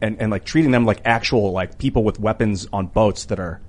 and 0.00 0.20
and 0.20 0.30
like 0.30 0.44
treating 0.44 0.70
them 0.70 0.84
like 0.84 1.02
actual 1.04 1.52
like 1.52 1.78
people 1.78 2.04
with 2.04 2.18
weapons 2.18 2.66
on 2.72 2.86
boats 2.86 3.26
that 3.26 3.38
are. 3.38 3.60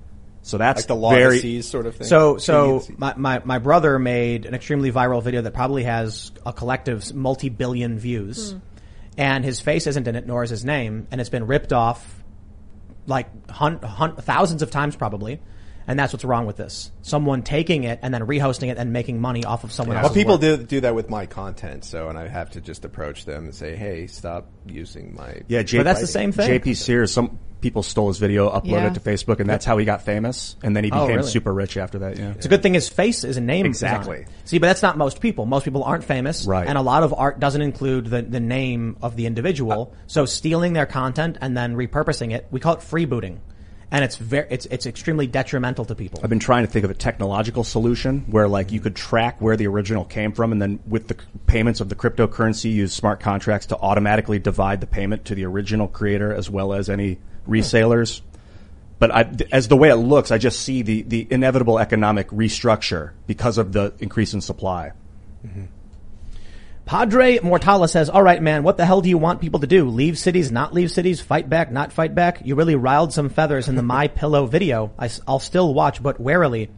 So 0.44 0.58
that's 0.58 0.84
like 0.84 0.88
the 0.88 0.96
law 0.96 1.14
of 1.14 1.32
the 1.32 1.40
seas 1.40 1.68
sort 1.68 1.88
of 1.88 1.98
thing. 1.98 2.08
So, 2.08 2.38
so 2.38 2.76
of 2.76 2.82
the 2.82 2.88
seas. 2.88 3.00
my, 3.00 3.14
my, 3.18 3.42
my 3.44 3.60
brother 3.60 4.00
made 4.00 4.46
an 4.46 4.54
extremely 4.54 4.94
viral 4.94 5.22
video 5.22 5.42
that 5.42 5.54
probably 5.54 5.84
has 5.84 6.32
a 6.46 6.54
collective 6.54 7.14
multi-billion 7.14 8.00
views. 8.00 8.54
Hmm. 8.54 8.60
And 9.18 9.44
his 9.44 9.60
face 9.60 9.88
isn't 9.88 10.08
in 10.08 10.16
it, 10.16 10.28
nor 10.28 10.44
is 10.44 10.50
his 10.50 10.64
name. 10.64 11.08
And 11.12 11.20
it's 11.20 11.30
been 11.30 11.48
ripped 11.48 11.74
off 11.74 12.24
like 13.08 13.50
hun, 13.50 13.80
hun, 13.80 14.16
thousands 14.18 14.62
of 14.62 14.70
times 14.70 14.96
probably. 14.96 15.42
And 15.88 15.98
that's 15.98 16.12
what's 16.12 16.26
wrong 16.26 16.46
with 16.46 16.58
this. 16.58 16.92
Someone 17.02 17.44
taking 17.44 17.86
it 17.86 18.00
and 18.02 18.14
then 18.14 18.22
rehosting 18.28 18.70
it 18.70 18.78
and 18.78 18.92
making 18.92 19.22
money 19.22 19.46
off 19.46 19.64
of 19.64 19.72
someone 19.72 19.96
else. 19.96 20.04
Well, 20.04 20.10
else's 20.10 20.22
people 20.22 20.34
work. 20.34 20.42
do 20.42 20.66
do 20.66 20.82
that 20.82 20.94
with 20.96 21.10
my 21.10 21.26
content, 21.26 21.86
so 21.86 22.10
and 22.10 22.18
I 22.20 22.28
have 22.28 22.52
to 22.52 22.62
just 22.62 22.84
approach 22.84 23.24
them 23.26 23.46
and 23.46 23.56
say, 23.56 23.76
"Hey, 23.78 24.08
stop 24.08 24.50
using 24.66 25.16
my." 25.16 25.42
Yeah, 25.48 25.64
J- 25.64 25.78
But 25.78 25.84
that's 25.84 26.02
the 26.02 26.08
same 26.08 26.32
thing. 26.34 26.50
JP 26.50 26.76
Sears, 26.76 27.14
some 27.14 27.40
people 27.62 27.82
stole 27.84 28.10
his 28.10 28.20
video, 28.20 28.50
uploaded 28.52 28.66
Yeah. 28.70 28.88
it 28.88 28.94
to 28.96 29.00
Facebook, 29.00 29.40
and 29.40 29.50
that's 29.50 29.66
how 29.66 29.78
he 29.78 29.86
got 29.86 30.04
famous. 30.04 30.58
And 30.62 30.76
then 30.76 30.84
he 30.84 30.92
Oh, 30.92 31.06
became 31.06 31.18
really? 31.20 31.30
super 31.32 31.52
rich 31.54 31.76
after 31.78 32.00
that. 32.00 32.18
Yeah. 32.20 32.32
It's 32.32 32.46
a 32.46 32.50
good 32.50 32.62
thing 32.62 32.74
his 32.76 32.88
face 32.90 33.24
is 33.24 33.38
a 33.38 33.42
name. 33.42 33.66
is 33.66 33.82
on. 33.82 33.90
Exactly. 33.90 34.26
See, 34.46 34.60
but 34.60 34.68
that's 34.68 34.84
not 34.84 34.96
most 34.98 35.22
people. 35.22 35.46
Most 35.48 35.64
people 35.64 35.84
aren't 35.84 36.04
famous. 36.04 36.46
Right. 36.46 36.68
And 36.68 36.78
a 36.78 36.82
lot 36.82 37.02
of 37.04 37.14
art 37.18 37.40
doesn't 37.40 37.62
include 37.62 38.08
the, 38.08 38.22
the 38.22 38.40
name 38.40 38.98
of 39.02 39.16
the 39.16 39.26
individual. 39.26 39.92
Uh, 39.94 39.98
so 40.06 40.26
stealing 40.26 40.74
their 40.74 40.86
content 40.86 41.38
and 41.42 41.58
then 41.58 41.76
repurposing 41.76 42.32
it, 42.32 42.46
we 42.52 42.60
call 42.60 42.74
it 42.76 42.82
freebooting. 42.82 43.38
And 43.90 44.04
it's 44.04 44.18
very, 44.18 44.48
it's, 44.50 44.66
it's 44.66 44.86
extremely 44.86 45.28
detrimental 45.28 45.86
to 45.86 45.96
people. 45.96 46.20
I've 46.22 46.30
been 46.30 46.40
trying 46.40 46.66
to 46.66 46.72
think 46.72 46.84
of 46.84 46.92
a 46.92 46.94
technological 46.94 47.64
solution 47.64 48.26
where 48.28 48.48
like 48.48 48.72
you 48.72 48.82
could 48.82 48.96
track 48.96 49.40
where 49.40 49.56
the 49.56 49.68
original 49.68 50.04
came 50.04 50.34
from 50.34 50.52
and 50.52 50.62
then 50.62 50.80
with 50.86 51.08
the 51.08 51.16
payments 51.46 51.80
of 51.80 51.88
the 51.88 51.96
cryptocurrency 51.96 52.72
use 52.72 52.94
smart 52.94 53.22
contracts 53.22 53.68
to 53.68 53.78
automatically 53.78 54.40
divide 54.40 54.82
the 54.82 54.88
payment 54.88 55.24
to 55.26 55.36
the 55.36 55.46
original 55.46 55.88
creator 55.88 56.34
as 56.34 56.50
well 56.50 56.74
as 56.74 56.90
any 56.90 57.18
resellers. 57.48 58.22
But 59.00 59.12
I, 59.12 59.32
as 59.52 59.70
the 59.70 59.78
way 59.78 59.90
it 59.90 59.96
looks, 59.96 60.32
I 60.32 60.38
just 60.38 60.60
see 60.62 60.82
the, 60.82 61.04
the 61.04 61.28
inevitable 61.30 61.80
economic 61.80 62.28
restructure 62.30 63.12
because 63.26 63.58
of 63.58 63.72
the 63.72 63.94
increase 64.00 64.34
in 64.34 64.42
supply. 64.42 64.92
Mm-hmm. 65.46 65.66
Padre 66.88 67.40
Mortala 67.40 67.90
says, 67.90 68.10
all 68.10 68.24
right, 68.24 68.42
man, 68.42 68.64
what 68.64 68.78
the 68.78 68.86
hell 68.86 69.02
do 69.02 69.10
you 69.10 69.18
want 69.18 69.42
people 69.42 69.60
to 69.60 69.68
do? 69.68 69.90
Leave 69.90 70.18
cities, 70.18 70.54
not 70.54 70.74
leave 70.74 70.90
cities, 70.90 71.20
fight 71.20 71.50
back, 71.50 71.70
not 71.70 71.92
fight 71.92 72.16
back? 72.16 72.40
You 72.46 72.56
really 72.56 72.76
riled 72.76 73.12
some 73.12 73.28
feathers 73.28 73.68
in 73.68 73.76
the 73.76 73.84
My 73.84 74.08
Pillow 74.08 74.46
video. 74.46 74.94
I, 74.98 75.10
will 75.28 75.40
still 75.40 75.74
watch, 75.74 76.02
but 76.02 76.18
warily. 76.18 76.70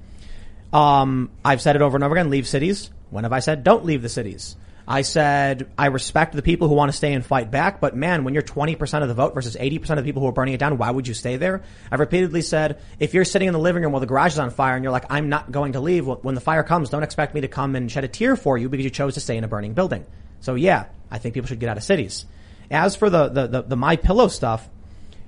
Um, 0.74 1.30
I've 1.46 1.62
said 1.62 1.76
it 1.76 1.84
over 1.84 1.96
and 1.96 2.04
over 2.04 2.16
again, 2.16 2.32
leave 2.32 2.48
cities. 2.48 2.90
When 3.12 3.24
have 3.24 3.34
I 3.34 3.40
said 3.40 3.64
don't 3.64 3.86
leave 3.86 4.02
the 4.02 4.10
cities? 4.10 4.56
I 4.92 5.04
said 5.04 5.70
I 5.78 5.86
respect 5.86 6.34
the 6.34 6.42
people 6.42 6.68
who 6.68 6.74
want 6.74 6.92
to 6.92 6.98
stay 6.98 7.14
and 7.14 7.24
fight 7.24 7.52
back, 7.52 7.80
but 7.80 7.96
man, 7.96 8.24
when 8.24 8.34
you're 8.34 8.42
20% 8.42 9.04
of 9.04 9.08
the 9.08 9.14
vote 9.14 9.36
versus 9.36 9.56
80% 9.56 9.92
of 9.92 9.98
the 9.98 10.04
people 10.04 10.24
who 10.24 10.28
are 10.28 10.32
burning 10.32 10.56
it 10.56 10.60
down, 10.60 10.80
why 10.80 10.90
would 10.90 11.08
you 11.08 11.14
stay 11.14 11.38
there? 11.38 11.62
I've 11.92 12.00
repeatedly 12.00 12.42
said, 12.42 12.82
if 13.00 13.14
you're 13.14 13.24
sitting 13.24 13.48
in 13.48 13.54
the 13.54 13.60
living 13.60 13.84
room 13.84 13.92
while 13.92 14.00
the 14.00 14.08
garage 14.08 14.34
is 14.34 14.40
on 14.40 14.50
fire 14.50 14.76
and 14.76 14.84
you're 14.84 14.92
like, 14.92 15.06
I'm 15.12 15.30
not 15.30 15.52
going 15.52 15.74
to 15.74 15.80
leave, 15.80 16.08
when 16.08 16.34
the 16.34 16.42
fire 16.42 16.64
comes, 16.64 16.90
don't 16.90 17.04
expect 17.04 17.36
me 17.36 17.42
to 17.42 17.48
come 17.48 17.76
and 17.76 17.92
shed 17.92 18.04
a 18.04 18.08
tear 18.08 18.36
for 18.36 18.58
you 18.58 18.68
because 18.68 18.84
you 18.84 18.90
chose 18.90 19.14
to 19.14 19.20
stay 19.20 19.38
in 19.38 19.44
a 19.44 19.48
burning 19.48 19.76
building. 19.76 20.08
So 20.40 20.56
yeah, 20.56 20.86
I 21.12 21.20
think 21.20 21.36
people 21.36 21.48
should 21.48 21.60
get 21.60 21.70
out 21.70 21.78
of 21.78 21.84
cities. 21.84 22.26
As 22.72 22.96
for 22.96 23.12
the, 23.12 23.30
the, 23.30 23.48
the, 23.48 23.62
the 23.62 23.76
My 23.76 23.96
Pillow 23.96 24.28
stuff, 24.28 24.68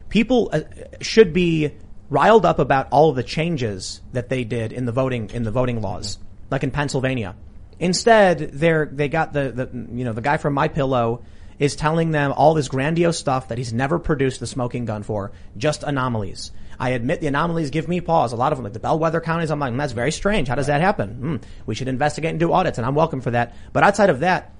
people 0.09 0.49
uh, 0.51 0.61
should 1.01 1.33
be 1.33 1.71
riled 2.09 2.47
up 2.47 2.57
about 2.57 2.87
all 2.91 3.11
of 3.11 3.15
the 3.15 3.23
changes 3.23 4.01
that 4.13 4.29
they 4.29 4.43
did 4.43 4.73
in 4.73 4.85
the 4.85 4.91
voting 4.91 5.29
in 5.29 5.43
the 5.43 5.51
voting 5.51 5.81
laws, 5.81 6.17
like 6.49 6.63
in 6.63 6.71
Pennsylvania. 6.71 7.35
Instead, 7.81 8.51
they're 8.53 8.85
they 8.85 9.09
got 9.09 9.33
the, 9.33 9.51
the 9.51 9.69
you 9.91 10.05
know 10.05 10.13
the 10.13 10.21
guy 10.21 10.37
from 10.37 10.53
My 10.53 10.67
Pillow 10.67 11.23
is 11.57 11.75
telling 11.75 12.11
them 12.11 12.31
all 12.31 12.53
this 12.53 12.67
grandiose 12.67 13.17
stuff 13.17 13.47
that 13.49 13.57
he's 13.57 13.73
never 13.73 13.99
produced 13.99 14.39
the 14.39 14.47
smoking 14.47 14.85
gun 14.85 15.03
for, 15.03 15.31
just 15.57 15.83
anomalies. 15.83 16.51
I 16.79 16.89
admit 16.91 17.21
the 17.21 17.27
anomalies 17.27 17.71
give 17.71 17.87
me 17.87 17.99
pause. 17.99 18.33
A 18.33 18.35
lot 18.35 18.51
of 18.51 18.59
them, 18.59 18.63
like 18.63 18.73
the 18.73 18.79
bellwether 18.79 19.19
counties, 19.19 19.49
I'm 19.49 19.59
like, 19.59 19.71
"Hmm, 19.71 19.77
that's 19.77 19.93
very 19.93 20.11
strange. 20.11 20.47
How 20.47 20.55
does 20.55 20.67
that 20.67 20.79
happen? 20.79 21.09
Hmm, 21.09 21.35
we 21.65 21.73
should 21.73 21.87
investigate 21.87 22.29
and 22.29 22.39
do 22.39 22.53
audits, 22.53 22.77
and 22.77 22.85
I'm 22.85 22.95
welcome 22.95 23.19
for 23.19 23.31
that. 23.31 23.55
But 23.73 23.83
outside 23.83 24.11
of 24.11 24.19
that, 24.19 24.53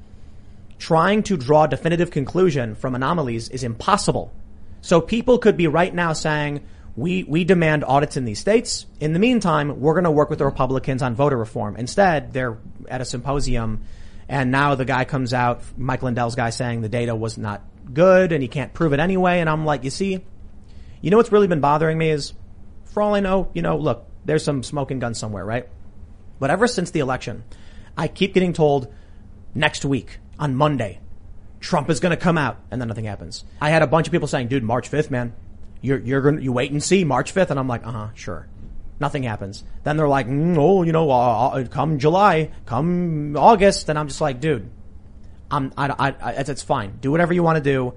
trying 0.80 1.22
to 1.23 1.38
draw 1.38 1.68
definitive 1.68 2.10
conclusion 2.10 2.73
from 2.73 2.95
anomalies 2.95 3.49
is 3.49 3.64
impossible. 3.64 4.34
So 4.81 4.99
people 4.99 5.38
could 5.38 5.57
be 5.57 5.68
right 5.68 5.93
now 5.93 6.14
saying, 6.14 6.64
we, 6.95 7.23
we 7.23 7.43
demand 7.43 7.84
audits 7.84 8.18
in 8.18 8.26
these 8.26 8.39
states. 8.39 8.85
In 8.99 9.13
the 9.13 9.19
meantime, 9.19 9.80
we're 9.80 9.93
going 9.93 10.03
to 10.03 10.11
work 10.11 10.30
with 10.30 10.39
the 10.39 10.45
Republicans 10.45 11.01
on 11.01 11.15
voter 11.15 11.38
reform. 11.38 11.77
Instead, 11.77 12.34
they're 12.34 12.57
at 12.89 13.01
a 13.01 13.05
symposium 13.05 13.84
and 14.31 14.49
now 14.49 14.76
the 14.76 14.85
guy 14.85 15.03
comes 15.03 15.34
out, 15.34 15.61
Mike 15.77 16.03
Lindell's 16.03 16.35
guy 16.35 16.51
saying 16.51 16.80
the 16.80 16.88
data 16.88 17.13
was 17.13 17.38
not 17.38 17.63
good 17.93 18.31
and 18.31 18.41
he 18.41 18.47
can't 18.47 18.73
prove 18.73 18.93
it 18.93 18.99
anyway. 19.01 19.41
And 19.41 19.49
I'm 19.49 19.65
like, 19.65 19.84
you 19.84 19.89
see, 19.89 20.22
you 21.01 21.11
know 21.11 21.18
what's 21.18 21.34
really 21.34 21.47
been 21.47 21.59
bothering 21.59 21.97
me 21.97 22.09
is, 22.11 22.31
for 22.85 23.01
all 23.01 23.13
I 23.13 23.19
know, 23.19 23.49
you 23.53 23.61
know, 23.61 23.76
look, 23.76 24.07
there's 24.23 24.41
some 24.43 24.63
smoking 24.63 24.99
gun 24.99 25.15
somewhere, 25.15 25.43
right? 25.43 25.68
But 26.39 26.49
ever 26.49 26.65
since 26.68 26.91
the 26.91 27.01
election, 27.01 27.43
I 27.97 28.07
keep 28.07 28.34
getting 28.34 28.53
told 28.53 28.93
next 29.53 29.84
week 29.84 30.19
on 30.39 30.55
Monday, 30.55 31.01
Trump 31.59 31.89
is 31.89 31.99
going 31.99 32.11
to 32.11 32.18
come 32.18 32.38
out, 32.38 32.57
and 32.72 32.80
then 32.80 32.88
nothing 32.88 33.05
happens. 33.05 33.43
I 33.59 33.69
had 33.69 33.81
a 33.81 33.88
bunch 33.88 34.07
of 34.07 34.11
people 34.13 34.30
saying, 34.30 34.47
"Dude, 34.47 34.63
March 34.63 34.89
5th, 34.89 35.11
man, 35.11 35.34
you're 35.82 35.99
you're 35.99 36.22
going 36.22 36.38
to 36.38 36.44
you 36.44 36.52
wait 36.52 36.72
and 36.72 36.82
see 36.82 37.03
March 37.03 37.34
5th," 37.34 37.49
and 37.49 37.60
I'm 37.60 37.68
like, 37.68 37.86
"Uh 37.86 37.91
huh, 37.91 38.08
sure." 38.14 38.48
Nothing 38.99 39.24
happens. 39.24 39.64
Then 39.84 39.98
they're 39.98 40.08
like, 40.08 40.28
mm, 40.28 40.56
"Oh, 40.58 40.84
you 40.84 40.91
know, 40.91 41.10
uh, 41.10 41.48
uh, 41.49 41.68
come 41.68 41.98
July, 41.99 42.52
come 42.66 43.36
August," 43.36 43.90
and 43.90 43.98
I'm 43.98 44.08
just 44.08 44.22
like, 44.22 44.40
"Dude, 44.40 44.70
I'm 45.49 45.74
I, 45.78 45.90
I, 45.90 46.16
I 46.22 46.32
it's, 46.34 46.49
it's 46.49 46.64
fine. 46.64 46.98
Do 47.02 47.12
whatever 47.12 47.34
you 47.34 47.44
want 47.44 47.58
to 47.58 47.64
do. 47.64 47.94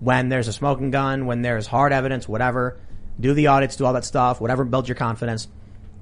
When 0.00 0.28
there's 0.28 0.48
a 0.48 0.52
smoking 0.52 0.90
gun, 0.90 1.26
when 1.26 1.42
there's 1.42 1.66
hard 1.66 1.92
evidence, 1.92 2.28
whatever, 2.28 2.80
do 3.18 3.32
the 3.32 3.46
audits, 3.46 3.76
do 3.76 3.84
all 3.86 3.92
that 3.92 4.04
stuff, 4.04 4.40
whatever 4.40 4.64
builds 4.64 4.88
your 4.88 4.96
confidence. 4.96 5.48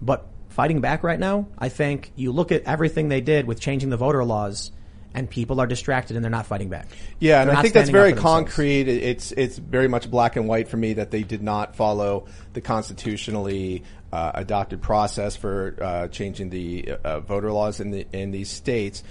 But 0.00 0.26
fighting 0.48 0.80
back 0.80 1.02
right 1.02 1.18
now, 1.18 1.48
I 1.58 1.68
think 1.68 2.12
you 2.16 2.32
look 2.32 2.52
at 2.52 2.62
everything 2.62 3.08
they 3.08 3.20
did 3.20 3.46
with 3.46 3.60
changing 3.60 3.90
the 3.90 3.96
voter 3.96 4.24
laws, 4.24 4.72
and 5.14 5.28
people 5.28 5.60
are 5.60 5.66
distracted 5.66 6.16
and 6.16 6.24
they're 6.24 6.30
not 6.30 6.46
fighting 6.46 6.68
back. 6.68 6.88
Yeah, 7.18 7.40
and 7.42 7.50
They're 7.50 7.56
I 7.56 7.62
think 7.62 7.74
that's 7.74 7.90
very 7.90 8.12
themselves. 8.12 8.44
concrete. 8.46 8.88
It's 8.88 9.32
it's 9.32 9.58
very 9.58 9.88
much 9.88 10.10
black 10.10 10.36
and 10.36 10.48
white 10.48 10.68
for 10.68 10.76
me 10.76 10.94
that 10.94 11.10
they 11.10 11.22
did 11.22 11.42
not 11.42 11.76
follow 11.76 12.26
the 12.52 12.60
constitutionally 12.60 13.82
uh, 14.12 14.32
adopted 14.34 14.82
process 14.82 15.36
for 15.36 15.76
uh, 15.80 16.08
changing 16.08 16.50
the 16.50 16.92
uh, 17.04 17.20
voter 17.20 17.52
laws 17.52 17.80
in 17.80 17.90
the 17.90 18.06
in 18.12 18.30
these 18.30 18.50
states. 18.50 19.02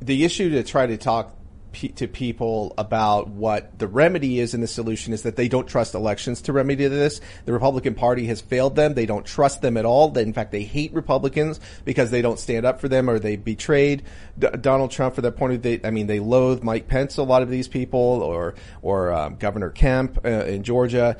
The 0.00 0.24
issue 0.24 0.50
to 0.50 0.62
try 0.62 0.86
to 0.86 0.96
talk 0.96 1.34
to 1.72 2.08
people 2.08 2.74
about 2.78 3.28
what 3.28 3.78
the 3.78 3.86
remedy 3.86 4.40
is 4.40 4.54
and 4.54 4.62
the 4.62 4.68
solution 4.68 5.12
is 5.12 5.22
that 5.22 5.36
they 5.36 5.48
don't 5.48 5.66
trust 5.66 5.94
elections 5.94 6.42
to 6.42 6.52
remedy 6.52 6.86
this. 6.86 7.20
The 7.44 7.52
Republican 7.52 7.94
Party 7.94 8.26
has 8.26 8.40
failed 8.40 8.76
them. 8.76 8.94
They 8.94 9.06
don't 9.06 9.24
trust 9.24 9.62
them 9.62 9.76
at 9.76 9.84
all. 9.84 10.16
In 10.18 10.32
fact, 10.32 10.52
they 10.52 10.62
hate 10.62 10.92
Republicans 10.92 11.60
because 11.84 12.10
they 12.10 12.22
don't 12.22 12.38
stand 12.38 12.66
up 12.66 12.80
for 12.80 12.88
them 12.88 13.08
or 13.08 13.18
they 13.18 13.36
betrayed 13.36 14.02
D- 14.38 14.48
Donald 14.60 14.90
Trump 14.90 15.14
for 15.14 15.22
that 15.22 15.36
point 15.36 15.54
of 15.54 15.62
view. 15.62 15.80
I 15.84 15.90
mean, 15.90 16.06
they 16.06 16.20
loathe 16.20 16.62
Mike 16.62 16.88
Pence, 16.88 17.16
a 17.16 17.22
lot 17.22 17.42
of 17.42 17.50
these 17.50 17.68
people, 17.68 18.00
or, 18.00 18.54
or 18.82 19.12
um, 19.12 19.36
Governor 19.36 19.70
Kemp 19.70 20.24
uh, 20.24 20.28
in 20.28 20.62
Georgia 20.62 21.16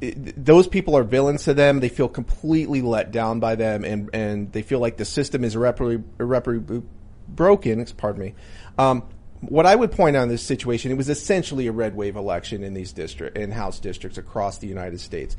those 0.00 0.66
people 0.66 0.96
are 0.96 1.02
villains 1.02 1.44
to 1.44 1.54
them. 1.54 1.80
They 1.80 1.90
feel 1.90 2.08
completely 2.08 2.80
let 2.80 3.10
down 3.10 3.38
by 3.38 3.54
them, 3.54 3.84
and 3.84 4.08
and 4.14 4.50
they 4.50 4.62
feel 4.62 4.78
like 4.78 4.96
the 4.96 5.04
system 5.04 5.44
is 5.44 5.54
irreparably, 5.54 6.02
irreparably 6.18 6.82
broken. 7.28 7.84
Pardon 7.96 8.22
me. 8.22 8.34
Um, 8.78 9.04
what 9.40 9.64
I 9.64 9.74
would 9.74 9.92
point 9.92 10.16
out 10.16 10.24
in 10.24 10.28
this 10.28 10.42
situation, 10.42 10.90
it 10.90 10.96
was 10.96 11.08
essentially 11.08 11.66
a 11.66 11.72
red 11.72 11.96
wave 11.96 12.16
election 12.16 12.62
in 12.62 12.74
these 12.74 12.92
district 12.92 13.38
in 13.38 13.50
House 13.50 13.78
districts 13.78 14.18
across 14.18 14.58
the 14.58 14.66
United 14.66 15.00
States. 15.00 15.34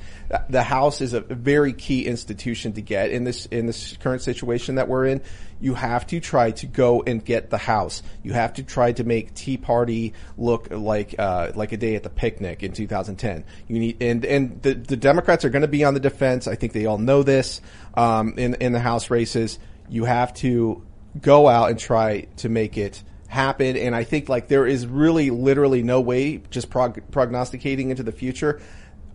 The 0.49 0.63
House 0.63 1.01
is 1.01 1.13
a 1.13 1.21
very 1.21 1.71
key 1.71 2.07
institution 2.07 2.73
to 2.73 2.81
get 2.81 3.11
in 3.11 3.25
this 3.25 3.45
in 3.47 3.67
this 3.67 3.95
current 3.97 4.23
situation 4.23 4.75
that 4.75 4.87
we're 4.87 5.05
in. 5.05 5.21
You 5.59 5.75
have 5.75 6.07
to 6.07 6.19
try 6.19 6.49
to 6.51 6.65
go 6.65 7.03
and 7.05 7.23
get 7.23 7.51
the 7.51 7.59
House. 7.59 8.01
You 8.23 8.33
have 8.33 8.53
to 8.53 8.63
try 8.63 8.91
to 8.93 9.03
make 9.03 9.35
Tea 9.35 9.57
Party 9.57 10.13
look 10.35 10.69
like 10.71 11.13
uh, 11.19 11.51
like 11.53 11.71
a 11.71 11.77
day 11.77 11.95
at 11.95 12.01
the 12.01 12.09
picnic 12.09 12.63
in 12.63 12.73
2010. 12.73 13.43
You 13.67 13.79
need 13.79 13.97
and 14.01 14.25
and 14.25 14.61
the, 14.63 14.73
the 14.73 14.97
Democrats 14.97 15.45
are 15.45 15.49
going 15.49 15.61
to 15.61 15.67
be 15.67 15.83
on 15.83 15.93
the 15.93 15.99
defense. 15.99 16.47
I 16.47 16.55
think 16.55 16.73
they 16.73 16.87
all 16.87 16.97
know 16.97 17.21
this 17.21 17.61
um, 17.93 18.33
in 18.37 18.55
in 18.55 18.71
the 18.71 18.79
House 18.79 19.11
races. 19.11 19.59
You 19.89 20.05
have 20.05 20.33
to 20.35 20.81
go 21.21 21.47
out 21.47 21.69
and 21.69 21.77
try 21.77 22.21
to 22.37 22.49
make 22.49 22.77
it 22.79 23.03
happen. 23.31 23.77
And 23.77 23.95
I 23.95 24.03
think 24.03 24.27
like 24.27 24.49
there 24.49 24.67
is 24.67 24.85
really 24.85 25.29
literally 25.29 25.83
no 25.83 26.01
way 26.01 26.43
just 26.49 26.69
prog- 26.69 27.09
prognosticating 27.11 27.89
into 27.89 28.03
the 28.03 28.11
future. 28.11 28.59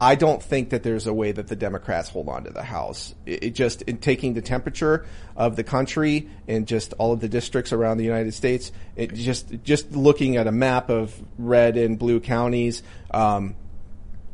I 0.01 0.15
don't 0.15 0.43
think 0.43 0.71
that 0.71 0.83
there's 0.83 1.07
a 1.07 1.13
way 1.13 1.33
that 1.33 1.49
the 1.49 1.57
Democrats 1.57 2.09
hold 2.09 2.29
on 2.29 2.45
to 2.45 2.51
the 2.51 2.63
House. 2.63 3.15
It, 3.27 3.45
it 3.45 3.51
just 3.51 3.83
in 3.83 3.99
taking 3.99 4.33
the 4.33 4.41
temperature 4.41 5.05
of 5.37 5.57
the 5.57 5.65
country 5.65 6.31
and 6.49 6.67
just 6.67 6.95
all 6.95 7.13
of 7.13 7.21
the 7.21 7.29
districts 7.29 7.75
around 7.75 7.99
the 7.99 8.05
United 8.05 8.33
States. 8.33 8.73
It 8.97 9.13
just 9.13 9.63
just 9.63 9.93
looking 9.93 10.37
at 10.39 10.47
a 10.47 10.53
map 10.53 10.89
of 10.89 11.15
red 11.37 11.77
and 11.77 11.99
blue 11.99 12.21
counties. 12.21 12.83
Um, 13.11 13.55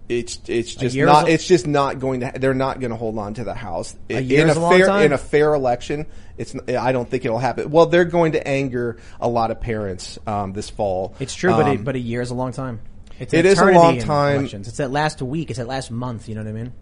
it's 0.09 0.39
it's 0.47 0.75
just 0.75 0.97
not 0.97 1.29
it's 1.29 1.47
just 1.47 1.67
not 1.67 1.99
going 1.99 2.21
to 2.21 2.33
they're 2.37 2.55
not 2.55 2.79
going 2.79 2.91
to 2.91 2.97
hold 2.97 3.19
on 3.19 3.35
to 3.35 3.45
the 3.45 3.55
House 3.55 3.97
A 4.11 4.19
in 4.21 4.49
a 4.49 4.55
fair 4.55 5.05
in 5.05 5.13
a 5.13 5.19
fair 5.19 5.55
election. 5.55 6.07
It's 6.43 6.55
I 6.69 6.93
don't 6.93 7.09
think 7.09 7.25
it'll 7.25 7.39
happen. 7.39 7.71
Well, 7.71 7.87
they're 7.87 8.05
going 8.05 8.33
to 8.33 8.47
anger 8.47 8.99
a 9.21 9.29
lot 9.29 9.51
of 9.51 9.61
parents 9.61 10.19
um, 10.27 10.53
this 10.53 10.69
fall. 10.69 11.15
It's 11.19 11.35
true, 11.35 11.51
but, 11.53 11.67
Um, 11.67 11.77
a, 11.79 11.83
but 11.83 11.95
a 11.97 12.01
year 12.01 12.21
is 12.21 12.31
a 12.31 12.35
long 12.35 12.53
time. 12.53 12.81
It's 13.19 13.33
It 13.33 13.47
is 13.47 13.59
a 13.59 13.65
long 13.71 13.99
time. 13.99 14.41
elections. 14.41 14.69
It's 14.69 14.77
that 14.79 14.91
last 14.91 15.23
week. 15.23 15.51
It's 15.51 15.59
that 15.59 15.69
last 15.69 15.91
month. 15.91 16.29
You 16.29 16.35
know 16.35 16.43
what 16.43 16.51
I 16.51 16.53
mean? 16.53 16.73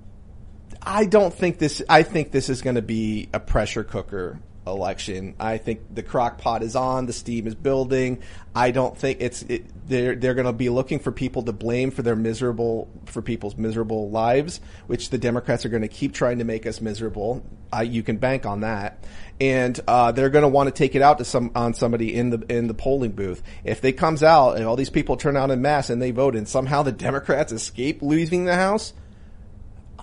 I 0.83 1.05
don't 1.05 1.33
think 1.35 1.59
this. 1.59 1.83
I 1.89 2.03
think 2.03 2.33
this 2.33 2.49
is 2.49 2.63
going 2.63 2.77
to 2.77 2.83
be 2.83 3.29
a 3.35 3.41
pressure 3.41 3.85
cooker 3.85 4.41
election. 4.67 5.35
I 5.41 5.59
think 5.59 5.95
the 5.95 6.03
crock 6.03 6.39
pot 6.39 6.63
is 6.63 6.77
on. 6.77 7.07
The 7.07 7.13
steam 7.13 7.47
is 7.47 7.55
building. 7.55 8.23
I 8.55 8.71
don't 8.71 8.97
think 8.97 9.19
it's. 9.21 9.43
It, 9.43 9.67
they're 9.89 10.15
they're 10.15 10.35
going 10.35 10.47
to 10.47 10.53
be 10.53 10.69
looking 10.71 10.99
for 10.99 11.13
people 11.13 11.43
to 11.43 11.53
blame 11.53 11.91
for 11.91 12.03
their 12.03 12.17
miserable 12.17 12.89
for 13.07 13.21
people's 13.21 13.57
miserable 13.57 14.09
lives, 14.11 14.61
which 14.87 15.11
the 15.11 15.19
Democrats 15.19 15.67
are 15.67 15.69
going 15.69 15.83
to 15.83 15.89
keep 15.89 16.15
trying 16.15 16.39
to 16.39 16.45
make 16.45 16.65
us 16.67 16.81
miserable. 16.81 17.45
I, 17.73 17.83
you 17.83 18.03
can 18.03 18.17
bank 18.17 18.47
on 18.47 18.61
that. 18.61 19.05
And 19.41 19.81
uh, 19.89 20.13
they're 20.13 20.29
going 20.29 20.43
to 20.43 20.49
want 20.49 20.69
to 20.69 20.73
take 20.73 20.95
it 20.95 21.01
out 21.01 21.19
to 21.19 21.25
some 21.25 21.51
on 21.55 21.73
somebody 21.73 22.15
in 22.15 22.29
the 22.29 22.45
in 22.55 22.67
the 22.67 22.75
polling 22.75 23.13
booth. 23.13 23.43
If 23.65 23.81
they 23.81 23.93
comes 23.93 24.23
out 24.23 24.57
and 24.57 24.67
all 24.67 24.77
these 24.77 24.91
people 24.91 25.17
turn 25.17 25.37
out 25.37 25.51
in 25.51 25.63
mass 25.63 25.89
and 25.89 26.01
they 26.01 26.11
vote, 26.11 26.37
and 26.37 26.47
somehow 26.47 26.83
the 26.83 26.93
Democrats 27.11 27.51
escape 27.51 28.03
losing 28.03 28.45
the 28.45 28.55
House, 28.55 28.93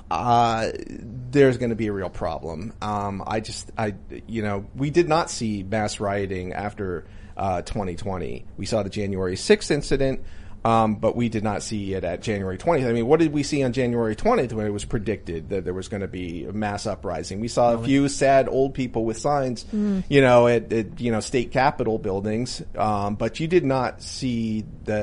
uh, 0.09 0.71
there's 0.73 1.57
going 1.57 1.69
to 1.69 1.75
be 1.75 1.87
a 1.87 1.93
real 1.93 2.09
problem. 2.09 2.73
Um, 2.81 3.23
I 3.25 3.39
just, 3.39 3.71
I, 3.77 3.95
you 4.27 4.41
know, 4.41 4.65
we 4.75 4.89
did 4.89 5.09
not 5.09 5.29
see 5.29 5.63
mass 5.63 5.99
rioting 5.99 6.53
after 6.53 7.05
uh, 7.35 7.61
2020. 7.61 8.45
We 8.57 8.65
saw 8.65 8.83
the 8.83 8.89
January 8.89 9.35
6th 9.35 9.69
incident, 9.69 10.21
um, 10.67 10.95
but 10.95 11.15
we 11.15 11.29
did 11.29 11.45
not 11.45 11.63
see 11.63 11.93
it 11.93 12.03
at 12.03 12.21
January 12.21 12.57
20th. 12.57 12.89
I 12.89 12.91
mean, 12.91 13.07
what 13.07 13.21
did 13.21 13.31
we 13.31 13.41
see 13.41 13.63
on 13.63 13.71
January 13.71 14.17
20th 14.17 14.51
when 14.51 14.65
it 14.65 14.71
was 14.71 14.83
predicted 14.83 15.47
that 15.47 15.63
there 15.63 15.73
was 15.73 15.87
going 15.87 16.01
to 16.01 16.09
be 16.09 16.43
a 16.43 16.51
mass 16.51 16.85
uprising? 16.85 17.39
We 17.39 17.47
saw 17.47 17.73
a 17.73 17.81
few 17.81 18.09
sad 18.09 18.49
old 18.49 18.73
people 18.73 19.05
with 19.05 19.17
signs, 19.17 19.63
Mm. 19.63 20.03
you 20.09 20.19
know, 20.19 20.45
at, 20.47 20.73
at 20.73 20.99
you 20.99 21.09
know 21.09 21.21
state 21.21 21.53
capitol 21.53 21.97
buildings, 21.99 22.61
um, 22.75 23.15
but 23.15 23.39
you 23.39 23.47
did 23.47 23.63
not 23.63 24.01
see 24.01 24.65
the 24.83 25.01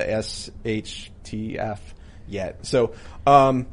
SHTF 0.75 1.79
yet. 2.29 2.67
So. 2.67 2.95
Um, 3.27 3.67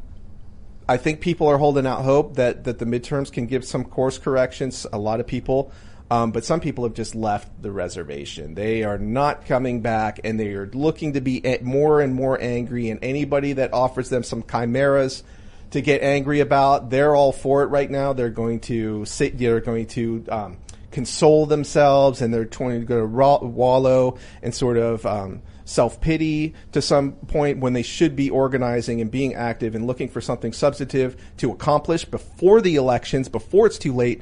I 0.89 0.97
think 0.97 1.21
people 1.21 1.47
are 1.47 1.57
holding 1.57 1.87
out 1.87 2.01
hope 2.03 2.35
that, 2.35 2.65
that 2.65 2.77
the 2.79 2.85
midterms 2.85 3.31
can 3.31 3.45
give 3.45 3.63
some 3.63 3.85
course 3.85 4.17
corrections. 4.17 4.85
A 4.91 4.97
lot 4.97 5.21
of 5.21 5.27
people, 5.27 5.71
um, 6.11 6.33
but 6.33 6.43
some 6.43 6.59
people 6.59 6.83
have 6.83 6.93
just 6.93 7.15
left 7.15 7.61
the 7.61 7.71
reservation. 7.71 8.53
They 8.53 8.83
are 8.83 8.97
not 8.97 9.45
coming 9.45 9.79
back, 9.79 10.19
and 10.25 10.37
they 10.37 10.49
are 10.49 10.69
looking 10.73 11.13
to 11.13 11.21
be 11.21 11.41
more 11.61 12.01
and 12.01 12.13
more 12.13 12.37
angry. 12.41 12.89
And 12.89 13.01
anybody 13.01 13.53
that 13.53 13.71
offers 13.71 14.09
them 14.09 14.21
some 14.21 14.43
chimeras 14.43 15.23
to 15.69 15.79
get 15.79 16.03
angry 16.03 16.41
about, 16.41 16.89
they're 16.89 17.15
all 17.15 17.31
for 17.31 17.63
it 17.63 17.67
right 17.67 17.89
now. 17.89 18.11
They're 18.11 18.29
going 18.29 18.59
to 18.61 19.05
sit. 19.05 19.37
They're 19.37 19.61
going 19.61 19.85
to 19.87 20.25
um, 20.29 20.57
console 20.91 21.45
themselves, 21.45 22.21
and 22.21 22.33
they're 22.33 22.43
trying 22.43 22.81
to 22.81 22.85
go 22.85 22.99
to 22.99 23.45
wallow 23.45 24.17
and 24.43 24.53
sort 24.53 24.75
of. 24.75 25.05
Um, 25.05 25.41
self 25.63 26.01
pity 26.01 26.53
to 26.73 26.81
some 26.81 27.13
point 27.13 27.59
when 27.59 27.71
they 27.71 27.83
should 27.83 28.13
be 28.13 28.29
organizing 28.29 28.99
and 28.99 29.09
being 29.09 29.35
active 29.35 29.73
and 29.73 29.87
looking 29.87 30.09
for 30.09 30.19
something 30.19 30.51
substantive 30.51 31.15
to 31.37 31.51
accomplish 31.51 32.03
before 32.03 32.59
the 32.59 32.75
elections, 32.75 33.29
before 33.29 33.67
it's 33.67 33.77
too 33.77 33.93
late. 33.93 34.21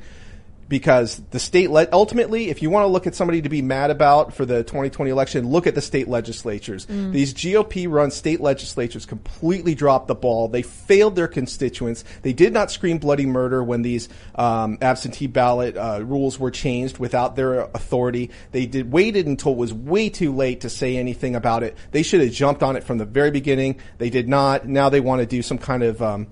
Because 0.70 1.20
the 1.32 1.40
state 1.40 1.72
le- 1.72 1.88
ultimately, 1.92 2.50
if 2.50 2.62
you 2.62 2.70
want 2.70 2.84
to 2.84 2.88
look 2.88 3.08
at 3.08 3.16
somebody 3.16 3.42
to 3.42 3.50
be 3.50 3.64
mad 3.64 3.90
about 3.90 4.36
for 4.36 4.46
the 4.46 4.64
2020 4.64 5.10
election, 5.10 5.48
look 5.50 5.66
at 5.66 5.74
the 5.74 5.82
state 5.82 6.08
legislatures. 6.08 6.86
Mm. 6.86 7.12
These 7.12 7.34
GOP-run 7.34 8.12
state 8.12 8.40
legislatures 8.40 9.08
completely 9.08 9.74
dropped 9.74 10.08
the 10.08 10.16
ball. 10.16 10.48
They 10.48 10.62
failed 10.62 11.16
their 11.16 11.28
constituents. 11.28 12.06
They 12.22 12.34
did 12.34 12.54
not 12.54 12.70
scream 12.72 13.00
bloody 13.00 13.26
murder 13.26 13.64
when 13.64 13.82
these 13.82 14.10
um, 14.36 14.78
absentee 14.80 15.28
ballot 15.28 15.76
uh, 15.76 16.02
rules 16.04 16.40
were 16.40 16.52
changed 16.52 17.00
without 17.00 17.36
their 17.36 17.62
authority. 17.62 18.30
They 18.52 18.68
did 18.68 18.92
waited 18.92 19.26
until 19.26 19.54
it 19.54 19.58
was 19.58 19.74
way 19.74 20.10
too 20.10 20.36
late 20.36 20.62
to 20.62 20.70
say 20.70 20.98
anything 20.98 21.36
about 21.36 21.64
it. 21.64 21.76
They 21.92 22.04
should 22.04 22.22
have 22.22 22.32
jumped 22.32 22.62
on 22.62 22.76
it 22.76 22.84
from 22.84 23.00
the 23.00 23.06
very 23.06 23.32
beginning. 23.32 23.80
They 23.98 24.12
did 24.12 24.30
not. 24.30 24.68
Now 24.68 24.90
they 24.90 25.00
want 25.00 25.22
to 25.22 25.26
do 25.26 25.42
some 25.42 25.58
kind 25.58 25.82
of 25.82 26.00
um, 26.04 26.28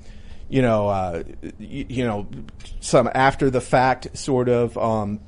you 0.49 0.61
know, 0.61 0.87
uh, 0.87 1.23
you, 1.59 1.85
you 1.89 2.05
know, 2.05 2.27
some 2.79 3.09
after 3.13 3.49
the 3.49 3.61
fact 3.61 4.17
sort 4.17 4.49
of 4.49 4.77
um, 4.77 5.19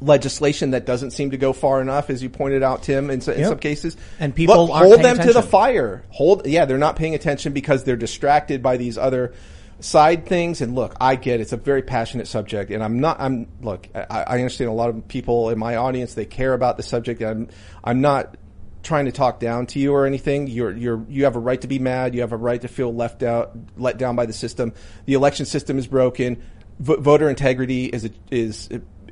legislation 0.00 0.70
that 0.72 0.86
doesn't 0.86 1.10
seem 1.12 1.30
to 1.30 1.36
go 1.36 1.52
far 1.52 1.80
enough, 1.80 2.10
as 2.10 2.22
you 2.22 2.30
pointed 2.30 2.62
out, 2.62 2.82
Tim, 2.82 3.10
in, 3.10 3.20
so- 3.20 3.32
in 3.32 3.40
Yep. 3.40 3.48
some 3.48 3.58
cases. 3.58 3.96
And 4.20 4.34
people 4.34 4.66
Look, 4.66 4.76
hold 4.76 5.02
them 5.02 5.18
to 5.18 5.32
the 5.32 5.42
fire. 5.42 6.04
Hold, 6.10 6.46
yeah, 6.46 6.64
they're 6.64 6.78
not 6.78 6.96
paying 6.96 7.14
attention 7.14 7.52
because 7.52 7.84
they're 7.84 7.96
distracted 7.96 8.62
by 8.62 8.76
these 8.76 8.96
other 8.98 9.34
side 9.80 10.26
things. 10.26 10.60
And 10.60 10.74
look, 10.74 10.94
I 11.00 11.16
get 11.16 11.40
it. 11.40 11.42
it's 11.42 11.52
a 11.52 11.56
very 11.56 11.82
passionate 11.82 12.26
subject, 12.26 12.70
and 12.70 12.82
I'm 12.82 13.00
not. 13.00 13.20
I'm 13.20 13.46
look. 13.60 13.88
I, 13.94 14.24
I 14.26 14.36
understand 14.36 14.70
a 14.70 14.74
lot 14.74 14.88
of 14.90 15.06
people 15.08 15.50
in 15.50 15.58
my 15.58 15.76
audience 15.76 16.14
they 16.14 16.24
care 16.26 16.54
about 16.54 16.76
the 16.76 16.82
subject. 16.82 17.22
I'm. 17.22 17.48
I'm 17.82 18.00
not 18.00 18.36
trying 18.84 19.06
to 19.06 19.12
talk 19.12 19.40
down 19.40 19.66
to 19.66 19.78
you 19.78 19.92
or 19.92 20.06
anything. 20.06 20.46
You're 20.46 20.72
you're 20.76 21.04
you 21.08 21.24
have 21.24 21.36
a 21.36 21.40
right 21.40 21.60
to 21.62 21.66
be 21.68 21.78
mad. 21.78 22.14
You 22.14 22.20
have 22.20 22.32
a 22.32 22.36
right 22.36 22.60
to 22.60 22.68
feel 22.68 22.94
left 22.94 23.22
out, 23.22 23.56
let 23.76 23.98
down 23.98 24.14
by 24.16 24.26
the 24.26 24.32
system. 24.32 24.72
The 25.06 25.14
election 25.14 25.46
system 25.46 25.78
is 25.78 25.86
broken. 25.86 26.42
V- 26.78 26.96
voter 26.98 27.28
integrity 27.28 27.86
is 27.86 28.08
is 28.30 28.68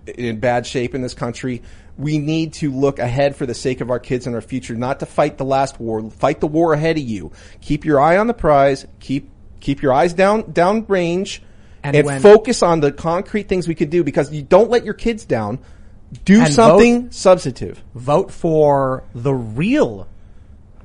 in 0.07 0.41
bad 0.41 0.67
shape 0.67 0.95
in 0.95 1.01
this 1.03 1.15
country. 1.15 1.63
We 1.99 2.19
need 2.19 2.55
to 2.55 2.73
look 2.73 2.99
ahead 2.99 3.37
for 3.37 3.47
the 3.47 3.55
sake 3.55 3.81
of 3.81 3.91
our 3.91 3.99
kids 3.99 4.27
and 4.27 4.35
our 4.35 4.41
future, 4.41 4.75
not 4.75 5.01
to 5.01 5.07
fight 5.07 5.39
the 5.39 5.45
last 5.45 5.79
war. 5.79 6.11
Fight 6.11 6.41
the 6.41 6.47
war 6.47 6.73
ahead 6.73 6.97
of 6.97 7.03
you. 7.05 7.33
Keep 7.61 7.85
your 7.85 8.01
eye 8.01 8.17
on 8.17 8.27
the 8.27 8.35
prize. 8.35 8.87
Keep 9.01 9.31
keep 9.61 9.83
your 9.83 9.93
eyes 9.93 10.13
down 10.15 10.53
down 10.53 10.85
range, 10.87 11.43
And 11.85 11.95
and, 11.97 12.07
when- 12.07 12.21
focus 12.21 12.63
on 12.63 12.81
the 12.81 12.93
concrete 12.93 13.49
things 13.49 13.69
we 13.69 13.75
can 13.75 13.91
do. 13.91 14.03
Because 14.05 14.33
you 14.33 14.43
don't 14.43 14.71
let 14.71 14.85
your 14.85 14.95
kids 14.95 15.25
down. 15.25 15.59
Do 16.25 16.43
And 16.43 16.53
something 16.53 17.03
vote- 17.05 17.15
substantive. 17.15 17.83
Vote 17.95 18.31
for 18.31 19.05
the 19.15 19.33
real 19.33 20.07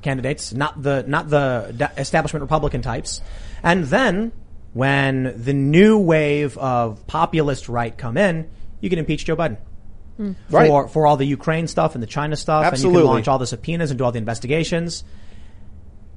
candidates, 0.01 0.53
not 0.53 0.81
the 0.81 1.03
not 1.07 1.29
the 1.29 1.91
establishment 1.97 2.41
Republican 2.41 2.81
types. 2.81 3.21
And 3.63 3.83
then, 3.85 4.31
when 4.73 5.33
the 5.35 5.53
new 5.53 5.97
wave 5.99 6.57
of 6.57 7.05
populist 7.07 7.67
right 7.67 7.97
come 7.97 8.15
in, 8.17 8.47
you 8.79 8.89
can 8.89 8.99
impeach 8.99 9.25
Joe 9.25 9.35
Biden. 9.35 9.57
Hmm. 10.17 10.31
Right. 10.49 10.67
For, 10.67 10.87
for 10.87 11.05
all 11.07 11.17
the 11.17 11.25
Ukraine 11.25 11.67
stuff 11.67 11.93
and 11.93 12.01
the 12.01 12.07
China 12.07 12.35
stuff, 12.35 12.63
and 12.63 12.71
you 12.71 12.73
Absolutely. 12.73 13.01
can 13.01 13.07
launch 13.07 13.27
all 13.27 13.37
the 13.37 13.45
subpoenas 13.47 13.91
and 13.91 13.97
do 13.97 14.03
all 14.05 14.11
the 14.11 14.17
investigations. 14.19 15.03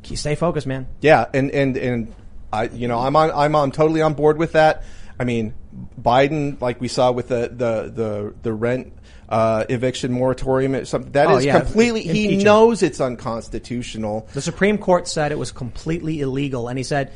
Keep- 0.03 0.19
Stay 0.19 0.35
focused, 0.35 0.67
man. 0.67 0.87
Yeah, 1.01 1.27
and 1.35 1.51
and 1.51 1.77
and 1.77 2.15
I, 2.53 2.65
you 2.65 2.89
know, 2.89 2.99
I'm 2.99 3.15
on, 3.17 3.31
I'm 3.33 3.55
on 3.55 3.71
totally 3.73 4.03
on 4.03 4.15
board 4.15 4.39
with 4.39 4.53
that. 4.53 4.85
I 5.19 5.25
mean, 5.25 5.53
Biden, 6.01 6.59
like 6.63 6.81
we 6.81 6.89
saw 6.89 7.13
with 7.13 7.29
the 7.29 7.49
the 7.55 7.93
the 7.95 8.35
the 8.43 8.53
rent 8.55 8.93
uh, 9.31 9.65
eviction 9.69 10.13
moratorium, 10.13 10.75
or 10.75 10.85
something 10.85 11.13
that 11.13 11.31
is 11.31 11.37
Oh, 11.37 11.39
yeah. 11.39 11.61
completely. 11.61 12.01
Impeach 12.07 12.17
He 12.31 12.35
him. 12.39 12.43
knows 12.45 12.83
it's 12.83 13.01
unconstitutional. 13.01 14.29
The 14.35 14.43
Supreme 14.43 14.77
Court 14.79 15.07
said 15.09 15.33
it 15.33 15.39
was 15.39 15.53
completely 15.53 16.21
illegal, 16.21 16.69
and 16.69 16.77
he 16.79 16.83
said, 16.83 17.13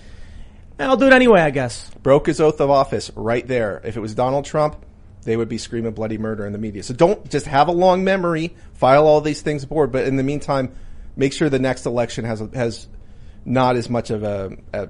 "Eh, 0.79 0.85
"I'll 0.87 0.97
do 0.97 1.07
it 1.07 1.13
anyway, 1.13 1.41
I 1.41 1.51
guess." 1.51 1.91
Broke 2.03 2.27
his 2.27 2.41
oath 2.41 2.61
of 2.61 2.71
office 2.71 3.11
right 3.17 3.47
there. 3.47 3.81
If 3.85 3.97
it 3.97 4.01
was 4.01 4.15
Donald 4.15 4.45
Trump, 4.45 4.77
they 5.25 5.37
would 5.37 5.49
be 5.49 5.59
screaming 5.59 5.93
bloody 5.93 6.19
murder 6.19 6.47
in 6.47 6.53
the 6.53 6.59
media. 6.59 6.83
So 6.83 6.95
don't 6.95 7.29
just 7.31 7.47
have 7.47 7.69
a 7.69 7.73
long 7.73 8.05
memory, 8.05 8.55
file 8.75 9.07
all 9.07 9.21
these 9.21 9.43
things 9.43 9.65
aboard, 9.65 9.91
but 9.91 10.07
in 10.07 10.17
the 10.17 10.23
meantime, 10.23 10.71
make 11.17 11.33
sure 11.33 11.49
the 11.49 11.59
next 11.59 11.85
election 11.87 12.25
has 12.25 12.43
has 12.55 12.87
not 13.45 13.77
as 13.77 13.91
much 13.91 14.11
of 14.11 14.23
a, 14.23 14.57
a, 14.73 14.89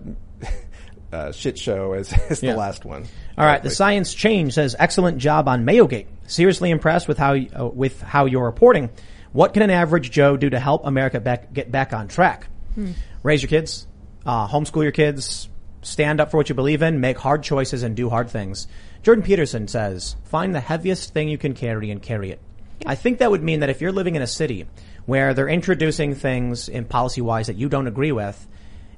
a 1.13 1.33
shit 1.33 1.59
show 1.59 1.93
as, 1.95 2.13
as 2.31 2.43
Yeah. 2.43 2.53
the 2.53 2.59
last 2.59 2.85
one. 2.85 3.07
All 3.37 3.45
right, 3.45 3.63
the 3.63 3.71
science 3.71 4.15
change 4.15 4.55
says 4.55 4.77
excellent 4.79 5.19
job 5.19 5.49
on 5.49 5.65
Mayogate. 5.65 6.09
Seriously 6.27 6.71
impressed 6.71 7.09
with 7.09 7.19
how 7.19 7.35
uh, 7.35 7.67
with 7.67 8.01
how 8.01 8.27
you're 8.27 8.45
reporting. 8.45 8.91
What 9.33 9.53
can 9.53 9.63
an 9.63 9.71
average 9.71 10.13
Joe 10.13 10.37
do 10.37 10.49
to 10.51 10.61
help 10.61 10.87
America 10.87 11.19
back, 11.19 11.53
get 11.53 11.73
back 11.73 11.93
on 11.93 12.07
track? 12.07 12.47
Hmm. 12.77 12.93
Raise 13.25 13.43
your 13.43 13.49
kids, 13.49 13.89
uh, 14.25 14.47
homeschool 14.47 14.85
your 14.85 14.93
kids, 14.93 15.49
stand 15.83 16.21
up 16.21 16.31
for 16.31 16.37
what 16.37 16.49
you 16.49 16.55
believe 16.55 16.83
in, 16.83 17.01
make 17.01 17.19
hard 17.19 17.43
choices, 17.43 17.83
and 17.83 17.97
do 17.97 18.09
hard 18.09 18.31
things. 18.31 18.69
Jordan 19.03 19.25
Peterson 19.25 19.67
says, 19.67 20.17
find 20.25 20.55
the 20.55 20.61
heaviest 20.61 21.13
thing 21.13 21.29
you 21.29 21.37
can 21.37 21.55
carry 21.55 21.91
and 21.91 22.01
carry 22.01 22.31
it. 22.31 22.41
I 22.87 22.95
think 22.95 23.19
that 23.19 23.31
would 23.31 23.43
mean 23.43 23.61
that 23.61 23.71
if 23.71 23.81
you're 23.81 23.93
living 23.93 24.15
in 24.15 24.23
a 24.23 24.27
city 24.27 24.67
where 25.07 25.35
they're 25.35 25.49
introducing 25.49 26.15
things 26.15 26.69
in 26.69 26.85
policy 26.85 27.21
wise 27.21 27.49
that 27.49 27.57
you 27.57 27.69
don't 27.69 27.87
agree 27.87 28.13
with, 28.13 28.47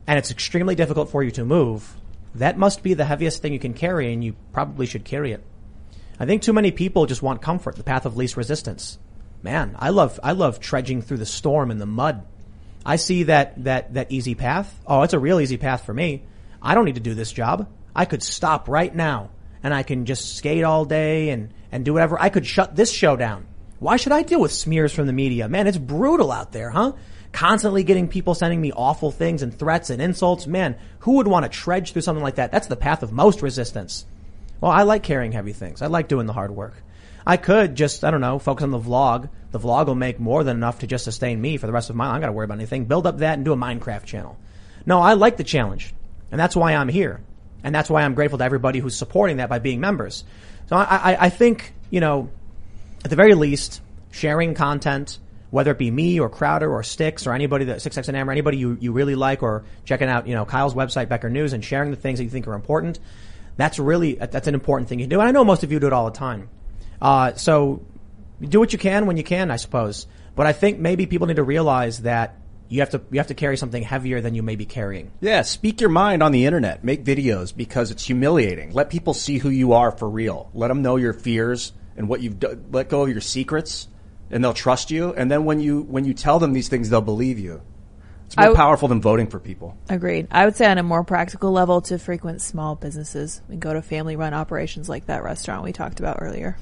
and 0.06 0.18
it's 0.18 0.30
extremely 0.30 0.74
difficult 0.74 1.10
for 1.10 1.22
you 1.22 1.30
to 1.32 1.44
move, 1.44 1.96
that 2.38 2.58
must 2.58 2.82
be 2.82 2.94
the 2.94 3.04
heaviest 3.04 3.42
thing 3.42 3.52
you 3.52 3.58
can 3.58 3.74
carry, 3.74 4.12
and 4.12 4.22
you 4.22 4.34
probably 4.52 4.86
should 4.86 5.04
carry 5.04 5.32
it. 5.32 5.42
I 6.18 6.26
think 6.26 6.42
too 6.42 6.52
many 6.52 6.70
people 6.70 7.06
just 7.06 7.22
want 7.22 7.42
comfort, 7.42 7.76
the 7.76 7.84
path 7.84 8.06
of 8.06 8.16
least 8.16 8.36
resistance. 8.36 8.98
Man, 9.42 9.76
I 9.78 9.90
love 9.90 10.18
I 10.22 10.32
love 10.32 10.60
trudging 10.60 11.02
through 11.02 11.18
the 11.18 11.26
storm 11.26 11.70
and 11.70 11.80
the 11.80 11.86
mud. 11.86 12.26
I 12.84 12.96
see 12.96 13.24
that 13.24 13.64
that 13.64 13.94
that 13.94 14.12
easy 14.12 14.34
path. 14.34 14.74
Oh, 14.86 15.02
it's 15.02 15.12
a 15.12 15.18
real 15.18 15.40
easy 15.40 15.56
path 15.56 15.84
for 15.84 15.92
me. 15.92 16.22
I 16.62 16.74
don't 16.74 16.84
need 16.84 16.94
to 16.94 17.00
do 17.00 17.14
this 17.14 17.32
job. 17.32 17.68
I 17.94 18.06
could 18.06 18.22
stop 18.22 18.68
right 18.68 18.94
now 18.94 19.30
and 19.62 19.74
I 19.74 19.82
can 19.82 20.06
just 20.06 20.36
skate 20.36 20.64
all 20.64 20.84
day 20.84 21.30
and 21.30 21.52
and 21.70 21.84
do 21.84 21.92
whatever. 21.92 22.20
I 22.20 22.28
could 22.28 22.46
shut 22.46 22.76
this 22.76 22.90
show 22.92 23.16
down. 23.16 23.46
Why 23.78 23.96
should 23.96 24.12
I 24.12 24.22
deal 24.22 24.40
with 24.40 24.52
smears 24.52 24.92
from 24.92 25.06
the 25.06 25.12
media? 25.12 25.48
Man, 25.48 25.66
it's 25.66 25.76
brutal 25.76 26.32
out 26.32 26.52
there, 26.52 26.70
huh? 26.70 26.92
Constantly 27.36 27.84
getting 27.84 28.08
people 28.08 28.34
sending 28.34 28.62
me 28.62 28.72
awful 28.72 29.10
things 29.10 29.42
and 29.42 29.56
threats 29.56 29.90
and 29.90 30.00
insults. 30.00 30.46
Man, 30.46 30.74
who 31.00 31.16
would 31.16 31.28
want 31.28 31.44
to 31.44 31.50
trudge 31.50 31.92
through 31.92 32.00
something 32.00 32.22
like 32.22 32.36
that? 32.36 32.50
That's 32.50 32.66
the 32.66 32.76
path 32.76 33.02
of 33.02 33.12
most 33.12 33.42
resistance. 33.42 34.06
Well, 34.58 34.72
I 34.72 34.84
like 34.84 35.02
carrying 35.02 35.32
heavy 35.32 35.52
things. 35.52 35.82
I 35.82 35.88
like 35.88 36.08
doing 36.08 36.24
the 36.24 36.32
hard 36.32 36.50
work. 36.50 36.72
I 37.26 37.36
could 37.36 37.74
just, 37.74 38.04
I 38.04 38.10
don't 38.10 38.22
know, 38.22 38.38
focus 38.38 38.64
on 38.64 38.70
the 38.70 38.80
vlog. 38.80 39.28
The 39.50 39.58
vlog 39.58 39.86
will 39.86 39.94
make 39.94 40.18
more 40.18 40.44
than 40.44 40.56
enough 40.56 40.78
to 40.78 40.86
just 40.86 41.04
sustain 41.04 41.38
me 41.38 41.58
for 41.58 41.66
the 41.66 41.74
rest 41.74 41.90
of 41.90 41.96
my 41.96 42.06
life. 42.06 42.12
I 42.12 42.14
don't 42.14 42.20
got 42.22 42.26
to 42.28 42.32
worry 42.32 42.46
about 42.46 42.56
anything. 42.56 42.86
Build 42.86 43.06
up 43.06 43.18
that 43.18 43.34
and 43.34 43.44
do 43.44 43.52
a 43.52 43.56
Minecraft 43.56 44.04
channel. 44.04 44.38
No, 44.86 45.02
I 45.02 45.12
like 45.12 45.36
the 45.36 45.44
challenge. 45.44 45.92
And 46.30 46.40
that's 46.40 46.56
why 46.56 46.74
I'm 46.74 46.88
here. 46.88 47.20
And 47.62 47.74
that's 47.74 47.90
why 47.90 48.00
I'm 48.00 48.14
grateful 48.14 48.38
to 48.38 48.44
everybody 48.44 48.78
who's 48.78 48.96
supporting 48.96 49.36
that 49.36 49.50
by 49.50 49.58
being 49.58 49.80
members. 49.80 50.24
So 50.70 50.76
I, 50.76 50.84
I, 50.84 51.26
I 51.26 51.28
think, 51.28 51.74
you 51.90 52.00
know, 52.00 52.30
at 53.04 53.10
the 53.10 53.16
very 53.16 53.34
least, 53.34 53.82
sharing 54.10 54.54
content, 54.54 55.18
whether 55.56 55.70
it 55.70 55.78
be 55.78 55.90
me 55.90 56.20
or 56.20 56.28
Crowder 56.28 56.70
or 56.70 56.82
Styx 56.82 57.26
or 57.26 57.32
anybody 57.32 57.64
that 57.64 57.78
Styxhexenhammer, 57.78 58.30
anybody 58.30 58.58
you, 58.58 58.76
you 58.78 58.92
really 58.92 59.14
like, 59.14 59.42
or 59.42 59.64
checking 59.86 60.06
out, 60.06 60.26
you 60.26 60.34
know, 60.34 60.44
Kyle's 60.44 60.74
website, 60.74 61.08
Becker 61.08 61.30
News, 61.30 61.54
and 61.54 61.64
sharing 61.64 61.90
the 61.90 61.96
things 61.96 62.18
that 62.18 62.24
you 62.24 62.30
think 62.30 62.46
are 62.46 62.52
important. 62.52 62.98
That's 63.56 63.78
really 63.78 64.16
that's 64.16 64.48
an 64.48 64.52
important 64.52 64.90
thing 64.90 64.98
you 64.98 65.06
do, 65.06 65.18
and 65.18 65.26
I 65.26 65.32
know 65.32 65.46
most 65.46 65.62
of 65.62 65.72
you 65.72 65.80
do 65.80 65.86
it 65.86 65.94
all 65.94 66.04
the 66.04 66.18
time. 66.18 66.50
Uh, 67.00 67.32
so 67.36 67.86
do 68.38 68.60
what 68.60 68.74
you 68.74 68.78
can 68.78 69.06
when 69.06 69.16
you 69.16 69.24
can, 69.24 69.50
I 69.50 69.56
suppose. 69.56 70.06
But 70.34 70.46
I 70.46 70.52
think 70.52 70.78
maybe 70.78 71.06
people 71.06 71.26
need 71.26 71.36
to 71.36 71.42
realize 71.42 72.02
that 72.02 72.36
you 72.68 72.80
have 72.80 72.90
to 72.90 73.00
you 73.10 73.18
have 73.18 73.28
to 73.28 73.34
carry 73.34 73.56
something 73.56 73.82
heavier 73.82 74.20
than 74.20 74.34
you 74.34 74.42
may 74.42 74.56
be 74.56 74.66
carrying. 74.66 75.10
Yeah, 75.22 75.40
speak 75.40 75.80
your 75.80 75.88
mind 75.88 76.22
on 76.22 76.32
the 76.32 76.44
internet. 76.44 76.84
Make 76.84 77.02
videos 77.02 77.56
because 77.56 77.90
it's 77.90 78.04
humiliating. 78.04 78.74
Let 78.74 78.90
people 78.90 79.14
see 79.14 79.38
who 79.38 79.48
you 79.48 79.72
are 79.72 79.90
for 79.90 80.06
real. 80.06 80.50
Let 80.52 80.68
them 80.68 80.82
know 80.82 80.96
your 80.96 81.14
fears 81.14 81.72
and 81.96 82.10
what 82.10 82.20
you've 82.20 82.38
done. 82.38 82.66
Let 82.72 82.90
go 82.90 83.04
of 83.04 83.08
your 83.08 83.22
secrets, 83.22 83.88
and 84.30 84.42
they'll 84.42 84.52
trust 84.54 84.90
you. 84.90 85.12
And 85.14 85.30
then 85.30 85.44
when 85.44 85.60
you 85.60 85.82
when 85.82 86.04
you 86.04 86.14
tell 86.14 86.38
them 86.38 86.52
these 86.52 86.68
things, 86.68 86.90
they'll 86.90 87.00
believe 87.00 87.38
you. 87.38 87.60
It's 88.26 88.36
more 88.36 88.42
I 88.42 88.46
w- 88.48 88.56
powerful 88.56 88.88
than 88.88 89.00
voting 89.00 89.28
for 89.28 89.38
people. 89.38 89.76
Agreed. 89.88 90.26
I 90.32 90.44
would 90.44 90.56
say 90.56 90.66
on 90.66 90.78
a 90.78 90.82
more 90.82 91.04
practical 91.04 91.52
level 91.52 91.80
to 91.82 91.98
frequent 91.98 92.42
small 92.42 92.74
businesses 92.74 93.40
and 93.48 93.60
go 93.60 93.72
to 93.72 93.80
family 93.82 94.16
run 94.16 94.34
operations 94.34 94.88
like 94.88 95.06
that 95.06 95.22
restaurant 95.22 95.62
we 95.62 95.72
talked 95.72 96.00
about 96.00 96.18
earlier. 96.20 96.56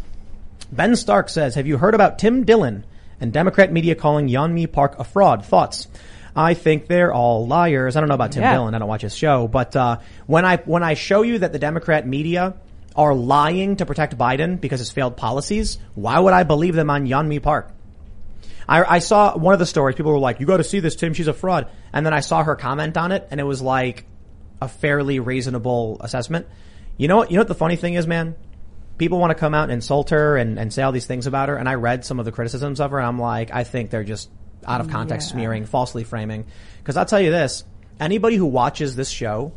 Ben 0.71 0.95
Stark 0.97 1.29
says, 1.31 1.55
"Have 1.55 1.67
you 1.67 1.79
heard 1.79 1.95
about 1.95 2.19
Tim 2.19 2.45
Dillon 2.45 2.85
and 3.21 3.33
Democrat 3.33 3.73
media 3.73 3.95
calling 3.95 4.29
Yeonmi 4.29 4.71
Park 4.71 4.97
a 4.99 5.05
fraud? 5.05 5.45
Thoughts?" 5.45 5.89
I 6.37 6.55
think 6.55 6.89
they're 6.89 7.13
all 7.13 7.47
liars. 7.47 7.95
I 7.97 8.01
don't 8.01 8.09
know 8.09 8.17
about 8.17 8.33
Tim 8.33 8.43
Yeah. 8.43 8.55
Dillon. 8.55 8.75
I 8.75 8.79
don't 8.79 8.89
watch 8.89 9.03
his 9.03 9.15
show, 9.17 9.47
but 9.47 9.77
uh, 9.77 9.99
when 10.27 10.45
I 10.45 10.57
when 10.59 10.83
I 10.83 10.95
show 10.95 11.23
you 11.23 11.39
that 11.39 11.53
the 11.53 11.59
Democrat 11.61 12.07
media 12.07 12.55
are 12.97 13.15
lying 13.15 13.77
to 13.77 13.87
protect 13.87 14.17
Biden 14.17 14.61
because 14.61 14.79
his 14.79 14.91
failed 14.91 15.17
policies, 15.17 15.79
why 15.95 16.19
would 16.19 16.33
I 16.33 16.45
believe 16.45 16.75
them 16.75 16.91
on 16.91 17.07
Yeonmi 17.07 17.43
Park? 17.43 17.71
I, 18.69 18.83
I 18.85 18.99
saw 19.01 19.37
one 19.37 19.53
of 19.53 19.59
the 19.59 19.67
stories. 19.67 19.97
People 19.97 20.13
were 20.13 20.19
like, 20.19 20.41
"You 20.41 20.47
got 20.47 20.57
to 20.59 20.65
see 20.65 20.81
this, 20.81 20.97
Tim. 20.97 21.13
She's 21.13 21.27
a 21.29 21.33
fraud." 21.35 21.69
And 21.93 22.07
then 22.07 22.15
I 22.15 22.21
saw 22.21 22.43
her 22.43 22.57
comment 22.57 22.97
on 22.97 23.13
it, 23.13 23.29
and 23.31 23.41
it 23.41 23.45
was 23.45 23.61
like 23.61 24.07
a 24.63 24.69
fairly 24.69 25.21
reasonable 25.21 25.99
assessment. 26.01 26.47
You 26.97 27.09
know 27.09 27.17
what? 27.19 27.31
You 27.31 27.37
know 27.37 27.41
what 27.41 27.49
the 27.49 27.55
funny 27.55 27.77
thing 27.77 27.95
is, 27.95 28.07
man? 28.07 28.37
People 28.97 29.19
want 29.19 29.33
to 29.33 29.35
come 29.35 29.55
out 29.55 29.65
and 29.65 29.73
insult 29.73 30.11
her 30.11 30.37
and, 30.37 30.59
and 30.59 30.73
say 30.73 30.83
all 30.83 30.93
these 30.93 31.07
things 31.07 31.27
about 31.27 31.49
her. 31.49 31.57
And 31.57 31.69
I 31.69 31.75
read 31.75 32.05
some 32.05 32.21
of 32.21 32.25
the 32.25 32.33
criticisms 32.33 32.81
of 32.81 32.93
her, 32.93 32.99
and 32.99 33.07
I'm 33.07 33.19
like, 33.19 33.51
I 33.53 33.65
think 33.65 33.91
they're 33.91 34.05
just 34.05 34.31
out 34.65 34.81
of 34.81 34.89
context, 34.89 35.29
Yeah. 35.29 35.33
smearing, 35.33 35.67
falsely 35.67 36.05
framing. 36.05 36.47
Because 36.79 36.97
I'll 36.97 37.05
tell 37.05 37.21
you 37.21 37.33
this: 37.33 37.65
anybody 38.01 38.37
who 38.37 38.47
watches 38.47 38.97
this 38.97 39.11
show, 39.11 39.53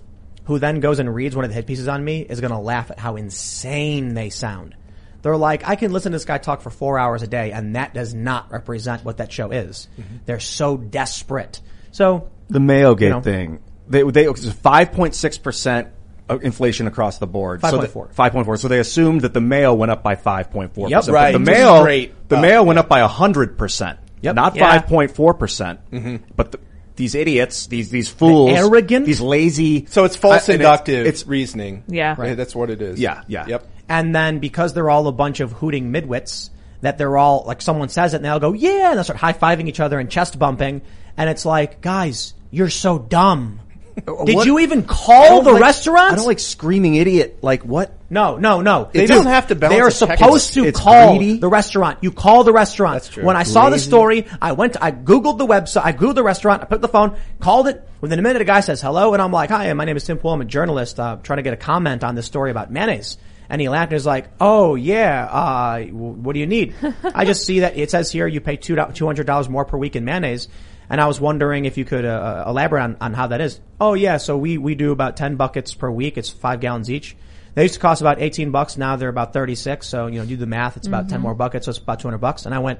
who 0.47 0.59
then 0.59 0.79
goes 0.79 0.99
and 0.99 1.13
reads 1.13 1.35
one 1.35 1.45
of 1.45 1.49
the 1.51 1.55
hit 1.55 1.67
pieces 1.67 1.87
on 1.87 2.03
me, 2.03 2.21
is 2.21 2.41
going 2.41 2.51
to 2.51 2.57
laugh 2.57 2.89
at 2.91 2.99
how 2.99 3.15
insane 3.15 4.13
they 4.13 4.29
sound. 4.29 4.75
They're 5.21 5.37
like, 5.37 5.67
I 5.67 5.75
can 5.75 5.91
listen 5.93 6.11
to 6.11 6.15
this 6.15 6.25
guy 6.25 6.37
talk 6.37 6.61
for 6.61 6.69
four 6.69 6.97
hours 6.97 7.21
a 7.21 7.27
day, 7.27 7.51
and 7.51 7.75
that 7.75 7.93
does 7.93 8.13
not 8.13 8.51
represent 8.51 9.03
what 9.03 9.17
that 9.17 9.31
show 9.31 9.51
is. 9.51 9.87
Mm-hmm. 9.99 10.15
They're 10.25 10.39
so 10.39 10.77
desperate. 10.77 11.59
So 11.91 12.29
The 12.49 12.59
Mayo 12.59 12.95
Gate 12.95 13.05
You 13.07 13.11
know. 13.13 13.21
thing. 13.21 13.59
They 13.89 14.03
they 14.03 14.31
five 14.33 14.91
point 14.91 15.15
six 15.15 15.37
percent 15.37 15.87
uh, 16.29 16.37
inflation 16.39 16.87
across 16.87 17.17
the 17.19 17.27
board. 17.27 17.61
So 17.61 17.79
5.4. 17.79 18.13
Five 18.13 18.31
point 18.33 18.45
four. 18.45 18.57
So 18.57 18.67
they 18.67 18.79
assumed 18.79 19.21
that 19.21 19.33
the 19.33 19.39
Mayo 19.41 19.73
went 19.73 19.91
up 19.91 20.03
by 20.03 20.15
five 20.15 20.51
point 20.51 20.73
four 20.73 20.89
Yep. 20.89 20.99
percent. 20.99 21.13
Right. 21.15 21.31
The 21.31 21.39
Which 21.39 21.47
is 21.49 21.55
Mayo 21.57 21.83
great. 21.83 22.29
the 22.29 22.37
Uh, 22.37 22.41
Mayo 22.41 22.63
went 22.63 22.79
up 22.79 22.89
by 22.89 22.99
hundred 23.01 23.57
percent. 23.57 23.97
Yep. 24.21 24.35
Not 24.35 24.55
Yeah. 24.55 24.69
five 24.71 24.87
point 24.87 25.11
four 25.11 25.33
percent. 25.33 25.79
Mm-hmm. 25.91 26.17
But 26.35 26.51
the, 26.51 26.59
these 26.97 27.15
idiots, 27.15 27.67
these 27.67 27.89
these 27.89 28.09
fools, 28.09 28.51
arrogant- 28.51 29.05
these 29.05 29.21
lazy. 29.21 29.85
So 29.89 30.03
it's 30.03 30.15
false 30.17 30.49
I- 30.49 30.53
inductive 30.55 31.05
It's, 31.07 31.25
reasoning. 31.25 31.83
Yeah. 31.87 32.15
Right. 32.17 32.35
That's 32.35 32.55
what 32.55 32.69
it 32.69 32.81
is. 32.81 32.99
Yeah, 32.99 33.21
yeah. 33.27 33.45
Yep. 33.47 33.67
And 33.87 34.13
then 34.13 34.39
because 34.39 34.73
they're 34.73 34.89
all 34.89 35.07
a 35.07 35.11
bunch 35.13 35.39
of 35.39 35.53
hooting 35.53 35.93
midwits, 35.93 36.49
that 36.81 36.97
they're 36.97 37.15
all 37.17 37.43
like 37.47 37.61
someone 37.61 37.87
says 37.89 38.13
it 38.13 38.17
and 38.17 38.25
they'll 38.25 38.39
go, 38.39 38.51
yeah, 38.53 38.89
and 38.89 38.97
they'll 38.97 39.03
start 39.05 39.17
high 39.19 39.33
fiving 39.33 39.67
each 39.69 39.79
other 39.79 39.97
and 39.99 40.11
chest 40.11 40.37
bumping. 40.37 40.81
And 41.15 41.29
it's 41.29 41.45
like, 41.45 41.81
guys, 41.81 42.33
you're 42.51 42.69
so 42.69 42.99
dumb. 42.99 43.61
Did 43.95 44.35
What- 44.35 44.45
you 44.45 44.59
even 44.59 44.83
call 44.83 45.41
the 45.41 45.53
like- 45.53 45.61
restaurant? 45.61 46.13
I 46.13 46.15
don't 46.17 46.27
like 46.27 46.39
screaming 46.39 46.95
idiot. 46.95 47.39
Like 47.41 47.63
what? 47.63 47.96
No, 48.09 48.37
no, 48.37 48.61
no. 48.61 48.89
They 48.93 49.05
don't 49.05 49.25
have 49.25 49.47
to 49.47 49.55
balance 49.55 49.75
They 49.75 49.81
are 49.81 49.89
check. 50.09 50.17
supposed 50.19 50.53
to 50.53 50.63
It's 50.65 50.79
call 50.79 51.17
greedy. 51.17 51.39
the 51.39 51.49
restaurant. 51.49 51.99
You 52.01 52.11
call 52.11 52.43
the 52.45 52.53
restaurant. 52.53 52.95
That's 52.95 53.09
true. 53.09 53.25
When 53.25 53.35
I 53.35 53.43
saw 53.43 53.65
the 53.65 53.71
Lazy. 53.71 53.85
story, 53.89 54.25
I 54.41 54.53
went. 54.53 54.73
To, 54.73 54.83
I 54.83 54.91
googled 54.91 55.37
the 55.37 55.45
website. 55.45 55.81
I 55.83 55.91
googled 55.91 56.15
the 56.15 56.23
restaurant. 56.23 56.61
I 56.61 56.65
put 56.65 56.81
the 56.81 56.87
phone, 56.87 57.17
called 57.39 57.67
it. 57.67 57.87
Within 57.99 58.17
a 58.19 58.21
minute, 58.21 58.41
a 58.41 58.45
guy 58.45 58.61
says 58.61 58.81
hello, 58.81 59.13
and 59.13 59.21
I'm 59.21 59.31
like, 59.33 59.49
"Hi, 59.49 59.71
my 59.73 59.83
name 59.83 59.97
is 59.97 60.03
Tim 60.05 60.17
Pool. 60.19 60.31
I'm 60.31 60.41
a 60.41 60.45
journalist. 60.45 60.99
Uh, 60.99 61.17
trying 61.21 61.37
to 61.37 61.43
get 61.43 61.53
a 61.53 61.57
comment 61.57 62.03
on 62.03 62.15
this 62.15 62.25
story 62.25 62.49
about 62.51 62.71
mayonnaise." 62.71 63.17
And 63.49 63.59
he 63.61 63.67
laughed 63.69 63.91
and 63.91 63.97
was 63.97 64.05
like, 64.05 64.29
"Oh 64.39 64.75
yeah, 64.75 65.25
uh, 65.25 65.77
w- 65.79 65.91
what 65.93 66.33
do 66.33 66.39
you 66.39 66.47
need?" 66.47 66.75
I 67.13 67.25
just 67.25 67.45
see 67.45 67.59
that 67.61 67.77
it 67.77 67.91
says 67.91 68.11
here 68.11 68.27
you 68.27 68.39
pay 68.39 68.55
two 68.55 68.77
two 68.93 69.05
hundred 69.05 69.27
dollars 69.27 69.49
more 69.49 69.65
per 69.65 69.77
week 69.77 69.95
in 69.97 70.05
mayonnaise. 70.05 70.47
And 70.89 71.01
I 71.01 71.07
was 71.07 71.19
wondering 71.19 71.65
if 71.65 71.77
you 71.77 71.83
could 71.83 72.05
uh, 72.05 72.43
uh, 72.45 72.49
elaborate 72.49 72.81
on, 72.81 72.97
on 73.01 73.13
how 73.13 73.27
that 73.27 73.41
is. 73.41 73.59
Oh 73.81 73.93
yeah, 73.95 74.15
so 74.15 74.37
we, 74.37 74.57
we 74.57 74.73
do 74.73 74.93
about 74.93 75.17
10 75.17 75.35
buckets 75.35 75.73
per 75.73 75.91
week. 75.91 76.17
It's 76.17 76.29
five 76.29 76.61
gallons 76.61 76.89
each. 76.89 77.17
They 77.57 77.63
used 77.63 77.73
to 77.73 77.79
cost 77.79 78.01
about 78.01 78.21
18 78.21 78.51
bucks. 78.51 78.77
Now 78.77 78.97
they're 78.97 79.09
about 79.09 79.33
36. 79.33 79.87
So, 79.87 80.05
you 80.05 80.19
know, 80.19 80.27
do 80.27 80.37
the 80.37 80.45
math. 80.45 80.77
It's 80.77 80.85
about 80.85 81.09
10 81.09 81.15
mm-hmm. 81.15 81.23
more 81.23 81.33
buckets. 81.33 81.65
So 81.65 81.71
it's 81.71 81.79
about 81.79 81.99
200 81.99 82.19
bucks. 82.19 82.45
And 82.45 82.53
I 82.53 82.59
went, 82.59 82.79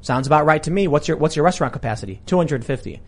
sounds 0.00 0.26
about 0.26 0.46
right 0.46 0.62
to 0.62 0.70
me. 0.70 0.88
What's 0.88 1.06
your, 1.06 1.18
what's 1.18 1.36
your 1.36 1.44
restaurant 1.44 1.74
capacity? 1.74 2.22
250. 2.24 3.02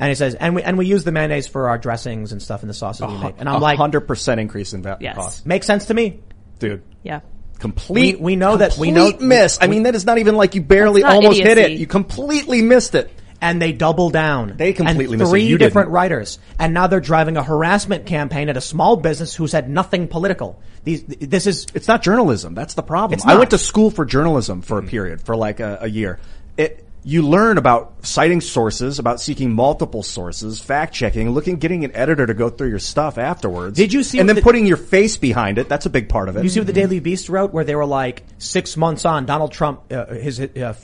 And 0.00 0.08
he 0.08 0.16
says, 0.16 0.34
and 0.34 0.56
we, 0.56 0.64
and 0.64 0.76
we 0.76 0.86
use 0.86 1.04
the 1.04 1.12
mayonnaise 1.12 1.46
for 1.46 1.68
our 1.68 1.78
dressings 1.78 2.32
and 2.32 2.42
stuff 2.42 2.62
in 2.62 2.66
the 2.66 2.74
sauces 2.74 3.06
we 3.06 3.16
make. 3.18 3.36
And 3.38 3.48
I'm 3.48 3.60
like, 3.60 3.78
hundred 3.78 4.00
percent 4.00 4.40
increase 4.40 4.72
in 4.72 4.82
va- 4.82 4.96
Yes. 4.98 5.14
cost, 5.14 5.46
makes 5.46 5.64
sense 5.64 5.84
to 5.84 5.94
me. 5.94 6.18
dude. 6.58 6.82
Yeah. 7.04 7.20
Complete. 7.60 8.18
We- 8.18 8.24
we 8.24 8.34
know 8.34 8.56
that- 8.56 8.76
we 8.76 8.90
know- 8.90 9.10
complete 9.10 9.24
miss. 9.24 9.58
I 9.60 9.68
mean, 9.68 9.84
that 9.84 9.94
is 9.94 10.04
not 10.04 10.18
even 10.18 10.34
like 10.34 10.56
you 10.56 10.62
barely 10.62 11.02
That's 11.02 11.14
not 11.14 11.22
almost 11.22 11.40
hit 11.40 11.56
it. 11.56 11.70
You 11.70 11.86
completely 11.86 12.62
missed 12.62 12.96
it. 12.96 13.12
And 13.42 13.60
they 13.60 13.72
double 13.72 14.08
down. 14.08 14.54
They 14.56 14.72
completely 14.72 15.18
and 15.18 15.28
three 15.28 15.58
different 15.58 15.88
didn't. 15.88 15.94
writers, 15.94 16.38
and 16.58 16.72
now 16.72 16.86
they're 16.86 17.00
driving 17.00 17.36
a 17.36 17.42
harassment 17.42 18.06
campaign 18.06 18.48
at 18.48 18.56
a 18.56 18.60
small 18.60 18.96
business 18.96 19.34
who 19.34 19.48
said 19.48 19.68
nothing 19.68 20.06
political. 20.06 20.62
These, 20.84 21.04
this 21.04 21.46
is 21.46 21.66
It's 21.74 21.88
not 21.88 22.02
journalism. 22.02 22.54
That's 22.54 22.74
the 22.74 22.82
problem. 22.82 23.20
I 23.26 23.36
went 23.36 23.50
to 23.50 23.58
school 23.58 23.90
for 23.90 24.04
journalism 24.04 24.62
for 24.62 24.78
a 24.78 24.82
period, 24.82 25.20
for 25.20 25.36
like 25.36 25.60
a, 25.60 25.80
a 25.82 25.88
year. 25.88 26.20
It, 26.56 26.86
you 27.04 27.22
learn 27.26 27.58
about 27.58 27.94
citing 28.02 28.40
sources, 28.40 28.98
about 29.00 29.20
seeking 29.20 29.52
multiple 29.52 30.02
sources, 30.04 30.60
fact 30.60 30.94
checking, 30.94 31.30
looking, 31.30 31.56
getting 31.56 31.84
an 31.84 31.90
editor 31.96 32.26
to 32.26 32.34
go 32.34 32.48
through 32.48 32.68
your 32.68 32.78
stuff 32.78 33.18
afterwards. 33.18 33.76
Did 33.76 33.92
you 33.92 34.02
see 34.04 34.20
And 34.20 34.28
then 34.28 34.36
the- 34.36 34.42
putting 34.42 34.66
your 34.66 34.76
face 34.76 35.16
behind 35.16 35.58
it. 35.58 35.68
That's 35.68 35.84
a 35.86 35.90
big 35.90 36.08
part 36.08 36.28
of 36.28 36.36
it. 36.36 36.44
You 36.44 36.48
see 36.48 36.60
what 36.60 36.68
the 36.68 36.72
Daily 36.72 37.00
Beast 37.00 37.28
wrote, 37.28 37.52
where 37.52 37.64
they 37.64 37.74
were 37.74 37.86
like, 37.86 38.22
six 38.38 38.76
months 38.76 39.04
on, 39.04 39.26
Donald 39.26 39.50
Trump, 39.50 39.80
uh, 39.92 40.06
his 40.14 40.38
uh, 40.40 40.44
uh, 40.54 40.74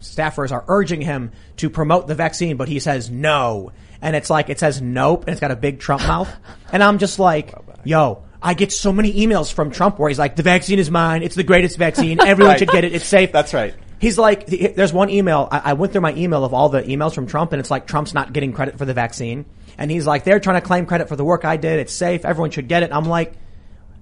staffers 0.00 0.52
are 0.52 0.64
urging 0.68 1.00
him 1.00 1.32
to 1.56 1.68
promote 1.70 2.06
the 2.06 2.14
vaccine, 2.14 2.56
but 2.56 2.68
he 2.68 2.78
says 2.78 3.10
no. 3.10 3.72
And 4.00 4.14
it's 4.14 4.30
like, 4.30 4.50
it 4.50 4.60
says 4.60 4.80
nope, 4.80 5.22
and 5.22 5.30
it's 5.30 5.40
got 5.40 5.50
a 5.50 5.56
big 5.56 5.80
Trump 5.80 6.02
mouth. 6.06 6.28
And 6.72 6.84
I'm 6.84 6.98
just 6.98 7.18
like, 7.18 7.52
yo, 7.82 8.22
I 8.40 8.54
get 8.54 8.70
so 8.70 8.92
many 8.92 9.12
emails 9.26 9.52
from 9.52 9.70
Trump 9.70 9.98
where 9.98 10.08
he's 10.08 10.18
like, 10.18 10.36
the 10.36 10.42
vaccine 10.44 10.78
is 10.78 10.90
mine, 10.90 11.22
it's 11.22 11.34
the 11.34 11.42
greatest 11.42 11.78
vaccine, 11.78 12.20
everyone 12.20 12.50
Right. 12.52 12.58
should 12.60 12.68
get 12.68 12.84
it, 12.84 12.92
it's 12.94 13.06
safe. 13.06 13.32
That's 13.32 13.54
right. 13.54 13.74
He's 14.04 14.18
like, 14.18 14.44
there's 14.44 14.92
one 14.92 15.08
email, 15.08 15.48
I, 15.50 15.70
I 15.70 15.72
went 15.72 15.92
through 15.92 16.02
my 16.02 16.14
email 16.14 16.44
of 16.44 16.52
all 16.52 16.68
the 16.68 16.82
emails 16.82 17.14
from 17.14 17.26
Trump 17.26 17.54
and 17.54 17.60
it's 17.60 17.70
like 17.70 17.86
Trump's 17.86 18.12
not 18.12 18.34
getting 18.34 18.52
credit 18.52 18.76
for 18.76 18.84
the 18.84 18.92
vaccine. 18.92 19.46
And 19.78 19.90
he's 19.90 20.06
like, 20.06 20.24
they're 20.24 20.40
trying 20.40 20.60
to 20.60 20.66
claim 20.66 20.84
credit 20.84 21.08
for 21.08 21.16
the 21.16 21.24
work 21.24 21.46
I 21.46 21.56
did, 21.56 21.78
it's 21.78 21.94
safe, 21.94 22.26
everyone 22.26 22.50
should 22.50 22.68
get 22.68 22.82
it. 22.82 22.92
I'm 22.92 23.06
like, 23.06 23.32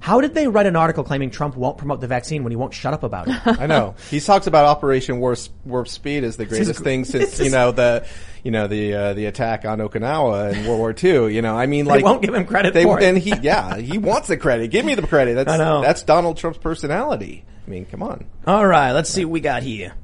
how 0.02 0.20
did 0.20 0.34
they 0.34 0.48
write 0.48 0.66
an 0.66 0.74
article 0.74 1.04
claiming 1.04 1.30
Trump 1.30 1.56
won't 1.56 1.78
promote 1.78 2.00
the 2.00 2.08
vaccine 2.08 2.42
when 2.42 2.50
he 2.50 2.56
won't 2.56 2.74
shut 2.74 2.92
up 2.92 3.04
about 3.04 3.28
it? 3.28 3.36
I 3.46 3.68
know. 3.68 3.94
He 4.10 4.18
talks 4.18 4.48
about 4.48 4.66
Operation 4.66 5.20
Warp, 5.20 5.38
Warp 5.64 5.86
Speed 5.86 6.24
as 6.24 6.36
the 6.36 6.44
greatest 6.44 6.82
thing 6.82 7.04
since 7.04 7.38
you 7.38 7.50
know 7.50 7.70
the 7.70 8.04
you 8.42 8.50
know 8.50 8.66
the 8.66 8.94
uh, 8.94 9.14
the 9.14 9.26
attack 9.26 9.64
on 9.64 9.78
Okinawa 9.78 10.54
in 10.54 10.66
World 10.66 10.80
War 10.80 10.92
II. 10.92 11.32
You 11.32 11.40
know, 11.40 11.56
I 11.56 11.66
mean, 11.66 11.86
like. 11.86 12.00
They 12.00 12.02
won't 12.02 12.20
give 12.20 12.34
him 12.34 12.44
credit 12.46 12.74
they, 12.74 12.82
for 12.82 12.98
it. 12.98 13.04
And 13.04 13.16
he, 13.16 13.32
yeah, 13.42 13.76
he 13.76 13.96
wants 13.96 14.26
the 14.26 14.36
credit. 14.36 14.72
Give 14.72 14.84
me 14.84 14.96
the 14.96 15.06
credit. 15.06 15.34
That's 15.36 15.50
I 15.50 15.56
know. 15.56 15.82
that's 15.82 16.02
Donald 16.02 16.36
Trump's 16.36 16.58
personality. 16.58 17.44
I 17.64 17.70
mean, 17.70 17.86
come 17.86 18.02
on. 18.02 18.26
All 18.44 18.66
right, 18.66 18.90
let's 18.90 19.08
see 19.08 19.24
what 19.24 19.30
we 19.30 19.40
got 19.40 19.62
here. 19.62 19.94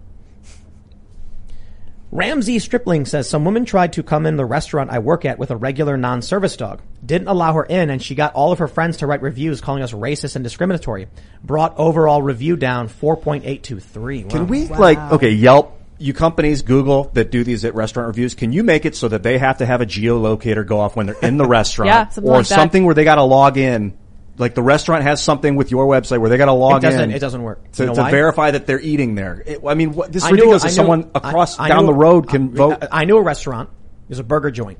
Ramsey 2.11 2.59
Stripling 2.59 3.05
says 3.05 3.29
some 3.29 3.45
woman 3.45 3.67
tried 3.67 3.93
to 3.95 4.03
come 4.03 4.25
in 4.25 4.37
the 4.37 4.45
restaurant 4.47 4.89
I 4.91 4.99
work 4.99 5.27
at 5.27 5.39
with 5.39 5.51
a 5.51 5.57
regular 5.57 5.99
non-service 5.99 6.57
dog. 6.57 6.81
Didn't 7.05 7.29
allow 7.29 7.53
her 7.53 7.65
in 7.65 7.91
and 7.91 8.03
she 8.03 8.15
got 8.15 8.35
all 8.35 8.51
of 8.51 8.61
her 8.61 8.69
friends 8.69 8.99
to 8.99 9.07
write 9.07 9.21
reviews 9.21 9.61
calling 9.61 9.83
us 9.83 9.93
racist 9.93 10.35
and 10.35 10.43
discriminatory. 10.43 11.09
Brought 11.45 11.77
overall 11.79 12.23
review 12.23 12.57
down 12.57 12.89
4.823. 12.89 14.31
Can 14.31 14.41
Wow. 14.41 14.45
we 14.47 14.67
like 14.69 14.99
okay 15.13 15.31
Yelp? 15.33 15.75
You 16.01 16.15
companies, 16.15 16.63
Google 16.63 17.11
that 17.15 17.31
do 17.33 17.43
these 17.45 17.65
at 17.65 17.75
restaurant 17.75 18.07
reviews, 18.07 18.35
can 18.35 18.53
you 18.53 18.63
make 18.63 18.87
it 18.87 18.95
so 18.95 19.09
that 19.09 19.23
they 19.25 19.37
have 19.37 19.59
to 19.59 19.67
have 19.67 19.81
a 19.81 19.87
geolocator 19.87 20.65
go 20.65 20.79
off 20.81 20.95
when 20.97 21.07
they're 21.07 21.17
in 21.23 21.37
the 21.37 21.47
restaurant, 21.49 21.89
Yeah, 21.89 22.09
something 22.09 22.31
or 22.33 22.37
like 22.39 22.47
that. 22.47 22.55
something 22.55 22.85
where 22.85 22.95
they 22.95 23.05
got 23.05 23.17
to 23.17 23.25
log 23.25 23.59
in? 23.59 23.99
Like 24.39 24.55
the 24.55 24.63
restaurant 24.63 25.03
has 25.03 25.23
something 25.23 25.57
with 25.57 25.71
your 25.71 25.87
website 25.87 26.19
where 26.21 26.31
they 26.31 26.37
got 26.37 26.47
to 26.47 26.53
log 26.53 26.83
It 26.85 26.87
doesn't- 26.87 27.01
in. 27.01 27.11
it 27.13 27.19
doesn't 27.19 27.43
work. 27.43 27.73
to, 27.73 27.83
You 27.83 27.89
know 27.89 27.95
to 27.97 28.11
verify 28.11 28.53
that 28.53 28.67
they're 28.67 28.81
eating 28.81 29.15
there. 29.17 29.43
It- 29.45 29.61
I 29.67 29.75
mean, 29.75 29.93
what, 29.95 30.13
this 30.13 30.23
is 30.23 30.27
I 30.29 30.31
knew- 30.31 30.35
ridiculous. 30.37 30.65
I 30.65 30.69
If 30.69 30.73
someone 30.75 31.11
I- 31.15 31.19
across 31.29 31.59
I 31.59 31.69
down 31.69 31.81
knew- 31.81 31.87
the 31.89 31.95
road 31.95 32.29
can 32.29 32.51
I- 32.53 32.57
vote. 32.57 32.85
I 32.93 33.05
knew 33.05 33.17
a 33.17 33.23
restaurant. 33.23 33.69
It 34.05 34.11
was 34.11 34.19
a 34.21 34.25
burger 34.25 34.51
joint. 34.51 34.79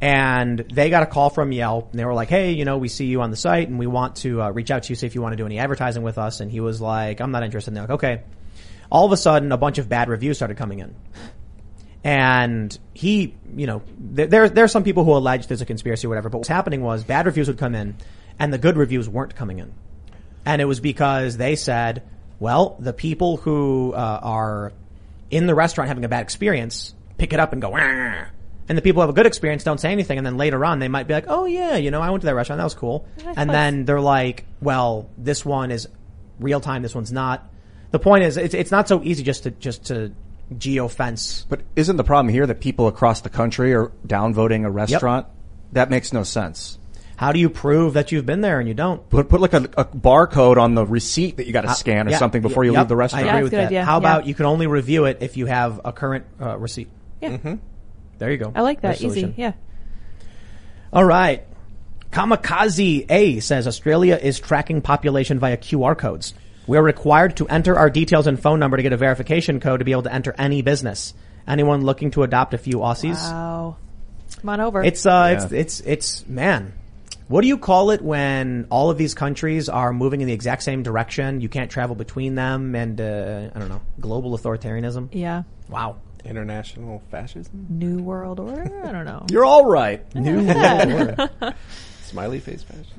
And 0.00 0.58
they 0.74 0.90
got 0.90 1.02
a 1.02 1.06
call 1.06 1.30
from 1.30 1.52
Yelp 1.52 1.92
and 1.92 1.98
they 1.98 2.04
were 2.04 2.12
like, 2.12 2.28
Hey, 2.28 2.52
you 2.52 2.64
know, 2.66 2.76
we 2.78 2.88
see 2.88 3.06
you 3.06 3.22
on 3.22 3.30
the 3.30 3.36
site 3.36 3.68
and 3.68 3.78
we 3.78 3.86
want 3.86 4.16
to 4.16 4.42
uh, 4.42 4.50
reach 4.50 4.70
out 4.70 4.82
to 4.84 4.90
you, 4.90 4.94
see 4.96 5.06
if 5.06 5.14
you 5.14 5.22
want 5.22 5.32
to 5.32 5.36
do 5.36 5.46
any 5.46 5.58
advertising 5.58 6.02
with 6.02 6.18
us. 6.18 6.40
And 6.40 6.50
he 6.50 6.60
was 6.60 6.80
like, 6.82 7.20
I'm 7.20 7.30
not 7.30 7.44
interested. 7.44 7.70
And 7.70 7.76
they're 7.78 7.84
like, 7.84 7.90
okay. 8.04 8.20
All 8.90 9.06
of 9.06 9.12
a 9.12 9.16
sudden, 9.16 9.50
a 9.52 9.56
bunch 9.56 9.78
of 9.78 9.88
bad 9.88 10.08
reviews 10.08 10.36
started 10.36 10.56
coming 10.58 10.80
in. 10.80 10.94
And 12.04 12.76
he, 12.94 13.34
you 13.56 13.66
know, 13.66 13.82
there, 13.98 14.26
there, 14.26 14.48
there 14.48 14.64
are 14.64 14.68
some 14.68 14.84
people 14.84 15.04
who 15.04 15.12
allege 15.12 15.48
there's 15.48 15.60
a 15.62 15.66
conspiracy 15.66 16.06
or 16.06 16.10
whatever, 16.10 16.28
but 16.28 16.38
what's 16.38 16.48
happening 16.48 16.82
was 16.82 17.02
bad 17.02 17.26
reviews 17.26 17.48
would 17.48 17.58
come 17.58 17.74
in 17.74 17.96
and 18.38 18.52
the 18.52 18.58
good 18.58 18.76
reviews 18.76 19.08
weren't 19.08 19.34
coming 19.34 19.58
in. 19.58 19.72
And 20.44 20.62
it 20.62 20.66
was 20.66 20.80
because 20.80 21.36
they 21.36 21.56
said, 21.56 22.02
well, 22.38 22.76
the 22.78 22.92
people 22.92 23.36
who 23.36 23.92
uh, 23.94 24.20
are 24.22 24.72
in 25.30 25.46
the 25.46 25.54
restaurant 25.54 25.88
having 25.88 26.04
a 26.04 26.08
bad 26.08 26.22
experience 26.22 26.94
pick 27.18 27.32
it 27.32 27.40
up 27.40 27.52
and 27.52 27.62
go, 27.62 27.70
"Wah." 27.70 28.26
and 28.68 28.76
the 28.76 28.82
people 28.82 29.00
who 29.00 29.06
have 29.06 29.10
a 29.10 29.18
good 29.18 29.26
experience 29.26 29.64
don't 29.64 29.78
say 29.78 29.92
anything. 29.92 30.18
And 30.18 30.26
then 30.26 30.36
later 30.36 30.64
on, 30.64 30.78
they 30.78 30.88
might 30.88 31.06
be 31.06 31.14
like, 31.14 31.26
oh 31.28 31.44
yeah, 31.44 31.76
you 31.76 31.90
know, 31.90 32.00
I 32.00 32.10
went 32.10 32.22
to 32.22 32.26
that 32.26 32.34
restaurant. 32.34 32.58
That 32.58 32.64
was 32.64 32.74
cool. 32.74 33.06
And 33.36 33.48
then 33.48 33.84
they're 33.84 34.00
like, 34.00 34.44
well, 34.60 35.08
this 35.16 35.44
one 35.44 35.70
is 35.70 35.88
real 36.40 36.60
time. 36.60 36.82
This 36.82 36.94
one's 36.94 37.12
not. 37.12 37.48
The 37.92 37.98
point 37.98 38.24
is, 38.24 38.36
it's, 38.36 38.54
it's 38.54 38.70
not 38.70 38.88
so 38.88 39.02
easy 39.02 39.22
just 39.22 39.44
to, 39.44 39.52
just 39.52 39.86
to 39.86 40.12
geofence. 40.52 41.46
But 41.48 41.62
isn't 41.76 41.96
the 41.96 42.04
problem 42.04 42.32
here 42.32 42.46
that 42.46 42.60
people 42.60 42.88
across 42.88 43.20
the 43.20 43.30
country 43.30 43.72
are 43.72 43.92
downvoting 44.06 44.64
a 44.64 44.70
restaurant? 44.70 45.26
That 45.72 45.90
makes 45.90 46.12
no 46.12 46.24
sense. 46.24 46.78
How 47.16 47.32
do 47.32 47.38
you 47.40 47.48
prove 47.48 47.94
that 47.94 48.12
you've 48.12 48.26
been 48.26 48.42
there 48.42 48.58
and 48.60 48.68
you 48.68 48.74
don't? 48.74 49.08
Put 49.08 49.28
put 49.30 49.40
like 49.40 49.54
a, 49.54 49.64
a 49.78 49.84
barcode 49.86 50.58
on 50.58 50.74
the 50.74 50.84
receipt 50.84 51.38
that 51.38 51.46
you 51.46 51.52
got 51.52 51.62
to 51.62 51.74
scan 51.74 52.06
or 52.06 52.10
Yeah, 52.10 52.18
something 52.18 52.42
before 52.42 52.64
you 52.64 52.72
yep, 52.72 52.80
leave 52.82 52.88
the 52.88 52.96
restaurant. 52.96 53.24
I 53.26 53.28
agree 53.28 53.38
Yeah, 53.38 53.42
with 53.44 53.52
that. 53.52 53.66
idea, 53.66 53.84
How 53.84 53.94
yeah. 53.94 53.98
about 53.98 54.26
you 54.26 54.34
can 54.34 54.44
only 54.44 54.66
review 54.66 55.06
it 55.06 55.18
if 55.22 55.36
you 55.38 55.46
have 55.46 55.80
a 55.84 55.92
current 55.92 56.26
uh, 56.40 56.58
receipt? 56.58 56.88
Yeah. 57.22 57.56
There 58.18 58.30
you 58.30 58.36
go. 58.36 58.52
I 58.54 58.60
like 58.60 58.82
that. 58.82 59.00
Easy. 59.00 59.32
Yeah. 59.36 59.52
All 60.92 61.04
right. 61.04 61.44
Kamikaze 62.10 63.10
A 63.10 63.40
says 63.40 63.66
Australia 63.66 64.18
is 64.20 64.38
tracking 64.38 64.80
population 64.80 65.38
via 65.38 65.56
QR 65.56 65.96
codes. 65.98 66.34
We 66.66 66.76
are 66.78 66.82
required 66.82 67.36
to 67.38 67.48
enter 67.48 67.76
our 67.78 67.90
details 67.90 68.26
and 68.26 68.40
phone 68.40 68.58
number 68.58 68.76
to 68.76 68.82
get 68.82 68.92
a 68.92 68.96
verification 68.96 69.60
code 69.60 69.80
to 69.80 69.84
be 69.84 69.92
able 69.92 70.02
to 70.04 70.12
enter 70.12 70.34
any 70.38 70.62
business. 70.62 71.14
Anyone 71.46 71.82
looking 71.82 72.10
to 72.12 72.22
adopt 72.24 72.54
a 72.54 72.58
few 72.58 72.78
Aussies? 72.78 73.14
Wow. 73.16 73.76
Come 74.40 74.48
on 74.50 74.60
over. 74.60 74.82
It's 74.82 75.06
uh, 75.06 75.36
it's 75.38 75.52
it's 75.52 75.80
it's 75.80 76.26
man. 76.26 76.72
What 77.28 77.40
do 77.40 77.48
you 77.48 77.58
call 77.58 77.90
it 77.90 78.02
when 78.02 78.66
all 78.70 78.88
of 78.90 78.98
these 78.98 79.12
countries 79.14 79.68
are 79.68 79.92
moving 79.92 80.20
in 80.20 80.28
the 80.28 80.32
exact 80.32 80.62
same 80.62 80.82
direction? 80.84 81.40
You 81.40 81.48
can't 81.48 81.70
travel 81.70 81.96
between 81.96 82.36
them, 82.36 82.74
and 82.76 83.00
uh, 83.00 83.50
I 83.54 83.58
don't 83.58 83.68
know, 83.68 83.80
global 84.00 84.36
authoritarianism. 84.38 85.08
yeah. 85.12 85.42
Wow. 85.68 85.96
International 86.24 87.02
fascism. 87.10 87.66
New 87.68 87.98
World 88.02 88.40
Order. 88.40 88.82
I 88.84 88.90
don't 88.92 89.04
know. 89.04 89.26
You're 89.30 89.44
all 89.44 89.64
right. 89.66 90.12
New 90.14 90.44
World 90.44 90.90
Order. 90.92 91.54
Smiley 92.02 92.40
face 92.40 92.62
fascism. 92.64 92.98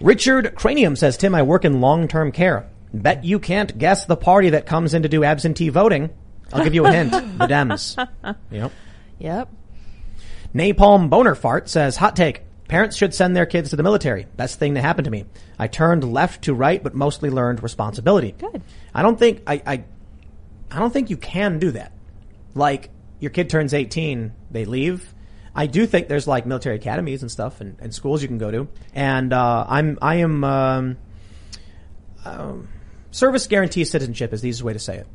Richard 0.00 0.54
Cranium 0.54 0.96
says, 0.96 1.16
Tim, 1.16 1.34
I 1.34 1.42
work 1.42 1.64
in 1.64 1.80
long-term 1.80 2.32
care. 2.32 2.68
Bet 2.92 3.24
you 3.24 3.38
can't 3.38 3.76
guess 3.78 4.04
the 4.06 4.16
party 4.16 4.50
that 4.50 4.66
comes 4.66 4.92
in 4.94 5.02
to 5.02 5.08
do 5.08 5.24
absentee 5.24 5.68
voting. 5.70 6.10
I'll 6.52 6.62
give 6.62 6.74
you 6.74 6.84
a 6.86 6.92
hint. 6.92 7.10
The 7.12 7.46
Dems. 7.46 8.08
Yep. 8.50 8.72
Yep. 9.18 9.48
Napalm 10.54 11.10
Bonerfart 11.10 11.68
says, 11.68 11.96
hot 11.96 12.14
take. 12.14 12.42
Parents 12.68 12.96
should 12.96 13.12
send 13.12 13.36
their 13.36 13.44
kids 13.44 13.70
to 13.70 13.76
the 13.76 13.82
military. 13.82 14.26
Best 14.36 14.58
thing 14.58 14.74
that 14.74 14.82
happened 14.82 15.04
to 15.04 15.10
me. 15.10 15.24
I 15.58 15.66
turned 15.66 16.10
left 16.12 16.44
to 16.44 16.54
right, 16.54 16.82
but 16.82 16.94
mostly 16.94 17.28
learned 17.28 17.62
responsibility. 17.62 18.32
Good. 18.32 18.62
I 18.94 19.02
don't 19.02 19.18
think, 19.18 19.42
I, 19.46 19.62
I, 19.66 19.84
I 20.70 20.78
don't 20.78 20.92
think 20.92 21.10
you 21.10 21.16
can 21.16 21.58
do 21.58 21.72
that. 21.72 21.92
Like, 22.54 22.90
your 23.20 23.30
kid 23.30 23.50
turns 23.50 23.74
18, 23.74 24.32
they 24.50 24.64
leave. 24.64 25.12
I 25.54 25.66
do 25.66 25.86
think 25.86 26.08
there's 26.08 26.26
like 26.26 26.46
military 26.46 26.76
academies 26.76 27.22
and 27.22 27.30
stuff 27.30 27.60
and, 27.60 27.76
and 27.80 27.94
schools 27.94 28.22
you 28.22 28.28
can 28.28 28.38
go 28.38 28.50
to. 28.50 28.68
And, 28.94 29.32
uh, 29.32 29.66
I'm, 29.68 29.98
I 30.00 30.16
am, 30.16 30.44
um, 30.44 30.96
um, 32.24 32.68
service 33.10 33.46
guarantee 33.46 33.84
citizenship 33.84 34.32
is 34.32 34.40
the 34.40 34.48
easiest 34.48 34.64
way 34.64 34.72
to 34.72 34.78
say 34.78 34.98
it. 34.98 35.06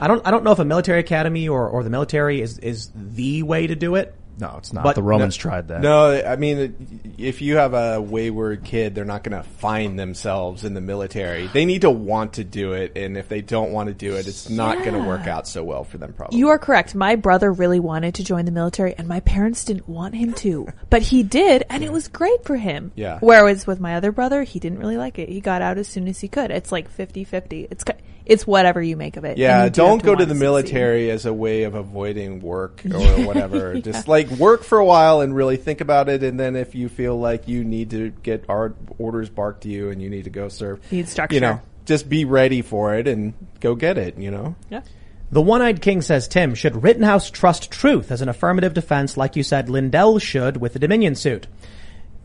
I 0.00 0.06
don't, 0.06 0.26
I 0.26 0.30
don't 0.30 0.44
know 0.44 0.52
if 0.52 0.58
a 0.58 0.64
military 0.64 1.00
academy 1.00 1.48
or, 1.48 1.68
or 1.68 1.82
the 1.82 1.90
military 1.90 2.40
is, 2.40 2.58
is 2.58 2.90
the 2.94 3.42
way 3.42 3.66
to 3.66 3.74
do 3.74 3.94
it. 3.96 4.14
No, 4.40 4.54
it's 4.56 4.72
not. 4.72 4.84
But- 4.84 4.94
the 4.94 5.02
Romans 5.02 5.36
No- 5.36 5.42
tried 5.42 5.66
that. 5.66 5.80
No, 5.80 6.12
I 6.12 6.36
mean, 6.36 7.14
if 7.18 7.42
you 7.42 7.56
have 7.56 7.74
a 7.74 8.00
wayward 8.00 8.62
kid, 8.62 8.94
they're 8.94 9.04
not 9.04 9.24
going 9.24 9.36
to 9.36 9.42
find 9.48 9.98
themselves 9.98 10.64
in 10.64 10.74
the 10.74 10.80
military. 10.80 11.48
They 11.48 11.64
need 11.64 11.80
to 11.80 11.90
want 11.90 12.34
to 12.34 12.44
do 12.44 12.74
it, 12.74 12.92
and 12.96 13.16
if 13.16 13.28
they 13.28 13.40
don't 13.40 13.72
want 13.72 13.88
to 13.88 13.94
do 13.94 14.14
it, 14.14 14.28
it's 14.28 14.48
not 14.48 14.78
going 14.78 14.92
to 14.92 15.00
work 15.02 15.26
out 15.26 15.48
so 15.48 15.64
well 15.64 15.82
for 15.82 15.98
them. 15.98 16.12
Probably. 16.12 16.38
You 16.38 16.50
are 16.50 16.58
correct. 16.60 16.94
My 16.94 17.16
brother 17.16 17.50
really 17.52 17.80
wanted 17.80 18.14
to 18.14 18.22
join 18.22 18.44
the 18.44 18.52
military 18.52 18.94
and 18.96 19.08
my 19.08 19.18
parents 19.18 19.64
didn't 19.64 19.88
want 19.88 20.14
him 20.14 20.32
to. 20.34 20.68
But 20.88 21.02
he 21.02 21.24
did 21.24 21.64
and 21.68 21.82
it 21.82 21.90
was 21.92 22.06
great 22.06 22.44
for 22.44 22.54
him. 22.54 22.92
Yeah. 22.94 23.18
Whereas 23.20 23.66
with 23.66 23.80
my 23.80 23.96
other 23.96 24.12
brother, 24.12 24.44
he 24.44 24.60
didn't 24.60 24.78
really 24.78 24.98
like 24.98 25.18
it. 25.18 25.28
He 25.28 25.40
got 25.40 25.62
out 25.62 25.78
as 25.78 25.88
soon 25.88 26.06
as 26.06 26.20
he 26.20 26.28
could. 26.28 26.52
It's 26.52 26.70
like 26.70 26.96
50-50. 26.96 27.66
It's 27.72 27.82
ki- 27.82 27.94
it's 28.28 28.46
whatever 28.46 28.80
you 28.80 28.96
make 28.96 29.16
of 29.16 29.24
it. 29.24 29.38
Yeah, 29.38 29.64
do 29.64 29.70
don't 29.70 30.02
go 30.02 30.12
to 30.14 30.18
want 30.18 30.18
the 30.20 30.34
succeed. 30.34 30.40
military 30.40 31.10
as 31.10 31.26
a 31.26 31.32
way 31.32 31.64
of 31.64 31.74
avoiding 31.74 32.40
work 32.40 32.82
or 32.92 33.24
whatever. 33.24 33.80
Just 33.80 34.06
like 34.06 34.28
work 34.32 34.62
for 34.62 34.78
a 34.78 34.84
while 34.84 35.22
and 35.22 35.34
really 35.34 35.56
think 35.56 35.80
about 35.80 36.08
it, 36.08 36.22
and 36.22 36.38
then 36.38 36.54
if 36.54 36.74
you 36.74 36.88
feel 36.88 37.18
like 37.18 37.48
you 37.48 37.64
need 37.64 37.90
to 37.90 38.10
get 38.10 38.44
our 38.48 38.74
orders 38.98 39.30
barked 39.30 39.62
to 39.62 39.68
you 39.68 39.90
and 39.90 40.00
you 40.00 40.10
need 40.10 40.24
to 40.24 40.30
go 40.30 40.48
serve, 40.48 40.80
Need 40.92 41.08
structure. 41.08 41.34
You 41.34 41.40
know, 41.40 41.62
just 41.86 42.08
be 42.08 42.24
ready 42.26 42.62
for 42.62 42.94
it 42.94 43.08
and 43.08 43.32
go 43.60 43.74
get 43.74 43.98
it. 43.98 44.18
You 44.18 44.30
know. 44.30 44.54
Yeah. 44.70 44.82
The 45.30 45.42
One-Eyed 45.42 45.82
King 45.82 46.00
says, 46.00 46.26
Tim, 46.26 46.54
should 46.54 46.82
Rittenhouse 46.82 47.30
trust 47.30 47.70
truth 47.70 48.10
as 48.10 48.22
an 48.22 48.30
affirmative 48.30 48.72
defense 48.72 49.18
like 49.18 49.36
you 49.36 49.42
said 49.42 49.68
Lindell 49.68 50.18
should 50.18 50.56
with 50.56 50.72
the 50.72 50.78
Dominion 50.78 51.16
suit? 51.16 51.46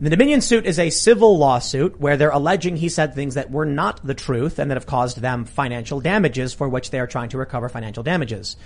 The 0.04 0.10
Dominion 0.10 0.42
suit 0.42 0.66
is 0.66 0.80
a 0.80 0.90
civil 0.90 1.38
lawsuit 1.38 1.98
where 1.98 2.18
they're 2.18 2.30
alleging 2.30 2.76
he 2.76 2.90
said 2.90 3.16
things 3.16 3.36
that 3.36 3.52
were 3.52 3.66
not 3.66 4.06
the 4.06 4.14
truth 4.14 4.60
and 4.60 4.70
that 4.70 4.76
have 4.76 4.86
caused 4.86 5.22
them 5.22 5.46
financial 5.46 6.02
damages 6.02 6.54
for 6.54 6.68
which 6.68 6.90
they 6.90 7.00
are 7.00 7.08
trying 7.08 7.30
to 7.30 7.38
recover 7.38 7.70
financial 7.70 8.04
damages. 8.04 8.58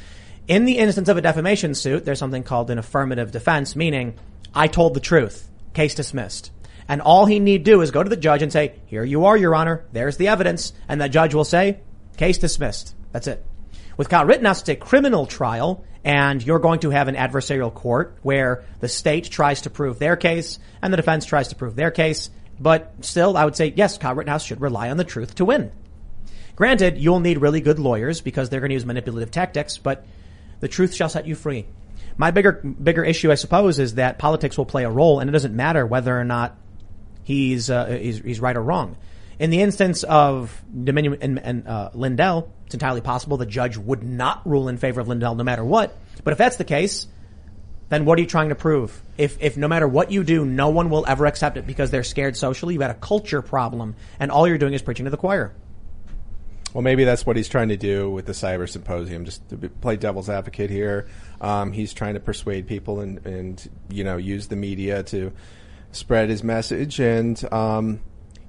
In 0.47 0.65
the 0.65 0.79
instance 0.79 1.09
of 1.09 1.17
a 1.17 1.21
defamation 1.21 1.75
suit, 1.75 2.05
there's 2.05 2.17
something 2.17 2.41
called 2.41 2.71
an 2.71 2.79
affirmative 2.79 3.29
defense, 3.29 3.75
meaning 3.75 4.17
I 4.55 4.65
told 4.65 4.95
the 4.95 4.99
truth, 4.99 5.47
case 5.75 5.93
dismissed. 5.93 6.49
And 6.87 7.03
all 7.03 7.27
he 7.27 7.37
need 7.37 7.63
do 7.63 7.81
is 7.81 7.91
go 7.91 8.01
to 8.01 8.09
the 8.09 8.17
judge 8.17 8.41
and 8.41 8.51
say, 8.51 8.73
here 8.87 9.03
you 9.03 9.25
are, 9.25 9.37
your 9.37 9.53
honor, 9.53 9.85
there's 9.91 10.17
the 10.17 10.29
evidence. 10.29 10.73
And 10.87 10.99
the 10.99 11.07
judge 11.07 11.35
will 11.35 11.45
say, 11.45 11.81
case 12.17 12.39
dismissed. 12.39 12.95
That's 13.11 13.27
it. 13.27 13.45
With 13.95 14.09
Kyle 14.09 14.25
Rittenhouse, 14.25 14.61
it's 14.61 14.69
a 14.69 14.75
criminal 14.75 15.27
trial, 15.27 15.85
and 16.07 16.41
you're 16.41 16.59
going 16.59 16.79
to 16.79 16.89
have 16.89 17.09
an 17.09 17.15
adversarial 17.15 17.71
court 17.71 18.17
where 18.21 18.63
the 18.79 18.87
state 18.87 19.25
tries 19.25 19.63
to 19.63 19.69
prove 19.69 19.99
their 19.99 20.15
case 20.15 20.57
and 20.81 20.93
the 20.93 20.97
defense 20.97 21.25
tries 21.25 21.49
to 21.49 21.55
prove 21.55 21.75
their 21.75 21.91
case. 21.91 22.29
But 22.57 22.93
still, 23.01 23.35
I 23.35 23.43
would 23.43 23.57
say, 23.57 23.73
yes, 23.75 23.97
Kyle 23.97 24.15
Rittenhouse 24.15 24.45
should 24.45 24.61
rely 24.61 24.89
on 24.89 24.95
the 24.95 25.03
truth 25.03 25.35
to 25.35 25.45
win. 25.45 25.69
Granted, 26.55 26.97
you'll 26.97 27.19
need 27.19 27.39
really 27.39 27.59
good 27.59 27.77
lawyers 27.77 28.21
because 28.21 28.49
they're 28.49 28.61
going 28.61 28.69
to 28.69 28.75
use 28.75 28.85
manipulative 28.85 29.31
tactics, 29.31 29.77
but 29.77 30.05
the 30.61 30.69
truth 30.69 30.95
shall 30.95 31.09
set 31.09 31.27
you 31.27 31.35
free. 31.35 31.65
My 32.15 32.31
bigger, 32.31 32.53
bigger 32.53 33.03
issue, 33.03 33.29
I 33.29 33.35
suppose, 33.35 33.77
is 33.77 33.95
that 33.95 34.17
politics 34.17 34.57
will 34.57 34.65
play 34.65 34.85
a 34.85 34.89
role, 34.89 35.19
and 35.19 35.29
it 35.29 35.33
doesn't 35.33 35.55
matter 35.55 35.85
whether 35.85 36.17
or 36.17 36.23
not 36.23 36.55
he's, 37.23 37.69
uh, 37.69 37.85
he's, 37.85 38.19
he's 38.19 38.39
right 38.39 38.55
or 38.55 38.63
wrong. 38.63 38.95
In 39.39 39.49
the 39.51 39.61
instance 39.61 40.03
of 40.03 40.63
Dominion 40.83 41.17
and, 41.21 41.39
and 41.39 41.67
uh, 41.67 41.91
Lindell, 41.93 42.51
it's 42.65 42.73
entirely 42.73 43.01
possible 43.01 43.37
the 43.37 43.45
judge 43.45 43.77
would 43.77 44.03
not 44.03 44.47
rule 44.47 44.67
in 44.67 44.77
favor 44.77 44.99
of 44.99 45.07
Lindell 45.07 45.35
no 45.35 45.43
matter 45.43 45.63
what. 45.63 45.95
But 46.23 46.31
if 46.31 46.37
that's 46.37 46.57
the 46.57 46.63
case, 46.63 47.07
then 47.89 48.05
what 48.05 48.17
are 48.17 48.21
you 48.21 48.27
trying 48.27 48.49
to 48.49 48.55
prove? 48.55 48.99
If, 49.17 49.41
if 49.41 49.55
no 49.55 49.67
matter 49.67 49.87
what 49.87 50.11
you 50.11 50.23
do, 50.23 50.43
no 50.43 50.69
one 50.69 50.89
will 50.89 51.05
ever 51.07 51.25
accept 51.25 51.57
it 51.57 51.67
because 51.67 51.91
they're 51.91 52.03
scared 52.03 52.35
socially, 52.35 52.73
you've 52.73 52.81
got 52.81 52.91
a 52.91 52.95
culture 52.95 53.41
problem, 53.41 53.95
and 54.19 54.31
all 54.31 54.47
you're 54.47 54.57
doing 54.57 54.73
is 54.73 54.81
preaching 54.81 55.05
to 55.05 55.11
the 55.11 55.17
choir. 55.17 55.53
Well, 56.73 56.81
maybe 56.81 57.05
that's 57.05 57.25
what 57.25 57.37
he's 57.37 57.47
trying 57.47 57.69
to 57.69 57.77
do 57.77 58.09
with 58.11 58.25
the 58.25 58.33
cyber 58.33 58.69
symposium. 58.69 59.23
Just 59.23 59.47
to 59.49 59.57
play 59.57 59.95
devil's 59.95 60.29
advocate 60.29 60.69
here, 60.69 61.07
um, 61.39 61.71
he's 61.71 61.93
trying 61.93 62.15
to 62.15 62.19
persuade 62.19 62.67
people 62.67 62.99
and, 62.99 63.25
and 63.25 63.69
you 63.89 64.03
know 64.03 64.17
use 64.17 64.47
the 64.47 64.57
media 64.57 65.01
to 65.03 65.31
spread 65.91 66.29
his 66.29 66.43
message. 66.43 66.99
And 66.99 67.41
um, 67.53 68.01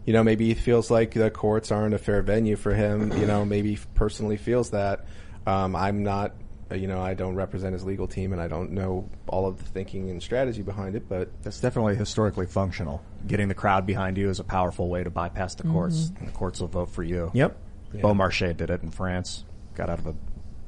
you 0.09 0.15
know 0.15 0.25
maybe 0.25 0.47
he 0.49 0.55
feels 0.55 0.91
like 0.91 1.13
the 1.13 1.31
courts 1.31 1.71
aren't 1.71 1.93
a 1.93 1.99
fair 1.99 2.23
venue 2.23 2.57
for 2.57 2.73
him. 2.73 3.13
You 3.21 3.27
know 3.27 3.45
maybe 3.45 3.75
he 3.75 3.79
personally 3.95 4.39
feels 4.39 4.71
that. 4.71 5.05
Um, 5.47 5.77
I'm 5.77 6.03
not. 6.03 6.33
uh, 6.71 6.75
You 6.77 6.87
know, 6.89 7.01
I 7.01 7.13
don't 7.15 7.35
represent 7.37 7.73
his 7.75 7.85
legal 7.85 8.07
team, 8.09 8.33
and 8.33 8.41
I 8.41 8.49
don't 8.49 8.73
know 8.73 9.09
all 9.27 9.47
of 9.47 9.59
the 9.59 9.65
thinking 9.65 10.11
and 10.11 10.23
strategy 10.23 10.63
behind 10.63 10.95
it. 10.97 11.09
But 11.09 11.29
That's 11.43 11.61
definitely 11.61 11.97
historically 11.97 12.47
functional. 12.47 13.03
Getting 13.27 13.49
the 13.49 13.55
crowd 13.55 13.85
behind 13.87 14.17
you 14.17 14.31
is 14.31 14.41
a 14.41 14.45
powerful 14.45 14.89
way 14.89 15.05
to 15.05 15.11
bypass 15.11 15.55
the 15.57 15.65
courts. 15.65 16.11
Mhm. 16.11 16.19
And 16.21 16.29
the 16.29 16.33
courts 16.33 16.61
will 16.61 16.69
vote 16.69 16.91
for 16.91 17.03
you. 17.03 17.31
Yep. 17.35 17.57
Yeah. 17.93 18.01
Beaumarchais 18.03 18.57
did 18.57 18.71
it 18.71 18.83
in 18.83 18.91
France. 18.91 19.45
Got 19.75 19.91
out 19.91 19.99
of 20.01 20.07
a 20.07 20.15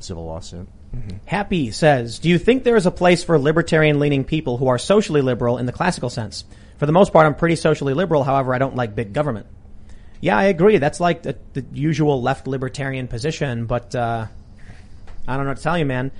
civil 0.00 0.24
lawsuit. 0.26 0.68
Happy 1.26 1.70
says, 1.70 2.18
do 2.18 2.28
you 2.28 2.38
think 2.38 2.64
there 2.64 2.76
is 2.76 2.86
a 2.86 2.90
place 2.90 3.22
for 3.22 3.38
libertarian 3.38 4.00
leaning 4.00 4.24
people 4.24 4.56
who 4.56 4.66
are 4.68 4.78
socially 4.78 5.20
liberal 5.22 5.56
in 5.58 5.66
the 5.66 5.72
classical 5.72 6.10
sense? 6.10 6.44
For 6.80 6.86
the 6.86 6.92
most 6.92 7.12
part, 7.12 7.26
I'm 7.26 7.34
pretty 7.34 7.56
socially 7.56 7.92
liberal. 7.92 8.24
However, 8.24 8.54
I 8.54 8.58
don't 8.58 8.74
like 8.74 8.94
big 8.94 9.12
government. 9.12 9.46
Yeah, 10.22 10.38
I 10.38 10.44
agree. 10.44 10.78
That's 10.78 10.98
like 10.98 11.22
the, 11.22 11.36
the 11.52 11.62
usual 11.74 12.22
left 12.22 12.46
libertarian 12.46 13.06
position, 13.06 13.66
but, 13.66 13.94
uh, 13.94 14.26
I 15.28 15.36
don't 15.36 15.44
know 15.44 15.50
what 15.50 15.58
to 15.58 15.62
tell 15.62 15.76
you, 15.76 15.84
man. 15.84 16.10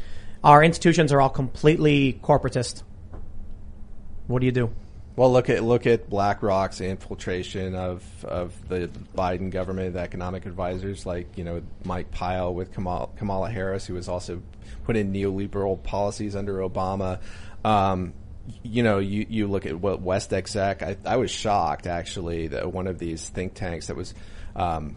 Our 0.45 0.63
institutions 0.63 1.15
are 1.15 1.21
all 1.23 1.31
completely 1.31 2.21
corporatist. 2.23 2.83
What 4.27 4.41
do 4.41 4.47
you 4.47 4.53
do? 4.53 4.71
Well, 5.17 5.33
look 5.33 5.49
at 5.49 5.65
look 5.65 5.87
at 5.87 6.11
BlackRock's 6.11 6.83
infiltration 6.83 7.75
of 7.75 8.03
of 8.25 8.69
the 8.69 8.91
Biden 9.17 9.51
government, 9.51 9.95
the 9.95 10.01
economic 10.01 10.45
advisors 10.45 11.05
like 11.05 11.37
you 11.37 11.45
know 11.45 11.63
Mike 11.85 12.11
Pyle 12.11 12.55
with 12.55 12.73
Kamala, 12.73 13.09
Kamala 13.17 13.51
Harris, 13.51 13.87
who 13.87 13.95
was 13.95 14.09
also 14.09 14.43
put 14.85 14.97
in 14.97 15.13
neoliberal 15.13 15.83
policies 15.83 16.37
under 16.37 16.59
Obama. 16.59 17.19
Um, 17.65 18.13
you 18.63 18.83
know, 18.83 18.99
you, 18.99 19.27
you 19.29 19.47
look 19.47 19.67
at 19.67 19.79
what 19.79 20.01
West 20.01 20.33
Exec. 20.33 20.83
I, 20.83 20.97
I 21.05 21.17
was 21.17 21.31
shocked 21.31 21.87
actually 21.87 22.49
that 22.49 22.73
one 22.73 22.87
of 22.87 22.99
these 22.99 23.29
think 23.29 23.55
tanks 23.55 23.89
that 23.89 23.97
was. 23.97 24.15
Um, 24.57 24.97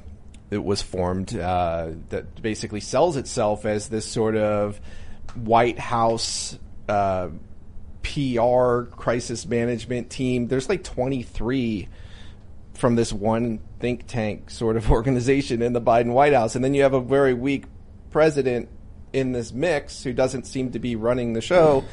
it 0.51 0.63
was 0.63 0.83
formed 0.83 1.35
uh, 1.35 1.91
that 2.09 2.39
basically 2.41 2.79
sells 2.79 3.17
itself 3.17 3.65
as 3.65 3.89
this 3.89 4.05
sort 4.05 4.35
of 4.35 4.79
White 5.33 5.79
House 5.79 6.59
uh, 6.87 7.29
PR 8.03 8.83
crisis 8.83 9.47
management 9.47 10.09
team. 10.11 10.47
There's 10.47 10.69
like 10.69 10.83
23 10.83 11.89
from 12.73 12.95
this 12.95 13.13
one 13.13 13.59
think 13.79 14.07
tank 14.07 14.49
sort 14.49 14.77
of 14.77 14.91
organization 14.91 15.61
in 15.61 15.73
the 15.73 15.81
Biden 15.81 16.13
White 16.13 16.33
House. 16.33 16.55
And 16.55 16.63
then 16.63 16.73
you 16.73 16.83
have 16.83 16.93
a 16.93 17.01
very 17.01 17.33
weak 17.33 17.65
president 18.11 18.69
in 19.11 19.31
this 19.31 19.51
mix 19.51 20.03
who 20.03 20.13
doesn't 20.13 20.45
seem 20.45 20.71
to 20.71 20.79
be 20.79 20.95
running 20.95 21.33
the 21.33 21.41
show. 21.41 21.83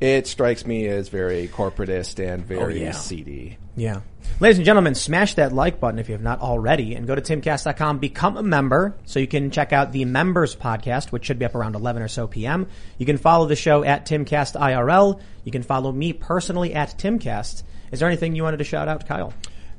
It 0.00 0.26
strikes 0.26 0.66
me 0.66 0.86
as 0.88 1.08
very 1.08 1.48
corporatist 1.48 2.24
and 2.24 2.44
very 2.44 2.82
yeah. 2.82 2.92
seedy. 2.92 3.58
Yeah. 3.76 4.00
Ladies 4.40 4.58
and 4.58 4.66
gentlemen, 4.66 4.94
smash 4.94 5.34
that 5.34 5.52
like 5.52 5.80
button 5.80 5.98
if 5.98 6.08
you 6.08 6.12
have 6.12 6.22
not 6.22 6.40
already 6.40 6.94
and 6.94 7.06
go 7.06 7.14
to 7.14 7.20
timcast.com, 7.20 7.98
become 7.98 8.36
a 8.36 8.42
member 8.42 8.96
so 9.04 9.20
you 9.20 9.26
can 9.26 9.50
check 9.50 9.72
out 9.72 9.92
the 9.92 10.04
members 10.04 10.56
podcast, 10.56 11.12
which 11.12 11.24
should 11.24 11.38
be 11.38 11.44
up 11.44 11.54
around 11.54 11.76
11 11.76 12.02
or 12.02 12.08
so 12.08 12.26
PM. 12.26 12.66
You 12.98 13.06
can 13.06 13.16
follow 13.16 13.46
the 13.46 13.56
show 13.56 13.84
at 13.84 14.06
Timcast 14.06 14.60
IRL. 14.60 15.20
You 15.44 15.52
can 15.52 15.62
follow 15.62 15.92
me 15.92 16.12
personally 16.12 16.74
at 16.74 16.98
Timcast. 16.98 17.62
Is 17.92 18.00
there 18.00 18.08
anything 18.08 18.34
you 18.34 18.42
wanted 18.42 18.58
to 18.58 18.64
shout 18.64 18.88
out, 18.88 19.06
Kyle? 19.06 19.32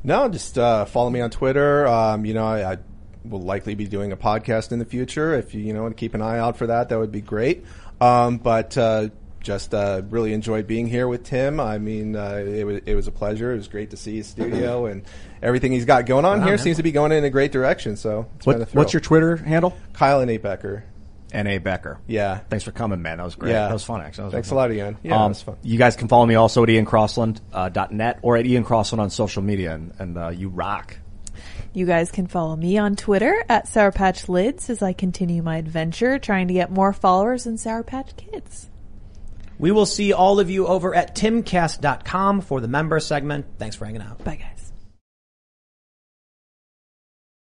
No, 0.03 0.29
just 0.29 0.57
uh, 0.57 0.85
follow 0.85 1.09
me 1.09 1.19
on 1.19 1.31
Twitter. 1.31 1.87
Um, 1.87 2.25
you 2.25 2.33
know, 2.33 2.45
I, 2.45 2.73
I 2.73 2.77
will 3.25 3.41
likely 3.41 3.75
be 3.75 3.87
doing 3.87 4.11
a 4.11 4.17
podcast 4.17 4.71
in 4.71 4.79
the 4.79 4.85
future. 4.85 5.33
If 5.35 5.53
you 5.53 5.61
you 5.61 5.73
know 5.73 5.81
want 5.81 5.97
to 5.97 5.99
keep 5.99 6.13
an 6.13 6.21
eye 6.21 6.37
out 6.37 6.57
for 6.57 6.67
that, 6.67 6.89
that 6.89 6.99
would 6.99 7.11
be 7.11 7.21
great. 7.21 7.65
Um, 7.99 8.37
but 8.37 8.77
uh, 8.77 9.09
just 9.45 9.73
uh, 9.73 10.01
really 10.09 10.33
enjoyed 10.33 10.67
being 10.67 10.87
here 10.87 11.07
with 11.07 11.23
Tim. 11.23 11.59
I 11.61 11.77
mean, 11.77 12.15
uh, 12.15 12.43
it 12.45 12.65
was 12.65 12.81
it 12.85 12.95
was 12.95 13.07
a 13.07 13.11
pleasure. 13.11 13.53
It 13.53 13.57
was 13.57 13.67
great 13.69 13.91
to 13.91 13.97
see 13.97 14.17
his 14.17 14.27
studio 14.27 14.87
and 14.87 15.03
everything 15.41 15.71
he's 15.71 15.85
got 15.85 16.05
going 16.05 16.25
on 16.25 16.39
Wow, 16.39 16.45
here 16.45 16.55
man. 16.55 16.63
seems 16.63 16.77
to 16.77 16.83
be 16.83 16.91
going 16.91 17.11
in 17.13 17.23
a 17.23 17.29
great 17.29 17.51
direction. 17.53 17.95
So 17.95 18.27
it's 18.35 18.45
been 18.45 18.55
a 18.55 18.59
What, 18.59 18.73
what's 18.75 18.93
your 18.93 18.99
Twitter 19.01 19.37
handle? 19.37 19.77
Kyle 19.93 20.19
and 20.19 20.29
A. 20.31 20.37
Becker? 20.37 20.83
N.A. 21.31 21.57
Becker. 21.57 21.99
Yeah. 22.07 22.37
Thanks 22.49 22.63
for 22.63 22.71
coming, 22.71 23.01
man. 23.01 23.17
That 23.17 23.25
was 23.25 23.35
great. 23.35 23.51
Yeah. 23.51 23.67
That 23.67 23.73
was 23.73 23.83
fun, 23.83 23.99
actually. 24.01 24.21
That 24.21 24.25
was 24.25 24.33
Thanks 24.33 24.49
fun. 24.49 24.57
a 24.57 24.61
lot, 24.61 24.71
Ian. 24.71 24.97
Yeah, 25.03 25.15
um, 25.17 25.25
it 25.25 25.27
was 25.29 25.41
fun. 25.41 25.57
You 25.63 25.77
guys 25.77 25.97
can 25.97 26.07
follow 26.07 26.25
me 26.25 26.35
also 26.35 26.63
at 26.63 26.69
iancrossland, 26.69 27.41
uh, 27.51 27.67
dot 27.69 27.91
net 27.91 28.19
or 28.21 28.37
at 28.37 28.45
Ian 28.45 28.63
Crossland 28.63 29.01
on 29.01 29.09
social 29.09 29.41
media, 29.41 29.73
and, 29.73 29.91
and 29.99 30.17
uh, 30.17 30.29
you 30.29 30.47
rock. 30.47 30.97
You 31.73 31.85
guys 31.85 32.09
can 32.09 32.27
follow 32.27 32.55
me 32.55 32.77
on 32.77 32.95
Twitter 32.95 33.43
at 33.49 33.67
Sour 33.67 33.91
Patch 33.91 34.27
Lyds 34.27 34.69
as 34.69 34.81
I 34.81 34.93
continue 34.93 35.41
my 35.43 35.57
adventure 35.57 36.19
trying 36.19 36.47
to 36.47 36.53
get 36.53 36.71
more 36.71 36.93
followers 36.93 37.43
than 37.43 37.57
Sour 37.57 37.83
Patch 37.83 38.15
Kids. 38.15 38.69
We 39.57 39.71
will 39.71 39.85
see 39.85 40.13
all 40.13 40.39
of 40.39 40.49
you 40.49 40.67
over 40.67 40.93
at 40.93 41.15
timcast.com 41.15 42.41
for 42.41 42.61
the 42.61 42.67
member 42.67 42.99
segment. 42.99 43.45
Thanks 43.57 43.75
for 43.75 43.85
hanging 43.85 44.01
out. 44.01 44.23
Bye, 44.23 44.35
guys. 44.35 44.54